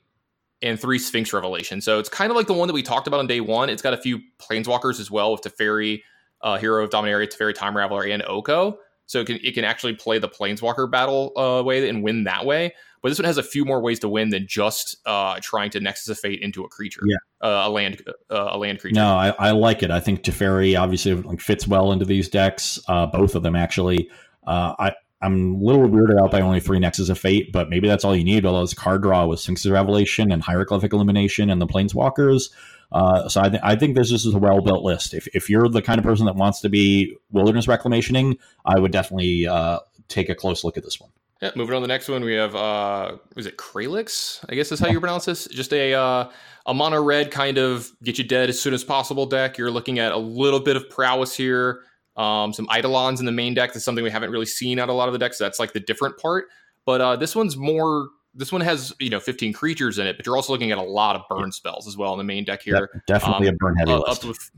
and 0.63 0.81
three 0.81 0.99
Sphinx 0.99 1.33
Revelation. 1.33 1.81
So 1.81 1.99
it's 1.99 2.09
kind 2.09 2.31
of 2.31 2.37
like 2.37 2.47
the 2.47 2.55
one 2.55 2.69
that 2.69 2.75
we 2.75 2.83
talked 2.83 3.07
about 3.07 3.21
on 3.21 3.27
day 3.27 3.41
one. 3.41 3.69
It's 3.69 3.83
got 3.83 3.95
a 3.95 3.99
few 3.99 4.21
Planeswalkers 4.39 5.01
as 5.01 5.11
well 5.11 5.33
with 5.33 5.43
Teferi, 5.43 6.03
uh, 6.43 6.57
Hero 6.57 6.85
of 6.85 6.91
Dominaria, 6.91 7.27
Teferi 7.27 7.55
Time 7.55 7.75
Raveler, 7.75 8.13
and 8.13 8.23
Oko. 8.27 8.79
So 9.07 9.21
it 9.21 9.27
can 9.27 9.39
it 9.43 9.55
can 9.55 9.65
actually 9.65 9.95
play 9.95 10.19
the 10.19 10.29
Planeswalker 10.29 10.91
battle 10.91 11.33
uh, 11.37 11.63
way 11.63 11.89
and 11.89 12.03
win 12.03 12.25
that 12.25 12.47
way. 12.47 12.73
But 13.03 13.11
this 13.11 13.19
one 13.19 13.27
has 13.27 13.37
a 13.37 13.43
few 13.43 13.67
more 13.67 13.83
ways 13.83 13.99
to 14.01 14.09
win 14.09 14.31
than 14.31 14.47
just 14.49 14.97
uh, 15.05 15.39
trying 15.43 15.69
to 15.73 15.81
Nexus 15.81 16.09
of 16.09 16.19
Fate 16.19 16.41
into 16.41 16.65
a 16.65 16.69
creature, 16.69 17.03
yeah, 17.05 17.17
uh, 17.43 17.69
a 17.69 17.71
land 17.71 18.03
uh, 18.31 18.49
a 18.53 18.57
land 18.57 18.81
creature. 18.81 18.95
No, 18.95 19.15
I, 19.15 19.29
I, 19.39 19.51
like 19.51 19.83
it. 19.83 19.91
I 19.91 20.01
think 20.01 20.23
Teferi 20.23 20.81
obviously 20.81 21.13
like, 21.13 21.43
fits 21.43 21.69
well 21.69 21.93
into 21.93 22.07
these 22.07 22.31
decks. 22.31 22.81
Uh, 22.89 23.05
both 23.07 23.35
of 23.35 23.43
them 23.43 23.57
actually. 23.57 24.09
Uh, 24.47 24.75
I 24.79 24.95
I'm 25.21 25.57
a 25.57 25.59
little 25.59 25.87
weirded 25.87 26.19
out 26.19 26.31
by 26.31 26.41
only 26.41 26.61
three 26.61 26.79
Nexus 26.79 27.11
of 27.11 27.19
Fate, 27.19 27.53
but 27.53 27.69
maybe 27.69 27.89
that's 27.89 28.05
all 28.05 28.17
you 28.17 28.25
need. 28.25 28.45
All 28.45 28.55
those 28.55 28.75
card 28.75 29.03
draw 29.03 29.27
with 29.27 29.41
Sphinx's 29.41 29.71
Revelation 29.71 30.33
and 30.33 30.43
Hieroglyphic 30.43 30.93
Illumination 30.93 31.51
and 31.51 31.61
the 31.61 31.67
Planeswalkers. 31.67 32.51
Uh, 32.95 33.29
so 33.29 33.41
I, 33.41 33.49
th- 33.49 33.63
I, 33.65 33.75
think 33.75 33.97
this 33.97 34.13
is 34.13 34.25
a 34.33 34.39
well 34.39 34.61
built 34.61 34.85
list. 34.85 35.15
If, 35.15 35.27
if 35.35 35.51
you're 35.51 35.69
the 35.69 35.83
kind 35.83 35.99
of 35.99 36.05
person 36.05 36.27
that 36.27 36.37
wants 36.37 36.61
to 36.61 36.69
be 36.69 37.17
wilderness 37.33 37.67
reclamationing, 37.67 38.39
I 38.65 38.79
would 38.79 38.93
definitely 38.93 39.49
uh, 39.49 39.81
take 40.07 40.29
a 40.29 40.35
close 40.35 40.63
look 40.63 40.77
at 40.77 40.85
this 40.85 41.01
one. 41.01 41.11
Yeah, 41.43 41.51
moving 41.57 41.75
on 41.75 41.83
to 41.83 41.89
the 41.89 41.93
next 41.93 42.09
one, 42.09 42.23
we 42.23 42.35
have 42.35 42.55
uh, 42.55 43.17
is 43.37 43.47
it 43.47 43.57
Kralix? 43.57 44.45
I 44.49 44.55
guess 44.55 44.71
is 44.71 44.79
how 44.79 44.89
you 44.89 45.01
pronounce 45.01 45.25
this. 45.25 45.49
Just 45.49 45.73
a 45.73 45.93
uh, 45.93 46.31
a 46.67 46.73
mono 46.73 47.03
red 47.03 47.33
kind 47.33 47.59
of 47.59 47.91
get 48.05 48.17
you 48.17 48.25
dead 48.25 48.49
as 48.49 48.61
soon 48.61 48.73
as 48.73 48.85
possible 48.85 49.27
deck. 49.27 49.59
You're 49.59 49.73
looking 49.73 49.99
at 49.99 50.13
a 50.13 50.17
little 50.17 50.61
bit 50.61 50.77
of 50.77 50.89
prowess 50.89 51.37
here. 51.37 51.81
Um, 52.17 52.53
some 52.53 52.69
Eidolons 52.75 53.19
in 53.19 53.27
the 53.27 53.33
main 53.33 53.55
deck. 53.55 53.73
That's 53.73 53.85
something 53.85 54.05
we 54.05 54.11
haven't 54.11 54.31
really 54.31 54.47
seen 54.47 54.79
out 54.79 54.89
a 54.89 54.93
lot 54.93 55.09
of 55.09 55.13
the 55.13 55.19
decks. 55.19 55.39
So 55.39 55.45
that's 55.45 55.59
like 55.59 55.73
the 55.73 55.81
different 55.81 56.17
part. 56.17 56.47
But 56.87 57.01
uh, 57.01 57.17
this 57.17 57.35
one's 57.35 57.57
more. 57.57 58.09
This 58.35 58.51
one 58.51 58.61
has 58.61 58.93
you 58.99 59.11
know 59.11 59.21
15 59.21 59.53
creatures 59.53 59.99
in 59.99 60.07
it, 60.07 60.17
but 60.17 60.27
you're 60.27 60.37
also 60.37 60.53
looking 60.53 60.73
at 60.73 60.79
a 60.79 60.83
lot 60.83 61.17
of 61.17 61.23
burn 61.29 61.53
spells 61.53 61.87
as 61.87 61.97
well 61.97 62.13
in 62.13 62.19
the 62.19 62.25
main 62.25 62.45
deck 62.45 62.63
here. 62.63 63.03
Definitely 63.07 63.49
um, 63.49 63.55
a 63.55 63.57
burn 63.59 63.77
heavy 63.77 63.93
uh, 63.93 63.99
list. 63.99 64.25
With, 64.25 64.51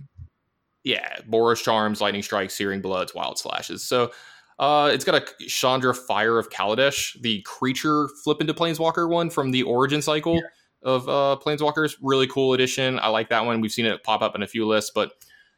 yeah, 0.84 1.18
Boros 1.28 1.62
Charms, 1.62 2.00
Lightning 2.00 2.22
Strikes, 2.22 2.54
Searing 2.54 2.80
Bloods, 2.80 3.14
Wild 3.14 3.38
Slashes. 3.38 3.82
So 3.82 4.12
uh, 4.58 4.90
it's 4.92 5.04
got 5.04 5.14
a 5.16 5.44
Chandra 5.46 5.92
Fire 5.92 6.38
of 6.38 6.48
Kaladesh, 6.48 7.20
the 7.20 7.42
creature 7.42 8.08
flip 8.22 8.40
into 8.40 8.54
Planeswalker 8.54 9.08
one 9.08 9.28
from 9.28 9.50
the 9.50 9.62
Origin 9.64 10.00
cycle 10.00 10.36
yeah. 10.36 10.40
of 10.82 11.08
uh, 11.08 11.36
Planeswalkers. 11.44 11.96
Really 12.00 12.26
cool 12.28 12.54
edition. 12.54 12.98
I 13.00 13.08
like 13.08 13.28
that 13.30 13.44
one. 13.44 13.60
We've 13.60 13.72
seen 13.72 13.84
it 13.84 14.02
pop 14.02 14.22
up 14.22 14.34
in 14.34 14.42
a 14.42 14.46
few 14.46 14.66
lists, 14.66 14.92
but 14.94 15.12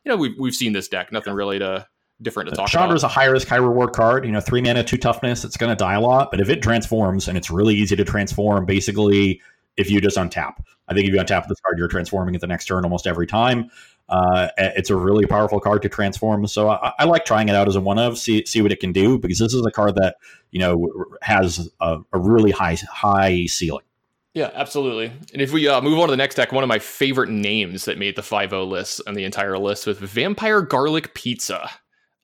you 0.05 0.11
know, 0.11 0.17
we've, 0.17 0.35
we've 0.39 0.55
seen 0.55 0.73
this 0.73 0.89
deck. 0.89 1.13
Nothing 1.13 1.35
really 1.35 1.59
to 1.59 1.87
different 2.23 2.51
to 2.51 2.57
talk 2.57 2.69
Chandra's 2.69 3.03
about. 3.03 3.13
a 3.13 3.15
high 3.15 3.25
risk, 3.27 3.49
high 3.49 3.57
reward 3.57 3.93
card. 3.93 4.25
You 4.25 4.33
know, 4.33 4.41
three 4.41 4.61
mana, 4.61 4.85
two 4.85 4.99
toughness. 4.99 5.45
It's 5.45 5.57
going 5.57 5.71
to 5.71 5.77
die 5.77 5.95
a 5.95 6.01
lot, 6.01 6.31
but 6.31 6.41
if 6.41 6.49
it 6.49 6.63
transforms, 6.63 7.29
and 7.29 7.37
it's 7.37 7.51
really 7.51 7.75
easy 7.75 7.97
to 7.97 8.05
transform, 8.05 8.65
basically, 8.65 9.41
if 9.77 9.91
you 9.91 10.01
just 10.01 10.17
untap. 10.17 10.55
I 10.89 10.95
think 10.95 11.07
if 11.07 11.15
you 11.15 11.21
untap 11.21 11.47
this 11.49 11.61
card, 11.61 11.79
you're 11.79 11.89
transforming 11.89 12.35
at 12.35 12.41
the 12.41 12.47
next 12.47 12.67
turn 12.67 12.85
almost 12.85 13.07
every 13.07 13.27
time. 13.27 13.71
Uh, 14.09 14.49
it's 14.57 14.91
a 14.91 14.97
really 14.97 15.27
powerful 15.27 15.61
card 15.61 15.83
to 15.83 15.89
transform. 15.89 16.47
So 16.47 16.71
I, 16.71 16.93
I, 16.99 17.05
like 17.05 17.27
trying 17.27 17.51
it 17.51 17.55
out 17.55 17.69
as 17.69 17.77
a 17.77 17.81
one 17.81 17.99
of, 17.99 18.17
see 18.17 18.45
see 18.47 18.63
what 18.63 18.73
it 18.73 18.81
can 18.81 18.91
do, 18.91 19.19
because 19.19 19.39
this 19.39 19.53
is 19.53 19.65
a 19.67 19.71
card 19.71 19.97
that 19.97 20.17
you 20.51 20.59
know 20.59 20.89
has 21.21 21.69
a, 21.81 21.99
a 22.13 22.19
really 22.19 22.51
high 22.51 22.79
high 22.91 23.45
ceiling. 23.47 23.85
Yeah, 24.33 24.51
absolutely. 24.55 25.13
And 25.33 25.43
if 25.43 25.53
we 25.53 25.69
uh, 25.69 25.81
move 25.81 25.99
on 25.99 26.09
to 26.09 26.13
the 26.13 26.17
next 26.17 26.37
deck, 26.37 26.53
one 26.53 26.63
of 26.63 26.69
my 26.69 26.79
favorite 26.79 27.29
names 27.29 27.87
that 27.87 27.99
made 27.99 28.15
the 28.15 28.23
5 28.23 28.53
list 28.53 29.01
and 29.07 29.17
the 29.17 29.25
entire 29.25 29.59
list 29.59 29.87
was 29.87 29.99
Vampire 29.99 30.63
Garlic 30.63 31.13
Pizza. 31.15 31.69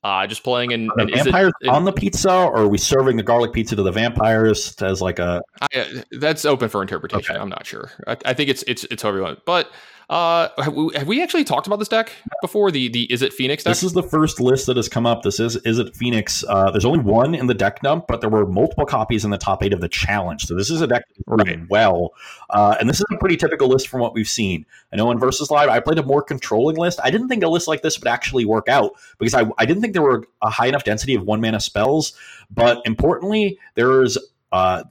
Uh, 0.05 0.27
just 0.27 0.43
playing 0.43 0.69
in, 0.69 0.87
in 0.99 1.09
vampires 1.09 1.51
it, 1.61 1.67
on 1.67 1.83
the 1.83 1.91
pizza, 1.91 2.29
or 2.31 2.57
are 2.57 2.67
we 2.67 2.77
serving 2.77 3.17
the 3.17 3.23
garlic 3.23 3.51
pizza 3.51 3.75
to 3.75 3.81
the 3.81 3.91
vampires 3.91 4.79
as 4.83 5.01
like 5.01 5.17
a? 5.17 5.41
I, 5.73 6.03
that's 6.11 6.45
open 6.45 6.69
for 6.69 6.83
interpretation. 6.83 7.35
Okay. 7.35 7.41
I'm 7.41 7.49
not 7.49 7.65
sure. 7.65 7.89
I, 8.05 8.15
I, 8.23 8.33
think 8.35 8.51
it's 8.51 8.61
it's 8.67 8.83
it's 8.91 9.03
everyone, 9.03 9.37
but 9.45 9.71
uh, 10.09 10.49
have 10.57 10.73
we, 10.73 10.93
have 10.95 11.07
we, 11.07 11.23
actually 11.23 11.43
talked 11.43 11.65
about 11.65 11.79
this 11.79 11.87
deck 11.87 12.11
before? 12.41 12.69
The 12.69 12.89
the 12.89 13.07
Izzet 13.07 13.33
Phoenix 13.33 13.63
deck. 13.63 13.71
This 13.71 13.83
is 13.83 13.93
the 13.93 14.03
first 14.03 14.39
list 14.39 14.67
that 14.67 14.77
has 14.77 14.87
come 14.87 15.05
up. 15.05 15.23
This 15.23 15.39
is 15.39 15.57
Izzet 15.57 15.95
Phoenix. 15.95 16.43
Uh, 16.47 16.69
there's 16.69 16.85
only 16.85 16.99
one 16.99 17.33
in 17.33 17.47
the 17.47 17.53
deck 17.53 17.81
dump, 17.81 18.05
but 18.07 18.21
there 18.21 18.29
were 18.29 18.45
multiple 18.45 18.85
copies 18.85 19.25
in 19.25 19.31
the 19.31 19.37
top 19.37 19.63
eight 19.63 19.73
of 19.73 19.81
the 19.81 19.89
challenge. 19.89 20.45
So 20.45 20.55
this 20.55 20.69
is 20.69 20.81
a 20.81 20.87
deck 20.87 21.03
right. 21.25 21.59
well, 21.69 22.11
uh, 22.51 22.75
and 22.79 22.87
this 22.87 22.97
is 22.97 23.05
a 23.11 23.17
pretty 23.17 23.37
typical 23.37 23.67
list 23.67 23.87
from 23.87 23.99
what 23.99 24.13
we've 24.13 24.27
seen. 24.27 24.65
I 24.93 24.97
know 24.97 25.09
in 25.09 25.17
Versus 25.17 25.49
Live, 25.49 25.69
I 25.69 25.79
played 25.79 25.97
a 25.97 26.03
more 26.03 26.21
controlling 26.21 26.77
list. 26.77 26.99
I 27.03 27.09
didn't 27.09 27.27
think 27.27 27.43
a 27.43 27.47
list 27.47 27.67
like 27.67 27.81
this 27.81 27.99
would 27.99 28.07
actually 28.07 28.45
work 28.45 28.69
out 28.69 28.91
because 29.17 29.33
I 29.33 29.45
I 29.57 29.65
didn't 29.65 29.81
think 29.81 29.93
there 29.93 30.03
were 30.03 30.25
a 30.41 30.49
high 30.49 30.67
enough 30.67 30.83
density 30.83 31.15
of 31.15 31.23
one 31.23 31.41
mana 31.41 31.59
spells. 31.59 32.13
But 32.51 32.81
importantly, 32.85 33.57
there's 33.73 34.19
uh, 34.51 34.83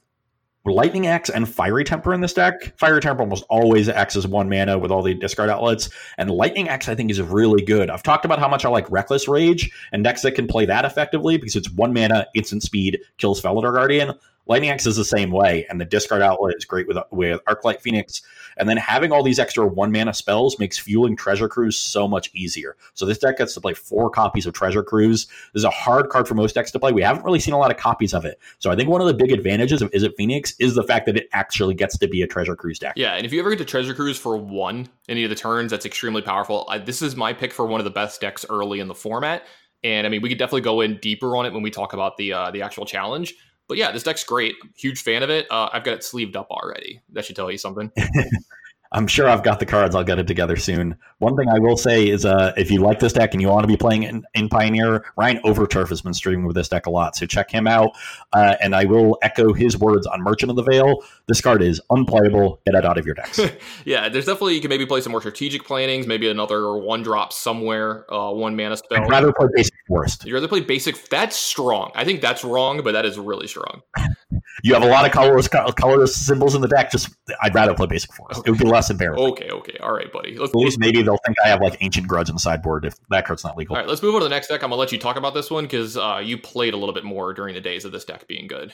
Lightning 0.73 1.07
Axe 1.07 1.28
and 1.28 1.47
Fiery 1.47 1.85
Temper 1.85 2.15
in 2.15 2.23
this 2.23 2.32
deck. 2.32 2.74
Fiery 2.78 3.01
Temper 3.01 3.23
almost 3.23 3.45
always 3.51 3.89
acts 3.89 4.16
as 4.16 4.27
one 4.27 4.49
mana 4.49 4.78
with 4.78 4.91
all 4.91 5.03
the 5.03 5.12
discard 5.12 5.51
outlets, 5.51 5.91
and 6.16 6.31
Lightning 6.31 6.69
Axe 6.69 6.89
I 6.89 6.95
think 6.95 7.11
is 7.11 7.20
really 7.20 7.62
good. 7.62 7.91
I've 7.91 8.03
talked 8.03 8.24
about 8.24 8.39
how 8.39 8.49
much 8.49 8.65
I 8.65 8.70
like 8.70 8.91
Reckless 8.91 9.28
Rage 9.28 9.70
and 9.93 10.03
decks 10.03 10.23
that 10.23 10.32
can 10.32 10.47
play 10.47 10.65
that 10.65 10.86
effectively 10.86 11.36
because 11.36 11.55
it's 11.55 11.70
one 11.70 11.93
mana, 11.93 12.27
instant 12.35 12.62
speed, 12.62 12.99
kills 13.19 13.43
Felidar 13.43 13.74
Guardian. 13.74 14.15
Lightning 14.47 14.70
Axe 14.70 14.86
is 14.86 14.97
the 14.97 15.05
same 15.05 15.31
way, 15.31 15.66
and 15.69 15.81
the 15.81 15.85
discard 15.85 16.23
outlet 16.23 16.55
is 16.57 16.65
great 16.65 16.86
with 16.89 16.99
with 17.11 17.41
Arclight 17.45 17.81
Phoenix. 17.81 18.23
And 18.57 18.69
then 18.69 18.77
having 18.77 19.13
all 19.13 19.23
these 19.23 19.39
extra 19.39 19.67
one 19.67 19.93
mana 19.93 20.15
spells 20.15 20.59
makes 20.59 20.79
fueling 20.79 21.17
Treasure 21.17 21.49
Cruise 21.49 21.77
so 21.77 22.07
much 22.07 22.31
easier. 22.35 22.77
So 22.95 23.07
this 23.07 23.19
deck 23.19 23.39
gets 23.39 23.55
to 23.55 23.61
play 23.61 23.75
four 23.75 24.11
copies 24.11 24.47
of 24.47 24.55
Treasure 24.55 24.83
Cruise. 24.83 25.27
This 25.53 25.61
is 25.61 25.65
a 25.65 25.71
hard 25.71 26.09
card 26.09 26.29
for 26.29 26.35
most 26.35 26.55
decks 26.55 26.71
to 26.73 26.79
play. 26.79 26.93
We 26.93 27.03
haven't 27.03 27.25
really 27.25 27.41
seen 27.41 27.55
a 27.55 27.59
lot 27.59 27.71
of 27.71 27.77
copies 27.77 28.15
of 28.15 28.25
it. 28.25 28.39
So 28.59 28.71
I 28.71 28.77
think 28.77 28.89
one 28.89 29.01
of 29.01 29.07
the 29.07 29.15
big 29.15 29.33
advantages 29.33 29.83
of 29.83 29.91
Izzet 29.91 30.15
Phoenix 30.17 30.55
is 30.59 30.75
the 30.75 30.83
fact 30.83 31.07
that 31.07 31.17
it 31.17 31.29
actually 31.33 31.75
gets 31.75 31.99
to 31.99 32.09
be 32.09 32.23
a 32.23 32.27
Treasure 32.27 32.57
Cruise 32.57 32.79
deck. 32.79 32.95
Yeah, 32.97 33.15
and 33.15 33.27
if 33.27 33.33
you 33.33 33.41
ever 33.41 33.51
get 33.51 33.59
to 33.59 33.65
Treasure 33.65 33.95
Cruise 33.95 34.19
for 34.19 34.37
one 34.37 34.89
any 35.09 35.25
of 35.25 35.31
the 35.31 35.37
turns, 35.37 35.71
that's 35.71 35.87
extremely 35.87 36.23
powerful. 36.23 36.67
I, 36.69 36.79
this 36.79 37.03
is 37.03 37.17
my 37.17 37.33
pick 37.33 37.53
for 37.53 37.67
one 37.67 37.81
of 37.81 37.85
the 37.85 37.91
best 37.91 38.21
decks 38.21 38.45
early 38.49 38.81
in 38.81 38.89
the 38.89 38.95
format. 38.95 39.45
And 39.83 40.07
I 40.07 40.11
mean, 40.11 40.23
we 40.23 40.31
could 40.31 40.39
definitely 40.39 40.63
go 40.63 40.81
in 40.81 40.97
deeper 40.97 41.37
on 41.37 41.45
it 41.45 41.53
when 41.53 41.63
we 41.63 41.71
talk 41.71 41.93
about 41.93 42.17
the 42.17 42.33
uh, 42.33 42.51
the 42.51 42.63
actual 42.63 42.87
challenge. 42.87 43.35
But 43.69 43.78
yeah, 43.78 43.93
this 43.93 44.03
deck's 44.03 44.24
great. 44.24 44.57
Huge 44.77 45.03
fan 45.03 45.23
of 45.23 45.31
it. 45.31 45.47
Uh, 45.51 45.69
I've 45.73 45.85
got 45.85 45.95
it 45.95 46.05
sleeved 46.05 46.36
up 46.36 46.51
already. 46.51 47.01
That 47.12 47.24
should 47.24 47.36
tell 47.36 47.51
you 47.51 47.59
something. 47.59 47.91
I'm 48.95 49.09
sure 49.09 49.29
I've 49.29 49.43
got 49.43 49.59
the 49.59 49.66
cards. 49.66 49.97
I'll 49.97 50.05
get 50.05 50.21
it 50.21 50.29
together 50.29 50.57
soon. 50.57 50.97
One 51.19 51.37
thing 51.37 51.49
I 51.49 51.59
will 51.59 51.77
say 51.77 52.09
is, 52.09 52.25
uh, 52.25 52.53
if 52.57 52.71
you 52.71 52.81
like 52.81 53.01
this 53.01 53.12
deck 53.12 53.35
and 53.35 53.43
you 53.43 53.49
want 53.49 53.65
to 53.65 53.69
be 53.69 53.77
playing 53.77 54.05
in, 54.05 54.25
in, 54.35 54.49
Pioneer, 54.49 55.05
Ryan 55.16 55.39
Overturf 55.39 55.89
has 55.89 56.01
been 56.01 56.15
streaming 56.15 56.47
with 56.47 56.55
this 56.55 56.69
deck 56.69 56.87
a 56.87 56.91
lot, 56.91 57.16
so 57.16 57.27
check 57.27 57.51
him 57.51 57.66
out. 57.66 57.91
Uh, 58.33 58.55
and 58.62 58.73
I 58.73 58.85
will 58.85 59.19
echo 59.21 59.53
his 59.53 59.77
words 59.77 60.07
on 60.07 60.23
Merchant 60.23 60.51
of 60.51 60.57
the 60.57 60.62
Vale. 60.62 61.03
This 61.27 61.41
card 61.41 61.61
is 61.61 61.81
unplayable. 61.91 62.61
Get 62.65 62.77
it 62.77 62.87
out 62.87 62.97
of 62.97 63.05
your 63.05 63.16
decks. 63.16 63.41
yeah, 63.85 64.09
there's 64.09 64.27
definitely 64.27 64.55
you 64.55 64.61
can 64.61 64.69
maybe 64.69 64.87
play 64.87 65.01
some 65.01 65.11
more 65.11 65.21
strategic 65.21 65.65
plannings, 65.65 66.07
maybe 66.07 66.31
another 66.31 66.77
one 66.77 67.03
drop 67.03 67.33
somewhere, 67.33 68.07
uh, 68.15 68.31
one 68.31 68.55
mana 68.55 68.77
spell. 68.77 69.03
I'd 69.03 69.11
rather 69.11 69.33
play 69.33 69.49
basic 69.57 69.75
forest. 69.89 70.25
You'd 70.25 70.35
rather 70.35 70.49
play 70.49 70.61
basic. 70.61 71.09
That's 71.09 71.35
strong. 71.35 71.91
I 71.97 72.05
think 72.05 72.21
that's 72.21 72.45
wrong, 72.45 72.81
but 72.85 72.93
that 72.93 73.05
is 73.05 73.19
really 73.19 73.49
strong. 73.49 73.83
you 74.63 74.75
have 74.75 74.83
a 74.83 74.89
lot 74.89 75.05
of 75.05 75.13
colorless 75.13 75.49
colorless 75.49 76.15
symbols 76.15 76.55
in 76.55 76.61
the 76.61 76.69
deck. 76.69 76.91
Just 76.91 77.11
I'd 77.43 77.55
rather 77.55 77.75
play 77.75 77.87
basic 77.87 78.13
forest. 78.13 78.41
Okay. 78.41 78.49
It 78.49 78.51
would 78.53 78.61
be 78.61 78.67
less 78.67 78.91
embarrassing. 78.91 79.27
Okay, 79.27 79.51
okay, 79.51 79.77
all 79.79 79.93
right, 79.93 80.13
buddy. 80.13 80.37
Let's, 80.39 80.51
At 80.51 80.57
least 80.57 80.79
maybe 80.79 81.03
they'll 81.03 81.19
think 81.25 81.37
I 81.45 81.49
have 81.49 81.61
like 81.61 81.77
ancient 81.81 82.07
grudge 82.07 82.29
on 82.29 82.37
the 82.37 82.41
sideboard 82.41 82.85
if 82.85 82.95
that 83.11 83.27
card's 83.27 83.45
not 83.45 83.57
legal. 83.57 83.75
All 83.75 83.83
right, 83.83 83.89
let's 83.89 84.03
move 84.03 84.15
on 84.15 84.21
to 84.21 84.25
the 84.25 84.31
next 84.31 84.49
deck. 84.49 84.63
I'm 84.63 84.71
gonna 84.71 84.81
let 84.81 84.93
you 84.93 84.99
talk 84.99 85.17
about 85.17 85.35
this 85.35 85.51
one 85.51 85.65
because 85.65 85.97
uh, 85.97 86.21
you 86.23 86.39
played 86.39 86.75
a 86.75 86.77
little 86.77 86.95
bit 86.95 87.05
more 87.05 87.35
during 87.35 87.55
the 87.55 87.61
days 87.61 87.85
of 87.85 87.93
this 87.93 88.05
deck 88.05 88.29
being 88.29 88.47
good. 88.47 88.73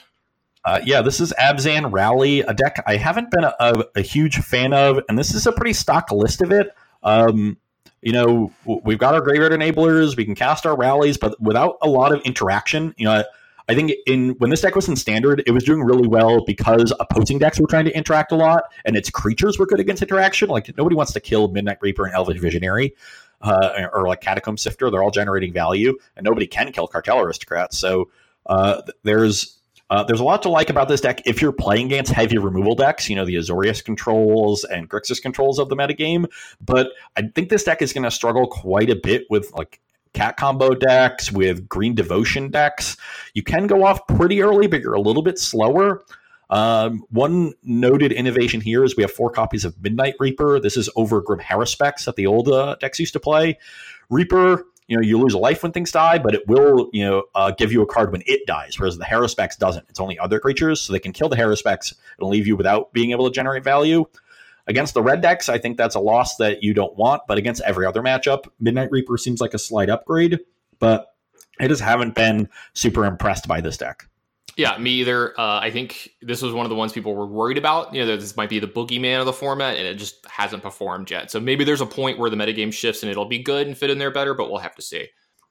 Uh, 0.65 0.81
yeah, 0.85 1.01
this 1.01 1.21
is 1.21 1.33
Abzan 1.41 1.91
Rally, 1.91 2.41
a 2.41 2.53
deck 2.53 2.83
I 2.87 2.97
haven't 2.97 3.31
been 3.31 3.45
a, 3.45 3.55
a, 3.61 3.85
a, 3.97 4.03
huge 4.03 4.37
fan 4.37 4.75
of, 4.75 5.01
and 5.09 5.19
this 5.19 5.35
is 5.35 5.47
a 5.47 5.53
pretty 5.53 5.73
stock 5.73 6.13
list 6.13 6.43
of 6.43 6.53
it. 6.53 6.69
Um, 7.03 7.57
you 8.03 8.13
know, 8.13 8.53
we've 8.85 8.99
got 8.99 9.15
our 9.15 9.23
graveyard 9.23 9.53
enablers, 9.53 10.19
we 10.19 10.27
can 10.27 10.35
cast 10.35 10.67
our 10.67 10.77
rallies, 10.77 11.17
but 11.17 11.41
without 11.41 11.79
a 11.81 11.89
lot 11.89 12.13
of 12.13 12.21
interaction, 12.23 12.95
you 12.99 13.07
know, 13.07 13.25
I 13.71 13.75
think 13.77 13.93
in 14.05 14.31
when 14.39 14.51
this 14.51 14.63
deck 14.63 14.75
was 14.75 14.89
in 14.89 14.97
standard, 14.97 15.45
it 15.47 15.53
was 15.53 15.63
doing 15.63 15.85
really 15.85 16.09
well 16.09 16.45
because 16.45 16.93
opposing 16.99 17.39
decks 17.39 17.61
were 17.61 17.69
trying 17.69 17.85
to 17.85 17.97
interact 17.97 18.33
a 18.33 18.35
lot, 18.35 18.65
and 18.85 18.97
its 18.97 19.11
creatures 19.11 19.61
were 19.61 19.67
good 19.67 19.79
against 19.79 20.03
interaction. 20.03 20.49
Like 20.49 20.77
nobody 20.77 20.97
wants 20.97 21.13
to 21.13 21.21
kill 21.21 21.47
Midnight 21.47 21.79
Reaper 21.81 22.05
and 22.05 22.13
Elvish 22.13 22.41
Visionary, 22.41 22.97
uh, 23.43 23.87
or 23.93 24.09
like 24.09 24.23
Catacomb 24.23 24.57
Sifter. 24.57 24.91
They're 24.91 25.05
all 25.05 25.13
generating 25.13 25.53
value, 25.53 25.97
and 26.17 26.25
nobody 26.25 26.49
can 26.49 26.73
kill 26.73 26.89
Cartel 26.89 27.21
Aristocrats. 27.21 27.79
So 27.79 28.11
uh, 28.47 28.83
there's 29.05 29.61
uh, 29.89 30.03
there's 30.03 30.19
a 30.19 30.25
lot 30.25 30.43
to 30.43 30.49
like 30.49 30.69
about 30.69 30.89
this 30.89 31.01
deck 31.01 31.23
if 31.25 31.41
you're 31.41 31.53
playing 31.53 31.87
against 31.87 32.11
heavy 32.11 32.39
removal 32.39 32.75
decks, 32.75 33.09
you 33.09 33.15
know, 33.15 33.25
the 33.25 33.37
Azorius 33.37 33.85
controls 33.85 34.65
and 34.65 34.91
Grixis 34.91 35.23
controls 35.23 35.61
of 35.61 35.69
the 35.69 35.77
metagame. 35.77 36.27
But 36.61 36.89
I 37.17 37.23
think 37.23 37.51
this 37.51 37.63
deck 37.63 37.83
is 37.83 37.93
going 37.93 38.03
to 38.03 38.11
struggle 38.11 38.49
quite 38.49 38.91
a 38.91 38.97
bit 38.97 39.27
with 39.31 39.53
like 39.53 39.81
cat 40.13 40.37
combo 40.37 40.75
decks, 40.75 41.31
with 41.31 41.69
green 41.69 41.95
devotion 41.95 42.51
decks. 42.51 42.97
You 43.35 43.43
can 43.43 43.67
go 43.67 43.85
off 43.85 44.07
pretty 44.07 44.43
early, 44.43 44.67
but 44.67 44.81
you're 44.81 44.95
a 44.95 45.01
little 45.01 45.23
bit 45.23 45.39
slower. 45.39 46.05
Um, 46.51 47.05
one 47.11 47.53
noted 47.63 48.11
innovation 48.11 48.61
here 48.61 48.83
is 48.83 48.97
we 48.97 49.05
have 49.05 49.13
four 49.13 49.31
copies 49.31 49.65
of 49.65 49.81
Midnight 49.81 50.15
Reaper. 50.19 50.59
This 50.59 50.77
is 50.77 50.91
over 50.97 51.21
Grim 51.21 51.39
Haruspex 51.39 52.05
that 52.07 52.17
the 52.17 52.27
old 52.27 52.49
uh, 52.49 52.77
decks 52.81 52.99
used 52.99 53.13
to 53.13 53.21
play. 53.21 53.57
Reaper, 54.09 54.67
you 54.89 54.97
know, 54.97 55.03
you 55.03 55.17
lose 55.17 55.35
a 55.35 55.39
life 55.39 55.63
when 55.63 55.71
things 55.71 55.93
die, 55.93 56.19
but 56.19 56.35
it 56.35 56.49
will, 56.49 56.91
you 56.93 57.05
know, 57.05 57.23
uh, 57.37 57.53
give 57.53 57.71
you 57.71 57.83
a 57.83 57.87
card 57.87 58.11
when 58.11 58.25
it 58.27 58.45
dies, 58.49 58.77
whereas 58.81 58.99
the 58.99 59.05
Haruspex 59.05 59.57
doesn't. 59.57 59.87
It's 59.89 60.01
only 60.01 60.19
other 60.19 60.41
creatures, 60.41 60.81
so 60.81 60.93
they 60.93 60.99
can 60.99 61.13
kill 61.13 61.29
the 61.29 61.37
Haruspex 61.37 61.95
and 62.19 62.29
leave 62.29 62.49
you 62.49 62.57
without 62.57 62.93
being 62.93 63.13
able 63.13 63.31
to 63.31 63.33
generate 63.33 63.63
value. 63.63 64.05
Against 64.71 64.95
the 64.95 65.03
red 65.03 65.21
decks, 65.21 65.49
I 65.49 65.59
think 65.59 65.77
that's 65.77 65.97
a 65.97 66.01
loss 66.01 66.37
that 66.37 66.63
you 66.63 66.73
don't 66.73 66.97
want, 66.97 67.23
but 67.27 67.39
against 67.39 67.61
every 67.63 67.85
other 67.85 68.03
matchup, 68.03 68.45
Midnight 68.61 68.93
Reaper 68.93 69.19
seems 69.19 69.41
like 69.41 69.53
a 69.53 69.59
slight 69.59 69.91
upgrade, 69.91 70.39
but 70.79 71.09
I 71.59 71.67
just 71.67 71.83
haven't 71.83 72.15
been 72.15 72.49
super 72.73 73.05
impressed 73.05 73.49
by 73.49 73.61
this 73.61 73.77
deck. 73.77 74.07
Yeah, 74.57 74.79
me 74.79 74.93
either. 74.93 75.33
Uh, 75.41 75.59
I 75.59 75.73
think 75.73 76.11
this 76.23 76.41
was 76.41 76.53
one 76.53 76.65
of 76.67 76.71
the 76.71 76.77
ones 76.77 76.93
people 76.93 77.17
were 77.17 77.27
worried 77.27 77.59
about. 77.59 77.93
You 77.93 78.07
know, 78.07 78.17
this 78.17 78.37
might 78.37 78.49
be 78.49 78.61
the 78.61 78.69
boogeyman 78.69 79.19
of 79.19 79.27
the 79.27 79.33
format, 79.33 79.77
and 79.77 79.89
it 79.89 79.97
just 79.97 80.25
hasn't 80.27 80.63
performed 80.63 81.11
yet. 81.11 81.33
So 81.33 81.41
maybe 81.41 81.65
there's 81.65 81.81
a 81.81 81.87
point 81.87 82.21
where 82.21 82.31
the 82.31 82.37
metagame 82.37 82.73
shifts 82.73 83.03
and 83.03 83.11
it'll 83.11 83.27
be 83.27 83.41
good 83.41 83.67
and 83.67 83.77
fit 83.77 83.91
in 83.91 83.99
there 83.99 84.13
better, 84.13 84.35
but 84.35 84.51
we'll 84.51 84.61
have 84.61 84.77
to 84.77 84.83
see. 84.83 85.09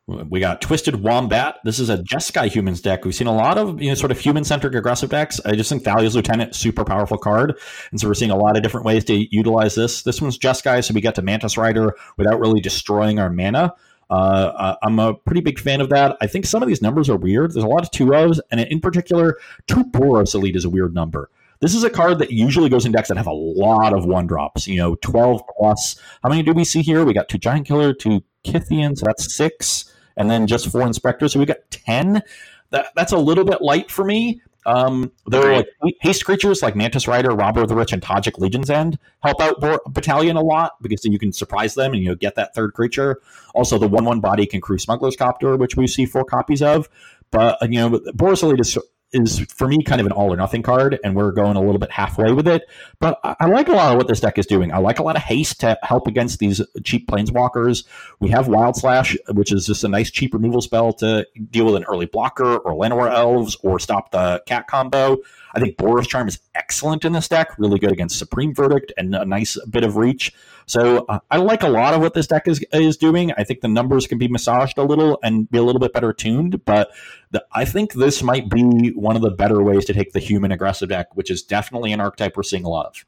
We 0.10 0.40
got 0.40 0.60
Twisted 0.60 1.04
Wombat. 1.04 1.58
This 1.64 1.78
is 1.78 1.90
a 1.90 2.00
Jeskai 2.00 2.50
Humans 2.50 2.82
deck. 2.82 3.06
We've 3.06 3.14
seen 3.14 3.28
a 3.28 3.36
lot 3.36 3.60
of 3.60 3.80
you 3.80 3.90
know 3.90 3.94
sort 3.94 4.12
of 4.12 4.20
human 4.20 4.44
centric 4.44 4.74
aggressive 4.74 5.12
decks. 5.12 5.40
I 5.46 5.56
just 5.56 5.70
think 5.70 5.84
Thalia's 5.84 6.16
Lieutenant 6.16 6.56
super 6.56 6.84
powerful 6.84 7.18
card, 7.18 7.60
and 7.92 8.00
so 8.00 8.08
we're 8.08 8.16
seeing 8.16 8.32
a 8.32 8.36
lot 8.36 8.58
of 8.58 8.64
different 8.64 8.88
ways 8.88 9.04
to 9.06 9.36
utilize 9.36 9.76
this. 9.76 10.02
This 10.02 10.20
one's 10.20 10.40
Jeskai, 10.40 10.84
so 10.84 10.96
we 10.96 11.02
get 11.02 11.14
to 11.16 11.22
Mantis 11.22 11.58
Rider 11.58 11.96
without 12.18 12.40
really 12.40 12.60
destroying 12.60 13.20
our 13.20 13.30
mana. 13.30 13.76
Uh, 14.10 14.76
I'm 14.82 14.98
a 14.98 15.14
pretty 15.14 15.42
big 15.42 15.60
fan 15.60 15.80
of 15.80 15.90
that. 15.90 16.18
I 16.22 16.26
think 16.26 16.46
some 16.48 16.64
of 16.64 16.68
these 16.68 16.82
numbers 16.82 17.08
are 17.08 17.18
weird. 17.18 17.54
There's 17.54 17.64
a 17.64 17.68
lot 17.68 17.84
of 17.84 17.92
two 17.92 18.08
ofs, 18.08 18.40
and 18.50 18.60
in 18.60 18.80
particular, 18.80 19.38
two 19.68 19.84
Boros 19.84 20.34
Elite 20.34 20.56
is 20.56 20.66
a 20.66 20.70
weird 20.72 20.96
number. 20.96 21.30
This 21.60 21.76
is 21.76 21.84
a 21.84 21.90
card 21.90 22.18
that 22.20 22.32
usually 22.32 22.70
goes 22.70 22.86
in 22.86 22.94
decks 22.94 23.10
that 23.10 23.18
have 23.18 23.28
a 23.28 23.32
lot 23.32 23.94
of 23.94 24.06
one 24.06 24.26
drops, 24.26 24.68
you 24.68 24.78
know, 24.78 24.96
12 24.96 25.44
plus. 25.58 26.00
How 26.24 26.30
many 26.30 26.42
do 26.42 26.54
we 26.54 26.64
see 26.64 26.82
here? 26.82 27.06
We 27.06 27.14
got 27.14 27.30
two 27.30 27.38
Giant 27.38 27.68
Killer, 27.68 27.94
two 27.94 28.24
Kytheon, 28.44 28.98
so 28.98 29.06
that's 29.06 29.36
six 29.36 29.89
and 30.20 30.30
then 30.30 30.46
just 30.46 30.72
four 30.72 30.84
inspectors. 30.84 31.34
So 31.34 31.40
we've 31.40 31.48
got 31.48 31.72
10. 31.72 32.22
That, 32.70 32.88
that's 32.96 33.14
a 33.14 33.18
little 33.18 33.46
bit 33.46 33.62
light 33.62 33.90
for 33.90 34.06
me. 34.06 34.42
Um, 34.66 35.12
there 35.26 35.42
are 35.42 35.56
like 35.56 35.96
haste 36.02 36.26
creatures 36.26 36.62
like 36.62 36.76
Mantis 36.76 37.08
Rider, 37.08 37.32
Robber 37.32 37.64
of 37.64 37.70
the 37.70 37.76
Rich, 37.76 37.94
and 37.94 38.02
Tajic 38.02 38.38
Legion's 38.38 38.70
Edge 38.70 38.98
help 39.24 39.42
out 39.42 39.60
Battalion 39.92 40.36
a 40.36 40.42
lot 40.42 40.74
because 40.82 41.02
then 41.02 41.14
you 41.14 41.18
can 41.18 41.32
surprise 41.32 41.74
them 41.74 41.94
and 41.94 42.04
you 42.04 42.10
know, 42.10 42.16
get 42.16 42.36
that 42.36 42.54
third 42.54 42.74
creature. 42.74 43.22
Also, 43.56 43.80
the 43.80 43.88
one 43.88 44.04
one 44.04 44.20
body 44.20 44.46
can 44.46 44.60
crew 44.62 44.78
Smuggler's 44.78 45.16
Copter, 45.16 45.56
which 45.56 45.78
we 45.78 45.88
see 45.88 46.06
four 46.06 46.26
copies 46.26 46.62
of. 46.62 46.90
But 47.32 47.58
you 47.64 47.80
know, 47.80 48.00
Boros 48.12 48.44
Elite 48.44 48.60
is 48.60 48.78
is 49.12 49.40
for 49.40 49.68
me 49.68 49.84
kind 49.84 50.00
of 50.00 50.08
an 50.08 50.12
all 50.12 50.32
or 50.32 50.38
nothing 50.38 50.62
card, 50.62 51.00
and 51.04 51.16
we're 51.16 51.32
going 51.32 51.56
a 51.58 51.62
little 51.62 51.80
bit 51.80 51.92
halfway 51.92 52.32
with 52.32 52.48
it. 52.48 52.64
But 53.00 53.20
I, 53.24 53.46
like 53.48 53.68
a 53.68 53.74
lot 53.74 53.92
of 53.92 53.98
what 53.98 54.08
this 54.08 54.20
deck 54.20 54.38
is 54.38 54.46
doing. 54.46 54.72
I 54.72 54.78
like 54.78 55.00
a 55.00 55.04
lot 55.04 55.16
of 55.16 55.24
haste 55.24 55.60
to 55.62 55.78
help 55.84 56.08
against 56.08 56.40
these 56.40 56.62
cheap 56.84 57.08
planeswalkers. 57.08 57.86
We 58.20 58.30
have 58.30 58.48
Wild 58.48 58.76
Slash, 58.76 59.18
which 59.32 59.52
is 59.52 59.66
just 59.66 59.84
a 59.84 59.88
nice 59.88 60.12
cheap 60.12 60.34
removal 60.34 60.62
spell 60.62 60.94
to 60.94 61.28
deal 61.50 61.66
with 61.66 61.76
an 61.76 61.86
early 61.86 62.06
blocker 62.06 62.58
or 62.58 62.74
Llanowar 62.74 63.12
Elves 63.12 63.58
or 63.64 63.80
stop 63.80 64.12
the 64.12 64.44
cat 64.46 64.68
combo. 64.68 65.18
I 65.54 65.60
think 65.60 65.78
Boros 65.78 66.08
Charm 66.08 66.28
is 66.28 66.40
excellent 66.56 67.06
in 67.06 67.14
this 67.14 67.28
deck, 67.28 67.58
really 67.58 67.80
good 67.80 67.92
against 67.92 68.20
Supreme 68.20 68.54
Verdict 68.54 68.92
and 68.98 69.16
a 69.16 69.26
nice 69.26 69.58
bit 69.70 69.84
of 69.84 69.98
reach. 69.98 70.34
So 70.66 71.06
uh, 71.10 71.20
I 71.32 71.38
like 71.38 71.64
a 71.64 71.70
lot 71.70 71.94
of 71.94 72.02
what 72.02 72.14
this 72.14 72.28
deck 72.28 72.48
is 72.48 72.64
is 72.72 72.98
doing. 72.98 73.32
I 73.34 73.44
think 73.44 73.62
the 73.62 73.68
numbers 73.68 74.06
can 74.06 74.18
be 74.18 74.28
massaged 74.28 74.78
a 74.78 74.84
little 74.84 75.18
and 75.24 75.50
be 75.50 75.58
a 75.58 75.64
little 75.64 75.80
bit 75.80 75.94
better 75.94 76.14
tuned, 76.14 76.64
but 76.66 76.92
the, 77.32 77.44
I 77.54 77.66
think 77.66 77.94
this 77.94 78.22
might 78.22 78.50
be 78.50 78.92
one 78.92 79.16
of 79.16 79.22
the 79.22 79.32
better 79.32 79.64
ways 79.64 79.86
to 79.86 79.94
take 79.94 80.14
the 80.14 80.20
human 80.20 80.52
aggressive 80.52 80.90
deck, 80.90 81.16
which 81.16 81.32
is 81.32 81.42
definitely 81.42 81.92
an 81.92 82.00
archetype 82.00 82.38
we're 82.38 82.44
seeing 82.44 82.66
a 82.66 82.70
lot 82.70 82.86
of. 82.86 83.06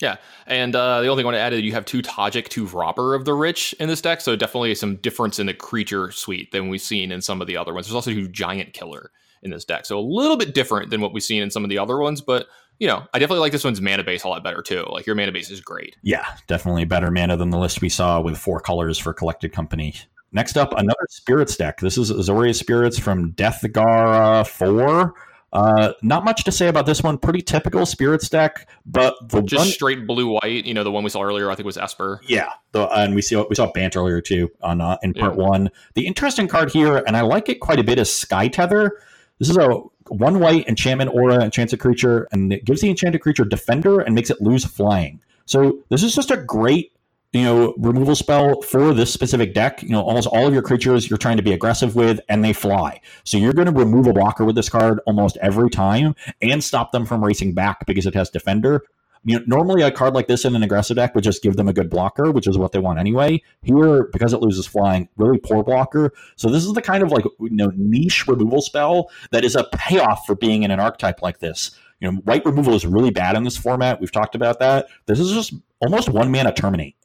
Yeah, 0.00 0.16
and 0.46 0.74
uh, 0.76 1.00
the 1.00 1.08
only 1.08 1.20
thing 1.20 1.26
I 1.26 1.30
want 1.30 1.36
to 1.36 1.40
add 1.40 1.52
is 1.52 1.60
you 1.62 1.72
have 1.72 1.84
two 1.84 2.02
Tajic, 2.02 2.48
two 2.48 2.66
Robber 2.66 3.14
of 3.14 3.24
the 3.24 3.34
Rich 3.34 3.74
in 3.80 3.88
this 3.88 4.00
deck, 4.00 4.20
so 4.20 4.36
definitely 4.36 4.74
some 4.76 4.96
difference 4.96 5.40
in 5.40 5.46
the 5.46 5.54
creature 5.54 6.12
suite 6.12 6.52
than 6.52 6.68
we've 6.68 6.80
seen 6.80 7.10
in 7.10 7.20
some 7.20 7.40
of 7.40 7.48
the 7.48 7.56
other 7.56 7.74
ones. 7.74 7.86
There's 7.86 7.96
also 7.96 8.12
two 8.12 8.28
Giant 8.28 8.74
Killer 8.74 9.10
in 9.42 9.50
this 9.50 9.64
deck, 9.64 9.86
so 9.86 9.98
a 9.98 10.00
little 10.00 10.36
bit 10.36 10.54
different 10.54 10.90
than 10.90 11.00
what 11.00 11.12
we've 11.12 11.22
seen 11.22 11.42
in 11.42 11.50
some 11.50 11.64
of 11.64 11.70
the 11.70 11.78
other 11.78 11.98
ones, 11.98 12.20
but 12.20 12.46
you 12.78 12.86
know, 12.86 13.04
I 13.12 13.18
definitely 13.18 13.40
like 13.40 13.52
this 13.52 13.64
one's 13.64 13.80
mana 13.80 14.04
base 14.04 14.22
a 14.22 14.28
lot 14.28 14.44
better 14.44 14.62
too. 14.62 14.86
Like 14.90 15.06
your 15.06 15.16
mana 15.16 15.32
base 15.32 15.50
is 15.50 15.60
great. 15.60 15.96
Yeah, 16.02 16.24
definitely 16.46 16.84
better 16.84 17.10
mana 17.10 17.36
than 17.36 17.50
the 17.50 17.58
list 17.58 17.82
we 17.82 17.88
saw 17.88 18.20
with 18.20 18.38
four 18.38 18.60
colors 18.60 18.98
for 18.98 19.12
collected 19.12 19.52
company. 19.52 19.94
Next 20.30 20.56
up, 20.56 20.72
another 20.72 21.06
spirits 21.08 21.56
deck. 21.56 21.80
This 21.80 21.96
is 21.96 22.12
Azorius 22.12 22.56
Spirits 22.56 22.98
from 22.98 23.32
Deathgara 23.32 24.46
4. 24.46 25.14
Uh, 25.50 25.92
not 26.02 26.24
much 26.24 26.44
to 26.44 26.52
say 26.52 26.68
about 26.68 26.84
this 26.84 27.02
one. 27.02 27.16
Pretty 27.16 27.40
typical 27.40 27.86
spirits 27.86 28.28
deck, 28.28 28.68
but 28.84 29.14
the 29.30 29.40
just 29.40 29.60
one, 29.60 29.68
straight 29.68 30.06
blue 30.06 30.28
white. 30.28 30.66
You 30.66 30.74
know, 30.74 30.84
the 30.84 30.90
one 30.90 31.02
we 31.02 31.10
saw 31.10 31.22
earlier, 31.22 31.50
I 31.50 31.54
think 31.54 31.64
was 31.64 31.78
Esper. 31.78 32.20
Yeah, 32.28 32.50
the, 32.72 32.86
and 32.88 33.14
we 33.14 33.22
see 33.22 33.34
we 33.48 33.54
saw 33.54 33.72
Bant 33.72 33.96
earlier 33.96 34.20
too 34.20 34.50
on 34.60 34.82
uh, 34.82 34.98
in 35.02 35.14
part 35.14 35.38
yeah. 35.38 35.42
one. 35.46 35.70
The 35.94 36.06
interesting 36.06 36.48
card 36.48 36.70
here, 36.70 37.02
and 37.06 37.16
I 37.16 37.22
like 37.22 37.48
it 37.48 37.60
quite 37.60 37.78
a 37.78 37.84
bit, 37.84 37.98
is 37.98 38.14
Sky 38.14 38.48
Tether. 38.48 39.00
This 39.38 39.50
is 39.50 39.56
a 39.56 39.68
one 40.08 40.40
white 40.40 40.66
enchantment 40.68 41.10
aura 41.14 41.42
enchanted 41.44 41.80
creature, 41.80 42.26
and 42.32 42.52
it 42.52 42.64
gives 42.64 42.80
the 42.80 42.90
enchanted 42.90 43.20
creature 43.20 43.44
defender 43.44 44.00
and 44.00 44.14
makes 44.14 44.30
it 44.30 44.40
lose 44.40 44.64
flying. 44.64 45.20
So 45.46 45.80
this 45.90 46.02
is 46.02 46.14
just 46.14 46.30
a 46.30 46.36
great 46.36 46.92
you 47.32 47.42
know 47.42 47.74
removal 47.78 48.14
spell 48.14 48.62
for 48.62 48.94
this 48.94 49.12
specific 49.12 49.54
deck. 49.54 49.82
You 49.82 49.90
know 49.90 50.02
almost 50.02 50.26
all 50.28 50.46
of 50.46 50.52
your 50.52 50.62
creatures 50.62 51.08
you're 51.08 51.18
trying 51.18 51.36
to 51.36 51.42
be 51.42 51.52
aggressive 51.52 51.94
with 51.94 52.20
and 52.28 52.44
they 52.44 52.52
fly. 52.52 53.00
So 53.24 53.36
you're 53.38 53.52
going 53.52 53.72
to 53.72 53.78
remove 53.78 54.06
a 54.06 54.12
blocker 54.12 54.44
with 54.44 54.56
this 54.56 54.68
card 54.68 55.00
almost 55.06 55.36
every 55.38 55.70
time 55.70 56.14
and 56.40 56.62
stop 56.62 56.92
them 56.92 57.06
from 57.06 57.24
racing 57.24 57.54
back 57.54 57.86
because 57.86 58.06
it 58.06 58.14
has 58.14 58.30
defender 58.30 58.84
you 59.24 59.38
know, 59.38 59.44
normally 59.46 59.82
a 59.82 59.90
card 59.90 60.14
like 60.14 60.26
this 60.28 60.44
in 60.44 60.54
an 60.54 60.62
aggressive 60.62 60.96
deck 60.96 61.14
would 61.14 61.24
just 61.24 61.42
give 61.42 61.56
them 61.56 61.68
a 61.68 61.72
good 61.72 61.90
blocker 61.90 62.30
which 62.30 62.46
is 62.46 62.58
what 62.58 62.72
they 62.72 62.78
want 62.78 62.98
anyway. 62.98 63.42
Here 63.62 64.04
because 64.12 64.32
it 64.32 64.40
loses 64.40 64.66
flying 64.66 65.08
really 65.16 65.38
poor 65.38 65.62
blocker. 65.62 66.12
So 66.36 66.50
this 66.50 66.64
is 66.64 66.72
the 66.72 66.82
kind 66.82 67.02
of 67.02 67.10
like 67.10 67.24
you 67.24 67.50
know 67.50 67.72
niche 67.76 68.26
removal 68.26 68.62
spell 68.62 69.10
that 69.30 69.44
is 69.44 69.56
a 69.56 69.64
payoff 69.72 70.24
for 70.26 70.34
being 70.34 70.62
in 70.62 70.70
an 70.70 70.80
archetype 70.80 71.22
like 71.22 71.38
this. 71.38 71.72
You 72.00 72.10
know 72.10 72.18
white 72.18 72.44
removal 72.44 72.74
is 72.74 72.86
really 72.86 73.10
bad 73.10 73.36
in 73.36 73.44
this 73.44 73.56
format. 73.56 74.00
We've 74.00 74.12
talked 74.12 74.34
about 74.34 74.58
that. 74.60 74.86
This 75.06 75.18
is 75.20 75.32
just 75.32 75.54
almost 75.80 76.08
one 76.08 76.30
mana 76.30 76.52
terminate. 76.52 76.96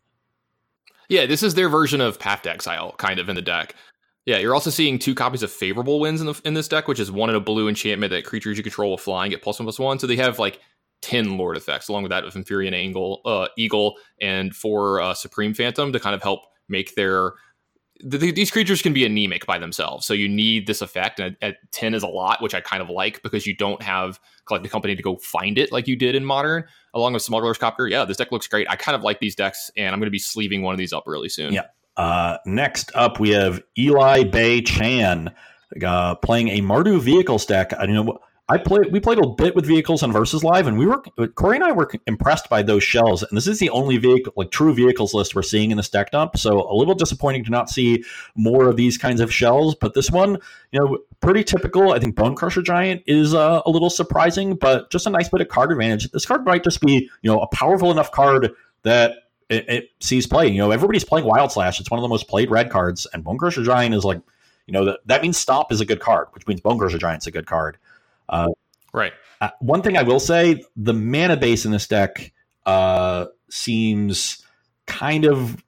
Yeah, 1.10 1.26
this 1.26 1.44
is 1.44 1.53
their 1.53 1.69
version 1.69 2.02
of 2.02 2.19
Path 2.19 2.44
to 2.44 2.52
Exile, 2.52 2.94
kind 2.98 3.19
of 3.19 3.30
in 3.30 3.35
the 3.35 3.41
deck. 3.41 3.76
Yeah, 4.26 4.38
you're 4.38 4.53
also 4.53 4.69
seeing 4.69 4.99
two 4.99 5.14
copies 5.14 5.44
of 5.44 5.52
favorable 5.52 5.99
winds 5.99 6.22
in 6.22 6.27
the 6.27 6.41
in 6.45 6.53
this 6.53 6.68
deck, 6.68 6.88
which 6.88 6.99
is 6.99 7.11
one 7.11 7.30
in 7.30 7.35
a 7.35 7.41
blue 7.41 7.68
enchantment 7.68 8.11
that 8.11 8.23
creatures 8.23 8.57
you 8.57 8.64
control 8.64 8.91
with 8.91 9.02
flying 9.02 9.31
get 9.31 9.41
plus 9.41 9.60
one 9.60 9.65
plus 9.65 9.80
one. 9.80 9.99
So 9.99 10.07
they 10.07 10.15
have 10.15 10.40
like 10.40 10.61
ten 11.04 11.38
Lord 11.38 11.58
effects, 11.58 11.90
along 11.90 12.04
with 12.04 12.10
that 12.12 12.24
of 12.24 12.36
Empyrean 12.36 12.74
Angle, 12.74 13.22
uh, 13.26 13.48
Eagle, 13.58 13.98
and 14.22 14.56
four 14.56 15.02
uh, 15.02 15.14
Supreme 15.14 15.54
Phantom 15.54 15.92
to 15.92 16.00
kind 16.00 16.16
of 16.16 16.24
help 16.24 16.40
make 16.70 16.96
their 16.96 17.34
the, 18.04 18.32
these 18.32 18.50
creatures 18.50 18.82
can 18.82 18.94
be 18.94 19.06
anemic 19.06 19.46
by 19.46 19.58
themselves, 19.58 20.06
so 20.06 20.14
you 20.14 20.28
need 20.28 20.66
this 20.66 20.82
effect. 20.82 21.20
And 21.20 21.36
at, 21.42 21.50
at, 21.50 21.72
ten 21.72 21.94
is 21.94 22.04
a 22.04 22.08
lot, 22.08 22.42
which 22.42 22.54
I 22.54 22.62
kind 22.62 22.82
of 22.82 22.90
like 22.90 23.22
because 23.22 23.46
you 23.46 23.56
don't 23.56 23.82
have 23.82 24.20
Collected 24.46 24.70
Company 24.72 24.96
to 24.96 25.04
go 25.04 25.18
find 25.18 25.58
it 25.58 25.72
like 25.72 25.88
you 25.88 25.96
did 25.96 26.16
in 26.16 26.26
Modern, 26.26 26.64
along 26.94 27.14
with 27.14 27.22
Smuggler's 27.22 27.58
Copter. 27.58 27.88
Yeah, 27.88 28.06
this 28.06 28.18
deck 28.18 28.32
looks 28.32 28.48
great. 28.48 28.70
I 28.70 28.76
kind 28.76 28.96
of 28.96 29.04
like 29.04 29.20
these 29.20 29.36
decks, 29.36 29.70
and 29.78 29.94
I'm 29.94 30.00
going 30.00 30.08
to 30.08 30.12
be 30.12 30.20
sleeving 30.20 30.64
one 30.64 30.74
of 30.74 30.78
these 30.78 30.94
up 30.94 31.04
really 31.06 31.30
soon. 31.30 31.54
Yeah. 31.54 31.66
Uh, 31.96 32.38
next 32.46 32.92
up, 32.96 33.20
we 33.20 33.30
have 33.30 33.62
Eli 33.78 34.24
Bay 34.24 34.62
Chan 34.62 35.34
uh, 35.86 36.16
playing 36.16 36.50
a 36.50 36.62
Mardu 36.62 37.00
vehicle 37.00 37.40
stack. 37.40 37.74
I 37.74 37.86
don't 37.86 37.96
know 37.96 38.20
I 38.49 38.57
played. 38.57 38.91
We 38.91 38.99
played 38.99 39.20
a 39.20 39.28
bit 39.28 39.56
with 39.56 39.65
vehicles 39.65 40.03
on 40.03 40.11
Versus 40.11 40.44
Live, 40.44 40.68
and 40.68 40.78
we 40.78 40.86
were 40.86 41.02
Corey 41.36 41.56
and 41.56 41.64
I 41.64 41.72
were 41.72 41.90
impressed 42.07 42.49
by 42.49 42.61
those 42.61 42.84
shells. 42.84 43.24
And 43.24 43.38
this 43.38 43.48
is 43.48 43.60
the 43.60 43.70
only 43.70 43.98
vehicle, 43.98 44.34
like 44.36 44.52
true 44.52 44.74
vehicles 44.74 45.14
list 45.14 45.34
we're 45.34 45.44
seeing 45.44 45.72
in 45.72 45.78
the 45.78 45.84
stacked 45.84 46.11
dump. 46.11 46.36
So 46.38 46.70
a 46.70 46.76
little 46.76 46.94
disappointing 46.94 47.45
to 47.45 47.52
not 47.52 47.70
see 47.70 48.03
more 48.36 48.68
of 48.68 48.76
these 48.76 48.98
kinds 48.98 49.22
of 49.22 49.34
shells. 49.34 49.76
But 49.76 49.94
this 49.94 50.11
one, 50.11 50.40
you 50.72 50.80
know, 50.80 50.98
pretty 51.22 51.45
typical. 51.45 51.94
I 51.94 51.99
think 51.99 52.15
Bonecrusher 52.15 52.65
Giant 52.65 53.03
is 53.07 53.34
uh, 53.34 53.61
a 53.65 53.70
little 53.70 53.90
surprising, 53.90 54.56
but 54.56 54.91
just 54.91 55.07
a 55.07 55.10
nice 55.10 55.30
bit 55.30 55.40
of 55.40 55.48
card 55.48 55.72
advantage. 55.72 56.11
This 56.11 56.26
card 56.26 56.44
might 56.44 56.65
just 56.65 56.82
be, 56.82 57.10
you 57.22 57.32
know, 57.32 57.40
a 57.40 57.48
powerful 57.48 57.91
enough 57.91 58.11
card 58.11 58.52
that 58.84 59.14
it, 59.49 59.70
it 59.70 59.90
sees 60.02 60.28
play. 60.28 60.49
You 60.49 60.57
know, 60.57 60.72
everybody's 60.72 61.06
playing 61.06 61.26
Wild 61.26 61.53
Slash. 61.53 61.80
It's 61.80 61.90
one 61.90 61.98
of 61.98 62.03
the 62.03 62.10
most 62.10 62.28
played 62.28 62.52
red 62.52 62.70
cards, 62.70 63.07
and 63.14 63.24
Bonecrusher 63.24 63.64
Giant 63.64 63.95
is 63.95 64.03
like, 64.03 64.22
you 64.68 64.74
know, 64.74 64.84
that 64.84 64.99
that 65.06 65.22
means 65.22 65.38
Stomp 65.38 65.72
is 65.72 65.80
a 65.80 65.86
good 65.86 66.02
card, 66.02 66.28
which 66.32 66.45
means 66.45 66.60
Bonecrusher 66.60 66.99
Giant's 66.99 67.28
a 67.28 67.32
good 67.32 67.45
card. 67.45 67.78
Uh, 68.34 68.49
right. 68.93 69.14
Uh, 69.41 69.49
one 69.60 69.81
thing 69.81 69.97
I 69.97 70.03
will 70.03 70.19
say: 70.19 70.64
the 70.76 70.93
mana 70.93 71.38
base 71.38 71.65
in 71.65 71.72
this 71.72 71.88
deck 71.88 72.34
uh, 72.65 73.27
seems 73.49 74.43
kind 74.88 75.26
of 75.26 75.64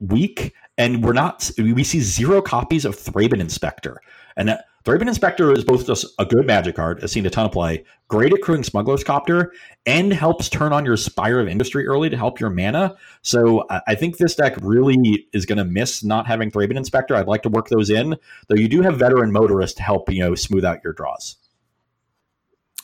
weak, 0.00 0.54
and 0.76 1.04
we're 1.04 1.12
not. 1.12 1.50
We 1.56 1.84
see 1.84 2.00
zero 2.00 2.42
copies 2.42 2.84
of 2.84 2.96
Thraben 2.96 3.40
Inspector, 3.40 4.00
and 4.36 4.58
Thraben 4.84 5.08
Inspector 5.08 5.52
is 5.52 5.62
both 5.62 5.86
just 5.86 6.06
a 6.18 6.24
good 6.24 6.46
magic 6.46 6.74
card, 6.74 7.02
has 7.02 7.12
seen 7.12 7.26
a 7.26 7.30
ton 7.30 7.44
of 7.44 7.52
play, 7.52 7.84
great 8.08 8.32
at 8.32 8.40
crewing 8.40 8.64
Smuggler's 8.64 9.04
Copter, 9.04 9.52
and 9.84 10.10
helps 10.10 10.48
turn 10.48 10.72
on 10.72 10.86
your 10.86 10.96
Spire 10.96 11.38
of 11.38 11.48
Industry 11.48 11.86
early 11.86 12.08
to 12.08 12.16
help 12.16 12.40
your 12.40 12.48
mana. 12.48 12.96
So 13.20 13.66
I 13.86 13.94
think 13.94 14.16
this 14.16 14.34
deck 14.34 14.56
really 14.62 15.28
is 15.34 15.44
going 15.44 15.58
to 15.58 15.64
miss 15.64 16.02
not 16.02 16.26
having 16.26 16.50
Thraben 16.50 16.78
Inspector. 16.78 17.14
I'd 17.14 17.28
like 17.28 17.42
to 17.42 17.50
work 17.50 17.68
those 17.68 17.90
in, 17.90 18.16
though 18.48 18.56
you 18.56 18.68
do 18.68 18.80
have 18.80 18.98
Veteran 18.98 19.30
Motorist 19.30 19.76
to 19.76 19.82
help 19.82 20.10
you 20.10 20.20
know 20.20 20.34
smooth 20.34 20.64
out 20.64 20.82
your 20.82 20.94
draws. 20.94 21.36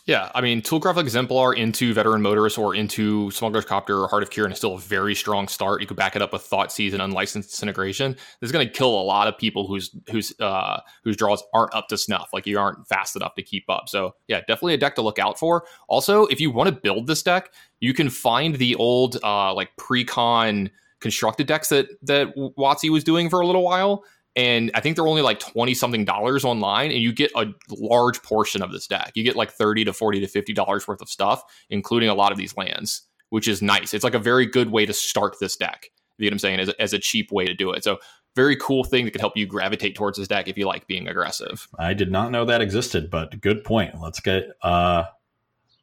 Yeah, 0.07 0.31
I 0.37 0.41
mean, 0.41 0.63
Toolcraft 0.63 0.99
Exemplar 0.99 1.55
into 1.55 1.93
Veteran 1.93 2.23
Motorist 2.23 2.59
or 2.59 2.77
into 2.77 3.29
Smuggler's 3.33 3.65
Copter 3.65 3.99
or 3.99 4.07
Heart 4.07 4.23
of 4.23 4.31
Kiran 4.31 4.53
is 4.53 4.59
still 4.59 4.77
a 4.77 4.79
very 4.79 5.17
strong 5.17 5.49
start. 5.49 5.81
You 5.81 5.89
could 5.89 5.97
back 5.97 6.15
it 6.15 6.23
up 6.23 6.33
with 6.33 6.49
Thoughtseize 6.49 6.93
and 6.93 7.03
Unlicensed 7.03 7.51
Disintegration. 7.51 8.13
This 8.13 8.49
is 8.49 8.53
going 8.53 8.65
to 8.65 8.73
kill 8.73 8.89
a 8.89 9.03
lot 9.03 9.27
of 9.27 9.37
people 9.37 9.67
whose 9.67 9.91
whose 10.09 10.33
uh, 10.39 10.79
whose 11.03 11.17
draws 11.17 11.43
aren't 11.53 11.75
up 11.75 11.89
to 11.89 11.99
snuff. 11.99 12.29
Like 12.33 12.47
you 12.47 12.57
aren't 12.57 12.87
fast 12.87 13.17
enough 13.17 13.35
to 13.35 13.43
keep 13.43 13.65
up. 13.69 13.89
So 13.89 14.15
yeah, 14.29 14.43
definitely 14.43 14.75
a 14.75 14.79
deck 14.79 14.95
to 14.95 15.03
look 15.03 15.19
out 15.19 15.41
for. 15.41 15.65
Also, 15.89 16.27
if 16.27 16.41
you 16.41 16.53
want 16.53 16.69
to 16.69 16.77
build 16.77 17.09
this 17.09 17.25
deck, 17.25 17.53
you 17.81 17.93
can 17.93 18.09
find 18.09 18.55
the 18.55 18.77
old 18.77 19.19
uh, 19.25 19.53
like 19.55 19.71
pre-con 19.77 20.71
constructed 21.01 21.49
decks 21.49 21.69
that 21.71 21.89
that 22.03 22.35
WotC 22.37 22.91
was 22.91 23.03
doing 23.03 23.29
for 23.29 23.41
a 23.41 23.47
little 23.47 23.65
while 23.65 24.05
and 24.37 24.71
I 24.75 24.81
think 24.81 24.97
they're 24.97 25.07
only 25.07 25.23
like 25.23 25.41
20 25.41 25.73
something 25.75 26.05
dollars 26.05 26.45
online 26.45 26.91
and 26.91 27.01
you 27.01 27.13
get 27.13 27.33
a 27.35 27.47
large 27.71 28.23
portion 28.23 28.63
of 28.63 28.71
this 28.71 28.87
deck. 28.87 29.13
You 29.15 29.25
get 29.25 29.35
like 29.35 29.51
30 29.51 29.87
to 29.87 29.93
40 29.95 30.21
to 30.21 30.27
50 30.27 30.53
dollars 30.53 30.87
worth 30.87 31.01
of 31.01 31.09
stuff, 31.09 31.43
including 31.71 32.11
a 32.11 32.15
lot 32.15 32.33
of 32.33 32.39
these 32.39 32.57
lands, 32.57 33.03
which 33.31 33.49
is 33.49 33.63
nice. 33.63 33.95
It's 33.95 34.05
like 34.05 34.15
a 34.15 34.21
very 34.21 34.45
good 34.45 34.71
way 34.71 34.85
to 34.85 34.93
start 34.93 35.37
this 35.41 35.57
deck. 35.57 35.91
You 36.19 36.27
know 36.27 36.29
what 36.29 36.35
I'm 36.35 36.39
saying? 36.41 36.61
As 36.61 36.69
a, 36.69 36.83
as 36.83 36.93
a 36.93 36.99
cheap 36.99 37.33
way 37.33 37.47
to 37.47 37.55
do 37.55 37.73
it. 37.73 37.83
So 37.83 37.99
very 38.35 38.57
cool 38.57 38.85
thing 38.85 39.07
that 39.07 39.13
could 39.13 39.21
help 39.23 39.37
you 39.37 39.47
gravitate 39.47 39.95
towards 39.95 40.19
this 40.19 40.29
deck 40.29 40.47
if 40.47 40.59
you 40.59 40.67
like 40.67 40.87
being 40.87 41.09
aggressive. 41.09 41.67
I 41.79 41.95
did 41.95 42.13
not 42.13 42.31
know 42.31 42.45
that 42.45 42.61
existed, 42.61 43.11
but 43.11 43.41
good 43.41 43.65
point. 43.65 43.99
Let's 44.01 44.21
get 44.21 44.51
uh 44.63 45.05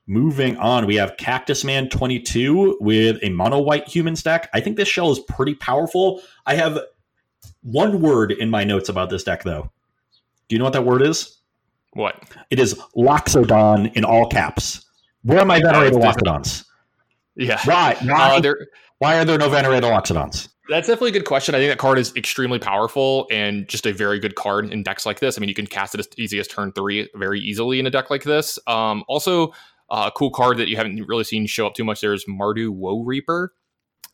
moving 0.06 0.58
on. 0.58 0.86
We 0.86 0.96
have 0.96 1.18
Cactus 1.18 1.64
Man 1.64 1.90
22 1.90 2.78
with 2.80 3.18
a 3.24 3.30
mono 3.30 3.60
white 3.60 3.88
human 3.88 4.16
stack. 4.16 4.50
I 4.54 4.60
think 4.60 4.78
this 4.78 4.88
shell 4.88 5.12
is 5.12 5.20
pretty 5.20 5.56
powerful. 5.56 6.22
I 6.46 6.56
have 6.56 6.80
one 7.64 8.02
word 8.02 8.32
in 8.32 8.50
my 8.50 8.64
notes 8.64 8.90
about 8.90 9.10
this 9.10 9.24
deck, 9.24 9.44
though. 9.44 9.72
Do 10.48 10.56
you 10.56 10.60
know 10.60 10.66
what 10.66 10.74
that 10.74 10.86
word 10.86 11.02
is? 11.02 11.38
What? 11.94 12.24
It 12.50 12.60
is 12.60 12.80
Loxodon 12.96 13.96
in 13.96 14.06
all 14.06 14.28
caps. 14.28 14.86
Where 15.24 15.40
are 15.40 15.46
my 15.46 15.60
venerated 15.62 16.00
Loxodons? 16.00 16.66
Yeah. 17.36 17.60
Why? 17.66 17.96
Why, 18.02 18.38
uh, 18.38 18.54
why 19.00 19.18
are 19.18 19.26
there 19.26 19.38
no 19.38 19.50
venerated 19.50 19.90
Loxodons? 19.90 20.50
That's 20.70 20.88
definitely 20.88 21.10
a 21.10 21.14
good 21.14 21.26
question. 21.26 21.56
I 21.56 21.58
think 21.60 21.72
that 21.72 21.78
card 21.78 22.00
is 22.00 22.16
extremely 22.16 22.60
powerful 22.60 23.28
and 23.32 23.68
just 23.68 23.86
a 23.86 23.94
very 23.94 24.20
good 24.20 24.36
card 24.36 24.72
in 24.72 24.82
decks 24.82 25.06
like 25.06 25.20
this. 25.20 25.38
I 25.38 25.42
mean, 25.42 25.50
you 25.50 25.56
can 25.56 25.68
cast 25.68 25.94
it 25.94 26.00
as 26.00 26.08
easy 26.18 26.40
as 26.40 26.48
turn 26.48 26.72
three 26.72 27.10
very 27.16 27.40
easily 27.40 27.80
in 27.80 27.88
a 27.88 27.90
deck 27.90 28.10
like 28.10 28.24
this. 28.24 28.58
Um, 28.66 29.04
also, 29.08 29.50
a 29.90 29.96
uh, 29.96 30.12
cool 30.12 30.32
card 30.32 30.58
that 30.58 30.70
you 30.70 30.78
haven't 30.78 31.04
really 31.08 31.26
seen 31.26 31.46
show 31.46 31.68
up 31.68 31.76
too 31.76 31.84
much 31.84 32.02
there 32.02 32.14
is 32.14 32.26
Mardu 32.26 32.70
Woe 32.70 33.04
Reaper 33.04 33.54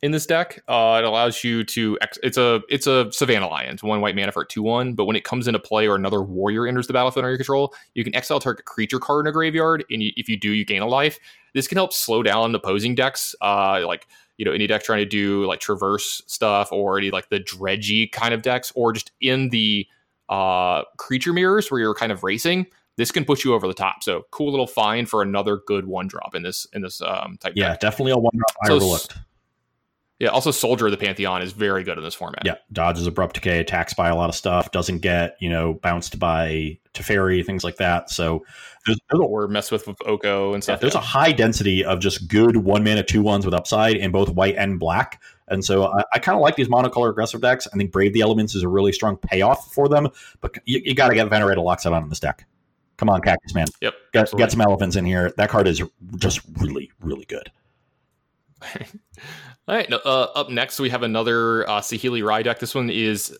in 0.01 0.11
this 0.11 0.25
deck. 0.25 0.63
Uh, 0.67 0.99
it 1.01 1.05
allows 1.05 1.43
you 1.43 1.63
to 1.65 1.97
ex- 2.01 2.19
it's 2.23 2.37
a 2.37 2.61
it's 2.69 2.87
a 2.87 3.11
Savannah 3.11 3.47
Lion, 3.47 3.77
one 3.81 4.01
white 4.01 4.15
mana 4.15 4.31
for 4.31 4.45
two 4.45 4.63
one. 4.63 4.93
But 4.93 5.05
when 5.05 5.15
it 5.15 5.23
comes 5.23 5.47
into 5.47 5.59
play 5.59 5.87
or 5.87 5.95
another 5.95 6.21
warrior 6.21 6.67
enters 6.67 6.87
the 6.87 6.93
battlefield 6.93 7.23
under 7.23 7.31
your 7.31 7.37
control, 7.37 7.73
you 7.95 8.03
can 8.03 8.15
exile 8.15 8.39
target 8.39 8.65
creature 8.65 8.99
card 8.99 9.25
in 9.25 9.29
a 9.29 9.33
graveyard, 9.33 9.83
and 9.89 10.01
you, 10.01 10.11
if 10.15 10.29
you 10.29 10.37
do, 10.37 10.51
you 10.51 10.65
gain 10.65 10.81
a 10.81 10.87
life. 10.87 11.19
This 11.53 11.67
can 11.67 11.77
help 11.77 11.93
slow 11.93 12.23
down 12.23 12.53
opposing 12.55 12.95
decks, 12.95 13.35
uh, 13.41 13.83
like 13.85 14.07
you 14.37 14.45
know 14.45 14.51
any 14.51 14.67
deck 14.67 14.83
trying 14.83 14.99
to 14.99 15.05
do 15.05 15.45
like 15.45 15.59
traverse 15.59 16.21
stuff 16.27 16.71
or 16.71 16.97
any 16.97 17.11
like 17.11 17.29
the 17.29 17.39
dredgy 17.39 18.11
kind 18.11 18.33
of 18.33 18.41
decks, 18.41 18.71
or 18.75 18.93
just 18.93 19.11
in 19.21 19.49
the 19.49 19.85
uh, 20.29 20.83
creature 20.97 21.33
mirrors 21.33 21.69
where 21.71 21.79
you're 21.79 21.95
kind 21.95 22.11
of 22.11 22.23
racing 22.23 22.67
this 22.99 23.13
can 23.13 23.23
push 23.23 23.45
you 23.45 23.53
over 23.53 23.65
the 23.65 23.73
top. 23.73 24.03
So 24.03 24.25
cool 24.29 24.51
little 24.51 24.67
find 24.67 25.07
for 25.09 25.21
another 25.21 25.61
good 25.65 25.87
one 25.87 26.07
drop 26.07 26.35
in 26.35 26.43
this 26.43 26.67
in 26.73 26.81
this 26.81 27.01
um, 27.01 27.37
type. 27.39 27.53
Yeah, 27.55 27.69
deck. 27.69 27.79
definitely 27.79 28.11
a 28.11 28.17
one 28.17 28.33
drop 28.35 28.57
I 28.61 28.67
so, 28.67 28.75
overlooked. 28.75 29.17
Yeah, 30.19 30.29
also 30.29 30.51
Soldier 30.51 30.87
of 30.87 30.91
the 30.91 30.97
Pantheon 30.97 31.41
is 31.41 31.53
very 31.53 31.83
good 31.85 31.97
in 31.97 32.03
this 32.03 32.13
format. 32.13 32.41
Yeah, 32.45 32.55
dodges 32.73 33.07
abrupt 33.07 33.35
decay, 33.35 33.59
attacks 33.59 33.93
by 33.93 34.09
a 34.09 34.15
lot 34.15 34.27
of 34.27 34.35
stuff, 34.35 34.71
doesn't 34.71 34.99
get 34.99 35.37
you 35.39 35.49
know 35.49 35.75
bounced 35.75 36.19
by 36.19 36.77
Teferi, 36.93 37.45
things 37.45 37.63
like 37.63 37.77
that. 37.77 38.09
So 38.09 38.45
there's, 38.85 38.99
there's 39.09 39.21
or 39.23 39.47
mess 39.47 39.71
with 39.71 39.87
with 39.87 39.97
Oko 40.05 40.53
and 40.53 40.61
stuff. 40.61 40.77
Yeah, 40.77 40.81
there's 40.81 40.95
yeah. 40.95 40.99
a 40.99 41.03
high 41.03 41.31
density 41.31 41.85
of 41.85 42.01
just 42.01 42.27
good 42.27 42.57
one 42.57 42.83
mana 42.83 43.03
two 43.03 43.21
ones 43.21 43.45
with 43.45 43.53
upside 43.53 43.95
in 43.95 44.11
both 44.11 44.29
white 44.29 44.55
and 44.57 44.77
black. 44.77 45.21
And 45.47 45.63
so 45.63 45.87
I, 45.87 46.03
I 46.13 46.19
kind 46.19 46.35
of 46.35 46.41
like 46.41 46.57
these 46.57 46.67
monocolor 46.67 47.09
aggressive 47.09 47.41
decks. 47.41 47.67
I 47.73 47.77
think 47.77 47.91
Brave 47.91 48.13
the 48.13 48.21
Elements 48.21 48.55
is 48.55 48.63
a 48.63 48.67
really 48.67 48.91
strong 48.91 49.15
payoff 49.17 49.73
for 49.73 49.87
them, 49.87 50.09
but 50.41 50.57
you, 50.65 50.81
you 50.83 50.93
got 50.93 51.07
to 51.07 51.15
get 51.15 51.27
Venerated 51.29 51.63
Loxodon 51.63 52.03
in 52.03 52.09
this 52.09 52.19
deck. 52.19 52.45
Come 52.97 53.09
on, 53.09 53.21
Cactus 53.21 53.55
Man. 53.55 53.67
Yep. 53.79 53.93
Get, 54.11 54.31
get 54.37 54.51
some 54.51 54.59
elephants 54.59 54.97
in 54.97 55.05
here. 55.05 55.31
That 55.37 55.49
card 55.49 55.67
is 55.67 55.81
just 56.17 56.41
really, 56.57 56.91
really 56.99 57.23
good. 57.25 57.49
All 59.67 59.75
right. 59.75 59.91
Uh, 59.91 60.23
up 60.35 60.49
next, 60.49 60.79
we 60.79 60.89
have 60.89 61.03
another 61.03 61.69
uh, 61.69 61.79
Saheeli 61.79 62.25
Rai 62.25 62.43
deck. 62.43 62.59
This 62.59 62.73
one 62.73 62.89
is 62.89 63.37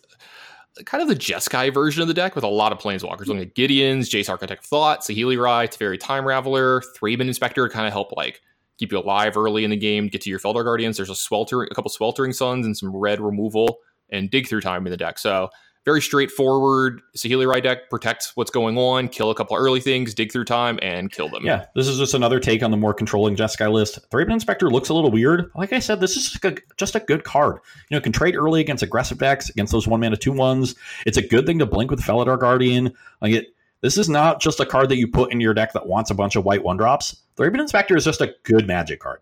kind 0.84 1.02
of 1.02 1.08
the 1.08 1.16
Jeskai 1.16 1.72
version 1.72 2.02
of 2.02 2.08
the 2.08 2.14
deck 2.14 2.34
with 2.34 2.44
a 2.44 2.48
lot 2.48 2.72
of 2.72 2.78
planeswalkers. 2.78 3.26
Looking 3.26 3.40
at 3.40 3.54
Gideon's, 3.54 4.08
Jace 4.08 4.28
Architect 4.28 4.62
of 4.62 4.66
Thought, 4.66 5.00
Saheeli 5.00 5.40
Rai, 5.40 5.68
Teferi 5.68 5.98
Time 5.98 6.24
Raveler, 6.24 6.82
Thraben 6.96 7.22
Inspector 7.22 7.68
kind 7.70 7.86
of 7.86 7.92
help 7.92 8.12
like 8.16 8.40
keep 8.78 8.92
you 8.92 8.98
alive 8.98 9.36
early 9.36 9.64
in 9.64 9.70
the 9.70 9.76
game, 9.76 10.08
get 10.08 10.22
to 10.22 10.30
your 10.30 10.38
Felidar 10.38 10.64
Guardians. 10.64 10.96
There's 10.96 11.10
a 11.10 11.14
swelter, 11.14 11.62
a 11.62 11.74
couple 11.74 11.90
sweltering 11.90 12.32
suns 12.32 12.64
and 12.64 12.76
some 12.76 12.94
red 12.96 13.20
removal 13.20 13.78
and 14.10 14.30
dig 14.30 14.48
through 14.48 14.62
time 14.62 14.86
in 14.86 14.90
the 14.90 14.96
deck. 14.96 15.18
So 15.18 15.50
very 15.84 16.02
straightforward. 16.02 17.00
Saheeli 17.16 17.46
Rai 17.46 17.60
deck 17.60 17.88
protects 17.88 18.36
what's 18.36 18.50
going 18.50 18.76
on, 18.76 19.08
kill 19.08 19.30
a 19.30 19.34
couple 19.34 19.56
early 19.56 19.80
things, 19.80 20.14
dig 20.14 20.30
through 20.30 20.44
time, 20.44 20.78
and 20.82 21.10
kill 21.10 21.28
them. 21.28 21.44
Yeah, 21.44 21.66
this 21.74 21.88
is 21.88 21.98
just 21.98 22.14
another 22.14 22.38
take 22.38 22.62
on 22.62 22.70
the 22.70 22.76
more 22.76 22.92
controlling 22.92 23.36
Jeskai 23.36 23.72
list. 23.72 23.98
Thraben 24.10 24.32
Inspector 24.32 24.68
looks 24.70 24.88
a 24.88 24.94
little 24.94 25.10
weird. 25.10 25.50
Like 25.54 25.72
I 25.72 25.78
said, 25.78 26.00
this 26.00 26.16
is 26.16 26.30
just 26.30 26.44
a, 26.44 26.56
just 26.76 26.94
a 26.94 27.00
good 27.00 27.24
card. 27.24 27.60
You 27.88 27.96
know, 27.96 28.00
can 28.00 28.12
trade 28.12 28.36
early 28.36 28.60
against 28.60 28.82
aggressive 28.82 29.18
decks, 29.18 29.48
against 29.48 29.72
those 29.72 29.86
one 29.86 30.00
mana 30.00 30.16
two 30.16 30.32
ones. 30.32 30.74
It's 31.06 31.16
a 31.16 31.26
good 31.26 31.46
thing 31.46 31.58
to 31.60 31.66
blink 31.66 31.90
with 31.90 32.00
Felidar 32.00 32.38
Guardian. 32.38 32.92
Like 33.22 33.32
it, 33.32 33.54
this 33.80 33.96
is 33.96 34.08
not 34.08 34.40
just 34.40 34.60
a 34.60 34.66
card 34.66 34.90
that 34.90 34.96
you 34.96 35.08
put 35.08 35.32
in 35.32 35.40
your 35.40 35.54
deck 35.54 35.72
that 35.72 35.86
wants 35.86 36.10
a 36.10 36.14
bunch 36.14 36.36
of 36.36 36.44
white 36.44 36.62
one 36.62 36.76
drops. 36.76 37.16
Thraben 37.36 37.60
Inspector 37.60 37.96
is 37.96 38.04
just 38.04 38.20
a 38.20 38.34
good 38.42 38.66
magic 38.66 39.00
card. 39.00 39.20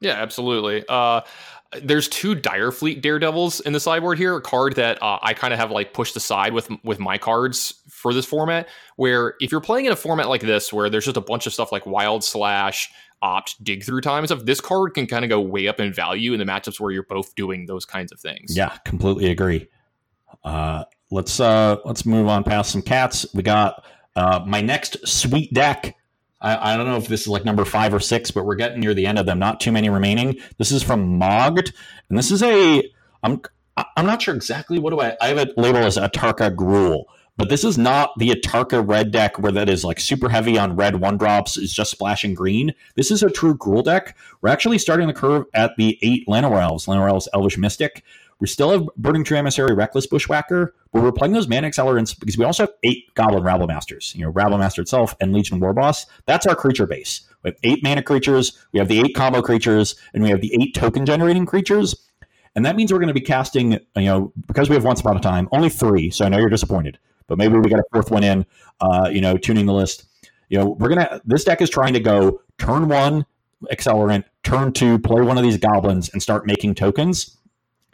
Yeah, 0.00 0.12
absolutely. 0.12 0.84
Uh, 0.88 1.22
there's 1.82 2.08
two 2.08 2.34
Direfleet 2.34 3.02
Daredevils 3.02 3.60
in 3.60 3.72
the 3.72 3.80
sideboard 3.80 4.18
here, 4.18 4.36
a 4.36 4.40
card 4.40 4.76
that 4.76 5.02
uh, 5.02 5.18
I 5.20 5.34
kind 5.34 5.52
of 5.52 5.58
have 5.58 5.70
like 5.70 5.92
pushed 5.92 6.16
aside 6.16 6.52
with 6.52 6.70
with 6.82 6.98
my 6.98 7.18
cards 7.18 7.74
for 7.90 8.14
this 8.14 8.24
format. 8.24 8.68
Where 8.96 9.34
if 9.40 9.52
you're 9.52 9.60
playing 9.60 9.86
in 9.86 9.92
a 9.92 9.96
format 9.96 10.28
like 10.28 10.40
this, 10.40 10.72
where 10.72 10.88
there's 10.88 11.04
just 11.04 11.16
a 11.16 11.22
bunch 11.22 11.46
of 11.46 11.52
stuff 11.52 11.70
like 11.70 11.84
Wild 11.84 12.24
Slash, 12.24 12.90
Opt, 13.20 13.62
Dig 13.62 13.84
Through 13.84 14.00
Time 14.00 14.18
and 14.18 14.28
stuff, 14.28 14.44
this 14.44 14.60
card 14.60 14.94
can 14.94 15.06
kind 15.06 15.24
of 15.24 15.28
go 15.28 15.40
way 15.40 15.68
up 15.68 15.78
in 15.78 15.92
value 15.92 16.32
in 16.32 16.38
the 16.38 16.46
matchups 16.46 16.80
where 16.80 16.90
you're 16.90 17.02
both 17.02 17.34
doing 17.34 17.66
those 17.66 17.84
kinds 17.84 18.12
of 18.12 18.20
things. 18.20 18.56
Yeah, 18.56 18.74
completely 18.86 19.30
agree. 19.30 19.68
Uh, 20.44 20.84
let's 21.10 21.38
uh, 21.38 21.76
let's 21.84 22.06
move 22.06 22.28
on 22.28 22.44
past 22.44 22.72
some 22.72 22.82
cats. 22.82 23.26
We 23.34 23.42
got 23.42 23.84
uh, 24.16 24.42
my 24.46 24.62
next 24.62 25.06
sweet 25.06 25.52
deck 25.52 25.97
I, 26.40 26.74
I, 26.74 26.76
don't 26.76 26.86
know 26.86 26.96
if 26.96 27.08
this 27.08 27.22
is 27.22 27.28
like 27.28 27.44
number 27.44 27.64
five 27.64 27.92
or 27.92 28.00
six, 28.00 28.30
but 28.30 28.44
we're 28.44 28.54
getting 28.54 28.80
near 28.80 28.94
the 28.94 29.06
end 29.06 29.18
of 29.18 29.26
them. 29.26 29.38
Not 29.38 29.60
too 29.60 29.72
many 29.72 29.90
remaining. 29.90 30.36
This 30.58 30.70
is 30.70 30.82
from 30.82 31.18
Mogged, 31.18 31.72
and 32.08 32.18
this 32.18 32.30
is 32.30 32.42
a. 32.42 32.82
I'm 33.22 33.42
I'm 33.96 34.06
not 34.06 34.22
sure 34.22 34.34
exactly 34.34 34.78
what 34.78 34.90
do 34.90 35.00
I. 35.00 35.16
I 35.20 35.28
have 35.28 35.38
it 35.38 35.58
labeled 35.58 35.84
as 35.84 35.96
Atarka 35.96 36.54
Gruul, 36.54 37.04
but 37.36 37.48
this 37.48 37.64
is 37.64 37.78
not 37.78 38.10
the 38.18 38.30
Atarka 38.30 38.86
red 38.86 39.10
deck 39.10 39.38
where 39.38 39.52
that 39.52 39.68
is 39.68 39.84
like 39.84 40.00
super 40.00 40.28
heavy 40.28 40.58
on 40.58 40.76
red 40.76 40.96
one 40.96 41.16
drops 41.16 41.56
is 41.56 41.72
just 41.72 41.90
splashing 41.90 42.34
green. 42.34 42.74
This 42.94 43.10
is 43.10 43.22
a 43.22 43.30
true 43.30 43.56
Gruul 43.56 43.84
deck. 43.84 44.16
We're 44.40 44.50
actually 44.50 44.78
starting 44.78 45.08
the 45.08 45.14
curve 45.14 45.46
at 45.54 45.76
the 45.76 45.98
eight 46.02 46.26
Llanowar 46.28 46.62
Elves, 46.62 46.88
Elves 46.88 47.28
Elvish 47.34 47.58
Mystic. 47.58 48.04
We 48.40 48.46
still 48.46 48.70
have 48.70 48.86
Burning 48.96 49.24
Tree 49.24 49.36
Emissary, 49.36 49.74
Reckless 49.74 50.06
Bushwhacker, 50.06 50.72
but 50.92 51.02
we're 51.02 51.10
playing 51.10 51.32
those 51.32 51.48
mana 51.48 51.68
accelerants 51.68 52.18
because 52.18 52.38
we 52.38 52.44
also 52.44 52.64
have 52.64 52.72
eight 52.84 53.12
Goblin 53.14 53.42
Rabble 53.42 53.66
Masters. 53.66 54.14
You 54.14 54.24
know, 54.24 54.30
Rabble 54.30 54.58
Master 54.58 54.80
itself 54.80 55.16
and 55.20 55.32
Legion 55.32 55.60
Warboss. 55.60 56.06
That's 56.26 56.46
our 56.46 56.54
creature 56.54 56.86
base. 56.86 57.22
We 57.42 57.50
have 57.50 57.58
eight 57.64 57.82
mana 57.82 58.02
creatures, 58.02 58.56
we 58.72 58.78
have 58.78 58.88
the 58.88 59.00
eight 59.00 59.14
combo 59.14 59.42
creatures, 59.42 59.96
and 60.14 60.22
we 60.22 60.30
have 60.30 60.40
the 60.40 60.54
eight 60.60 60.74
token 60.74 61.04
generating 61.04 61.46
creatures. 61.46 62.08
And 62.54 62.64
that 62.64 62.76
means 62.76 62.92
we're 62.92 62.98
going 62.98 63.08
to 63.08 63.14
be 63.14 63.20
casting, 63.20 63.72
you 63.72 64.04
know, 64.04 64.32
because 64.46 64.68
we 64.68 64.74
have 64.74 64.84
Once 64.84 65.00
Upon 65.00 65.16
a 65.16 65.20
Time, 65.20 65.48
only 65.52 65.68
three. 65.68 66.10
So 66.10 66.24
I 66.24 66.28
know 66.28 66.38
you're 66.38 66.48
disappointed, 66.48 66.98
but 67.26 67.38
maybe 67.38 67.56
we 67.56 67.68
got 67.68 67.80
a 67.80 67.84
fourth 67.92 68.10
one 68.10 68.24
in, 68.24 68.46
uh, 68.80 69.08
you 69.12 69.20
know, 69.20 69.36
tuning 69.36 69.66
the 69.66 69.72
list. 69.72 70.04
You 70.48 70.58
know, 70.58 70.66
we're 70.70 70.88
going 70.88 71.00
to, 71.00 71.20
this 71.24 71.44
deck 71.44 71.60
is 71.60 71.70
trying 71.70 71.92
to 71.92 72.00
go 72.00 72.40
turn 72.58 72.88
one, 72.88 73.26
accelerant, 73.72 74.24
turn 74.44 74.72
two, 74.72 74.98
play 74.98 75.22
one 75.22 75.36
of 75.36 75.44
these 75.44 75.56
goblins 75.56 76.08
and 76.08 76.22
start 76.22 76.46
making 76.46 76.74
tokens 76.74 77.37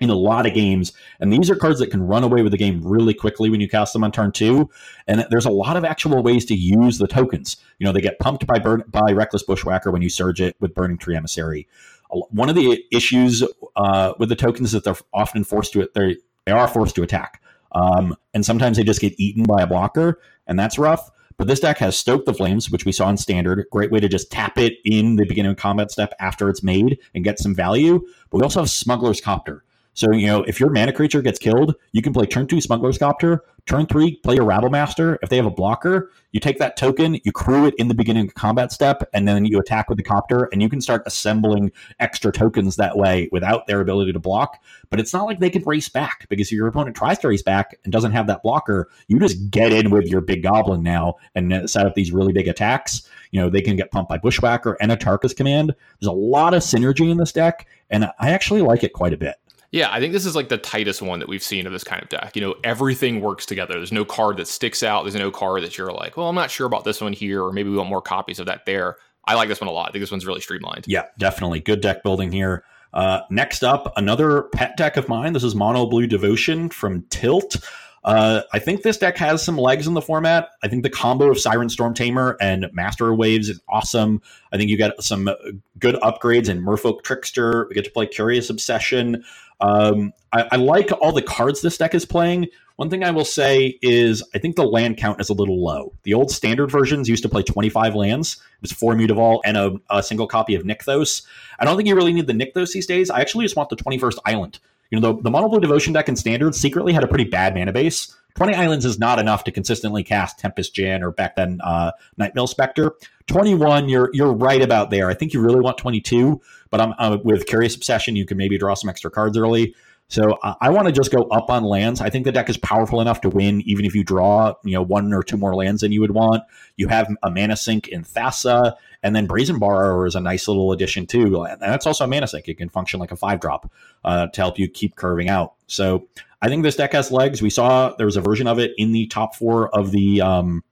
in 0.00 0.10
a 0.10 0.14
lot 0.14 0.46
of 0.46 0.54
games. 0.54 0.92
And 1.20 1.32
these 1.32 1.50
are 1.50 1.56
cards 1.56 1.78
that 1.78 1.90
can 1.90 2.02
run 2.02 2.24
away 2.24 2.42
with 2.42 2.52
the 2.52 2.58
game 2.58 2.80
really 2.84 3.14
quickly 3.14 3.48
when 3.48 3.60
you 3.60 3.68
cast 3.68 3.92
them 3.92 4.04
on 4.04 4.12
turn 4.12 4.32
two. 4.32 4.68
And 5.06 5.26
there's 5.30 5.46
a 5.46 5.50
lot 5.50 5.76
of 5.76 5.84
actual 5.84 6.22
ways 6.22 6.44
to 6.46 6.54
use 6.54 6.98
the 6.98 7.06
tokens. 7.06 7.56
You 7.78 7.86
know, 7.86 7.92
they 7.92 8.00
get 8.00 8.18
pumped 8.18 8.46
by 8.46 8.58
burn, 8.58 8.84
by 8.88 9.12
Reckless 9.12 9.44
Bushwhacker 9.44 9.90
when 9.90 10.02
you 10.02 10.08
surge 10.08 10.40
it 10.40 10.56
with 10.60 10.74
Burning 10.74 10.98
Tree 10.98 11.16
Emissary. 11.16 11.68
One 12.10 12.48
of 12.48 12.54
the 12.54 12.84
issues 12.92 13.42
uh, 13.76 14.14
with 14.18 14.28
the 14.28 14.36
tokens 14.36 14.68
is 14.68 14.72
that 14.72 14.84
they're 14.84 14.96
often 15.12 15.42
forced 15.42 15.72
to 15.72 15.88
they 15.94 16.16
they 16.44 16.52
are 16.52 16.68
forced 16.68 16.94
to 16.96 17.02
attack, 17.02 17.42
um, 17.72 18.14
and 18.34 18.44
sometimes 18.44 18.76
they 18.76 18.84
just 18.84 19.00
get 19.00 19.18
eaten 19.18 19.42
by 19.42 19.62
a 19.62 19.66
blocker, 19.66 20.20
and 20.46 20.58
that's 20.58 20.78
rough. 20.78 21.10
But 21.36 21.48
this 21.48 21.60
deck 21.60 21.78
has 21.78 21.96
Stoke 21.96 22.26
the 22.26 22.34
Flames, 22.34 22.70
which 22.70 22.84
we 22.84 22.92
saw 22.92 23.08
in 23.08 23.16
standard. 23.16 23.66
Great 23.72 23.90
way 23.90 23.98
to 23.98 24.08
just 24.08 24.30
tap 24.30 24.58
it 24.58 24.74
in 24.84 25.16
the 25.16 25.26
beginning 25.26 25.52
of 25.52 25.56
combat 25.56 25.90
step 25.90 26.14
after 26.20 26.48
it's 26.48 26.62
made 26.62 26.98
and 27.14 27.24
get 27.24 27.40
some 27.40 27.54
value. 27.54 28.00
But 28.30 28.38
we 28.38 28.42
also 28.44 28.60
have 28.60 28.70
Smuggler's 28.70 29.20
Copter. 29.20 29.64
So, 29.94 30.10
you 30.12 30.26
know, 30.26 30.42
if 30.42 30.58
your 30.58 30.70
mana 30.70 30.92
creature 30.92 31.22
gets 31.22 31.38
killed, 31.38 31.74
you 31.92 32.02
can 32.02 32.12
play 32.12 32.26
turn 32.26 32.46
two 32.48 32.60
Smuggler's 32.60 32.98
Copter, 32.98 33.44
turn 33.66 33.86
three, 33.86 34.16
play 34.16 34.34
your 34.34 34.44
Rabble 34.44 34.68
Master. 34.68 35.18
If 35.22 35.30
they 35.30 35.36
have 35.36 35.46
a 35.46 35.50
blocker, 35.50 36.10
you 36.32 36.40
take 36.40 36.58
that 36.58 36.76
token, 36.76 37.20
you 37.24 37.30
crew 37.30 37.66
it 37.66 37.74
in 37.78 37.86
the 37.86 37.94
beginning 37.94 38.26
of 38.26 38.34
combat 38.34 38.72
step, 38.72 39.08
and 39.14 39.26
then 39.26 39.44
you 39.44 39.60
attack 39.60 39.88
with 39.88 39.96
the 39.96 40.04
copter, 40.04 40.48
and 40.52 40.60
you 40.60 40.68
can 40.68 40.80
start 40.80 41.04
assembling 41.06 41.70
extra 42.00 42.32
tokens 42.32 42.74
that 42.74 42.98
way 42.98 43.28
without 43.30 43.68
their 43.68 43.80
ability 43.80 44.12
to 44.12 44.18
block. 44.18 44.60
But 44.90 44.98
it's 44.98 45.12
not 45.12 45.26
like 45.26 45.38
they 45.38 45.48
can 45.48 45.62
race 45.62 45.88
back, 45.88 46.28
because 46.28 46.48
if 46.48 46.52
your 46.52 46.66
opponent 46.66 46.96
tries 46.96 47.20
to 47.20 47.28
race 47.28 47.42
back 47.42 47.78
and 47.84 47.92
doesn't 47.92 48.12
have 48.12 48.26
that 48.26 48.42
blocker, 48.42 48.90
you 49.06 49.20
just 49.20 49.48
get 49.48 49.72
in 49.72 49.90
with 49.90 50.06
your 50.08 50.20
big 50.20 50.42
goblin 50.42 50.82
now 50.82 51.14
and 51.36 51.52
uh, 51.52 51.66
set 51.68 51.86
up 51.86 51.94
these 51.94 52.10
really 52.10 52.32
big 52.32 52.48
attacks. 52.48 53.08
You 53.30 53.40
know, 53.40 53.48
they 53.48 53.62
can 53.62 53.76
get 53.76 53.92
pumped 53.92 54.08
by 54.08 54.18
Bushwhacker 54.18 54.76
and 54.80 54.90
a 54.90 54.96
Atarka's 54.96 55.34
command. 55.34 55.74
There's 56.00 56.08
a 56.08 56.12
lot 56.12 56.52
of 56.52 56.62
synergy 56.62 57.10
in 57.10 57.16
this 57.16 57.32
deck, 57.32 57.68
and 57.90 58.06
I 58.18 58.30
actually 58.30 58.62
like 58.62 58.82
it 58.82 58.92
quite 58.92 59.12
a 59.12 59.16
bit. 59.16 59.36
Yeah, 59.74 59.92
I 59.92 59.98
think 59.98 60.12
this 60.12 60.24
is 60.24 60.36
like 60.36 60.50
the 60.50 60.56
tightest 60.56 61.02
one 61.02 61.18
that 61.18 61.28
we've 61.28 61.42
seen 61.42 61.66
of 61.66 61.72
this 61.72 61.82
kind 61.82 62.00
of 62.00 62.08
deck. 62.08 62.36
You 62.36 62.42
know, 62.42 62.54
everything 62.62 63.20
works 63.20 63.44
together. 63.44 63.74
There's 63.74 63.90
no 63.90 64.04
card 64.04 64.36
that 64.36 64.46
sticks 64.46 64.84
out. 64.84 65.02
There's 65.02 65.16
no 65.16 65.32
card 65.32 65.64
that 65.64 65.76
you're 65.76 65.90
like, 65.90 66.16
well, 66.16 66.28
I'm 66.28 66.36
not 66.36 66.48
sure 66.52 66.68
about 66.68 66.84
this 66.84 67.00
one 67.00 67.12
here, 67.12 67.42
or 67.42 67.50
maybe 67.50 67.70
we 67.70 67.76
want 67.76 67.88
more 67.88 68.00
copies 68.00 68.38
of 68.38 68.46
that 68.46 68.66
there. 68.66 68.98
I 69.24 69.34
like 69.34 69.48
this 69.48 69.60
one 69.60 69.66
a 69.66 69.72
lot. 69.72 69.88
I 69.88 69.90
think 69.90 70.00
this 70.00 70.12
one's 70.12 70.26
really 70.26 70.40
streamlined. 70.40 70.84
Yeah, 70.86 71.06
definitely. 71.18 71.58
Good 71.58 71.80
deck 71.80 72.04
building 72.04 72.30
here. 72.30 72.62
Uh, 72.92 73.22
next 73.30 73.64
up, 73.64 73.92
another 73.96 74.42
pet 74.42 74.76
deck 74.76 74.96
of 74.96 75.08
mine. 75.08 75.32
This 75.32 75.42
is 75.42 75.56
Mono 75.56 75.86
Blue 75.86 76.06
Devotion 76.06 76.68
from 76.68 77.02
Tilt. 77.10 77.56
Uh, 78.04 78.42
I 78.52 78.58
think 78.58 78.82
this 78.82 78.98
deck 78.98 79.16
has 79.16 79.42
some 79.42 79.56
legs 79.56 79.86
in 79.86 79.94
the 79.94 80.02
format. 80.02 80.50
I 80.62 80.68
think 80.68 80.82
the 80.82 80.90
combo 80.90 81.30
of 81.30 81.40
Siren 81.40 81.70
Storm 81.70 81.94
Tamer 81.94 82.36
and 82.40 82.68
Master 82.72 83.10
of 83.10 83.18
Waves 83.18 83.48
is 83.48 83.60
awesome. 83.68 84.20
I 84.52 84.58
think 84.58 84.68
you 84.68 84.76
get 84.76 85.02
some 85.02 85.30
good 85.78 85.94
upgrades 85.96 86.50
in 86.50 86.60
Merfolk 86.60 87.02
Trickster. 87.02 87.66
We 87.68 87.74
get 87.74 87.84
to 87.86 87.90
play 87.90 88.06
Curious 88.06 88.50
Obsession. 88.50 89.24
Um, 89.60 90.12
I, 90.32 90.48
I, 90.52 90.56
like 90.56 90.90
all 91.00 91.12
the 91.12 91.22
cards 91.22 91.62
this 91.62 91.78
deck 91.78 91.94
is 91.94 92.04
playing. 92.04 92.48
One 92.76 92.90
thing 92.90 93.04
I 93.04 93.12
will 93.12 93.24
say 93.24 93.78
is 93.82 94.22
I 94.34 94.38
think 94.38 94.56
the 94.56 94.64
land 94.64 94.96
count 94.96 95.20
is 95.20 95.28
a 95.28 95.32
little 95.32 95.62
low. 95.64 95.92
The 96.02 96.14
old 96.14 96.30
standard 96.30 96.70
versions 96.70 97.08
used 97.08 97.22
to 97.22 97.28
play 97.28 97.42
25 97.42 97.94
lands. 97.94 98.34
It 98.34 98.62
was 98.62 98.72
four 98.72 98.94
Mutavault 98.94 99.40
and 99.44 99.56
a, 99.56 99.76
a 99.90 100.02
single 100.02 100.26
copy 100.26 100.56
of 100.56 100.64
Nykthos. 100.64 101.22
I 101.58 101.64
don't 101.64 101.76
think 101.76 101.88
you 101.88 101.94
really 101.94 102.12
need 102.12 102.26
the 102.26 102.32
Nykthos 102.32 102.72
these 102.72 102.86
days. 102.86 103.10
I 103.10 103.20
actually 103.20 103.44
just 103.44 103.56
want 103.56 103.70
the 103.70 103.76
21st 103.76 104.18
Island. 104.24 104.58
You 104.90 105.00
know, 105.00 105.12
the, 105.12 105.22
the 105.22 105.30
Mono 105.30 105.48
Blue 105.48 105.60
Devotion 105.60 105.92
deck 105.92 106.08
in 106.08 106.16
standard 106.16 106.54
secretly 106.54 106.92
had 106.92 107.04
a 107.04 107.08
pretty 107.08 107.24
bad 107.24 107.54
mana 107.54 107.72
base. 107.72 108.14
20 108.34 108.54
islands 108.54 108.84
is 108.84 108.98
not 108.98 109.20
enough 109.20 109.44
to 109.44 109.52
consistently 109.52 110.02
cast 110.02 110.40
Tempest 110.40 110.74
Djinn 110.74 111.02
or 111.02 111.12
back 111.12 111.36
then 111.36 111.60
uh, 111.62 111.92
Nightveil 112.18 112.48
Specter. 112.48 112.92
21, 113.26 113.88
you're 113.88 114.10
you're 114.12 114.32
right 114.32 114.62
about 114.62 114.90
there. 114.90 115.08
I 115.08 115.14
think 115.14 115.32
you 115.32 115.40
really 115.40 115.60
want 115.60 115.78
22, 115.78 116.40
but 116.70 116.80
I'm 116.80 116.94
uh, 116.98 117.18
with 117.24 117.46
Curious 117.46 117.74
Obsession, 117.74 118.16
you 118.16 118.26
can 118.26 118.36
maybe 118.36 118.58
draw 118.58 118.74
some 118.74 118.90
extra 118.90 119.10
cards 119.10 119.38
early. 119.38 119.74
So 120.08 120.32
uh, 120.42 120.54
I 120.60 120.70
want 120.70 120.86
to 120.86 120.92
just 120.92 121.10
go 121.10 121.22
up 121.24 121.48
on 121.48 121.64
lands. 121.64 122.00
I 122.00 122.10
think 122.10 122.24
the 122.24 122.32
deck 122.32 122.50
is 122.50 122.58
powerful 122.58 123.00
enough 123.00 123.22
to 123.22 123.30
win, 123.30 123.62
even 123.62 123.86
if 123.86 123.94
you 123.94 124.04
draw, 124.04 124.54
you 124.62 124.74
know, 124.74 124.82
one 124.82 125.12
or 125.14 125.22
two 125.22 125.38
more 125.38 125.54
lands 125.54 125.80
than 125.80 125.92
you 125.92 126.00
would 126.02 126.10
want. 126.10 126.42
You 126.76 126.88
have 126.88 127.08
a 127.22 127.30
mana 127.30 127.56
sink 127.56 127.88
in 127.88 128.04
Thassa, 128.04 128.74
and 129.02 129.16
then 129.16 129.26
Brazen 129.26 129.58
Borrower 129.58 130.06
is 130.06 130.14
a 130.14 130.20
nice 130.20 130.46
little 130.46 130.72
addition 130.72 131.06
too. 131.06 131.44
And 131.44 131.60
that's 131.60 131.86
also 131.86 132.04
a 132.04 132.06
mana 132.06 132.26
sink. 132.26 132.48
It 132.48 132.58
can 132.58 132.68
function 132.68 133.00
like 133.00 133.12
a 133.12 133.16
five 133.16 133.40
drop 133.40 133.72
uh, 134.04 134.26
to 134.26 134.40
help 134.40 134.58
you 134.58 134.68
keep 134.68 134.94
curving 134.96 135.30
out. 135.30 135.54
So 135.66 136.06
I 136.42 136.48
think 136.48 136.62
this 136.62 136.76
deck 136.76 136.92
has 136.92 137.10
legs. 137.10 137.40
We 137.40 137.50
saw 137.50 137.94
there 137.96 138.06
was 138.06 138.16
a 138.16 138.20
version 138.20 138.46
of 138.46 138.58
it 138.58 138.72
in 138.76 138.92
the 138.92 139.06
top 139.06 139.34
four 139.34 139.74
of 139.74 139.90
the 139.90 140.20
um, 140.20 140.62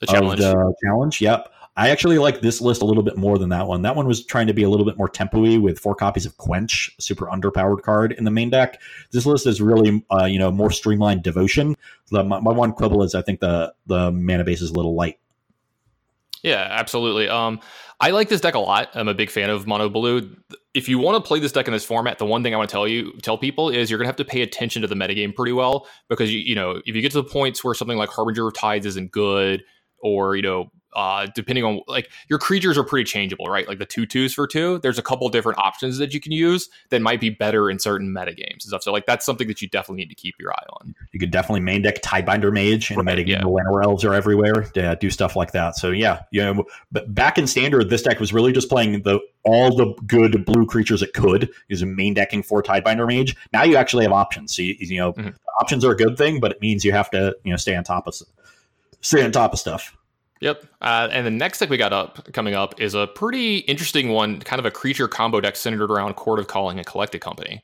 the 0.00 0.06
challenge. 0.06 0.40
The 0.40 0.74
challenge. 0.84 1.20
Yep. 1.20 1.51
I 1.74 1.88
actually 1.88 2.18
like 2.18 2.42
this 2.42 2.60
list 2.60 2.82
a 2.82 2.84
little 2.84 3.02
bit 3.02 3.16
more 3.16 3.38
than 3.38 3.48
that 3.48 3.66
one. 3.66 3.80
That 3.82 3.96
one 3.96 4.06
was 4.06 4.24
trying 4.26 4.46
to 4.46 4.52
be 4.52 4.62
a 4.62 4.68
little 4.68 4.84
bit 4.84 4.98
more 4.98 5.08
tempo-y 5.08 5.56
with 5.56 5.78
four 5.78 5.94
copies 5.94 6.26
of 6.26 6.36
Quench, 6.36 6.90
super 6.98 7.26
underpowered 7.26 7.82
card 7.82 8.12
in 8.12 8.24
the 8.24 8.30
main 8.30 8.50
deck. 8.50 8.78
This 9.10 9.24
list 9.24 9.46
is 9.46 9.60
really, 9.62 10.04
uh, 10.10 10.26
you 10.26 10.38
know, 10.38 10.50
more 10.50 10.70
streamlined 10.70 11.22
devotion. 11.22 11.74
The, 12.10 12.24
my, 12.24 12.40
my, 12.40 12.52
one 12.52 12.72
quibble 12.72 13.02
is 13.02 13.14
I 13.14 13.22
think 13.22 13.40
the 13.40 13.72
the 13.86 14.12
mana 14.12 14.44
base 14.44 14.60
is 14.60 14.70
a 14.70 14.74
little 14.74 14.94
light. 14.94 15.18
Yeah, 16.42 16.66
absolutely. 16.70 17.28
Um, 17.28 17.60
I 18.00 18.10
like 18.10 18.28
this 18.28 18.40
deck 18.40 18.54
a 18.54 18.58
lot. 18.58 18.90
I'm 18.94 19.08
a 19.08 19.14
big 19.14 19.30
fan 19.30 19.48
of 19.48 19.66
Mono 19.66 19.88
Blue. 19.88 20.36
If 20.74 20.88
you 20.88 20.98
want 20.98 21.22
to 21.22 21.26
play 21.26 21.38
this 21.38 21.52
deck 21.52 21.68
in 21.68 21.72
this 21.72 21.84
format, 21.84 22.18
the 22.18 22.26
one 22.26 22.42
thing 22.42 22.52
I 22.52 22.58
want 22.58 22.68
to 22.68 22.72
tell 22.72 22.88
you, 22.88 23.12
tell 23.22 23.38
people 23.38 23.70
is 23.70 23.88
you're 23.88 23.98
gonna 23.98 24.08
have 24.08 24.16
to 24.16 24.24
pay 24.24 24.42
attention 24.42 24.82
to 24.82 24.88
the 24.88 24.96
metagame 24.96 25.34
pretty 25.34 25.52
well 25.52 25.86
because 26.08 26.32
you, 26.32 26.40
you 26.40 26.54
know, 26.54 26.82
if 26.84 26.94
you 26.94 27.00
get 27.00 27.12
to 27.12 27.22
the 27.22 27.28
points 27.28 27.64
where 27.64 27.74
something 27.74 27.96
like 27.96 28.10
Harbinger 28.10 28.48
of 28.48 28.54
Tides 28.54 28.84
isn't 28.86 29.12
good, 29.12 29.62
or 30.02 30.34
you 30.36 30.42
know, 30.42 30.70
uh, 30.94 31.26
depending 31.34 31.64
on 31.64 31.80
like 31.86 32.10
your 32.28 32.38
creatures 32.38 32.76
are 32.76 32.84
pretty 32.84 33.04
changeable, 33.04 33.46
right? 33.46 33.66
Like 33.66 33.78
the 33.78 33.86
two 33.86 34.06
twos 34.06 34.34
for 34.34 34.46
two, 34.46 34.78
there's 34.78 34.98
a 34.98 35.02
couple 35.02 35.28
different 35.28 35.58
options 35.58 35.98
that 35.98 36.12
you 36.12 36.20
can 36.20 36.32
use 36.32 36.68
that 36.90 37.02
might 37.02 37.20
be 37.20 37.30
better 37.30 37.70
in 37.70 37.78
certain 37.78 38.12
meta 38.12 38.34
games 38.34 38.64
and 38.64 38.70
stuff. 38.70 38.82
So 38.82 38.92
like 38.92 39.06
that's 39.06 39.24
something 39.24 39.48
that 39.48 39.62
you 39.62 39.68
definitely 39.68 40.02
need 40.02 40.10
to 40.10 40.14
keep 40.14 40.34
your 40.38 40.52
eye 40.52 40.66
on. 40.80 40.94
You 41.12 41.20
could 41.20 41.30
definitely 41.30 41.60
main 41.60 41.82
deck 41.82 42.02
Tidebinder 42.02 42.52
Mage 42.52 42.90
and 42.90 43.06
right, 43.06 43.18
metagame. 43.18 43.28
Yeah. 43.28 43.42
Llanowar 43.42 43.84
Elves 43.84 44.04
are 44.04 44.14
everywhere. 44.14 44.66
Yeah, 44.74 44.94
do 44.94 45.10
stuff 45.10 45.36
like 45.36 45.52
that. 45.52 45.76
So 45.76 45.90
yeah, 45.90 46.22
you 46.30 46.42
know, 46.42 46.64
but 46.90 47.14
back 47.14 47.38
in 47.38 47.46
standard, 47.46 47.90
this 47.90 48.02
deck 48.02 48.20
was 48.20 48.32
really 48.32 48.52
just 48.52 48.68
playing 48.68 49.02
the 49.02 49.20
all 49.44 49.74
the 49.74 49.94
good 50.06 50.44
blue 50.44 50.66
creatures 50.66 51.02
it 51.02 51.14
could, 51.14 51.50
is 51.68 51.84
main 51.84 52.14
decking 52.14 52.42
for 52.42 52.62
Tidebinder 52.62 53.06
Mage. 53.06 53.36
Now 53.52 53.64
you 53.64 53.76
actually 53.76 54.04
have 54.04 54.12
options. 54.12 54.54
So 54.54 54.62
you, 54.62 54.76
you 54.78 54.98
know, 54.98 55.12
mm-hmm. 55.12 55.30
options 55.60 55.84
are 55.84 55.92
a 55.92 55.96
good 55.96 56.16
thing, 56.16 56.40
but 56.40 56.52
it 56.52 56.60
means 56.60 56.84
you 56.84 56.92
have 56.92 57.10
to 57.10 57.36
you 57.44 57.50
know 57.50 57.56
stay 57.56 57.74
on 57.74 57.84
top 57.84 58.06
of 58.06 58.14
stay 59.00 59.24
on 59.24 59.32
top 59.32 59.52
of 59.52 59.58
stuff. 59.58 59.96
Yep. 60.42 60.64
Uh, 60.80 61.08
and 61.12 61.24
the 61.24 61.30
next 61.30 61.60
deck 61.60 61.70
we 61.70 61.76
got 61.76 61.92
up 61.92 62.32
coming 62.32 62.54
up 62.54 62.80
is 62.80 62.94
a 62.94 63.06
pretty 63.06 63.58
interesting 63.58 64.08
one, 64.08 64.40
kind 64.40 64.58
of 64.58 64.66
a 64.66 64.72
creature 64.72 65.06
combo 65.06 65.40
deck 65.40 65.54
centered 65.54 65.88
around 65.88 66.14
Chord 66.14 66.40
of 66.40 66.48
Calling 66.48 66.78
and 66.78 66.86
Collected 66.86 67.20
Company. 67.20 67.62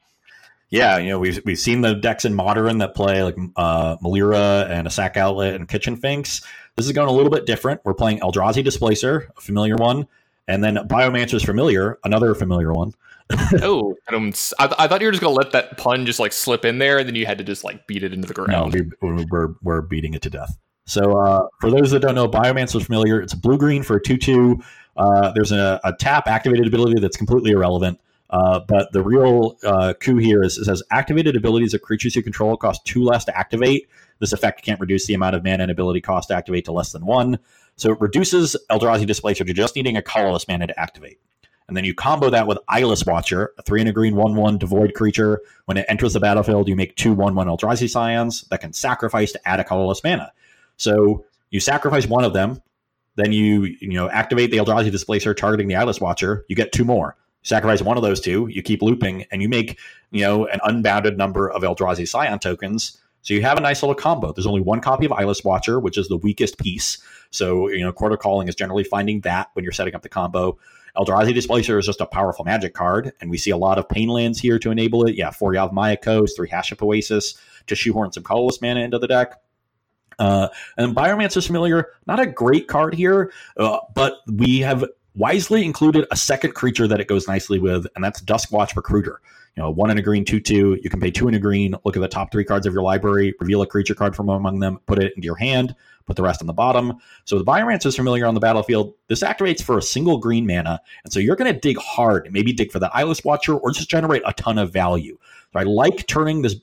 Yeah, 0.70 0.98
you 0.98 1.08
know 1.08 1.18
we've 1.18 1.40
we've 1.44 1.58
seen 1.58 1.80
the 1.80 1.94
decks 1.94 2.24
in 2.24 2.34
modern 2.34 2.78
that 2.78 2.94
play 2.94 3.22
like 3.24 3.36
uh, 3.56 3.96
Melira 3.96 4.70
and 4.70 4.86
a 4.86 4.90
Sack 4.90 5.16
Outlet 5.16 5.54
and 5.54 5.66
Kitchen 5.66 5.96
Finks. 5.96 6.42
This 6.76 6.86
is 6.86 6.92
going 6.92 7.08
a 7.08 7.12
little 7.12 7.30
bit 7.30 7.46
different. 7.46 7.80
We're 7.84 7.94
playing 7.94 8.20
Eldrazi 8.20 8.62
Displacer, 8.62 9.32
a 9.36 9.40
familiar 9.40 9.76
one, 9.76 10.06
and 10.46 10.62
then 10.62 10.76
Biomancer's 10.76 11.42
Familiar, 11.42 11.98
another 12.04 12.34
familiar 12.34 12.72
one. 12.72 12.94
oh, 13.62 13.96
I, 14.08 14.14
I, 14.58 14.88
thought 14.88 15.00
you 15.00 15.06
were 15.06 15.12
just 15.12 15.20
going 15.20 15.34
to 15.34 15.38
let 15.38 15.52
that 15.52 15.76
pun 15.78 16.06
just 16.06 16.20
like 16.20 16.32
slip 16.32 16.64
in 16.64 16.78
there, 16.78 16.98
and 16.98 17.08
then 17.08 17.14
you 17.14 17.26
had 17.26 17.38
to 17.38 17.44
just 17.44 17.64
like 17.64 17.86
beat 17.86 18.02
it 18.02 18.12
into 18.12 18.28
the 18.28 18.34
ground. 18.34 18.74
No, 18.74 18.82
we, 19.00 19.24
we're 19.30 19.54
we're 19.62 19.80
beating 19.80 20.14
it 20.14 20.22
to 20.22 20.30
death. 20.30 20.56
So 20.88 21.18
uh, 21.18 21.48
for 21.60 21.70
those 21.70 21.90
that 21.90 22.00
don't 22.00 22.14
know, 22.14 22.26
Biomancer's 22.26 22.86
Familiar. 22.86 23.20
It's 23.20 23.34
blue 23.34 23.58
green 23.58 23.82
for 23.82 23.96
a 23.96 24.02
two 24.02 24.16
two. 24.16 24.62
Uh, 24.96 25.32
there's 25.32 25.52
a, 25.52 25.78
a, 25.84 25.92
tap 25.92 26.26
activated 26.26 26.66
ability 26.66 27.00
that's 27.00 27.16
completely 27.16 27.52
irrelevant. 27.52 28.00
Uh, 28.30 28.60
but 28.60 28.90
the 28.92 29.02
real 29.02 29.56
uh, 29.64 29.92
coup 30.00 30.16
here 30.16 30.42
is 30.42 30.58
it 30.58 30.64
says 30.64 30.82
activated 30.90 31.36
abilities 31.36 31.72
of 31.72 31.82
creatures 31.82 32.16
you 32.16 32.22
control 32.22 32.56
cost 32.56 32.84
two 32.84 33.04
less 33.04 33.24
to 33.24 33.38
activate. 33.38 33.88
This 34.18 34.32
effect 34.32 34.62
can't 34.62 34.80
reduce 34.80 35.06
the 35.06 35.14
amount 35.14 35.36
of 35.36 35.44
mana 35.44 35.64
and 35.64 35.70
ability 35.70 36.00
cost 36.00 36.28
to 36.28 36.34
activate 36.34 36.64
to 36.64 36.72
less 36.72 36.92
than 36.92 37.06
one. 37.06 37.38
So 37.76 37.92
it 37.92 38.00
reduces 38.00 38.56
Eldrazi 38.70 39.06
Displacer 39.06 39.44
to 39.44 39.52
just 39.52 39.76
needing 39.76 39.96
a 39.96 40.02
colorless 40.02 40.48
mana 40.48 40.66
to 40.66 40.80
activate. 40.80 41.20
And 41.68 41.76
then 41.76 41.84
you 41.84 41.94
combo 41.94 42.30
that 42.30 42.46
with 42.46 42.58
Eyeless 42.66 43.04
Watcher, 43.04 43.52
a 43.58 43.62
three 43.62 43.80
and 43.80 43.90
a 43.90 43.92
green 43.92 44.16
1 44.16 44.34
1 44.34 44.58
devoid 44.58 44.94
creature. 44.94 45.42
When 45.66 45.76
it 45.76 45.84
enters 45.86 46.14
the 46.14 46.20
battlefield, 46.20 46.66
you 46.66 46.74
make 46.74 46.96
two 46.96 47.12
1 47.12 47.34
1 47.34 47.46
Eldrazi 47.46 47.88
Scions 47.88 48.48
that 48.48 48.62
can 48.62 48.72
sacrifice 48.72 49.32
to 49.32 49.48
add 49.48 49.60
a 49.60 49.64
colorless 49.64 50.02
mana. 50.02 50.32
So 50.78 51.24
you 51.50 51.60
sacrifice 51.60 52.06
one 52.06 52.24
of 52.24 52.32
them, 52.32 52.62
then 53.16 53.32
you 53.32 53.64
you 53.80 53.92
know 53.92 54.08
activate 54.08 54.50
the 54.50 54.56
Eldrazi 54.56 54.90
Displacer 54.90 55.34
targeting 55.34 55.68
the 55.68 55.76
Eyeless 55.76 56.00
Watcher, 56.00 56.46
you 56.48 56.56
get 56.56 56.72
two 56.72 56.84
more. 56.84 57.16
sacrifice 57.42 57.82
one 57.82 57.96
of 57.96 58.02
those 58.02 58.20
two, 58.20 58.48
you 58.48 58.62
keep 58.62 58.80
looping, 58.82 59.26
and 59.30 59.42
you 59.42 59.48
make 59.48 59.78
you 60.10 60.22
know 60.22 60.46
an 60.46 60.60
unbounded 60.64 61.18
number 61.18 61.50
of 61.50 61.62
Eldrazi 61.62 62.08
Scion 62.08 62.38
tokens 62.38 62.98
so 63.22 63.34
you 63.34 63.42
have 63.42 63.58
a 63.58 63.60
nice 63.60 63.82
little 63.82 63.94
combo. 63.94 64.32
There's 64.32 64.46
only 64.46 64.60
one 64.60 64.80
copy 64.80 65.04
of 65.04 65.12
Eyeless 65.12 65.44
Watcher, 65.44 65.80
which 65.80 65.98
is 65.98 66.08
the 66.08 66.16
weakest 66.16 66.58
piece. 66.58 66.96
So, 67.30 67.68
you 67.68 67.84
know, 67.84 67.92
Chord 67.92 68.12
of 68.12 68.20
Calling 68.20 68.48
is 68.48 68.54
generally 68.54 68.84
finding 68.84 69.20
that 69.20 69.48
when 69.52 69.64
you're 69.64 69.72
setting 69.72 69.94
up 69.94 70.02
the 70.02 70.08
combo. 70.08 70.58
Eldrazi 70.96 71.34
Displacer 71.34 71.78
is 71.78 71.86
just 71.86 72.00
a 72.00 72.06
powerful 72.06 72.44
magic 72.44 72.74
card, 72.74 73.12
and 73.20 73.30
we 73.30 73.36
see 73.36 73.50
a 73.50 73.56
lot 73.56 73.78
of 73.78 73.88
pain 73.88 74.08
lands 74.08 74.40
here 74.40 74.58
to 74.58 74.70
enable 74.70 75.06
it. 75.06 75.14
Yeah, 75.14 75.30
four 75.30 75.52
Yavimaya 75.52 76.00
Coast, 76.00 76.36
three 76.36 76.48
Hashep 76.48 76.82
Oasis 76.82 77.38
to 77.66 77.74
shoehorn 77.74 78.12
some 78.12 78.22
colorless 78.22 78.62
mana 78.62 78.80
into 78.80 78.98
the 78.98 79.06
deck. 79.06 79.34
Uh, 80.18 80.48
and 80.76 80.94
Biomancer's 80.94 81.46
Familiar, 81.46 81.90
not 82.06 82.20
a 82.20 82.26
great 82.26 82.68
card 82.68 82.94
here, 82.94 83.32
uh, 83.56 83.78
but 83.94 84.18
we 84.26 84.58
have 84.58 84.84
wisely 85.14 85.64
included 85.64 86.06
a 86.10 86.16
second 86.16 86.54
creature 86.54 86.86
that 86.86 87.00
it 87.00 87.08
goes 87.08 87.26
nicely 87.28 87.58
with, 87.58 87.86
and 87.94 88.04
that's 88.04 88.20
Duskwatch 88.20 88.76
Recruiter 88.76 89.20
you 89.58 89.64
know, 89.64 89.70
one 89.70 89.90
in 89.90 89.98
a 89.98 90.02
green, 90.02 90.24
two, 90.24 90.38
two. 90.38 90.78
You 90.84 90.88
can 90.88 91.00
pay 91.00 91.10
two 91.10 91.26
in 91.26 91.34
a 91.34 91.38
green, 91.40 91.74
look 91.84 91.96
at 91.96 92.00
the 92.00 92.06
top 92.06 92.30
three 92.30 92.44
cards 92.44 92.64
of 92.64 92.72
your 92.72 92.84
library, 92.84 93.34
reveal 93.40 93.60
a 93.60 93.66
creature 93.66 93.92
card 93.94 94.14
from 94.14 94.28
among 94.28 94.60
them, 94.60 94.78
put 94.86 95.00
it 95.00 95.12
into 95.16 95.26
your 95.26 95.34
hand, 95.34 95.74
put 96.06 96.14
the 96.14 96.22
rest 96.22 96.40
on 96.40 96.46
the 96.46 96.52
bottom. 96.52 96.98
So 97.24 97.38
the 97.38 97.44
Biomancer's 97.44 97.96
Familiar 97.96 98.24
on 98.24 98.34
the 98.34 98.40
battlefield. 98.40 98.94
This 99.08 99.24
activates 99.24 99.60
for 99.60 99.76
a 99.76 99.82
single 99.82 100.18
green 100.18 100.46
mana. 100.46 100.80
And 101.02 101.12
so 101.12 101.18
you're 101.18 101.34
going 101.34 101.52
to 101.52 101.58
dig 101.58 101.76
hard, 101.76 102.28
maybe 102.30 102.52
dig 102.52 102.70
for 102.70 102.78
the 102.78 102.88
Eyeless 102.94 103.24
Watcher 103.24 103.56
or 103.56 103.72
just 103.72 103.90
generate 103.90 104.22
a 104.24 104.32
ton 104.34 104.58
of 104.58 104.72
value. 104.72 105.18
So 105.52 105.60
I 105.60 105.62
like 105.62 106.06
turning 106.06 106.42
this 106.42 106.56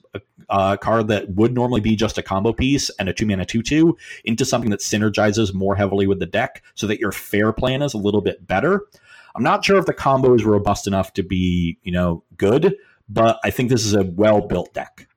uh, 0.48 0.76
card 0.76 1.08
that 1.08 1.30
would 1.30 1.54
normally 1.54 1.80
be 1.80 1.96
just 1.96 2.18
a 2.18 2.22
combo 2.22 2.52
piece 2.52 2.90
and 2.98 3.08
a 3.08 3.12
two 3.12 3.26
mana 3.26 3.44
2 3.44 3.62
2 3.62 3.96
into 4.24 4.44
something 4.44 4.70
that 4.70 4.80
synergizes 4.80 5.52
more 5.52 5.74
heavily 5.74 6.06
with 6.06 6.20
the 6.20 6.26
deck 6.26 6.62
so 6.74 6.86
that 6.86 7.00
your 7.00 7.12
fair 7.12 7.52
plan 7.52 7.82
is 7.82 7.94
a 7.94 7.98
little 7.98 8.20
bit 8.20 8.46
better. 8.46 8.86
I'm 9.34 9.42
not 9.42 9.64
sure 9.64 9.76
if 9.76 9.86
the 9.86 9.92
combo 9.92 10.34
is 10.34 10.44
robust 10.44 10.86
enough 10.86 11.12
to 11.14 11.22
be, 11.22 11.78
you 11.82 11.92
know, 11.92 12.22
good, 12.36 12.76
but 13.08 13.38
I 13.44 13.50
think 13.50 13.70
this 13.70 13.84
is 13.84 13.94
a 13.94 14.04
well 14.04 14.40
built 14.40 14.72
deck. 14.72 15.08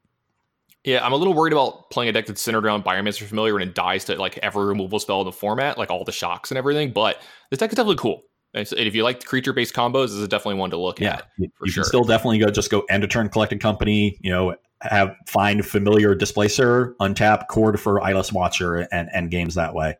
Yeah, 0.83 1.05
I'm 1.05 1.13
a 1.13 1.15
little 1.17 1.33
worried 1.33 1.53
about 1.53 1.89
playing 1.89 2.09
a 2.09 2.13
deck 2.13 2.25
that's 2.25 2.41
centered 2.41 2.65
around 2.65 2.83
Biomancer 2.83 3.23
Familiar 3.23 3.57
and 3.57 3.69
it 3.69 3.75
dies 3.75 4.05
to 4.05 4.15
like 4.15 4.37
every 4.39 4.65
removal 4.65 4.99
spell 4.99 5.21
in 5.21 5.25
the 5.25 5.31
format, 5.31 5.77
like 5.77 5.89
all 5.91 6.03
the 6.03 6.11
shocks 6.11 6.51
and 6.51 6.57
everything. 6.57 6.91
But 6.91 7.21
this 7.49 7.59
deck 7.59 7.69
is 7.69 7.75
definitely 7.75 7.97
cool. 7.97 8.23
And 8.53 8.67
if 8.73 8.95
you 8.95 9.03
like 9.03 9.23
creature 9.25 9.53
based 9.53 9.75
combos, 9.75 10.07
this 10.07 10.13
is 10.13 10.27
definitely 10.27 10.59
one 10.59 10.71
to 10.71 10.77
look 10.77 10.99
yeah, 10.99 11.15
at. 11.15 11.27
you 11.37 11.49
sure. 11.65 11.83
can 11.83 11.87
still 11.87 12.03
definitely 12.03 12.39
go 12.39 12.49
just 12.49 12.71
go 12.71 12.81
end 12.89 13.03
of 13.03 13.09
turn 13.09 13.29
collected 13.29 13.61
company. 13.61 14.17
You 14.21 14.31
know, 14.31 14.55
have 14.81 15.15
find 15.27 15.65
familiar 15.65 16.15
displacer, 16.15 16.95
untap 16.99 17.47
chord 17.47 17.79
for 17.79 18.01
eyeless 18.01 18.33
watcher, 18.33 18.87
and 18.91 19.09
end 19.13 19.29
games 19.29 19.55
that 19.55 19.75
way. 19.75 19.97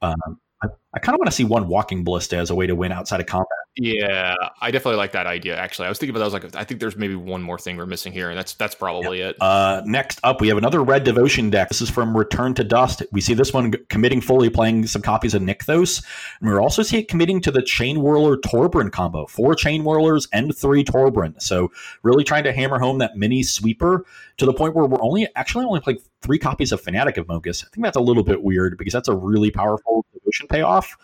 Um, 0.00 0.40
I, 0.62 0.68
I 0.94 0.98
kind 0.98 1.14
of 1.14 1.18
want 1.18 1.26
to 1.26 1.34
see 1.34 1.44
one 1.44 1.68
walking 1.68 2.04
ballista 2.04 2.36
as 2.36 2.50
a 2.50 2.54
way 2.54 2.66
to 2.66 2.74
win 2.74 2.92
outside 2.92 3.20
of 3.20 3.26
combat. 3.26 3.48
Yeah, 3.76 4.34
I 4.60 4.70
definitely 4.70 4.98
like 4.98 5.12
that 5.12 5.26
idea. 5.26 5.56
Actually, 5.56 5.86
I 5.86 5.88
was 5.88 5.98
thinking 5.98 6.14
about 6.14 6.18
that. 6.18 6.24
I 6.24 6.44
was 6.44 6.54
like, 6.54 6.60
I 6.60 6.64
think 6.64 6.78
there's 6.78 6.96
maybe 6.96 7.14
one 7.14 7.42
more 7.42 7.58
thing 7.58 7.78
we're 7.78 7.86
missing 7.86 8.12
here, 8.12 8.28
and 8.28 8.36
that's 8.36 8.52
that's 8.52 8.74
probably 8.74 9.20
yeah. 9.20 9.30
it. 9.30 9.36
Uh, 9.40 9.80
next 9.86 10.20
up, 10.24 10.42
we 10.42 10.48
have 10.48 10.58
another 10.58 10.82
red 10.82 11.04
devotion 11.04 11.48
deck. 11.48 11.70
This 11.70 11.80
is 11.80 11.88
from 11.88 12.14
Return 12.14 12.52
to 12.54 12.64
Dust. 12.64 13.02
We 13.12 13.22
see 13.22 13.32
this 13.32 13.54
one 13.54 13.72
committing 13.88 14.20
fully, 14.20 14.50
playing 14.50 14.88
some 14.88 15.00
copies 15.00 15.32
of 15.32 15.40
Nykthos, 15.40 16.04
and 16.40 16.50
we're 16.50 16.60
also 16.60 16.82
see 16.82 16.98
it 16.98 17.08
committing 17.08 17.40
to 17.40 17.50
the 17.50 17.62
Chain 17.62 18.02
Whirler 18.02 18.36
Torbran 18.36 18.92
combo, 18.92 19.26
four 19.26 19.54
Chain 19.54 19.84
Whirlers 19.84 20.28
and 20.34 20.54
three 20.54 20.84
Torbran. 20.84 21.40
So 21.40 21.72
really 22.02 22.24
trying 22.24 22.44
to 22.44 22.52
hammer 22.52 22.78
home 22.78 22.98
that 22.98 23.16
mini 23.16 23.42
sweeper 23.42 24.04
to 24.36 24.44
the 24.44 24.52
point 24.52 24.74
where 24.74 24.84
we're 24.84 25.02
only 25.02 25.28
actually 25.34 25.64
only 25.64 25.80
playing 25.80 26.00
three 26.20 26.38
copies 26.38 26.72
of 26.72 26.80
Fanatic 26.82 27.16
of 27.16 27.26
Mogis. 27.26 27.64
I 27.64 27.68
think 27.72 27.84
that's 27.84 27.96
a 27.96 28.00
little 28.00 28.22
bit 28.22 28.42
weird 28.42 28.76
because 28.76 28.92
that's 28.92 29.08
a 29.08 29.16
really 29.16 29.50
powerful 29.50 30.04
devotion 30.22 30.46
payoff. 30.48 30.96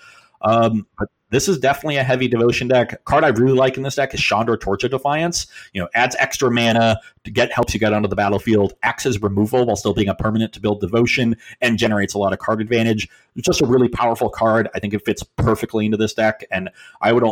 Um, 0.42 0.86
but 0.98 1.08
this 1.30 1.48
is 1.48 1.58
definitely 1.58 1.96
a 1.96 2.02
heavy 2.02 2.26
devotion 2.26 2.68
deck. 2.68 3.04
Card 3.04 3.22
I 3.22 3.28
really 3.28 3.52
like 3.52 3.76
in 3.76 3.82
this 3.82 3.96
deck 3.96 4.14
is 4.14 4.20
Chandra 4.20 4.54
of 4.54 4.90
Defiance. 4.90 5.46
You 5.74 5.82
know, 5.82 5.88
adds 5.94 6.16
extra 6.18 6.50
mana 6.50 6.98
to 7.24 7.30
get 7.30 7.52
helps 7.52 7.74
you 7.74 7.80
get 7.80 7.92
onto 7.92 8.08
the 8.08 8.16
battlefield, 8.16 8.74
acts 8.82 9.04
as 9.04 9.20
removal 9.20 9.66
while 9.66 9.76
still 9.76 9.92
being 9.92 10.08
a 10.08 10.14
permanent 10.14 10.52
to 10.54 10.60
build 10.60 10.80
devotion, 10.80 11.36
and 11.60 11.78
generates 11.78 12.14
a 12.14 12.18
lot 12.18 12.32
of 12.32 12.38
card 12.38 12.60
advantage. 12.60 13.08
It's 13.36 13.46
just 13.46 13.60
a 13.60 13.66
really 13.66 13.88
powerful 13.88 14.30
card. 14.30 14.68
I 14.74 14.78
think 14.78 14.94
it 14.94 15.04
fits 15.04 15.22
perfectly 15.22 15.84
into 15.84 15.98
this 15.98 16.14
deck, 16.14 16.44
and 16.50 16.70
I 17.02 17.12
would 17.12 17.24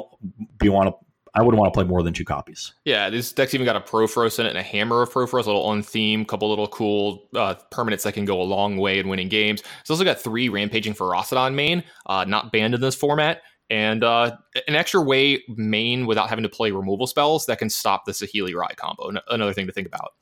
be 0.58 0.68
want 0.68 0.88
to 0.88 1.05
I 1.36 1.42
wouldn't 1.42 1.60
want 1.60 1.72
to 1.72 1.76
play 1.76 1.84
more 1.84 2.02
than 2.02 2.14
two 2.14 2.24
copies. 2.24 2.72
Yeah, 2.86 3.10
this 3.10 3.30
deck's 3.30 3.52
even 3.52 3.66
got 3.66 3.76
a 3.76 3.80
Purphoros 3.80 4.38
in 4.38 4.46
it 4.46 4.50
and 4.50 4.58
a 4.58 4.62
Hammer 4.62 5.02
of 5.02 5.10
Purphoros, 5.12 5.44
a 5.44 5.48
little 5.48 5.64
on 5.64 5.82
theme, 5.82 6.22
a 6.22 6.24
couple 6.24 6.48
little 6.48 6.66
cool 6.66 7.28
uh, 7.36 7.54
permanents 7.70 8.02
that 8.04 8.14
can 8.14 8.24
go 8.24 8.40
a 8.40 8.44
long 8.44 8.78
way 8.78 8.98
in 8.98 9.08
winning 9.08 9.28
games. 9.28 9.62
It's 9.82 9.90
also 9.90 10.02
got 10.02 10.18
three 10.18 10.48
Rampaging 10.48 10.94
Ferocidon 10.94 11.52
main, 11.52 11.84
uh, 12.06 12.24
not 12.24 12.52
banned 12.52 12.74
in 12.74 12.80
this 12.80 12.94
format, 12.94 13.42
and 13.68 14.02
uh, 14.02 14.34
an 14.66 14.76
extra 14.76 15.02
way 15.02 15.44
main 15.48 16.06
without 16.06 16.30
having 16.30 16.42
to 16.44 16.48
play 16.48 16.70
removal 16.70 17.06
spells 17.06 17.44
that 17.46 17.58
can 17.58 17.68
stop 17.68 18.06
the 18.06 18.12
Saheeli 18.12 18.54
Rai 18.54 18.74
combo. 18.74 19.12
another 19.28 19.52
thing 19.52 19.66
to 19.66 19.72
think 19.72 19.86
about. 19.86 20.12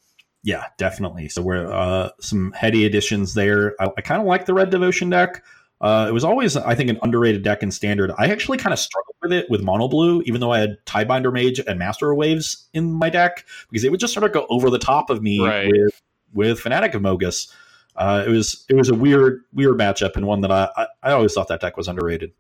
Yeah, 0.42 0.66
definitely. 0.78 1.28
So 1.28 1.42
we're 1.42 1.72
uh, 1.72 2.10
some 2.20 2.52
heady 2.52 2.84
additions 2.84 3.34
there. 3.34 3.74
I, 3.80 3.88
I 3.96 4.00
kind 4.00 4.20
of 4.20 4.26
like 4.26 4.46
the 4.46 4.52
Red 4.52 4.70
Devotion 4.70 5.10
deck. 5.10 5.42
Uh, 5.80 6.06
it 6.08 6.12
was 6.12 6.24
always, 6.24 6.56
I 6.56 6.74
think, 6.74 6.88
an 6.88 6.98
underrated 7.02 7.42
deck 7.42 7.62
in 7.62 7.70
standard. 7.70 8.10
I 8.16 8.26
actually 8.26 8.58
kind 8.58 8.72
of 8.72 8.78
struggled 8.78 9.16
with 9.22 9.32
it 9.32 9.50
with 9.50 9.62
Mono 9.62 9.88
Blue, 9.88 10.22
even 10.22 10.40
though 10.40 10.52
I 10.52 10.60
had 10.60 10.78
Tidebinder 10.86 11.32
Mage 11.32 11.58
and 11.58 11.78
Master 11.78 12.10
of 12.10 12.16
Waves 12.16 12.68
in 12.72 12.92
my 12.92 13.10
deck, 13.10 13.44
because 13.70 13.84
it 13.84 13.90
would 13.90 14.00
just 14.00 14.14
sort 14.14 14.24
of 14.24 14.32
go 14.32 14.46
over 14.48 14.70
the 14.70 14.78
top 14.78 15.10
of 15.10 15.22
me 15.22 15.44
right. 15.44 15.70
with 15.70 16.02
with 16.32 16.60
Fanatic 16.60 16.94
of 16.94 17.02
Mogis. 17.02 17.52
Uh, 17.96 18.24
it 18.26 18.30
was 18.30 18.64
it 18.68 18.74
was 18.74 18.88
a 18.88 18.94
weird 18.94 19.44
weird 19.52 19.76
matchup 19.76 20.16
and 20.16 20.26
one 20.26 20.40
that 20.40 20.50
I, 20.50 20.68
I, 20.76 20.86
I 21.02 21.12
always 21.12 21.32
thought 21.32 21.48
that 21.48 21.60
deck 21.60 21.76
was 21.76 21.88
underrated. 21.88 22.32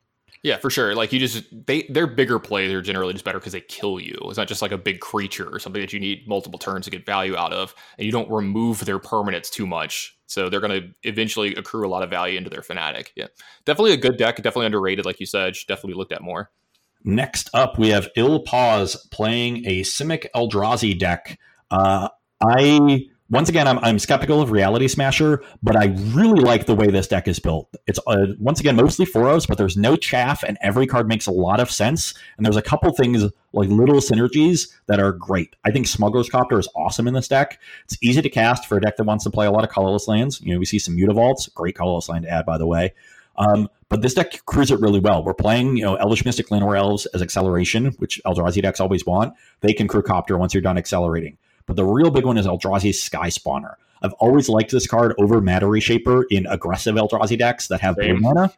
Yeah, 0.42 0.58
for 0.58 0.68
sure. 0.68 0.94
Like 0.94 1.10
you 1.12 1.18
just 1.18 1.44
they 1.66 1.82
they're 1.88 2.06
bigger 2.06 2.38
plays 2.38 2.70
are 2.72 2.82
generally 2.82 3.14
just 3.14 3.24
better 3.24 3.38
because 3.38 3.54
they 3.54 3.62
kill 3.62 3.98
you. 3.98 4.18
It's 4.24 4.36
not 4.36 4.46
just 4.46 4.60
like 4.60 4.72
a 4.72 4.78
big 4.78 5.00
creature 5.00 5.48
or 5.48 5.58
something 5.58 5.80
that 5.80 5.92
you 5.92 6.00
need 6.00 6.28
multiple 6.28 6.58
turns 6.58 6.84
to 6.84 6.90
get 6.90 7.06
value 7.06 7.34
out 7.34 7.52
of, 7.52 7.74
and 7.98 8.04
you 8.04 8.12
don't 8.12 8.30
remove 8.30 8.84
their 8.84 8.98
permanents 8.98 9.50
too 9.50 9.66
much. 9.66 10.18
So 10.34 10.48
they're 10.48 10.60
going 10.60 10.82
to 10.82 10.88
eventually 11.04 11.54
accrue 11.54 11.86
a 11.86 11.88
lot 11.88 12.02
of 12.02 12.10
value 12.10 12.36
into 12.36 12.50
their 12.50 12.62
fanatic. 12.62 13.12
Yeah, 13.14 13.28
definitely 13.64 13.92
a 13.92 13.96
good 13.96 14.16
deck. 14.16 14.36
Definitely 14.36 14.66
underrated, 14.66 15.06
like 15.06 15.20
you 15.20 15.26
said. 15.26 15.54
Should 15.54 15.68
definitely 15.68 15.94
looked 15.94 16.12
at 16.12 16.22
more. 16.22 16.50
Next 17.04 17.50
up, 17.54 17.78
we 17.78 17.90
have 17.90 18.08
Ill 18.16 18.40
Pause 18.40 19.06
playing 19.12 19.64
a 19.66 19.82
Simic 19.82 20.26
Eldrazi 20.34 20.98
deck. 20.98 21.38
Uh, 21.70 22.08
I 22.40 23.06
once 23.30 23.48
again, 23.48 23.66
I'm, 23.66 23.78
I'm 23.78 23.98
skeptical 23.98 24.42
of 24.42 24.50
Reality 24.50 24.86
Smasher, 24.86 25.42
but 25.62 25.76
I 25.76 25.96
really 26.12 26.40
like 26.40 26.66
the 26.66 26.74
way 26.74 26.88
this 26.88 27.08
deck 27.08 27.26
is 27.26 27.38
built. 27.38 27.74
It's 27.86 27.98
uh, 28.06 28.26
once 28.38 28.60
again 28.60 28.76
mostly 28.76 29.06
foros, 29.06 29.48
but 29.48 29.56
there's 29.56 29.78
no 29.78 29.96
chaff, 29.96 30.42
and 30.42 30.58
every 30.60 30.86
card 30.86 31.08
makes 31.08 31.26
a 31.26 31.30
lot 31.30 31.58
of 31.58 31.70
sense. 31.70 32.12
And 32.36 32.44
there's 32.44 32.56
a 32.56 32.62
couple 32.62 32.92
things 32.92 33.24
like 33.54 33.70
little 33.70 33.96
synergies 33.96 34.68
that 34.86 35.00
are 35.00 35.12
great. 35.12 35.56
I 35.64 35.70
think 35.70 35.86
Smuggler's 35.86 36.28
Copter 36.28 36.58
is 36.58 36.68
awesome 36.76 37.08
in 37.08 37.14
this 37.14 37.28
deck. 37.28 37.58
It's 37.84 37.96
easy 38.02 38.20
to 38.20 38.28
cast 38.28 38.66
for 38.66 38.76
a 38.76 38.80
deck 38.80 38.96
that 38.98 39.04
wants 39.04 39.24
to 39.24 39.30
play 39.30 39.46
a 39.46 39.50
lot 39.50 39.64
of 39.64 39.70
colorless 39.70 40.06
lands. 40.06 40.40
You 40.42 40.52
know, 40.52 40.58
we 40.58 40.66
see 40.66 40.78
some 40.78 40.96
Mutavaults, 40.96 41.52
great 41.54 41.76
colorless 41.76 42.10
land 42.10 42.24
to 42.24 42.30
add, 42.30 42.44
by 42.44 42.58
the 42.58 42.66
way. 42.66 42.92
Um, 43.36 43.68
but 43.88 44.02
this 44.02 44.14
deck 44.14 44.44
crews 44.44 44.70
it 44.70 44.80
really 44.80 45.00
well. 45.00 45.24
We're 45.24 45.34
playing, 45.34 45.76
you 45.76 45.84
know, 45.84 45.96
Elvish 45.96 46.24
Mystic 46.24 46.48
Llanowar 46.48 46.76
Elves 46.76 47.06
as 47.06 47.22
acceleration, 47.22 47.86
which 47.98 48.20
Eldrazi 48.26 48.60
decks 48.60 48.80
always 48.80 49.06
want. 49.06 49.34
They 49.60 49.72
can 49.72 49.88
crew 49.88 50.02
Copter 50.02 50.36
once 50.36 50.52
you're 50.52 50.60
done 50.60 50.78
accelerating. 50.78 51.38
But 51.66 51.76
the 51.76 51.84
real 51.84 52.10
big 52.10 52.26
one 52.26 52.36
is 52.36 52.46
Eldrazi's 52.46 53.02
Sky 53.02 53.28
Spawner. 53.28 53.74
I've 54.02 54.12
always 54.14 54.48
liked 54.48 54.70
this 54.70 54.86
card 54.86 55.14
over 55.18 55.40
Matter 55.40 55.66
Reshaper 55.66 56.24
in 56.30 56.46
aggressive 56.46 56.94
Eldrazi 56.94 57.38
decks 57.38 57.68
that 57.68 57.80
have 57.80 57.96
blue 57.96 58.18
mana. 58.18 58.52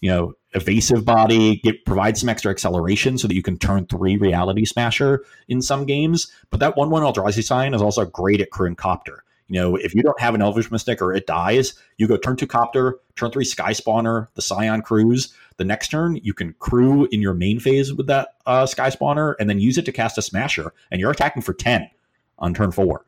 You 0.00 0.10
know, 0.10 0.34
evasive 0.52 1.04
body, 1.04 1.56
get 1.56 1.84
provide 1.84 2.16
some 2.16 2.28
extra 2.28 2.50
acceleration 2.50 3.18
so 3.18 3.26
that 3.26 3.34
you 3.34 3.42
can 3.42 3.58
turn 3.58 3.86
three 3.86 4.16
Reality 4.16 4.64
Smasher 4.64 5.24
in 5.48 5.62
some 5.62 5.84
games. 5.84 6.30
But 6.50 6.60
that 6.60 6.76
one 6.76 6.90
one 6.90 7.02
Eldrazi 7.02 7.42
Scion 7.42 7.74
is 7.74 7.82
also 7.82 8.04
great 8.04 8.40
at 8.40 8.50
crewing 8.50 8.76
Copter. 8.76 9.24
You 9.48 9.60
know, 9.60 9.76
if 9.76 9.94
you 9.94 10.02
don't 10.02 10.18
have 10.20 10.34
an 10.34 10.42
Elvish 10.42 10.70
Mystic 10.70 11.02
or 11.02 11.12
it 11.12 11.26
dies, 11.26 11.74
you 11.98 12.06
go 12.06 12.16
turn 12.16 12.36
two 12.36 12.46
Copter, 12.46 12.98
turn 13.16 13.30
three 13.30 13.44
Sky 13.44 13.72
Spawner, 13.72 14.28
the 14.34 14.42
Scion 14.42 14.80
crews. 14.80 15.34
The 15.56 15.64
next 15.64 15.88
turn, 15.88 16.16
you 16.22 16.34
can 16.34 16.54
crew 16.60 17.06
in 17.10 17.20
your 17.20 17.34
main 17.34 17.60
phase 17.60 17.92
with 17.92 18.06
that 18.06 18.34
uh, 18.46 18.66
Sky 18.66 18.90
Spawner 18.90 19.34
and 19.38 19.50
then 19.50 19.58
use 19.58 19.76
it 19.76 19.84
to 19.86 19.92
cast 19.92 20.18
a 20.18 20.22
Smasher, 20.22 20.72
and 20.90 21.00
you're 21.00 21.10
attacking 21.10 21.42
for 21.42 21.52
10 21.52 21.90
on 22.38 22.54
turn 22.54 22.72
four. 22.72 23.04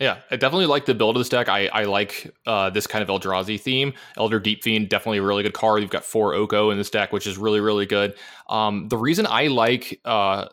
Yeah, 0.00 0.18
I 0.30 0.36
definitely 0.36 0.66
like 0.66 0.86
the 0.86 0.94
build 0.94 1.16
of 1.16 1.20
this 1.20 1.28
deck. 1.28 1.48
I, 1.48 1.66
I 1.68 1.84
like 1.84 2.32
uh, 2.46 2.70
this 2.70 2.86
kind 2.86 3.02
of 3.02 3.08
Eldrazi 3.08 3.60
theme. 3.60 3.92
Elder 4.16 4.38
Deep 4.38 4.62
Fiend, 4.62 4.88
definitely 4.88 5.18
a 5.18 5.22
really 5.22 5.42
good 5.42 5.54
card. 5.54 5.82
You've 5.82 5.90
got 5.90 6.04
four 6.04 6.34
Oko 6.34 6.70
in 6.70 6.78
this 6.78 6.88
deck, 6.88 7.12
which 7.12 7.26
is 7.26 7.36
really, 7.36 7.58
really 7.58 7.84
good. 7.84 8.14
Um, 8.48 8.86
the 8.88 8.96
reason 8.96 9.26
I 9.26 9.48
like 9.48 10.00
uh, 10.04 10.46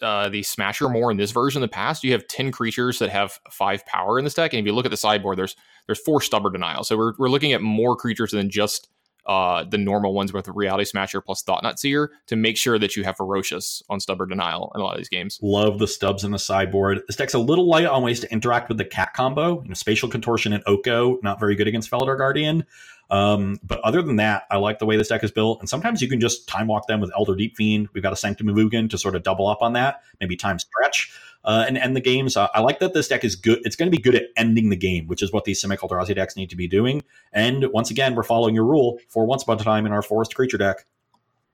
uh, 0.00 0.30
the 0.30 0.42
Smasher 0.42 0.88
more 0.88 1.10
in 1.10 1.18
this 1.18 1.30
version 1.30 1.58
in 1.58 1.62
the 1.62 1.72
past, 1.72 2.04
you 2.04 2.12
have 2.12 2.26
10 2.26 2.50
creatures 2.52 2.98
that 3.00 3.10
have 3.10 3.38
five 3.50 3.84
power 3.84 4.18
in 4.18 4.24
this 4.24 4.34
deck. 4.34 4.54
And 4.54 4.60
if 4.60 4.66
you 4.66 4.72
look 4.72 4.86
at 4.86 4.90
the 4.90 4.96
sideboard, 4.96 5.36
there's 5.36 5.56
there's 5.86 6.00
four 6.00 6.22
Stubborn 6.22 6.52
Denial. 6.52 6.82
So 6.82 6.96
we're, 6.96 7.12
we're 7.18 7.28
looking 7.28 7.52
at 7.52 7.60
more 7.60 7.96
creatures 7.96 8.32
than 8.32 8.50
just 8.50 8.88
uh, 9.26 9.64
the 9.64 9.78
normal 9.78 10.14
ones 10.14 10.32
with 10.32 10.48
Reality 10.48 10.84
Smasher 10.84 11.20
plus 11.20 11.42
Thought-Knot 11.42 11.78
Seer 11.78 12.12
to 12.26 12.36
make 12.36 12.56
sure 12.56 12.78
that 12.78 12.96
you 12.96 13.04
have 13.04 13.16
Ferocious 13.16 13.82
on 13.88 14.00
Stubborn 14.00 14.28
Denial 14.28 14.72
in 14.74 14.80
a 14.80 14.84
lot 14.84 14.92
of 14.92 14.98
these 14.98 15.08
games. 15.08 15.38
Love 15.42 15.78
the 15.78 15.88
stubs 15.88 16.24
in 16.24 16.30
the 16.30 16.38
sideboard. 16.38 17.02
This 17.06 17.16
deck's 17.16 17.34
a 17.34 17.38
little 17.38 17.68
light 17.68 17.86
on 17.86 18.02
ways 18.02 18.20
to 18.20 18.32
interact 18.32 18.68
with 18.68 18.78
the 18.78 18.84
cat 18.84 19.14
combo. 19.14 19.62
You 19.62 19.68
know, 19.68 19.74
Spatial 19.74 20.08
Contortion 20.08 20.52
and 20.52 20.62
Oko, 20.66 21.18
not 21.22 21.40
very 21.40 21.54
good 21.54 21.68
against 21.68 21.90
Felidar 21.90 22.16
Guardian. 22.16 22.64
Um, 23.08 23.60
but 23.62 23.80
other 23.80 24.02
than 24.02 24.16
that, 24.16 24.44
I 24.50 24.56
like 24.56 24.78
the 24.78 24.86
way 24.86 24.96
this 24.96 25.08
deck 25.08 25.22
is 25.22 25.30
built. 25.30 25.60
And 25.60 25.68
sometimes 25.68 26.02
you 26.02 26.08
can 26.08 26.20
just 26.20 26.48
time 26.48 26.66
walk 26.66 26.86
them 26.86 27.00
with 27.00 27.12
Elder 27.16 27.36
Deep 27.36 27.56
Fiend. 27.56 27.88
We've 27.92 28.02
got 28.02 28.12
a 28.12 28.16
Sanctum 28.16 28.48
of 28.48 28.56
Ugin 28.56 28.90
to 28.90 28.98
sort 28.98 29.14
of 29.14 29.22
double 29.22 29.46
up 29.46 29.62
on 29.62 29.74
that, 29.74 30.02
maybe 30.20 30.36
time 30.36 30.58
stretch 30.58 31.12
uh, 31.46 31.64
and 31.66 31.78
end 31.78 31.96
the 31.96 32.00
games. 32.00 32.36
Uh, 32.36 32.48
I 32.54 32.60
like 32.60 32.80
that 32.80 32.92
this 32.92 33.08
deck 33.08 33.24
is 33.24 33.36
good. 33.36 33.60
It's 33.64 33.76
going 33.76 33.90
to 33.90 33.96
be 33.96 34.02
good 34.02 34.14
at 34.14 34.24
ending 34.36 34.68
the 34.68 34.76
game, 34.76 35.06
which 35.06 35.22
is 35.22 35.32
what 35.32 35.44
these 35.44 35.62
Simic 35.62 35.78
Eldrazi 35.78 36.14
decks 36.14 36.36
need 36.36 36.50
to 36.50 36.56
be 36.56 36.66
doing. 36.66 37.02
And 37.32 37.66
once 37.72 37.90
again, 37.90 38.14
we're 38.14 38.24
following 38.24 38.54
your 38.54 38.64
rule 38.64 38.98
for 39.08 39.24
once 39.24 39.44
upon 39.44 39.60
a 39.60 39.62
time 39.62 39.86
in 39.86 39.92
our 39.92 40.02
Forest 40.02 40.34
Creature 40.34 40.58
deck. 40.58 40.86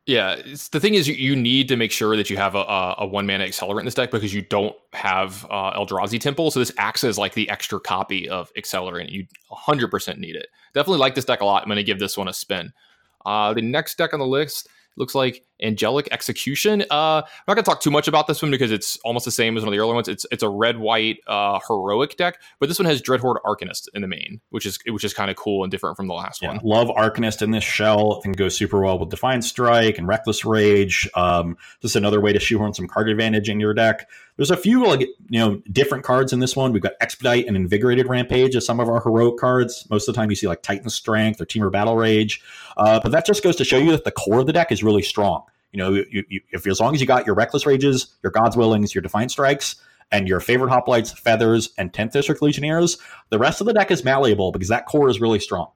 Yeah, 0.04 0.34
the 0.72 0.80
thing 0.80 0.94
is, 0.94 1.06
you, 1.06 1.36
need 1.36 1.68
to 1.68 1.76
make 1.76 1.92
sure 1.92 2.16
that 2.16 2.28
you 2.28 2.36
have 2.36 2.56
a, 2.56 2.58
a, 2.58 2.94
a, 2.98 3.06
one 3.06 3.24
mana 3.24 3.44
accelerant 3.44 3.80
in 3.80 3.84
this 3.84 3.94
deck 3.94 4.10
because 4.10 4.34
you 4.34 4.42
don't 4.42 4.74
have 4.94 5.46
uh, 5.48 5.78
Eldrazi 5.78 6.20
Temple. 6.20 6.50
So 6.50 6.58
this 6.58 6.72
acts 6.76 7.04
as 7.04 7.18
like 7.18 7.34
the 7.34 7.48
extra 7.48 7.78
copy 7.78 8.28
of 8.28 8.52
accelerant. 8.54 9.12
You 9.12 9.26
100% 9.52 10.18
need 10.18 10.34
it. 10.34 10.48
Definitely 10.74 10.98
like 10.98 11.14
this 11.14 11.24
deck 11.24 11.40
a 11.40 11.44
lot. 11.44 11.62
I'm 11.62 11.68
going 11.68 11.76
to 11.76 11.84
give 11.84 12.00
this 12.00 12.16
one 12.16 12.26
a 12.26 12.32
spin. 12.32 12.72
Uh, 13.24 13.54
the 13.54 13.62
next 13.62 13.96
deck 13.96 14.12
on 14.12 14.18
the 14.18 14.26
list 14.26 14.68
looks 14.96 15.14
like 15.14 15.44
Angelic 15.62 16.08
Execution. 16.10 16.82
Uh, 16.90 17.22
I'm 17.24 17.44
not 17.46 17.54
gonna 17.54 17.62
talk 17.62 17.80
too 17.80 17.90
much 17.90 18.08
about 18.08 18.26
this 18.26 18.42
one 18.42 18.50
because 18.50 18.70
it's 18.70 18.98
almost 19.04 19.24
the 19.24 19.30
same 19.30 19.56
as 19.56 19.62
one 19.62 19.68
of 19.68 19.72
the 19.72 19.78
earlier 19.78 19.94
ones. 19.94 20.08
It's 20.08 20.26
it's 20.30 20.42
a 20.42 20.48
red 20.48 20.78
white 20.78 21.18
uh, 21.26 21.60
heroic 21.66 22.16
deck, 22.16 22.40
but 22.58 22.68
this 22.68 22.78
one 22.78 22.86
has 22.86 23.00
Dreadhorde 23.00 23.36
Arcanist 23.44 23.88
in 23.94 24.02
the 24.02 24.08
main, 24.08 24.40
which 24.50 24.66
is 24.66 24.78
which 24.86 25.04
is 25.04 25.14
kind 25.14 25.30
of 25.30 25.36
cool 25.36 25.62
and 25.62 25.70
different 25.70 25.96
from 25.96 26.08
the 26.08 26.14
last 26.14 26.42
yeah, 26.42 26.48
one. 26.48 26.60
Love 26.62 26.88
Arcanist 26.88 27.42
in 27.42 27.52
this 27.52 27.64
shell. 27.64 28.18
I 28.18 28.22
think 28.22 28.36
it 28.36 28.38
goes 28.38 28.56
super 28.56 28.80
well 28.80 28.98
with 28.98 29.10
Defiant 29.10 29.44
Strike 29.44 29.98
and 29.98 30.06
Reckless 30.06 30.44
Rage. 30.44 31.08
Um, 31.14 31.56
just 31.80 31.96
another 31.96 32.20
way 32.20 32.32
to 32.32 32.40
shoehorn 32.40 32.74
some 32.74 32.88
card 32.88 33.08
advantage 33.08 33.48
in 33.48 33.60
your 33.60 33.74
deck. 33.74 34.08
There's 34.36 34.50
a 34.50 34.56
few 34.56 34.86
like 34.86 35.00
you 35.00 35.38
know 35.38 35.62
different 35.70 36.04
cards 36.04 36.32
in 36.32 36.40
this 36.40 36.56
one. 36.56 36.72
We've 36.72 36.82
got 36.82 36.92
Expedite 37.00 37.46
and 37.46 37.56
Invigorated 37.56 38.08
Rampage 38.08 38.56
as 38.56 38.64
some 38.64 38.80
of 38.80 38.88
our 38.88 39.00
heroic 39.02 39.36
cards. 39.38 39.86
Most 39.90 40.08
of 40.08 40.14
the 40.14 40.20
time, 40.20 40.30
you 40.30 40.36
see 40.36 40.48
like 40.48 40.62
Titan 40.62 40.88
Strength 40.88 41.40
or 41.40 41.46
Temur 41.46 41.70
Battle 41.70 41.96
Rage, 41.96 42.42
uh, 42.76 43.00
but 43.02 43.12
that 43.12 43.26
just 43.26 43.42
goes 43.42 43.56
to 43.56 43.64
show 43.64 43.78
you 43.78 43.90
that 43.90 44.04
the 44.04 44.12
core 44.12 44.40
of 44.40 44.46
the 44.46 44.52
deck 44.52 44.72
is 44.72 44.82
really 44.82 45.02
strong. 45.02 45.42
You 45.72 45.78
know, 45.78 45.92
you, 45.92 46.24
you, 46.28 46.40
if 46.50 46.66
as 46.66 46.80
long 46.80 46.94
as 46.94 47.00
you 47.00 47.06
got 47.06 47.26
your 47.26 47.34
Reckless 47.34 47.66
Rages, 47.66 48.14
your 48.22 48.30
God's 48.30 48.56
Willings, 48.56 48.94
your 48.94 49.02
Defiant 49.02 49.30
Strikes, 49.30 49.76
and 50.10 50.28
your 50.28 50.40
Favored 50.40 50.68
Hoplites, 50.68 51.16
Feathers, 51.18 51.70
and 51.78 51.92
10th 51.92 52.12
District 52.12 52.42
Legionnaires, 52.42 52.98
the 53.30 53.38
rest 53.38 53.60
of 53.60 53.66
the 53.66 53.72
deck 53.72 53.90
is 53.90 54.04
malleable 54.04 54.52
because 54.52 54.68
that 54.68 54.86
core 54.86 55.08
is 55.08 55.20
really 55.20 55.40
strong. 55.40 55.68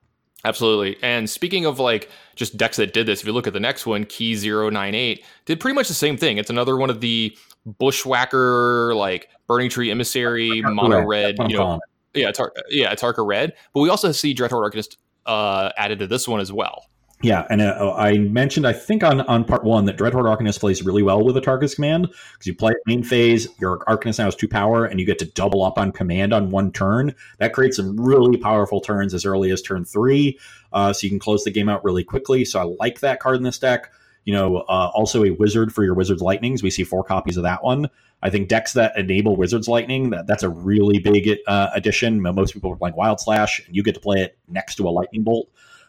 Absolutely. 0.44 0.97
And 1.02 1.28
speaking 1.28 1.65
of 1.67 1.81
like 1.81 2.09
just 2.36 2.57
decks 2.57 2.76
that 2.76 2.93
did 2.93 3.07
this, 3.07 3.20
if 3.20 3.26
you 3.26 3.33
look 3.33 3.47
at 3.47 3.52
the 3.52 3.60
next 3.60 3.86
one, 3.86 4.05
Key 4.05 4.36
098, 4.36 5.25
did 5.47 5.59
pretty 5.59 5.75
much 5.75 5.89
the 5.89 5.94
same 5.94 6.17
thing. 6.17 6.39
It's 6.39 6.51
another 6.51 6.76
one 6.76 6.91
of 6.91 7.01
the 7.01 7.36
bushwhacker, 7.67 8.95
like 8.95 9.28
Burning 9.47 9.69
Tree 9.69 9.91
Emissary, 9.91 10.62
mono 10.62 11.05
red, 11.05 11.36
you 11.49 11.59
know. 11.59 11.81
Yeah, 12.15 12.33
tar- 12.33 12.55
yeah, 12.70 12.95
Atarka 12.95 13.27
red. 13.27 13.53
But 13.75 13.81
we 13.81 13.91
also 13.91 14.11
see 14.12 14.35
Dreadhorde 14.35 14.73
Arcanist 14.73 14.97
uh, 15.27 15.70
added 15.77 15.99
to 15.99 16.07
this 16.07 16.27
one 16.27 16.41
as 16.41 16.51
well. 16.51 16.86
Yeah, 17.23 17.47
and 17.49 17.62
uh, 17.62 17.95
I 17.97 18.19
mentioned 18.19 18.67
I 18.67 18.75
think 18.75 19.03
on, 19.03 19.23
on 19.23 19.45
part 19.45 19.65
one 19.65 19.86
that 19.86 19.97
Dreadhorde 19.97 20.27
Arcanist 20.27 20.61
plays 20.61 20.83
really 20.83 21.03
well 21.03 21.25
with 21.25 21.35
Atarka's 21.36 21.75
command 21.75 22.09
because 22.09 22.47
you 22.47 22.55
play 22.55 22.75
main 22.86 23.03
phase, 23.03 23.49
your 23.59 23.78
Arcanist 23.86 24.19
now 24.19 24.27
has 24.27 24.36
two 24.36 24.49
power, 24.49 24.85
and 24.85 25.01
you 25.01 25.07
get 25.07 25.19
to 25.20 25.25
double 25.25 25.65
up 25.65 25.78
on 25.78 25.93
command 25.93 26.35
on 26.35 26.51
one 26.51 26.73
turn. 26.73 27.15
That 27.39 27.55
creates 27.55 27.77
some 27.77 27.99
really 27.99 28.36
powerful 28.36 28.83
turns 28.83 29.15
as 29.15 29.25
early 29.25 29.51
as 29.51 29.62
turn 29.62 29.86
three, 29.86 30.39
uh, 30.75 30.93
so 30.93 31.05
you 31.05 31.11
can 31.11 31.19
close 31.19 31.43
the 31.45 31.51
game 31.51 31.70
out 31.70 31.85
really 31.85 32.05
quickly. 32.05 32.45
So 32.45 32.61
I 32.61 32.77
like 32.78 33.01
that 33.01 33.19
card 33.19 33.36
in 33.36 33.45
this 33.45 33.59
deck. 33.59 33.91
You 34.27 34.35
know, 34.35 34.59
uh, 34.59 34.91
also 34.93 35.25
a 35.25 35.31
wizard 35.31 35.73
for 35.73 35.85
your 35.85 35.95
Wizard's 35.95 36.21
Lightnings. 36.21 36.63
We 36.63 36.69
see 36.71 36.85
four 36.85 37.03
copies 37.03 37.39
of 37.39 37.45
that 37.45 37.65
one. 37.65 37.89
I 38.23 38.29
think 38.29 38.49
decks 38.49 38.75
that 38.75 38.93
enable 38.99 39.37
Wizard's 39.37 39.69
Lightning 39.69 40.11
that 40.11 40.27
that's 40.27 40.43
a 40.43 40.49
really 40.49 40.99
big 40.99 41.39
uh, 41.47 41.69
addition. 41.75 42.21
Most 42.21 42.53
people 42.53 42.73
are 42.73 42.77
playing 42.77 42.97
Wild 42.97 43.21
Slash, 43.21 43.65
and 43.65 43.75
you 43.75 43.83
get 43.83 43.95
to 43.95 44.01
play 44.01 44.21
it 44.21 44.37
next 44.49 44.75
to 44.77 44.89
a 44.89 44.91
Lightning 44.91 45.23
Bolt. 45.23 45.49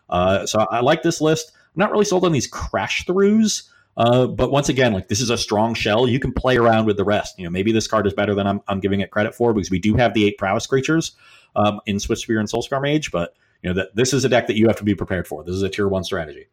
Uh, 0.10 0.46
so 0.46 0.60
I 0.60 0.80
like 0.80 1.04
this 1.04 1.20
list. 1.20 1.52
I'm 1.56 1.80
not 1.80 1.92
really 1.92 2.06
sold 2.06 2.24
on 2.24 2.32
these 2.32 2.48
crash 2.48 3.06
throughs. 3.06 3.70
Uh, 3.98 4.28
but 4.28 4.52
once 4.52 4.70
again, 4.70 4.94
like 4.94 5.08
this 5.08 5.20
is 5.20 5.32
a 5.32 5.38
strong 5.38 5.74
shell. 5.74 6.08
You 6.08 6.20
can 6.20 6.32
play 6.32 6.58
around 6.58 6.86
with 6.86 6.98
the 6.98 7.04
rest. 7.04 7.40
You 7.40 7.46
know, 7.46 7.50
maybe 7.50 7.72
this 7.72 7.88
card 7.88 8.06
is 8.06 8.14
better 8.14 8.36
than 8.36 8.46
I'm, 8.46 8.62
I'm 8.68 8.80
giving 8.80 9.02
it 9.02 9.10
credit 9.10 9.34
for 9.34 9.54
because 9.54 9.72
we 9.72 9.80
do 9.80 9.96
have 9.96 10.14
the 10.14 10.28
eight 10.28 10.38
prowess 10.38 10.68
creatures 10.68 11.14
um, 11.56 11.82
in 11.88 11.98
Swiftspear 11.98 12.40
and 12.40 12.48
Soulscar 12.48 12.80
Mage. 12.80 13.12
But 13.12 13.34
you 13.64 13.70
know 13.70 13.74
that 13.74 13.96
this 13.96 14.14
is 14.14 14.24
a 14.24 14.30
deck 14.30 14.46
that 14.48 14.56
you 14.56 14.68
have 14.68 14.78
to 14.78 14.84
be 14.84 14.94
prepared 14.94 15.28
for. 15.28 15.44
This 15.44 15.56
is 15.56 15.64
a 15.64 15.70
tier 15.70 15.88
one 15.88 16.04
strategy. 16.04 16.46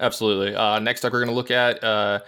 Absolutely. 0.00 0.54
Uh, 0.54 0.78
next 0.78 1.04
up, 1.04 1.12
we're 1.12 1.20
going 1.20 1.28
to 1.28 1.34
look 1.34 1.50
at 1.50 1.82
uh, 1.84 2.20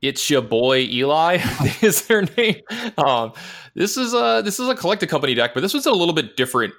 it's 0.00 0.28
your 0.28 0.42
boy 0.42 0.80
Eli 0.80 1.38
is 1.82 2.06
their 2.06 2.22
name. 2.22 2.56
Um, 2.96 3.32
this 3.74 3.96
is 3.96 4.14
a 4.14 4.42
this 4.44 4.58
is 4.58 4.68
a 4.68 4.74
collected 4.74 5.08
company 5.08 5.34
deck, 5.34 5.52
but 5.54 5.60
this 5.60 5.74
was 5.74 5.86
a 5.86 5.92
little 5.92 6.14
bit 6.14 6.36
different 6.36 6.74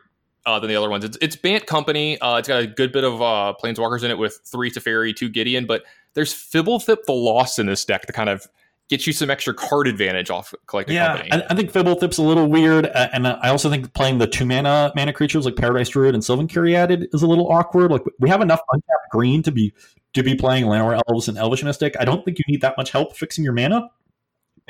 uh, 0.46 0.60
than 0.60 0.70
the 0.70 0.76
other 0.76 0.90
ones. 0.90 1.06
It's, 1.06 1.18
it's 1.22 1.36
Bant 1.36 1.66
Company. 1.66 2.20
Uh, 2.20 2.38
it's 2.38 2.48
got 2.48 2.62
a 2.62 2.68
good 2.68 2.92
bit 2.92 3.04
of 3.04 3.22
uh, 3.22 3.54
Planeswalkers 3.64 4.04
in 4.04 4.12
it 4.12 4.18
with 4.18 4.40
three 4.46 4.70
Teferi, 4.70 5.16
two 5.16 5.30
Gideon, 5.30 5.66
but 5.66 5.84
there's 6.16 6.34
Fblthp 6.34 7.04
the 7.06 7.14
Lost 7.14 7.60
in 7.60 7.66
this 7.66 7.86
deck 7.86 8.06
to 8.08 8.14
kind 8.14 8.30
of 8.30 8.48
get 8.90 9.08
you 9.08 9.14
some 9.14 9.30
extra 9.30 9.54
card 9.54 9.88
advantage 9.88 10.30
off 10.30 10.54
collecting 10.68 10.96
yeah, 10.96 11.18
Company. 11.18 11.32
I, 11.32 11.44
I 11.50 11.56
think 11.56 11.72
Fblthp's 11.72 12.18
a 12.18 12.24
little 12.24 12.48
weird, 12.48 12.86
uh, 12.88 13.10
and 13.14 13.28
I 13.28 13.50
also 13.50 13.70
think 13.70 13.94
playing 13.94 14.18
the 14.18 14.28
two 14.28 14.46
mana 14.46 14.92
mana 14.96 15.14
creatures 15.14 15.46
like 15.46 15.56
Paradise 15.56 15.90
Druid 15.90 16.14
and 16.14 16.24
Sylvan 16.24 16.48
Caryatid 16.48 17.08
is 17.14 17.22
a 17.22 17.28
little 17.28 17.52
awkward. 17.52 17.92
Like 17.92 18.04
we 18.20 18.30
have 18.30 18.42
enough 18.42 18.62
untapped 18.72 19.10
green 19.12 19.44
to 19.44 19.52
be 19.52 19.74
to 20.14 20.24
be 20.24 20.36
playing 20.36 20.66
Llanowar 20.66 21.02
Elves 21.08 21.28
and 21.28 21.38
Elvish 21.38 21.64
Mystic. 21.64 21.96
I 22.00 22.06
don't 22.06 22.24
think 22.24 22.38
you 22.38 22.46
need 22.48 22.62
that 22.62 22.78
much 22.78 22.92
help 22.92 23.16
fixing 23.16 23.44
your 23.44 23.54
mana. 23.54 23.90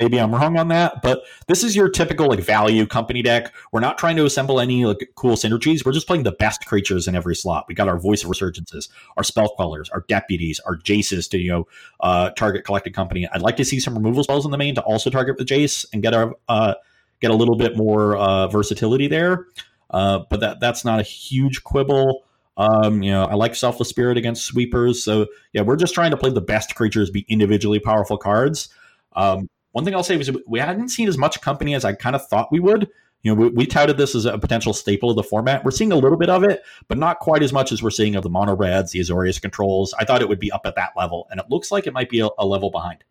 Maybe 0.00 0.18
I'm 0.18 0.34
wrong 0.34 0.58
on 0.58 0.68
that, 0.68 1.02
but 1.02 1.22
this 1.46 1.62
is 1.62 1.76
your 1.76 1.88
typical 1.88 2.28
like 2.28 2.40
value 2.40 2.84
company 2.84 3.22
deck. 3.22 3.54
We're 3.70 3.78
not 3.78 3.96
trying 3.96 4.16
to 4.16 4.24
assemble 4.24 4.58
any 4.58 4.84
like 4.84 5.12
cool 5.14 5.36
synergies. 5.36 5.86
We're 5.86 5.92
just 5.92 6.08
playing 6.08 6.24
the 6.24 6.32
best 6.32 6.66
creatures 6.66 7.06
in 7.06 7.14
every 7.14 7.36
slot. 7.36 7.66
We 7.68 7.76
got 7.76 7.86
our 7.86 7.98
voice 7.98 8.24
of 8.24 8.30
resurgences, 8.30 8.88
our 9.16 9.22
spell 9.22 9.50
quellers, 9.50 9.88
our 9.90 10.04
deputies, 10.08 10.58
our 10.66 10.76
jaces 10.76 11.28
to 11.30 11.38
you 11.38 11.50
know 11.52 11.68
uh, 12.00 12.30
target 12.30 12.64
collected 12.64 12.92
company. 12.92 13.28
I'd 13.32 13.40
like 13.40 13.56
to 13.58 13.64
see 13.64 13.78
some 13.78 13.94
removal 13.94 14.24
spells 14.24 14.44
in 14.44 14.50
the 14.50 14.58
main 14.58 14.74
to 14.74 14.82
also 14.82 15.10
target 15.10 15.38
the 15.38 15.44
jace 15.44 15.86
and 15.92 16.02
get 16.02 16.12
a 16.12 16.32
uh, 16.48 16.74
get 17.20 17.30
a 17.30 17.34
little 17.34 17.56
bit 17.56 17.76
more 17.76 18.16
uh, 18.16 18.48
versatility 18.48 19.06
there. 19.06 19.46
Uh, 19.90 20.24
but 20.28 20.40
that 20.40 20.58
that's 20.58 20.84
not 20.84 20.98
a 20.98 21.04
huge 21.04 21.62
quibble. 21.62 22.24
Um, 22.56 23.02
you 23.02 23.12
know, 23.12 23.26
I 23.26 23.34
like 23.34 23.54
Selfless 23.54 23.90
Spirit 23.90 24.16
against 24.16 24.44
sweepers. 24.44 25.04
So 25.04 25.26
yeah, 25.52 25.62
we're 25.62 25.76
just 25.76 25.94
trying 25.94 26.10
to 26.10 26.16
play 26.16 26.30
the 26.30 26.40
best 26.40 26.74
creatures, 26.74 27.10
be 27.10 27.24
individually 27.28 27.78
powerful 27.78 28.18
cards. 28.18 28.70
Um, 29.12 29.48
one 29.74 29.84
thing 29.84 29.94
I'll 29.94 30.04
say 30.04 30.16
is 30.16 30.30
we 30.46 30.60
hadn't 30.60 30.90
seen 30.90 31.08
as 31.08 31.18
much 31.18 31.40
company 31.40 31.74
as 31.74 31.84
I 31.84 31.94
kind 31.94 32.14
of 32.14 32.24
thought 32.28 32.52
we 32.52 32.60
would. 32.60 32.88
You 33.22 33.34
know, 33.34 33.40
we, 33.40 33.48
we, 33.48 33.66
touted 33.66 33.96
this 33.96 34.14
as 34.14 34.24
a 34.24 34.38
potential 34.38 34.72
staple 34.72 35.10
of 35.10 35.16
the 35.16 35.24
format. 35.24 35.64
We're 35.64 35.72
seeing 35.72 35.90
a 35.90 35.96
little 35.96 36.16
bit 36.16 36.30
of 36.30 36.44
it, 36.44 36.62
but 36.86 36.96
not 36.96 37.18
quite 37.18 37.42
as 37.42 37.52
much 37.52 37.72
as 37.72 37.82
we're 37.82 37.90
seeing 37.90 38.14
of 38.14 38.22
the 38.22 38.30
mono 38.30 38.54
reds, 38.54 38.92
the 38.92 39.00
Azorius 39.00 39.42
controls. 39.42 39.92
I 39.98 40.04
thought 40.04 40.22
it 40.22 40.28
would 40.28 40.38
be 40.38 40.52
up 40.52 40.60
at 40.64 40.76
that 40.76 40.90
level, 40.96 41.26
and 41.30 41.40
it 41.40 41.46
looks 41.48 41.72
like 41.72 41.88
it 41.88 41.92
might 41.92 42.08
be 42.08 42.20
a, 42.20 42.28
a 42.38 42.46
level 42.46 42.70
behind. 42.70 43.02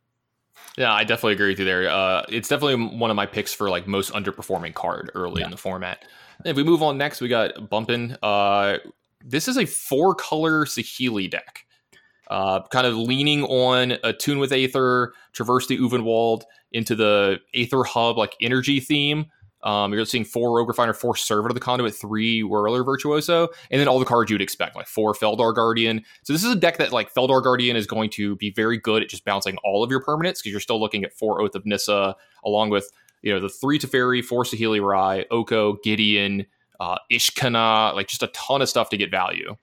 Yeah, 0.77 0.93
I 0.93 1.03
definitely 1.03 1.33
agree 1.33 1.50
with 1.50 1.59
you 1.59 1.66
there. 1.66 1.90
Uh, 1.90 2.24
it's 2.30 2.48
definitely 2.48 2.98
one 2.98 3.09
of 3.09 3.17
my 3.17 3.25
picks 3.25 3.53
for 3.53 3.69
like 3.69 3.88
most 3.88 4.14
underperforming 4.14 4.74
card 4.74 5.11
early 5.16 5.42
yeah. 5.42 5.45
in 5.45 5.51
the 5.51 5.58
format. 5.58 6.06
if 6.45 6.56
we 6.56 6.64
move 6.64 6.82
on 6.82 6.98
next, 6.98 7.19
we 7.19 7.27
got 7.27 7.69
Bumpin. 7.69 8.17
Uh, 8.24 8.77
this 9.25 9.50
is 9.50 9.58
a 9.58 9.66
four 9.66 10.16
color 10.16 10.64
Saheeli 10.64 11.30
deck. 11.30 11.66
Uh, 12.30 12.61
kind 12.72 12.88
of 12.88 12.95
leaning 12.95 13.43
on 13.43 13.98
Attune 14.03 14.40
with 14.40 14.52
Aether, 14.52 15.14
traverse 15.34 15.68
the 15.68 15.77
Ulvenwald 15.77 16.43
into 16.72 16.95
the 16.95 17.40
Aether 17.53 17.84
Hub 17.84 18.18
like 18.18 18.35
energy 18.42 18.80
theme. 18.80 19.26
Um, 19.64 19.93
you're 19.93 20.06
seeing 20.06 20.26
four 20.26 20.58
Rogue 20.58 20.68
Refiner, 20.68 20.93
four 20.93 21.16
Servant 21.16 21.52
of 21.52 21.56
the 21.56 21.61
Conduit, 21.61 21.95
three 21.95 22.43
Whirler 22.43 22.84
Virtuoso, 22.84 23.48
and 23.72 23.80
then 23.80 23.88
all 23.88 23.98
the 23.98 24.06
cards 24.06 24.30
you'd 24.30 24.42
expect, 24.42 24.76
like 24.76 24.88
four 24.88 25.14
Felidar 25.14 25.56
Guardian. 25.56 26.03
So 26.24 26.34
this 26.34 26.43
is 26.43 26.52
a 26.52 26.56
deck 26.56 26.77
that 26.77 26.92
like 26.92 27.14
Felidar 27.14 27.42
Guardian 27.42 27.77
is 27.77 27.88
going 27.88 28.10
to 28.11 28.35
be 28.35 28.52
very 28.52 28.77
good 28.77 29.02
at 29.02 29.10
just 29.10 29.24
bouncing 29.24 29.58
all 29.64 29.84
of 29.84 29.90
your 29.90 30.03
permanents 30.03 30.40
because 30.40 30.52
you're 30.52 30.60
still 30.60 30.82
looking 30.82 31.06
at 31.06 31.14
four 31.14 31.42
Oath 31.42 31.56
of 31.56 31.66
Nissa, 31.66 32.16
along 32.43 32.72
with 32.72 32.92
you 33.22 33.34
know 33.34 33.40
the 33.40 33.50
three 33.50 33.80
Teferi, 33.80 34.24
four 34.24 34.43
Saheeli 34.43 34.85
Rai, 34.85 35.26
Oko, 35.32 35.77
Gideon, 35.82 36.45
uh, 36.82 36.98
Ishkanah, 37.11 37.95
like 37.95 38.08
just 38.08 38.24
a 38.24 38.27
ton 38.27 38.61
of 38.61 38.68
stuff 38.68 38.90
to 38.90 38.98
get 38.98 39.11
value. 39.11 39.56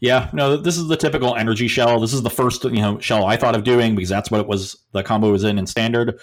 Yeah, 0.00 0.30
no, 0.32 0.56
this 0.56 0.78
is 0.78 0.88
the 0.88 0.96
typical 0.96 1.36
energy 1.36 1.68
shell. 1.68 2.00
This 2.00 2.14
is 2.14 2.22
the 2.22 2.30
first 2.30 2.64
you 2.64 2.80
know 2.80 2.98
shell 2.98 3.26
I 3.26 3.36
thought 3.36 3.54
of 3.54 3.64
doing 3.64 3.94
because 3.94 4.08
that's 4.08 4.30
what 4.30 4.40
it 4.40 4.46
was. 4.46 4.76
The 4.92 5.02
combo 5.02 5.30
was 5.30 5.44
in 5.44 5.58
in 5.58 5.66
standard 5.66 6.18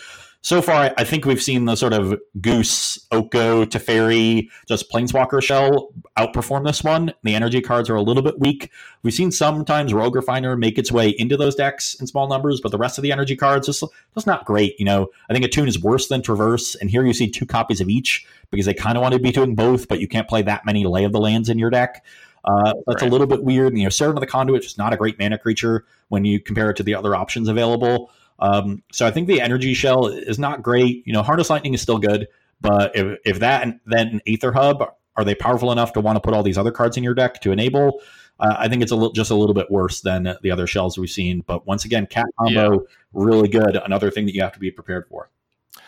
so 0.48 0.62
far, 0.62 0.94
I 0.98 1.04
think 1.04 1.26
we've 1.26 1.42
seen 1.42 1.66
the 1.66 1.76
sort 1.76 1.92
of 1.92 2.18
Goose, 2.40 3.06
Oko, 3.12 3.66
Teferi, 3.66 4.48
just 4.66 4.90
Planeswalker 4.90 5.44
shell 5.44 5.90
outperform 6.18 6.66
this 6.66 6.86
one. 6.86 7.14
The 7.24 7.36
energy 7.36 7.60
cards 7.60 7.90
are 7.90 7.96
a 7.96 8.02
little 8.02 8.24
bit 8.24 8.40
weak. 8.40 8.72
We've 9.04 9.14
seen 9.14 9.32
sometimes 9.32 9.94
Rogue 9.94 10.16
Refiner 10.16 10.56
make 10.56 10.78
its 10.78 10.90
way 10.90 11.10
into 11.10 11.36
those 11.36 11.56
decks 11.56 11.96
in 11.96 12.08
small 12.08 12.30
numbers, 12.30 12.62
but 12.62 12.72
the 12.72 12.78
rest 12.78 12.98
of 12.98 13.02
the 13.02 13.12
energy 13.12 13.36
cards 13.36 13.66
just 13.66 13.84
just 14.14 14.28
not 14.28 14.46
great. 14.46 14.80
You 14.80 14.86
know, 14.86 15.10
I 15.30 15.34
think 15.34 15.44
Attune 15.44 15.68
is 15.68 15.82
worse 15.82 16.08
than 16.08 16.22
Traverse, 16.22 16.76
and 16.76 16.90
here 16.90 17.06
you 17.06 17.14
see 17.14 17.30
two 17.30 17.46
copies 17.46 17.82
of 17.82 17.90
each 17.90 18.26
because 18.50 18.68
they 18.68 18.74
kind 18.74 18.98
of 18.98 19.02
want 19.02 19.16
to 19.16 19.20
be 19.20 19.32
doing 19.32 19.54
both, 19.54 19.90
but 19.90 20.00
you 20.00 20.08
can't 20.08 20.30
play 20.30 20.44
that 20.44 20.66
many 20.66 20.86
Lay 20.86 21.04
of 21.04 21.12
the 21.12 21.20
Lands 21.20 21.50
in 21.50 21.60
your 21.60 21.70
deck. 21.70 22.06
Uh, 22.48 22.74
that's 22.88 23.02
right. 23.02 23.10
a 23.10 23.12
little 23.12 23.28
bit 23.28 23.44
weird. 23.44 23.78
You 23.78 23.84
know, 23.84 23.90
Servant 23.90 24.18
of 24.18 24.22
the 24.22 24.28
Conduit 24.28 24.64
is 24.64 24.78
not 24.78 24.94
a 24.94 24.98
great 24.98 25.20
mana 25.20 25.38
creature 25.38 25.86
when 26.08 26.24
you 26.24 26.40
compare 26.40 26.70
it 26.70 26.78
to 26.78 26.84
the 26.84 26.96
other 26.96 27.14
options 27.14 27.50
available. 27.50 28.10
Um, 28.40 28.84
so 28.92 29.06
I 29.06 29.12
think 29.12 29.28
the 29.28 29.42
energy 29.42 29.74
shell 29.74 30.08
is 30.08 30.40
not 30.40 30.64
great. 30.64 31.06
You 31.06 31.14
know, 31.14 31.24
harness 31.24 31.50
lightning 31.50 31.74
is 31.74 31.82
still 31.82 31.98
good, 31.98 32.28
but 32.62 32.96
if, 32.96 33.20
if 33.26 33.40
that 33.40 33.64
and 33.64 33.80
then 33.86 34.22
Aether 34.28 34.54
Hub 34.54 34.94
are 35.18 35.26
they 35.26 35.36
powerful 35.36 35.72
enough 35.72 35.94
to 35.94 36.00
want 36.00 36.16
to 36.16 36.20
put 36.22 36.34
all 36.34 36.44
these 36.44 36.58
other 36.58 36.72
cards 36.72 36.96
in 36.96 37.04
your 37.04 37.16
deck 37.16 37.42
to 37.42 37.52
enable? 37.52 38.00
Uh, 38.40 38.56
I 38.58 38.68
think 38.68 38.84
it's 38.84 38.92
a 38.92 38.96
little, 38.96 39.12
just 39.12 39.32
a 39.32 39.36
little 39.36 39.56
bit 39.56 39.70
worse 39.72 40.02
than 40.02 40.36
the 40.44 40.52
other 40.52 40.68
shells 40.68 40.98
we've 40.98 41.10
seen. 41.10 41.44
But 41.48 41.66
once 41.66 41.86
again, 41.86 42.06
cat 42.06 42.28
combo 42.40 42.74
yeah. 42.74 42.80
really 43.14 43.48
good. 43.48 43.76
Another 43.78 44.12
thing 44.12 44.28
that 44.28 44.36
you 44.36 44.42
have 44.44 44.54
to 44.54 44.60
be 44.60 44.70
prepared 44.70 45.08
for. 45.10 45.32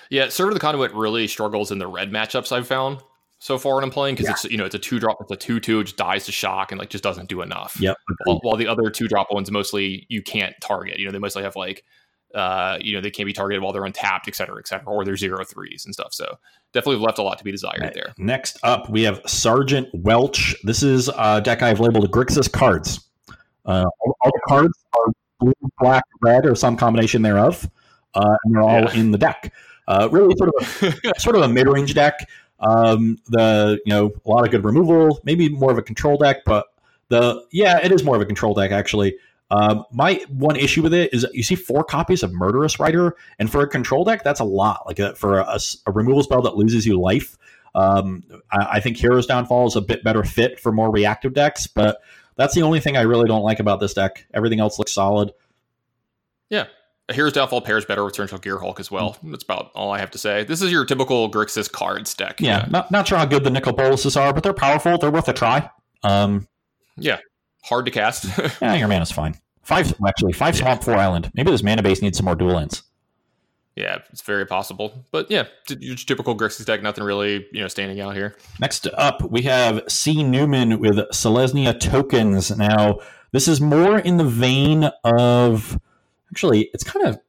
Yeah, 0.09 0.29
Servant 0.29 0.55
of 0.55 0.59
the 0.59 0.65
Conduit 0.65 0.91
really 0.93 1.27
struggles 1.27 1.71
in 1.71 1.77
the 1.77 1.87
red 1.87 2.11
matchups 2.11 2.51
I've 2.51 2.67
found 2.67 3.03
so 3.39 3.57
far 3.57 3.75
when 3.75 3.83
I'm 3.83 3.89
playing 3.89 4.15
because 4.15 4.27
yeah. 4.27 4.31
it's 4.33 4.43
you 4.45 4.57
know 4.57 4.65
it's 4.65 4.75
a 4.75 4.79
two 4.79 4.99
drop, 4.99 5.17
it's 5.21 5.31
a 5.31 5.35
two 5.35 5.59
two, 5.59 5.79
it 5.79 5.85
just 5.85 5.97
dies 5.97 6.25
to 6.25 6.31
shock 6.31 6.71
and 6.71 6.79
like 6.79 6.89
just 6.89 7.03
doesn't 7.03 7.29
do 7.29 7.41
enough. 7.41 7.77
Yep. 7.79 7.97
While, 8.25 8.39
while 8.43 8.55
the 8.57 8.67
other 8.67 8.89
two 8.89 9.07
drop 9.07 9.31
ones 9.31 9.49
mostly 9.49 10.05
you 10.09 10.21
can't 10.21 10.53
target. 10.61 10.99
You 10.99 11.05
know 11.05 11.11
they 11.11 11.19
mostly 11.19 11.43
have 11.43 11.55
like 11.55 11.83
uh, 12.35 12.77
you 12.79 12.93
know, 12.93 13.01
they 13.01 13.09
can't 13.09 13.25
be 13.25 13.33
targeted 13.33 13.63
while 13.63 13.73
they're 13.73 13.85
untapped, 13.85 14.27
et 14.27 14.35
cetera, 14.35 14.59
et 14.59 14.67
cetera, 14.67 14.87
or 14.87 15.03
they're 15.03 15.17
zero 15.17 15.43
threes 15.43 15.83
and 15.85 15.93
stuff. 15.93 16.13
So 16.13 16.37
definitely 16.73 17.03
left 17.03 17.17
a 17.17 17.23
lot 17.23 17.37
to 17.39 17.43
be 17.43 17.51
desired 17.51 17.81
right. 17.81 17.93
there. 17.93 18.13
Next 18.17 18.57
up, 18.63 18.89
we 18.89 19.03
have 19.03 19.21
Sergeant 19.25 19.87
Welch. 19.93 20.55
This 20.63 20.83
is 20.83 21.09
a 21.17 21.41
deck 21.41 21.61
I've 21.61 21.79
labeled 21.79 22.11
Grixis 22.11 22.51
cards. 22.51 23.09
Uh, 23.65 23.85
all, 24.01 24.17
all, 24.21 24.31
the 24.31 24.41
cards 24.47 24.85
are 24.93 25.05
blue, 25.39 25.53
black, 25.79 26.03
red, 26.21 26.45
or 26.45 26.55
some 26.55 26.75
combination 26.75 27.21
thereof, 27.21 27.69
uh, 28.13 28.35
and 28.43 28.55
they're 28.55 28.61
all 28.61 28.83
yeah. 28.83 28.93
in 28.93 29.11
the 29.11 29.17
deck. 29.17 29.53
Uh, 29.87 30.07
really, 30.11 30.35
sort 30.37 30.51
of 30.55 30.83
a, 30.83 31.19
sort 31.19 31.35
of 31.35 31.41
a 31.41 31.47
mid-range 31.47 31.93
deck. 31.93 32.27
Um, 32.59 33.19
the 33.27 33.79
you 33.85 33.93
know 33.93 34.11
a 34.25 34.29
lot 34.29 34.45
of 34.45 34.51
good 34.51 34.65
removal, 34.65 35.19
maybe 35.23 35.49
more 35.49 35.71
of 35.71 35.77
a 35.77 35.81
control 35.81 36.17
deck, 36.17 36.37
but 36.45 36.67
the 37.07 37.45
yeah, 37.51 37.79
it 37.83 37.91
is 37.91 38.03
more 38.03 38.15
of 38.15 38.21
a 38.21 38.25
control 38.25 38.53
deck 38.53 38.71
actually. 38.71 39.15
Um, 39.51 39.85
my 39.91 40.23
one 40.29 40.55
issue 40.55 40.83
with 40.83 40.93
it 40.93 41.11
is 41.13 41.25
you 41.33 41.41
see 41.41 41.55
four 41.55 41.83
copies 41.83 42.21
of 42.21 42.31
Murderous 42.31 42.79
Rider, 42.79 43.15
and 43.39 43.51
for 43.51 43.61
a 43.61 43.67
control 43.67 44.03
deck, 44.03 44.23
that's 44.23 44.39
a 44.39 44.45
lot. 44.45 44.83
Like 44.85 44.99
a, 44.99 45.15
for 45.15 45.39
a, 45.39 45.59
a, 45.87 45.91
removal 45.91 46.21
spell 46.21 46.43
that 46.43 46.55
loses 46.55 46.85
you 46.85 46.99
life, 46.99 47.35
um, 47.73 48.23
I, 48.51 48.67
I, 48.73 48.79
think 48.79 48.97
Hero's 48.97 49.25
Downfall 49.25 49.65
is 49.65 49.75
a 49.75 49.81
bit 49.81 50.03
better 50.03 50.23
fit 50.23 50.59
for 50.59 50.71
more 50.71 50.91
reactive 50.91 51.33
decks, 51.33 51.65
but 51.65 51.99
that's 52.35 52.53
the 52.53 52.61
only 52.61 52.79
thing 52.79 52.95
I 52.95 53.01
really 53.01 53.27
don't 53.27 53.41
like 53.41 53.59
about 53.59 53.79
this 53.79 53.95
deck. 53.95 54.25
Everything 54.35 54.59
else 54.59 54.77
looks 54.77 54.93
solid. 54.93 55.33
Yeah. 56.49 56.67
A 57.09 57.13
Hero's 57.13 57.33
Downfall 57.33 57.61
pairs 57.61 57.85
better 57.85 58.05
with 58.05 58.13
Torrential 58.13 58.39
Gearhulk 58.39 58.79
as 58.79 58.91
well. 58.91 59.17
That's 59.23 59.43
about 59.43 59.71
all 59.73 59.91
I 59.91 59.99
have 59.99 60.11
to 60.11 60.17
say. 60.17 60.43
This 60.43 60.61
is 60.61 60.71
your 60.71 60.85
typical 60.85 61.29
Grixis 61.29 61.69
cards 61.69 62.13
deck. 62.13 62.39
Yeah, 62.39 62.59
yeah. 62.59 62.65
Not, 62.69 62.91
not 62.91 63.07
sure 63.07 63.17
how 63.17 63.25
good 63.25 63.43
the 63.43 63.49
Nicol 63.49 63.73
Bolases 63.73 64.19
are, 64.19 64.31
but 64.31 64.43
they're 64.43 64.53
powerful. 64.53 64.97
They're 64.97 65.11
worth 65.11 65.27
a 65.27 65.33
try. 65.33 65.69
Um, 66.03 66.47
yeah, 66.97 67.17
hard 67.63 67.85
to 67.85 67.91
cast. 67.91 68.25
yeah, 68.61 68.75
your 68.75 68.87
mana's 68.87 69.11
fine. 69.11 69.35
Five 69.63 69.93
actually, 70.07 70.33
five 70.33 70.55
yeah. 70.55 70.61
swamp, 70.61 70.83
four 70.83 70.95
island. 70.95 71.31
Maybe 71.33 71.51
this 71.51 71.63
mana 71.63 71.81
base 71.81 72.01
needs 72.01 72.17
some 72.17 72.25
more 72.25 72.35
dual 72.35 72.53
lands. 72.53 72.83
Yeah, 73.75 73.99
it's 74.11 74.21
very 74.21 74.45
possible. 74.45 75.05
But 75.11 75.31
yeah, 75.31 75.45
your 75.69 75.95
typical 75.95 76.37
Grixis 76.37 76.65
deck, 76.65 76.83
nothing 76.83 77.03
really, 77.03 77.47
you 77.51 77.61
know, 77.61 77.67
standing 77.67 78.01
out 78.01 78.15
here. 78.15 78.35
Next 78.59 78.87
up, 78.93 79.21
we 79.31 79.43
have 79.43 79.83
C. 79.87 80.23
Newman 80.23 80.79
with 80.79 80.97
Selesnya 81.13 81.79
tokens. 81.79 82.55
Now, 82.55 82.99
this 83.31 83.47
is 83.47 83.61
more 83.61 83.97
in 83.99 84.17
the 84.17 84.25
vein 84.25 84.89
of 85.03 85.79
actually, 86.31 86.69
it's 86.73 86.83
kind 86.83 87.05
of 87.05 87.19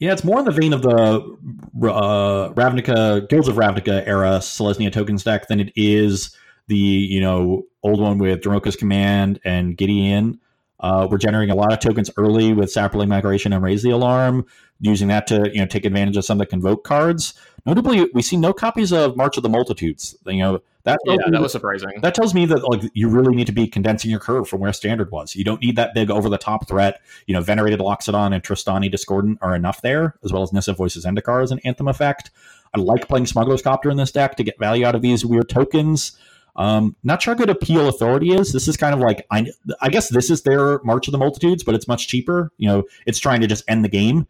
yeah, 0.00 0.12
it's 0.12 0.24
more 0.24 0.38
in 0.40 0.44
the 0.44 0.50
vein 0.50 0.72
of 0.72 0.82
the 0.82 0.90
uh, 0.92 2.52
Ravnica 2.52 3.28
Guilds 3.28 3.48
of 3.48 3.56
Ravnica 3.56 4.06
era 4.06 4.38
Selesnya 4.40 4.92
tokens 4.92 5.24
deck 5.24 5.48
than 5.48 5.60
it 5.60 5.72
is 5.76 6.36
the 6.66 6.76
you 6.76 7.20
know 7.20 7.64
old 7.82 8.00
one 8.00 8.18
with 8.18 8.40
Dromoka's 8.40 8.76
Command 8.76 9.40
and 9.44 9.76
Gideon. 9.76 10.40
Uh, 10.84 11.08
we're 11.10 11.16
generating 11.16 11.50
a 11.50 11.56
lot 11.56 11.72
of 11.72 11.78
tokens 11.78 12.10
early 12.18 12.52
with 12.52 12.68
Saproling 12.68 13.08
Migration 13.08 13.54
and 13.54 13.64
Raise 13.64 13.82
the 13.82 13.88
Alarm, 13.88 14.44
using 14.80 15.08
that 15.08 15.26
to 15.28 15.50
you 15.50 15.60
know 15.60 15.64
take 15.64 15.86
advantage 15.86 16.18
of 16.18 16.26
some 16.26 16.38
of 16.38 16.40
the 16.40 16.50
Convoke 16.50 16.84
cards. 16.84 17.32
Notably, 17.64 18.10
we 18.12 18.20
see 18.20 18.36
no 18.36 18.52
copies 18.52 18.92
of 18.92 19.16
March 19.16 19.38
of 19.38 19.42
the 19.42 19.48
Multitudes. 19.48 20.14
You 20.26 20.42
know 20.42 20.60
that 20.82 20.98
yeah, 21.06 21.16
that 21.30 21.40
was 21.40 21.52
surprising. 21.52 21.88
That 22.02 22.14
tells 22.14 22.34
me 22.34 22.44
that 22.44 22.68
like 22.68 22.90
you 22.92 23.08
really 23.08 23.34
need 23.34 23.46
to 23.46 23.52
be 23.52 23.66
condensing 23.66 24.10
your 24.10 24.20
curve 24.20 24.46
from 24.46 24.60
where 24.60 24.74
Standard 24.74 25.10
was. 25.10 25.34
You 25.34 25.42
don't 25.42 25.62
need 25.62 25.76
that 25.76 25.94
big 25.94 26.10
over 26.10 26.28
the 26.28 26.36
top 26.36 26.68
threat. 26.68 27.00
You 27.26 27.32
know, 27.32 27.40
Venerated 27.40 27.80
Loxodon 27.80 28.34
and 28.34 28.44
Trostani 28.44 28.90
Discordant 28.90 29.38
are 29.40 29.56
enough 29.56 29.80
there, 29.80 30.16
as 30.22 30.34
well 30.34 30.42
as 30.42 30.52
Nissa 30.52 30.74
Voice 30.74 30.96
of 30.96 31.04
Zendikar 31.04 31.42
as 31.42 31.50
an 31.50 31.60
Anthem 31.64 31.88
effect. 31.88 32.30
I 32.74 32.78
like 32.78 33.08
playing 33.08 33.24
Smuggler's 33.24 33.62
Copter 33.62 33.88
in 33.88 33.96
this 33.96 34.12
deck 34.12 34.36
to 34.36 34.42
get 34.42 34.58
value 34.58 34.84
out 34.84 34.94
of 34.94 35.00
these 35.00 35.24
weird 35.24 35.48
tokens. 35.48 36.12
Um, 36.56 36.94
not 37.02 37.20
sure 37.20 37.34
how 37.34 37.38
good 37.38 37.50
appeal 37.50 37.88
authority 37.88 38.32
is. 38.32 38.52
This 38.52 38.68
is 38.68 38.76
kind 38.76 38.94
of 38.94 39.00
like 39.00 39.26
I, 39.30 39.46
I 39.80 39.88
guess 39.88 40.08
this 40.08 40.30
is 40.30 40.42
their 40.42 40.80
March 40.84 41.08
of 41.08 41.12
the 41.12 41.18
Multitudes, 41.18 41.64
but 41.64 41.74
it's 41.74 41.88
much 41.88 42.08
cheaper. 42.08 42.52
You 42.58 42.68
know, 42.68 42.84
it's 43.06 43.18
trying 43.18 43.40
to 43.40 43.46
just 43.46 43.64
end 43.68 43.84
the 43.84 43.88
game. 43.88 44.26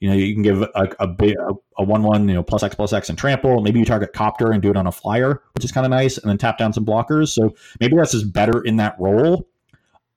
You 0.00 0.10
know, 0.10 0.16
you 0.16 0.32
can 0.32 0.42
give 0.42 0.62
a, 0.62 0.88
a 1.00 1.06
big 1.06 1.36
a 1.76 1.82
one 1.82 2.02
one, 2.02 2.28
you 2.28 2.34
know, 2.34 2.42
plus 2.42 2.62
X 2.62 2.74
plus 2.74 2.92
X 2.92 3.08
and 3.08 3.18
trample. 3.18 3.60
Maybe 3.62 3.78
you 3.78 3.84
target 3.84 4.12
copter 4.12 4.52
and 4.52 4.62
do 4.62 4.70
it 4.70 4.76
on 4.76 4.86
a 4.86 4.92
flyer, 4.92 5.42
which 5.54 5.64
is 5.64 5.72
kind 5.72 5.84
of 5.84 5.90
nice, 5.90 6.18
and 6.18 6.30
then 6.30 6.38
tap 6.38 6.58
down 6.58 6.72
some 6.72 6.84
blockers. 6.84 7.28
So 7.28 7.54
maybe 7.80 7.96
that's 7.96 8.12
just 8.12 8.32
better 8.32 8.62
in 8.62 8.76
that 8.76 8.96
role. 8.98 9.48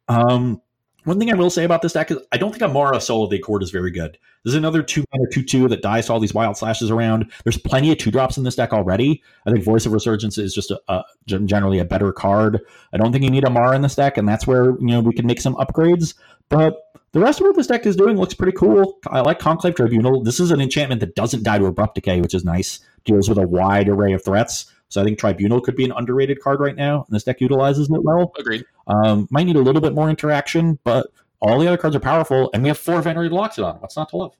Um, 0.08 0.62
one 1.04 1.20
thing 1.20 1.32
I 1.32 1.36
will 1.36 1.50
say 1.50 1.64
about 1.64 1.82
this 1.82 1.94
deck 1.94 2.12
is 2.12 2.18
I 2.32 2.38
don't 2.38 2.52
think 2.52 2.64
Emmara 2.64 3.02
Soul 3.02 3.24
of 3.24 3.30
the 3.30 3.38
Accord 3.38 3.64
is 3.64 3.72
very 3.72 3.92
good. 3.92 4.18
There's 4.44 4.56
another 4.56 4.82
two 4.84 5.04
mana 5.14 5.30
two 5.32 5.44
two 5.44 5.68
that 5.68 5.82
dies 5.82 6.08
to 6.08 6.14
all 6.14 6.20
these 6.20 6.34
wild 6.34 6.58
slashes 6.58 6.92
around. 6.92 7.32
There's 7.44 7.58
plenty 7.58 7.92
of 7.92 7.98
two 7.98 8.12
drops 8.12 8.38
in 8.38 8.44
this 8.44 8.56
deck 8.56 8.74
already. 8.74 9.22
I 9.46 9.52
think 9.52 9.64
Voice 9.64 9.86
of 9.86 9.94
Resurgence 9.94 10.38
is 10.38 10.54
just 10.54 10.72
a, 10.72 10.82
a, 10.88 11.04
generally 11.26 11.80
a 11.80 11.86
better 11.86 12.12
card. 12.12 12.60
I 12.94 12.98
don't 12.98 13.12
think 13.12 13.24
you 13.24 13.30
need 13.30 13.44
Emmara 13.44 13.76
in 13.76 13.82
this 13.82 13.96
deck, 13.96 14.18
and 14.18 14.28
that's 14.28 14.48
where 14.48 14.72
you 14.80 14.88
know 14.88 15.02
we 15.02 15.14
can 15.14 15.26
make 15.26 15.42
some 15.42 15.56
upgrades. 15.56 16.14
But 16.50 16.78
the 17.14 17.20
rest 17.20 17.40
of 17.40 17.48
what 17.48 17.56
this 17.56 17.68
deck 17.68 17.86
is 17.86 17.96
doing 17.96 18.18
looks 18.18 18.34
pretty 18.34 18.58
cool. 18.58 19.00
I 19.08 19.22
like 19.22 19.40
Conclave 19.40 19.76
Tribunal. 19.76 20.24
This 20.24 20.40
is 20.40 20.52
an 20.52 20.62
enchantment 20.62 21.02
that 21.02 21.16
doesn't 21.16 21.44
die 21.44 21.58
to 21.58 21.66
Abrupt 21.66 21.96
Decay, 21.96 22.22
which 22.22 22.34
is 22.34 22.46
nice. 22.46 22.80
Deals 23.06 23.28
with 23.28 23.38
a 23.38 23.48
wide 23.48 23.90
array 23.90 24.14
of 24.14 24.24
threats. 24.24 24.72
So 24.92 25.02
I 25.02 25.06
think 25.06 25.20
Tribunal 25.20 25.62
could 25.62 25.78
be 25.78 25.86
an 25.86 25.94
underrated 25.94 26.42
card 26.42 26.60
right 26.60 26.76
now, 26.76 27.06
and 27.08 27.16
this 27.16 27.24
deck 27.24 27.40
utilizes 27.40 27.90
it 27.90 28.04
well. 28.04 28.34
Agreed. 28.38 28.66
Um, 28.92 29.28
might 29.32 29.44
need 29.44 29.56
a 29.56 29.62
little 29.62 29.82
bit 29.82 29.94
more 29.94 30.10
interaction, 30.10 30.80
but 30.84 31.08
all 31.40 31.60
the 31.60 31.68
other 31.68 31.78
cards 31.78 31.96
are 31.96 32.00
powerful, 32.00 32.50
and 32.54 32.62
we 32.62 32.70
have 32.70 32.78
four 32.78 33.02
Venerated 33.02 33.32
Loxodon. 33.32 33.82
What's 33.82 33.96
not 33.96 34.10
to 34.10 34.18
love? 34.18 34.38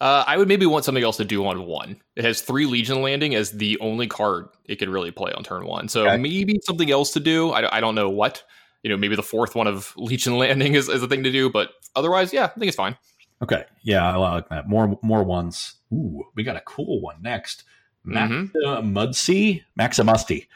Uh, 0.00 0.24
I 0.26 0.38
would 0.38 0.48
maybe 0.48 0.64
want 0.64 0.86
something 0.86 1.04
else 1.04 1.18
to 1.18 1.24
do 1.26 1.46
on 1.46 1.66
one. 1.66 2.00
It 2.16 2.24
has 2.24 2.40
three 2.40 2.64
Legion 2.64 3.02
landing 3.02 3.34
as 3.34 3.50
the 3.50 3.78
only 3.80 4.06
card 4.06 4.48
it 4.64 4.76
could 4.76 4.88
really 4.88 5.10
play 5.10 5.32
on 5.32 5.44
turn 5.44 5.66
one. 5.66 5.88
So 5.88 6.06
okay. 6.06 6.16
maybe 6.16 6.58
something 6.62 6.90
else 6.90 7.12
to 7.12 7.20
do. 7.20 7.50
I, 7.50 7.76
I 7.76 7.80
don't 7.80 7.94
know 7.94 8.08
what. 8.08 8.42
You 8.82 8.88
know, 8.88 8.96
maybe 8.96 9.14
the 9.14 9.22
fourth 9.22 9.54
one 9.54 9.66
of 9.66 9.92
Legion 9.96 10.38
landing 10.38 10.74
is, 10.74 10.88
is 10.88 11.02
a 11.02 11.08
thing 11.08 11.22
to 11.24 11.32
do, 11.32 11.50
but 11.50 11.72
otherwise, 11.94 12.32
yeah, 12.32 12.44
I 12.44 12.48
think 12.48 12.68
it's 12.68 12.76
fine. 12.76 12.96
Okay, 13.42 13.64
yeah, 13.82 14.10
I 14.10 14.16
like 14.16 14.48
that. 14.50 14.68
More 14.68 14.98
more 15.02 15.22
ones. 15.22 15.76
Ooh, 15.92 16.24
we 16.34 16.44
got 16.44 16.56
a 16.56 16.60
cool 16.60 17.00
one 17.00 17.16
next. 17.22 17.64
Mm-hmm. 18.06 18.96
Mudsea 18.96 19.62
Maximusty. 19.78 20.46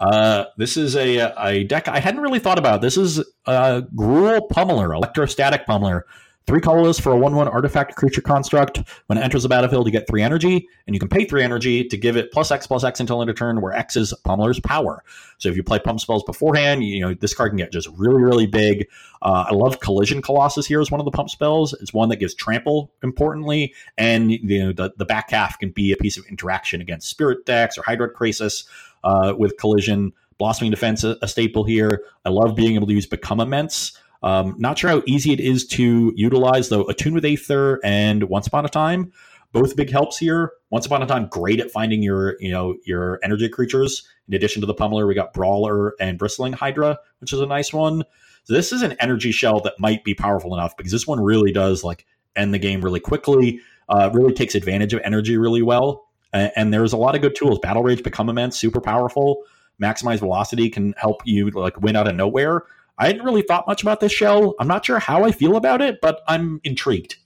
Uh, 0.00 0.46
this 0.56 0.78
is 0.78 0.96
a, 0.96 1.32
a 1.38 1.64
deck 1.64 1.86
I 1.86 2.00
hadn't 2.00 2.22
really 2.22 2.38
thought 2.38 2.58
about. 2.58 2.80
This 2.80 2.96
is 2.96 3.18
a 3.46 3.82
Gruul 3.94 4.48
Pummeler, 4.48 4.94
Electrostatic 4.96 5.66
Pummeler. 5.66 6.02
Three 6.46 6.60
colorless 6.60 6.98
for 6.98 7.12
a 7.12 7.16
1 7.16 7.36
1 7.36 7.46
artifact 7.46 7.94
creature 7.94 8.22
construct. 8.22 8.80
When 9.06 9.18
it 9.18 9.20
enters 9.20 9.44
the 9.44 9.48
battlefield, 9.48 9.86
you 9.86 9.92
get 9.92 10.08
three 10.08 10.22
energy, 10.22 10.66
and 10.86 10.96
you 10.96 10.98
can 10.98 11.08
pay 11.08 11.24
three 11.24 11.44
energy 11.44 11.84
to 11.84 11.96
give 11.96 12.16
it 12.16 12.32
plus 12.32 12.50
X 12.50 12.66
plus 12.66 12.82
X 12.82 12.98
until 12.98 13.20
end 13.20 13.30
of 13.30 13.36
turn, 13.36 13.60
where 13.60 13.72
X 13.72 13.94
is 13.94 14.12
Pummeler's 14.24 14.58
power. 14.58 15.04
So 15.38 15.48
if 15.48 15.54
you 15.54 15.62
play 15.62 15.78
pump 15.78 16.00
spells 16.00 16.24
beforehand, 16.24 16.82
you 16.82 17.00
know 17.02 17.14
this 17.14 17.34
card 17.34 17.50
can 17.50 17.58
get 17.58 17.70
just 17.70 17.88
really, 17.90 18.20
really 18.20 18.46
big. 18.46 18.88
Uh, 19.22 19.44
I 19.48 19.54
love 19.54 19.78
Collision 19.80 20.22
Colossus 20.22 20.66
here 20.66 20.80
as 20.80 20.90
one 20.90 21.00
of 21.00 21.04
the 21.04 21.12
pump 21.12 21.30
spells. 21.30 21.72
It's 21.74 21.92
one 21.92 22.08
that 22.08 22.16
gives 22.16 22.34
trample, 22.34 22.90
importantly, 23.02 23.72
and 23.96 24.32
you 24.32 24.64
know 24.64 24.72
the, 24.72 24.92
the 24.96 25.04
back 25.04 25.30
half 25.30 25.58
can 25.58 25.70
be 25.70 25.92
a 25.92 25.96
piece 25.96 26.16
of 26.16 26.26
interaction 26.26 26.80
against 26.80 27.08
Spirit 27.08 27.46
decks 27.46 27.78
or 27.78 27.82
Hydroid 27.82 28.14
Krasis 28.14 28.64
uh, 29.04 29.34
with 29.36 29.56
Collision. 29.58 30.12
Blossoming 30.38 30.70
Defense, 30.70 31.04
a, 31.04 31.18
a 31.20 31.28
staple 31.28 31.64
here. 31.64 32.02
I 32.24 32.30
love 32.30 32.56
being 32.56 32.74
able 32.74 32.86
to 32.86 32.94
use 32.94 33.04
Become 33.04 33.40
Immense. 33.40 33.92
Um, 34.22 34.54
not 34.58 34.78
sure 34.78 34.88
how 34.88 35.02
easy 35.06 35.32
it 35.34 35.40
is 35.40 35.66
to 35.68 36.14
utilize, 36.16 36.70
though. 36.70 36.84
Attune 36.84 37.12
with 37.12 37.26
Aether 37.26 37.78
and 37.84 38.24
Once 38.24 38.46
Upon 38.46 38.64
a 38.64 38.68
Time, 38.70 39.12
both 39.52 39.76
big 39.76 39.90
helps 39.90 40.16
here. 40.16 40.52
Once 40.70 40.86
Upon 40.86 41.02
a 41.02 41.06
Time, 41.06 41.28
great 41.30 41.60
at 41.60 41.70
finding 41.70 42.02
your, 42.02 42.36
you 42.40 42.50
know, 42.50 42.76
your 42.84 43.20
energy 43.22 43.50
creatures. 43.50 44.08
In 44.28 44.34
addition 44.34 44.60
to 44.62 44.66
the 44.66 44.74
Pummeler, 44.74 45.06
we 45.06 45.14
got 45.14 45.34
Brawler 45.34 45.94
and 46.00 46.18
Bristling 46.18 46.54
Hydra, 46.54 46.98
which 47.18 47.34
is 47.34 47.40
a 47.40 47.46
nice 47.46 47.72
one. 47.72 48.04
So 48.44 48.54
this 48.54 48.72
is 48.72 48.80
an 48.80 48.92
energy 48.98 49.32
shell 49.32 49.60
that 49.60 49.78
might 49.78 50.04
be 50.04 50.14
powerful 50.14 50.54
enough 50.54 50.74
because 50.74 50.92
this 50.92 51.06
one 51.06 51.20
really 51.20 51.52
does 51.52 51.84
like 51.84 52.06
end 52.34 52.54
the 52.54 52.58
game 52.58 52.82
really 52.82 53.00
quickly. 53.00 53.60
Uh, 53.90 54.08
really 54.14 54.32
takes 54.32 54.54
advantage 54.54 54.94
of 54.94 55.00
energy 55.04 55.36
really 55.36 55.62
well. 55.62 56.06
And, 56.32 56.52
and 56.56 56.74
there's 56.74 56.92
a 56.92 56.96
lot 56.96 57.14
of 57.14 57.22
good 57.22 57.34
tools. 57.34 57.58
Battle 57.58 57.82
Rage 57.82 58.02
become 58.02 58.28
immense, 58.28 58.58
super 58.58 58.80
powerful. 58.80 59.44
Maximize 59.80 60.18
velocity 60.18 60.68
can 60.68 60.94
help 60.96 61.22
you 61.24 61.50
like 61.50 61.80
win 61.80 61.96
out 61.96 62.06
of 62.06 62.14
nowhere. 62.14 62.64
I 62.98 63.06
hadn't 63.06 63.24
really 63.24 63.42
thought 63.42 63.66
much 63.66 63.82
about 63.82 64.00
this 64.00 64.12
shell. 64.12 64.54
I'm 64.60 64.68
not 64.68 64.84
sure 64.84 64.98
how 64.98 65.24
I 65.24 65.32
feel 65.32 65.56
about 65.56 65.80
it, 65.80 66.00
but 66.02 66.20
I'm 66.28 66.60
intrigued. 66.64 67.16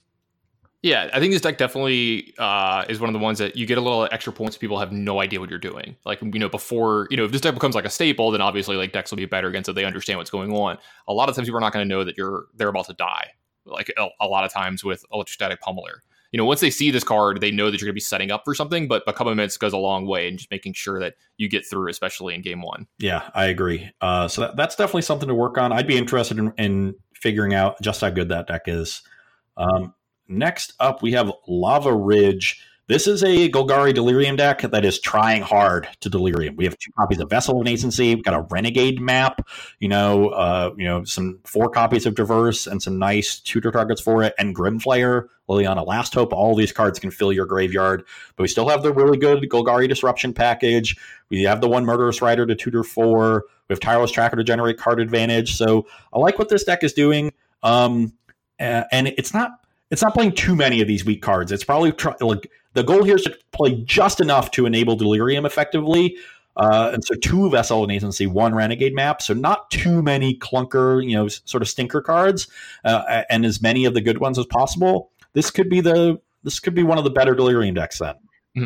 Yeah, 0.85 1.09
I 1.11 1.19
think 1.19 1.33
this 1.33 1.41
deck 1.41 1.57
definitely 1.57 2.35
uh, 2.37 2.85
is 2.87 2.99
one 2.99 3.09
of 3.09 3.13
the 3.13 3.19
ones 3.19 3.39
that 3.39 3.55
you 3.55 3.65
get 3.65 3.79
a 3.79 3.81
little 3.81 4.07
extra 4.11 4.31
points. 4.31 4.55
People 4.55 4.77
have 4.77 4.91
no 4.91 5.19
idea 5.19 5.39
what 5.39 5.49
you're 5.49 5.57
doing. 5.57 5.95
Like 6.05 6.21
you 6.21 6.39
know, 6.39 6.47
before 6.47 7.07
you 7.09 7.17
know, 7.17 7.25
if 7.25 7.31
this 7.31 7.41
deck 7.41 7.55
becomes 7.55 7.73
like 7.73 7.85
a 7.85 7.89
staple, 7.89 8.29
then 8.29 8.39
obviously 8.39 8.75
like 8.75 8.91
decks 8.91 9.09
will 9.09 9.17
be 9.17 9.25
better 9.25 9.47
against 9.47 9.67
it. 9.67 9.73
They 9.73 9.83
understand 9.83 10.19
what's 10.19 10.29
going 10.29 10.53
on. 10.53 10.77
A 11.07 11.13
lot 11.13 11.27
of 11.27 11.35
times, 11.35 11.47
people 11.47 11.57
are 11.57 11.61
not 11.61 11.73
going 11.73 11.89
to 11.89 11.89
know 11.89 12.03
that 12.03 12.15
you're 12.17 12.45
they're 12.55 12.67
about 12.67 12.85
to 12.85 12.93
die. 12.93 13.31
Like 13.65 13.91
a, 13.97 14.09
a 14.21 14.27
lot 14.27 14.45
of 14.45 14.53
times 14.53 14.83
with 14.83 15.03
electrostatic 15.11 15.59
pummeler, 15.59 16.01
you 16.31 16.37
know, 16.37 16.45
once 16.45 16.59
they 16.59 16.69
see 16.69 16.91
this 16.91 17.03
card, 17.03 17.41
they 17.41 17.51
know 17.51 17.71
that 17.71 17.79
you're 17.79 17.87
going 17.87 17.93
to 17.93 17.93
be 17.93 17.99
setting 17.99 18.31
up 18.31 18.43
for 18.45 18.53
something. 18.53 18.87
But 18.87 19.05
become 19.05 19.27
immense 19.27 19.57
goes 19.57 19.73
a 19.73 19.77
long 19.77 20.05
way 20.05 20.27
and 20.27 20.37
just 20.37 20.51
making 20.51 20.73
sure 20.73 20.99
that 20.99 21.15
you 21.37 21.47
get 21.47 21.65
through, 21.65 21.89
especially 21.89 22.35
in 22.35 22.41
game 22.41 22.61
one. 22.61 22.87
Yeah, 22.99 23.29
I 23.33 23.45
agree. 23.45 23.91
Uh, 24.01 24.27
so 24.27 24.41
that, 24.41 24.55
that's 24.55 24.75
definitely 24.75 25.03
something 25.03 25.27
to 25.27 25.35
work 25.35 25.57
on. 25.57 25.71
I'd 25.71 25.87
be 25.87 25.97
interested 25.97 26.37
in, 26.37 26.53
in 26.57 26.95
figuring 27.13 27.53
out 27.53 27.81
just 27.81 28.01
how 28.01 28.09
good 28.09 28.29
that 28.29 28.47
deck 28.47 28.63
is. 28.67 29.01
Um, 29.57 29.93
next 30.27 30.73
up, 30.79 31.01
we 31.01 31.13
have 31.13 31.31
Lava 31.47 31.93
Ridge. 31.93 32.61
This 32.87 33.07
is 33.07 33.23
a 33.23 33.49
Golgari 33.49 33.95
Delirium 33.95 34.35
deck 34.35 34.61
that 34.61 34.85
is 34.85 34.99
trying 34.99 35.41
hard 35.41 35.87
to 36.01 36.09
Delirium. 36.09 36.55
We 36.55 36.65
have 36.65 36.77
two 36.77 36.91
copies 36.91 37.19
of 37.19 37.31
Vessel 37.31 37.59
of 37.59 37.65
Nascency. 37.65 38.13
We've 38.13 38.23
got 38.23 38.35
a 38.35 38.41
Renegade 38.41 39.01
map. 39.01 39.41
You 39.79 39.87
know, 39.87 40.29
uh, 40.29 40.71
you 40.77 40.85
know, 40.85 41.03
some 41.03 41.39
four 41.45 41.67
copies 41.71 42.05
of 42.05 42.13
Traverse 42.13 42.67
and 42.67 42.83
some 42.83 42.99
nice 42.99 43.39
tutor 43.39 43.71
targets 43.71 44.01
for 44.01 44.21
it, 44.21 44.35
and 44.37 44.55
Grimflayer, 44.55 45.25
Liliana 45.49 45.83
Last 45.83 46.13
Hope. 46.13 46.31
All 46.31 46.53
these 46.53 46.71
cards 46.71 46.99
can 46.99 47.09
fill 47.09 47.33
your 47.33 47.47
graveyard, 47.47 48.03
but 48.35 48.43
we 48.43 48.47
still 48.47 48.69
have 48.69 48.83
the 48.83 48.93
really 48.93 49.17
good 49.17 49.41
Golgari 49.49 49.89
Disruption 49.89 50.31
package. 50.31 50.95
We 51.29 51.41
have 51.41 51.61
the 51.61 51.67
one 51.67 51.85
Murderous 51.85 52.21
Rider 52.21 52.45
to 52.45 52.53
tutor 52.53 52.83
for. 52.83 53.45
We 53.67 53.73
have 53.73 53.79
Tireless 53.79 54.11
Tracker 54.11 54.35
to 54.35 54.43
generate 54.43 54.77
card 54.77 54.99
advantage. 54.99 55.55
So 55.55 55.87
I 56.13 56.19
like 56.19 56.37
what 56.37 56.49
this 56.49 56.63
deck 56.63 56.83
is 56.83 56.93
doing. 56.93 57.33
Um, 57.63 58.13
and 58.59 59.07
it's 59.07 59.33
not 59.33 59.53
it's 59.89 60.01
not 60.01 60.13
playing 60.13 60.33
too 60.33 60.55
many 60.55 60.81
of 60.81 60.87
these 60.87 61.03
weak 61.03 61.21
cards. 61.21 61.51
It's 61.51 61.63
probably 61.63 61.93
like 62.21 62.51
the 62.75 62.83
goal 62.83 63.03
here 63.03 63.15
is 63.15 63.23
to 63.23 63.37
play 63.51 63.73
just 63.83 64.19
enough 64.19 64.51
to 64.51 64.65
enable 64.65 64.95
Delirium 64.95 65.45
effectively. 65.45 66.17
Uh, 66.57 66.91
and 66.93 67.03
so 67.03 67.15
two 67.15 67.49
Vessel 67.49 67.83
of 67.83 67.89
Nascency, 67.89 68.27
one 68.27 68.53
Renegade 68.53 68.93
map. 68.93 69.21
So 69.21 69.33
not 69.33 69.69
too 69.71 70.01
many 70.01 70.37
clunker, 70.37 71.03
you 71.03 71.15
know, 71.15 71.27
sort 71.27 71.61
of 71.61 71.67
stinker 71.67 72.01
cards, 72.01 72.47
uh, 72.85 73.23
and 73.29 73.45
as 73.45 73.61
many 73.61 73.85
of 73.85 73.93
the 73.93 74.01
good 74.01 74.19
ones 74.19 74.39
as 74.39 74.45
possible. 74.45 75.11
This 75.33 75.51
could 75.51 75.69
be 75.69 75.81
the 75.81 76.21
this 76.43 76.59
could 76.59 76.75
be 76.75 76.83
one 76.83 76.97
of 76.97 77.03
the 77.03 77.09
better 77.09 77.33
Delirium 77.33 77.75
decks 77.75 77.99
then. 77.99 78.15
Mm-hmm. 78.55 78.65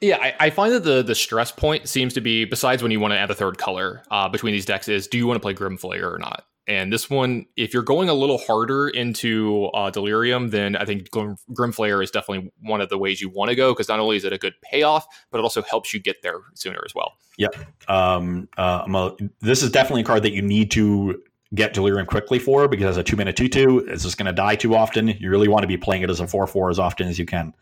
Yeah, 0.00 0.18
I, 0.20 0.34
I, 0.38 0.50
find 0.50 0.72
that 0.74 0.84
the 0.84 1.02
the 1.02 1.14
stress 1.14 1.50
point 1.50 1.88
seems 1.88 2.12
to 2.14 2.20
be 2.20 2.44
besides 2.44 2.82
when 2.82 2.92
you 2.92 3.00
want 3.00 3.12
to 3.14 3.18
add 3.18 3.30
a 3.30 3.34
third 3.34 3.58
color 3.58 4.02
uh, 4.10 4.28
between 4.28 4.52
these 4.52 4.66
decks 4.66 4.86
is 4.86 5.08
do 5.08 5.18
you 5.18 5.26
want 5.26 5.36
to 5.36 5.40
play 5.40 5.54
Grimflayer 5.54 6.12
or 6.12 6.18
not? 6.18 6.44
And 6.66 6.92
this 6.92 7.10
one, 7.10 7.46
if 7.56 7.74
you're 7.74 7.82
going 7.82 8.08
a 8.08 8.14
little 8.14 8.38
harder 8.38 8.88
into 8.88 9.66
uh, 9.74 9.90
Delirium, 9.90 10.48
then 10.48 10.76
I 10.76 10.84
think 10.84 11.10
Grim, 11.10 11.36
Grimflayer 11.52 12.02
is 12.02 12.10
definitely 12.10 12.50
one 12.62 12.80
of 12.80 12.88
the 12.88 12.96
ways 12.96 13.20
you 13.20 13.28
want 13.28 13.50
to 13.50 13.54
go 13.54 13.72
because 13.72 13.88
not 13.88 14.00
only 14.00 14.16
is 14.16 14.24
it 14.24 14.32
a 14.32 14.38
good 14.38 14.54
payoff, 14.62 15.06
but 15.30 15.38
it 15.38 15.42
also 15.42 15.62
helps 15.62 15.92
you 15.92 16.00
get 16.00 16.22
there 16.22 16.40
sooner 16.54 16.82
as 16.86 16.94
well. 16.94 17.12
Yep. 17.36 17.56
Um, 17.88 18.48
uh, 18.56 18.84
a, 18.86 19.28
this 19.40 19.62
is 19.62 19.70
definitely 19.70 20.02
a 20.02 20.04
card 20.04 20.22
that 20.22 20.32
you 20.32 20.40
need 20.40 20.70
to 20.72 21.22
get 21.54 21.74
Delirium 21.74 22.06
quickly 22.06 22.38
for 22.38 22.66
because 22.66 22.86
as 22.86 22.96
a 22.96 23.02
two 23.02 23.16
minute 23.16 23.36
2 23.36 23.48
2, 23.48 23.86
it's 23.88 24.02
just 24.02 24.16
going 24.16 24.26
to 24.26 24.32
die 24.32 24.56
too 24.56 24.74
often. 24.74 25.08
You 25.08 25.30
really 25.30 25.48
want 25.48 25.62
to 25.62 25.68
be 25.68 25.76
playing 25.76 26.02
it 26.02 26.10
as 26.10 26.20
a 26.20 26.26
4 26.26 26.46
4 26.46 26.70
as 26.70 26.78
often 26.78 27.08
as 27.08 27.18
you 27.18 27.26
can. 27.26 27.52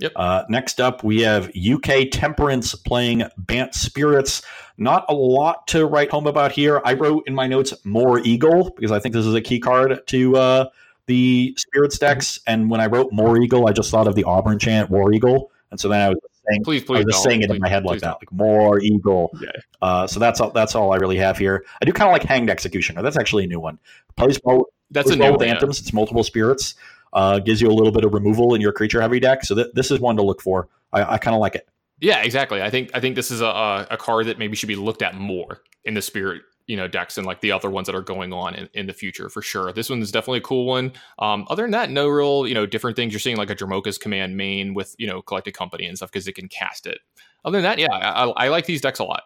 Yep. 0.00 0.12
Uh, 0.16 0.44
next 0.48 0.80
up, 0.80 1.04
we 1.04 1.20
have 1.20 1.50
UK 1.54 2.10
Temperance 2.10 2.74
playing 2.74 3.22
Bant 3.36 3.74
Spirits. 3.74 4.42
Not 4.78 5.04
a 5.10 5.14
lot 5.14 5.66
to 5.68 5.86
write 5.86 6.10
home 6.10 6.26
about 6.26 6.52
here. 6.52 6.80
I 6.84 6.94
wrote 6.94 7.24
in 7.26 7.34
my 7.34 7.46
notes 7.46 7.74
more 7.84 8.18
Eagle 8.20 8.70
because 8.70 8.92
I 8.92 8.98
think 8.98 9.14
this 9.14 9.26
is 9.26 9.34
a 9.34 9.42
key 9.42 9.60
card 9.60 10.00
to 10.06 10.36
uh, 10.36 10.68
the 11.04 11.54
Spirits 11.58 11.98
decks. 11.98 12.40
And 12.46 12.70
when 12.70 12.80
I 12.80 12.86
wrote 12.86 13.12
more 13.12 13.36
Eagle, 13.36 13.68
I 13.68 13.72
just 13.72 13.90
thought 13.90 14.08
of 14.08 14.14
the 14.14 14.24
Auburn 14.24 14.58
chant 14.58 14.88
War 14.88 15.12
Eagle. 15.12 15.52
And 15.70 15.78
so 15.78 15.88
then 15.88 16.00
I 16.00 16.08
was 16.08 16.18
saying, 16.48 16.64
please, 16.64 16.82
please 16.82 17.02
I 17.02 17.04
was 17.04 17.14
just 17.14 17.22
saying 17.22 17.42
it 17.42 17.50
in 17.50 17.60
my 17.60 17.68
head 17.68 17.84
like 17.84 18.00
that, 18.00 18.14
like 18.14 18.32
more 18.32 18.80
Eagle. 18.80 19.30
Yeah. 19.38 19.50
Uh, 19.82 20.06
so 20.06 20.18
that's 20.18 20.40
all. 20.40 20.50
That's 20.50 20.74
all 20.74 20.94
I 20.94 20.96
really 20.96 21.18
have 21.18 21.36
here. 21.36 21.66
I 21.82 21.84
do 21.84 21.92
kind 21.92 22.08
of 22.08 22.12
like 22.12 22.22
Hanged 22.22 22.48
Executioner. 22.48 23.02
That's 23.02 23.18
actually 23.18 23.44
a 23.44 23.48
new 23.48 23.60
one. 23.60 23.78
Plays 24.16 24.40
well. 24.44 24.64
That's 24.90 25.08
plays 25.08 25.16
a 25.16 25.18
new 25.18 25.24
well 25.24 25.38
with 25.38 25.46
anthems. 25.46 25.78
It's 25.78 25.92
multiple 25.92 26.24
spirits 26.24 26.74
uh, 27.12 27.38
gives 27.38 27.60
you 27.60 27.68
a 27.68 27.72
little 27.72 27.92
bit 27.92 28.04
of 28.04 28.14
removal 28.14 28.54
in 28.54 28.60
your 28.60 28.72
creature 28.72 29.00
heavy 29.00 29.20
deck. 29.20 29.44
So 29.44 29.54
th- 29.54 29.68
this 29.74 29.90
is 29.90 30.00
one 30.00 30.16
to 30.16 30.22
look 30.22 30.40
for. 30.40 30.68
I, 30.92 31.14
I 31.14 31.18
kind 31.18 31.34
of 31.34 31.40
like 31.40 31.54
it. 31.54 31.68
Yeah, 32.00 32.22
exactly. 32.22 32.62
I 32.62 32.70
think 32.70 32.90
I 32.94 33.00
think 33.00 33.14
this 33.14 33.30
is 33.30 33.40
a, 33.40 33.86
a 33.90 33.96
card 33.96 34.26
that 34.26 34.38
maybe 34.38 34.56
should 34.56 34.68
be 34.68 34.76
looked 34.76 35.02
at 35.02 35.14
more 35.14 35.62
in 35.84 35.94
the 35.94 36.02
spirit 36.02 36.42
you 36.70 36.76
know 36.76 36.86
decks 36.86 37.18
and 37.18 37.26
like 37.26 37.40
the 37.40 37.50
other 37.50 37.68
ones 37.68 37.86
that 37.86 37.96
are 37.96 38.00
going 38.00 38.32
on 38.32 38.54
in, 38.54 38.68
in 38.74 38.86
the 38.86 38.92
future 38.92 39.28
for 39.28 39.42
sure. 39.42 39.72
This 39.72 39.90
one 39.90 40.00
is 40.00 40.12
definitely 40.12 40.38
a 40.38 40.42
cool 40.42 40.66
one. 40.66 40.92
Um, 41.18 41.44
other 41.50 41.64
than 41.64 41.72
that, 41.72 41.90
no 41.90 42.06
real 42.06 42.46
you 42.46 42.54
know 42.54 42.64
different 42.64 42.96
things. 42.96 43.12
You're 43.12 43.18
seeing 43.18 43.36
like 43.36 43.50
a 43.50 43.56
Dromoka's 43.56 43.98
command 43.98 44.36
main 44.36 44.72
with 44.72 44.94
you 44.96 45.08
know 45.08 45.20
collected 45.20 45.52
company 45.52 45.86
and 45.86 45.96
stuff 45.96 46.12
because 46.12 46.28
it 46.28 46.36
can 46.36 46.46
cast 46.48 46.86
it. 46.86 47.00
Other 47.44 47.60
than 47.60 47.64
that, 47.64 47.78
yeah, 47.80 47.92
I, 47.92 48.28
I 48.44 48.48
like 48.48 48.66
these 48.66 48.80
decks 48.80 49.00
a 49.00 49.04
lot. 49.04 49.24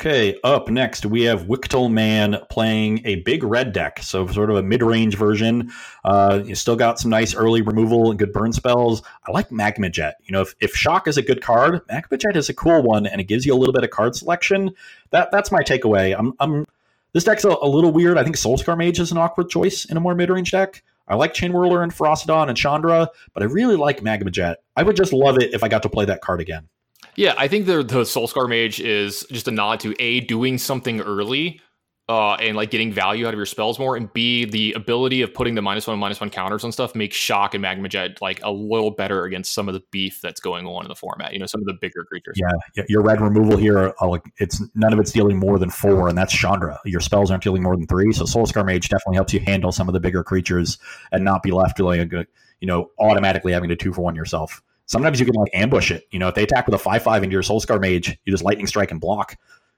Okay, 0.00 0.38
up 0.42 0.68
next 0.68 1.06
we 1.06 1.22
have 1.22 1.44
Wictal 1.44 1.90
Man 1.90 2.38
playing 2.50 3.00
a 3.04 3.16
big 3.16 3.44
red 3.44 3.72
deck, 3.72 4.00
so 4.02 4.26
sort 4.26 4.50
of 4.50 4.56
a 4.56 4.62
mid-range 4.62 5.16
version. 5.16 5.70
Uh, 6.04 6.42
you 6.44 6.56
still 6.56 6.74
got 6.74 6.98
some 6.98 7.12
nice 7.12 7.32
early 7.32 7.62
removal 7.62 8.10
and 8.10 8.18
good 8.18 8.32
burn 8.32 8.52
spells. 8.52 9.02
I 9.24 9.30
like 9.30 9.52
Magma 9.52 9.88
Jet. 9.88 10.16
You 10.24 10.32
know, 10.32 10.42
if, 10.42 10.54
if 10.60 10.74
Shock 10.74 11.06
is 11.06 11.16
a 11.16 11.22
good 11.22 11.40
card, 11.40 11.80
Magma 11.88 12.18
Jet 12.18 12.36
is 12.36 12.48
a 12.48 12.54
cool 12.54 12.82
one, 12.82 13.06
and 13.06 13.20
it 13.20 13.24
gives 13.24 13.46
you 13.46 13.54
a 13.54 13.56
little 13.56 13.72
bit 13.72 13.84
of 13.84 13.90
card 13.90 14.16
selection. 14.16 14.72
That 15.10 15.30
that's 15.30 15.52
my 15.52 15.62
takeaway. 15.62 16.14
I'm, 16.18 16.34
I'm 16.40 16.66
this 17.12 17.22
deck's 17.22 17.44
a, 17.44 17.50
a 17.62 17.68
little 17.68 17.92
weird. 17.92 18.18
I 18.18 18.24
think 18.24 18.36
Soulscar 18.36 18.76
Mage 18.76 18.98
is 18.98 19.12
an 19.12 19.18
awkward 19.18 19.48
choice 19.48 19.84
in 19.84 19.96
a 19.96 20.00
more 20.00 20.16
mid-range 20.16 20.50
deck. 20.50 20.82
I 21.06 21.14
like 21.14 21.34
Chain 21.34 21.52
Whirler 21.52 21.84
and 21.84 21.94
Ferocidon 21.94 22.48
and 22.48 22.56
Chandra, 22.56 23.10
but 23.32 23.42
I 23.44 23.46
really 23.46 23.76
like 23.76 24.02
Magma 24.02 24.32
Jet. 24.32 24.58
I 24.74 24.82
would 24.82 24.96
just 24.96 25.12
love 25.12 25.38
it 25.38 25.54
if 25.54 25.62
I 25.62 25.68
got 25.68 25.84
to 25.84 25.88
play 25.88 26.06
that 26.06 26.20
card 26.20 26.40
again. 26.40 26.68
Yeah, 27.16 27.34
I 27.36 27.48
think 27.48 27.66
the 27.66 27.82
the 27.82 28.02
Soulscar 28.02 28.48
Mage 28.48 28.80
is 28.80 29.26
just 29.30 29.48
a 29.48 29.50
nod 29.50 29.80
to 29.80 29.94
a 30.00 30.20
doing 30.20 30.58
something 30.58 31.00
early, 31.00 31.60
uh, 32.08 32.34
and 32.34 32.56
like 32.56 32.70
getting 32.70 32.92
value 32.92 33.26
out 33.26 33.32
of 33.32 33.38
your 33.38 33.46
spells 33.46 33.78
more, 33.78 33.96
and 33.96 34.12
b 34.12 34.44
the 34.44 34.72
ability 34.72 35.22
of 35.22 35.32
putting 35.32 35.54
the 35.54 35.62
minus 35.62 35.86
one 35.86 35.98
minus 35.98 36.20
one 36.20 36.30
counters 36.30 36.64
on 36.64 36.72
stuff 36.72 36.94
makes 36.94 37.16
Shock 37.16 37.54
and 37.54 37.62
Magma 37.62 37.88
Jet 37.88 38.20
like 38.20 38.40
a 38.42 38.50
little 38.50 38.90
better 38.90 39.24
against 39.24 39.54
some 39.54 39.68
of 39.68 39.74
the 39.74 39.82
beef 39.90 40.20
that's 40.22 40.40
going 40.40 40.66
on 40.66 40.84
in 40.84 40.88
the 40.88 40.94
format. 40.94 41.32
You 41.32 41.38
know, 41.38 41.46
some 41.46 41.60
of 41.60 41.66
the 41.66 41.74
bigger 41.80 42.04
creatures. 42.04 42.36
Yeah, 42.36 42.84
your 42.88 43.02
red 43.02 43.20
removal 43.20 43.56
here, 43.56 43.94
uh, 44.00 44.08
like 44.08 44.22
it's 44.38 44.62
none 44.74 44.92
of 44.92 44.98
it's 44.98 45.12
dealing 45.12 45.38
more 45.38 45.58
than 45.58 45.70
four, 45.70 46.08
and 46.08 46.18
that's 46.18 46.32
Chandra. 46.32 46.80
Your 46.84 47.00
spells 47.00 47.30
aren't 47.30 47.42
dealing 47.42 47.62
more 47.62 47.76
than 47.76 47.86
three, 47.86 48.12
so 48.12 48.24
Soulscar 48.24 48.66
Mage 48.66 48.88
definitely 48.88 49.16
helps 49.16 49.32
you 49.32 49.40
handle 49.40 49.72
some 49.72 49.88
of 49.88 49.94
the 49.94 50.00
bigger 50.00 50.24
creatures 50.24 50.78
and 51.12 51.24
not 51.24 51.42
be 51.42 51.52
left 51.52 51.78
like 51.80 52.12
you 52.60 52.68
know, 52.68 52.90
automatically 52.98 53.52
having 53.52 53.68
to 53.68 53.76
two 53.76 53.92
for 53.92 54.00
one 54.00 54.14
yourself 54.14 54.62
sometimes 54.86 55.20
you 55.20 55.26
can 55.26 55.34
like 55.34 55.50
ambush 55.54 55.90
it. 55.90 56.04
You 56.10 56.18
know, 56.18 56.28
if 56.28 56.34
they 56.34 56.42
attack 56.42 56.66
with 56.66 56.74
a 56.74 56.78
five 56.78 57.02
five 57.02 57.22
into 57.22 57.32
your 57.32 57.42
Soulscar 57.42 57.80
Mage, 57.80 58.18
you 58.24 58.32
just 58.32 58.44
lightning 58.44 58.66
strike 58.66 58.90
and 58.90 59.00
block. 59.00 59.36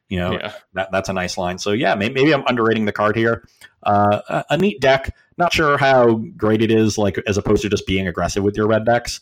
You 0.09 0.20
know, 0.20 0.33
yeah. 0.33 0.52
that, 0.75 0.93
that's 0.93 1.09
a 1.09 1.12
nice 1.12 1.36
line. 1.36 1.59
So 1.59 1.73
yeah, 1.73 1.94
maybe, 1.97 2.15
maybe 2.15 2.33
I'm 2.33 2.44
underrating 2.47 2.85
the 2.85 2.93
card 2.93 3.17
here. 3.17 3.47
Uh, 3.83 4.20
a, 4.28 4.44
a, 4.51 4.57
neat 4.57 4.81
deck. 4.81 5.15
Not 5.36 5.52
sure 5.52 5.76
how 5.76 6.23
great 6.36 6.62
it 6.62 6.70
is, 6.70 6.97
like 6.97 7.18
as 7.26 7.36
opposed 7.36 7.62
to 7.62 7.68
just 7.68 7.86
being 7.86 8.07
aggressive 8.07 8.44
with 8.44 8.57
your 8.57 8.68
red 8.68 8.85
decks. 8.85 9.20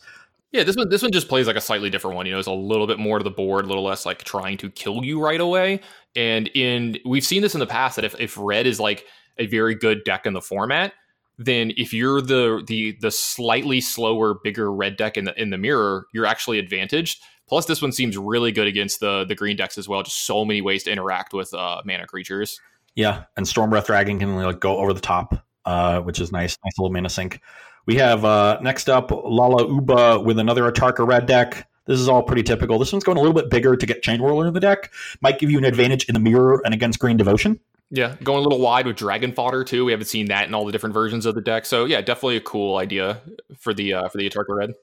Yeah, 0.51 0.63
this 0.63 0.75
one 0.75 0.89
this 0.89 1.01
one 1.01 1.11
just 1.11 1.27
plays 1.27 1.47
like 1.47 1.55
a 1.55 1.61
slightly 1.61 1.89
different 1.89 2.15
one. 2.15 2.25
You 2.25 2.33
know, 2.33 2.39
it's 2.39 2.47
a 2.47 2.53
little 2.53 2.87
bit 2.87 2.99
more 2.99 3.17
to 3.17 3.23
the 3.23 3.31
board, 3.31 3.65
a 3.65 3.67
little 3.67 3.83
less 3.83 4.05
like 4.05 4.23
trying 4.23 4.57
to 4.59 4.69
kill 4.69 5.03
you 5.03 5.19
right 5.19 5.41
away. 5.41 5.81
And 6.15 6.47
in 6.53 6.97
we've 7.03 7.25
seen 7.25 7.41
this 7.41 7.55
in 7.55 7.59
the 7.59 7.67
past 7.67 7.95
that 7.97 8.05
if 8.05 8.19
if 8.19 8.37
red 8.37 8.67
is 8.67 8.79
like 8.79 9.05
a 9.37 9.47
very 9.47 9.75
good 9.75 10.03
deck 10.05 10.25
in 10.25 10.33
the 10.33 10.41
format, 10.41 10.93
then 11.37 11.71
if 11.77 11.93
you're 11.93 12.21
the 12.21 12.63
the 12.67 12.97
the 13.01 13.11
slightly 13.11 13.81
slower, 13.81 14.35
bigger 14.43 14.71
red 14.71 14.97
deck 14.97 15.17
in 15.17 15.25
the 15.25 15.41
in 15.41 15.49
the 15.49 15.57
mirror, 15.57 16.07
you're 16.13 16.25
actually 16.25 16.59
advantaged. 16.59 17.21
Plus, 17.47 17.65
this 17.65 17.81
one 17.81 17.91
seems 17.91 18.17
really 18.17 18.51
good 18.51 18.67
against 18.67 18.99
the 18.99 19.25
the 19.25 19.35
green 19.35 19.57
decks 19.57 19.77
as 19.77 19.87
well. 19.87 20.03
Just 20.03 20.25
so 20.25 20.45
many 20.45 20.61
ways 20.61 20.83
to 20.83 20.91
interact 20.91 21.33
with 21.33 21.53
uh, 21.53 21.81
mana 21.85 22.07
creatures. 22.07 22.59
Yeah, 22.95 23.23
and 23.35 23.47
Storm 23.47 23.69
Breath 23.69 23.87
Dragon 23.87 24.19
can 24.19 24.35
like 24.35 24.59
go 24.59 24.77
over 24.77 24.93
the 24.93 25.01
top, 25.01 25.45
uh, 25.65 25.99
which 26.01 26.19
is 26.19 26.31
nice. 26.31 26.57
Nice 26.63 26.77
little 26.77 26.91
mana 26.91 27.09
sink. 27.09 27.41
We 27.85 27.95
have 27.95 28.25
uh, 28.25 28.59
next 28.61 28.89
up 28.89 29.11
Lala 29.11 29.67
Uba 29.67 30.21
with 30.21 30.39
another 30.39 30.71
Atarka 30.71 31.05
red 31.05 31.25
deck. 31.25 31.67
This 31.85 31.99
is 31.99 32.09
all 32.09 32.23
pretty 32.23 32.41
typical. 32.41 32.79
This 32.79 32.91
one's 32.91 33.03
going 33.03 33.17
a 33.17 33.21
little 33.21 33.35
bit 33.35 33.51
bigger 33.51 33.75
to 33.75 33.85
get 33.85 34.01
Chain 34.01 34.19
Whirler 34.19 34.47
in 34.47 34.53
the 34.53 34.59
deck. 34.59 34.91
Might 35.21 35.37
give 35.37 35.51
you 35.51 35.59
an 35.59 35.65
advantage 35.65 36.05
in 36.05 36.13
the 36.13 36.19
mirror 36.19 36.61
and 36.65 36.73
against 36.73 36.97
Green 36.97 37.15
Devotion. 37.15 37.59
Yeah, 37.95 38.15
going 38.23 38.39
a 38.39 38.41
little 38.41 38.59
wide 38.59 38.85
with 38.85 38.97
Dragon 38.97 39.31
Fodder 39.31 39.63
too. 39.63 39.85
We 39.85 39.93
haven't 39.93 40.07
seen 40.07 40.25
that 40.27 40.47
in 40.47 40.53
all 40.53 40.65
the 40.65 40.71
different 40.71 40.93
versions 40.93 41.25
of 41.25 41.33
the 41.33 41.41
deck. 41.41 41.65
So 41.65 41.85
yeah, 41.85 42.01
definitely 42.01 42.35
a 42.35 42.41
cool 42.41 42.77
idea 42.77 43.21
for 43.57 43.73
the 43.73 43.93
uh, 43.93 44.09
for 44.09 44.17
the 44.17 44.29
Atarka 44.29 44.49
Red. 44.49 44.73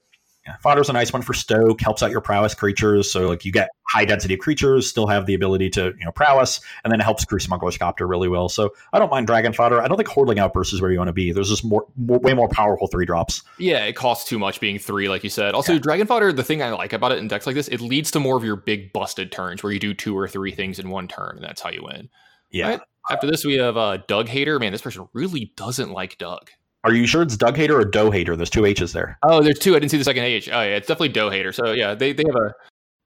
Yeah, 0.47 0.57
fodder's 0.57 0.89
a 0.89 0.93
nice 0.93 1.13
one 1.13 1.23
for 1.23 1.35
stoke. 1.35 1.81
Helps 1.81 2.03
out 2.03 2.11
your 2.11 2.23
prowess 2.23 2.55
creatures. 2.55 3.11
So 3.11 3.29
like 3.29 3.45
you 3.45 3.53
get 3.53 3.69
high 3.89 4.05
density 4.05 4.35
of 4.35 4.41
creatures, 4.41 4.89
still 4.89 5.07
have 5.07 5.27
the 5.27 5.35
ability 5.35 5.71
to 5.71 5.93
you 5.99 6.05
know 6.05 6.11
prowess, 6.11 6.61
and 6.83 6.91
then 6.91 7.01
it 7.01 7.05
helps 7.05 7.25
crew 7.25 7.39
smuggler's 7.39 7.77
copter 7.77 8.07
really 8.07 8.29
well. 8.29 8.49
So 8.49 8.71
I 8.95 8.99
don't 8.99 9.11
mind 9.11 9.27
dragon 9.27 9.53
fodder. 9.53 9.81
I 9.81 9.87
don't 9.87 9.99
think 9.99 10.09
Hordeling 10.09 10.39
Outburst 10.39 10.73
is 10.73 10.81
where 10.81 10.91
you 10.91 10.99
want 10.99 11.09
to 11.09 11.13
be. 11.13 11.33
There's 11.33 11.51
just 11.51 11.65
more, 11.65 11.87
more 11.97 12.19
way 12.19 12.35
more 12.35 12.49
powerful 12.49 12.89
three 12.89 13.05
drops. 13.05 13.43
Yeah, 13.59 13.85
it 13.85 13.93
costs 13.93 14.29
too 14.29 14.39
much 14.39 14.59
being 14.59 14.79
three, 14.79 15.09
like 15.09 15.23
you 15.23 15.31
said. 15.31 15.55
Also, 15.55 15.75
yeah. 15.75 15.79
dragon 15.79 16.07
fodder. 16.07 16.33
The 16.33 16.43
thing 16.43 16.63
I 16.63 16.71
like 16.71 16.93
about 16.93 17.13
it 17.13 17.19
in 17.19 17.29
decks 17.29 17.47
like 17.47 17.55
this, 17.55 17.69
it 17.69 17.81
leads 17.83 18.11
to 18.13 18.21
more 18.21 18.37
of 18.37 18.43
your 18.43 18.57
big 18.57 18.93
busted 18.93 19.31
turns 19.31 19.63
where 19.63 19.71
you 19.71 19.79
do 19.79 19.93
two 19.93 20.17
or 20.17 20.27
three 20.27 20.53
things 20.53 20.79
in 20.79 20.91
one 20.91 21.07
turn, 21.07 21.35
and 21.37 21.45
that's 21.45 21.61
how 21.61 21.71
you 21.71 21.85
win. 21.85 22.09
Yeah. 22.51 22.69
Right? 22.69 22.81
After 23.11 23.27
this, 23.27 23.45
we 23.45 23.55
have 23.55 23.77
uh, 23.77 23.99
Doug 24.07 24.29
Hater. 24.29 24.59
Man, 24.59 24.73
this 24.73 24.83
person 24.83 25.09
really 25.13 25.53
doesn't 25.57 25.91
like 25.91 26.19
Doug. 26.19 26.51
Are 26.85 26.93
you 26.93 27.07
sure 27.07 27.23
it's 27.23 27.37
Doug 27.37 27.57
Hater 27.57 27.79
or 27.79 27.85
Doe 27.85 28.11
Hater? 28.11 28.37
There's 28.37 28.51
two 28.51 28.65
H's 28.65 28.93
there. 28.93 29.19
Oh, 29.23 29.43
there's 29.43 29.59
two. 29.59 29.77
I 29.77 29.79
didn't 29.79 29.91
see 29.91 29.99
the 29.99 30.05
second 30.05 30.25
H. 30.25 30.49
Oh, 30.49 30.61
yeah, 30.63 30.77
it's 30.77 30.89
definitely 30.89 31.11
Doe 31.11 31.31
Hater. 31.31 31.53
So 31.53 31.73
yeah, 31.73 31.95
they, 31.95 32.13
they 32.13 32.25
have 32.27 32.37
a. 32.37 32.55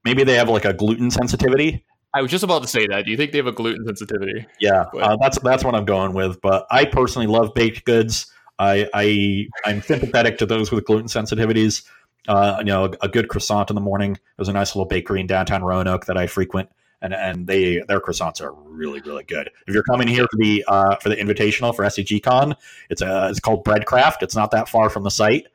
Maybe 0.03 0.23
they 0.23 0.35
have 0.35 0.49
like 0.49 0.65
a 0.65 0.73
gluten 0.73 1.11
sensitivity. 1.11 1.85
I 2.13 2.21
was 2.21 2.31
just 2.31 2.43
about 2.43 2.61
to 2.63 2.67
say 2.67 2.87
that. 2.87 3.05
Do 3.05 3.11
you 3.11 3.17
think 3.17 3.31
they 3.31 3.37
have 3.37 3.47
a 3.47 3.51
gluten 3.51 3.85
sensitivity? 3.85 4.47
Yeah, 4.59 4.85
uh, 4.99 5.17
that's 5.21 5.37
that's 5.39 5.63
what 5.63 5.75
I'm 5.75 5.85
going 5.85 6.13
with. 6.13 6.41
But 6.41 6.65
I 6.71 6.85
personally 6.85 7.27
love 7.27 7.53
baked 7.53 7.85
goods. 7.85 8.31
I, 8.57 8.89
I 8.93 9.47
I'm 9.65 9.81
sympathetic 9.81 10.39
to 10.39 10.45
those 10.45 10.71
with 10.71 10.85
gluten 10.85 11.07
sensitivities. 11.07 11.83
Uh, 12.27 12.55
you 12.59 12.65
know, 12.65 12.85
a, 12.85 12.91
a 13.01 13.07
good 13.07 13.27
croissant 13.27 13.69
in 13.69 13.75
the 13.75 13.81
morning. 13.81 14.17
There's 14.37 14.47
a 14.47 14.53
nice 14.53 14.75
little 14.75 14.87
bakery 14.87 15.19
in 15.19 15.27
downtown 15.27 15.63
Roanoke 15.63 16.05
that 16.05 16.17
I 16.17 16.25
frequent 16.25 16.69
and 17.01 17.13
and 17.13 17.47
they 17.47 17.81
their 17.87 17.99
croissants 17.99 18.41
are 18.41 18.53
really 18.53 19.01
really 19.01 19.23
good. 19.23 19.49
If 19.67 19.73
you're 19.73 19.83
coming 19.83 20.07
here 20.07 20.25
for 20.29 20.37
the 20.37 20.65
uh, 20.67 20.95
for 20.97 21.09
the 21.09 21.15
invitational 21.15 21.75
for 21.75 21.83
SCG 21.85 22.21
Con, 22.23 22.55
it's 22.89 23.01
a 23.01 23.29
it's 23.29 23.39
called 23.39 23.65
Breadcraft. 23.65 24.21
It's 24.21 24.35
not 24.35 24.51
that 24.51 24.69
far 24.69 24.89
from 24.89 25.03
the 25.03 25.11
site. 25.11 25.47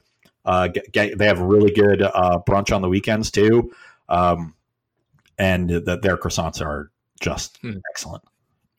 Uh, 0.45 0.69
get, 0.69 0.91
get, 0.93 1.19
they 1.19 1.27
have 1.27 1.39
really 1.39 1.71
good 1.73 2.03
uh, 2.03 2.41
brunch 2.47 2.75
on 2.75 2.83
the 2.83 2.89
weekends 2.89 3.31
too, 3.31 3.73
um, 4.09 4.55
and 5.39 5.71
the, 5.71 5.99
their 6.03 6.17
croissants 6.17 6.61
are 6.65 6.91
just 7.21 7.59
hmm. 7.59 7.79
excellent. 7.93 8.23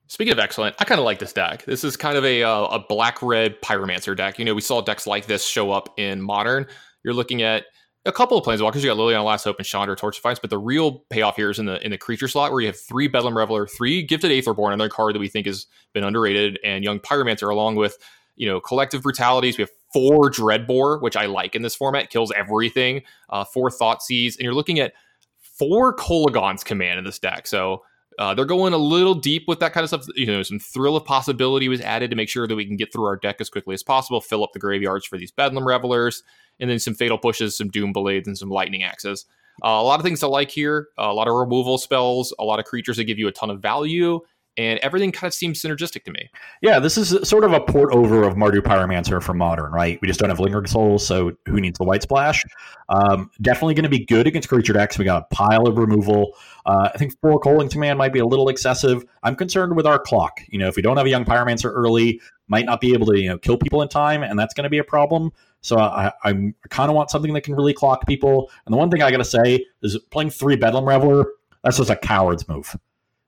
Speaking 0.08 0.34
of 0.34 0.40
excellent, 0.40 0.76
I 0.80 0.84
kind 0.84 1.00
of 1.00 1.06
like 1.06 1.20
this 1.20 1.34
deck. 1.34 1.64
This 1.66 1.84
is 1.84 1.98
kind 1.98 2.18
of 2.18 2.26
a 2.26 2.44
uh, 2.44 2.66
a 2.66 2.80
black 2.80 3.22
red 3.22 3.62
pyromancer 3.62 4.16
deck. 4.16 4.40
You 4.40 4.46
know, 4.46 4.54
we 4.54 4.62
saw 4.62 4.82
decks 4.82 5.08
like 5.08 5.26
this 5.26 5.46
show 5.46 5.72
up 5.72 5.98
in 5.98 6.22
modern. 6.22 6.68
You're 7.04 7.14
looking 7.14 7.42
at 7.42 7.66
a 8.06 8.12
couple 8.12 8.38
of 8.38 8.46
planeswalkers. 8.46 8.82
You 8.82 8.90
got 8.90 8.98
Liliana 8.98 9.24
Last 9.24 9.44
Hope 9.44 9.58
and 9.58 9.66
Chandra 9.66 9.96
Torch 9.96 10.16
Defiance, 10.16 10.40
but 10.40 10.50
the 10.50 10.58
real 10.58 11.00
payoff 11.10 11.36
here 11.36 11.50
is 11.50 11.60
in 11.60 11.66
the 11.66 11.84
in 11.84 11.92
the 11.92 11.98
creature 11.98 12.28
slot 12.28 12.52
where 12.52 12.62
you 12.62 12.68
have 12.68 12.80
three 12.80 13.08
Bedlam 13.08 13.38
Reveler, 13.38 13.68
three 13.68 14.04
Gifted 14.04 14.32
Aetherborn, 14.32 14.74
another 14.74 14.90
card 14.90 15.16
that 15.16 15.20
we 15.20 15.30
think 15.30 15.48
has 15.48 15.68
been 15.94 16.04
underrated, 16.04 16.60
and 16.64 16.84
Young 16.84 17.00
Pyromancer, 17.00 17.50
along 17.50 17.76
with 17.76 17.98
you 18.36 18.48
know 18.48 18.60
Collective 18.60 19.02
Brutalities. 19.02 19.58
We 19.58 19.64
have 19.64 19.72
four 19.94 20.30
Dreadbore, 20.30 21.02
which 21.02 21.16
I 21.16 21.28
like 21.28 21.56
in 21.56 21.62
this 21.62 21.76
format, 21.76 22.10
kills 22.10 22.32
everything. 22.32 23.04
Uh, 23.30 23.46
four 23.46 23.70
Thoughtseize, 23.70 24.36
and 24.36 24.44
you're 24.44 24.54
looking 24.54 24.80
at 24.80 24.94
four 25.40 25.96
Kolaghan's 25.96 26.64
command 26.64 27.00
in 27.00 27.06
this 27.06 27.20
deck. 27.20 27.48
So 27.48 27.84
uh, 28.20 28.34
they're 28.34 28.46
going 28.46 28.74
a 28.74 28.78
little 28.78 29.16
deep 29.16 29.44
with 29.48 29.60
that 29.60 29.74
kind 29.74 29.84
of 29.84 29.90
stuff. 29.90 30.06
You 30.16 30.28
know, 30.28 30.44
some 30.44 30.60
thrill 30.60 30.96
of 30.96 31.06
possibility 31.06 31.68
was 31.68 31.82
added 31.82 32.10
to 32.10 32.16
make 32.16 32.30
sure 32.30 32.48
that 32.48 32.56
we 32.56 32.66
can 32.66 32.78
get 32.78 32.92
through 32.92 33.06
our 33.06 33.18
deck 33.18 33.38
as 33.40 33.50
quickly 33.50 33.74
as 33.74 33.84
possible, 33.84 34.22
fill 34.22 34.44
up 34.44 34.52
the 34.54 34.60
graveyards 34.60 35.06
for 35.06 35.18
these 35.18 35.32
Bedlam 35.32 35.68
Revelers 35.68 36.24
and 36.60 36.70
then 36.70 36.80
some 36.80 36.94
fatal 36.94 37.18
pushes, 37.18 37.58
some 37.58 37.70
doom 37.70 37.94
blades, 37.94 38.28
and 38.28 38.38
some 38.38 38.50
lightning 38.50 38.84
axes. 38.84 39.26
Uh, 39.64 39.68
a 39.68 39.84
lot 39.84 40.00
of 40.00 40.06
things 40.06 40.20
to 40.20 40.28
like 40.28 40.50
here. 40.50 40.88
Uh, 40.98 41.04
a 41.04 41.14
lot 41.14 41.28
of 41.28 41.36
removal 41.36 41.78
spells, 41.78 42.34
a 42.40 42.44
lot 42.44 42.60
of 42.60 42.66
creatures 42.66 42.98
that 42.98 43.04
give 43.04 43.20
you 43.20 43.28
a 43.28 43.32
ton 43.32 43.50
of 43.50 43.62
value, 43.62 44.20
and 44.58 44.80
everything 44.80 45.12
kind 45.12 45.30
of 45.30 45.34
seems 45.34 45.62
synergistic 45.62 46.04
to 46.04 46.12
me. 46.12 46.30
Yeah, 46.62 46.80
this 46.80 46.98
is 46.98 47.28
sort 47.28 47.44
of 47.44 47.54
a 47.54 47.60
port 47.60 47.92
over 47.92 48.24
of 48.24 48.36
Mardu 48.36 48.60
Pyromancer 48.60 49.22
from 49.22 49.38
Modern, 49.38 49.72
right? 49.72 50.00
We 50.02 50.08
just 50.08 50.20
don't 50.20 50.30
have 50.30 50.40
Lingering 50.40 50.68
Souls, 50.68 51.06
so 51.06 51.34
who 51.48 51.60
needs 51.60 51.78
the 51.78 51.86
White 51.86 52.04
Splash? 52.04 52.42
Um, 52.90 53.32
definitely 53.42 53.74
going 53.74 53.84
to 53.84 53.90
be 53.90 54.06
good 54.06 54.28
against 54.28 54.50
creature 54.50 54.74
decks. 54.74 54.98
We 54.98 55.06
got 55.06 55.28
a 55.32 55.36
pile 55.36 55.68
of 55.68 55.78
removal. 55.78 56.36
Uh, 56.66 56.90
I 56.94 56.98
think 56.98 57.20
four 57.20 57.40
Kolaghan 57.40 57.72
Command 57.72 57.98
might 57.98 58.14
be 58.14 58.20
a 58.20 58.26
little 58.26 58.50
excessive. 58.50 59.04
I'm 59.24 59.36
concerned 59.36 59.76
with 59.76 59.88
our 59.88 60.00
clock. 60.00 60.42
You 60.50 60.60
know, 60.60 60.68
if 60.68 60.76
we 60.76 60.82
don't 60.82 60.98
have 60.98 61.06
a 61.06 61.10
Young 61.10 61.26
Pyromancer 61.26 61.72
early, 61.74 62.22
might 62.48 62.66
not 62.66 62.82
be 62.82 62.94
able 62.94 63.08
to 63.08 63.20
you 63.20 63.30
know 63.30 63.38
kill 63.38 63.58
people 63.58 63.82
in 63.82 63.88
time, 63.88 64.24
and 64.24 64.38
that's 64.38 64.54
going 64.54 64.66
to 64.66 64.70
be 64.70 64.78
a 64.78 64.84
problem. 64.84 65.32
So 65.62 65.80
I, 65.80 66.12
I 66.26 66.34
kind 66.70 66.90
of 66.90 66.96
want 66.96 67.10
something 67.10 67.34
that 67.34 67.42
can 67.42 67.56
really 67.56 67.74
clock 67.74 68.06
people. 68.06 68.52
And 68.66 68.74
the 68.74 68.78
one 68.78 68.92
thing 68.92 69.02
I 69.02 69.10
got 69.12 69.18
to 69.18 69.26
say 69.26 69.66
is 69.82 69.98
playing 70.12 70.30
three 70.30 70.58
Bedlam 70.58 70.86
Reveler, 70.86 71.26
that's 71.64 71.78
just 71.78 71.90
a 71.90 71.96
coward's 71.96 72.48
move. 72.50 72.76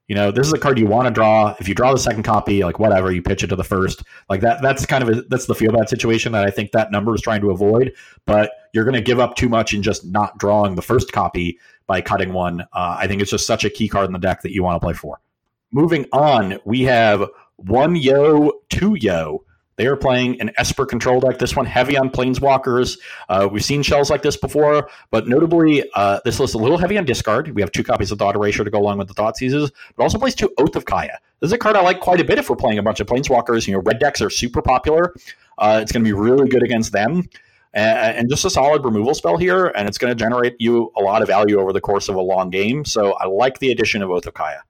You 0.07 0.15
know, 0.15 0.29
this 0.29 0.45
is 0.45 0.53
a 0.53 0.59
card 0.59 0.77
you 0.77 0.85
want 0.85 1.07
to 1.07 1.13
draw. 1.13 1.55
If 1.59 1.67
you 1.67 1.73
draw 1.73 1.91
the 1.91 1.99
second 1.99 2.23
copy, 2.23 2.63
like 2.63 2.77
whatever, 2.77 3.11
you 3.11 3.23
pitch 3.23 3.43
it 3.43 3.47
to 3.47 3.55
the 3.55 3.63
first. 3.63 4.03
Like 4.29 4.41
that. 4.41 4.61
That's 4.61 4.85
kind 4.85 5.03
of 5.03 5.09
a, 5.09 5.21
that's 5.23 5.47
the 5.47 5.55
feel 5.55 5.71
bad 5.71 5.89
situation 5.89 6.31
that 6.33 6.45
I 6.45 6.51
think 6.51 6.71
that 6.71 6.91
number 6.91 7.15
is 7.15 7.21
trying 7.21 7.41
to 7.41 7.49
avoid. 7.49 7.93
But 8.25 8.51
you're 8.73 8.83
going 8.83 8.95
to 8.95 9.01
give 9.01 9.19
up 9.19 9.35
too 9.35 9.49
much 9.49 9.73
in 9.73 9.81
just 9.81 10.05
not 10.05 10.37
drawing 10.37 10.75
the 10.75 10.81
first 10.81 11.11
copy 11.11 11.59
by 11.87 12.01
cutting 12.01 12.33
one. 12.33 12.61
Uh, 12.73 12.97
I 12.99 13.07
think 13.07 13.21
it's 13.21 13.31
just 13.31 13.47
such 13.47 13.65
a 13.65 13.69
key 13.69 13.87
card 13.87 14.07
in 14.07 14.13
the 14.13 14.19
deck 14.19 14.41
that 14.41 14.53
you 14.53 14.63
want 14.63 14.75
to 14.75 14.85
play 14.85 14.93
for. 14.93 15.19
Moving 15.71 16.05
on, 16.11 16.59
we 16.65 16.81
have 16.83 17.27
one 17.55 17.95
yo, 17.95 18.51
two 18.69 18.95
yo. 18.95 19.44
They 19.77 19.87
are 19.87 19.95
playing 19.95 20.39
an 20.39 20.51
Esper 20.57 20.85
control 20.85 21.19
deck. 21.19 21.37
This 21.37 21.55
one 21.55 21.65
heavy 21.65 21.97
on 21.97 22.09
planeswalkers. 22.09 22.97
Uh, 23.27 23.49
we've 23.51 23.63
seen 23.63 23.83
shells 23.83 24.09
like 24.09 24.21
this 24.21 24.37
before, 24.37 24.89
but 25.11 25.27
notably, 25.27 25.83
uh, 25.95 26.19
this 26.23 26.39
list 26.39 26.55
a 26.55 26.57
little 26.57 26.77
heavy 26.77 26.97
on 26.97 27.05
discard. 27.05 27.49
We 27.49 27.61
have 27.61 27.71
two 27.71 27.83
copies 27.83 28.11
of 28.11 28.19
Thought 28.19 28.35
Erasure 28.35 28.63
to 28.63 28.69
go 28.69 28.79
along 28.79 28.97
with 28.99 29.07
the 29.07 29.13
Thoughtseizes, 29.13 29.71
but 29.95 30.03
also 30.03 30.17
plays 30.17 30.35
two 30.35 30.53
Oath 30.57 30.75
of 30.75 30.85
Kaya. 30.85 31.19
This 31.41 31.49
is 31.49 31.53
a 31.53 31.57
card 31.57 31.75
I 31.75 31.81
like 31.81 31.99
quite 31.99 32.21
a 32.21 32.23
bit 32.23 32.39
if 32.39 32.49
we're 32.49 32.55
playing 32.55 32.77
a 32.79 32.83
bunch 32.83 32.99
of 33.01 33.07
planeswalkers. 33.07 33.67
You 33.67 33.73
know, 33.73 33.81
red 33.81 33.99
decks 33.99 34.21
are 34.21 34.29
super 34.29 34.61
popular. 34.61 35.13
Uh, 35.57 35.79
it's 35.81 35.91
going 35.91 36.03
to 36.03 36.07
be 36.07 36.13
really 36.13 36.47
good 36.47 36.63
against 36.63 36.91
them. 36.91 37.27
And, 37.73 38.29
just 38.29 38.45
a 38.45 38.49
solid 38.49 38.85
removal 38.85 39.13
spell 39.13 39.35
here, 39.35 39.67
and 39.75 39.85
it's 39.89 39.97
going 39.97 40.09
to 40.09 40.15
generate 40.15 40.55
you 40.59 40.93
a 40.95 41.01
lot 41.01 41.21
of 41.21 41.27
value 41.27 41.59
over 41.59 41.73
the 41.73 41.81
course 41.81 42.07
of 42.07 42.15
a 42.15 42.21
long 42.21 42.49
game. 42.49 42.85
So 42.85 43.11
I 43.13 43.25
like 43.25 43.59
the 43.59 43.69
addition 43.69 44.01
of 44.01 44.09
Oath 44.09 44.25
of 44.25 44.33
Kaya. 44.33 44.61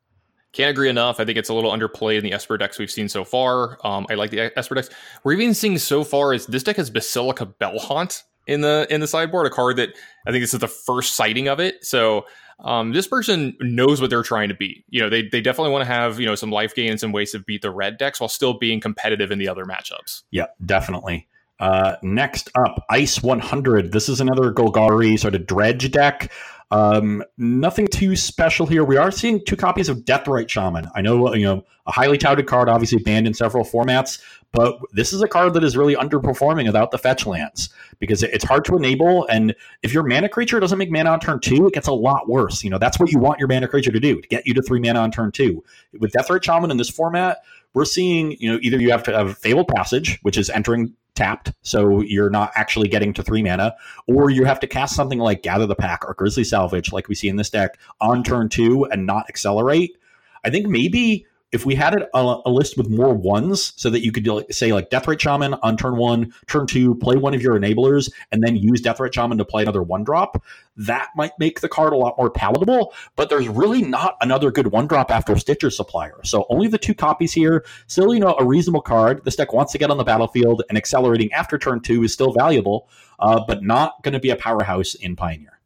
Can't 0.55 0.71
agree 0.71 0.87
enough. 0.87 1.19
I 1.19 1.25
think 1.25 1.37
it's 1.37 1.49
a 1.49 1.53
little 1.53 1.71
underplayed 1.71 2.17
in 2.17 2.23
the 2.23 2.31
Esper 2.31 2.57
decks 2.57 2.79
we've 2.79 2.89
seen 2.89 3.09
so 3.09 3.25
far. 3.25 3.77
Um, 3.83 4.07
I 4.09 4.13
like 4.13 4.31
the 4.31 4.57
Esper 4.57 4.73
decks. 4.75 4.89
We're 5.25 5.33
even 5.33 5.53
seeing 5.53 5.77
so 5.77 6.05
far 6.05 6.33
is 6.33 6.45
this 6.47 6.63
deck 6.63 6.77
has 6.77 6.89
Basilica 6.89 7.45
Bellhaunt 7.45 8.23
in 8.47 8.61
the 8.61 8.87
in 8.89 9.01
the 9.01 9.07
sideboard, 9.07 9.47
a 9.47 9.49
card 9.49 9.75
that 9.75 9.89
I 10.25 10.31
think 10.31 10.41
this 10.41 10.53
is 10.53 10.61
the 10.61 10.69
first 10.69 11.15
sighting 11.15 11.49
of 11.49 11.59
it. 11.59 11.83
So 11.85 12.25
um, 12.61 12.93
this 12.93 13.05
person 13.05 13.57
knows 13.59 13.99
what 13.99 14.09
they're 14.09 14.23
trying 14.23 14.47
to 14.47 14.55
beat. 14.55 14.85
You 14.87 15.01
know, 15.01 15.09
they 15.09 15.27
they 15.27 15.41
definitely 15.41 15.73
want 15.73 15.81
to 15.81 15.91
have 15.91 16.21
you 16.21 16.25
know 16.25 16.35
some 16.35 16.51
life 16.51 16.73
gain 16.73 16.91
and 16.91 16.99
some 17.01 17.11
ways 17.11 17.33
to 17.33 17.39
beat 17.39 17.61
the 17.61 17.71
red 17.71 17.97
decks 17.97 18.21
while 18.21 18.29
still 18.29 18.57
being 18.57 18.79
competitive 18.79 19.31
in 19.31 19.39
the 19.39 19.49
other 19.49 19.65
matchups. 19.65 20.23
Yeah, 20.31 20.45
definitely. 20.65 21.27
Uh, 21.59 21.95
next 22.01 22.49
up, 22.55 22.85
Ice 22.89 23.23
100. 23.23 23.91
This 23.91 24.09
is 24.09 24.19
another 24.19 24.51
Golgari 24.51 25.17
sort 25.17 25.35
of 25.35 25.45
dredge 25.45 25.89
deck. 25.91 26.31
Um, 26.71 27.23
nothing 27.37 27.87
too 27.87 28.15
special 28.15 28.65
here. 28.65 28.83
We 28.83 28.97
are 28.97 29.11
seeing 29.11 29.43
two 29.45 29.55
copies 29.55 29.87
of 29.87 29.99
Deathrite 29.99 30.49
Shaman. 30.49 30.87
I 30.95 31.01
know, 31.01 31.33
you 31.33 31.45
know, 31.45 31.63
a 31.85 31.91
highly 31.91 32.17
touted 32.17 32.47
card, 32.47 32.67
obviously 32.67 32.97
banned 32.97 33.27
in 33.27 33.33
several 33.33 33.63
formats, 33.63 34.19
but 34.51 34.79
this 34.91 35.13
is 35.13 35.21
a 35.21 35.27
card 35.27 35.53
that 35.53 35.63
is 35.63 35.77
really 35.77 35.95
underperforming 35.95 36.65
without 36.65 36.89
the 36.89 36.97
fetch 36.97 37.25
lands 37.27 37.69
because 37.99 38.23
it's 38.23 38.43
hard 38.43 38.65
to 38.65 38.75
enable. 38.75 39.27
And 39.27 39.53
if 39.83 39.93
your 39.93 40.03
mana 40.03 40.27
creature 40.27 40.59
doesn't 40.59 40.77
make 40.77 40.89
mana 40.89 41.11
on 41.11 41.19
turn 41.19 41.39
two, 41.39 41.67
it 41.67 41.73
gets 41.73 41.87
a 41.87 41.93
lot 41.93 42.27
worse. 42.27 42.63
You 42.63 42.71
know, 42.71 42.79
that's 42.79 42.99
what 42.99 43.11
you 43.11 43.19
want 43.19 43.37
your 43.37 43.47
mana 43.47 43.67
creature 43.67 43.91
to 43.91 43.99
do 43.99 44.19
to 44.19 44.27
get 44.27 44.47
you 44.47 44.53
to 44.55 44.61
three 44.61 44.79
mana 44.79 44.99
on 44.99 45.11
turn 45.11 45.31
two. 45.31 45.63
With 45.99 46.13
Deathrite 46.13 46.43
Shaman 46.43 46.71
in 46.71 46.77
this 46.77 46.89
format, 46.89 47.39
we're 47.75 47.85
seeing, 47.85 48.35
you 48.39 48.51
know, 48.51 48.57
either 48.61 48.79
you 48.79 48.89
have 48.89 49.03
to 49.03 49.15
have 49.15 49.37
Fabled 49.37 49.67
Passage, 49.67 50.17
which 50.23 50.37
is 50.37 50.49
entering 50.49 50.95
tapped, 51.13 51.51
so 51.61 52.01
you're 52.01 52.29
not 52.29 52.51
actually 52.55 52.87
getting 52.87 53.13
to 53.13 53.21
three 53.21 53.43
mana, 53.43 53.75
or 54.07 54.29
you 54.29 54.45
have 54.45 54.59
to 54.61 54.67
cast 54.67 54.95
something 54.95 55.19
like 55.19 55.43
Gather 55.43 55.67
the 55.67 55.75
Pack 55.75 56.03
or 56.07 56.13
Grisly 56.13 56.43
Salvage, 56.43 56.91
like 56.91 57.07
we 57.07 57.15
see 57.15 57.27
in 57.29 57.35
this 57.35 57.49
deck, 57.49 57.77
on 58.01 58.23
turn 58.23 58.49
two 58.49 58.85
and 58.85 59.05
not 59.05 59.25
accelerate. 59.29 59.97
I 60.43 60.49
think 60.49 60.67
maybe 60.67 61.25
if 61.51 61.65
we 61.65 61.75
had 61.75 61.95
a, 61.95 62.07
a, 62.13 62.49
list 62.49 62.75
with 62.75 62.89
more 62.89 63.13
ones 63.13 63.73
so 63.77 63.89
that 63.89 64.03
you 64.03 64.11
could 64.11 64.23
do, 64.23 64.43
say 64.51 64.73
like 64.73 64.89
Deathrite 64.89 65.19
Shaman 65.19 65.53
on 65.63 65.77
turn 65.77 65.95
one, 65.95 66.33
turn 66.47 66.67
two, 66.67 66.95
play 66.95 67.15
one 67.15 67.33
of 67.33 67.41
your 67.41 67.57
enablers, 67.57 68.11
and 68.31 68.43
then 68.43 68.55
use 68.55 68.81
Deathrite 68.81 69.13
Shaman 69.13 69.37
to 69.37 69.45
play 69.45 69.61
another 69.61 69.83
one 69.83 70.03
drop, 70.03 70.43
that 70.75 71.09
might 71.15 71.31
make 71.39 71.61
the 71.61 71.69
card 71.69 71.93
a 71.93 71.97
lot 71.97 72.17
more 72.17 72.29
palatable. 72.29 72.93
But 73.15 73.29
there's 73.29 73.47
really 73.47 73.83
not 73.83 74.17
another 74.21 74.51
good 74.51 74.67
one 74.67 74.87
drop 74.87 75.11
after 75.11 75.37
Stitcher 75.37 75.69
Supplier. 75.69 76.19
So 76.23 76.45
only 76.49 76.67
the 76.67 76.77
two 76.77 76.93
copies 76.93 77.31
here. 77.31 77.63
Still, 77.87 78.13
you 78.13 78.19
know, 78.19 78.35
a 78.37 78.45
reasonable 78.45 78.81
card. 78.81 79.23
This 79.23 79.35
deck 79.35 79.53
wants 79.53 79.71
to 79.73 79.77
get 79.77 79.91
on 79.91 79.97
the 79.97 80.03
battlefield, 80.03 80.63
and 80.67 80.77
accelerating 80.77 81.31
after 81.31 81.57
turn 81.57 81.79
two 81.79 82.03
is 82.03 82.11
still 82.11 82.33
valuable, 82.33 82.89
uh, 83.19 83.41
but 83.47 83.63
not 83.63 84.01
going 84.03 84.13
to 84.13 84.19
be 84.19 84.29
a 84.29 84.35
powerhouse 84.35 84.95
in 84.95 85.15
Pioneer. 85.15 85.59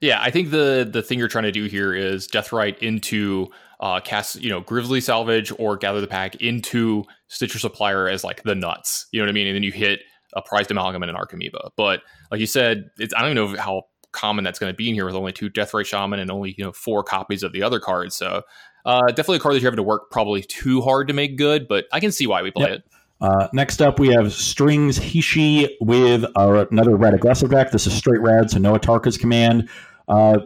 Yeah, 0.00 0.20
I 0.20 0.30
think 0.30 0.50
the 0.50 0.88
the 0.90 1.02
thing 1.02 1.18
you're 1.18 1.28
trying 1.28 1.44
to 1.44 1.52
do 1.52 1.64
here 1.64 1.94
is 1.94 2.28
Deathrite 2.28 2.78
into 2.78 3.50
uh, 3.80 4.00
cast, 4.00 4.40
you 4.42 4.50
know, 4.50 4.60
Grisly 4.60 5.00
Salvage 5.00 5.52
or 5.58 5.76
Gather 5.76 6.00
the 6.00 6.06
Pack 6.06 6.36
into 6.36 7.04
Stitcher 7.28 7.58
Supplier 7.58 8.08
as 8.08 8.24
like 8.24 8.42
the 8.42 8.54
nuts. 8.54 9.06
You 9.12 9.20
know 9.20 9.26
what 9.26 9.30
I 9.30 9.32
mean? 9.32 9.46
And 9.48 9.56
then 9.56 9.62
you 9.62 9.72
hit 9.72 10.00
a 10.34 10.42
prized 10.42 10.70
amalgam 10.70 11.02
and 11.02 11.10
an 11.10 11.16
Narcomoeba. 11.16 11.70
But 11.76 12.02
like 12.30 12.40
you 12.40 12.46
said, 12.46 12.90
it's 12.98 13.14
I 13.14 13.20
don't 13.20 13.36
even 13.36 13.52
know 13.52 13.60
how 13.60 13.82
common 14.12 14.44
that's 14.44 14.58
going 14.58 14.72
to 14.72 14.76
be 14.76 14.88
in 14.88 14.94
here 14.94 15.04
with 15.04 15.14
only 15.14 15.32
two 15.32 15.50
Deathrite 15.50 15.86
Shaman 15.86 16.20
and 16.20 16.30
only 16.30 16.54
you 16.56 16.64
know 16.64 16.72
four 16.72 17.02
copies 17.02 17.42
of 17.42 17.52
the 17.52 17.62
other 17.62 17.80
cards. 17.80 18.16
So 18.16 18.42
uh, 18.84 19.06
definitely 19.08 19.36
a 19.36 19.40
card 19.40 19.54
that 19.54 19.60
you're 19.60 19.70
having 19.70 19.78
to 19.78 19.82
work 19.82 20.10
probably 20.10 20.42
too 20.42 20.80
hard 20.80 21.08
to 21.08 21.14
make 21.14 21.36
good, 21.36 21.68
but 21.68 21.86
I 21.92 22.00
can 22.00 22.12
see 22.12 22.26
why 22.26 22.42
we 22.42 22.50
play 22.50 22.70
yep. 22.70 22.78
it. 22.78 22.84
Uh, 23.20 23.48
next 23.52 23.80
up, 23.80 23.98
we 23.98 24.08
have 24.08 24.32
Strings 24.32 24.98
Hishi 24.98 25.68
with 25.80 26.24
uh, 26.36 26.66
another 26.70 26.96
red 26.96 27.14
aggressive 27.14 27.50
deck. 27.50 27.70
This 27.70 27.86
is 27.86 27.94
straight 27.94 28.20
red, 28.20 28.50
so 28.50 28.58
no 28.58 28.74
Atarka's 28.74 29.16
command. 29.16 29.68
Uh, 30.06 30.38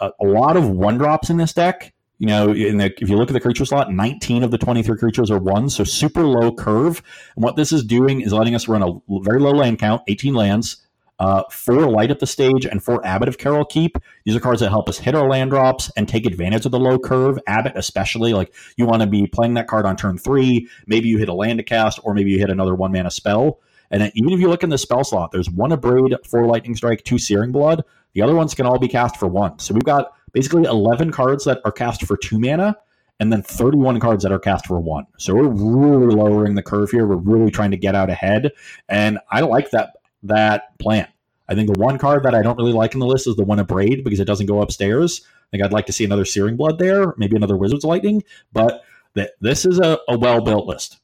a, 0.00 0.10
lot 0.22 0.56
of 0.56 0.68
one 0.68 0.98
drops 0.98 1.30
in 1.30 1.36
this 1.36 1.52
deck. 1.52 1.94
You 2.18 2.26
know, 2.26 2.46
the, 2.52 2.92
if 3.00 3.08
you 3.08 3.16
look 3.16 3.30
at 3.30 3.32
the 3.32 3.40
creature 3.40 3.64
slot, 3.64 3.92
19 3.92 4.42
of 4.42 4.50
the 4.50 4.58
23 4.58 4.98
creatures 4.98 5.30
are 5.30 5.38
ones, 5.38 5.76
so 5.76 5.84
super 5.84 6.24
low 6.24 6.52
curve. 6.52 7.02
And 7.36 7.44
what 7.44 7.54
this 7.54 7.72
is 7.72 7.84
doing 7.84 8.20
is 8.20 8.32
letting 8.32 8.56
us 8.56 8.66
run 8.66 8.82
a 8.82 9.20
very 9.22 9.38
low 9.38 9.52
land 9.52 9.78
count, 9.78 10.02
18 10.08 10.34
lands, 10.34 10.78
uh, 11.20 11.42
four 11.50 11.88
light 11.90 12.10
up 12.10 12.18
the 12.18 12.26
stage, 12.26 12.64
and 12.64 12.82
four 12.82 13.04
Abbot 13.04 13.28
of 13.28 13.38
Keral 13.38 13.68
Keep. 13.68 13.98
These 14.24 14.36
are 14.36 14.40
cards 14.40 14.60
that 14.60 14.70
help 14.70 14.88
us 14.88 14.98
hit 14.98 15.14
our 15.14 15.28
land 15.28 15.50
drops 15.50 15.90
and 15.96 16.08
take 16.08 16.26
advantage 16.26 16.64
of 16.66 16.72
the 16.72 16.78
low 16.78 16.98
curve. 16.98 17.38
Abbot, 17.46 17.72
especially, 17.76 18.32
like 18.32 18.52
you 18.76 18.86
want 18.86 19.02
to 19.02 19.08
be 19.08 19.26
playing 19.26 19.54
that 19.54 19.68
card 19.68 19.86
on 19.86 19.96
turn 19.96 20.18
three. 20.18 20.68
Maybe 20.86 21.08
you 21.08 21.18
hit 21.18 21.28
a 21.28 21.34
land 21.34 21.58
to 21.58 21.64
cast, 21.64 22.00
or 22.02 22.14
maybe 22.14 22.30
you 22.30 22.38
hit 22.38 22.50
another 22.50 22.74
one 22.74 22.92
mana 22.92 23.10
spell. 23.10 23.60
And 23.90 24.10
even 24.14 24.32
if 24.32 24.40
you 24.40 24.48
look 24.48 24.62
in 24.62 24.70
the 24.70 24.78
spell 24.78 25.02
slot, 25.02 25.32
there's 25.32 25.50
one 25.50 25.70
Abrade, 25.70 26.14
four 26.26 26.46
Lightning 26.46 26.76
Strike, 26.76 27.04
two 27.04 27.18
Searing 27.18 27.52
Blood. 27.52 27.84
The 28.12 28.22
other 28.22 28.34
ones 28.34 28.54
can 28.54 28.66
all 28.66 28.78
be 28.78 28.88
cast 28.88 29.16
for 29.16 29.28
one. 29.28 29.58
So 29.58 29.74
we've 29.74 29.84
got 29.84 30.12
basically 30.32 30.64
11 30.64 31.12
cards 31.12 31.44
that 31.44 31.60
are 31.64 31.72
cast 31.72 32.04
for 32.04 32.16
two 32.16 32.38
mana 32.38 32.76
and 33.20 33.32
then 33.32 33.42
31 33.42 33.98
cards 34.00 34.22
that 34.22 34.32
are 34.32 34.38
cast 34.38 34.66
for 34.66 34.80
one. 34.80 35.06
So 35.18 35.34
we're 35.34 35.48
really 35.48 36.14
lowering 36.14 36.54
the 36.54 36.62
curve 36.62 36.90
here. 36.90 37.06
We're 37.06 37.16
really 37.16 37.50
trying 37.50 37.72
to 37.72 37.76
get 37.76 37.94
out 37.94 38.10
ahead. 38.10 38.52
And 38.88 39.18
I 39.30 39.40
like 39.40 39.70
that 39.70 39.96
that 40.22 40.78
plan. 40.78 41.08
I 41.48 41.54
think 41.54 41.72
the 41.72 41.80
one 41.80 41.98
card 41.98 42.24
that 42.24 42.34
I 42.34 42.42
don't 42.42 42.56
really 42.56 42.72
like 42.72 42.94
in 42.94 43.00
the 43.00 43.06
list 43.06 43.26
is 43.26 43.36
the 43.36 43.44
one 43.44 43.58
of 43.58 43.66
Abrade 43.66 44.04
because 44.04 44.20
it 44.20 44.26
doesn't 44.26 44.46
go 44.46 44.60
upstairs. 44.60 45.22
I 45.24 45.50
think 45.50 45.64
I'd 45.64 45.72
like 45.72 45.86
to 45.86 45.92
see 45.92 46.04
another 46.04 46.26
Searing 46.26 46.56
Blood 46.56 46.78
there, 46.78 47.14
maybe 47.16 47.36
another 47.36 47.56
Wizard's 47.56 47.84
Lightning, 47.84 48.22
but 48.52 48.82
th- 49.14 49.30
this 49.40 49.64
is 49.64 49.78
a, 49.78 49.98
a 50.08 50.18
well 50.18 50.42
built 50.42 50.66
list. 50.66 50.98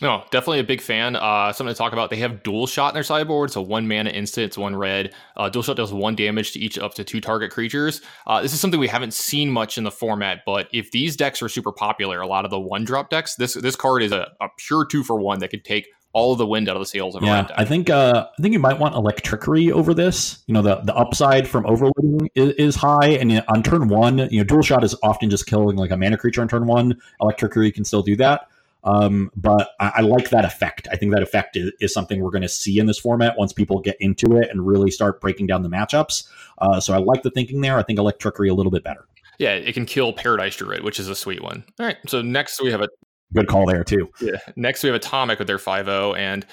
No, 0.00 0.24
definitely 0.32 0.58
a 0.58 0.64
big 0.64 0.80
fan. 0.80 1.14
Uh, 1.14 1.52
something 1.52 1.72
to 1.72 1.78
talk 1.78 1.92
about. 1.92 2.10
They 2.10 2.16
have 2.16 2.42
dual 2.42 2.66
shot 2.66 2.88
in 2.88 2.94
their 2.94 3.04
sideboard, 3.04 3.52
so 3.52 3.62
one 3.62 3.86
mana 3.86 4.10
instant, 4.10 4.46
it's 4.46 4.58
one 4.58 4.74
red. 4.74 5.14
Uh, 5.36 5.48
dual 5.48 5.62
shot 5.62 5.76
does 5.76 5.92
one 5.92 6.16
damage 6.16 6.52
to 6.52 6.58
each 6.58 6.78
up 6.78 6.94
to 6.94 7.04
two 7.04 7.20
target 7.20 7.52
creatures. 7.52 8.00
Uh, 8.26 8.42
this 8.42 8.52
is 8.52 8.60
something 8.60 8.80
we 8.80 8.88
haven't 8.88 9.14
seen 9.14 9.48
much 9.48 9.78
in 9.78 9.84
the 9.84 9.92
format, 9.92 10.40
but 10.44 10.68
if 10.72 10.90
these 10.90 11.16
decks 11.16 11.40
are 11.42 11.48
super 11.48 11.70
popular, 11.70 12.20
a 12.20 12.26
lot 12.26 12.44
of 12.44 12.50
the 12.50 12.58
one 12.58 12.84
drop 12.84 13.08
decks, 13.08 13.36
this 13.36 13.54
this 13.54 13.76
card 13.76 14.02
is 14.02 14.10
a, 14.10 14.32
a 14.40 14.48
pure 14.56 14.84
two 14.84 15.04
for 15.04 15.20
one 15.20 15.38
that 15.38 15.48
could 15.48 15.64
take 15.64 15.86
all 16.12 16.32
of 16.32 16.38
the 16.38 16.46
wind 16.46 16.68
out 16.68 16.76
of 16.76 16.80
the 16.80 16.86
sails 16.86 17.14
of 17.14 17.22
yeah, 17.22 17.46
I 17.56 17.64
think 17.64 17.88
uh, 17.88 18.26
I 18.36 18.42
think 18.42 18.52
you 18.52 18.58
might 18.58 18.78
want 18.80 18.96
Electrickery 18.96 19.70
over 19.70 19.94
this. 19.94 20.42
You 20.48 20.54
know, 20.54 20.62
the 20.62 20.76
the 20.76 20.94
upside 20.96 21.46
from 21.46 21.66
overloading 21.66 22.30
is, 22.34 22.50
is 22.54 22.74
high, 22.74 23.10
and 23.10 23.44
on 23.46 23.62
turn 23.62 23.86
one, 23.86 24.18
you 24.30 24.38
know, 24.38 24.44
dual 24.44 24.62
shot 24.62 24.82
is 24.82 24.96
often 25.04 25.30
just 25.30 25.46
killing 25.46 25.76
like 25.76 25.92
a 25.92 25.96
mana 25.96 26.16
creature 26.16 26.40
on 26.40 26.48
turn 26.48 26.66
one. 26.66 27.00
Electrickery 27.20 27.72
can 27.72 27.84
still 27.84 28.02
do 28.02 28.16
that. 28.16 28.48
Um, 28.84 29.30
but 29.34 29.70
I, 29.80 29.92
I, 29.96 30.00
like 30.02 30.28
that 30.30 30.44
effect. 30.44 30.88
I 30.92 30.96
think 30.96 31.12
that 31.14 31.22
effect 31.22 31.56
is, 31.56 31.72
is 31.80 31.94
something 31.94 32.22
we're 32.22 32.30
going 32.30 32.42
to 32.42 32.48
see 32.48 32.78
in 32.78 32.86
this 32.86 32.98
format 32.98 33.38
once 33.38 33.52
people 33.52 33.80
get 33.80 33.96
into 33.98 34.36
it 34.36 34.50
and 34.50 34.66
really 34.66 34.90
start 34.90 35.22
breaking 35.22 35.46
down 35.46 35.62
the 35.62 35.70
matchups. 35.70 36.28
Uh, 36.58 36.80
so 36.80 36.92
I 36.92 36.98
like 36.98 37.22
the 37.22 37.30
thinking 37.30 37.62
there. 37.62 37.78
I 37.78 37.82
think 37.82 37.98
Electrickery 37.98 38.50
a 38.50 38.54
little 38.54 38.70
bit 38.70 38.84
better. 38.84 39.06
Yeah, 39.38 39.54
it 39.54 39.72
can 39.72 39.86
kill 39.86 40.12
Paradise 40.12 40.56
Druid, 40.56 40.84
which 40.84 41.00
is 41.00 41.08
a 41.08 41.14
sweet 41.14 41.42
one. 41.42 41.64
All 41.80 41.86
right, 41.86 41.96
so 42.06 42.20
next 42.22 42.62
we 42.62 42.70
have 42.70 42.82
a 42.82 42.88
good 43.32 43.48
call 43.48 43.66
there 43.66 43.84
too. 43.84 44.10
Yeah, 44.20 44.36
next 44.54 44.82
we 44.82 44.88
have 44.88 44.96
Atomic 44.96 45.38
with 45.38 45.48
their 45.48 45.58
5-0 45.58 46.16
and 46.18 46.46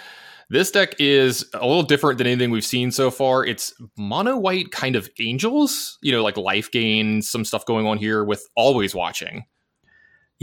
this 0.50 0.70
deck 0.70 0.96
is 1.00 1.50
a 1.54 1.66
little 1.66 1.84
different 1.84 2.18
than 2.18 2.28
anything 2.28 2.52
we've 2.52 2.66
seen 2.66 2.92
so 2.92 3.10
far. 3.10 3.46
It's 3.46 3.74
mono 3.98 4.36
white 4.36 4.72
kind 4.72 4.98
of 4.98 5.10
angels, 5.18 5.98
you 6.02 6.12
know, 6.12 6.22
like 6.22 6.36
life 6.36 6.70
gain, 6.72 7.22
some 7.22 7.46
stuff 7.46 7.66
going 7.66 7.88
on 7.88 7.98
here 7.98 8.26
with 8.26 8.46
always 8.58 8.94
watching. 8.94 9.46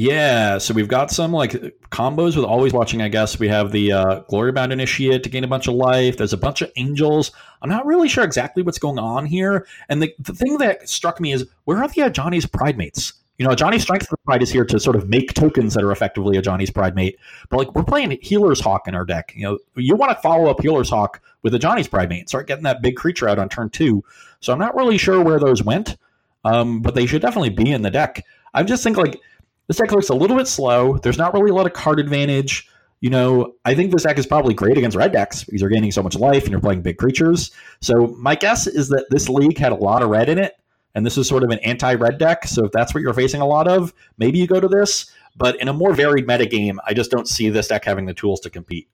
Yeah, 0.01 0.59
so 0.59 0.75
we've 0.75 0.87
got 0.87 1.11
some 1.11 1.33
like 1.33 1.51
combos 1.91 2.37
with 2.37 2.45
always 2.45 2.73
watching. 2.73 3.03
I 3.03 3.09
guess 3.09 3.41
we 3.41 3.49
have 3.49 3.73
the 3.73 3.91
uh, 3.91 4.21
Glory 4.29 4.53
Bound 4.53 4.73
Initiate 4.73 5.25
to 5.25 5.29
gain 5.29 5.43
a 5.43 5.49
bunch 5.49 5.67
of 5.67 5.75
life. 5.75 6.17
There's 6.17 6.33
a 6.33 6.37
bunch 6.37 6.63
of 6.63 6.71
angels. 6.77 7.33
I'm 7.63 7.69
not 7.69 7.85
really 7.85 8.09
sure 8.09 8.23
exactly 8.23 8.63
what's 8.63 8.79
going 8.79 9.01
on 9.01 9.27
here. 9.27 9.67
And 9.89 10.01
the, 10.01 10.15
the 10.21 10.35
thing 10.35 10.59
that 10.59 10.89
struck 10.89 11.19
me 11.21 11.33
is 11.33 11.47
where 11.65 11.79
are 11.79 11.89
the 11.89 12.03
Ajani's 12.03 12.47
Pridemates? 12.47 13.15
You 13.39 13.47
know, 13.49 13.53
Ajani's 13.53 13.83
Strength 13.83 14.15
Pride 14.25 14.41
is 14.41 14.53
here 14.53 14.65
to 14.67 14.79
sort 14.79 14.95
of 14.95 15.09
make 15.09 15.35
tokens 15.35 15.75
that 15.75 15.83
are 15.83 15.91
effectively 15.91 16.37
a 16.37 16.43
Ajani's 16.43 16.71
Pridemate. 16.71 17.19
But 17.49 17.57
like 17.57 17.75
we're 17.75 17.83
playing 17.83 18.17
Healer's 18.23 18.61
Hawk 18.61 18.87
in 18.87 18.95
our 18.95 19.05
deck. 19.05 19.33
You 19.35 19.43
know, 19.43 19.59
you 19.75 19.97
want 19.97 20.13
to 20.13 20.23
follow 20.23 20.49
up 20.49 20.61
Healer's 20.61 20.91
Hawk 20.91 21.21
with 21.43 21.55
a 21.55 21.59
Ajani's 21.59 21.89
Pridemate 21.89 22.21
and 22.21 22.29
start 22.29 22.47
getting 22.47 22.63
that 22.63 22.83
big 22.83 22.95
creature 22.95 23.29
out 23.29 23.41
on 23.41 23.49
turn 23.49 23.69
two. 23.69 24.05
So 24.39 24.53
I'm 24.53 24.61
not 24.61 24.77
really 24.77 24.97
sure 24.97 25.21
where 25.25 25.41
those 25.41 25.65
went, 25.65 25.97
um, 26.45 26.83
but 26.83 26.95
they 26.95 27.07
should 27.07 27.23
definitely 27.23 27.51
be 27.51 27.73
in 27.73 27.83
the 27.83 27.91
deck. 27.91 28.25
I 28.55 28.63
just 28.63 28.85
think 28.85 28.97
like 28.97 29.21
this 29.69 29.77
deck 29.77 29.93
looks 29.93 30.09
a 30.09 30.15
little 30.15 30.37
bit 30.37 30.49
slow. 30.49 30.99
There's 30.99 31.19
not 31.19 31.35
really 31.35 31.51
a 31.51 31.55
lot 31.55 31.67
of 31.67 31.75
card 31.75 32.01
advantage. 32.01 32.69
You 33.01 33.11
know, 33.11 33.55
I 33.65 33.75
think 33.75 33.93
this 33.93 34.03
deck 34.03 34.19
is 34.19 34.27
probably 34.27 34.55
great 34.55 34.77
against 34.77 34.97
red 34.97 35.13
decks 35.13 35.45
because 35.45 35.61
you're 35.61 35.71
gaining 35.71 35.93
so 35.93 36.03
much 36.03 36.17
life 36.17 36.43
and 36.43 36.51
you're 36.51 36.61
playing 36.61 36.83
big 36.83 36.97
creatures. 36.97 37.53
So 37.81 38.09
my 38.19 38.35
guess 38.35 38.67
is 38.67 38.89
that 38.89 39.07
this 39.11 39.29
league 39.29 39.57
had 39.57 39.71
a 39.71 39.77
lot 39.77 40.03
of 40.03 40.09
red 40.09 40.29
in 40.29 40.39
it, 40.39 40.55
and 40.95 41.07
this 41.07 41.17
is 41.17 41.29
sort 41.29 41.45
of 41.45 41.51
an 41.51 41.61
anti-red 41.61 42.19
deck. 42.19 42.45
So 42.47 42.65
if 42.65 42.73
that's 42.73 42.93
what 42.95 43.03
you're 43.03 43.15
facing 43.15 43.41
a 43.41 43.47
lot 43.47 43.69
of, 43.69 43.95
maybe 44.17 44.39
you 44.39 44.49
go 44.49 44.59
to 44.59 44.67
this. 44.67 45.13
But 45.37 45.61
in 45.61 45.69
a 45.69 45.73
more 45.73 45.95
varied 45.95 46.27
metagame, 46.27 46.79
I 46.85 46.95
just 46.95 47.13
don't 47.13 47.29
see 47.29 47.49
this 47.51 47.69
deck 47.69 47.85
having 47.85 48.07
the 48.07 48.15
tools 48.15 48.41
to 48.41 48.51
compete. 48.51 48.89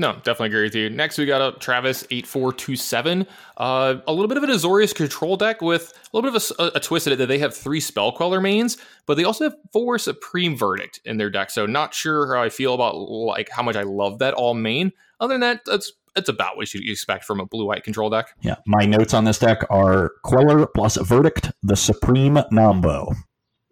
No, 0.00 0.14
definitely 0.14 0.46
agree 0.46 0.62
with 0.62 0.74
you. 0.74 0.88
Next, 0.88 1.18
we 1.18 1.26
got 1.26 1.42
up 1.42 1.60
Travis 1.60 2.06
eight 2.10 2.26
four 2.26 2.54
two 2.54 2.74
seven. 2.74 3.26
Uh, 3.58 3.96
a 4.06 4.12
little 4.14 4.28
bit 4.28 4.38
of 4.38 4.42
an 4.42 4.48
Azorius 4.48 4.94
control 4.94 5.36
deck 5.36 5.60
with 5.60 5.92
a 5.92 6.16
little 6.16 6.30
bit 6.30 6.42
of 6.42 6.56
a, 6.58 6.78
a, 6.78 6.80
twist 6.80 7.06
in 7.06 7.12
it 7.12 7.16
that 7.16 7.26
they 7.26 7.36
have 7.36 7.54
three 7.54 7.80
Spell 7.80 8.10
Queller 8.10 8.40
mains, 8.40 8.78
but 9.04 9.18
they 9.18 9.24
also 9.24 9.44
have 9.44 9.56
four 9.74 9.98
Supreme 9.98 10.56
Verdict 10.56 11.00
in 11.04 11.18
their 11.18 11.28
deck. 11.28 11.50
So 11.50 11.66
not 11.66 11.92
sure 11.92 12.34
how 12.34 12.42
I 12.42 12.48
feel 12.48 12.72
about 12.72 12.94
like 12.94 13.50
how 13.50 13.62
much 13.62 13.76
I 13.76 13.82
love 13.82 14.20
that 14.20 14.32
all 14.32 14.54
main. 14.54 14.90
Other 15.20 15.34
than 15.34 15.42
that, 15.42 15.66
that's 15.66 15.92
it's 16.16 16.30
about 16.30 16.56
what 16.56 16.72
you 16.72 16.90
expect 16.90 17.26
from 17.26 17.38
a 17.38 17.44
blue 17.44 17.66
white 17.66 17.84
control 17.84 18.08
deck. 18.08 18.34
Yeah, 18.40 18.56
my 18.66 18.86
notes 18.86 19.12
on 19.12 19.24
this 19.26 19.38
deck 19.38 19.66
are 19.68 20.12
Queller 20.24 20.66
plus 20.66 20.96
Verdict, 20.96 21.52
the 21.62 21.76
Supreme 21.76 22.36
Nombo. 22.50 23.14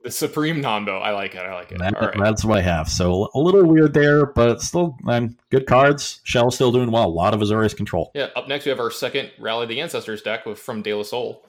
The 0.08 0.12
Supreme 0.12 0.62
Nombo. 0.62 1.02
I 1.02 1.10
like 1.10 1.34
it. 1.34 1.40
I 1.40 1.52
like 1.52 1.70
it. 1.70 1.76
That, 1.80 1.92
right. 2.00 2.14
That's 2.18 2.42
what 2.42 2.56
I 2.56 2.62
have. 2.62 2.88
So 2.88 3.28
a 3.34 3.38
little 3.38 3.62
weird 3.66 3.92
there, 3.92 4.24
but 4.24 4.62
still 4.62 4.96
um, 5.06 5.36
good 5.50 5.66
cards. 5.66 6.22
Shell 6.24 6.50
still 6.50 6.72
doing 6.72 6.90
well. 6.90 7.04
A 7.04 7.06
lot 7.06 7.34
of 7.34 7.40
Azorius 7.40 7.76
control. 7.76 8.10
Yeah. 8.14 8.28
Up 8.34 8.48
next, 8.48 8.64
we 8.64 8.70
have 8.70 8.80
our 8.80 8.90
second 8.90 9.30
Rally 9.38 9.66
the 9.66 9.82
Ancestors 9.82 10.22
deck 10.22 10.46
with 10.46 10.58
from 10.58 10.80
De 10.80 10.94
La 10.94 11.02
Soul. 11.02 11.44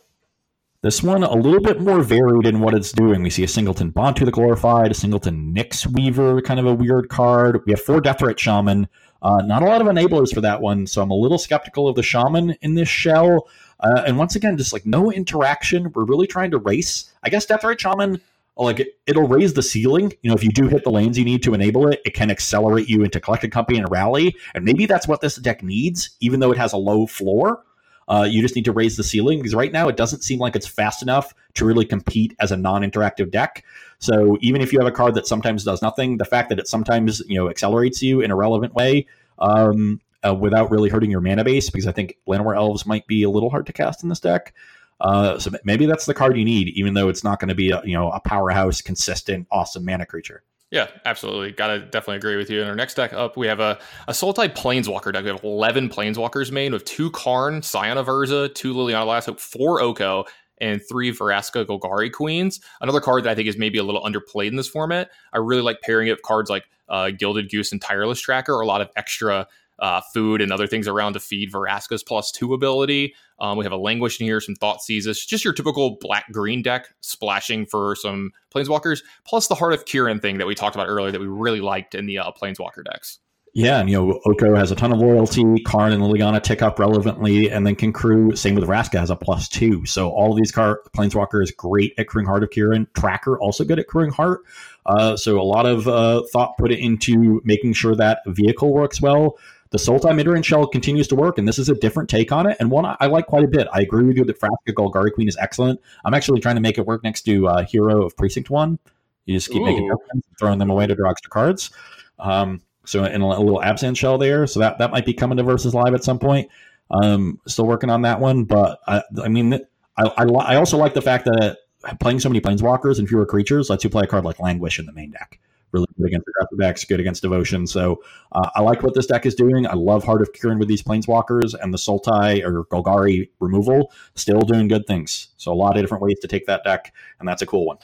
This 0.81 1.01
one 1.01 1.23
a 1.23 1.33
little 1.33 1.61
bit 1.61 1.79
more 1.79 2.01
varied 2.01 2.45
in 2.45 2.59
what 2.59 2.73
it's 2.73 2.91
doing. 2.91 3.23
We 3.23 3.29
see 3.29 3.45
a 3.45 3.47
Singleton 3.47 3.93
Bontu 3.93 4.25
the 4.25 4.31
Glorified, 4.31 4.91
a 4.91 4.93
Singleton 4.93 5.55
Nyx 5.55 5.87
Weaver, 5.87 6.41
kind 6.41 6.59
of 6.59 6.65
a 6.65 6.73
weird 6.73 7.07
card. 7.07 7.61
We 7.65 7.71
have 7.71 7.81
four 7.81 8.01
Death 8.01 8.17
Deathrite 8.17 8.39
Shaman. 8.39 8.89
Uh, 9.21 9.41
not 9.45 9.63
a 9.63 9.67
lot 9.67 9.79
of 9.79 9.87
enablers 9.87 10.33
for 10.33 10.41
that 10.41 10.59
one, 10.59 10.85
so 10.85 11.01
I'm 11.01 11.11
a 11.11 11.15
little 11.15 11.37
skeptical 11.37 11.87
of 11.87 11.95
the 11.95 12.03
Shaman 12.03 12.57
in 12.61 12.75
this 12.75 12.89
shell. 12.89 13.47
Uh, 13.79 14.03
and 14.05 14.17
once 14.17 14.35
again, 14.35 14.57
just 14.57 14.73
like 14.73 14.85
no 14.85 15.13
interaction. 15.13 15.93
We're 15.93 16.03
really 16.03 16.27
trying 16.27 16.51
to 16.51 16.57
race. 16.57 17.13
I 17.23 17.29
guess 17.29 17.45
Deathrite 17.45 17.79
Shaman 17.79 18.19
like 18.65 18.79
it, 18.79 18.99
it'll 19.07 19.27
raise 19.27 19.53
the 19.53 19.63
ceiling. 19.63 20.13
You 20.21 20.29
know, 20.29 20.35
if 20.35 20.43
you 20.43 20.51
do 20.51 20.67
hit 20.67 20.83
the 20.83 20.91
lanes 20.91 21.17
you 21.17 21.25
need 21.25 21.43
to 21.43 21.53
enable 21.53 21.87
it, 21.87 22.01
it 22.05 22.13
can 22.13 22.29
accelerate 22.29 22.89
you 22.89 23.03
into 23.03 23.19
collected 23.19 23.51
company 23.51 23.77
and 23.77 23.89
rally. 23.89 24.35
And 24.53 24.65
maybe 24.65 24.85
that's 24.85 25.07
what 25.07 25.21
this 25.21 25.37
deck 25.37 25.63
needs, 25.63 26.11
even 26.19 26.39
though 26.39 26.51
it 26.51 26.57
has 26.57 26.73
a 26.73 26.77
low 26.77 27.07
floor. 27.07 27.63
Uh, 28.09 28.27
you 28.29 28.41
just 28.41 28.55
need 28.55 28.65
to 28.65 28.71
raise 28.71 28.97
the 28.97 29.03
ceiling 29.03 29.37
because 29.37 29.53
right 29.53 29.71
now 29.71 29.87
it 29.87 29.95
doesn't 29.95 30.23
seem 30.23 30.39
like 30.39 30.55
it's 30.55 30.67
fast 30.67 31.03
enough 31.03 31.33
to 31.53 31.63
really 31.63 31.85
compete 31.85 32.35
as 32.39 32.51
a 32.51 32.57
non-interactive 32.57 33.29
deck. 33.29 33.63
So 33.99 34.37
even 34.41 34.61
if 34.61 34.73
you 34.73 34.79
have 34.79 34.87
a 34.87 34.91
card 34.91 35.13
that 35.13 35.27
sometimes 35.27 35.63
does 35.63 35.81
nothing, 35.83 36.17
the 36.17 36.25
fact 36.25 36.49
that 36.49 36.57
it 36.57 36.67
sometimes 36.67 37.21
you 37.27 37.35
know 37.35 37.49
accelerates 37.49 38.01
you 38.01 38.21
in 38.21 38.31
a 38.31 38.35
relevant 38.35 38.73
way 38.73 39.05
um, 39.37 40.01
uh, 40.27 40.33
without 40.33 40.71
really 40.71 40.89
hurting 40.89 41.11
your 41.11 41.21
mana 41.21 41.43
base, 41.43 41.69
because 41.69 41.85
I 41.85 41.91
think 41.91 42.17
Llanowar 42.27 42.55
Elves 42.55 42.85
might 42.85 43.05
be 43.05 43.21
a 43.23 43.29
little 43.29 43.51
hard 43.51 43.67
to 43.67 43.73
cast 43.73 44.01
in 44.01 44.09
this 44.09 44.19
deck. 44.19 44.55
Uh, 45.01 45.39
so 45.39 45.51
maybe 45.63 45.85
that's 45.85 46.05
the 46.05 46.13
card 46.13 46.37
you 46.37 46.45
need, 46.45 46.69
even 46.69 46.93
though 46.93 47.09
it's 47.09 47.23
not 47.23 47.39
going 47.39 47.49
to 47.49 47.55
be 47.55 47.71
a, 47.71 47.81
you 47.83 47.93
know 47.93 48.11
a 48.11 48.19
powerhouse, 48.19 48.81
consistent, 48.81 49.47
awesome 49.51 49.85
mana 49.85 50.05
creature. 50.05 50.43
Yeah, 50.71 50.87
absolutely. 51.05 51.51
Gotta 51.51 51.79
definitely 51.79 52.17
agree 52.17 52.35
with 52.35 52.49
you. 52.49 52.61
In 52.61 52.67
our 52.67 52.75
next 52.75 52.93
deck 52.93 53.11
up, 53.11 53.37
we 53.37 53.47
have 53.47 53.59
a, 53.59 53.79
a 54.07 54.11
Sultai 54.11 54.53
Planeswalker 54.53 55.11
deck. 55.11 55.23
We 55.23 55.31
have 55.31 55.43
11 55.43 55.89
Planeswalkers 55.89 56.51
made 56.51 56.73
with 56.73 56.85
two 56.85 57.09
Karn, 57.09 57.63
Scion 57.63 57.97
of 57.97 58.05
Urza, 58.05 58.53
two 58.53 58.75
Liliana 58.75 59.07
Last 59.07 59.25
Hope, 59.25 59.39
four 59.39 59.81
Oko, 59.81 60.25
and 60.61 60.79
three 60.87 61.11
Vraska 61.11 61.65
Golgari 61.65 62.11
Queens. 62.11 62.59
Another 62.81 62.99
card 62.99 63.23
that 63.23 63.31
I 63.31 63.35
think 63.35 63.47
is 63.47 63.57
maybe 63.57 63.79
a 63.79 63.83
little 63.83 64.03
underplayed 64.03 64.49
in 64.49 64.57
this 64.57 64.67
format. 64.67 65.09
I 65.33 65.39
really 65.39 65.63
like 65.63 65.81
pairing 65.81 66.07
it 66.07 66.11
with 66.11 66.21
cards 66.21 66.51
like 66.51 66.65
uh, 66.87 67.09
Gilded 67.11 67.49
Goose 67.49 67.71
and 67.71 67.81
Tireless 67.81 68.19
Tracker, 68.19 68.53
or 68.53 68.61
a 68.61 68.67
lot 68.67 68.81
of 68.81 68.89
extra 68.95 69.47
uh, 69.81 70.01
food 70.13 70.41
and 70.41 70.51
other 70.51 70.67
things 70.67 70.87
around 70.87 71.13
to 71.13 71.19
feed 71.19 71.51
Vraska's 71.51 72.03
plus 72.03 72.31
two 72.31 72.53
ability. 72.53 73.13
Um, 73.39 73.57
we 73.57 73.65
have 73.65 73.71
a 73.71 73.77
Languish 73.77 74.19
in 74.19 74.25
here, 74.25 74.41
some 74.41 74.55
Thoughtseizes, 74.55 75.25
just 75.25 75.43
your 75.43 75.53
typical 75.53 75.97
black 75.99 76.31
green 76.31 76.61
deck 76.61 76.89
splashing 77.01 77.65
for 77.65 77.95
some 77.95 78.31
Planeswalkers, 78.53 79.01
plus 79.25 79.47
the 79.47 79.55
Heart 79.55 79.73
of 79.73 79.85
Kiran 79.85 80.21
thing 80.21 80.37
that 80.39 80.47
we 80.47 80.55
talked 80.55 80.75
about 80.75 80.87
earlier 80.87 81.11
that 81.11 81.21
we 81.21 81.27
really 81.27 81.61
liked 81.61 81.95
in 81.95 82.05
the 82.05 82.19
uh, 82.19 82.31
Planeswalker 82.31 82.83
decks. 82.83 83.19
Yeah, 83.53 83.79
and 83.79 83.89
you 83.89 83.97
know, 83.97 84.19
Oko 84.25 84.55
has 84.55 84.71
a 84.71 84.75
ton 84.75 84.91
of 84.91 84.99
loyalty. 84.99 85.43
Karn 85.65 85.91
and 85.91 86.03
Liliana 86.03 86.41
tick 86.41 86.61
up 86.61 86.77
relevantly, 86.77 87.49
and 87.49 87.65
then 87.65 87.75
Kinkru, 87.75 88.37
same 88.37 88.55
with 88.55 88.63
Vraska, 88.65 88.99
has 88.99 89.09
a 89.09 89.15
plus 89.15 89.49
two. 89.49 89.85
So 89.85 90.09
all 90.09 90.31
of 90.31 90.37
these 90.37 90.51
car 90.51 90.81
Planeswalker 90.95 91.41
is 91.41 91.51
great 91.51 91.93
at 91.97 92.07
crewing 92.07 92.27
Heart 92.27 92.43
of 92.43 92.49
Kiran. 92.51 92.87
Tracker 92.93 93.39
also 93.39 93.63
good 93.63 93.79
at 93.79 93.87
crewing 93.87 94.11
Heart. 94.11 94.41
Uh, 94.85 95.17
so 95.17 95.39
a 95.39 95.43
lot 95.43 95.65
of 95.65 95.87
uh, 95.87 96.23
thought 96.31 96.57
put 96.57 96.71
into 96.71 97.41
making 97.43 97.73
sure 97.73 97.95
that 97.95 98.21
vehicle 98.27 98.71
works 98.71 99.01
well. 99.01 99.37
The 99.71 99.77
Sultai 99.77 100.19
Midrange 100.19 100.45
Shell 100.45 100.67
continues 100.67 101.07
to 101.09 101.15
work, 101.15 101.37
and 101.37 101.47
this 101.47 101.59
is 101.59 101.69
a 101.69 101.75
different 101.75 102.09
take 102.09 102.31
on 102.31 102.47
it, 102.47 102.57
and 102.59 102.71
one 102.71 102.95
I 102.99 103.05
like 103.05 103.27
quite 103.27 103.43
a 103.43 103.47
bit. 103.47 103.67
I 103.71 103.81
agree 103.81 104.03
with 104.03 104.17
you 104.17 104.25
that 104.25 104.39
Vraska 104.39 104.73
Golgari 104.73 105.13
Queen 105.13 105.27
is 105.27 105.37
excellent. 105.37 105.79
I'm 106.03 106.15
actually 106.15 106.39
trying 106.39 106.55
to 106.55 106.61
make 106.61 106.79
it 106.79 106.87
work 106.87 107.03
next 107.03 107.21
to 107.23 107.47
uh, 107.47 107.65
Hero 107.65 108.03
of 108.03 108.17
Precinct 108.17 108.49
1. 108.49 108.79
You 109.25 109.35
just 109.35 109.51
keep 109.51 109.61
Ooh. 109.61 109.65
making 109.65 109.91
throwing 110.39 110.57
them 110.57 110.71
away 110.71 110.87
to 110.87 110.95
draw 110.95 111.11
extra 111.11 111.29
cards. 111.29 111.69
Um, 112.17 112.61
so 112.83 113.03
in 113.05 113.21
a, 113.21 113.25
a 113.25 113.27
little 113.27 113.61
Abzan 113.61 113.95
shell 113.95 114.17
there. 114.17 114.47
So 114.47 114.59
that, 114.59 114.79
that 114.79 114.89
might 114.89 115.05
be 115.05 115.13
coming 115.13 115.37
to 115.37 115.43
Versus 115.43 115.75
Live 115.75 115.93
at 115.93 116.03
some 116.03 116.17
point. 116.17 116.49
Um, 116.89 117.39
still 117.45 117.67
working 117.67 117.91
on 117.91 118.01
that 118.01 118.19
one, 118.19 118.45
but 118.45 118.79
I, 118.87 119.03
I 119.23 119.27
mean, 119.27 119.53
I, 119.95 120.03
I, 120.17 120.23
I 120.23 120.55
also 120.55 120.77
like 120.77 120.95
the 120.95 121.01
fact 121.01 121.25
that 121.25 121.59
playing 121.99 122.19
so 122.19 122.29
many 122.29 122.41
planeswalkers 122.41 122.97
and 122.97 123.07
fewer 123.07 123.27
creatures 123.27 123.69
lets 123.69 123.83
you 123.83 123.91
play 123.91 124.05
a 124.05 124.07
card 124.07 124.25
like 124.25 124.39
Languish 124.39 124.79
in 124.79 124.87
the 124.87 124.93
main 124.93 125.11
deck 125.11 125.39
really 125.71 125.87
good 125.97 126.07
against 126.07 126.27
aggressive 126.27 126.59
decks, 126.59 126.85
good 126.85 126.99
against 126.99 127.21
devotion. 127.21 127.67
So 127.67 128.01
uh, 128.31 128.49
I 128.55 128.61
like 128.61 128.83
what 128.83 128.93
this 128.95 129.05
deck 129.05 129.25
is 129.25 129.35
doing. 129.35 129.67
I 129.67 129.73
love 129.73 130.03
Heart 130.03 130.21
of 130.21 130.31
Kiran 130.33 130.59
with 130.59 130.67
these 130.67 130.83
planeswalkers 130.83 131.53
and 131.59 131.73
the 131.73 131.77
Sultai 131.77 132.43
or 132.43 132.65
Golgari 132.65 133.29
removal, 133.39 133.91
still 134.15 134.41
doing 134.41 134.67
good 134.67 134.85
things. 134.87 135.29
So 135.37 135.51
a 135.51 135.53
lot 135.53 135.77
of 135.77 135.83
different 135.83 136.03
ways 136.03 136.19
to 136.21 136.27
take 136.27 136.45
that 136.47 136.63
deck, 136.63 136.93
and 137.19 137.27
that's 137.27 137.41
a 137.41 137.45
cool 137.45 137.65
one. 137.65 137.77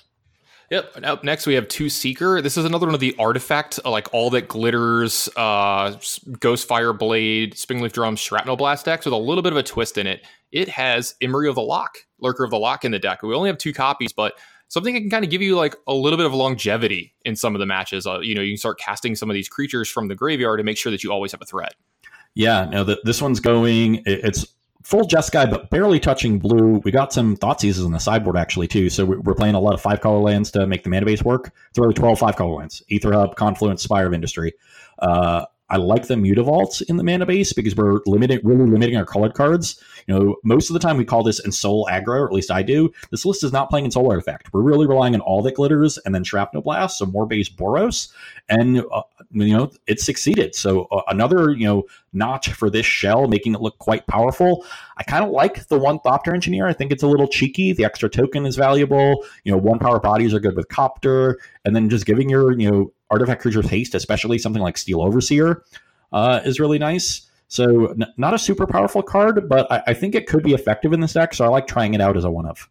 Yep. 0.72 1.04
Up 1.04 1.24
next, 1.24 1.46
we 1.46 1.54
have 1.54 1.68
two 1.68 1.90
Seeker. 1.90 2.42
This 2.42 2.58
is 2.58 2.66
another 2.66 2.88
one 2.88 2.96
of 2.96 3.00
the 3.00 3.16
artifact, 3.20 3.80
uh, 3.86 3.92
like 3.92 4.12
all 4.14 4.32
that 4.32 4.48
glitters, 4.48 5.30
uh, 5.36 5.92
Ghostfire 5.92 6.98
Blade, 6.98 7.54
Springleaf 7.54 7.92
Drum, 7.92 8.16
Shrapnel 8.16 8.56
Blast 8.56 8.86
decks 8.86 9.06
with 9.06 9.14
a 9.14 9.18
little 9.18 9.44
bit 9.44 9.54
of 9.54 9.58
a 9.58 9.64
twist 9.64 10.00
in 10.00 10.08
it. 10.08 10.26
It 10.52 10.68
has 10.70 11.14
Imri 11.22 11.48
of 11.48 11.56
the 11.56 11.62
Lock, 11.62 12.00
Lurker 12.20 12.44
of 12.44 12.50
the 12.50 12.58
Lock 12.58 12.84
in 12.84 12.92
the 12.92 12.98
deck. 12.98 13.22
We 13.22 13.36
only 13.36 13.50
have 13.50 13.60
two 13.60 13.74
copies, 13.74 14.12
but 14.12 14.34
something 14.68 14.94
that 14.94 15.02
can 15.02 15.10
kind 15.10 15.24
of 15.24 15.32
give 15.32 15.42
you 15.42 15.56
like 15.56 15.76
a 15.88 15.94
little 15.94 16.18
bit 16.18 16.26
of 16.26 16.34
longevity 16.34 17.14
in 17.24 17.35
some 17.35 17.56
of 17.56 17.60
the 17.60 17.66
matches. 17.66 18.06
Uh, 18.06 18.19
you 18.19 18.35
know, 18.35 18.42
you 18.42 18.53
can 18.53 18.58
start 18.58 18.80
casting 18.80 19.16
some 19.16 19.30
of 19.30 19.34
these 19.34 19.50
creatures 19.50 19.90
from 19.90 20.08
the 20.08 20.16
graveyard 20.16 20.60
to 20.60 20.64
make 20.64 20.77
sure 20.77 20.92
that 20.92 21.03
you 21.03 21.11
always 21.11 21.32
have 21.32 21.42
a 21.42 21.45
threat. 21.45 21.76
Yeah, 22.34 22.66
no, 22.66 22.84
the, 22.84 23.00
this 23.03 23.22
one's 23.22 23.40
going. 23.40 24.03
It's 24.06 24.45
full 24.84 25.08
Jeskai, 25.08 25.50
but 25.50 25.69
barely 25.69 26.00
touching 26.00 26.38
blue. 26.38 26.82
We 26.84 26.92
got 26.92 27.11
some 27.11 27.35
Thoughtseizes 27.38 27.85
on 27.85 27.92
the 27.92 28.00
sideboard 28.00 28.38
actually 28.38 28.68
too. 28.68 28.90
So 28.90 29.06
we're 29.06 29.34
playing 29.34 29.56
a 29.56 29.60
lot 29.60 29.74
of 29.74 29.82
five 29.82 30.02
color 30.02 30.19
lands 30.19 30.52
to 30.52 30.68
make 30.68 30.84
the 30.84 30.90
mana 30.90 31.06
base 31.06 31.24
work. 31.24 31.52
It's 31.69 31.80
really 31.80 31.94
12 31.94 32.19
five 32.19 32.35
color 32.35 32.56
lands: 32.56 32.84
Aether 32.92 33.14
Hub, 33.14 33.35
Confluence, 33.35 33.84
Spire 33.84 34.08
of 34.08 34.14
Industry. 34.14 34.53
Uh, 35.00 35.45
I 35.69 35.77
like 35.77 36.08
the 36.08 36.16
Mutavaults 36.16 36.84
in 36.88 36.98
the 36.98 37.03
mana 37.03 37.26
base 37.26 37.52
because 37.52 37.76
we're 37.76 38.00
limiting, 38.06 38.40
really 38.44 38.69
limiting 38.69 38.98
our 38.98 39.06
colored 39.06 39.34
cards. 39.34 39.82
You 40.08 40.14
know, 40.14 40.35
most 40.43 40.69
of 40.69 40.74
the 40.74 40.80
time 40.80 40.98
we 40.98 41.06
call 41.06 41.24
this 41.24 41.42
Ensoul 41.42 41.88
aggro, 41.88 42.19
or 42.19 42.25
at 42.27 42.34
least 42.34 42.51
I 42.51 42.61
do. 42.61 42.92
This 43.09 43.25
list 43.25 43.43
is 43.43 43.51
not 43.51 43.69
playing 43.69 43.85
Ensoul 43.85 44.09
Artifact. 44.09 44.53
We're 44.53 44.61
really 44.61 44.85
relying 44.85 45.16
on 45.16 45.22
all 45.22 45.42
that 45.43 45.56
glitters 45.56 45.98
and 46.06 46.14
then 46.14 46.24
Shrapnel 46.24 46.61
Blast, 46.61 47.00
so 47.00 47.06
more 47.06 47.25
base 47.25 47.50
Boros, 47.50 48.11
and 48.48 48.84
uh, 48.92 49.01
you 49.32 49.56
know 49.58 49.72
it 49.88 50.00
succeeded. 50.00 50.53
So 50.53 50.84
uh, 50.92 51.01
another 51.08 51.51
you 51.51 51.66
know 51.66 51.84
notch 52.14 52.53
for 52.53 52.69
this 52.69 52.85
shell, 52.85 53.27
making 53.27 53.56
it 53.56 53.61
look 53.61 53.77
quite 53.80 54.06
powerful. 54.08 54.66
I 54.98 55.03
kind 55.03 55.24
of 55.25 55.32
like 55.32 55.67
the 55.67 55.80
one 55.80 56.00
Thopter 56.00 56.34
Engineer. 56.34 56.67
I 56.67 56.74
think 56.74 56.92
it's 56.92 57.03
a 57.03 57.08
little 57.08 57.27
cheeky. 57.27 57.74
The 57.74 57.85
extra 57.85 58.09
token 58.09 58.45
is 58.45 58.56
valuable. 58.56 59.25
You 59.43 59.51
know, 59.51 59.58
one 59.58 59.80
power 59.80 60.00
bodies 60.00 60.34
are 60.34 60.40
good 60.40 60.56
with 60.56 60.67
Copter, 60.69 61.40
and 61.64 61.75
then 61.75 61.90
just 61.90 62.06
giving 62.06 62.30
your 62.30 62.58
you 62.59 62.72
know 62.72 62.93
artifact 63.09 63.42
creatures 63.42 63.67
haste, 63.67 63.95
especially 63.95 64.38
something 64.38 64.61
like 64.61 64.77
Steel 64.77 65.01
Overseer, 65.01 65.64
uh, 66.11 66.42
is 66.45 66.59
really 66.59 66.80
nice. 66.80 67.25
So 67.48 67.88
n- 67.88 68.06
not 68.18 68.34
a 68.34 68.40
super 68.40 68.66
powerful 68.68 69.04
card, 69.04 69.48
but 69.48 69.72
I-, 69.72 69.84
I 69.88 69.94
think 69.94 70.16
it 70.16 70.28
could 70.28 70.44
be 70.44 70.54
effective 70.54 70.94
in 70.94 71.00
this 71.00 71.14
deck. 71.14 71.34
So 71.34 71.46
I 71.46 71.48
like 71.48 71.68
trying 71.68 71.94
it 71.94 72.02
out 72.02 72.18
as 72.18 72.24
a 72.24 72.32
one 72.32 72.46
of. 72.46 72.70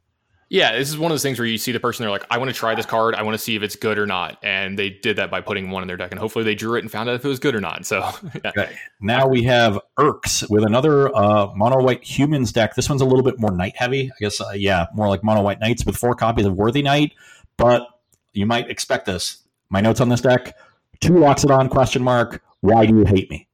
Yeah, 0.50 0.76
this 0.76 0.88
is 0.90 0.98
one 0.98 1.10
of 1.10 1.14
those 1.14 1.22
things 1.22 1.38
where 1.38 1.48
you 1.48 1.58
see 1.58 1.72
the 1.72 1.80
person, 1.80 2.04
they're 2.04 2.10
like, 2.10 2.26
I 2.30 2.38
want 2.38 2.50
to 2.50 2.54
try 2.54 2.74
this 2.74 2.86
card. 2.86 3.14
I 3.14 3.22
want 3.22 3.34
to 3.34 3.38
see 3.38 3.56
if 3.56 3.62
it's 3.62 3.76
good 3.76 3.98
or 3.98 4.06
not. 4.06 4.38
And 4.42 4.78
they 4.78 4.90
did 4.90 5.16
that 5.16 5.30
by 5.30 5.40
putting 5.40 5.70
one 5.70 5.82
in 5.82 5.88
their 5.88 5.96
deck. 5.96 6.10
And 6.12 6.20
hopefully 6.20 6.44
they 6.44 6.54
drew 6.54 6.76
it 6.76 6.80
and 6.80 6.90
found 6.90 7.08
out 7.08 7.16
if 7.16 7.24
it 7.24 7.28
was 7.28 7.40
good 7.40 7.54
or 7.54 7.60
not. 7.60 7.86
So, 7.86 7.98
yeah. 8.44 8.50
okay. 8.50 8.76
Now 9.00 9.26
we 9.26 9.44
have 9.44 9.80
Urks 9.98 10.48
with 10.48 10.64
another 10.64 11.14
uh, 11.16 11.52
mono 11.56 11.82
white 11.82 12.04
humans 12.04 12.52
deck. 12.52 12.74
This 12.74 12.88
one's 12.88 13.00
a 13.00 13.06
little 13.06 13.22
bit 13.22 13.40
more 13.40 13.50
knight 13.50 13.74
heavy. 13.76 14.12
I 14.12 14.16
guess, 14.20 14.40
uh, 14.40 14.52
yeah, 14.54 14.86
more 14.94 15.08
like 15.08 15.24
mono 15.24 15.40
white 15.40 15.60
knights 15.60 15.84
with 15.86 15.96
four 15.96 16.14
copies 16.14 16.46
of 16.46 16.54
Worthy 16.54 16.82
Knight. 16.82 17.14
But 17.56 17.88
you 18.32 18.46
might 18.46 18.70
expect 18.70 19.06
this. 19.06 19.38
My 19.70 19.80
notes 19.80 20.00
on 20.00 20.08
this 20.08 20.20
deck 20.20 20.54
two 21.00 21.14
Loxodon 21.14 21.70
question 21.70 22.02
mark. 22.02 22.42
Why 22.60 22.86
do 22.86 22.96
you 22.96 23.04
hate 23.04 23.30
me? 23.30 23.46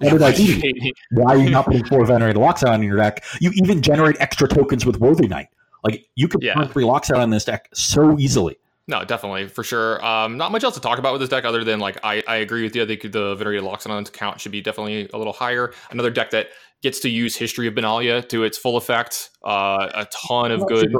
What 0.00 0.12
did 0.12 0.22
I 0.22 0.32
do? 0.32 0.92
Why 1.12 1.34
are 1.34 1.38
you 1.38 1.50
not 1.50 1.66
putting 1.66 1.84
four 1.84 2.04
venerated 2.06 2.40
Loxodon 2.40 2.72
on 2.72 2.82
your 2.82 2.96
deck? 2.96 3.24
You 3.40 3.50
even 3.54 3.82
generate 3.82 4.16
extra 4.18 4.48
tokens 4.48 4.86
with 4.86 4.98
Worthy 4.98 5.28
Knight. 5.28 5.48
Like 5.84 6.06
you 6.14 6.28
could 6.28 6.42
yeah. 6.42 6.66
three 6.68 6.84
Loxodon 6.84 7.18
on 7.18 7.30
this 7.30 7.44
deck 7.44 7.68
so 7.74 8.18
easily. 8.18 8.56
No, 8.86 9.04
definitely 9.04 9.46
for 9.46 9.62
sure. 9.62 10.04
Um, 10.04 10.36
not 10.36 10.52
much 10.52 10.64
else 10.64 10.74
to 10.74 10.80
talk 10.80 10.98
about 10.98 11.12
with 11.12 11.20
this 11.20 11.28
deck 11.28 11.44
other 11.44 11.62
than 11.62 11.78
like 11.80 11.98
I, 12.02 12.22
I 12.26 12.36
agree 12.36 12.62
with 12.62 12.74
you. 12.74 12.82
I 12.82 12.86
think 12.86 13.02
the 13.02 13.34
venerated 13.36 13.64
Loxodon 13.64 14.10
count 14.12 14.40
should 14.40 14.52
be 14.52 14.60
definitely 14.60 15.08
a 15.12 15.18
little 15.18 15.32
higher. 15.32 15.72
Another 15.90 16.10
deck 16.10 16.30
that 16.30 16.48
gets 16.82 16.98
to 17.00 17.08
use 17.08 17.36
History 17.36 17.68
of 17.68 17.74
Benalia 17.74 18.26
to 18.30 18.42
its 18.42 18.58
full 18.58 18.76
effect. 18.76 19.30
Uh, 19.44 19.90
a 19.94 20.06
ton 20.06 20.50
of 20.50 20.66
good 20.66 20.92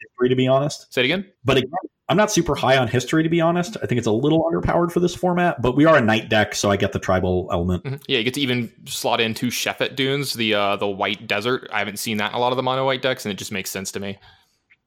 history, 0.00 0.28
to 0.28 0.34
be 0.34 0.48
honest. 0.48 0.92
Say 0.92 1.02
it 1.02 1.04
again. 1.04 1.26
But 1.44 1.58
again, 1.58 1.70
I'm 2.08 2.16
not 2.16 2.30
super 2.30 2.54
high 2.54 2.76
on 2.76 2.86
history 2.86 3.22
to 3.24 3.28
be 3.28 3.40
honest. 3.40 3.76
I 3.82 3.86
think 3.86 3.98
it's 3.98 4.06
a 4.06 4.12
little 4.12 4.44
underpowered 4.44 4.92
for 4.92 5.00
this 5.00 5.14
format, 5.14 5.60
but 5.60 5.76
we 5.76 5.86
are 5.86 5.96
a 5.96 6.00
knight 6.00 6.28
deck, 6.28 6.54
so 6.54 6.70
I 6.70 6.76
get 6.76 6.92
the 6.92 7.00
tribal 7.00 7.48
element. 7.50 7.84
Mm-hmm. 7.84 7.96
Yeah, 8.06 8.18
you 8.18 8.24
get 8.24 8.34
to 8.34 8.40
even 8.40 8.72
slot 8.86 9.20
in 9.20 9.34
two 9.34 9.48
Shefet 9.48 9.96
Dunes, 9.96 10.34
the 10.34 10.54
uh, 10.54 10.76
the 10.76 10.86
white 10.86 11.26
desert. 11.26 11.68
I 11.72 11.80
haven't 11.80 11.98
seen 11.98 12.18
that 12.18 12.30
in 12.30 12.36
a 12.36 12.38
lot 12.38 12.52
of 12.52 12.56
the 12.56 12.62
mono 12.62 12.84
white 12.84 13.02
decks, 13.02 13.24
and 13.24 13.32
it 13.32 13.36
just 13.36 13.52
makes 13.52 13.70
sense 13.70 13.90
to 13.92 14.00
me. 14.00 14.18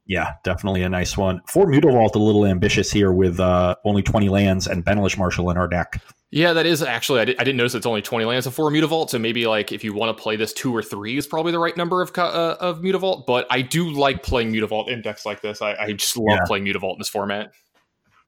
Yeah, 0.06 0.32
definitely 0.42 0.82
a 0.82 0.88
nice 0.88 1.16
one. 1.16 1.40
For 1.46 1.66
Mutavault, 1.66 2.14
a 2.14 2.18
little 2.18 2.46
ambitious 2.46 2.90
here 2.90 3.12
with 3.12 3.38
uh, 3.38 3.76
only 3.84 4.02
20 4.02 4.28
lands 4.28 4.66
and 4.66 4.84
Benalish 4.84 5.16
Marshal 5.16 5.50
in 5.50 5.56
our 5.56 5.68
deck. 5.68 6.02
Yeah, 6.32 6.52
that 6.52 6.64
is 6.64 6.80
actually. 6.80 7.20
I, 7.20 7.24
did, 7.24 7.38
not 7.38 7.54
notice 7.54 7.74
it's 7.74 7.86
only 7.86 8.02
twenty 8.02 8.24
lands 8.24 8.46
of 8.46 8.54
four 8.54 8.70
Mutavault, 8.70 9.10
so 9.10 9.18
maybe 9.18 9.46
like 9.46 9.72
if 9.72 9.82
you 9.82 9.92
want 9.92 10.16
to 10.16 10.22
play 10.22 10.36
this, 10.36 10.52
two 10.52 10.74
or 10.74 10.80
three 10.82 11.16
is 11.16 11.26
probably 11.26 11.50
the 11.50 11.58
right 11.58 11.76
number 11.76 12.02
of 12.02 12.16
uh, 12.16 12.56
of 12.60 12.80
Mutavault. 12.82 13.26
But 13.26 13.48
I 13.50 13.62
do 13.62 13.90
like 13.90 14.22
playing 14.22 14.52
Mutavault 14.52 14.88
in 14.88 15.02
decks 15.02 15.26
like 15.26 15.40
this. 15.40 15.60
I, 15.60 15.74
I 15.74 15.92
just 15.92 16.16
love 16.16 16.26
yeah. 16.28 16.38
playing 16.46 16.64
Mutavault 16.64 16.92
in 16.92 16.98
this 16.98 17.08
format. 17.08 17.52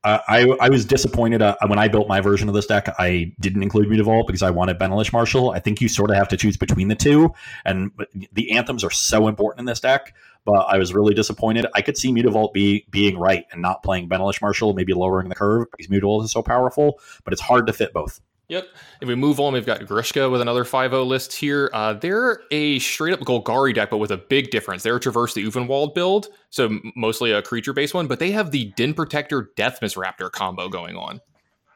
I 0.05 0.57
I 0.61 0.69
was 0.69 0.85
disappointed 0.85 1.43
uh, 1.43 1.57
when 1.67 1.79
I 1.79 1.89
built 1.89 2.09
my 2.09 2.21
version 2.21 2.49
of 2.49 2.55
this 2.55 2.67
deck. 2.67 2.89
I 2.99 3.33
didn't 3.39 3.63
include 3.63 3.89
Mutavault 3.89 4.27
because 4.27 4.43
I 4.43 4.51
wanted 4.51 4.79
Benalish 4.79 5.13
Marshal. 5.13 5.51
I 5.51 5.61
think 5.61 5.81
you 5.81 5.89
sort 5.89 6.11
of 6.11 6.17
have 6.17 6.29
to 6.29 6.37
choose 6.37 6.57
between 6.57 6.89
the 6.89 6.97
two, 6.97 7.33
and 7.65 7.93
the 8.33 8.53
anthems 8.53 8.83
are 8.83 8.91
so 8.91 9.29
important 9.29 9.61
in 9.61 9.67
this 9.67 9.81
deck 9.81 10.15
but 10.45 10.67
I 10.69 10.79
was 10.79 10.93
really 10.93 11.15
disappointed. 11.15 11.67
I 11.75 11.83
could 11.83 11.97
see 11.97 12.13
Mutavault 12.13 12.53
be 12.53 12.87
being 12.91 13.19
right 13.19 13.47
and 13.53 13.63
not 13.63 13.83
playing 13.83 14.09
Benalish 14.09 14.43
Marshal, 14.43 14.75
maybe 14.75 14.93
lowering 14.93 15.29
the 15.29 15.35
curve 15.35 15.69
because 15.71 15.87
Mutavault 15.87 16.25
is 16.25 16.33
so 16.33 16.43
powerful, 16.43 17.01
but 17.25 17.33
it's 17.33 17.43
hard 17.43 17.67
to 17.69 17.73
fit 17.73 17.93
both. 17.93 18.21
Yep. 18.53 18.69
If 19.01 19.09
we 19.09 19.15
move 19.15 19.41
on, 19.41 19.55
we've 19.55 19.65
got 19.65 19.81
Grishka 19.81 20.31
with 20.31 20.43
another 20.43 20.63
5-0 20.63 21.07
list 21.07 21.33
here. 21.33 21.71
Uh, 21.73 21.95
they're 21.95 22.43
a 22.51 22.79
straight 22.81 23.15
up 23.15 23.21
Golgari 23.21 23.75
deck, 23.75 23.89
but 23.89 23.97
with 23.97 24.11
a 24.11 24.19
big 24.19 24.51
difference. 24.51 24.83
They're 24.83 24.97
a 24.97 25.01
Traverse 25.01 25.33
the 25.33 25.43
Ulvenwald 25.43 25.95
build, 25.95 26.29
so 26.51 26.79
mostly 26.95 27.33
a 27.33 27.41
creature 27.41 27.73
based 27.73 27.95
one, 27.95 28.09
but 28.09 28.19
they 28.19 28.31
have 28.33 28.51
the 28.51 28.67
Den 28.77 28.93
Protector 28.93 29.51
Deathmist 29.57 29.97
Raptor 29.97 30.31
combo 30.31 30.69
going 30.69 30.97
on. 30.97 31.23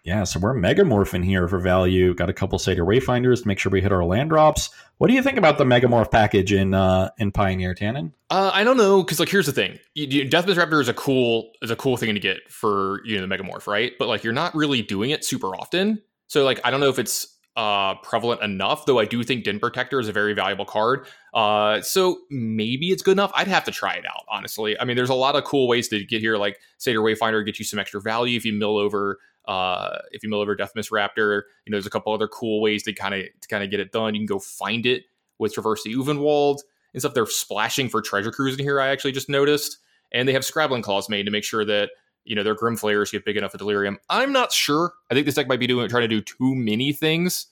Yeah, 0.05 0.24
so 0.24 0.38
we're 0.38 0.55
megamorphing 0.55 1.24
here 1.24 1.48
for 1.48 1.58
value. 1.58 2.12
Got 2.12 2.28
a 2.28 2.34
couple 2.34 2.58
Satyr 2.58 2.84
Wayfinders 2.84 3.40
to 3.40 3.48
make 3.48 3.58
sure 3.58 3.72
we 3.72 3.80
hit 3.80 3.90
our 3.90 4.05
land 4.05 4.28
drops. 4.28 4.68
What 4.98 5.08
do 5.08 5.14
you 5.14 5.22
think 5.22 5.38
about 5.38 5.56
the 5.56 5.64
megamorph 5.64 6.10
package 6.10 6.52
in 6.52 6.74
uh, 6.74 7.08
in 7.16 7.32
Pioneer 7.32 7.74
Tannon? 7.74 8.12
Uh, 8.28 8.50
I 8.52 8.64
don't 8.64 8.76
know 8.76 9.02
because 9.02 9.18
like 9.18 9.30
here's 9.30 9.46
the 9.46 9.52
thing: 9.52 9.78
Deathmist 9.96 10.56
Raptor 10.56 10.82
is 10.82 10.88
a 10.88 10.94
cool 10.94 11.52
is 11.62 11.70
a 11.70 11.76
cool 11.76 11.96
thing 11.96 12.12
to 12.12 12.20
get 12.20 12.48
for 12.50 13.00
you 13.06 13.18
know 13.18 13.26
the 13.26 13.34
megamorph, 13.34 13.66
right? 13.66 13.94
But 13.98 14.08
like 14.08 14.22
you're 14.22 14.34
not 14.34 14.55
really 14.55 14.82
doing 14.82 15.08
it 15.08 15.24
super 15.24 15.56
often. 15.56 16.02
So 16.26 16.44
like 16.44 16.60
I 16.64 16.70
don't 16.70 16.80
know 16.80 16.88
if 16.88 16.98
it's 16.98 17.36
uh, 17.56 17.94
prevalent 17.96 18.42
enough, 18.42 18.84
though 18.84 18.98
I 18.98 19.06
do 19.06 19.22
think 19.24 19.44
Den 19.44 19.58
Protector 19.58 19.98
is 19.98 20.08
a 20.08 20.12
very 20.12 20.34
valuable 20.34 20.66
card. 20.66 21.06
Uh, 21.32 21.80
so 21.80 22.18
maybe 22.30 22.90
it's 22.90 23.02
good 23.02 23.12
enough. 23.12 23.32
I'd 23.34 23.48
have 23.48 23.64
to 23.64 23.70
try 23.70 23.94
it 23.94 24.05
out, 24.05 24.24
honestly. 24.28 24.78
I 24.78 24.84
mean, 24.84 24.96
there's 24.96 25.10
a 25.10 25.14
lot 25.14 25.36
of 25.36 25.44
cool 25.44 25.66
ways 25.66 25.88
to 25.88 26.05
get 26.05 26.20
here, 26.20 26.36
like 26.36 26.58
Satyr 26.78 27.00
Wayfinder 27.00 27.44
get 27.46 27.58
you 27.58 27.64
some 27.64 27.78
extra 27.78 28.00
value 28.00 28.36
if 28.36 28.44
you 28.44 28.52
mill 28.52 28.76
over 28.76 29.18
uh, 29.46 29.98
if 30.10 30.22
you 30.22 30.28
mill 30.28 30.40
over 30.40 30.55
Deathmist 30.55 30.90
Raptor. 30.90 31.42
You 31.64 31.70
know, 31.70 31.76
there's 31.76 31.86
a 31.86 31.90
couple 31.90 32.12
other 32.12 32.28
cool 32.28 32.60
ways 32.60 32.82
to 32.82 32.92
kind 32.92 33.14
of 33.14 33.22
to 33.40 33.48
kind 33.48 33.64
of 33.64 33.70
get 33.70 33.80
it 33.80 33.90
done. 33.90 34.14
You 34.14 34.20
can 34.20 34.26
go 34.26 34.38
find 34.38 34.84
it 34.84 35.05
with 35.38 35.55
Traverse 35.55 35.82
the 35.82 35.94
Ulvenwald 35.94 36.58
and 36.92 37.00
stuff. 37.00 37.14
They're 37.14 37.26
splashing 37.26 37.88
for 37.88 38.02
treasure 38.02 38.30
cruise 38.30 38.58
in 38.58 38.64
here. 38.64 38.80
I 38.80 38.88
actually 38.88 39.12
just 39.12 39.28
noticed, 39.28 39.78
and 40.12 40.28
they 40.28 40.32
have 40.34 40.44
Scrabbling 40.44 40.82
Claws 40.82 41.08
made 41.08 41.24
to 41.24 41.30
make 41.30 41.44
sure 41.44 41.64
that 41.64 41.90
you 42.26 42.34
know, 42.34 42.42
their 42.42 42.55
Grim 42.55 42.76
Flayers 42.76 43.10
get 43.10 43.24
big 43.24 43.36
enough 43.36 43.52
for 43.52 43.58
Delirium. 43.58 43.98
I'm 44.10 44.32
not 44.32 44.52
sure. 44.52 44.92
I 45.10 45.14
think 45.14 45.26
this 45.26 45.36
deck 45.36 45.48
might 45.48 45.60
be 45.60 45.66
doing 45.66 45.88
trying 45.88 46.02
to 46.02 46.08
do 46.08 46.20
too 46.20 46.55
many 46.55 46.92
things, 46.92 47.46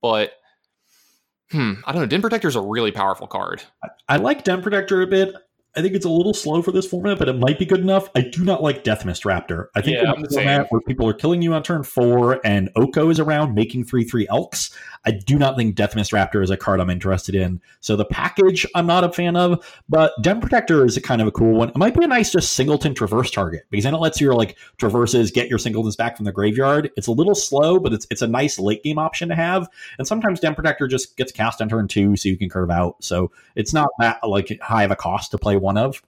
but 0.00 0.32
hmm, 1.50 1.74
I 1.84 1.92
don't 1.92 2.02
know. 2.02 2.06
Den 2.06 2.20
Protector 2.20 2.48
is 2.48 2.56
a 2.56 2.60
really 2.60 2.92
powerful 2.92 3.26
card. 3.26 3.62
I, 3.82 3.88
I 4.08 4.16
like 4.16 4.44
Den 4.44 4.62
Protector 4.62 5.02
a 5.02 5.06
bit. 5.06 5.34
I 5.74 5.80
think 5.80 5.94
it's 5.94 6.04
a 6.04 6.10
little 6.10 6.34
slow 6.34 6.60
for 6.60 6.70
this 6.70 6.86
format, 6.86 7.18
but 7.18 7.28
it 7.28 7.38
might 7.38 7.58
be 7.58 7.64
good 7.64 7.80
enough. 7.80 8.10
I 8.14 8.20
do 8.20 8.44
not 8.44 8.62
like 8.62 8.84
Deathmist 8.84 9.24
Raptor. 9.24 9.68
I 9.74 9.80
think 9.80 9.96
yeah, 9.96 10.12
format 10.30 10.66
where 10.70 10.82
people 10.82 11.08
are 11.08 11.14
killing 11.14 11.40
you 11.40 11.54
on 11.54 11.62
turn 11.62 11.82
four 11.82 12.40
and 12.44 12.68
Oko 12.76 13.08
is 13.08 13.18
around 13.18 13.54
making 13.54 13.84
three 13.84 14.04
three 14.04 14.28
elks, 14.28 14.76
I 15.04 15.12
do 15.12 15.38
not 15.38 15.56
think 15.56 15.74
Deathmist 15.74 16.12
Raptor 16.12 16.42
is 16.42 16.50
a 16.50 16.56
card 16.56 16.78
I'm 16.78 16.90
interested 16.90 17.34
in. 17.34 17.60
So 17.80 17.96
the 17.96 18.04
package 18.04 18.66
I'm 18.74 18.86
not 18.86 19.02
a 19.02 19.10
fan 19.10 19.34
of, 19.34 19.64
but 19.88 20.12
Den 20.22 20.40
Protector 20.40 20.84
is 20.84 20.96
a 20.96 21.00
kind 21.00 21.20
of 21.20 21.26
a 21.26 21.32
cool 21.32 21.54
one. 21.54 21.70
It 21.70 21.76
might 21.76 21.94
be 21.94 22.04
a 22.04 22.08
nice 22.08 22.30
just 22.30 22.52
singleton 22.52 22.94
traverse 22.94 23.30
target 23.30 23.64
because 23.70 23.84
then 23.84 23.94
it 23.94 23.98
lets 23.98 24.20
your 24.20 24.34
like 24.34 24.58
traverses 24.76 25.30
get 25.30 25.48
your 25.48 25.58
singletons 25.58 25.96
back 25.96 26.16
from 26.16 26.26
the 26.26 26.32
graveyard. 26.32 26.90
It's 26.96 27.06
a 27.06 27.12
little 27.12 27.34
slow, 27.34 27.80
but 27.80 27.92
it's 27.94 28.06
it's 28.10 28.22
a 28.22 28.28
nice 28.28 28.58
late 28.58 28.82
game 28.82 28.98
option 28.98 29.30
to 29.30 29.34
have. 29.34 29.68
And 29.98 30.06
sometimes 30.06 30.38
Den 30.38 30.54
Protector 30.54 30.86
just 30.86 31.16
gets 31.16 31.32
cast 31.32 31.62
on 31.62 31.70
turn 31.70 31.88
two, 31.88 32.14
so 32.16 32.28
you 32.28 32.36
can 32.36 32.50
curve 32.50 32.70
out. 32.70 33.02
So 33.02 33.32
it's 33.56 33.72
not 33.72 33.88
that 33.98 34.18
like 34.22 34.60
high 34.60 34.84
of 34.84 34.90
a 34.90 34.96
cost 34.96 35.30
to 35.30 35.38
play 35.38 35.56
one 35.62 35.78
of. 35.78 36.02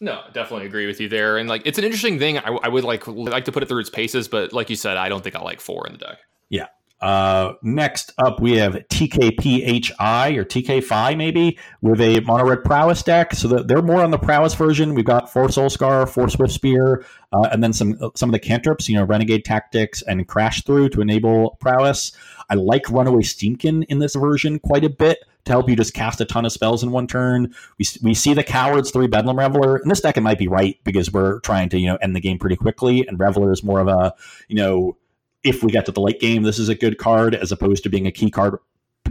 No, 0.00 0.22
definitely 0.32 0.66
agree 0.66 0.86
with 0.86 1.00
you 1.00 1.08
there. 1.08 1.36
And 1.36 1.48
like, 1.48 1.62
it's 1.66 1.78
an 1.78 1.84
interesting 1.84 2.18
thing. 2.18 2.38
I, 2.38 2.48
I, 2.48 2.68
would 2.68 2.84
like 2.84 3.06
like 3.06 3.44
to 3.44 3.52
put 3.52 3.62
it 3.62 3.68
through 3.68 3.80
its 3.80 3.90
paces, 3.90 4.28
but 4.28 4.52
like 4.52 4.70
you 4.70 4.76
said, 4.76 4.96
I 4.96 5.10
don't 5.10 5.22
think 5.22 5.36
I 5.36 5.42
like 5.42 5.60
four 5.60 5.86
in 5.86 5.92
the 5.92 5.98
deck. 5.98 6.18
Yeah. 6.48 6.66
Uh, 7.02 7.54
next 7.62 8.12
up, 8.18 8.40
we 8.40 8.56
have 8.58 8.74
TKPHI 8.74 10.36
or 10.36 10.44
TK5 10.44 11.16
maybe 11.16 11.58
with 11.80 12.00
a 12.00 12.20
mono 12.20 12.44
red 12.46 12.62
prowess 12.62 13.02
deck. 13.02 13.34
So 13.34 13.48
the, 13.48 13.62
they're 13.62 13.82
more 13.82 14.02
on 14.02 14.10
the 14.10 14.18
prowess 14.18 14.54
version. 14.54 14.94
We've 14.94 15.04
got 15.04 15.32
four 15.32 15.50
soul 15.50 15.70
scar, 15.70 16.06
four 16.06 16.28
swift 16.28 16.52
spear, 16.52 17.04
uh, 17.32 17.48
and 17.52 17.62
then 17.62 17.72
some 17.72 17.98
some 18.14 18.28
of 18.28 18.32
the 18.32 18.38
cantrips. 18.38 18.88
You 18.88 18.96
know, 18.96 19.04
renegade 19.04 19.44
tactics 19.44 20.02
and 20.02 20.26
crash 20.28 20.62
through 20.64 20.90
to 20.90 21.00
enable 21.00 21.56
prowess. 21.60 22.12
I 22.50 22.54
like 22.54 22.90
runaway 22.90 23.22
steamkin 23.22 23.84
in 23.88 23.98
this 23.98 24.14
version 24.14 24.58
quite 24.58 24.84
a 24.84 24.90
bit 24.90 25.18
to 25.44 25.52
help 25.52 25.68
you 25.68 25.76
just 25.76 25.94
cast 25.94 26.20
a 26.20 26.24
ton 26.24 26.44
of 26.44 26.52
spells 26.52 26.82
in 26.82 26.90
one 26.90 27.06
turn. 27.06 27.54
We, 27.78 27.86
we 28.02 28.14
see 28.14 28.34
the 28.34 28.44
cowards 28.44 28.90
three 28.90 29.06
Bedlam 29.06 29.38
Reveler. 29.38 29.76
and 29.76 29.90
this 29.90 30.00
deck, 30.00 30.16
it 30.16 30.22
might 30.22 30.38
be 30.38 30.48
right 30.48 30.78
because 30.84 31.12
we're 31.12 31.40
trying 31.40 31.68
to 31.70 31.78
you 31.78 31.86
know 31.86 31.96
end 31.96 32.14
the 32.14 32.20
game 32.20 32.38
pretty 32.38 32.56
quickly, 32.56 33.06
and 33.06 33.18
Reveler 33.18 33.52
is 33.52 33.62
more 33.62 33.80
of 33.80 33.88
a 33.88 34.14
you 34.48 34.56
know 34.56 34.96
if 35.42 35.62
we 35.62 35.70
get 35.70 35.86
to 35.86 35.92
the 35.92 36.00
late 36.00 36.20
game, 36.20 36.42
this 36.42 36.58
is 36.58 36.68
a 36.68 36.74
good 36.74 36.98
card 36.98 37.34
as 37.34 37.50
opposed 37.50 37.82
to 37.84 37.88
being 37.88 38.06
a 38.06 38.12
key 38.12 38.30
card 38.30 38.58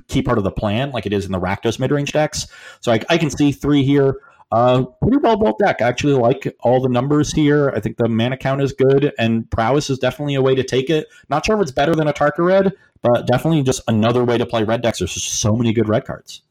key 0.08 0.22
part 0.22 0.38
of 0.38 0.44
the 0.44 0.52
plan 0.52 0.92
like 0.92 1.06
it 1.06 1.14
is 1.14 1.26
in 1.26 1.32
the 1.32 1.40
Rakdos 1.40 1.78
midrange 1.78 2.12
decks. 2.12 2.48
So 2.80 2.92
I, 2.92 3.00
I 3.10 3.18
can 3.18 3.30
see 3.30 3.52
three 3.52 3.84
here. 3.84 4.16
Uh, 4.52 4.84
pretty 5.04 5.18
well 5.18 5.38
built 5.38 5.60
deck. 5.60 5.82
I 5.82 5.88
actually 5.88 6.14
like 6.14 6.56
all 6.62 6.82
the 6.82 6.90
numbers 6.90 7.32
here. 7.32 7.72
I 7.76 7.80
think 7.80 7.98
the 7.98 8.08
mana 8.08 8.36
count 8.36 8.62
is 8.62 8.74
good, 8.74 9.14
and 9.20 9.50
prowess 9.52 9.90
is 9.90 10.00
definitely 10.00 10.36
a 10.36 10.42
way 10.42 10.56
to 10.56 10.64
take 10.64 10.90
it. 10.90 11.08
Not 11.30 11.46
sure 11.46 11.56
if 11.56 11.62
it's 11.62 11.72
better 11.72 11.94
than 11.94 12.08
a 12.08 12.14
Atarka 12.14 12.40
Red, 12.40 12.74
but 13.02 13.28
definitely 13.28 13.62
just 13.64 13.82
another 13.88 14.24
way 14.26 14.38
to 14.38 14.46
play 14.46 14.64
red 14.64 14.82
decks. 14.82 15.00
There's 15.00 15.14
just 15.14 15.40
so 15.40 15.56
many 15.56 15.72
good 15.72 15.88
red 15.88 16.06
cards. 16.06 16.42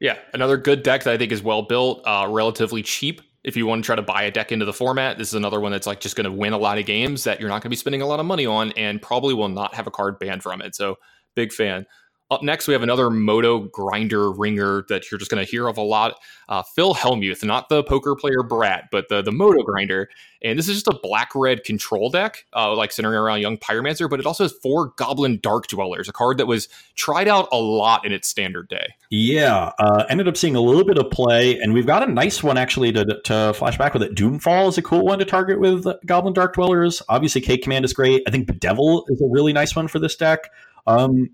Yeah, 0.00 0.18
another 0.34 0.56
good 0.56 0.82
deck 0.82 1.04
that 1.04 1.14
I 1.14 1.18
think 1.18 1.32
is 1.32 1.42
well 1.42 1.62
built, 1.62 2.02
uh, 2.06 2.26
relatively 2.28 2.82
cheap. 2.82 3.22
If 3.44 3.56
you 3.56 3.66
want 3.66 3.82
to 3.82 3.86
try 3.86 3.96
to 3.96 4.02
buy 4.02 4.24
a 4.24 4.30
deck 4.30 4.52
into 4.52 4.64
the 4.66 4.72
format, 4.72 5.16
this 5.16 5.28
is 5.28 5.34
another 5.34 5.58
one 5.58 5.72
that's 5.72 5.86
like 5.86 6.00
just 6.00 6.16
going 6.16 6.26
to 6.26 6.32
win 6.32 6.52
a 6.52 6.58
lot 6.58 6.76
of 6.76 6.86
games 6.86 7.24
that 7.24 7.40
you're 7.40 7.48
not 7.48 7.62
going 7.62 7.62
to 7.62 7.68
be 7.70 7.76
spending 7.76 8.02
a 8.02 8.06
lot 8.06 8.20
of 8.20 8.26
money 8.26 8.44
on, 8.44 8.72
and 8.72 9.00
probably 9.00 9.32
will 9.32 9.48
not 9.48 9.74
have 9.74 9.86
a 9.86 9.90
card 9.90 10.18
banned 10.18 10.42
from 10.42 10.60
it. 10.60 10.74
So, 10.74 10.96
big 11.34 11.52
fan. 11.52 11.86
Up 12.30 12.42
next, 12.42 12.68
we 12.68 12.74
have 12.74 12.82
another 12.82 13.08
Moto 13.08 13.60
grinder 13.60 14.30
ringer 14.30 14.84
that 14.90 15.10
you're 15.10 15.18
just 15.18 15.30
going 15.30 15.42
to 15.42 15.50
hear 15.50 15.66
of 15.66 15.78
a 15.78 15.82
lot. 15.82 16.14
Uh, 16.46 16.62
Phil 16.62 16.94
Hellmuth, 16.94 17.42
not 17.42 17.70
the 17.70 17.82
poker 17.82 18.14
player 18.14 18.42
Brat, 18.42 18.88
but 18.92 19.08
the, 19.08 19.22
the 19.22 19.32
Moto 19.32 19.62
grinder. 19.62 20.10
And 20.42 20.58
this 20.58 20.68
is 20.68 20.76
just 20.76 20.88
a 20.88 20.98
black 21.02 21.30
red 21.34 21.64
control 21.64 22.10
deck, 22.10 22.44
uh, 22.54 22.74
like 22.74 22.92
centering 22.92 23.16
around 23.16 23.40
Young 23.40 23.56
Pyromancer, 23.56 24.10
but 24.10 24.20
it 24.20 24.26
also 24.26 24.44
has 24.44 24.52
four 24.62 24.92
Goblin 24.96 25.40
Dark 25.42 25.68
Dwellers, 25.68 26.06
a 26.06 26.12
card 26.12 26.36
that 26.36 26.46
was 26.46 26.68
tried 26.94 27.28
out 27.28 27.48
a 27.50 27.56
lot 27.56 28.04
in 28.04 28.12
its 28.12 28.28
standard 28.28 28.68
day. 28.68 28.94
Yeah, 29.10 29.72
uh, 29.78 30.04
ended 30.10 30.28
up 30.28 30.36
seeing 30.36 30.54
a 30.54 30.60
little 30.60 30.84
bit 30.84 30.98
of 30.98 31.10
play, 31.10 31.58
and 31.58 31.72
we've 31.72 31.86
got 31.86 32.06
a 32.06 32.12
nice 32.12 32.42
one 32.42 32.58
actually 32.58 32.92
to, 32.92 33.20
to 33.24 33.54
flash 33.54 33.78
back 33.78 33.94
with 33.94 34.02
it. 34.02 34.14
Doomfall 34.14 34.68
is 34.68 34.76
a 34.76 34.82
cool 34.82 35.04
one 35.04 35.18
to 35.18 35.24
target 35.24 35.60
with 35.60 35.86
Goblin 36.04 36.34
Dark 36.34 36.54
Dwellers. 36.54 37.02
Obviously, 37.08 37.40
K 37.40 37.56
Command 37.56 37.86
is 37.86 37.94
great. 37.94 38.22
I 38.26 38.30
think 38.30 38.58
Devil 38.60 39.06
is 39.08 39.22
a 39.22 39.26
really 39.28 39.54
nice 39.54 39.74
one 39.74 39.88
for 39.88 39.98
this 39.98 40.14
deck. 40.14 40.50
Um, 40.86 41.30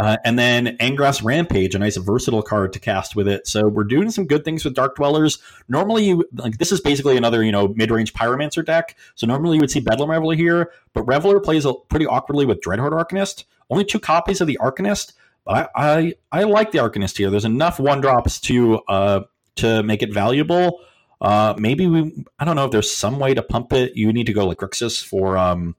uh, 0.00 0.16
and 0.24 0.38
then 0.38 0.78
Angrath's 0.78 1.22
Rampage, 1.22 1.74
a 1.74 1.78
nice 1.78 1.98
versatile 1.98 2.40
card 2.40 2.72
to 2.72 2.78
cast 2.78 3.14
with 3.14 3.28
it. 3.28 3.46
So 3.46 3.68
we're 3.68 3.84
doing 3.84 4.10
some 4.10 4.26
good 4.26 4.46
things 4.46 4.64
with 4.64 4.74
Dark 4.74 4.96
Dwellers. 4.96 5.42
Normally, 5.68 6.06
you 6.06 6.24
like 6.36 6.56
this 6.56 6.72
is 6.72 6.80
basically 6.80 7.18
another 7.18 7.44
you 7.44 7.52
know 7.52 7.68
mid 7.68 7.90
range 7.90 8.14
Pyromancer 8.14 8.64
deck. 8.64 8.96
So 9.14 9.26
normally 9.26 9.58
you 9.58 9.60
would 9.60 9.70
see 9.70 9.80
Bedlam 9.80 10.10
Reveler 10.10 10.36
here, 10.36 10.72
but 10.94 11.02
Reveler 11.02 11.38
plays 11.38 11.66
a, 11.66 11.74
pretty 11.90 12.06
awkwardly 12.06 12.46
with 12.46 12.62
Dreadhorde 12.62 12.92
Arcanist. 12.92 13.44
Only 13.68 13.84
two 13.84 14.00
copies 14.00 14.40
of 14.40 14.46
the 14.46 14.58
Arcanist, 14.58 15.12
but 15.44 15.70
I 15.74 16.14
I, 16.32 16.40
I 16.40 16.44
like 16.44 16.72
the 16.72 16.78
Arcanist 16.78 17.18
here. 17.18 17.28
There's 17.28 17.44
enough 17.44 17.78
one 17.78 18.00
drops 18.00 18.40
to 18.40 18.78
uh 18.88 19.20
to 19.56 19.82
make 19.82 20.02
it 20.02 20.14
valuable. 20.14 20.80
Uh, 21.20 21.52
maybe 21.58 21.86
we 21.86 22.24
I 22.38 22.46
don't 22.46 22.56
know 22.56 22.64
if 22.64 22.70
there's 22.70 22.90
some 22.90 23.18
way 23.18 23.34
to 23.34 23.42
pump 23.42 23.74
it. 23.74 23.96
You 23.96 24.14
need 24.14 24.28
to 24.28 24.32
go 24.32 24.46
like 24.46 24.56
Grixis 24.56 25.04
for 25.04 25.36
um 25.36 25.76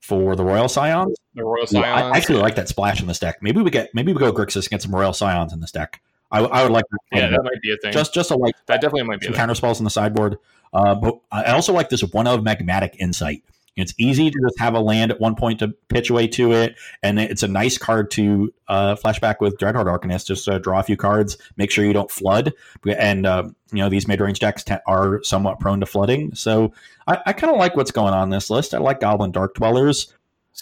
for 0.00 0.34
the 0.34 0.42
Royal 0.42 0.68
Scions. 0.68 1.16
The 1.34 1.44
Royal 1.44 1.66
Scions. 1.66 1.84
I 1.84 2.16
actually 2.16 2.40
like 2.40 2.56
that 2.56 2.68
splash 2.68 3.00
in 3.00 3.06
this 3.06 3.18
deck. 3.18 3.42
Maybe 3.42 3.60
we 3.62 3.70
get 3.70 3.94
maybe 3.94 4.12
we 4.12 4.18
go 4.18 4.32
Grixis 4.32 4.56
and 4.56 4.70
get 4.70 4.82
some 4.82 4.94
Royal 4.94 5.12
Scions 5.12 5.52
in 5.52 5.60
this 5.60 5.72
deck. 5.72 6.00
I, 6.30 6.40
I 6.40 6.62
would 6.62 6.72
like 6.72 6.84
that. 6.90 6.98
Yeah, 7.18 7.28
that 7.28 7.42
might 7.42 7.60
be 7.62 7.72
a 7.72 7.76
thing. 7.76 7.92
Just 7.92 8.14
just 8.14 8.30
a 8.30 8.36
like 8.36 8.54
that 8.66 8.80
definitely 8.80 9.04
might 9.04 9.20
be 9.20 9.26
some 9.26 9.34
counter 9.34 9.54
spells 9.54 9.78
on 9.78 9.84
the 9.84 9.90
sideboard. 9.90 10.38
Uh, 10.72 10.94
but 10.94 11.18
I 11.30 11.52
also 11.52 11.72
like 11.72 11.90
this 11.90 12.02
one 12.02 12.26
of 12.26 12.40
magmatic 12.40 12.96
insight. 12.98 13.44
It's 13.74 13.94
easy 13.96 14.30
to 14.30 14.38
just 14.38 14.58
have 14.58 14.74
a 14.74 14.80
land 14.80 15.10
at 15.10 15.20
one 15.20 15.34
point 15.34 15.60
to 15.60 15.68
pitch 15.88 16.10
away 16.10 16.28
to 16.28 16.52
it, 16.52 16.76
and 17.02 17.18
it's 17.18 17.42
a 17.42 17.48
nice 17.48 17.78
card 17.78 18.10
to 18.12 18.52
uh, 18.68 18.96
flashback 18.96 19.40
with 19.40 19.56
Dreadhorde 19.56 19.86
Arcanist. 19.86 20.26
Just 20.26 20.46
uh, 20.46 20.58
draw 20.58 20.80
a 20.80 20.82
few 20.82 20.96
cards, 20.96 21.38
make 21.56 21.70
sure 21.70 21.84
you 21.84 21.94
don't 21.94 22.10
flood, 22.10 22.52
and 22.86 23.24
uh, 23.24 23.44
you 23.72 23.78
know 23.78 23.88
these 23.88 24.06
mid 24.06 24.20
range 24.20 24.40
decks 24.40 24.62
t- 24.62 24.74
are 24.86 25.22
somewhat 25.22 25.58
prone 25.58 25.80
to 25.80 25.86
flooding. 25.86 26.34
So 26.34 26.74
I, 27.06 27.18
I 27.26 27.32
kind 27.32 27.50
of 27.50 27.58
like 27.58 27.74
what's 27.74 27.90
going 27.90 28.12
on 28.12 28.28
this 28.28 28.50
list. 28.50 28.74
I 28.74 28.78
like 28.78 29.00
Goblin 29.00 29.32
Dark 29.32 29.54
Dwellers. 29.54 30.12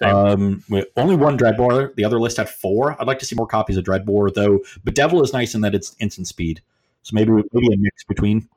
Um, 0.02 0.64
only 0.96 1.16
one 1.16 1.36
Dreadbore. 1.36 1.94
The 1.94 2.04
other 2.04 2.18
list 2.20 2.36
had 2.36 2.48
four. 2.48 3.00
I'd 3.00 3.06
like 3.06 3.18
to 3.18 3.26
see 3.26 3.36
more 3.36 3.46
copies 3.46 3.76
of 3.76 3.84
Dreadbore, 3.84 4.32
though. 4.32 4.60
But 4.84 4.94
Devil 4.94 5.22
is 5.22 5.32
nice 5.32 5.54
in 5.54 5.60
that 5.62 5.74
it's 5.74 5.94
instant 6.00 6.26
speed. 6.26 6.62
So 7.02 7.14
maybe 7.14 7.32
maybe 7.32 7.74
a 7.74 7.76
mix 7.76 8.04
between. 8.04 8.48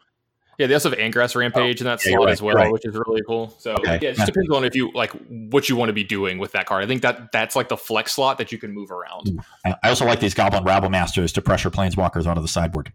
Yeah, 0.60 0.68
they 0.68 0.76
also 0.76 0.92
have 0.92 1.00
Angrath's 1.00 1.36
Rampage 1.36 1.82
oh, 1.82 1.86
in 1.86 1.86
that 1.86 2.06
yeah, 2.06 2.12
slot 2.12 2.26
right, 2.26 2.32
as 2.32 2.42
well, 2.42 2.56
right. 2.56 2.72
which 2.72 2.86
is 2.86 2.96
really 2.96 3.24
cool. 3.26 3.56
So 3.58 3.74
okay. 3.74 4.00
yeah, 4.02 4.10
it 4.10 4.16
just 4.16 4.28
depends 4.28 4.52
on 4.52 4.64
if 4.64 4.76
you 4.76 4.92
like 4.94 5.12
what 5.28 5.68
you 5.68 5.76
want 5.76 5.90
to 5.90 5.94
be 5.94 6.04
doing 6.04 6.38
with 6.38 6.52
that 6.52 6.68
card. 6.68 6.84
I 6.84 6.88
think 6.88 7.02
that 7.02 7.32
that's 7.32 7.56
like 7.56 7.70
the 7.70 7.78
flex 7.78 8.14
slot 8.14 8.38
that 8.38 8.52
you 8.52 8.60
can 8.60 8.72
move 8.72 8.92
around. 8.92 9.44
I 9.66 9.90
also 9.90 10.06
like 10.06 10.20
these 10.20 10.36
Goblin 10.36 10.64
Rabble 10.64 10.90
Masters 10.90 11.32
to 11.34 11.42
pressure 11.42 11.72
Planeswalkers 11.72 12.28
onto 12.28 12.42
the 12.42 12.48
sideboard. 12.48 12.94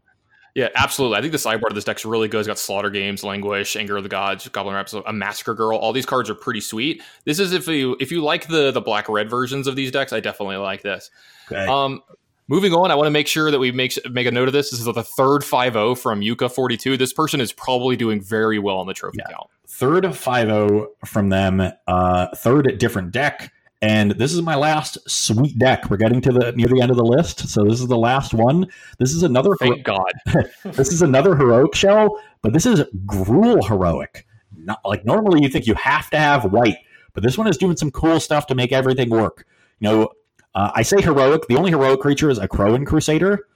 Yeah, 0.58 0.70
absolutely. 0.74 1.18
I 1.18 1.20
think 1.20 1.30
the 1.30 1.38
sideboard 1.38 1.70
of 1.70 1.76
this 1.76 1.84
deck's 1.84 2.04
really 2.04 2.26
good. 2.26 2.40
It's 2.40 2.48
got 2.48 2.58
Slaughter 2.58 2.90
Games, 2.90 3.22
Languish, 3.22 3.76
Anger 3.76 3.96
of 3.96 4.02
the 4.02 4.08
Gods, 4.08 4.48
Goblin 4.48 4.74
Raps, 4.74 4.92
a 4.92 5.12
Massacre 5.12 5.54
Girl. 5.54 5.78
All 5.78 5.92
these 5.92 6.04
cards 6.04 6.28
are 6.28 6.34
pretty 6.34 6.60
sweet. 6.60 7.00
This 7.24 7.38
is 7.38 7.52
if 7.52 7.68
you 7.68 7.96
if 8.00 8.10
you 8.10 8.22
like 8.22 8.48
the 8.48 8.72
the 8.72 8.80
black 8.80 9.08
red 9.08 9.30
versions 9.30 9.68
of 9.68 9.76
these 9.76 9.92
decks, 9.92 10.12
I 10.12 10.18
definitely 10.18 10.56
like 10.56 10.82
this. 10.82 11.12
Okay. 11.46 11.64
Um, 11.64 12.02
Moving 12.50 12.72
on, 12.72 12.90
I 12.90 12.94
want 12.94 13.06
to 13.06 13.10
make 13.10 13.28
sure 13.28 13.50
that 13.50 13.58
we 13.60 13.70
make 13.70 13.96
make 14.10 14.26
a 14.26 14.32
note 14.32 14.48
of 14.48 14.52
this. 14.52 14.70
This 14.70 14.80
is 14.80 14.86
the 14.86 15.04
third 15.04 15.42
5-0 15.42 15.96
from 15.96 16.22
Yuka 16.22 16.50
42. 16.50 16.96
This 16.96 17.12
person 17.12 17.42
is 17.42 17.52
probably 17.52 17.94
doing 17.94 18.22
very 18.22 18.58
well 18.58 18.78
on 18.78 18.86
the 18.86 18.94
trophy 18.94 19.18
yeah. 19.20 19.30
count. 19.30 19.48
Third 19.66 20.04
5-0 20.04 20.86
from 21.04 21.28
them, 21.28 21.70
uh, 21.86 22.34
third 22.34 22.78
different 22.78 23.12
deck. 23.12 23.52
And 23.80 24.12
this 24.12 24.32
is 24.32 24.42
my 24.42 24.56
last 24.56 24.98
sweet 25.08 25.56
deck. 25.56 25.88
We're 25.88 25.98
getting 25.98 26.20
to 26.22 26.32
the 26.32 26.52
near 26.52 26.66
the 26.66 26.80
end 26.80 26.90
of 26.90 26.96
the 26.96 27.04
list, 27.04 27.48
so 27.48 27.62
this 27.62 27.80
is 27.80 27.86
the 27.86 27.98
last 27.98 28.34
one. 28.34 28.66
This 28.98 29.12
is 29.12 29.22
another. 29.22 29.54
Thank 29.60 29.86
hero- 29.86 30.02
God. 30.24 30.50
this 30.74 30.92
is 30.92 31.00
another 31.00 31.36
heroic 31.36 31.76
shell, 31.76 32.20
but 32.42 32.52
this 32.52 32.66
is 32.66 32.82
Gruul 33.06 33.66
heroic. 33.66 34.26
Not 34.56 34.80
like 34.84 35.04
normally 35.04 35.42
you 35.42 35.48
think 35.48 35.66
you 35.66 35.74
have 35.74 36.10
to 36.10 36.18
have 36.18 36.52
white, 36.52 36.78
but 37.12 37.22
this 37.22 37.38
one 37.38 37.46
is 37.46 37.56
doing 37.56 37.76
some 37.76 37.92
cool 37.92 38.18
stuff 38.18 38.46
to 38.48 38.56
make 38.56 38.72
everything 38.72 39.10
work. 39.10 39.46
You 39.78 39.88
know, 39.88 40.08
uh, 40.56 40.72
I 40.74 40.82
say 40.82 41.00
heroic. 41.00 41.46
The 41.46 41.56
only 41.56 41.70
heroic 41.70 42.00
creature 42.00 42.30
is 42.30 42.38
a 42.38 42.48
Akroan 42.48 42.84
Crusader. 42.84 43.46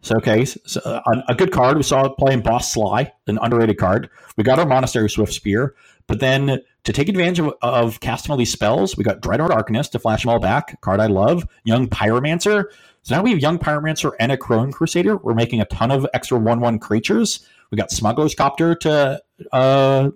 So, 0.00 0.16
okay, 0.16 0.44
so, 0.44 0.80
uh, 0.84 1.00
a, 1.06 1.32
a, 1.32 1.34
good 1.34 1.50
card. 1.50 1.76
We 1.76 1.82
saw 1.82 2.04
it 2.04 2.16
playing 2.16 2.42
Boss 2.42 2.72
Sly, 2.72 3.12
an 3.26 3.38
underrated 3.42 3.76
card. 3.76 4.08
We 4.36 4.44
got 4.44 4.58
our 4.58 4.66
Monastery 4.66 5.10
Swift 5.10 5.32
Spear, 5.32 5.74
But 6.06 6.20
then 6.20 6.60
to 6.84 6.92
take 6.92 7.08
advantage 7.08 7.40
of, 7.40 7.54
of 7.62 8.00
casting 8.00 8.30
all 8.30 8.36
these 8.36 8.52
spells, 8.52 8.96
we 8.96 9.04
got 9.04 9.20
Dreadhorde 9.20 9.50
Arcanist 9.50 9.90
to 9.90 9.98
flash 9.98 10.22
them 10.22 10.30
all 10.30 10.38
back, 10.38 10.80
card 10.80 11.00
I 11.00 11.06
love, 11.06 11.46
Young 11.64 11.88
Pyromancer. 11.88 12.64
So 13.02 13.14
now 13.14 13.22
we 13.22 13.30
have 13.30 13.40
Young 13.40 13.58
Pyromancer 13.58 14.12
and 14.20 14.32
a 14.32 14.36
Akroan 14.36 14.72
Crusader. 14.72 15.16
We're 15.16 15.34
making 15.34 15.60
a 15.60 15.64
ton 15.66 15.90
of 15.90 16.06
extra 16.14 16.38
1 16.38 16.60
1 16.60 16.78
creatures. 16.78 17.46
We 17.70 17.76
got 17.76 17.90
Smuggler's 17.90 18.34
Copter 18.34 18.74
to 18.76 19.20
uh, 19.52 20.10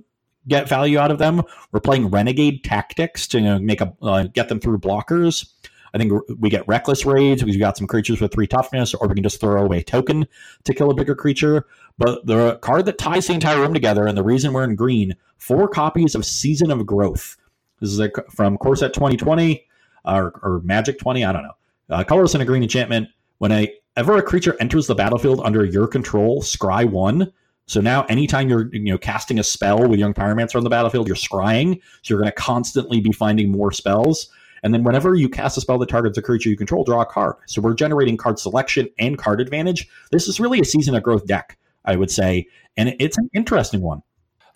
get 0.49 0.69
value 0.69 0.99
out 0.99 1.11
of 1.11 1.19
them. 1.19 1.43
We're 1.73 1.81
playing 1.81 2.09
Renegade 2.09 2.65
Tactics 2.65 3.27
to 3.29 3.39
you 3.39 3.45
know, 3.45 3.59
make 3.59 3.81
a 3.81 3.93
uh, 4.03 4.25
get 4.25 4.49
them 4.49 4.61
through 4.61 4.79
blockers. 4.79 5.53
I 5.95 5.99
think 5.99 6.13
we 6.39 6.51
get 6.51 6.67
Reckless 6.69 7.05
Rage 7.05 7.41
because 7.41 7.55
we 7.55 7.61
got 7.61 7.77
some 7.77 7.87
creatures 7.87 8.21
with 8.21 8.33
three 8.33 8.47
toughness, 8.47 8.95
or 8.95 9.09
we 9.09 9.15
can 9.15 9.23
just 9.23 9.41
throw 9.41 9.63
away 9.63 9.83
token 9.83 10.27
to 10.65 10.75
kill 10.75 10.91
a 10.91 10.95
bigger 10.95 11.15
creature. 11.15 11.67
But 11.99 12.25
the 12.27 12.57
card 12.63 12.87
that 12.87 12.99
ties 12.99 13.27
the 13.27 13.35
entire 13.35 13.61
room 13.61 13.75
together, 13.75 14.07
and 14.07 14.17
the 14.17 14.23
reason 14.23 14.53
we're 14.53 14.65
in 14.65 14.75
green, 14.75 15.17
four 15.37 15.69
copies 15.69 16.15
of 16.15 16.25
Season 16.25 16.71
of 16.71 16.87
Growth. 16.87 17.37
This 17.81 17.91
is 17.91 18.01
a, 18.01 18.11
from 18.31 18.59
Core 18.59 18.77
Set 18.77 18.93
2020 18.95 19.67
or, 20.05 20.39
or, 20.43 20.61
Magic 20.65 20.99
20. 20.99 21.25
I 21.25 21.33
don't 21.33 21.43
know. 21.43 21.57
Uh, 21.89 22.05
colorless 22.05 22.35
and 22.35 22.43
a 22.43 22.47
green 22.47 22.63
enchantment. 22.63 23.09
When 23.39 23.53
a 23.53 23.73
ever 23.97 24.17
a 24.17 24.23
creature 24.23 24.57
enters 24.61 24.87
the 24.87 24.95
battlefield 24.95 25.41
under 25.45 25.65
your 25.65 25.87
control, 25.87 26.43
scry 26.43 26.89
one. 26.89 27.33
So 27.67 27.81
now, 27.81 28.05
anytime 28.05 28.49
you're 28.49 28.69
you 28.75 28.93
know 28.93 28.99
casting 28.99 29.39
a 29.39 29.45
spell 29.45 29.87
with 29.89 29.99
Young 29.99 30.15
Pyromancer 30.15 30.57
on 30.57 30.65
the 30.65 30.71
battlefield, 30.71 31.07
you're 31.07 31.17
scrying. 31.17 31.81
So 32.03 32.15
you're 32.15 32.21
going 32.21 32.31
to 32.31 32.37
constantly 32.37 33.01
be 33.01 33.13
finding 33.13 33.51
more 33.51 33.73
spells. 33.73 34.29
And 34.63 34.75
then 34.75 34.85
whenever 34.85 35.15
you 35.15 35.29
cast 35.29 35.57
a 35.57 35.61
spell 35.61 35.79
that 35.79 35.89
targets 35.89 36.19
a 36.19 36.23
creature 36.23 36.49
you 36.49 36.57
control, 36.57 36.85
draw 36.85 37.03
a 37.03 37.07
card. 37.07 37.37
So 37.47 37.61
we're 37.61 37.75
generating 37.75 38.17
card 38.17 38.39
selection 38.39 38.89
and 38.99 39.19
card 39.19 39.41
advantage. 39.41 39.89
This 40.11 40.29
is 40.29 40.41
really 40.41 40.61
a 40.61 40.65
season 40.65 40.95
of 40.95 41.03
growth 41.03 41.27
deck, 41.27 41.59
I 41.85 41.97
would 41.97 42.11
say. 42.11 42.47
And 42.77 42.95
it's 42.99 43.19
an 43.19 43.31
interesting 43.35 43.81
one. 43.81 44.03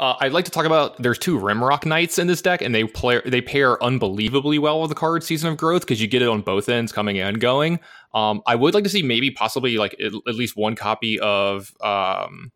Uh, 0.01 0.17
I'd 0.21 0.33
like 0.33 0.45
to 0.47 0.51
talk 0.51 0.65
about 0.65 1.01
there's 1.01 1.19
two 1.19 1.39
Rimrock 1.39 1.87
Knights 1.87 2.19
in 2.19 2.27
this 2.27 2.43
deck, 2.43 2.63
and 2.63 2.75
they 2.75 2.85
play 2.85 3.21
they 3.25 3.41
pair 3.41 3.83
unbelievably 3.83 4.59
well 4.59 4.81
with 4.81 4.89
the 4.89 4.95
card 4.95 5.23
Season 5.23 5.51
of 5.51 5.57
Growth 5.57 5.83
because 5.83 6.01
you 6.01 6.09
get 6.09 6.21
it 6.21 6.29
on 6.29 6.41
both 6.41 6.69
ends, 6.69 6.93
coming 6.93 7.19
and 7.19 7.41
going. 7.41 7.79
Um, 8.13 8.43
I 8.47 8.57
would 8.57 8.75
like 8.75 8.85
to 8.85 8.91
see 8.91 9.03
maybe 9.03 9.31
possibly 9.31 9.77
like 9.79 9.95
at, 10.01 10.13
at 10.27 10.35
least 10.35 10.57
one 10.57 10.75
copy 10.75 11.21
of 11.21 11.73
um, 11.81 12.51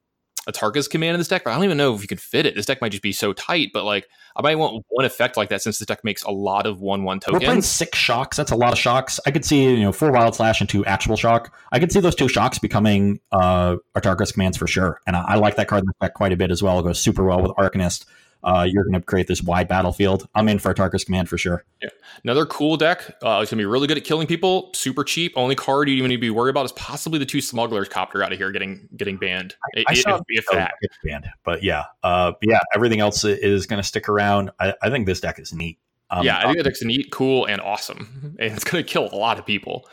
Atarka's 0.49 0.89
command 0.89 1.15
in 1.15 1.21
this 1.21 1.29
deck, 1.29 1.45
but 1.45 1.51
I 1.51 1.55
don't 1.55 1.65
even 1.65 1.77
know 1.77 1.95
if 1.95 2.01
you 2.01 2.09
can 2.09 2.19
fit 2.19 2.47
it. 2.47 2.55
This 2.55 2.67
deck 2.67 2.81
might 2.81 2.91
just 2.91 3.03
be 3.03 3.13
so 3.13 3.33
tight, 3.33 3.71
but 3.73 3.85
like 3.85 4.09
I 4.35 4.43
might 4.43 4.57
want 4.57 4.85
one 4.89 5.05
effect 5.05 5.37
like 5.37 5.51
that 5.51 5.63
since 5.63 5.79
this 5.79 5.87
deck 5.87 6.03
makes 6.05 6.23
a 6.23 6.31
lot 6.31 6.67
of 6.67 6.81
one 6.81 7.05
one 7.05 7.21
tokens. 7.21 7.43
We're 7.43 7.47
playing 7.47 7.63
six 7.63 7.99
shocks. 7.99 8.37
That's 8.37 8.51
a 8.51 8.57
lot 8.57 8.73
of 8.73 8.79
shocks. 8.79 9.21
I 9.27 9.31
could 9.31 9.45
see 9.45 9.65
you 9.65 9.83
know 9.83 9.93
four 9.93 10.11
wild 10.11 10.35
slash 10.35 10.61
and 10.61 10.69
two 10.69 10.85
actual 10.87 11.17
shock. 11.17 11.55
I 11.71 11.79
could 11.79 11.93
see 11.93 12.01
those 12.01 12.15
two 12.15 12.29
shocks 12.29 12.59
becoming 12.59 13.21
uh 13.31 13.77
Atarka's 13.95 14.33
commands 14.33 14.57
for 14.57 14.67
sure, 14.67 15.01
and 15.07 15.17
I, 15.17 15.25
I 15.29 15.35
like 15.37 15.57
that 15.57 15.69
card 15.69 15.83
in 15.83 15.87
the 15.87 16.07
deck 16.07 16.15
quite 16.15 16.33
a 16.33 16.37
bit 16.37 16.51
as 16.51 16.63
well. 16.63 16.79
It 16.81 16.85
goes 16.85 17.01
super 17.01 17.25
well 17.25 17.43
with 17.43 17.53
Arcanist 17.53 18.07
uh, 18.45 18.67
you're 18.69 18.85
going 18.85 18.95
to 18.95 19.01
create 19.01 19.27
this 19.27 19.43
wide 19.43 19.69
battlefield. 19.69 20.29
I'm 20.35 20.49
in 20.49 20.59
for 20.59 20.73
Atarka's 20.73 21.05
Command 21.05 21.29
for 21.29 21.37
sure. 21.37 21.65
Yeah. 21.83 21.89
Another 22.23 22.47
cool 22.47 22.77
deck. 22.77 23.01
Uh, 23.23 23.41
it's 23.43 23.51
going 23.51 23.57
to 23.57 23.57
be 23.57 23.65
really 23.65 23.87
good 23.87 23.97
at 23.97 24.05
killing 24.05 24.27
people. 24.27 24.71
Super 24.75 25.05
cheap. 25.05 25.33
Only 25.37 25.55
card 25.55 25.89
you 25.89 25.97
even 25.97 26.09
need 26.09 26.17
to 26.17 26.21
be 26.21 26.31
worried 26.31 26.51
about 26.51 26.65
is 26.65 26.73
possibly 26.73 27.19
the 27.19 27.27
two 27.27 27.41
smugglers 27.41 27.89
copter 27.89 28.23
out 28.23 28.33
of 28.33 28.39
here 28.39 28.51
getting 28.53 28.89
getting 28.97 29.17
banned. 29.17 29.57
I, 29.65 29.81
it, 29.81 29.87
I 29.89 29.95
saw 29.95 30.21
if, 30.29 30.47
that 30.53 30.75
banned, 31.05 31.27
but 31.45 31.63
yeah, 31.63 31.85
uh, 32.03 32.33
yeah. 32.43 32.61
Everything 32.75 33.01
else 33.01 33.25
is 33.25 33.67
going 33.67 33.81
to 33.83 33.87
stick 33.87 34.09
around. 34.09 34.51
I, 34.61 34.75
I, 34.83 34.91
think 34.91 35.07
this 35.07 35.21
deck 35.21 35.39
is 35.39 35.53
neat. 35.53 35.79
Um, 36.11 36.25
yeah, 36.25 36.39
I 36.39 36.45
think 36.45 36.59
the 36.59 36.65
deck's 36.65 36.83
neat, 36.83 37.11
cool, 37.11 37.47
and 37.47 37.61
awesome, 37.61 38.37
and 38.39 38.53
it's 38.55 38.65
going 38.65 38.85
to 38.85 38.89
kill 38.89 39.09
a 39.13 39.17
lot 39.17 39.39
of 39.39 39.47
people. 39.47 39.89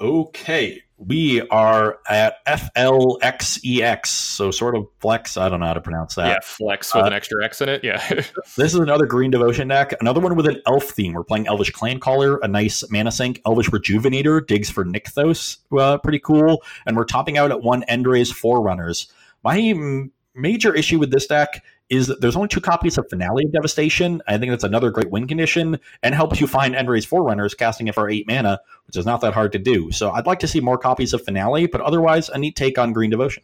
Okay, 0.00 0.82
we 1.06 1.40
are 1.48 1.98
at 2.08 2.44
FLXEX, 2.46 4.06
so 4.06 4.50
sort 4.50 4.76
of 4.76 4.86
flex. 5.00 5.36
I 5.36 5.48
don't 5.48 5.60
know 5.60 5.66
how 5.66 5.74
to 5.74 5.80
pronounce 5.80 6.14
that. 6.14 6.28
Yeah, 6.28 6.38
flex 6.42 6.94
with 6.94 7.04
uh, 7.04 7.06
an 7.06 7.12
extra 7.12 7.44
X 7.44 7.60
in 7.60 7.68
it. 7.68 7.82
Yeah. 7.82 8.02
this 8.56 8.58
is 8.58 8.74
another 8.74 9.06
Green 9.06 9.30
Devotion 9.30 9.68
deck. 9.68 9.94
Another 10.00 10.20
one 10.20 10.36
with 10.36 10.46
an 10.46 10.60
elf 10.66 10.84
theme. 10.84 11.12
We're 11.12 11.24
playing 11.24 11.46
Elvish 11.46 11.70
Clan 11.70 11.98
Caller, 12.00 12.38
a 12.38 12.48
nice 12.48 12.88
mana 12.90 13.10
sink. 13.10 13.40
Elvish 13.46 13.70
Rejuvenator 13.70 14.46
digs 14.46 14.70
for 14.70 14.84
Nykthos, 14.84 15.58
uh, 15.78 15.98
pretty 15.98 16.20
cool. 16.20 16.62
And 16.86 16.96
we're 16.96 17.04
topping 17.04 17.38
out 17.38 17.50
at 17.50 17.62
one 17.62 17.82
End-Raze 17.84 18.32
Forerunners. 18.32 19.12
My 19.42 19.74
major 20.34 20.74
issue 20.74 20.98
with 20.98 21.10
this 21.10 21.26
deck 21.26 21.62
is 21.92 22.06
that 22.06 22.22
there's 22.22 22.36
only 22.36 22.48
two 22.48 22.60
copies 22.60 22.96
of 22.96 23.06
Finale 23.10 23.44
of 23.44 23.52
Devastation. 23.52 24.22
I 24.26 24.38
think 24.38 24.50
that's 24.50 24.64
another 24.64 24.90
great 24.90 25.10
win 25.10 25.28
condition 25.28 25.78
and 26.02 26.14
helps 26.14 26.40
you 26.40 26.46
find 26.46 26.74
End-Raze 26.74 27.04
Forerunners, 27.04 27.54
casting 27.54 27.86
it 27.86 27.94
for 27.94 28.08
eight 28.08 28.26
mana, 28.26 28.58
which 28.86 28.96
is 28.96 29.04
not 29.04 29.20
that 29.20 29.34
hard 29.34 29.52
to 29.52 29.58
do. 29.58 29.92
So 29.92 30.10
I'd 30.10 30.24
like 30.24 30.38
to 30.38 30.48
see 30.48 30.58
more 30.58 30.78
copies 30.78 31.12
of 31.12 31.22
Finale, 31.22 31.66
but 31.66 31.82
otherwise, 31.82 32.30
a 32.30 32.38
neat 32.38 32.56
take 32.56 32.78
on 32.78 32.94
Green 32.94 33.10
Devotion. 33.10 33.42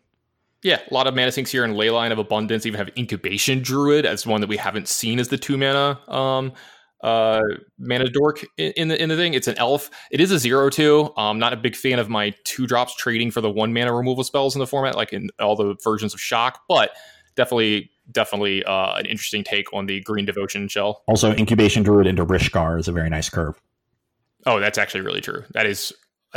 Yeah, 0.63 0.81
a 0.91 0.95
lot 0.95 1.07
of 1.07 1.15
mana 1.15 1.31
sinks 1.31 1.53
here 1.53 1.63
in 1.63 1.75
Leyline 1.75 2.11
of 2.11 2.19
Abundance. 2.19 2.65
Even 2.65 2.79
have 2.79 2.89
Incubation 2.97 3.61
Druid 3.61 4.07
as 4.07 4.27
one 4.27 4.41
that 4.41 4.49
we 4.49 4.57
haven't 4.57 4.89
seen 4.89 5.19
as 5.19 5.29
the 5.29 5.37
two 5.37 5.59
mana 5.59 6.01
um, 6.09 6.53
uh, 7.03 7.43
mana 7.79 8.09
dork 8.09 8.45
in, 8.57 8.73
in, 8.73 8.89
the 8.89 9.01
in 9.01 9.11
the 9.11 9.17
thing. 9.17 9.35
It's 9.35 9.47
an 9.47 9.59
elf. 9.59 9.91
It 10.11 10.23
is 10.23 10.33
a 10.33 10.39
zero 10.39 10.71
two. 10.71 11.13
I'm 11.19 11.39
not 11.39 11.53
a 11.53 11.57
big 11.57 11.77
fan 11.77 11.99
of 11.99 12.09
my 12.09 12.35
two 12.45 12.67
drops 12.67 12.97
trading 12.97 13.31
for 13.31 13.43
the 13.43 13.51
one 13.51 13.75
mana 13.75 13.93
removal 13.93 14.25
spells 14.25 14.57
in 14.57 14.59
the 14.59 14.67
format, 14.67 14.97
like 14.97 15.13
in 15.13 15.29
all 15.39 15.55
the 15.55 15.77
versions 15.85 16.15
of 16.15 16.21
Shock, 16.21 16.63
but 16.67 16.93
definitely 17.37 17.91
definitely 18.11 18.65
uh, 18.65 18.97
an 18.97 19.07
interesting 19.07 19.45
take 19.45 19.73
on 19.73 19.87
the 19.87 20.01
green 20.01 20.25
devotion 20.25 20.69
shell. 20.69 21.03
Also, 21.07 21.35
incubation 21.35 21.83
druid 21.83 22.07
into 22.07 22.25
Rishkar 22.25 22.79
is 22.79 22.89
a 22.89 22.93
very 22.93 23.11
nice 23.11 23.29
curve. 23.29 23.61
Oh, 24.47 24.61
that's 24.61 24.79
actually 24.79 25.03
really 25.03 25.21
true. 25.21 25.45
That 25.53 25.67
is. 25.67 25.93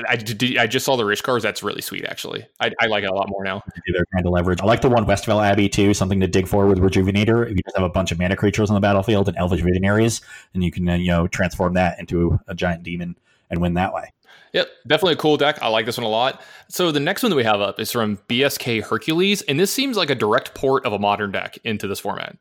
I, 0.07 0.15
did, 0.15 0.57
I 0.57 0.67
just 0.67 0.85
saw 0.85 0.95
the 0.95 1.03
Rishkars. 1.03 1.41
That's 1.41 1.61
really 1.63 1.81
sweet, 1.81 2.05
actually. 2.05 2.47
I, 2.61 2.71
I 2.79 2.87
like 2.87 3.03
it 3.03 3.09
a 3.09 3.13
lot 3.13 3.27
more 3.27 3.43
now. 3.43 3.61
They're 3.93 4.05
trying 4.13 4.23
to 4.23 4.29
leverage. 4.29 4.61
I 4.61 4.65
like 4.65 4.79
the 4.79 4.89
one 4.89 5.05
Westvale 5.05 5.45
Abbey 5.45 5.67
too. 5.67 5.93
Something 5.93 6.21
to 6.21 6.27
dig 6.27 6.47
for 6.47 6.65
with 6.65 6.79
Rejuvenator. 6.79 7.43
If 7.43 7.57
you 7.57 7.63
just 7.63 7.75
have 7.75 7.83
a 7.83 7.89
bunch 7.89 8.13
of 8.13 8.17
mana 8.17 8.37
creatures 8.37 8.69
on 8.69 8.75
the 8.75 8.79
battlefield 8.79 9.27
and 9.27 9.37
Elvish 9.37 9.61
Visionaries, 9.61 10.21
and 10.53 10.63
you 10.63 10.71
can 10.71 10.87
uh, 10.87 10.95
you 10.95 11.07
know 11.07 11.27
transform 11.27 11.73
that 11.73 11.99
into 11.99 12.39
a 12.47 12.55
giant 12.55 12.83
demon 12.83 13.17
and 13.49 13.61
win 13.61 13.73
that 13.73 13.93
way. 13.93 14.13
Yep, 14.53 14.69
definitely 14.85 15.13
a 15.13 15.17
cool 15.17 15.37
deck. 15.37 15.59
I 15.61 15.69
like 15.69 15.85
this 15.85 15.97
one 15.97 16.05
a 16.05 16.09
lot. 16.09 16.41
So 16.67 16.91
the 16.91 16.99
next 16.99 17.23
one 17.23 17.29
that 17.29 17.35
we 17.35 17.43
have 17.43 17.61
up 17.61 17.79
is 17.79 17.91
from 17.91 18.17
BSK 18.27 18.83
Hercules, 18.83 19.41
and 19.43 19.59
this 19.59 19.71
seems 19.71 19.95
like 19.95 20.09
a 20.09 20.15
direct 20.15 20.53
port 20.53 20.85
of 20.85 20.93
a 20.93 20.99
modern 20.99 21.31
deck 21.31 21.57
into 21.63 21.87
this 21.87 21.99
format. 21.99 22.37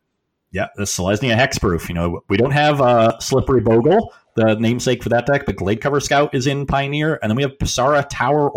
Yeah, 0.52 0.66
the 0.74 0.82
Selesnya 0.82 1.36
Hexproof. 1.36 1.88
You 1.88 1.94
know, 1.94 2.24
we 2.28 2.36
don't 2.36 2.50
have 2.50 2.80
uh, 2.80 3.18
Slippery 3.20 3.60
Bogle, 3.60 4.12
the 4.34 4.56
namesake 4.56 5.02
for 5.02 5.08
that 5.10 5.26
deck, 5.26 5.46
but 5.46 5.54
Gladecover 5.54 6.02
Scout 6.02 6.34
is 6.34 6.48
in 6.48 6.66
Pioneer, 6.66 7.20
and 7.22 7.30
then 7.30 7.36
we 7.36 7.42
have 7.42 7.52
Bassara 7.58 8.04
Tower 8.10 8.50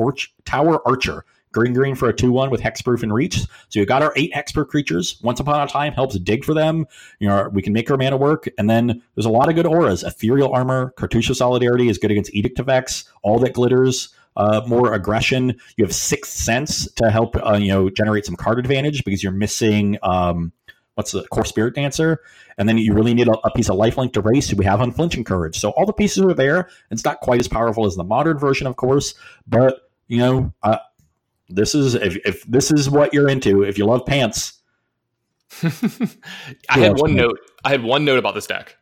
Tower 0.46 0.88
Archer. 0.88 1.26
Green 1.54 1.74
green 1.74 1.96
for 1.96 2.10
a 2.10 2.14
2 2.14 2.32
1 2.32 2.50
with 2.50 2.62
hexproof 2.62 3.04
and 3.04 3.14
reach. 3.14 3.38
So 3.70 3.80
you 3.80 3.86
got 3.86 4.02
our 4.02 4.12
eight 4.16 4.34
hexproof 4.34 4.68
creatures. 4.68 5.20
Once 5.24 5.40
upon 5.40 5.62
a 5.62 5.68
time 5.68 5.94
helps 5.94 6.18
dig 6.20 6.44
for 6.44 6.54
them. 6.54 6.86
You 7.20 7.30
know, 7.30 7.50
we 7.54 7.62
can 7.62 7.72
make 7.72 7.90
our 7.90 7.98
mana 7.98 8.18
work. 8.18 8.50
And 8.58 8.70
then 8.70 9.02
there's 9.16 9.26
a 9.26 9.30
lot 9.30 9.50
of 9.50 9.56
good 9.56 9.68
auras. 9.68 10.04
Ethereal 10.04 10.52
Armor, 10.52 10.94
Cartouche 10.98 11.34
Solidarity 11.34 11.88
is 11.88 11.98
good 11.98 12.12
against 12.12 12.34
edict 12.34 12.60
effects. 12.60 13.06
All 13.22 13.40
that 13.40 13.54
glitters. 13.54 14.14
Uh, 14.36 14.64
more 14.66 14.96
aggression. 14.96 15.56
You 15.78 15.86
have 15.86 15.94
Sixth 15.94 16.32
Sense 16.32 16.92
to 16.94 17.12
help 17.12 17.36
uh, 17.36 17.54
you 17.54 17.68
know 17.68 17.92
generate 17.92 18.26
some 18.26 18.36
card 18.36 18.58
advantage 18.58 19.06
because 19.06 19.22
you're 19.22 19.32
missing 19.32 20.00
um, 20.02 20.52
what's 20.96 21.12
the 21.12 21.24
Kor 21.28 21.44
Spiritdancer, 21.44 22.18
and 22.58 22.68
then 22.68 22.78
you 22.78 22.94
really 22.94 23.14
need 23.14 23.28
a, 23.28 23.38
a 23.46 23.52
piece 23.52 23.70
of 23.70 23.78
lifelink 23.78 24.14
to 24.14 24.22
race. 24.22 24.54
We 24.54 24.66
have 24.66 24.82
unflinching 24.82 25.24
courage, 25.24 25.60
so 25.60 25.70
all 25.72 25.86
the 25.86 25.94
pieces 25.94 26.24
are 26.24 26.34
there. 26.34 26.70
It's 26.92 27.06
not 27.06 27.20
quite 27.20 27.40
as 27.40 27.48
powerful 27.48 27.86
as 27.86 27.96
the 27.96 28.04
modern 28.04 28.38
version, 28.40 28.68
of 28.68 28.76
course, 28.76 29.14
but 29.48 29.90
you 30.08 30.18
know 30.18 30.54
uh, 30.64 30.78
this 31.50 31.76
is 31.76 31.96
if, 31.96 32.18
if 32.26 32.44
this 32.44 32.72
is 32.72 32.90
what 32.90 33.14
you're 33.14 33.30
into, 33.30 33.64
if 33.64 33.78
you 33.78 33.86
love 33.86 34.06
pants. 34.06 34.62
I 35.64 36.80
had 36.80 37.00
one 37.00 37.16
note. 37.16 37.40
I 37.64 37.70
had 37.70 37.84
one 37.84 38.06
note 38.06 38.20
about 38.20 38.36
this 38.36 38.48
deck. 38.48 38.76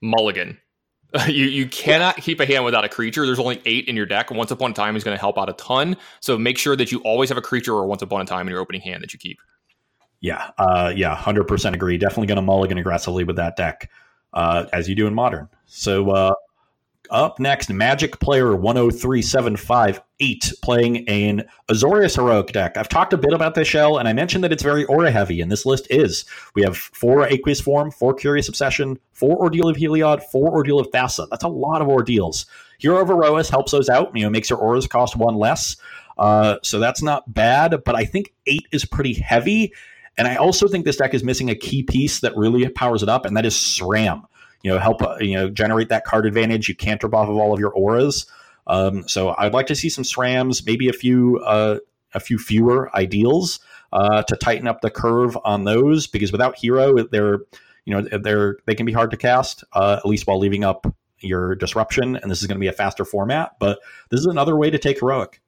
Mulligan. 0.00 0.58
you 1.26 1.46
you 1.46 1.66
cannot 1.68 2.16
keep 2.16 2.40
a 2.40 2.46
hand 2.46 2.64
without 2.64 2.84
a 2.84 2.88
creature. 2.88 3.26
There's 3.26 3.40
only 3.40 3.60
eight 3.66 3.88
in 3.88 3.96
your 3.96 4.06
deck. 4.06 4.30
Once 4.30 4.50
upon 4.50 4.70
a 4.70 4.74
time 4.74 4.96
is 4.96 5.02
going 5.02 5.16
to 5.16 5.20
help 5.20 5.38
out 5.38 5.48
a 5.48 5.52
ton. 5.54 5.96
So 6.20 6.38
make 6.38 6.56
sure 6.56 6.76
that 6.76 6.92
you 6.92 7.00
always 7.00 7.28
have 7.28 7.38
a 7.38 7.42
creature 7.42 7.74
or 7.74 7.86
once 7.86 8.02
upon 8.02 8.20
a 8.20 8.24
time 8.24 8.46
in 8.46 8.52
your 8.52 8.60
opening 8.60 8.80
hand 8.80 9.02
that 9.02 9.12
you 9.12 9.18
keep. 9.18 9.38
Yeah, 10.20 10.50
uh, 10.58 10.92
yeah, 10.94 11.14
hundred 11.16 11.44
percent 11.44 11.74
agree. 11.74 11.98
Definitely 11.98 12.28
going 12.28 12.36
to 12.36 12.42
mulligan 12.42 12.78
aggressively 12.78 13.24
with 13.24 13.36
that 13.36 13.56
deck, 13.56 13.90
uh, 14.34 14.66
as 14.72 14.88
you 14.88 14.94
do 14.94 15.06
in 15.06 15.14
modern. 15.14 15.48
So 15.66 16.10
uh, 16.10 16.34
up 17.10 17.38
next, 17.38 17.70
Magic 17.70 18.18
Player 18.20 18.56
103758 18.56 20.52
playing 20.62 21.08
an 21.08 21.44
Azorius 21.68 22.16
Heroic 22.16 22.52
deck. 22.52 22.76
I've 22.76 22.88
talked 22.88 23.12
a 23.12 23.18
bit 23.18 23.32
about 23.32 23.54
this 23.54 23.68
shell, 23.68 23.98
and 23.98 24.08
I 24.08 24.12
mentioned 24.12 24.44
that 24.44 24.52
it's 24.52 24.62
very 24.62 24.84
aura 24.86 25.10
heavy, 25.10 25.40
and 25.40 25.50
this 25.50 25.66
list 25.66 25.86
is. 25.90 26.24
We 26.54 26.62
have 26.62 26.76
four 26.76 27.26
Aqueous 27.26 27.60
Form, 27.60 27.90
four 27.90 28.14
Curious 28.14 28.48
Obsession, 28.48 28.98
four 29.12 29.36
Ordeal 29.36 29.68
of 29.68 29.76
Heliod, 29.76 30.22
four 30.30 30.50
Ordeal 30.50 30.78
of 30.80 30.90
Thassa. 30.90 31.28
That's 31.30 31.44
a 31.44 31.48
lot 31.48 31.82
of 31.82 31.88
ordeals. 31.88 32.46
Hero 32.78 33.00
of 33.00 33.08
Iroas 33.08 33.50
helps 33.50 33.72
those 33.72 33.88
out, 33.88 34.10
you 34.16 34.22
know, 34.22 34.30
makes 34.30 34.48
your 34.48 34.58
auras 34.58 34.86
cost 34.86 35.16
one 35.16 35.34
less. 35.34 35.76
Uh, 36.18 36.56
so 36.62 36.78
that's 36.78 37.02
not 37.02 37.32
bad, 37.32 37.82
but 37.84 37.94
I 37.94 38.04
think 38.04 38.32
eight 38.46 38.66
is 38.72 38.84
pretty 38.84 39.14
heavy. 39.14 39.72
And 40.18 40.28
I 40.28 40.36
also 40.36 40.68
think 40.68 40.84
this 40.84 40.96
deck 40.96 41.14
is 41.14 41.24
missing 41.24 41.50
a 41.50 41.54
key 41.54 41.82
piece 41.82 42.20
that 42.20 42.36
really 42.36 42.68
powers 42.68 43.02
it 43.02 43.08
up, 43.08 43.24
and 43.24 43.36
that 43.36 43.46
is 43.46 43.54
Sram 43.54 44.24
you 44.62 44.70
know 44.70 44.78
help 44.78 45.02
uh, 45.02 45.16
you 45.20 45.34
know 45.34 45.48
generate 45.50 45.88
that 45.88 46.04
card 46.04 46.26
advantage. 46.26 46.68
You 46.68 46.74
can't 46.74 47.00
drop 47.00 47.14
off 47.14 47.28
of 47.28 47.36
all 47.36 47.52
of 47.52 47.60
your 47.60 47.72
auras. 47.72 48.26
Um, 48.66 49.06
so 49.08 49.34
I'd 49.36 49.52
like 49.52 49.66
to 49.66 49.74
see 49.74 49.88
some 49.88 50.04
Srams, 50.04 50.64
maybe 50.64 50.88
a 50.88 50.92
few 50.92 51.38
uh, 51.38 51.78
a 52.14 52.20
few 52.20 52.38
fewer 52.38 52.90
ordeals 52.94 53.60
uh, 53.92 54.22
to 54.22 54.36
tighten 54.36 54.66
up 54.66 54.80
the 54.80 54.90
curve 54.90 55.36
on 55.44 55.64
those 55.64 56.06
because 56.06 56.32
without 56.32 56.56
hero, 56.56 57.02
they're 57.04 57.38
you 57.84 57.94
know 57.94 58.18
they're 58.18 58.58
they 58.66 58.74
can 58.74 58.86
be 58.86 58.92
hard 58.92 59.10
to 59.10 59.16
cast 59.16 59.64
uh, 59.72 59.96
at 59.98 60.06
least 60.06 60.26
while 60.26 60.38
leaving 60.38 60.64
up 60.64 60.86
your 61.18 61.54
disruption, 61.54 62.16
and 62.16 62.30
this 62.30 62.40
is 62.40 62.46
going 62.46 62.56
to 62.56 62.60
be 62.60 62.68
a 62.68 62.72
faster 62.72 63.04
format. 63.04 63.56
But 63.58 63.78
this 64.10 64.20
is 64.20 64.26
another 64.26 64.56
way 64.56 64.70
to 64.70 64.78
take 64.78 65.00
heroic. 65.00 65.40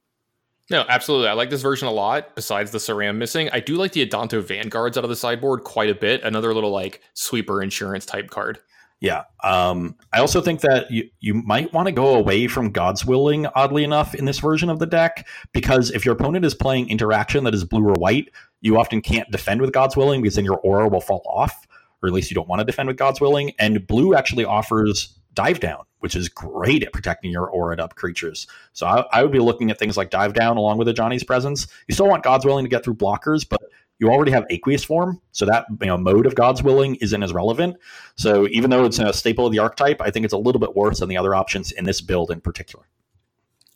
No, 0.71 0.85
absolutely. 0.89 1.29
I 1.29 1.33
like 1.33 1.51
this 1.51 1.61
version 1.61 1.89
a 1.89 1.93
lot. 1.93 2.35
Besides 2.35 2.71
the 2.71 2.79
Sram 2.79 3.17
missing, 3.17 3.51
I 3.53 3.61
do 3.61 3.77
like 3.77 3.93
the 3.93 4.07
Adanto 4.07 4.43
Vanguards 4.43 4.97
out 4.97 5.05
of 5.05 5.11
the 5.11 5.17
sideboard 5.17 5.65
quite 5.65 5.91
a 5.91 5.95
bit. 5.95 6.23
Another 6.23 6.55
little 6.55 6.71
like 6.71 7.03
sweeper 7.15 7.63
insurance 7.63 8.07
type 8.07 8.31
card. 8.31 8.59
Yeah. 9.03 9.25
Um, 9.43 9.97
I 10.13 10.21
also 10.21 10.41
think 10.41 10.61
that 10.61 10.89
you, 10.89 11.11
you 11.19 11.35
might 11.35 11.73
want 11.73 11.87
to 11.87 11.93
go 11.93 12.15
away 12.15 12.47
from 12.47 12.71
Gods 12.71 13.05
Willing, 13.05 13.47
oddly 13.49 13.83
enough, 13.83 14.15
in 14.15 14.27
this 14.27 14.39
version 14.39 14.71
of 14.71 14.79
the 14.79 14.87
deck, 14.87 15.27
because 15.53 15.91
if 15.91 16.05
your 16.05 16.15
opponent 16.15 16.45
is 16.45 16.55
playing 16.55 16.89
interaction 16.89 17.43
that 17.43 17.53
is 17.53 17.65
blue 17.65 17.85
or 17.85 17.95
white, 17.95 18.31
you 18.61 18.79
often 18.79 19.03
can't 19.03 19.29
defend 19.33 19.61
with 19.61 19.73
Gods 19.73 19.97
Willing 19.97 20.23
because 20.23 20.37
then 20.37 20.45
your 20.45 20.61
aura 20.61 20.89
will 20.89 21.01
fall 21.01 21.23
off, 21.27 21.67
or 22.01 22.07
at 22.07 22.13
least 22.13 22.31
you 22.31 22.37
don't 22.37 22.47
want 22.47 22.61
to 22.61 22.65
defend 22.65 22.87
with 22.87 22.97
Gods 22.97 23.21
Willing. 23.21 23.51
And 23.59 23.85
blue 23.89 24.15
actually 24.15 24.45
offers 24.45 25.19
dive 25.35 25.59
down, 25.59 25.83
which 25.99 26.15
is 26.15 26.29
great 26.29 26.85
at 26.85 26.93
protecting 26.93 27.33
your 27.33 27.49
aura 27.49 27.77
up 27.83 27.97
creatures. 27.97 28.47
So 28.73 28.87
I, 28.87 29.05
I, 29.13 29.23
would 29.25 29.33
be 29.33 29.41
looking 29.41 29.73
at 29.73 29.81
things 29.81 29.97
like 29.97 30.11
dive 30.11 30.35
down 30.35 30.59
along 30.59 30.79
with 30.79 30.87
Ajani's 30.87 31.25
presence. 31.25 31.67
You 31.89 31.95
still 31.95 32.07
want 32.07 32.23
Gods 32.23 32.45
willing 32.45 32.65
to 32.65 32.69
get 32.69 32.85
through 32.85 32.95
blockers, 32.95 33.49
but 33.49 33.63
you 34.03 34.11
already 34.11 34.33
have 34.33 34.45
aqueous 34.51 34.83
form, 34.83 35.21
so 35.31 35.47
that 35.47 35.65
you 35.81 35.87
know 35.87 35.97
mode 35.97 36.27
of 36.27 36.35
Gods 36.35 36.61
willing 36.61 36.97
isn't 36.97 37.23
as 37.23 37.33
relevant. 37.33 37.77
So 38.17 38.49
even 38.49 38.69
though 38.69 38.85
it's 38.85 38.99
a 38.99 39.13
staple 39.13 39.47
of 39.47 39.53
the 39.53 39.61
archetype, 39.61 40.01
I 40.01 40.11
think 40.11 40.25
it's 40.25 40.35
a 40.35 40.39
little 40.39 40.59
bit 40.59 40.75
worse 40.75 40.99
than 40.99 41.09
the 41.09 41.17
other 41.17 41.37
options 41.37 41.71
in 41.71 41.85
this 41.85 42.01
build 42.01 42.33
in 42.33 42.41
particular. 42.41 42.85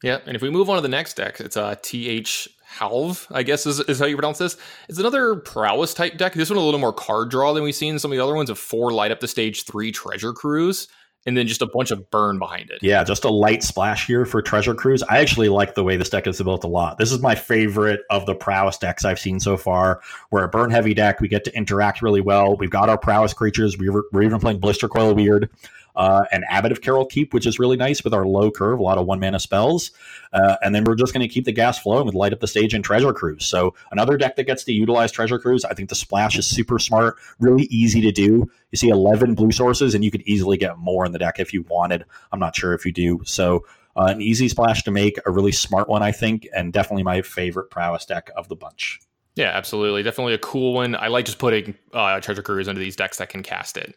Yeah, 0.03 0.19
and 0.27 0.35
if 0.35 0.43
we 0.43 0.51
move 0.51 0.69
on 0.69 0.77
to 0.77 0.83
the 0.83 0.89
next 0.89 1.15
deck, 1.15 1.39
it's 1.41 1.57
a 1.57 1.63
uh, 1.63 1.75
TH 1.81 2.49
Halve, 2.65 3.29
I 3.31 3.45
guess 3.45 3.65
is, 3.67 3.79
is 3.81 4.01
how 4.01 4.07
you 4.07 4.17
pronounce 4.17 4.39
this. 4.39 4.57
It's 4.89 4.99
another 4.99 5.37
prowess 5.37 5.95
type 5.95 6.19
deck. 6.19 6.35
This 6.35 6.51
one 6.51 6.59
a 6.59 6.63
little 6.63 6.81
more 6.81 6.93
card 6.93 7.31
draw 7.31 7.53
than 7.53 7.63
we've 7.63 7.75
seen 7.75 7.99
some 8.01 8.11
of 8.11 8.19
the 8.19 8.23
other 8.23 8.35
ones 8.35 8.51
of 8.51 8.59
four 8.59 8.91
light 8.93 9.13
up 9.13 9.21
the 9.21 9.29
stage, 9.29 9.63
three 9.63 9.93
treasure 9.93 10.33
cruise 10.33 10.89
and 11.27 11.37
then 11.37 11.47
just 11.47 11.63
a 11.63 11.67
bunch 11.67 11.91
of 11.91 12.11
burn 12.11 12.39
behind 12.39 12.71
it. 12.71 12.79
Yeah, 12.83 13.03
just 13.05 13.25
a 13.25 13.29
light 13.29 13.63
splash 13.63 14.07
here 14.07 14.25
for 14.25 14.41
Treasure 14.41 14.75
Cruise. 14.75 15.03
I 15.03 15.19
actually 15.19 15.49
like 15.49 15.75
the 15.75 15.85
way 15.85 15.97
this 15.97 16.09
deck 16.09 16.27
is 16.27 16.41
built 16.41 16.65
a 16.65 16.69
lot. 16.69 16.99
This 16.99 17.13
is 17.13 17.21
my 17.21 17.35
favorite 17.35 18.01
of 18.11 18.27
the 18.27 18.35
prowess 18.35 18.79
decks 18.79 19.05
I've 19.05 19.19
seen 19.19 19.41
so 19.41 19.57
far. 19.57 20.01
We're 20.31 20.45
a 20.45 20.49
burn 20.49 20.71
heavy 20.71 20.95
deck. 20.95 21.21
We 21.21 21.29
get 21.29 21.45
to 21.45 21.57
interact 21.57 22.01
really 22.01 22.21
well. 22.21 22.57
We've 22.57 22.71
got 22.71 22.89
our 22.89 22.99
prowess 22.99 23.35
creatures. 23.35 23.77
We're, 23.77 24.05
we're 24.13 24.23
even 24.23 24.41
playing 24.41 24.61
Blistercoil 24.61 25.15
Weird 25.15 25.51
uh, 25.97 26.25
an 26.31 26.45
Abbot 26.49 26.73
of 26.73 26.81
Keral 26.81 27.09
Keep, 27.09 27.33
which 27.35 27.47
is 27.47 27.59
really 27.59 27.77
nice 27.77 28.05
with 28.05 28.15
our 28.15 28.27
low 28.27 28.51
curve, 28.51 28.79
a 28.79 28.83
lot 28.83 28.99
of 28.99 29.07
one 29.07 29.19
mana 29.19 29.41
spells. 29.41 29.91
Uh, 30.33 30.57
and 30.63 30.75
then 30.75 30.85
we're 30.85 30.95
just 30.95 31.13
going 31.13 31.27
to 31.27 31.33
keep 31.33 31.45
the 31.45 31.53
gas 31.53 31.79
flowing 31.79 32.07
with 32.07 32.15
Light 32.15 32.33
Up 32.33 32.41
the 32.41 32.47
Stage 32.47 32.75
and 32.75 32.85
Treasure 32.85 33.13
Cruise. 33.13 33.47
So 33.47 33.75
another 33.91 34.17
deck 34.17 34.37
that 34.37 34.45
gets 34.45 34.65
to 34.65 34.73
utilize 34.73 35.11
Treasure 35.11 35.39
Cruise. 35.39 35.65
I 35.65 35.75
think 35.75 35.89
the 35.89 35.95
splash 35.95 36.39
is 36.39 36.47
super 36.47 36.79
smart, 36.79 37.17
really 37.41 37.65
easy 37.65 38.01
to 38.03 38.13
do. 38.13 38.47
You 38.71 38.77
see 38.77 38.89
11 38.89 39.35
blue 39.35 39.53
sources, 39.53 39.95
and 39.95 40.05
you 40.05 40.11
could 40.11 40.23
easily 40.23 40.57
get 40.57 40.79
more 40.79 41.07
in 41.07 41.13
the 41.13 41.19
deck 41.19 41.39
if 41.39 41.53
you 41.53 41.63
wanted. 41.69 42.05
I'm 42.33 42.41
not 42.41 42.55
sure 42.55 42.75
if 42.75 42.85
you 42.85 42.93
do. 42.93 43.21
So 43.25 43.65
uh, 43.97 44.09
an 44.11 44.21
easy 44.21 44.49
splash 44.49 44.83
to 44.85 44.91
make, 44.91 45.19
a 45.25 45.31
really 45.31 45.53
smart 45.53 45.89
one, 45.89 46.03
I 46.03 46.13
think, 46.13 46.47
and 46.55 46.73
definitely 46.73 47.03
my 47.03 47.23
favorite 47.23 47.71
prowess 47.71 48.05
deck 48.05 48.31
of 48.37 48.49
the 48.49 48.57
bunch. 48.57 49.01
Yeah, 49.37 49.51
absolutely. 49.53 50.03
Definitely 50.03 50.35
a 50.35 50.39
cool 50.39 50.73
one. 50.73 50.95
I 50.97 51.09
like 51.09 51.27
just 51.27 51.39
putting 51.39 51.75
uh, 51.93 52.21
Treasure 52.21 52.43
Cruise 52.43 52.69
into 52.69 52.81
these 52.81 52.97
decks 52.97 53.19
that 53.19 53.29
can 53.29 53.43
cast 53.43 53.77
it. 53.77 53.95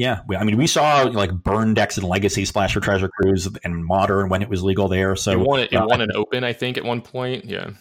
Yeah, 0.00 0.22
we, 0.26 0.34
I 0.34 0.44
mean, 0.44 0.56
we 0.56 0.66
saw 0.66 1.02
like 1.02 1.30
burn 1.30 1.74
decks 1.74 1.98
and 1.98 2.08
legacy 2.08 2.46
splash 2.46 2.72
for 2.72 2.80
Treasure 2.80 3.10
Cruise 3.10 3.46
and 3.64 3.84
modern 3.84 4.30
when 4.30 4.40
it 4.40 4.48
was 4.48 4.62
legal 4.62 4.88
there. 4.88 5.14
So 5.14 5.32
it 5.32 5.38
won, 5.38 5.60
it, 5.60 5.74
it 5.74 5.76
uh, 5.76 5.86
won 5.86 6.00
an 6.00 6.08
open, 6.14 6.42
I 6.42 6.54
think, 6.54 6.78
at 6.78 6.84
one 6.84 7.02
point. 7.02 7.44
Yeah, 7.44 7.72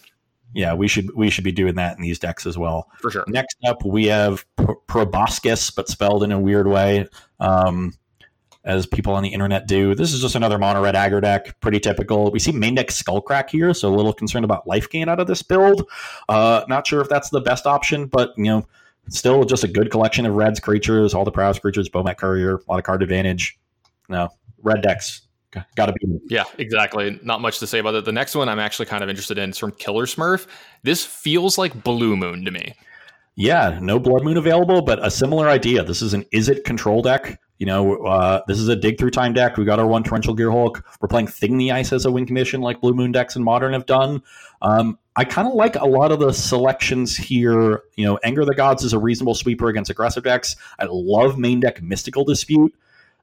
yeah, 0.54 0.74
we 0.74 0.90
should 0.90 1.16
we 1.16 1.30
should 1.30 1.46
be 1.46 1.54
doing 1.54 1.76
that 1.76 1.96
in 1.96 2.04
these 2.04 2.20
decks 2.20 2.46
as 2.46 2.58
well. 2.58 2.90
For 3.00 3.10
sure. 3.10 3.24
Next 3.30 3.56
up, 3.66 3.86
we 3.86 4.08
have 4.08 4.46
Proboscis, 4.88 5.72
but 5.72 5.88
spelled 5.88 6.24
in 6.24 6.34
a 6.34 6.40
weird 6.42 6.68
way, 6.68 7.08
um, 7.40 7.94
as 8.66 8.86
people 8.86 9.14
on 9.14 9.24
the 9.24 9.30
internet 9.30 9.66
do. 9.66 9.96
This 9.96 10.12
is 10.12 10.20
just 10.20 10.36
another 10.36 10.58
mono 10.58 10.84
red 10.84 10.96
aggro 10.96 11.22
deck, 11.22 11.58
pretty 11.62 11.80
typical. 11.80 12.32
We 12.32 12.40
see 12.40 12.52
main 12.52 12.76
deck 12.76 12.88
Skullcrack 12.88 13.50
here, 13.50 13.74
so 13.74 13.88
a 13.88 13.96
little 13.96 14.12
concerned 14.12 14.44
about 14.44 14.68
life 14.68 14.90
gain 14.90 15.08
out 15.08 15.22
of 15.22 15.28
this 15.28 15.42
build. 15.42 15.90
Uh, 16.28 16.66
not 16.68 16.86
sure 16.86 17.00
if 17.00 17.08
that's 17.08 17.30
the 17.30 17.40
best 17.40 17.66
option, 17.66 18.08
but 18.08 18.34
you 18.36 18.44
know 18.44 18.68
still 19.10 19.44
just 19.44 19.64
a 19.64 19.68
good 19.68 19.92
collection 19.92 20.26
of 20.26 20.34
reds 20.34 20.60
creatures, 20.60 21.14
all 21.14 21.26
the 21.26 21.32
prowess 21.32 21.60
creatures, 21.60 21.90
Bomat 21.90 22.18
Courier, 22.18 22.56
a 22.56 22.72
lot 22.72 22.78
of 22.78 22.84
card 22.84 23.04
advantage. 23.04 23.60
No, 24.08 24.30
red 24.62 24.82
decks. 24.82 25.22
Got 25.76 25.88
to 25.88 25.94
be. 25.94 26.20
Yeah, 26.30 26.44
exactly. 26.60 27.20
Not 27.24 27.42
much 27.42 27.60
to 27.60 27.68
say 27.68 27.80
about 27.80 27.96
it. 27.96 28.06
The 28.06 28.12
next 28.12 28.36
one 28.36 28.48
I'm 28.48 28.60
actually 28.60 28.86
kind 28.86 29.04
of 29.04 29.10
interested 29.10 29.40
in 29.40 29.50
is 29.50 29.58
from 29.58 29.72
Killer 29.72 30.06
Smurf. 30.06 30.46
This 30.84 31.04
feels 31.04 31.58
like 31.58 31.84
Blue 31.84 32.16
Moon 32.16 32.46
to 32.46 32.52
me. 32.52 32.76
Yeah, 33.36 33.80
no 33.82 34.00
Blood 34.00 34.24
Moon 34.24 34.38
available, 34.38 34.82
but 34.82 35.04
a 35.04 35.10
similar 35.10 35.48
idea. 35.50 35.84
This 35.84 36.02
is 36.02 36.14
an 36.14 36.24
Izzet 36.34 36.66
control 36.66 37.02
deck. 37.02 37.40
You 37.60 37.66
know, 37.66 37.98
uh, 38.06 38.42
this 38.48 38.58
is 38.58 38.70
a 38.70 38.76
dig 38.76 38.98
through 38.98 39.12
time 39.12 39.34
deck. 39.34 39.58
We 39.58 39.66
got 39.66 39.80
our 39.80 39.88
one 39.88 40.04
Torrential 40.04 40.36
Gearhulk. 40.36 40.82
We're 41.02 41.10
playing 41.10 41.28
Thing 41.28 41.58
the 41.58 41.74
Ice 41.74 41.92
as 41.92 42.06
a 42.06 42.12
win 42.12 42.26
condition, 42.26 42.62
like 42.62 42.80
Blue 42.80 42.94
Moon 42.94 43.12
decks 43.12 43.36
and 43.36 43.44
Modern 43.44 43.74
have 43.74 43.86
done. 43.86 44.24
Um, 44.62 44.98
I 45.18 45.26
kind 45.26 45.46
of 45.46 45.54
like 45.54 45.76
a 45.76 45.86
lot 45.86 46.14
of 46.14 46.20
the 46.20 46.32
selections 46.32 47.18
here. 47.18 47.84
You 47.98 48.06
know, 48.06 48.18
Anger 48.24 48.46
the 48.46 48.56
Gods 48.56 48.86
is 48.86 48.94
a 48.94 49.00
reasonable 49.00 49.36
sweeper 49.36 49.68
against 49.68 49.92
aggressive 49.92 50.24
decks. 50.24 50.56
I 50.80 50.86
love 50.90 51.38
main 51.38 51.60
deck 51.60 51.82
Mystical 51.84 52.24
Dispute. 52.24 52.74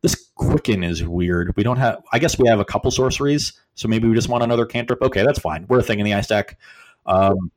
This 0.03 0.29
Quicken 0.35 0.85
is 0.85 1.03
weird. 1.03 1.57
We 1.57 1.63
don't 1.63 1.79
have, 1.79 2.03
I 2.13 2.19
guess 2.19 2.39
we 2.39 2.47
have 2.49 2.61
a 2.61 2.65
couple 2.65 2.91
sorceries, 2.91 3.55
so 3.75 3.89
maybe 3.89 4.07
we 4.07 4.15
just 4.15 4.29
want 4.29 4.45
another 4.45 4.67
cantrip. 4.67 5.01
Okay, 5.01 5.25
that's 5.25 5.39
fine. 5.39 5.65
We're 5.67 5.79
a 5.79 5.83
thing 5.83 5.99
in 5.99 6.05
the 6.05 6.13
ice 6.13 6.27
deck. 6.27 6.59
Um, 7.07 7.51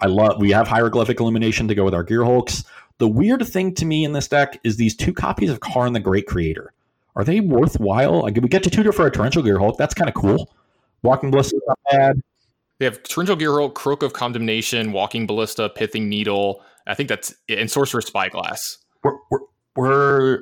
I 0.00 0.06
love, 0.06 0.40
we 0.40 0.50
have 0.50 0.66
hieroglyphic 0.66 1.20
illumination 1.20 1.68
to 1.68 1.74
go 1.76 1.84
with 1.84 1.94
our 1.94 2.04
Gearhulks. 2.04 2.64
The 2.98 3.08
weird 3.08 3.46
thing 3.46 3.74
to 3.74 3.84
me 3.84 4.04
in 4.04 4.12
this 4.12 4.28
deck 4.28 4.58
is 4.64 4.76
these 4.76 4.96
two 4.96 5.12
copies 5.12 5.50
of 5.50 5.60
Karn 5.60 5.92
the 5.92 6.00
Great 6.00 6.26
Creator. 6.26 6.72
Are 7.14 7.24
they 7.24 7.40
worthwhile? 7.40 8.22
Like, 8.22 8.36
we 8.36 8.48
get 8.48 8.62
to 8.64 8.70
tutor 8.70 8.92
for 8.92 9.06
a 9.06 9.10
Torrential 9.10 9.42
Gearhulk. 9.42 9.76
That's 9.76 9.94
kind 9.94 10.08
of 10.08 10.14
cool. 10.14 10.54
Walking 11.02 11.30
Ballista 11.30 11.60
not 11.66 11.78
bad. 11.90 12.22
They 12.78 12.84
have 12.84 13.02
Torrential 13.02 13.36
Gearhulk, 13.36 13.74
Crook 13.74 14.02
of 14.02 14.12
Condemnation, 14.12 14.92
Walking 14.92 15.26
Ballista, 15.26 15.68
Pithing 15.68 16.08
Needle. 16.08 16.62
I 16.86 16.94
think 16.94 17.08
that's 17.08 17.34
and 17.48 17.70
Sorcerer's 17.70 18.06
Spyglass. 18.06 18.78
We're, 19.02 19.16
we're, 19.30 19.40
we're 19.76 20.38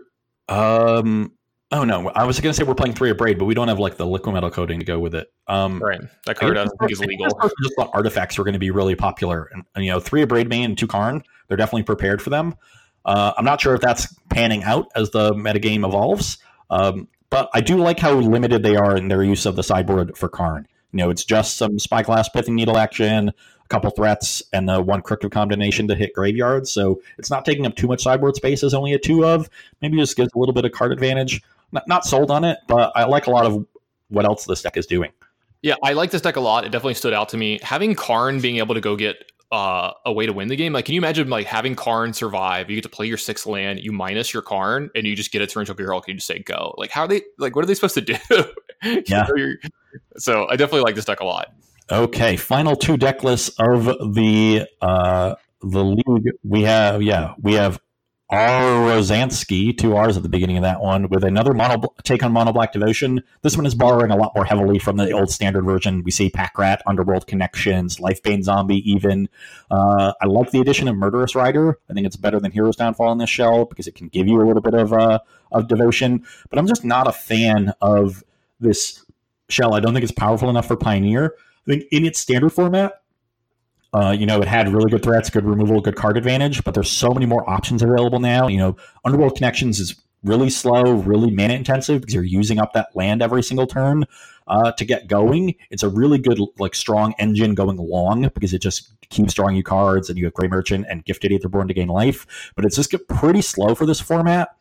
um 0.49 1.33
oh 1.75 1.85
no, 1.85 2.09
I 2.11 2.25
was 2.25 2.41
going 2.41 2.53
to 2.53 2.57
say 2.57 2.65
we're 2.65 2.75
playing 2.75 2.95
three 2.95 3.13
Abrade, 3.13 3.39
but 3.39 3.45
we 3.47 3.55
don't 3.55 3.69
have 3.69 3.79
like 3.79 3.97
the 3.97 4.07
Liquimetal 4.07 4.53
Coating 4.53 4.79
to 4.79 4.85
go 4.85 4.99
with 4.99 5.15
it. 5.15 5.33
Um, 5.49 5.83
right, 5.83 6.01
that 6.27 6.37
card 6.37 6.57
I, 6.57 6.65
think 6.65 6.93
is 6.93 7.01
legal. 7.01 7.27
Just 7.27 7.75
the 7.77 7.89
artifacts 7.93 8.39
are 8.39 8.45
going 8.45 8.55
to 8.55 8.59
be 8.59 8.71
really 8.71 8.95
popular, 8.95 9.51
and, 9.53 9.65
and, 9.75 9.85
you 9.85 9.91
know, 9.91 10.01
three 10.01 10.25
Abrade 10.25 10.49
main 10.49 10.65
and 10.65 10.79
two 10.79 10.87
Karn, 10.87 11.23
they're 11.49 11.57
definitely 11.57 11.85
prepared 11.85 12.23
for 12.23 12.31
them. 12.31 12.55
Uh, 13.05 13.33
I'm 13.37 13.45
not 13.45 13.61
sure 13.61 13.75
if 13.75 13.81
that's 13.81 14.13
panning 14.31 14.63
out 14.63 14.89
as 14.97 15.11
the 15.11 15.33
metagame 15.35 15.87
evolves, 15.87 16.39
um, 16.71 17.09
but 17.31 17.51
I 17.53 17.61
do 17.61 17.77
like 17.77 17.99
how 17.99 18.15
limited 18.15 18.63
they 18.63 18.77
are 18.77 18.97
in 18.97 19.09
their 19.09 19.23
use 19.23 19.45
of 19.47 19.57
the 19.57 19.63
sideboard 19.63 20.17
for 20.17 20.29
Karn. 20.29 20.67
You 20.93 20.99
know, 20.99 21.11
it's 21.11 21.25
just 21.25 21.57
some 21.57 21.79
spyglass 21.79 22.29
pithing 22.29 22.55
needle 22.55 22.79
action, 22.79 23.29
a 23.29 23.69
couple 23.69 23.91
threats, 23.91 24.43
and 24.53 24.69
the 24.69 24.81
one 24.81 25.03
of 25.05 25.31
combination 25.31 25.89
to 25.89 25.95
hit 25.97 26.15
graveyards. 26.15 26.71
So 26.71 27.03
it's 27.19 27.31
not 27.31 27.45
taking 27.45 27.67
up 27.67 27.75
too 27.75 27.89
much 27.89 28.03
sideboard 28.05 28.37
space 28.37 28.63
as 28.63 28.75
only 28.75 28.93
a 28.93 28.99
two 28.99 29.25
of. 29.27 29.51
Maybe 29.83 29.99
just 29.99 30.17
gives 30.17 30.33
a 30.35 30.39
little 30.39 30.55
bit 30.55 30.65
of 30.65 30.73
card 30.73 30.93
advantage. 30.93 31.43
Not, 31.73 31.89
not 31.89 32.05
sold 32.05 32.31
on 32.31 32.45
it, 32.45 32.59
but 32.69 32.93
I 32.95 33.05
like 33.05 33.27
a 33.27 33.31
lot 33.31 33.45
of 33.45 33.67
what 34.09 34.25
else 34.25 34.45
this 34.45 34.63
deck 34.63 34.77
is 34.77 34.87
doing. 34.87 35.11
Yeah, 35.63 35.75
I 35.83 35.95
like 35.95 36.11
this 36.11 36.23
deck 36.23 36.37
a 36.37 36.41
lot. 36.41 36.65
It 36.65 36.71
definitely 36.71 36.95
stood 36.95 37.15
out 37.15 37.31
to 37.31 37.37
me. 37.37 37.59
Having 37.63 37.97
Karn 37.97 38.41
being 38.41 38.59
able 38.59 38.75
to 38.77 38.81
go 38.81 38.97
get 38.97 39.33
uh, 39.55 39.93
a 40.05 40.13
way 40.13 40.27
to 40.27 40.33
win 40.33 40.49
the 40.49 40.57
game. 40.57 40.73
Like, 40.73 40.85
can 40.85 40.95
you 40.95 41.01
imagine 41.01 41.31
like 41.31 41.47
having 41.47 41.77
Karn 41.77 42.13
survive? 42.13 42.69
You 42.69 42.77
get 42.77 42.83
to 42.83 42.89
play 42.89 43.07
your 43.07 43.17
sixth 43.17 43.47
land, 43.47 43.79
you 43.79 43.93
minus 43.93 44.35
your 44.35 44.43
Karn, 44.43 44.91
and 44.97 45.07
you 45.07 45.15
just 45.15 45.31
get 45.31 45.43
a 45.43 45.47
torrential 45.47 45.77
gear 45.77 45.93
and 45.93 46.03
you 46.09 46.15
just 46.15 46.27
say 46.27 46.41
go. 46.41 46.75
Like, 46.77 46.91
how 46.91 47.03
are 47.03 47.09
they? 47.09 47.23
Like, 47.39 47.55
what 47.55 47.63
are 47.63 47.67
they 47.67 47.75
supposed 47.75 47.95
to 47.95 48.01
do? 48.01 48.17
Yeah. 49.07 49.27
so 50.19 50.47
I 50.49 50.57
definitely 50.57 50.83
like 50.83 50.95
this 50.95 51.07
deck 51.07 51.21
a 51.21 51.25
lot. 51.25 51.55
Okay, 51.91 52.37
final 52.37 52.77
two 52.77 52.99
deck 52.99 53.25
lists 53.25 53.49
of 53.59 53.87
the 54.15 54.67
uh, 54.83 55.37
the 55.63 55.83
league. 55.83 56.33
We 56.43 56.65
have 56.65 57.01
yeah, 57.01 57.33
we 57.41 57.55
have 57.55 57.81
R. 58.35 58.89
Rosansky, 58.89 59.79
two 59.79 59.95
R's 59.95 60.17
at 60.17 60.25
the 60.25 60.29
beginning 60.29 60.57
of 60.57 60.65
that 60.65 60.81
one, 60.81 61.09
with 61.09 61.23
another 61.23 61.55
mono 61.55 61.95
take 62.03 62.25
on 62.25 62.33
Mono 62.33 62.53
Black 62.53 62.73
Devotion. 62.73 63.23
This 63.43 63.57
one 63.57 63.65
is 63.65 63.77
borrowing 63.77 64.11
a 64.11 64.17
lot 64.17 64.33
more 64.35 64.45
heavily 64.45 64.81
from 64.81 64.97
the 64.97 65.13
old 65.13 65.31
standard 65.31 65.65
version. 65.65 66.03
We 66.03 66.11
see 66.11 66.31
Pack 66.31 66.59
Rat, 66.59 66.83
Underworld 66.85 67.29
Connections, 67.29 67.99
Lifebane 67.99 68.43
Zombie, 68.43 68.91
even. 68.91 69.29
Uh, 69.71 70.15
I 70.21 70.27
like 70.27 70.51
the 70.51 70.61
addition 70.61 70.89
of 70.89 70.97
Murderous 70.97 71.37
Rider. 71.37 71.79
I 71.89 71.95
think 71.95 72.07
it's 72.09 72.17
better 72.17 72.41
than 72.41 72.51
Hero's 72.51 72.75
Downfall 72.75 73.13
in 73.13 73.19
this 73.19 73.31
shell 73.31 73.67
because 73.67 73.87
it 73.87 73.95
can 73.95 74.09
give 74.09 74.27
you 74.27 74.43
a 74.43 74.45
little 74.45 74.63
bit 74.63 74.75
of 74.75 74.93
uh, 74.93 75.21
of 75.53 75.69
devotion. 75.69 76.27
But 76.51 76.59
I'm 76.59 76.67
just 76.67 76.85
not 76.85 77.07
a 77.07 77.13
fan 77.13 77.73
of 77.81 78.25
this 78.59 79.05
shell. 79.49 79.75
I 79.75 79.81
don't 79.81 79.93
think 79.93 80.03
it's 80.03 80.13
powerful 80.13 80.51
enough 80.51 80.67
for 80.67 80.77
Pioneer. 80.77 81.35
I 81.67 81.71
think 81.71 81.85
in 81.93 82.05
its 82.05 82.19
standard 82.19 82.51
format, 82.51 82.95
uh, 83.95 84.11
you 84.11 84.27
know, 84.27 84.43
it 84.43 84.49
had 84.49 84.69
really 84.69 84.91
good 84.91 85.05
threats, 85.05 85.31
good 85.31 85.45
removal, 85.45 85.81
good 85.81 85.95
card 85.95 86.17
advantage, 86.17 86.65
but 86.65 86.75
there's 86.75 86.91
so 86.91 87.11
many 87.11 87.27
more 87.27 87.49
options 87.49 87.81
available 87.81 88.19
now. 88.19 88.49
You 88.49 88.59
know, 88.59 88.77
Underworld 89.05 89.37
Connections 89.37 89.79
is 89.79 89.95
really 90.25 90.51
slow, 90.51 90.95
really 90.95 91.31
mana 91.31 91.55
intensive 91.55 92.01
because 92.01 92.15
you're 92.15 92.25
using 92.25 92.59
up 92.59 92.73
that 92.73 92.89
land 92.97 93.23
every 93.23 93.43
single 93.43 93.69
turn 93.69 94.05
uh, 94.49 94.73
to 94.73 94.85
get 94.85 95.07
going. 95.07 95.55
It's 95.71 95.85
a 95.85 95.89
really 95.89 96.19
good, 96.19 96.41
like, 96.59 96.75
strong 96.75 97.15
engine 97.21 97.55
going 97.55 97.77
long 97.77 98.31
because 98.35 98.53
it 98.53 98.61
just 98.61 98.93
keeps 99.11 99.33
drawing 99.33 99.55
you 99.55 99.63
cards 99.63 100.09
and 100.09 100.19
you 100.19 100.25
have 100.25 100.35
Gray 100.35 100.49
Merchant 100.49 100.87
and 100.89 101.05
Gifted 101.05 101.31
Aetherborn 101.31 101.69
to 101.69 101.75
gain 101.75 101.89
life. 101.89 102.53
But 102.57 102.65
it's 102.65 102.75
just 102.75 102.93
pretty 103.09 103.43
slow 103.43 103.77
for 103.77 103.87
this 103.87 104.01
format. 104.01 104.57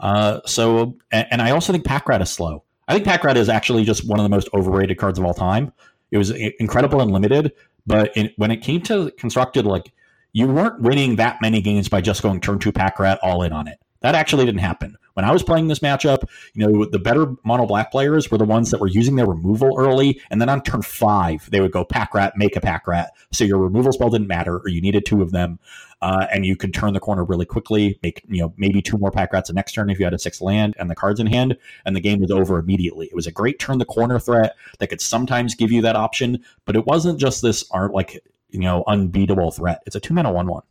Uh, 0.00 0.40
so, 0.46 0.96
and, 1.12 1.28
and, 1.30 1.42
I 1.42 1.52
also 1.52 1.72
think 1.72 1.84
Pack 1.84 2.08
Rat 2.08 2.20
is 2.20 2.28
slow. 2.28 2.64
I 2.88 2.94
think 2.94 3.04
Pack 3.04 3.22
Rat 3.22 3.36
is 3.36 3.48
actually 3.48 3.84
just 3.84 4.06
one 4.06 4.18
of 4.18 4.24
the 4.24 4.28
most 4.28 4.48
overrated 4.52 4.98
cards 4.98 5.20
of 5.20 5.24
all 5.24 5.32
time. 5.32 5.72
It 6.10 6.18
was 6.18 6.30
incredible 6.30 7.00
and 7.00 7.12
limited, 7.12 7.52
but 7.86 8.16
in, 8.16 8.30
when 8.36 8.50
it 8.50 8.58
came 8.58 8.80
to 8.82 9.10
constructed, 9.12 9.66
like 9.66 9.92
you 10.32 10.48
weren't 10.48 10.80
winning 10.80 11.16
that 11.16 11.40
many 11.40 11.60
games 11.60 11.88
by 11.88 12.00
just 12.00 12.22
going 12.22 12.40
turn 12.40 12.58
two 12.58 12.72
Pack 12.72 12.98
Rat 12.98 13.18
all 13.22 13.42
in 13.42 13.52
on 13.52 13.68
it. 13.68 13.78
That 14.00 14.14
actually 14.14 14.44
didn't 14.44 14.60
happen. 14.60 14.96
When 15.14 15.24
I 15.24 15.32
was 15.32 15.42
playing 15.42 15.68
this 15.68 15.78
matchup, 15.78 16.28
you 16.54 16.66
know, 16.66 16.84
the 16.84 16.98
better 16.98 17.34
mono 17.44 17.66
black 17.66 17.92
players 17.92 18.30
were 18.30 18.36
the 18.36 18.44
ones 18.44 18.70
that 18.70 18.80
were 18.80 18.88
using 18.88 19.16
their 19.16 19.26
removal 19.26 19.78
early, 19.78 20.20
and 20.28 20.40
then 20.40 20.48
on 20.48 20.62
turn 20.62 20.82
five, 20.82 21.48
they 21.50 21.60
would 21.60 21.70
go 21.70 21.84
pack 21.84 22.12
rat, 22.14 22.34
make 22.36 22.56
a 22.56 22.60
pack 22.60 22.86
rat. 22.86 23.12
So 23.32 23.44
your 23.44 23.58
removal 23.58 23.92
spell 23.92 24.10
didn't 24.10 24.26
matter, 24.26 24.58
or 24.58 24.68
you 24.68 24.80
needed 24.80 25.06
two 25.06 25.22
of 25.22 25.30
them, 25.30 25.58
uh, 26.02 26.26
and 26.32 26.44
you 26.44 26.56
could 26.56 26.74
turn 26.74 26.92
the 26.92 27.00
corner 27.00 27.24
really 27.24 27.46
quickly, 27.46 27.98
make 28.02 28.22
you 28.28 28.40
know 28.40 28.52
maybe 28.56 28.82
two 28.82 28.98
more 28.98 29.10
pack 29.10 29.32
rats 29.32 29.48
the 29.48 29.54
next 29.54 29.72
turn 29.72 29.90
if 29.90 29.98
you 29.98 30.04
had 30.04 30.14
a 30.14 30.18
six 30.18 30.40
land 30.40 30.74
and 30.78 30.90
the 30.90 30.94
cards 30.94 31.20
in 31.20 31.26
hand, 31.26 31.56
and 31.84 31.94
the 31.96 32.00
game 32.00 32.20
was 32.20 32.30
over 32.30 32.58
immediately. 32.58 33.06
It 33.06 33.14
was 33.14 33.26
a 33.26 33.32
great 33.32 33.58
turn 33.58 33.78
the 33.78 33.84
corner 33.84 34.18
threat 34.18 34.56
that 34.78 34.88
could 34.88 35.00
sometimes 35.00 35.54
give 35.54 35.72
you 35.72 35.82
that 35.82 35.96
option, 35.96 36.44
but 36.64 36.76
it 36.76 36.86
wasn't 36.86 37.18
just 37.18 37.42
this 37.42 37.64
art 37.70 37.92
like 37.92 38.22
you 38.50 38.60
know 38.60 38.84
unbeatable 38.86 39.50
threat. 39.50 39.82
It's 39.86 39.96
a 39.96 40.00
two 40.00 40.14
mana 40.14 40.32
one 40.32 40.46
one. 40.46 40.62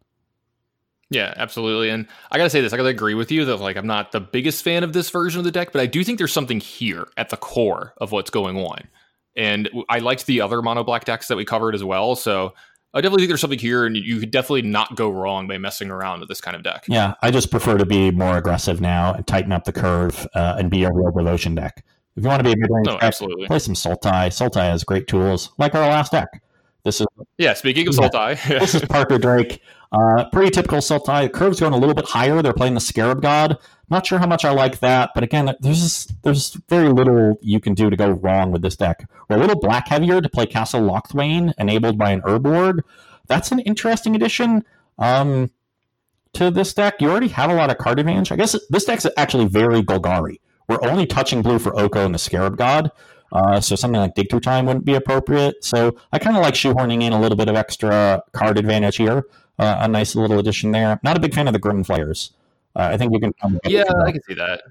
Yeah, 1.10 1.34
absolutely. 1.38 1.90
And 1.90 2.08
I 2.32 2.38
gotta 2.38 2.50
say 2.50 2.62
this, 2.62 2.74
I 2.74 2.78
gotta 2.78 2.90
agree 2.90 3.14
with 3.14 3.32
you 3.32 3.46
that 3.46 3.58
like 3.58 3.78
I'm 3.78 3.88
not 3.88 4.12
the 4.12 4.20
biggest 4.20 4.64
fan 4.64 4.84
of 4.84 4.94
this 4.94 5.10
version 5.10 5.40
of 5.40 5.46
the 5.46 5.52
deck, 5.52 5.72
but 5.72 5.82
I 5.82 5.86
do 5.86 6.04
think 6.04 6.18
there's 6.18 6.34
something 6.34 6.60
here 6.60 7.08
at 7.18 7.30
the 7.30 7.38
core 7.38 7.94
of 7.98 8.12
what's 8.12 8.32
going 8.32 8.58
on. 8.58 8.88
And 9.36 9.70
I 9.90 10.00
liked 10.00 10.26
the 10.26 10.42
other 10.42 10.62
mono 10.62 10.84
black 10.84 11.06
decks 11.06 11.28
that 11.28 11.36
we 11.38 11.46
covered 11.46 11.76
as 11.76 11.84
well. 11.84 12.16
So 12.16 12.54
I 12.94 13.02
definitely 13.02 13.24
think 13.24 13.30
there's 13.30 13.42
something 13.42 13.60
here, 13.60 13.86
and 13.86 13.98
you 13.98 14.20
could 14.20 14.30
definitely 14.30 14.62
not 14.62 14.96
go 14.96 15.10
wrong 15.10 15.48
by 15.48 15.58
messing 15.58 15.90
around 15.90 16.20
with 16.20 16.30
this 16.30 16.40
kind 16.40 16.56
of 16.56 16.62
deck. 16.62 16.86
Yeah, 16.88 17.16
I 17.24 17.32
just 17.32 17.50
prefer 17.50 17.78
to 17.78 17.86
be 17.86 18.12
more 18.12 18.38
aggressive 18.38 18.82
now 18.82 19.14
and 19.14 19.26
tighten 19.26 19.52
up 19.52 19.64
the 19.64 19.74
curve 19.74 20.28
uh, 20.36 20.58
and 20.60 20.70
be 20.70 20.84
a 20.84 20.92
real 20.92 21.12
devotion 21.12 21.56
deck. 21.56 21.84
If 22.16 22.24
you 22.24 22.30
want 22.30 22.42
to 22.42 22.44
be 22.44 22.52
a 22.52 22.58
mid-range 22.58 22.86
no, 22.86 22.94
deck, 22.94 23.04
absolutely. 23.04 23.48
play 23.48 23.58
some 23.58 23.74
Sultai. 23.74 24.28
Sultai 24.28 24.70
has 24.70 24.84
great 24.84 25.08
tools, 25.08 25.52
like 25.58 25.74
our 25.74 25.82
last 25.82 26.12
deck. 26.12 26.44
This 26.84 27.02
is 27.02 27.08
yeah. 27.38 27.54
Speaking 27.54 27.88
of 27.88 27.96
Sultai, 27.96 28.46
this 28.60 28.76
is 28.76 28.84
Parker 28.84 29.18
Drake. 29.18 29.62
Uh, 29.94 30.28
pretty 30.32 30.50
typical 30.50 30.80
Sultai. 30.80 31.32
Curve's 31.32 31.60
going 31.60 31.74
a 31.74 31.78
little 31.78 31.94
bit 31.94 32.06
higher. 32.06 32.42
They're 32.42 32.52
playing 32.52 32.74
the 32.74 32.80
Scarab 32.80 33.22
God. 33.22 33.60
Not 33.92 34.08
sure 34.08 34.18
how 34.18 34.26
much 34.26 34.44
I 34.44 34.50
like 34.50 34.80
that, 34.80 35.12
but 35.14 35.24
again, 35.24 35.54
there's 35.60 36.08
there's 36.24 36.58
very 36.68 36.90
little 36.90 37.38
you 37.42 37.60
can 37.60 37.76
do 37.76 37.92
to 37.92 37.96
go 37.96 38.10
wrong 38.10 38.52
with 38.52 38.64
this 38.64 38.76
deck. 38.76 39.08
We're 39.30 39.36
a 39.36 39.40
little 39.40 39.60
black 39.60 39.88
heavier 39.88 40.20
to 40.20 40.30
play 40.30 40.48
Castle 40.48 40.82
Locthwain, 40.82 41.54
enabled 41.60 42.00
by 42.00 42.10
an 42.10 42.22
Urborg. 42.22 42.80
That's 43.28 43.52
an 43.52 43.60
interesting 43.60 44.16
addition 44.16 44.64
um, 44.98 45.52
to 46.34 46.50
this 46.50 46.74
deck. 46.74 46.96
You 47.00 47.12
already 47.12 47.28
have 47.28 47.52
a 47.52 47.54
lot 47.54 47.70
of 47.70 47.78
card 47.78 48.00
advantage. 48.00 48.32
I 48.32 48.36
guess 48.36 48.56
this 48.70 48.86
deck's 48.86 49.06
actually 49.16 49.46
very 49.46 49.84
Golgari. 49.84 50.40
We're 50.68 50.84
only 50.84 51.06
touching 51.06 51.44
blue 51.44 51.60
for 51.60 51.78
Oko 51.80 52.04
and 52.04 52.16
the 52.16 52.20
Scarab 52.20 52.58
God. 52.58 52.90
Uh, 53.32 53.60
so 53.60 53.76
something 53.76 54.00
like 54.00 54.16
dig 54.16 54.30
through 54.30 54.40
time 54.40 54.66
wouldn't 54.66 54.86
be 54.86 54.96
appropriate. 54.96 55.64
So 55.64 55.96
I 56.12 56.20
kind 56.20 56.36
of 56.36 56.42
like 56.42 56.54
shoehorning 56.54 57.04
in 57.04 57.14
a 57.14 57.20
little 57.20 57.36
bit 57.36 57.50
of 57.50 57.56
extra 57.56 58.24
card 58.32 58.58
advantage 58.58 58.98
here. 58.98 59.26
Uh, 59.60 59.78
a 59.80 59.88
nice 59.88 60.16
little 60.16 60.40
addition 60.40 60.72
there. 60.72 61.00
Not 61.04 61.16
a 61.16 61.20
big 61.20 61.34
fan 61.34 61.48
of 61.48 61.54
the 61.54 61.60
Grim 61.60 61.84
Flayers. 61.84 62.32
Uh, 62.76 62.90
I 62.92 62.98
think 62.98 63.14
you 63.14 63.20
can. 63.20 63.34
Yeah, 63.66 63.84
I 64.04 64.12
can 64.12 64.22
see 64.24 64.34
that. 64.34 64.64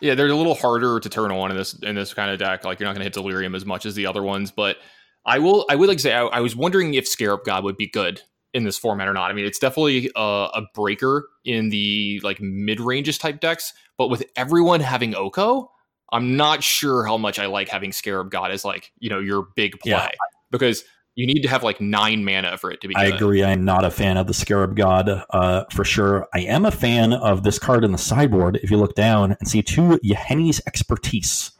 Yeah, 0.00 0.14
they're 0.14 0.28
a 0.28 0.34
little 0.34 0.54
harder 0.54 0.98
to 0.98 1.08
turn 1.08 1.30
on 1.30 1.50
in 1.50 1.56
this 1.56 1.74
in 1.74 1.94
this 1.94 2.14
kind 2.14 2.30
of 2.30 2.38
deck. 2.38 2.64
Like 2.64 2.80
you're 2.80 2.86
not 2.86 2.94
going 2.94 3.00
to 3.00 3.04
hit 3.04 3.12
Delirium 3.12 3.54
as 3.54 3.64
much 3.64 3.86
as 3.86 3.94
the 3.94 4.06
other 4.06 4.22
ones, 4.22 4.50
but 4.50 4.78
I 5.26 5.38
will. 5.38 5.66
I 5.70 5.76
would 5.76 5.88
like 5.88 5.98
to 5.98 6.02
say 6.02 6.14
I, 6.14 6.24
I 6.24 6.40
was 6.40 6.56
wondering 6.56 6.94
if 6.94 7.06
Scarab 7.06 7.44
God 7.44 7.64
would 7.64 7.76
be 7.76 7.86
good 7.86 8.22
in 8.54 8.64
this 8.64 8.78
format 8.78 9.08
or 9.08 9.12
not. 9.12 9.30
I 9.30 9.34
mean, 9.34 9.44
it's 9.44 9.58
definitely 9.58 10.10
a, 10.16 10.20
a 10.20 10.62
breaker 10.74 11.28
in 11.44 11.68
the 11.68 12.20
like 12.22 12.40
mid 12.40 12.80
ranges 12.80 13.18
type 13.18 13.40
decks, 13.40 13.74
but 13.98 14.08
with 14.08 14.24
everyone 14.36 14.80
having 14.80 15.14
Oko, 15.14 15.70
I'm 16.12 16.36
not 16.36 16.62
sure 16.62 17.04
how 17.04 17.18
much 17.18 17.38
I 17.38 17.46
like 17.46 17.68
having 17.68 17.92
Scarab 17.92 18.30
God 18.30 18.50
as 18.50 18.64
like 18.64 18.92
you 18.98 19.10
know 19.10 19.20
your 19.20 19.48
big 19.54 19.78
play 19.80 19.92
yeah. 19.92 20.10
because 20.50 20.84
you 21.14 21.26
need 21.26 21.42
to 21.42 21.48
have 21.48 21.62
like 21.62 21.80
nine 21.80 22.24
mana 22.24 22.58
for 22.58 22.70
it 22.70 22.80
to 22.80 22.88
be. 22.88 22.96
I 22.96 23.04
agree. 23.06 23.44
I'm 23.44 23.64
not 23.64 23.84
a 23.84 23.90
fan 23.90 24.16
of 24.16 24.26
the 24.26 24.34
Scarab 24.34 24.76
God 24.76 25.24
uh, 25.30 25.64
for 25.70 25.84
sure. 25.84 26.26
I 26.34 26.40
am 26.40 26.64
a 26.64 26.70
fan 26.70 27.12
of 27.12 27.44
this 27.44 27.58
card 27.58 27.84
in 27.84 27.92
the 27.92 27.98
sideboard. 27.98 28.58
If 28.62 28.70
you 28.70 28.76
look 28.76 28.94
down 28.94 29.36
and 29.38 29.48
see 29.48 29.62
two 29.62 30.00
Yahenni's 30.04 30.60
expertise, 30.66 31.52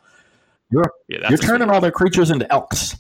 you're 0.71 0.93
yeah, 1.09 1.29
you're 1.29 1.39
turning 1.39 1.71
all 1.71 1.81
their 1.81 1.93
creatures 1.93 2.31
into 2.31 2.51
elks. 2.53 2.97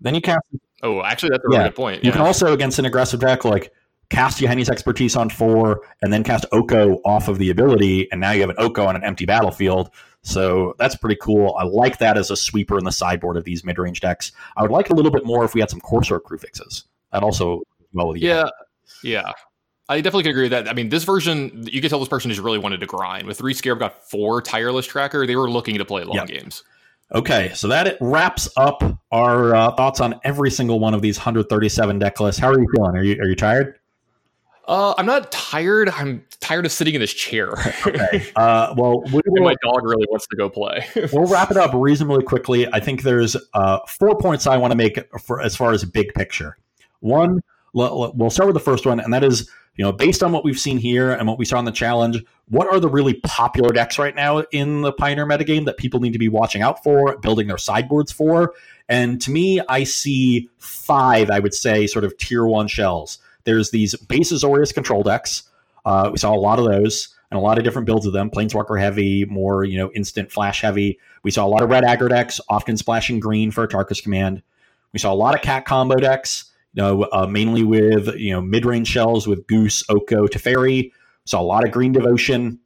Then 0.00 0.14
you 0.14 0.22
cast. 0.22 0.40
Oh, 0.82 1.02
actually, 1.02 1.30
that's 1.30 1.44
a 1.44 1.52
yeah. 1.52 1.58
really 1.58 1.70
good 1.70 1.76
point. 1.76 2.04
You 2.04 2.12
can 2.12 2.22
also 2.22 2.54
against 2.54 2.78
an 2.78 2.86
aggressive 2.86 3.20
deck 3.20 3.44
like 3.44 3.70
cast 4.08 4.40
Yahenni's 4.40 4.70
expertise 4.70 5.14
on 5.14 5.28
four, 5.28 5.82
and 6.00 6.10
then 6.10 6.24
cast 6.24 6.46
Oko 6.52 7.00
off 7.04 7.28
of 7.28 7.38
the 7.38 7.50
ability, 7.50 8.10
and 8.10 8.20
now 8.20 8.32
you 8.32 8.40
have 8.40 8.50
an 8.50 8.56
Oko 8.58 8.86
on 8.86 8.96
an 8.96 9.04
empty 9.04 9.26
battlefield. 9.26 9.90
So 10.22 10.74
that's 10.78 10.96
pretty 10.96 11.16
cool. 11.16 11.56
I 11.58 11.64
like 11.64 11.98
that 11.98 12.18
as 12.18 12.30
a 12.30 12.36
sweeper 12.36 12.78
in 12.78 12.84
the 12.84 12.92
sideboard 12.92 13.36
of 13.36 13.44
these 13.44 13.64
mid 13.64 13.78
range 13.78 14.00
decks. 14.00 14.32
I 14.56 14.62
would 14.62 14.70
like 14.70 14.90
a 14.90 14.94
little 14.94 15.10
bit 15.10 15.24
more 15.24 15.44
if 15.44 15.54
we 15.54 15.60
had 15.60 15.70
some 15.70 15.80
Corsair 15.80 16.20
crew 16.20 16.38
fixes. 16.38 16.84
That 17.12 17.22
also 17.22 17.62
well 17.92 18.08
with. 18.08 18.18
Yeah, 18.18 18.48
yeah. 19.02 19.32
I 19.88 20.00
definitely 20.00 20.22
could 20.22 20.30
agree 20.30 20.42
with 20.44 20.52
that. 20.52 20.68
I 20.68 20.72
mean, 20.72 20.88
this 20.88 21.02
version, 21.02 21.66
you 21.66 21.80
can 21.80 21.90
tell 21.90 21.98
this 21.98 22.08
person 22.08 22.30
just 22.30 22.40
really 22.40 22.60
wanted 22.60 22.78
to 22.78 22.86
grind. 22.86 23.26
With 23.26 23.38
three 23.38 23.54
Scarab 23.54 23.80
God 23.80 23.92
four 24.08 24.40
tireless 24.40 24.86
tracker, 24.86 25.26
they 25.26 25.34
were 25.34 25.50
looking 25.50 25.78
to 25.78 25.84
play 25.84 26.04
long 26.04 26.14
yep. 26.14 26.28
games. 26.28 26.62
Okay, 27.12 27.50
so 27.54 27.66
that 27.66 27.88
it 27.88 27.98
wraps 28.00 28.48
up 28.56 28.84
our 29.10 29.52
uh, 29.52 29.72
thoughts 29.72 30.00
on 30.00 30.20
every 30.22 30.48
single 30.48 30.78
one 30.78 30.94
of 30.94 31.02
these 31.02 31.18
137 31.18 31.98
deck 31.98 32.20
lists. 32.20 32.40
How 32.40 32.50
are 32.50 32.60
you 32.60 32.68
feeling? 32.72 32.96
Are 32.96 33.02
you 33.02 33.20
are 33.20 33.26
you 33.26 33.34
tired? 33.34 33.79
Uh, 34.70 34.94
I'm 34.96 35.04
not 35.04 35.32
tired. 35.32 35.88
I'm 35.88 36.24
tired 36.38 36.64
of 36.64 36.70
sitting 36.70 36.94
in 36.94 37.00
this 37.00 37.12
chair. 37.12 37.54
okay. 37.86 38.30
Uh, 38.36 38.72
well, 38.76 39.02
we 39.12 39.20
will, 39.26 39.42
my 39.42 39.54
dog 39.62 39.82
really 39.82 40.06
wants 40.08 40.26
to 40.28 40.36
go 40.36 40.48
play. 40.48 40.86
we'll 41.12 41.26
wrap 41.26 41.50
it 41.50 41.56
up 41.56 41.72
reasonably 41.74 42.22
quickly. 42.22 42.72
I 42.72 42.78
think 42.78 43.02
there's 43.02 43.36
uh, 43.52 43.80
four 43.88 44.16
points 44.16 44.46
I 44.46 44.56
want 44.56 44.70
to 44.70 44.76
make 44.76 44.98
for 45.20 45.40
as 45.40 45.56
far 45.56 45.72
as 45.72 45.84
big 45.84 46.14
picture. 46.14 46.56
One, 47.00 47.40
we'll 47.72 48.30
start 48.30 48.46
with 48.46 48.54
the 48.54 48.60
first 48.60 48.86
one, 48.86 49.00
and 49.00 49.12
that 49.12 49.24
is, 49.24 49.50
you 49.74 49.84
know, 49.84 49.90
based 49.90 50.22
on 50.22 50.30
what 50.30 50.44
we've 50.44 50.58
seen 50.58 50.78
here 50.78 51.10
and 51.10 51.26
what 51.26 51.38
we 51.38 51.44
saw 51.44 51.58
in 51.58 51.64
the 51.64 51.72
challenge, 51.72 52.22
what 52.48 52.68
are 52.72 52.78
the 52.78 52.88
really 52.88 53.14
popular 53.14 53.72
decks 53.72 53.98
right 53.98 54.14
now 54.14 54.38
in 54.52 54.82
the 54.82 54.92
Pioneer 54.92 55.26
metagame 55.26 55.64
that 55.64 55.76
people 55.76 55.98
need 55.98 56.12
to 56.12 56.18
be 56.18 56.28
watching 56.28 56.62
out 56.62 56.82
for, 56.84 57.18
building 57.18 57.48
their 57.48 57.58
sideboards 57.58 58.12
for? 58.12 58.54
And 58.88 59.20
to 59.22 59.30
me, 59.32 59.60
I 59.68 59.84
see 59.84 60.48
five, 60.58 61.30
I 61.30 61.40
would 61.40 61.54
say, 61.54 61.88
sort 61.88 62.04
of 62.04 62.16
tier 62.16 62.46
one 62.46 62.68
shells. 62.68 63.18
There's 63.44 63.70
these 63.70 63.94
base 63.96 64.32
Azorius 64.32 64.72
control 64.74 65.02
decks. 65.02 65.44
Uh, 65.84 66.10
we 66.12 66.18
saw 66.18 66.34
a 66.34 66.38
lot 66.38 66.58
of 66.58 66.64
those 66.66 67.14
and 67.30 67.38
a 67.38 67.40
lot 67.40 67.58
of 67.58 67.64
different 67.64 67.86
builds 67.86 68.06
of 68.06 68.12
them. 68.12 68.30
Planeswalker 68.30 68.80
heavy, 68.80 69.24
more 69.26 69.64
you 69.64 69.78
know 69.78 69.90
instant 69.92 70.30
flash 70.30 70.60
heavy. 70.60 70.98
We 71.22 71.30
saw 71.30 71.46
a 71.46 71.48
lot 71.48 71.62
of 71.62 71.70
red 71.70 71.84
aggro 71.84 72.08
decks, 72.08 72.40
often 72.48 72.76
splashing 72.76 73.20
green 73.20 73.50
for 73.50 73.66
Atarka's 73.66 74.00
command. 74.00 74.42
We 74.92 74.98
saw 74.98 75.12
a 75.12 75.14
lot 75.14 75.34
of 75.34 75.42
cat 75.42 75.64
combo 75.64 75.96
decks, 75.96 76.50
you 76.74 76.82
know, 76.82 77.02
uh, 77.04 77.26
mainly 77.26 77.62
with 77.62 78.08
you 78.16 78.32
know 78.32 78.40
mid 78.40 78.64
range 78.64 78.88
shells 78.88 79.26
with 79.26 79.46
Goose, 79.46 79.84
Oko, 79.88 80.26
Teferi. 80.26 80.82
We 80.82 80.92
saw 81.24 81.40
a 81.40 81.42
lot 81.42 81.64
of 81.64 81.70
green 81.70 81.92
devotion, 81.92 82.58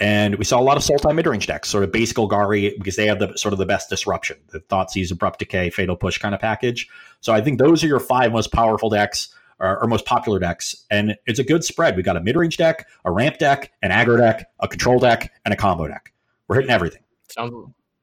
and 0.00 0.34
we 0.36 0.44
saw 0.44 0.60
a 0.60 0.62
lot 0.62 0.76
of 0.76 0.82
Sultai 0.82 1.14
mid 1.14 1.26
range 1.26 1.46
decks, 1.46 1.68
sort 1.68 1.84
of 1.84 1.92
base 1.92 2.12
Golgari 2.12 2.76
because 2.76 2.96
they 2.96 3.06
have 3.06 3.20
the 3.20 3.36
sort 3.36 3.52
of 3.52 3.58
the 3.58 3.66
best 3.66 3.88
disruption, 3.88 4.38
the 4.48 4.60
Thoughtseize, 4.60 5.12
Abrupt 5.12 5.38
Decay, 5.38 5.70
Fatal 5.70 5.96
Push 5.96 6.18
kind 6.18 6.34
of 6.34 6.40
package. 6.40 6.88
So 7.20 7.32
I 7.32 7.40
think 7.40 7.58
those 7.58 7.84
are 7.84 7.86
your 7.86 8.00
five 8.00 8.32
most 8.32 8.52
powerful 8.52 8.90
decks 8.90 9.34
our, 9.60 9.78
our 9.78 9.86
most 9.86 10.04
popular 10.04 10.38
decks, 10.38 10.84
and 10.90 11.16
it's 11.26 11.38
a 11.38 11.44
good 11.44 11.64
spread. 11.64 11.96
We 11.96 12.02
got 12.02 12.16
a 12.16 12.20
mid 12.20 12.36
range 12.36 12.56
deck, 12.56 12.88
a 13.04 13.10
ramp 13.10 13.38
deck, 13.38 13.72
an 13.82 13.90
aggro 13.90 14.18
deck, 14.18 14.50
a 14.60 14.68
control 14.68 14.98
deck, 14.98 15.32
and 15.44 15.52
a 15.52 15.56
combo 15.56 15.88
deck. 15.88 16.12
We're 16.46 16.56
hitting 16.56 16.70
everything. 16.70 17.02
Sounds 17.28 17.52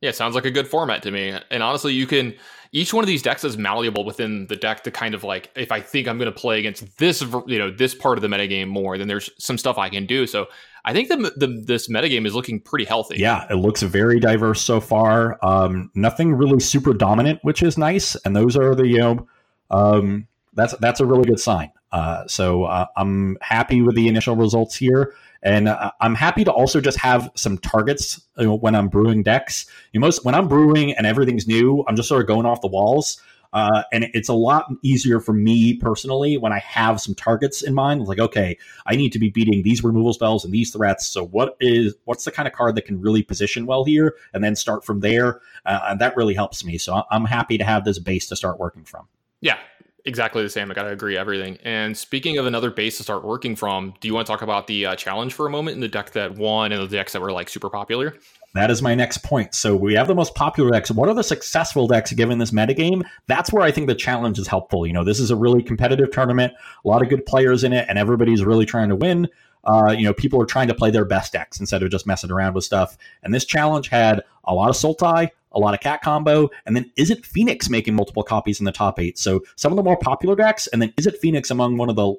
yeah, 0.01 0.11
sounds 0.11 0.35
like 0.35 0.45
a 0.45 0.51
good 0.51 0.67
format 0.67 1.01
to 1.03 1.11
me. 1.11 1.35
And 1.49 1.63
honestly, 1.63 1.93
you 1.93 2.05
can 2.05 2.35
each 2.71 2.93
one 2.93 3.03
of 3.03 3.07
these 3.07 3.21
decks 3.21 3.43
is 3.43 3.57
malleable 3.57 4.03
within 4.03 4.47
the 4.47 4.55
deck 4.55 4.83
to 4.83 4.91
kind 4.91 5.15
of 5.15 5.23
like 5.23 5.49
if 5.55 5.71
I 5.71 5.79
think 5.79 6.07
I'm 6.07 6.17
going 6.17 6.31
to 6.31 6.37
play 6.37 6.59
against 6.59 6.97
this 6.97 7.21
you 7.47 7.57
know 7.57 7.71
this 7.71 7.95
part 7.95 8.17
of 8.17 8.21
the 8.21 8.27
metagame 8.27 8.67
more, 8.67 8.97
then 8.97 9.07
there's 9.07 9.29
some 9.37 9.57
stuff 9.57 9.77
I 9.77 9.89
can 9.89 10.05
do. 10.05 10.27
So 10.27 10.47
I 10.83 10.93
think 10.93 11.07
the, 11.07 11.33
the 11.37 11.63
this 11.65 11.87
metagame 11.87 12.27
is 12.27 12.35
looking 12.35 12.59
pretty 12.59 12.85
healthy. 12.85 13.17
Yeah, 13.17 13.47
it 13.49 13.55
looks 13.55 13.81
very 13.81 14.19
diverse 14.19 14.61
so 14.61 14.79
far. 14.79 15.39
Um, 15.41 15.89
nothing 15.95 16.35
really 16.35 16.59
super 16.59 16.93
dominant, 16.93 17.39
which 17.43 17.63
is 17.63 17.77
nice. 17.77 18.15
And 18.25 18.35
those 18.35 18.55
are 18.55 18.75
the 18.75 18.87
you 18.87 18.99
know 18.99 19.27
um, 19.71 20.27
that's 20.55 20.75
that's 20.77 20.99
a 20.99 21.05
really 21.05 21.25
good 21.25 21.39
sign. 21.39 21.71
Uh, 21.91 22.25
so 22.27 22.63
uh, 22.63 22.87
I'm 22.97 23.37
happy 23.41 23.81
with 23.81 23.95
the 23.95 24.07
initial 24.07 24.35
results 24.35 24.75
here, 24.75 25.13
and 25.43 25.67
uh, 25.67 25.91
I'm 26.01 26.15
happy 26.15 26.43
to 26.43 26.51
also 26.51 26.81
just 26.81 26.97
have 26.99 27.31
some 27.35 27.57
targets 27.57 28.21
when 28.37 28.75
I'm 28.75 28.87
brewing 28.87 29.23
decks. 29.23 29.65
You 29.93 29.99
most 29.99 30.25
when 30.25 30.35
I'm 30.35 30.47
brewing 30.47 30.93
and 30.93 31.05
everything's 31.05 31.47
new, 31.47 31.85
I'm 31.87 31.95
just 31.95 32.09
sort 32.09 32.21
of 32.21 32.27
going 32.27 32.45
off 32.45 32.61
the 32.61 32.67
walls. 32.67 33.21
Uh, 33.53 33.83
and 33.93 34.09
it's 34.13 34.27
a 34.27 34.33
lot 34.33 34.69
easier 34.81 35.21
for 35.21 35.31
me 35.31 35.75
personally 35.77 36.37
when 36.37 36.51
I 36.51 36.59
have 36.59 36.99
some 36.99 37.15
targets 37.15 37.61
in 37.61 37.73
mind. 37.73 38.01
Like, 38.05 38.19
okay, 38.19 38.57
I 38.85 38.97
need 38.97 39.13
to 39.13 39.19
be 39.19 39.29
beating 39.29 39.63
these 39.63 39.81
removal 39.81 40.11
spells 40.11 40.43
and 40.43 40.53
these 40.53 40.73
threats. 40.73 41.07
So, 41.07 41.25
what 41.27 41.55
is 41.61 41.95
what's 42.03 42.25
the 42.25 42.31
kind 42.31 42.49
of 42.49 42.53
card 42.53 42.75
that 42.75 42.85
can 42.85 42.99
really 42.99 43.23
position 43.23 43.65
well 43.65 43.85
here, 43.85 44.15
and 44.33 44.43
then 44.43 44.57
start 44.57 44.83
from 44.83 44.99
there? 44.99 45.39
Uh, 45.65 45.79
and 45.87 46.01
that 46.01 46.17
really 46.17 46.33
helps 46.33 46.65
me. 46.65 46.77
So, 46.77 47.03
I'm 47.09 47.23
happy 47.23 47.57
to 47.57 47.63
have 47.63 47.85
this 47.85 47.97
base 47.97 48.27
to 48.27 48.35
start 48.35 48.59
working 48.59 48.83
from. 48.83 49.07
Yeah, 49.39 49.57
exactly 50.05 50.43
the 50.43 50.49
same. 50.49 50.69
I 50.71 50.73
gotta 50.73 50.91
agree 50.91 51.17
everything. 51.17 51.57
And 51.63 51.97
speaking 51.97 52.37
of 52.37 52.45
another 52.45 52.69
base 52.69 52.97
to 52.97 53.03
start 53.03 53.23
working 53.23 53.55
from, 53.55 53.93
do 53.99 54.07
you 54.07 54.13
want 54.13 54.27
to 54.27 54.31
talk 54.31 54.41
about 54.41 54.67
the 54.67 54.85
uh, 54.85 54.95
challenge 54.95 55.33
for 55.33 55.47
a 55.47 55.49
moment 55.49 55.75
in 55.75 55.81
the 55.81 55.87
deck 55.87 56.11
that 56.11 56.35
won 56.35 56.71
and 56.71 56.81
the 56.81 56.87
decks 56.87 57.13
that 57.13 57.21
were 57.21 57.31
like 57.31 57.49
super 57.49 57.69
popular? 57.69 58.15
That 58.53 58.71
is 58.71 58.81
my 58.81 58.95
next 58.95 59.17
point. 59.17 59.53
So 59.53 59.75
we 59.75 59.95
have 59.95 60.07
the 60.07 60.15
most 60.15 60.33
popular 60.33 60.71
decks. 60.71 60.89
What 60.89 61.09
are 61.09 61.13
the 61.13 61.23
successful 61.23 61.87
decks 61.87 62.13
given 62.13 62.37
this 62.37 62.51
metagame? 62.51 63.03
That's 63.27 63.51
where 63.51 63.63
I 63.63 63.71
think 63.71 63.87
the 63.87 63.95
challenge 63.95 64.39
is 64.39 64.47
helpful. 64.47 64.87
You 64.87 64.93
know, 64.93 65.03
this 65.03 65.19
is 65.19 65.29
a 65.29 65.35
really 65.35 65.61
competitive 65.61 66.11
tournament, 66.11 66.53
a 66.83 66.87
lot 66.87 67.01
of 67.01 67.09
good 67.09 67.25
players 67.25 67.65
in 67.65 67.73
it, 67.73 67.85
and 67.89 67.99
everybody's 67.99 68.45
really 68.45 68.65
trying 68.65 68.89
to 68.89 68.95
win. 68.95 69.27
Uh, 69.65 69.93
you 69.97 70.05
know, 70.05 70.13
people 70.13 70.41
are 70.41 70.45
trying 70.45 70.67
to 70.67 70.75
play 70.75 70.91
their 70.91 71.03
best 71.03 71.33
decks 71.33 71.59
instead 71.59 71.83
of 71.83 71.89
just 71.89 72.07
messing 72.07 72.31
around 72.31 72.53
with 72.53 72.63
stuff. 72.63 72.97
And 73.23 73.33
this 73.33 73.45
challenge 73.45 73.89
had 73.89 74.21
a 74.45 74.53
lot 74.53 74.69
of 74.69 74.75
Sultai, 74.75 75.31
a 75.55 75.59
lot 75.59 75.73
of 75.73 75.79
cat 75.79 76.01
combo, 76.01 76.49
and 76.65 76.75
then 76.75 76.91
Izzet 76.97 77.25
Phoenix 77.25 77.69
making 77.69 77.95
multiple 77.95 78.23
copies 78.23 78.59
in 78.59 78.65
the 78.65 78.71
top 78.71 78.99
eight? 78.99 79.17
So 79.17 79.41
some 79.55 79.71
of 79.71 79.75
the 79.77 79.83
more 79.83 79.97
popular 79.97 80.35
decks, 80.35 80.67
and 80.67 80.81
then 80.81 80.91
Izzet 80.93 81.17
Phoenix 81.17 81.49
among 81.49 81.77
one 81.77 81.89
of 81.89 81.95
the 81.95 82.15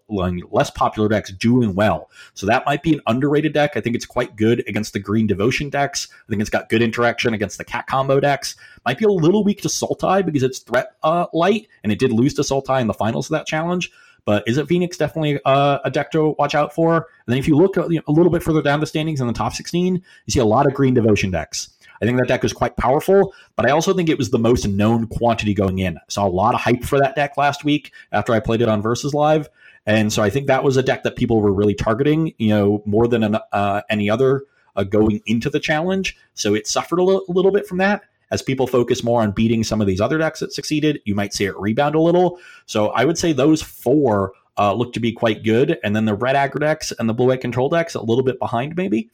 less 0.50 0.70
popular 0.70 1.08
decks 1.08 1.30
doing 1.32 1.74
well? 1.74 2.10
So 2.34 2.46
that 2.46 2.66
might 2.66 2.82
be 2.82 2.94
an 2.94 3.00
underrated 3.06 3.52
deck. 3.52 3.76
I 3.76 3.80
think 3.80 3.94
it's 3.94 4.06
quite 4.06 4.36
good 4.36 4.64
against 4.68 4.92
the 4.92 4.98
Green 4.98 5.26
Devotion 5.26 5.70
decks. 5.70 6.08
I 6.26 6.30
think 6.30 6.40
it's 6.40 6.50
got 6.50 6.68
good 6.68 6.82
interaction 6.82 7.34
against 7.34 7.58
the 7.58 7.64
cat 7.64 7.86
combo 7.86 8.20
decks. 8.20 8.56
Might 8.84 8.98
be 8.98 9.04
a 9.04 9.10
little 9.10 9.44
weak 9.44 9.62
to 9.62 9.68
Sultai 9.68 10.24
because 10.24 10.42
it's 10.42 10.58
threat 10.60 10.96
uh, 11.02 11.26
light, 11.32 11.68
and 11.82 11.92
it 11.92 11.98
did 11.98 12.12
lose 12.12 12.34
to 12.34 12.42
Sultai 12.42 12.80
in 12.80 12.86
the 12.86 12.94
finals 12.94 13.26
of 13.26 13.32
that 13.32 13.46
challenge. 13.46 13.92
But 14.26 14.44
Izzet 14.46 14.66
Phoenix 14.66 14.96
definitely 14.96 15.38
uh, 15.44 15.78
a 15.84 15.90
deck 15.90 16.10
to 16.10 16.34
watch 16.36 16.54
out 16.56 16.74
for? 16.74 16.96
And 16.96 17.32
then 17.32 17.38
if 17.38 17.46
you 17.46 17.56
look 17.56 17.76
a, 17.76 17.86
you 17.88 17.98
know, 17.98 18.02
a 18.08 18.12
little 18.12 18.30
bit 18.30 18.42
further 18.42 18.60
down 18.60 18.80
the 18.80 18.86
standings 18.86 19.20
in 19.20 19.26
the 19.28 19.32
top 19.32 19.54
16, 19.54 19.94
you 19.94 20.02
see 20.28 20.40
a 20.40 20.44
lot 20.44 20.66
of 20.66 20.74
Green 20.74 20.94
Devotion 20.94 21.30
decks. 21.30 21.70
I 22.00 22.04
think 22.04 22.18
that 22.18 22.28
deck 22.28 22.42
was 22.42 22.52
quite 22.52 22.76
powerful, 22.76 23.32
but 23.56 23.66
I 23.66 23.70
also 23.70 23.94
think 23.94 24.08
it 24.08 24.18
was 24.18 24.30
the 24.30 24.38
most 24.38 24.66
known 24.66 25.06
quantity 25.06 25.54
going 25.54 25.78
in. 25.78 25.96
I 25.96 26.00
saw 26.08 26.26
a 26.26 26.28
lot 26.28 26.54
of 26.54 26.60
hype 26.60 26.84
for 26.84 26.98
that 26.98 27.16
deck 27.16 27.36
last 27.36 27.64
week 27.64 27.92
after 28.12 28.32
I 28.32 28.40
played 28.40 28.60
it 28.60 28.68
on 28.68 28.82
Versus 28.82 29.14
Live. 29.14 29.48
And 29.86 30.12
so 30.12 30.22
I 30.22 30.30
think 30.30 30.48
that 30.48 30.64
was 30.64 30.76
a 30.76 30.82
deck 30.82 31.04
that 31.04 31.16
people 31.16 31.40
were 31.40 31.52
really 31.52 31.74
targeting, 31.74 32.34
you 32.38 32.48
know, 32.48 32.82
more 32.86 33.06
than 33.06 33.22
an, 33.22 33.38
uh, 33.52 33.82
any 33.88 34.10
other 34.10 34.42
uh, 34.74 34.84
going 34.84 35.22
into 35.26 35.48
the 35.48 35.60
challenge. 35.60 36.16
So 36.34 36.54
it 36.54 36.66
suffered 36.66 36.98
a 36.98 37.02
little 37.02 37.52
bit 37.52 37.66
from 37.66 37.78
that. 37.78 38.02
As 38.32 38.42
people 38.42 38.66
focus 38.66 39.04
more 39.04 39.22
on 39.22 39.30
beating 39.30 39.62
some 39.62 39.80
of 39.80 39.86
these 39.86 40.00
other 40.00 40.18
decks 40.18 40.40
that 40.40 40.52
succeeded, 40.52 41.00
you 41.04 41.14
might 41.14 41.32
see 41.32 41.44
it 41.44 41.56
rebound 41.56 41.94
a 41.94 42.00
little. 42.00 42.40
So 42.66 42.88
I 42.88 43.04
would 43.04 43.16
say 43.16 43.32
those 43.32 43.62
four 43.62 44.32
uh, 44.58 44.72
look 44.72 44.92
to 44.94 45.00
be 45.00 45.12
quite 45.12 45.44
good. 45.44 45.78
And 45.84 45.94
then 45.94 46.06
the 46.06 46.14
red 46.14 46.34
aggro 46.34 46.60
decks 46.60 46.92
and 46.98 47.08
the 47.08 47.14
blue 47.14 47.28
white 47.28 47.40
control 47.40 47.68
decks 47.68 47.94
a 47.94 48.02
little 48.02 48.24
bit 48.24 48.40
behind, 48.40 48.76
maybe. 48.76 49.10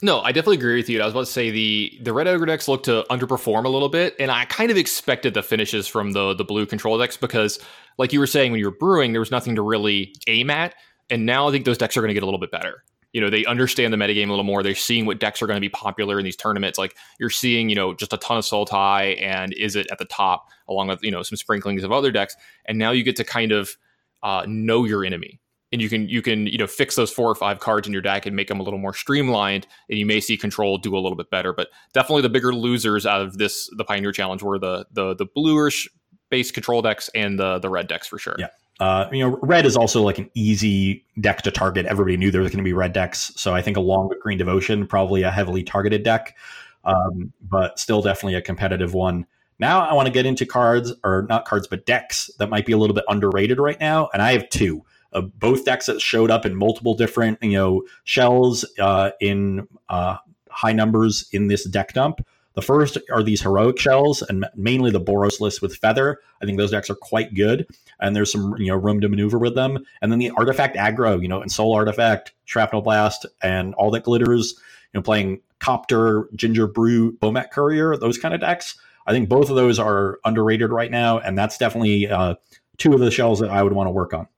No, 0.00 0.20
I 0.20 0.30
definitely 0.30 0.58
agree 0.58 0.76
with 0.76 0.88
you. 0.88 1.00
I 1.00 1.04
was 1.04 1.12
about 1.12 1.26
to 1.26 1.32
say 1.32 1.50
the 1.50 1.98
the 2.02 2.12
red 2.12 2.28
aggro 2.28 2.46
decks 2.46 2.68
look 2.68 2.84
to 2.84 3.04
underperform 3.10 3.64
a 3.64 3.68
little 3.68 3.88
bit, 3.88 4.14
and 4.20 4.30
I 4.30 4.44
kind 4.44 4.70
of 4.70 4.76
expected 4.76 5.34
the 5.34 5.42
finishes 5.42 5.88
from 5.88 6.12
the 6.12 6.34
the 6.34 6.44
blue 6.44 6.66
control 6.66 6.96
decks 6.98 7.16
because, 7.16 7.58
like 7.98 8.12
you 8.12 8.20
were 8.20 8.26
saying, 8.26 8.52
when 8.52 8.60
you 8.60 8.66
were 8.66 8.76
brewing, 8.76 9.12
there 9.12 9.20
was 9.20 9.32
nothing 9.32 9.56
to 9.56 9.62
really 9.62 10.14
aim 10.28 10.50
at, 10.50 10.74
and 11.10 11.26
now 11.26 11.48
I 11.48 11.50
think 11.50 11.64
those 11.64 11.78
decks 11.78 11.96
are 11.96 12.00
going 12.00 12.10
to 12.10 12.14
get 12.14 12.22
a 12.22 12.26
little 12.26 12.38
bit 12.38 12.52
better. 12.52 12.84
You 13.12 13.20
know, 13.20 13.30
they 13.30 13.44
understand 13.46 13.92
the 13.92 13.96
metagame 13.96 14.26
a 14.26 14.30
little 14.30 14.44
more. 14.44 14.62
They're 14.62 14.74
seeing 14.74 15.04
what 15.04 15.18
decks 15.18 15.42
are 15.42 15.46
going 15.46 15.56
to 15.56 15.60
be 15.60 15.70
popular 15.70 16.18
in 16.18 16.24
these 16.24 16.36
tournaments. 16.36 16.78
Like 16.78 16.94
you're 17.18 17.30
seeing, 17.30 17.68
you 17.68 17.74
know, 17.74 17.94
just 17.94 18.12
a 18.12 18.18
ton 18.18 18.36
of 18.36 18.44
Sultai 18.44 19.20
and 19.20 19.52
Izzet 19.56 19.86
at 19.90 19.98
the 19.98 20.04
top, 20.04 20.46
along 20.68 20.88
with 20.88 21.02
you 21.02 21.10
know 21.10 21.24
some 21.24 21.36
sprinklings 21.36 21.82
of 21.82 21.90
other 21.90 22.12
decks, 22.12 22.36
and 22.66 22.78
now 22.78 22.92
you 22.92 23.02
get 23.02 23.16
to 23.16 23.24
kind 23.24 23.50
of 23.50 23.76
uh, 24.22 24.44
know 24.46 24.84
your 24.84 25.04
enemy 25.04 25.40
and 25.72 25.82
you 25.82 25.88
can 25.88 26.08
you 26.08 26.22
can 26.22 26.46
you 26.46 26.58
know 26.58 26.66
fix 26.66 26.94
those 26.94 27.10
four 27.10 27.30
or 27.30 27.34
five 27.34 27.60
cards 27.60 27.86
in 27.86 27.92
your 27.92 28.02
deck 28.02 28.26
and 28.26 28.34
make 28.34 28.48
them 28.48 28.60
a 28.60 28.62
little 28.62 28.78
more 28.78 28.94
streamlined 28.94 29.66
and 29.90 29.98
you 29.98 30.06
may 30.06 30.20
see 30.20 30.36
control 30.36 30.78
do 30.78 30.94
a 30.94 31.00
little 31.00 31.16
bit 31.16 31.30
better. 31.30 31.52
But 31.52 31.68
definitely 31.92 32.22
the 32.22 32.30
bigger 32.30 32.54
losers 32.54 33.06
out 33.06 33.20
of 33.20 33.38
this 33.38 33.70
the 33.76 33.84
pioneer 33.84 34.12
challenge 34.12 34.42
were 34.42 34.58
the 34.58 34.86
the 34.92 35.14
the 35.14 35.26
bluish 35.26 35.88
base 36.30 36.50
control 36.50 36.82
decks 36.82 37.10
and 37.14 37.38
the 37.38 37.58
the 37.58 37.68
red 37.68 37.88
decks 37.88 38.06
for 38.06 38.18
sure. 38.18 38.36
Yeah. 38.38 38.48
Uh, 38.80 39.08
you 39.10 39.18
know, 39.18 39.36
red 39.42 39.66
is 39.66 39.76
also 39.76 40.02
like 40.02 40.18
an 40.18 40.30
easy 40.34 41.04
deck 41.20 41.42
to 41.42 41.50
target. 41.50 41.84
Everybody 41.86 42.16
knew 42.16 42.30
there 42.30 42.42
was 42.42 42.52
going 42.52 42.62
to 42.62 42.64
be 42.64 42.72
red 42.72 42.92
decks, 42.92 43.32
so 43.34 43.52
I 43.52 43.60
think 43.60 43.76
along 43.76 44.08
with 44.08 44.20
Green 44.20 44.38
Devotion, 44.38 44.86
probably 44.86 45.22
a 45.22 45.32
heavily 45.32 45.64
targeted 45.64 46.04
deck, 46.04 46.36
um, 46.84 47.32
but 47.42 47.80
still 47.80 48.02
definitely 48.02 48.36
a 48.36 48.40
competitive 48.40 48.94
one. 48.94 49.26
Now 49.58 49.80
I 49.80 49.94
want 49.94 50.06
to 50.06 50.12
get 50.12 50.26
into 50.26 50.46
cards, 50.46 50.92
or 51.02 51.26
not 51.28 51.44
cards, 51.44 51.66
but 51.66 51.86
decks 51.86 52.30
that 52.38 52.50
might 52.50 52.66
be 52.66 52.72
a 52.72 52.78
little 52.78 52.94
bit 52.94 53.02
underrated 53.08 53.58
right 53.58 53.80
now, 53.80 54.10
and 54.12 54.22
I 54.22 54.30
have 54.30 54.48
two 54.48 54.84
uh, 55.12 55.20
both 55.20 55.64
decks 55.64 55.86
that 55.86 56.00
showed 56.00 56.30
up 56.30 56.44
in 56.44 56.54
multiple 56.54 56.94
different 56.94 57.42
you 57.42 57.52
know 57.52 57.82
shells 58.04 58.64
uh, 58.78 59.10
in 59.20 59.68
uh, 59.88 60.16
high 60.50 60.72
numbers 60.72 61.28
in 61.32 61.48
this 61.48 61.64
deck 61.64 61.92
dump. 61.92 62.26
The 62.54 62.62
first 62.62 62.98
are 63.12 63.22
these 63.22 63.42
heroic 63.42 63.78
shells, 63.78 64.20
and 64.22 64.44
mainly 64.56 64.90
the 64.90 65.00
Boros 65.00 65.40
list 65.40 65.62
with 65.62 65.76
Feather. 65.76 66.18
I 66.42 66.44
think 66.44 66.58
those 66.58 66.72
decks 66.72 66.90
are 66.90 66.96
quite 66.96 67.32
good, 67.34 67.68
and 68.00 68.16
there's 68.16 68.32
some 68.32 68.56
you 68.58 68.66
know 68.66 68.76
room 68.76 69.00
to 69.00 69.08
maneuver 69.08 69.38
with 69.38 69.54
them. 69.54 69.78
And 70.02 70.10
then 70.10 70.18
the 70.18 70.30
artifact 70.30 70.76
aggro, 70.76 71.22
you 71.22 71.28
know, 71.28 71.40
and 71.40 71.50
Ensoul 71.50 71.74
Artifact, 71.74 72.32
Shrapnel 72.46 72.82
Blast, 72.82 73.26
and 73.42 73.74
all 73.74 73.90
that 73.92 74.02
glitters. 74.02 74.54
You 74.92 74.98
know, 74.98 75.02
playing 75.02 75.40
Copter, 75.60 76.24
Gingerbrute, 76.34 77.18
Bomat 77.18 77.50
Courier, 77.50 77.96
those 77.96 78.18
kind 78.18 78.34
of 78.34 78.40
decks. 78.40 78.76
I 79.06 79.12
think 79.12 79.28
both 79.28 79.50
of 79.50 79.56
those 79.56 79.78
are 79.78 80.18
underrated 80.24 80.70
right 80.70 80.90
now, 80.90 81.18
and 81.18 81.36
that's 81.36 81.58
definitely 81.58 82.08
uh, 82.08 82.34
two 82.76 82.92
of 82.92 83.00
the 83.00 83.10
shells 83.10 83.40
that 83.40 83.50
I 83.50 83.62
would 83.62 83.72
want 83.72 83.86
to 83.86 83.92
work 83.92 84.14
on. 84.14 84.28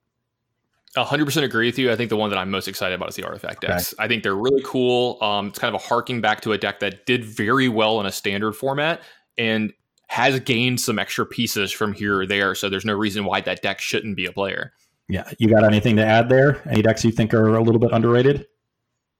100% 0.97 1.43
agree 1.43 1.67
with 1.67 1.79
you. 1.79 1.91
I 1.91 1.95
think 1.95 2.09
the 2.09 2.17
one 2.17 2.29
that 2.31 2.37
I'm 2.37 2.51
most 2.51 2.67
excited 2.67 2.95
about 2.95 3.09
is 3.09 3.15
the 3.15 3.23
artifact 3.23 3.61
decks. 3.61 3.93
Okay. 3.93 4.03
I 4.03 4.07
think 4.07 4.23
they're 4.23 4.35
really 4.35 4.61
cool. 4.65 5.17
Um, 5.21 5.47
it's 5.47 5.59
kind 5.59 5.73
of 5.73 5.81
a 5.81 5.85
harking 5.85 6.19
back 6.19 6.41
to 6.41 6.51
a 6.51 6.57
deck 6.57 6.79
that 6.79 7.05
did 7.05 7.23
very 7.23 7.69
well 7.69 7.99
in 7.99 8.05
a 8.05 8.11
standard 8.11 8.53
format 8.53 9.01
and 9.37 9.71
has 10.07 10.39
gained 10.41 10.81
some 10.81 10.99
extra 10.99 11.25
pieces 11.25 11.71
from 11.71 11.93
here 11.93 12.19
or 12.19 12.25
there. 12.25 12.55
So 12.55 12.67
there's 12.69 12.83
no 12.83 12.93
reason 12.93 13.23
why 13.23 13.39
that 13.41 13.61
deck 13.61 13.79
shouldn't 13.79 14.17
be 14.17 14.25
a 14.25 14.33
player. 14.33 14.73
Yeah. 15.07 15.29
You 15.39 15.49
got 15.49 15.63
anything 15.63 15.95
to 15.95 16.05
add 16.05 16.27
there? 16.27 16.61
Any 16.69 16.81
decks 16.81 17.05
you 17.05 17.11
think 17.11 17.33
are 17.33 17.55
a 17.55 17.63
little 17.63 17.79
bit 17.79 17.91
underrated? 17.93 18.45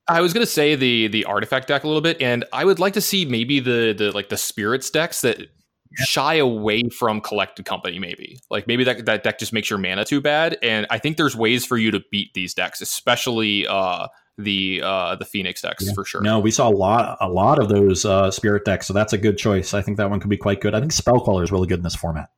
I 0.07 0.19
was 0.19 0.33
gonna 0.33 0.45
say 0.45 0.75
the 0.75 1.07
the 1.07 1.25
artifact 1.25 1.67
deck 1.67 1.83
a 1.83 1.87
little 1.87 2.01
bit, 2.01 2.21
and 2.21 2.43
I 2.51 2.65
would 2.65 2.79
like 2.79 2.93
to 2.93 3.01
see 3.01 3.23
maybe 3.23 3.59
the 3.59 3.93
the 3.97 4.11
like 4.11 4.29
the 4.29 4.35
spirits 4.35 4.89
decks 4.89 5.21
that 5.21 5.47
shy 5.95 6.35
away 6.35 6.89
from 6.89 7.21
collected 7.21 7.65
company 7.65 7.99
maybe. 7.99 8.39
Like 8.49 8.67
maybe 8.67 8.83
that, 8.85 9.05
that 9.05 9.23
deck 9.23 9.39
just 9.39 9.53
makes 9.53 9.69
your 9.69 9.79
mana 9.79 10.05
too 10.05 10.21
bad 10.21 10.57
and 10.61 10.87
i 10.89 10.97
think 10.97 11.17
there's 11.17 11.35
ways 11.35 11.65
for 11.65 11.77
you 11.77 11.91
to 11.91 12.01
beat 12.11 12.33
these 12.33 12.53
decks 12.53 12.81
especially 12.81 13.67
uh 13.67 14.07
the 14.37 14.81
uh 14.83 15.15
the 15.15 15.25
phoenix 15.25 15.61
decks 15.61 15.85
yeah. 15.85 15.93
for 15.93 16.05
sure. 16.05 16.21
No 16.21 16.39
we 16.39 16.51
saw 16.51 16.69
a 16.69 16.71
lot 16.71 17.17
a 17.19 17.29
lot 17.29 17.59
of 17.59 17.69
those 17.69 18.05
uh 18.05 18.31
spirit 18.31 18.65
decks 18.65 18.87
so 18.87 18.93
that's 18.93 19.13
a 19.13 19.17
good 19.17 19.37
choice. 19.37 19.73
I 19.73 19.81
think 19.81 19.97
that 19.97 20.09
one 20.09 20.19
could 20.19 20.29
be 20.29 20.37
quite 20.37 20.61
good. 20.61 20.73
I 20.73 20.79
think 20.79 20.91
Spell 20.91 21.19
Queller 21.19 21.43
is 21.43 21.51
really 21.51 21.67
good 21.67 21.79
in 21.79 21.83
this 21.83 21.95
format. 21.95 22.29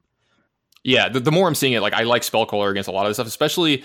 Yeah 0.84 1.10
the, 1.10 1.20
the 1.20 1.32
more 1.32 1.48
i'm 1.48 1.56
seeing 1.56 1.74
it 1.74 1.82
like 1.82 1.94
i 1.94 2.04
like 2.04 2.24
Spell 2.24 2.46
Queller 2.46 2.70
against 2.70 2.90
a 2.90 2.92
lot 2.92 3.06
of 3.06 3.10
this 3.10 3.18
stuff 3.18 3.28
especially 3.28 3.84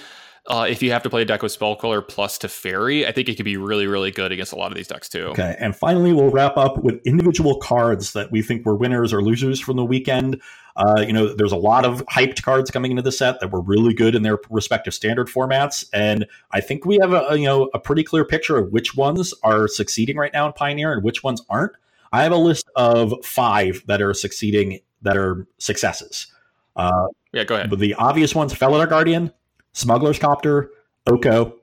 uh, 0.49 0.67
if 0.69 0.83
you 0.83 0.91
have 0.91 1.03
to 1.03 1.11
play 1.11 1.23
a 1.23 1.25
deck 1.27 1.43
with 1.43 1.53
Spell 1.53 1.77
Queller 1.77 2.01
plus 2.01 2.39
to 2.39 2.47
Teferi, 2.47 3.07
I 3.07 3.13
think 3.13 3.29
it 3.29 3.37
could 3.37 3.45
be 3.45 3.59
really, 3.59 3.87
really 3.87 4.11
good 4.11 4.33
against 4.33 4.55
a 4.55 4.57
lot 4.57 4.73
of 4.73 4.77
these 4.77 4.89
decks 4.89 5.09
too. 5.09 5.27
Okay, 5.27 5.55
and 5.61 5.77
finally, 5.77 6.15
we'll 6.15 6.31
wrap 6.31 6.57
up 6.57 6.83
with 6.83 7.01
individual 7.07 7.59
cards 7.59 8.15
that 8.15 8.33
we 8.33 8.41
think 8.41 8.65
were 8.65 8.75
winners 8.75 9.13
or 9.13 9.23
losers 9.23 9.61
from 9.61 9.77
the 9.77 9.85
weekend. 9.85 10.41
Uh, 10.77 11.05
you 11.07 11.13
know, 11.13 11.35
there's 11.35 11.53
a 11.53 11.57
lot 11.57 11.85
of 11.85 12.05
hyped 12.07 12.43
cards 12.43 12.71
coming 12.71 12.91
into 12.91 13.03
the 13.03 13.13
set 13.13 13.41
that 13.41 13.53
were 13.53 13.61
really 13.61 13.93
good 13.93 14.15
in 14.15 14.23
their 14.23 14.39
respective 14.49 14.95
standard 14.95 15.29
formats, 15.29 15.85
and 15.93 16.27
I 16.53 16.63
think 16.63 16.87
we 16.87 16.99
have 17.03 17.13
a, 17.13 17.27
a 17.29 17.37
you 17.37 17.45
know 17.45 17.69
a 17.75 17.79
pretty 17.79 18.03
clear 18.03 18.25
picture 18.25 18.57
of 18.57 18.73
which 18.73 18.97
ones 18.97 19.35
are 19.43 19.69
succeeding 19.69 20.17
right 20.17 20.33
now 20.33 20.47
in 20.47 20.55
Pioneer 20.55 20.95
and 20.95 21.03
which 21.05 21.23
ones 21.23 21.43
aren't. 21.51 21.73
I 22.11 22.23
have 22.23 22.33
a 22.33 22.37
list 22.37 22.67
of 22.75 23.13
five 23.23 23.83
that 23.87 24.01
are 24.01 24.15
succeeding 24.15 24.81
that 25.03 25.19
are 25.19 25.47
successes. 25.59 26.29
Uh, 26.75 27.09
yeah, 27.33 27.45
go 27.45 27.57
ahead. 27.57 27.69
But 27.69 27.81
the 27.81 27.93
obvious 27.95 28.35
ones: 28.35 28.55
Felidar 28.55 28.89
Guardian, 28.89 29.31
Smuggler's 29.79 30.19
Copter, 30.19 30.71
Oko, 31.07 31.55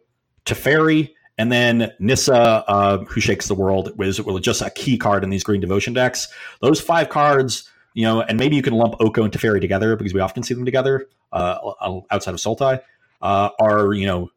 Teferi, 0.46 1.12
and 1.38 1.52
then 1.52 1.92
Nissa, 2.00 2.64
uh, 2.66 3.00
who 3.00 3.20
shakes 3.20 3.50
the 3.50 3.56
world, 3.56 3.92
was, 3.98 4.22
was 4.22 4.42
just 4.42 4.62
a 4.62 4.70
key 4.70 4.98
card 4.98 5.26
in 5.26 5.30
these 5.30 5.44
Green 5.44 5.60
Devotion 5.60 5.94
decks. 5.94 6.30
Those 6.62 6.80
five 6.80 7.10
cards, 7.10 7.70
you 7.94 8.04
know, 8.04 8.22
and 8.22 8.40
maybe 8.40 8.56
you 8.56 8.62
can 8.62 8.74
lump 8.74 8.96
Oko 9.02 9.24
and 9.24 9.34
Teferi 9.34 9.60
together 9.60 9.98
because 9.98 10.14
we 10.14 10.22
often 10.22 10.44
see 10.44 10.54
them 10.54 10.64
together 10.64 11.08
uh, 11.34 11.58
outside 12.10 12.34
of 12.34 12.40
Sultai, 12.40 12.80
uh, 13.22 13.50
are, 13.60 13.94
you 13.94 14.06
know, 14.06 14.30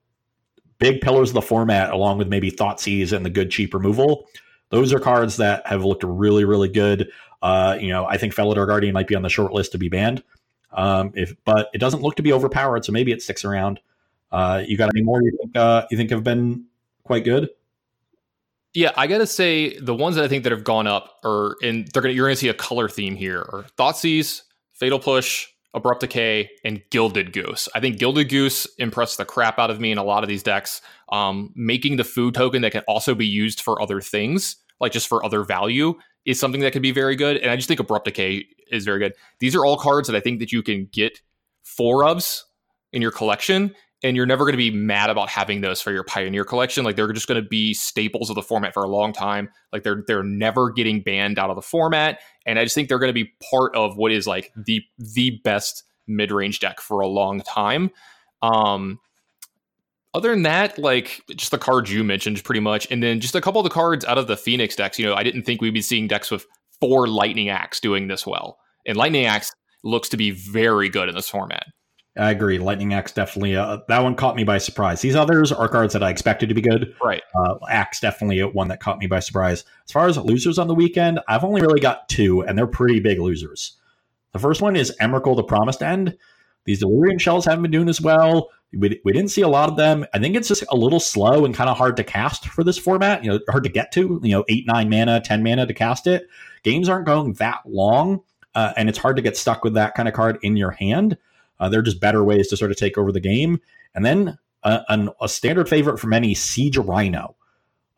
big 0.79 1.01
pillars 1.01 1.31
of 1.31 1.35
the 1.35 1.43
format 1.43 1.93
along 1.93 2.19
with 2.19 2.27
maybe 2.27 2.51
Thoughtseize 2.51 3.13
and 3.13 3.25
the 3.25 3.31
good 3.31 3.53
cheap 3.53 3.75
removal. 3.75 4.27
Those 4.71 4.93
are 4.93 4.99
cards 4.99 5.37
that 5.37 5.65
have 5.69 5.85
looked 5.85 6.03
really, 6.03 6.45
really 6.45 6.69
good. 6.69 7.11
Uh, 7.43 7.79
you 7.81 7.91
know, 7.91 8.07
I 8.07 8.17
think 8.17 8.35
Felidar 8.35 8.67
Guardian 8.67 8.93
might 8.93 9.07
be 9.07 9.15
on 9.15 9.23
the 9.23 9.29
short 9.29 9.53
list 9.53 9.71
to 9.73 9.79
be 9.79 9.89
banned. 9.89 10.25
Um, 10.73 11.13
if 11.15 11.35
but 11.45 11.69
it 11.73 11.79
doesn't 11.79 12.03
look 12.03 12.17
to 12.17 12.23
be 12.23 12.33
overpowered, 12.33 12.85
so 12.85 12.93
maybe 12.93 13.13
it 13.13 13.23
sticks 13.23 13.45
around. 13.45 13.81
Uh, 14.31 14.63
you 14.67 14.77
got 14.77 14.91
any 14.95 15.03
more 15.03 15.23
you 15.23 15.37
think 15.41 15.57
uh, 15.57 15.87
you 15.91 15.97
think 15.97 16.11
have 16.11 16.25
been 16.25 16.65
quite 17.05 17.25
good? 17.25 17.49
Yeah, 18.75 18.93
I 18.97 19.07
gotta 19.07 19.27
say 19.27 19.79
the 19.79 19.95
ones 19.95 20.17
that 20.17 20.25
I 20.25 20.29
think 20.29 20.45
that 20.45 20.53
have 20.53 20.65
gone 20.65 20.87
up 20.87 21.19
are 21.25 21.57
and 21.63 21.89
they're 21.89 22.03
gonna 22.03 22.15
you're 22.15 22.27
gonna 22.27 22.37
see 22.37 22.49
a 22.49 22.55
color 22.55 22.89
theme 22.89 23.17
here 23.17 23.41
are 23.41 23.65
Thoughtseize, 23.79 24.43
Fatal 24.73 24.99
Push, 24.99 25.49
Abrupt 25.75 26.01
Decay, 26.01 26.51
and 26.65 26.83
Gilded 26.91 27.33
Goose. 27.33 27.69
I 27.75 27.81
think 27.81 27.99
Gilded 27.99 28.29
Goose 28.29 28.67
impressed 28.77 29.17
the 29.17 29.25
crap 29.25 29.59
out 29.59 29.71
of 29.71 29.81
me 29.81 29.91
in 29.91 29.99
a 29.99 30.05
lot 30.05 30.23
of 30.23 30.29
these 30.29 30.43
decks. 30.43 30.83
Um, 31.11 31.53
making 31.57 31.97
the 31.97 32.05
food 32.05 32.35
token 32.35 32.63
that 32.63 32.73
can 32.73 32.83
also 32.87 33.15
be 33.15 33.27
used 33.27 33.63
for 33.63 33.81
other 33.81 34.03
things, 34.03 34.57
like 34.81 34.93
just 34.93 35.09
for 35.09 35.25
other 35.25 35.45
value, 35.45 35.95
is 36.27 36.39
something 36.39 36.61
that 36.61 36.73
could 36.75 36.83
be 36.83 36.93
very 36.93 37.17
good. 37.17 37.39
And 37.39 37.51
I 37.51 37.57
just 37.57 37.69
think 37.69 37.81
Abrupt 37.81 38.05
Decay 38.05 38.45
is 38.71 38.85
very 38.85 38.99
good. 38.99 39.15
These 39.41 39.55
are 39.55 39.65
all 39.65 39.77
cards 39.77 40.09
that 40.09 40.17
I 40.17 40.21
think 40.21 40.39
that 40.41 40.53
you 40.53 40.63
can 40.63 40.89
get 40.93 41.21
four 41.63 42.03
ofs 42.03 42.43
in 42.93 43.03
your 43.03 43.11
collection 43.11 43.75
and 44.03 44.17
you're 44.17 44.27
never 44.27 44.45
going 44.45 44.53
to 44.53 44.59
be 44.59 44.71
mad 44.71 45.11
about 45.11 45.29
having 45.29 45.61
those 45.61 45.81
for 45.81 45.91
your 45.91 46.05
pioneer 46.05 46.45
collection. 46.45 46.85
Like 46.85 46.97
they're 46.97 47.13
just 47.13 47.27
going 47.27 47.43
to 47.43 47.49
be 47.49 47.75
staples 47.75 48.31
of 48.31 48.37
the 48.37 48.43
format 48.43 48.73
for 48.73 48.85
a 48.85 48.89
long 48.89 49.13
time. 49.13 49.51
Like 49.73 49.83
they're 49.83 50.05
they're 50.07 50.23
never 50.23 50.71
getting 50.71 51.01
banned 51.03 51.39
out 51.39 51.51
of 51.51 51.57
the 51.57 51.63
format 51.63 52.21
and 52.47 52.59
i 52.59 52.65
just 52.65 52.75
think 52.75 52.89
they're 52.89 52.99
going 52.99 53.11
to 53.11 53.25
be 53.25 53.33
part 53.51 53.75
of 53.77 53.97
what 53.97 54.13
is 54.13 54.27
like 54.27 54.53
the 54.57 54.83
the 54.99 55.41
best 55.45 55.85
mid-range 56.07 56.61
deck 56.61 56.81
for 56.81 57.01
a 57.01 57.07
long 57.07 57.41
time. 57.41 57.91
Um 58.43 59.01
other 60.15 60.31
than 60.31 60.43
that 60.45 60.79
like 60.79 61.23
just 61.37 61.51
the 61.51 61.59
cards 61.59 61.93
you 61.93 62.03
mentioned 62.03 62.43
pretty 62.43 62.61
much 62.61 62.87
and 62.91 63.03
then 63.03 63.21
just 63.21 63.35
a 63.35 63.41
couple 63.41 63.61
of 63.61 63.65
the 63.65 63.71
cards 63.71 64.05
out 64.05 64.17
of 64.17 64.27
the 64.27 64.37
phoenix 64.37 64.77
decks. 64.77 64.99
You 64.99 65.07
know 65.07 65.15
i 65.15 65.23
didn't 65.23 65.43
think 65.43 65.61
we'd 65.61 65.75
be 65.75 65.83
seeing 65.83 66.07
decks 66.07 66.31
with 66.31 66.47
four 66.81 67.07
lightning 67.07 67.49
axe 67.49 67.81
doing 67.81 68.09
this 68.09 68.27
well 68.27 68.59
and 68.87 68.97
lightning 68.97 69.27
axe 69.27 69.55
looks 69.85 70.09
to 70.09 70.17
be 70.17 70.31
very 70.31 70.89
good 70.89 71.09
in 71.09 71.15
this 71.15 71.29
format 71.29 71.67
I 72.19 72.33
agree. 72.33 72.59
Lightning 72.59 72.95
Axe 72.95 73.13
definitely 73.13 73.55
uh, 73.55 73.79
that 73.87 74.03
one 74.03 74.17
caught 74.17 74.35
me 74.35 74.43
by 74.43 74.59
surprise. 74.59 75.01
These 75.01 75.15
others 75.15 75.53
are 75.53 75.69
cards 75.69 75.93
that 75.93 76.03
I 76.03 76.11
expected 76.11 76.49
to 76.49 76.55
be 76.55 76.61
good. 76.61 76.95
Right. 77.03 77.23
Uh, 77.35 77.55
Axe 77.71 78.01
definitely 78.01 78.41
one 78.43 78.67
that 78.69 78.81
caught 78.81 78.99
me 78.99 79.07
by 79.07 79.21
surprise. 79.21 79.65
As 79.85 79.93
far 79.93 80.09
as 80.09 80.17
losers 80.19 80.59
on 80.59 80.67
the 80.67 80.75
weekend, 80.75 81.21
I've 81.29 81.45
only 81.45 81.63
really 81.63 81.81
got 81.81 82.09
two, 82.09 82.43
and 82.43 82.59
they're 82.59 82.67
pretty 82.67 82.99
big 82.99 83.21
losers. 83.21 83.77
The 84.33 84.41
first 84.41 84.61
one 84.61 84.75
is 84.75 84.93
Emrakul, 85.01 85.37
the 85.37 85.45
Promised 85.45 85.83
End. 85.83 86.17
These 86.65 86.81
Delirium 86.81 87.19
shells 87.19 87.45
haven't 87.45 87.63
been 87.63 87.71
doing 87.71 87.89
as 87.89 88.01
well. 88.01 88.51
We, 88.73 89.01
we 89.05 89.13
didn't 89.13 89.31
see 89.31 89.43
a 89.43 89.49
lot 89.49 89.71
of 89.71 89.77
them. 89.77 90.05
I 90.13 90.19
think 90.19 90.37
it's 90.37 90.49
just 90.49 90.65
a 90.71 90.77
little 90.77 91.01
slow 91.01 91.45
and 91.45 91.55
kind 91.55 91.71
of 91.71 91.79
hard 91.79 91.97
to 91.97 92.05
cast 92.05 92.49
for 92.49 92.63
this 92.63 92.77
format. 92.77 93.25
You 93.25 93.31
know, 93.31 93.41
hard 93.49 93.65
to 93.65 93.71
get 93.71 93.93
to. 93.93 94.21
You 94.23 94.33
know, 94.33 94.45
eight, 94.49 94.67
nine 94.67 94.91
mana, 94.91 95.21
ten 95.21 95.43
mana 95.43 95.67
to 95.67 95.75
cast 95.75 96.07
it. 96.07 96.29
Games 96.63 96.89
aren't 96.89 97.07
going 97.07 97.33
that 97.35 97.61
long, 97.65 98.21
uh, 98.55 98.73
and 98.77 98.89
it's 98.89 98.99
hard 98.99 99.17
to 99.17 99.23
get 99.23 99.37
stuck 99.37 99.65
with 99.65 99.75
that 99.75 99.95
kind 99.95 100.09
of 100.09 100.15
card 100.15 100.39
in 100.43 100.57
your 100.57 100.73
hand. 100.73 101.17
Uh, 101.61 101.69
they're 101.69 101.83
just 101.83 102.01
better 102.01 102.23
ways 102.25 102.49
to 102.49 102.57
sort 102.57 102.71
of 102.71 102.77
take 102.77 102.99
over 102.99 103.11
the 103.11 103.21
game. 103.21 103.61
And 103.95 104.05
then 104.05 104.39
uh, 104.63 104.81
an, 104.89 105.11
a 105.21 105.29
standard 105.29 105.69
favorite 105.69 105.99
for 105.99 106.09
many, 106.09 106.35
Siege 106.35 106.77
Rhino. 106.77 107.37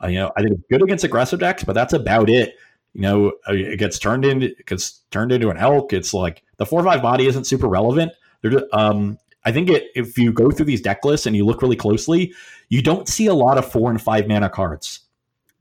Uh, 0.02 0.08
you 0.08 0.18
know, 0.18 0.32
I 0.36 0.42
think 0.42 0.54
it's 0.54 0.68
good 0.70 0.82
against 0.82 1.04
aggressive 1.04 1.40
decks, 1.40 1.64
but 1.64 1.74
that's 1.74 1.92
about 1.92 2.30
it. 2.30 2.54
You 2.94 3.02
know, 3.02 3.28
uh, 3.48 3.52
it 3.52 3.78
gets 3.78 3.98
turned 3.98 4.24
into 4.24 4.46
it 4.46 4.66
gets 4.66 5.00
turned 5.10 5.32
into 5.32 5.50
an 5.50 5.56
elk. 5.56 5.92
It's 5.92 6.14
like 6.14 6.42
the 6.56 6.66
four 6.66 6.82
five 6.82 7.02
body 7.02 7.26
isn't 7.26 7.44
super 7.44 7.68
relevant. 7.68 8.12
They're, 8.42 8.62
um, 8.72 9.18
I 9.44 9.52
think 9.52 9.70
it, 9.70 9.90
if 9.94 10.18
you 10.18 10.32
go 10.32 10.50
through 10.50 10.66
these 10.66 10.82
deck 10.82 11.04
lists 11.04 11.26
and 11.26 11.34
you 11.34 11.46
look 11.46 11.62
really 11.62 11.76
closely, 11.76 12.34
you 12.68 12.82
don't 12.82 13.08
see 13.08 13.26
a 13.26 13.34
lot 13.34 13.58
of 13.58 13.70
four 13.70 13.90
and 13.90 14.00
five 14.00 14.28
mana 14.28 14.50
cards. 14.50 15.00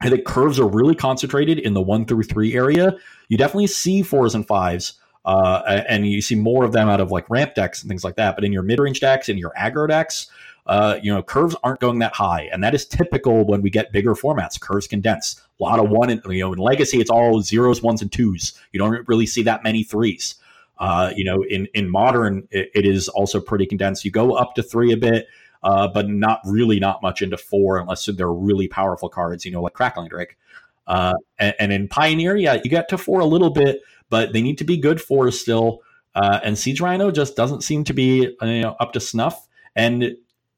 I 0.01 0.09
think 0.09 0.25
curves 0.25 0.59
are 0.59 0.67
really 0.67 0.95
concentrated 0.95 1.59
in 1.59 1.73
the 1.73 1.81
one 1.81 2.05
through 2.05 2.23
three 2.23 2.55
area. 2.55 2.95
You 3.27 3.37
definitely 3.37 3.67
see 3.67 4.01
fours 4.01 4.33
and 4.33 4.47
fives, 4.47 4.93
uh, 5.25 5.83
and 5.89 6.07
you 6.07 6.21
see 6.21 6.35
more 6.35 6.63
of 6.63 6.71
them 6.71 6.89
out 6.89 7.01
of 7.01 7.11
like 7.11 7.29
ramp 7.29 7.53
decks 7.55 7.81
and 7.81 7.89
things 7.89 8.03
like 8.03 8.15
that. 8.15 8.35
But 8.35 8.45
in 8.45 8.53
your 8.53 8.63
mid 8.63 8.79
range 8.79 9.01
decks, 9.01 9.27
in 9.27 9.37
your 9.37 9.51
aggro 9.59 9.87
decks, 9.87 10.27
uh, 10.67 10.99
you 11.01 11.11
know, 11.13 11.21
curves 11.21 11.55
aren't 11.63 11.79
going 11.79 11.99
that 11.99 12.13
high, 12.13 12.49
and 12.53 12.63
that 12.63 12.73
is 12.73 12.85
typical 12.85 13.45
when 13.45 13.61
we 13.61 13.69
get 13.69 13.91
bigger 13.91 14.13
formats. 14.13 14.59
Curves 14.59 14.87
condense. 14.87 15.41
A 15.59 15.63
lot 15.63 15.79
of 15.79 15.89
one, 15.89 16.09
in, 16.09 16.21
you 16.29 16.41
know, 16.41 16.53
in 16.53 16.59
Legacy, 16.59 16.99
it's 16.99 17.09
all 17.09 17.41
zeros, 17.41 17.81
ones, 17.81 18.01
and 18.01 18.11
twos. 18.11 18.53
You 18.71 18.79
don't 18.79 19.05
really 19.07 19.25
see 19.25 19.43
that 19.43 19.63
many 19.63 19.83
threes. 19.83 20.35
Uh, 20.79 21.11
you 21.15 21.25
know, 21.25 21.43
in 21.43 21.67
in 21.73 21.89
modern, 21.89 22.47
it, 22.51 22.69
it 22.73 22.85
is 22.85 23.09
also 23.09 23.39
pretty 23.39 23.65
condensed. 23.65 24.05
You 24.05 24.11
go 24.11 24.33
up 24.33 24.55
to 24.55 24.63
three 24.63 24.93
a 24.93 24.97
bit, 24.97 25.27
uh, 25.63 25.87
but 25.87 26.09
not 26.09 26.39
really 26.45 26.79
not 26.79 27.01
much 27.01 27.21
into 27.21 27.37
four 27.37 27.77
unless 27.77 28.05
they're 28.05 28.31
really 28.31 28.67
powerful 28.67 29.09
cards. 29.09 29.45
You 29.45 29.51
know, 29.51 29.61
like 29.61 29.73
Crackling 29.73 30.09
Drake. 30.09 30.37
Uh, 30.87 31.13
and, 31.37 31.53
and, 31.59 31.71
in 31.71 31.87
Pioneer, 31.87 32.35
yeah, 32.35 32.55
you 32.55 32.67
get 32.67 32.89
to 32.89 32.97
four 32.97 33.19
a 33.19 33.25
little 33.25 33.51
bit, 33.51 33.81
but 34.09 34.33
they 34.33 34.41
need 34.41 34.57
to 34.57 34.63
be 34.63 34.75
good 34.75 34.99
for 34.99 35.29
still. 35.29 35.83
Uh, 36.15 36.39
and 36.43 36.57
Siege 36.57 36.81
Rhino 36.81 37.11
just 37.11 37.35
doesn't 37.35 37.61
seem 37.61 37.83
to 37.83 37.93
be 37.93 38.35
uh, 38.41 38.45
you 38.47 38.61
know, 38.61 38.75
up 38.79 38.93
to 38.93 38.99
snuff. 38.99 39.47
And 39.75 40.01
it, 40.03 40.17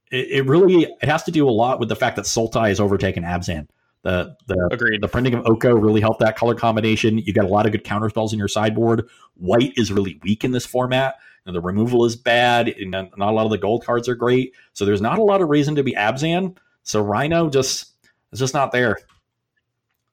it, 0.09 0.45
really 0.45 0.83
it 1.01 1.09
has 1.09 1.23
to 1.23 1.31
do 1.31 1.49
a 1.49 1.51
lot 1.51 1.81
with 1.81 1.89
the 1.89 1.97
fact 1.97 2.15
that 2.15 2.23
Sultai 2.23 2.69
has 2.69 2.79
overtaken 2.79 3.23
Abzan. 3.23 3.67
The 4.03 4.35
the 4.47 4.69
Agreed. 4.71 5.01
the 5.01 5.07
printing 5.07 5.35
of 5.35 5.45
Oko 5.45 5.75
really 5.75 6.01
helped 6.01 6.19
that 6.21 6.35
color 6.35 6.55
combination. 6.55 7.19
You 7.19 7.33
got 7.33 7.45
a 7.45 7.49
lot 7.49 7.65
of 7.65 7.71
good 7.71 7.83
counter 7.83 8.09
spells 8.09 8.33
in 8.33 8.39
your 8.39 8.47
sideboard. 8.47 9.07
White 9.35 9.73
is 9.75 9.91
really 9.91 10.19
weak 10.23 10.43
in 10.43 10.51
this 10.51 10.65
format. 10.65 11.15
And 11.45 11.55
the 11.55 11.61
removal 11.61 12.05
is 12.05 12.15
bad. 12.15 12.67
And 12.69 12.91
not 12.91 13.11
a 13.17 13.31
lot 13.31 13.45
of 13.45 13.51
the 13.51 13.57
gold 13.57 13.85
cards 13.85 14.09
are 14.09 14.15
great. 14.15 14.53
So 14.73 14.85
there's 14.85 15.01
not 15.01 15.19
a 15.19 15.23
lot 15.23 15.41
of 15.41 15.49
reason 15.49 15.75
to 15.75 15.83
be 15.83 15.93
Abzan. 15.93 16.57
So 16.83 17.01
Rhino 17.01 17.49
just 17.49 17.93
is 18.31 18.39
just 18.39 18.53
not 18.53 18.71
there. 18.71 18.97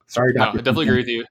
Sorry, 0.07 0.33
Doctor. 0.35 0.57
No, 0.57 0.61
I 0.61 0.63
definitely 0.63 0.89
agree 0.89 0.99
with 0.99 1.09
you 1.09 1.25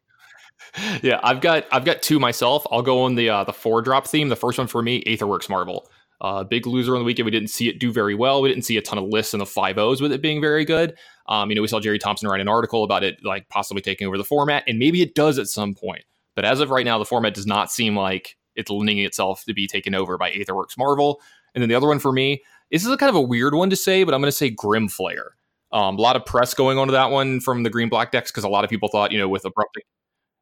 yeah, 1.01 1.19
I've 1.23 1.41
got 1.41 1.65
I've 1.71 1.85
got 1.85 2.01
two 2.01 2.19
myself. 2.19 2.65
I'll 2.71 2.81
go 2.81 3.01
on 3.01 3.15
the 3.15 3.29
uh, 3.29 3.43
the 3.43 3.53
four 3.53 3.81
drop 3.81 4.07
theme. 4.07 4.29
The 4.29 4.35
first 4.35 4.57
one 4.57 4.67
for 4.67 4.81
me, 4.81 5.03
Aetherworks 5.03 5.49
Marvel. 5.49 5.89
Uh, 6.19 6.43
big 6.43 6.65
loser 6.65 6.93
on 6.95 6.99
the 6.99 7.05
weekend. 7.05 7.25
We 7.25 7.31
didn't 7.31 7.49
see 7.49 7.69
it 7.69 7.79
do 7.79 7.91
very 7.91 8.15
well. 8.15 8.41
We 8.41 8.49
didn't 8.49 8.65
see 8.65 8.77
a 8.77 8.81
ton 8.81 8.97
of 8.97 9.05
lists 9.05 9.33
in 9.33 9.39
the 9.39 9.45
five 9.45 9.77
O's 9.77 10.01
with 10.01 10.11
it 10.11 10.21
being 10.21 10.41
very 10.41 10.65
good. 10.65 10.97
Um, 11.27 11.49
you 11.49 11.55
know, 11.55 11.61
we 11.61 11.67
saw 11.67 11.79
Jerry 11.79 11.99
Thompson 11.99 12.27
write 12.27 12.41
an 12.41 12.47
article 12.47 12.83
about 12.83 13.03
it 13.03 13.23
like 13.23 13.47
possibly 13.49 13.81
taking 13.81 14.07
over 14.07 14.17
the 14.17 14.23
format, 14.23 14.63
and 14.67 14.79
maybe 14.79 15.01
it 15.01 15.13
does 15.13 15.37
at 15.37 15.47
some 15.47 15.75
point. 15.75 16.03
But 16.35 16.45
as 16.45 16.59
of 16.59 16.71
right 16.71 16.85
now, 16.85 16.97
the 16.97 17.05
format 17.05 17.33
does 17.33 17.45
not 17.45 17.71
seem 17.71 17.95
like 17.95 18.37
it's 18.55 18.71
lending 18.71 18.99
itself 18.99 19.43
to 19.45 19.53
be 19.53 19.67
taken 19.67 19.93
over 19.93 20.17
by 20.17 20.31
Aetherworks 20.31 20.77
Marvel. 20.77 21.21
And 21.53 21.61
then 21.61 21.69
the 21.69 21.75
other 21.75 21.87
one 21.87 21.99
for 21.99 22.11
me, 22.11 22.43
this 22.71 22.83
is 22.83 22.91
a 22.91 22.97
kind 22.97 23.09
of 23.09 23.15
a 23.15 23.21
weird 23.21 23.53
one 23.53 23.69
to 23.69 23.75
say, 23.75 24.03
but 24.03 24.13
I'm 24.13 24.21
going 24.21 24.29
to 24.29 24.35
say 24.35 24.51
Grimflayer. 24.51 25.29
Um, 25.71 25.97
a 25.97 26.01
lot 26.01 26.15
of 26.15 26.25
press 26.25 26.53
going 26.53 26.77
on 26.77 26.87
to 26.87 26.93
that 26.93 27.11
one 27.11 27.39
from 27.39 27.63
the 27.63 27.69
green 27.69 27.89
black 27.89 28.11
decks 28.11 28.31
because 28.31 28.43
a 28.43 28.49
lot 28.49 28.63
of 28.63 28.69
people 28.69 28.89
thought, 28.89 29.11
you 29.11 29.17
know, 29.17 29.29
with 29.29 29.45
abrupt 29.45 29.77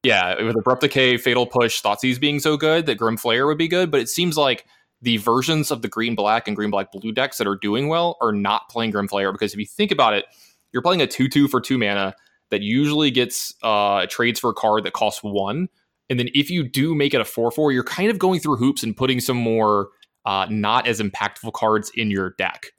yeah, 0.06 0.40
with 0.40 0.56
Abrupt 0.56 0.82
Decay, 0.82 1.18
Fatal 1.18 1.48
Push, 1.48 1.82
Thoughtseize 1.82 2.20
being 2.20 2.40
so 2.40 2.58
good 2.58 2.86
that 2.86 3.00
Grimflayer 3.00 3.48
would 3.48 3.58
be 3.58 3.68
good, 3.68 3.90
but 3.90 4.00
it 4.00 4.08
seems 4.08 4.38
like 4.38 4.66
the 5.02 5.18
versions 5.18 5.72
of 5.72 5.82
the 5.82 5.88
green 5.88 6.16
black 6.16 6.48
and 6.48 6.56
green 6.56 6.72
black 6.72 6.92
blue 6.92 7.12
decks 7.12 7.38
that 7.38 7.48
are 7.48 7.58
doing 7.58 7.88
well 7.88 8.18
are 8.22 8.32
not 8.32 8.70
playing 8.70 8.92
Grimflayer 8.92 9.32
because 9.32 9.54
if 9.54 9.60
you 9.60 9.66
think 9.66 9.92
about 9.92 10.14
it, 10.14 10.26
you're 10.72 10.82
playing 10.82 11.02
a 11.02 11.08
2 11.08 11.28
2 11.28 11.48
for 11.48 11.62
two 11.62 11.78
mana 11.78 12.16
that 12.52 12.62
usually 12.62 13.12
gets 13.12 13.54
uh, 13.64 14.06
trades 14.10 14.40
for 14.40 14.52
a 14.52 14.54
card 14.54 14.84
that 14.84 14.94
costs 14.94 15.24
one. 15.24 15.68
And 16.10 16.20
then 16.20 16.30
if 16.34 16.50
you 16.50 16.64
do 16.64 16.94
make 16.94 17.14
it 17.14 17.22
a 17.22 17.26
4 17.26 17.52
4, 17.52 17.72
you're 17.72 17.84
kind 17.84 18.10
of 18.10 18.20
going 18.20 18.40
through 18.40 18.58
hoops 18.58 18.84
and 18.84 18.96
putting 18.96 19.20
some 19.20 19.38
more 19.38 19.90
uh, 20.26 20.48
not 20.50 20.88
as 20.88 21.00
impactful 21.02 21.54
cards 21.54 21.92
in 21.96 22.10
your 22.10 22.32
deck 22.38 22.72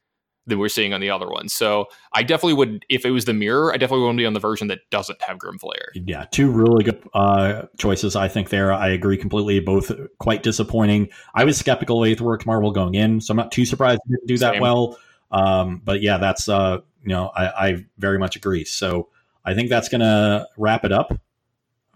than 0.46 0.58
we're 0.58 0.68
seeing 0.68 0.92
on 0.92 1.00
the 1.00 1.10
other 1.10 1.28
one. 1.28 1.48
So 1.48 1.86
I 2.12 2.22
definitely 2.22 2.54
would, 2.54 2.84
if 2.88 3.04
it 3.04 3.10
was 3.10 3.24
the 3.24 3.32
mirror, 3.32 3.72
I 3.72 3.76
definitely 3.76 4.04
want 4.04 4.16
to 4.16 4.22
be 4.22 4.26
on 4.26 4.32
the 4.32 4.40
version 4.40 4.68
that 4.68 4.78
doesn't 4.90 5.20
have 5.22 5.38
Grimflayer. 5.38 5.88
Yeah, 5.94 6.24
two 6.30 6.50
really 6.50 6.84
good 6.84 7.02
uh, 7.14 7.62
choices, 7.78 8.16
I 8.16 8.28
think, 8.28 8.50
there. 8.50 8.72
I 8.72 8.88
agree 8.88 9.16
completely. 9.16 9.58
Both 9.60 9.90
quite 10.18 10.42
disappointing. 10.42 11.08
I 11.34 11.44
was 11.44 11.58
skeptical 11.58 12.04
of 12.04 12.08
Aetherworks 12.08 12.46
Marvel 12.46 12.70
going 12.70 12.94
in, 12.94 13.20
so 13.20 13.32
I'm 13.32 13.36
not 13.36 13.52
too 13.52 13.64
surprised 13.64 14.00
it 14.06 14.10
didn't 14.10 14.28
do 14.28 14.38
that 14.38 14.54
Same. 14.54 14.62
well. 14.62 14.98
Um, 15.32 15.82
but 15.84 16.02
yeah, 16.02 16.18
that's, 16.18 16.48
uh, 16.48 16.78
you 17.02 17.08
know, 17.08 17.32
I, 17.34 17.68
I, 17.68 17.84
very 17.98 18.18
much 18.18 18.36
agree. 18.36 18.64
So 18.64 19.08
I 19.44 19.54
think 19.54 19.70
that's 19.70 19.88
going 19.88 20.00
to 20.00 20.46
wrap 20.56 20.84
it 20.84 20.92
up 20.92 21.18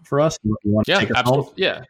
for 0.03 0.19
us. 0.19 0.37
You, 0.43 0.57
you 0.63 0.81
yeah, 0.85 1.05
absolutely. 1.15 1.53
Yeah 1.55 1.83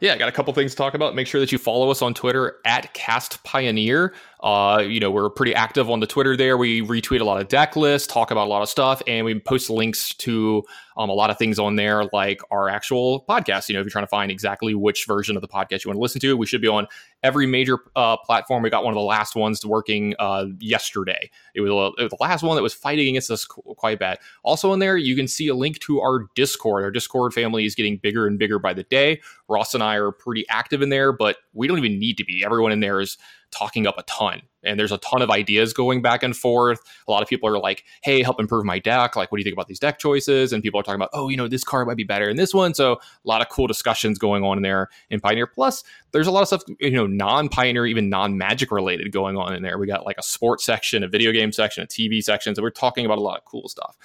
yeah, 0.00 0.12
I 0.12 0.18
got 0.18 0.28
a 0.28 0.32
couple 0.32 0.52
things 0.52 0.72
to 0.72 0.76
talk 0.76 0.94
about. 0.94 1.14
Make 1.14 1.26
sure 1.26 1.40
that 1.40 1.52
you 1.52 1.58
follow 1.58 1.90
us 1.90 2.02
on 2.02 2.14
Twitter 2.14 2.56
at 2.64 2.92
Cast 2.94 3.42
Pioneer. 3.44 4.12
Uh, 4.44 4.84
you 4.86 5.00
know, 5.00 5.10
we're 5.10 5.30
pretty 5.30 5.54
active 5.54 5.88
on 5.88 6.00
the 6.00 6.06
Twitter 6.06 6.36
there. 6.36 6.58
We 6.58 6.82
retweet 6.82 7.22
a 7.22 7.24
lot 7.24 7.40
of 7.40 7.48
deck 7.48 7.76
lists, 7.76 8.06
talk 8.06 8.30
about 8.30 8.46
a 8.46 8.50
lot 8.50 8.60
of 8.60 8.68
stuff, 8.68 9.00
and 9.06 9.24
we 9.24 9.40
post 9.40 9.70
links 9.70 10.12
to 10.16 10.62
um, 10.98 11.08
a 11.08 11.14
lot 11.14 11.30
of 11.30 11.38
things 11.38 11.58
on 11.58 11.76
there, 11.76 12.04
like 12.12 12.42
our 12.50 12.68
actual 12.68 13.24
podcast. 13.26 13.70
You 13.70 13.72
know, 13.72 13.80
if 13.80 13.86
you're 13.86 13.90
trying 13.90 14.04
to 14.04 14.10
find 14.10 14.30
exactly 14.30 14.74
which 14.74 15.06
version 15.06 15.34
of 15.34 15.40
the 15.40 15.48
podcast 15.48 15.84
you 15.84 15.88
want 15.88 15.96
to 15.96 16.02
listen 16.02 16.20
to, 16.20 16.36
we 16.36 16.44
should 16.44 16.60
be 16.60 16.68
on 16.68 16.86
every 17.22 17.46
major 17.46 17.78
uh, 17.96 18.18
platform. 18.18 18.62
We 18.62 18.68
got 18.68 18.84
one 18.84 18.92
of 18.92 18.96
the 18.96 19.00
last 19.00 19.34
ones 19.34 19.64
working 19.64 20.14
uh, 20.18 20.44
yesterday. 20.58 21.30
It 21.54 21.62
was, 21.62 21.70
a, 21.70 22.02
it 22.02 22.02
was, 22.02 22.10
the 22.10 22.18
last 22.20 22.42
one 22.42 22.54
that 22.56 22.62
was 22.62 22.74
fighting 22.74 23.08
against 23.08 23.30
us 23.30 23.46
quite 23.46 23.98
bad. 23.98 24.18
Also, 24.42 24.74
in 24.74 24.78
there, 24.78 24.98
you 24.98 25.16
can 25.16 25.26
see 25.26 25.48
a 25.48 25.54
link 25.54 25.78
to 25.80 26.02
our 26.02 26.26
Discord. 26.34 26.84
Our 26.84 26.90
Discord 26.90 27.32
family 27.32 27.64
is 27.64 27.74
getting 27.74 27.96
bigger 27.96 28.26
and 28.26 28.38
bigger 28.38 28.58
by 28.58 28.74
the 28.74 28.82
day. 28.84 29.22
Ross 29.48 29.72
and 29.72 29.82
I 29.82 29.96
are 29.96 30.12
pretty 30.12 30.46
active 30.50 30.82
in 30.82 30.90
there, 30.90 31.12
but 31.12 31.38
we 31.54 31.66
don't 31.66 31.78
even 31.78 31.98
need 31.98 32.18
to 32.18 32.24
be. 32.24 32.44
Everyone 32.44 32.72
in 32.72 32.80
there 32.80 33.00
is 33.00 33.16
talking 33.54 33.86
up 33.86 33.96
a 33.98 34.02
ton. 34.04 34.42
And 34.62 34.80
there's 34.80 34.92
a 34.92 34.98
ton 34.98 35.20
of 35.20 35.30
ideas 35.30 35.72
going 35.72 36.00
back 36.00 36.22
and 36.22 36.34
forth. 36.34 36.80
A 37.06 37.10
lot 37.10 37.22
of 37.22 37.28
people 37.28 37.48
are 37.48 37.58
like 37.58 37.84
hey 38.02 38.22
help 38.22 38.40
improve 38.40 38.64
my 38.64 38.78
deck. 38.78 39.14
Like 39.14 39.30
what 39.30 39.36
do 39.36 39.40
you 39.40 39.44
think 39.44 39.54
about 39.54 39.68
these 39.68 39.78
deck 39.78 39.98
choices? 39.98 40.52
And 40.52 40.62
people 40.62 40.80
are 40.80 40.82
talking 40.82 40.96
about 40.96 41.10
oh 41.12 41.28
you 41.28 41.36
know 41.36 41.48
this 41.48 41.64
card 41.64 41.86
might 41.86 41.96
be 41.96 42.04
better 42.04 42.26
than 42.26 42.36
this 42.36 42.54
one. 42.54 42.74
So 42.74 42.92
a 42.94 42.98
lot 43.24 43.40
of 43.40 43.48
cool 43.48 43.66
discussions 43.66 44.18
going 44.18 44.42
on 44.42 44.56
in 44.56 44.62
there 44.62 44.88
in 45.10 45.20
pioneer. 45.20 45.46
Plus 45.46 45.84
there's 46.12 46.26
a 46.26 46.30
lot 46.30 46.42
of 46.42 46.48
stuff 46.48 46.62
you 46.80 46.90
know 46.90 47.06
non-pioneer 47.06 47.86
even 47.86 48.08
non-magic 48.08 48.70
related 48.70 49.12
going 49.12 49.36
on 49.36 49.54
in 49.54 49.62
there. 49.62 49.78
We 49.78 49.86
got 49.86 50.06
like 50.06 50.18
a 50.18 50.22
sports 50.22 50.64
section 50.64 51.04
a 51.04 51.08
video 51.08 51.32
game 51.32 51.52
section 51.52 51.84
a 51.84 51.86
tv 51.86 52.22
section. 52.22 52.54
So 52.54 52.62
we're 52.62 52.70
talking 52.70 53.06
about 53.06 53.18
a 53.18 53.22
lot 53.22 53.38
of 53.38 53.44
cool 53.44 53.68
stuff. 53.68 53.96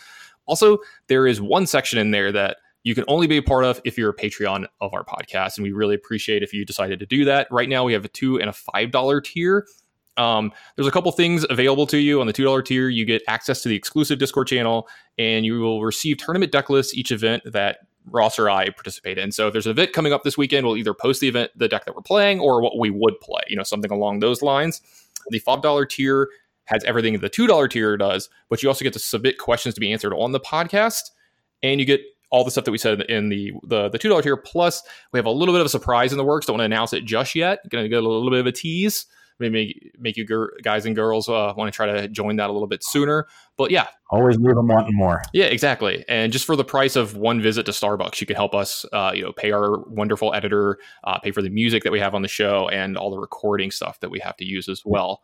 Also 0.45 0.79
there 1.07 1.25
is 1.25 1.39
one 1.41 1.67
section 1.67 1.99
in 1.99 2.11
there 2.11 2.31
that 2.31 2.57
you 2.83 2.95
can 2.95 3.03
only 3.07 3.27
be 3.27 3.37
a 3.37 3.41
part 3.41 3.65
of 3.65 3.81
if 3.83 3.97
you're 3.97 4.09
a 4.09 4.15
Patreon 4.15 4.65
of 4.81 4.93
our 4.93 5.03
podcast. 5.03 5.57
And 5.57 5.63
we 5.63 5.71
really 5.71 5.95
appreciate 5.95 6.43
if 6.43 6.53
you 6.53 6.65
decided 6.65 6.99
to 6.99 7.05
do 7.05 7.25
that. 7.25 7.47
Right 7.51 7.69
now, 7.69 7.83
we 7.83 7.93
have 7.93 8.05
a 8.05 8.09
two 8.09 8.39
and 8.39 8.49
a 8.49 8.53
$5 8.53 9.23
tier. 9.23 9.67
Um, 10.17 10.51
there's 10.75 10.87
a 10.87 10.91
couple 10.91 11.11
things 11.11 11.45
available 11.49 11.87
to 11.87 11.97
you 11.97 12.19
on 12.21 12.27
the 12.27 12.33
$2 12.33 12.65
tier. 12.65 12.89
You 12.89 13.05
get 13.05 13.21
access 13.27 13.61
to 13.63 13.69
the 13.69 13.75
exclusive 13.75 14.19
Discord 14.19 14.47
channel, 14.47 14.87
and 15.17 15.45
you 15.45 15.59
will 15.59 15.83
receive 15.83 16.17
tournament 16.17 16.51
deck 16.51 16.69
lists 16.69 16.93
each 16.93 17.11
event 17.11 17.43
that 17.45 17.79
Ross 18.05 18.39
or 18.39 18.49
I 18.49 18.69
participate 18.69 19.17
in. 19.17 19.31
So 19.31 19.47
if 19.47 19.53
there's 19.53 19.65
an 19.65 19.71
event 19.71 19.93
coming 19.93 20.13
up 20.13 20.23
this 20.23 20.37
weekend, 20.37 20.65
we'll 20.65 20.77
either 20.77 20.93
post 20.93 21.21
the 21.21 21.27
event, 21.27 21.51
the 21.55 21.67
deck 21.67 21.85
that 21.85 21.95
we're 21.95 22.01
playing, 22.01 22.39
or 22.39 22.61
what 22.61 22.77
we 22.77 22.89
would 22.89 23.19
play, 23.21 23.41
you 23.47 23.55
know, 23.55 23.63
something 23.63 23.91
along 23.91 24.19
those 24.19 24.41
lines. 24.41 24.81
The 25.29 25.39
$5 25.39 25.89
tier 25.89 26.29
has 26.65 26.83
everything 26.83 27.17
the 27.19 27.29
$2 27.29 27.69
tier 27.69 27.97
does, 27.97 28.29
but 28.49 28.61
you 28.61 28.69
also 28.69 28.83
get 28.83 28.93
to 28.93 28.99
submit 28.99 29.37
questions 29.37 29.75
to 29.75 29.81
be 29.81 29.91
answered 29.91 30.13
on 30.13 30.31
the 30.31 30.39
podcast, 30.39 31.11
and 31.61 31.79
you 31.79 31.85
get 31.85 32.01
all 32.31 32.43
the 32.43 32.51
stuff 32.51 32.65
that 32.65 32.71
we 32.71 32.77
said 32.77 33.01
in 33.01 33.29
the 33.29 33.53
the, 33.63 33.89
the 33.89 33.97
two 33.97 34.09
dollar 34.09 34.21
tier. 34.21 34.37
Plus, 34.37 34.83
we 35.11 35.17
have 35.17 35.25
a 35.25 35.31
little 35.31 35.53
bit 35.53 35.61
of 35.61 35.65
a 35.65 35.69
surprise 35.69 36.11
in 36.11 36.17
the 36.17 36.23
works. 36.23 36.45
Don't 36.45 36.55
want 36.55 36.61
to 36.61 36.65
announce 36.65 36.93
it 36.93 37.05
just 37.05 37.35
yet. 37.35 37.67
Going 37.69 37.83
to 37.83 37.89
get 37.89 38.03
a 38.03 38.07
little 38.07 38.29
bit 38.29 38.39
of 38.39 38.45
a 38.47 38.51
tease. 38.51 39.05
Maybe 39.41 39.93
make 39.97 40.17
you 40.17 40.27
guys 40.63 40.85
and 40.85 40.93
girls 40.93 41.29
uh, 41.29 41.53
want 41.55 41.71
to 41.71 41.75
try 41.75 41.85
to 41.85 42.09
join 42.09 42.35
that 42.35 42.49
a 42.49 42.53
little 42.53 42.67
bit 42.67 42.83
sooner. 42.83 43.25
But 43.55 43.71
yeah, 43.71 43.87
always 44.09 44.35
leave 44.37 44.55
them 44.55 44.67
wanting 44.67 44.93
more. 44.93 45.21
Yeah, 45.31 45.45
exactly. 45.45 46.03
And 46.09 46.33
just 46.33 46.43
for 46.43 46.57
the 46.57 46.65
price 46.65 46.97
of 46.97 47.15
one 47.15 47.41
visit 47.41 47.65
to 47.67 47.71
Starbucks, 47.71 48.19
you 48.19 48.27
can 48.27 48.35
help 48.35 48.53
us, 48.53 48.85
uh, 48.91 49.13
you 49.15 49.23
know, 49.23 49.31
pay 49.31 49.53
our 49.53 49.79
wonderful 49.87 50.33
editor, 50.33 50.77
uh, 51.05 51.19
pay 51.19 51.31
for 51.31 51.41
the 51.41 51.49
music 51.49 51.83
that 51.83 51.91
we 51.93 52.01
have 52.01 52.13
on 52.13 52.21
the 52.21 52.27
show, 52.27 52.67
and 52.67 52.97
all 52.97 53.11
the 53.11 53.17
recording 53.17 53.71
stuff 53.71 54.01
that 54.01 54.11
we 54.11 54.19
have 54.19 54.35
to 54.37 54.45
use 54.45 54.67
as 54.67 54.81
well. 54.83 55.21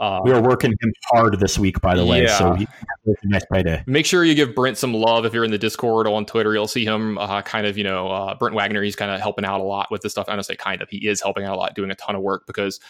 Uh, 0.00 0.18
we 0.24 0.32
are 0.32 0.40
working 0.40 0.70
him 0.80 0.92
hard 1.12 1.38
this 1.38 1.58
week, 1.58 1.78
by 1.82 1.94
the 1.94 2.04
way. 2.04 2.22
Yeah. 2.22 2.38
So 2.38 2.54
he 2.54 2.66
a 3.06 3.14
nice 3.24 3.44
payday. 3.52 3.84
Make 3.86 4.06
sure 4.06 4.24
you 4.24 4.34
give 4.34 4.54
Brent 4.54 4.78
some 4.78 4.94
love 4.94 5.26
if 5.26 5.34
you're 5.34 5.44
in 5.44 5.50
the 5.50 5.58
Discord 5.58 6.06
or 6.06 6.16
on 6.16 6.24
Twitter. 6.24 6.54
You'll 6.54 6.68
see 6.68 6.86
him 6.86 7.18
uh, 7.18 7.42
kind 7.42 7.66
of, 7.66 7.76
you 7.76 7.84
know, 7.84 8.08
uh, 8.10 8.34
Brent 8.34 8.54
Wagner. 8.54 8.82
He's 8.82 8.96
kind 8.96 9.10
of 9.10 9.20
helping 9.20 9.44
out 9.44 9.60
a 9.60 9.62
lot 9.62 9.88
with 9.90 10.00
this 10.00 10.12
stuff. 10.12 10.30
I 10.30 10.34
don't 10.34 10.42
say 10.42 10.56
kind 10.56 10.80
of. 10.80 10.88
He 10.88 11.06
is 11.06 11.20
helping 11.20 11.44
out 11.44 11.54
a 11.54 11.58
lot, 11.58 11.74
doing 11.74 11.90
a 11.90 11.94
ton 11.94 12.16
of 12.16 12.22
work 12.22 12.46
because 12.46 12.80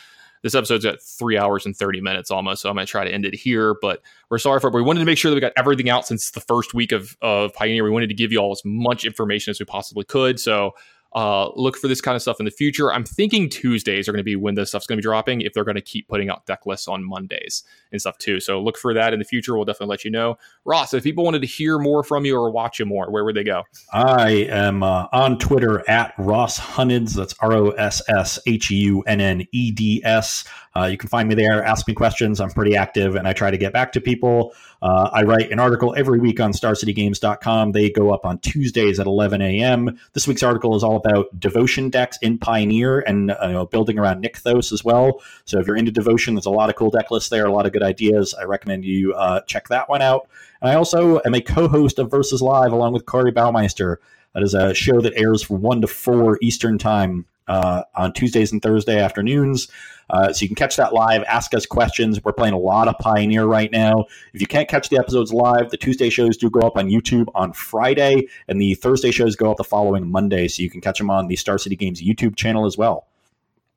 this 0.43 0.55
episode's 0.55 0.85
got 0.85 1.03
three 1.03 1.37
hours 1.37 1.67
and 1.67 1.77
30 1.77 2.01
minutes 2.01 2.31
almost. 2.31 2.63
So 2.63 2.69
I'm 2.69 2.77
going 2.77 2.87
to 2.87 2.91
try 2.91 3.03
to 3.03 3.13
end 3.13 3.27
it 3.27 3.35
here. 3.35 3.75
But 3.83 4.03
we're 4.31 4.39
sorry 4.39 4.61
for 4.61 4.69
it. 4.69 4.71
But 4.71 4.79
we 4.79 4.85
wanted 4.85 5.01
to 5.01 5.07
make 5.07 5.19
sure 5.19 5.33
that 5.33 5.35
we 5.35 5.41
got 5.41 5.53
everything 5.57 5.91
out 5.91 6.07
since 6.07 6.31
the 6.31 6.41
first 6.41 6.75
week 6.75 6.93
of, 6.93 7.17
of 7.23 7.53
Pioneer. 7.55 7.83
We 7.83 7.91
wanted 7.91 8.09
to 8.11 8.15
give 8.15 8.31
you 8.31 8.39
all 8.39 8.53
as 8.53 8.63
much 8.65 9.05
information 9.05 9.51
as 9.51 9.59
we 9.59 9.67
possibly 9.67 10.05
could. 10.05 10.39
So 10.39 10.75
uh, 11.15 11.51
look 11.57 11.77
for 11.77 11.89
this 11.89 12.01
kind 12.01 12.15
of 12.15 12.23
stuff 12.23 12.39
in 12.39 12.45
the 12.45 12.51
future. 12.51 12.93
I'm 12.93 13.05
thinking 13.05 13.49
Tuesdays 13.49 14.09
are 14.09 14.13
going 14.13 14.21
to 14.21 14.25
be 14.25 14.37
when 14.37 14.55
this 14.55 14.71
stuff's 14.71 14.87
going 14.87 14.97
to 14.97 15.01
be 15.01 15.05
dropping 15.05 15.41
if 15.41 15.53
they're 15.53 15.65
going 15.65 15.75
to 15.75 15.81
keep 15.81 16.09
putting 16.09 16.31
out 16.31 16.47
deck 16.47 16.67
lists 16.67 16.87
on 16.89 17.05
Mondays 17.05 17.65
and 17.91 18.01
stuff 18.01 18.17
too. 18.19 18.39
So 18.41 18.61
look 18.61 18.79
for 18.79 18.95
that 18.95 19.13
in 19.13 19.19
the 19.19 19.25
future. 19.25 19.57
We'll 19.57 19.65
definitely 19.65 19.91
let 19.91 20.05
you 20.05 20.11
know. 20.11 20.39
Ross, 20.65 20.95
if 20.95 21.03
people 21.03 21.25
wanted 21.25 21.41
to 21.41 21.49
hear 21.49 21.79
more 21.79 22.05
from 22.05 22.25
you 22.25 22.37
or 22.37 22.51
watch 22.51 22.79
you 22.79 22.87
more, 22.87 23.11
where 23.11 23.25
would 23.25 23.35
they 23.35 23.45
go? 23.45 23.65
I 23.93 24.31
am 24.51 24.83
uh, 24.83 25.07
on 25.13 25.39
Twitter 25.39 25.89
at 25.89 26.15
Ross 26.19 26.61
Hunneds. 26.61 27.15
That's 27.15 27.35
R 27.41 27.53
O 27.53 27.71
S 27.71 28.03
S 28.09 28.39
H 28.47 28.71
U 28.71 29.03
N 29.03 29.21
N 29.21 29.47
E 29.53 29.73
D 29.73 30.03
S. 30.05 30.45
Uh, 30.77 30.85
you 30.85 30.97
can 30.97 31.09
find 31.09 31.29
me 31.29 31.35
there. 31.35 31.65
Ask 31.65 31.89
me 31.89 31.95
questions. 31.95 32.41
I'm 32.41 32.51
pretty 32.51 32.77
active 32.77 33.17
and 33.17 33.27
I 33.27 33.33
try 33.33 33.51
to 33.51 33.59
get 33.59 33.73
back 33.73 33.93
to 33.93 34.01
people. 34.01 34.55
Uh, 34.83 35.11
I 35.13 35.25
write 35.25 35.51
an 35.51 35.59
article 35.59 35.95
every 35.97 36.21
week 36.21 36.39
on 36.41 36.53
StarCityGames.com. 36.53 37.73
They 37.73 37.91
go 37.91 38.15
up 38.15 38.25
on 38.25 38.39
Tuesdays 38.39 39.01
at 39.01 39.07
11 39.07 39.43
a.m. 39.43 39.99
This 40.13 40.29
week's 40.29 40.43
article 40.43 40.77
is 40.77 40.85
all 40.85 40.97
about 40.97 41.39
devotion 41.41 41.91
decks 41.91 42.19
in 42.23 42.39
Pioneer 42.39 43.01
and 43.01 43.33
uh, 43.33 43.65
building 43.65 43.99
around 43.99 44.23
Nykthos 44.23 44.73
as 44.73 44.85
well. 44.85 45.21
So 45.45 45.59
if 45.59 45.67
you're 45.67 45.77
into 45.77 45.91
devotion, 45.91 46.35
there's 46.35 46.47
a 46.47 46.51
lot 46.51 46.71
of 46.71 46.77
cool 46.77 46.91
deck 46.91 47.11
lists 47.11 47.31
there, 47.31 47.47
a 47.47 47.53
lot 47.53 47.67
of 47.67 47.73
good 47.73 47.83
ideas. 47.83 48.33
I 48.35 48.45
recommend 48.45 48.85
you 48.85 49.13
uh, 49.15 49.41
check 49.43 49.69
that 49.69 49.89
one 49.89 50.03
out. 50.03 50.29
And 50.63 50.71
I 50.71 50.75
also 50.75 51.21
am 51.25 51.35
a 51.35 51.41
co-host 51.41 51.99
of 51.99 52.11
Versus 52.11 52.41
Live 52.41 52.73
along 52.73 52.93
with 52.93 53.07
Corey 53.07 53.33
Baumeister. 53.33 53.97
That 54.35 54.45
is 54.45 54.55
a 54.55 54.73
show 54.73 55.01
that 55.01 55.15
airs 55.17 55.43
from 55.43 55.61
1 55.63 55.81
to 55.81 55.89
4 55.89 56.39
Eastern 56.41 56.79
Time 56.79 57.27
uh, 57.51 57.83
on 57.97 58.13
Tuesdays 58.13 58.53
and 58.53 58.63
Thursday 58.63 59.01
afternoons. 59.01 59.69
Uh, 60.09 60.33
so 60.33 60.43
you 60.43 60.49
can 60.49 60.57
catch 60.57 60.77
that 60.77 60.93
live, 60.93 61.23
ask 61.25 61.53
us 61.55 61.67
questions. 61.67 62.23
We're 62.25 62.33
playing 62.33 62.55
a 62.55 62.59
lot 62.59 62.89
of 62.89 62.97
Pioneer 62.99 63.45
right 63.45 63.71
now. 63.71 64.07
If 64.33 64.41
you 64.41 64.47
can't 64.47 64.69
catch 64.69 64.89
the 64.89 64.99
episodes 64.99 65.33
live, 65.33 65.71
the 65.71 65.77
Tuesday 65.77 66.11
shows 66.11 66.37
do 66.37 66.49
go 66.49 66.61
up 66.61 66.77
on 66.77 66.89
YouTube 66.89 67.29
on 67.35 67.53
Friday, 67.53 68.29
and 68.49 68.61
the 68.61 68.75
Thursday 68.75 69.11
shows 69.11 69.37
go 69.37 69.51
up 69.51 69.57
the 69.57 69.65
following 69.65 70.11
Monday. 70.11 70.49
So 70.49 70.63
you 70.63 70.71
can 70.71 70.81
catch 70.81 70.99
them 70.99 71.11
on 71.11 71.27
the 71.27 71.37
Star 71.37 71.59
City 71.59 71.77
Games 71.77 72.01
YouTube 72.01 72.37
channel 72.37 72.67
as 72.67 72.79
well. 72.79 73.10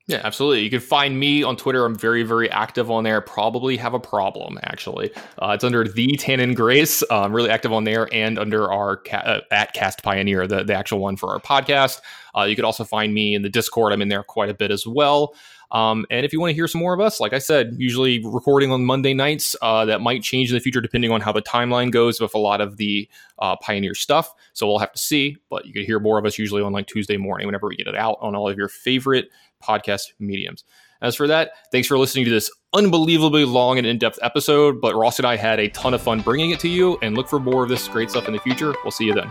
Yeah, 0.06 0.20
absolutely. 0.22 0.60
You 0.62 0.68
can 0.68 0.80
find 0.80 1.18
me 1.18 1.42
on 1.42 1.56
Twitter. 1.56 1.86
I'm 1.86 1.94
very, 1.94 2.24
very 2.24 2.50
active 2.50 2.90
on 2.90 3.04
there. 3.04 3.22
Probably 3.22 3.78
have 3.78 3.94
a 3.94 3.98
problem, 3.98 4.58
actually. 4.64 5.10
Uh, 5.40 5.52
it's 5.54 5.64
under 5.64 5.82
the 5.88 6.14
Tannon 6.18 6.52
Grace. 6.52 7.02
Uh, 7.04 7.22
I'm 7.22 7.32
really 7.32 7.48
active 7.48 7.72
on 7.72 7.84
there 7.84 8.12
and 8.12 8.38
under 8.38 8.70
our 8.70 8.98
ca- 8.98 9.16
uh, 9.16 9.40
at 9.50 9.72
Cast 9.72 10.02
Pioneer, 10.02 10.46
the, 10.46 10.62
the 10.62 10.74
actual 10.74 10.98
one 10.98 11.16
for 11.16 11.30
our 11.30 11.40
podcast. 11.40 12.02
Uh, 12.36 12.42
you 12.42 12.54
could 12.54 12.66
also 12.66 12.84
find 12.84 13.14
me 13.14 13.34
in 13.34 13.40
the 13.40 13.48
Discord. 13.48 13.94
I'm 13.94 14.02
in 14.02 14.08
there 14.08 14.22
quite 14.22 14.50
a 14.50 14.54
bit 14.54 14.70
as 14.70 14.86
well. 14.86 15.34
Um, 15.74 16.06
and 16.08 16.24
if 16.24 16.32
you 16.32 16.40
want 16.40 16.50
to 16.50 16.54
hear 16.54 16.68
some 16.68 16.80
more 16.80 16.94
of 16.94 17.00
us, 17.00 17.18
like 17.18 17.32
I 17.32 17.38
said, 17.38 17.74
usually 17.76 18.24
recording 18.24 18.70
on 18.70 18.84
Monday 18.84 19.12
nights, 19.12 19.56
uh, 19.60 19.84
that 19.86 20.00
might 20.00 20.22
change 20.22 20.48
in 20.50 20.54
the 20.54 20.60
future 20.60 20.80
depending 20.80 21.10
on 21.10 21.20
how 21.20 21.32
the 21.32 21.42
timeline 21.42 21.90
goes 21.90 22.20
with 22.20 22.32
a 22.34 22.38
lot 22.38 22.60
of 22.60 22.76
the 22.76 23.08
uh, 23.40 23.56
Pioneer 23.56 23.94
stuff. 23.94 24.32
So 24.52 24.68
we'll 24.68 24.78
have 24.78 24.92
to 24.92 24.98
see, 24.98 25.36
but 25.50 25.66
you 25.66 25.72
can 25.72 25.84
hear 25.84 25.98
more 25.98 26.16
of 26.16 26.24
us 26.24 26.38
usually 26.38 26.62
on 26.62 26.72
like 26.72 26.86
Tuesday 26.86 27.16
morning 27.16 27.46
whenever 27.46 27.66
we 27.66 27.74
get 27.74 27.88
it 27.88 27.96
out 27.96 28.18
on 28.20 28.36
all 28.36 28.48
of 28.48 28.56
your 28.56 28.68
favorite 28.68 29.30
podcast 29.60 30.12
mediums. 30.20 30.62
As 31.02 31.16
for 31.16 31.26
that, 31.26 31.50
thanks 31.72 31.88
for 31.88 31.98
listening 31.98 32.24
to 32.24 32.30
this 32.30 32.50
unbelievably 32.72 33.44
long 33.44 33.76
and 33.76 33.86
in 33.86 33.98
depth 33.98 34.18
episode. 34.22 34.80
But 34.80 34.94
Ross 34.94 35.18
and 35.18 35.26
I 35.26 35.36
had 35.36 35.58
a 35.58 35.68
ton 35.70 35.92
of 35.92 36.00
fun 36.00 36.20
bringing 36.20 36.50
it 36.50 36.60
to 36.60 36.68
you, 36.68 36.98
and 37.02 37.16
look 37.16 37.28
for 37.28 37.40
more 37.40 37.64
of 37.64 37.68
this 37.68 37.88
great 37.88 38.10
stuff 38.10 38.26
in 38.26 38.32
the 38.32 38.38
future. 38.38 38.74
We'll 38.84 38.92
see 38.92 39.04
you 39.04 39.12
then. 39.12 39.30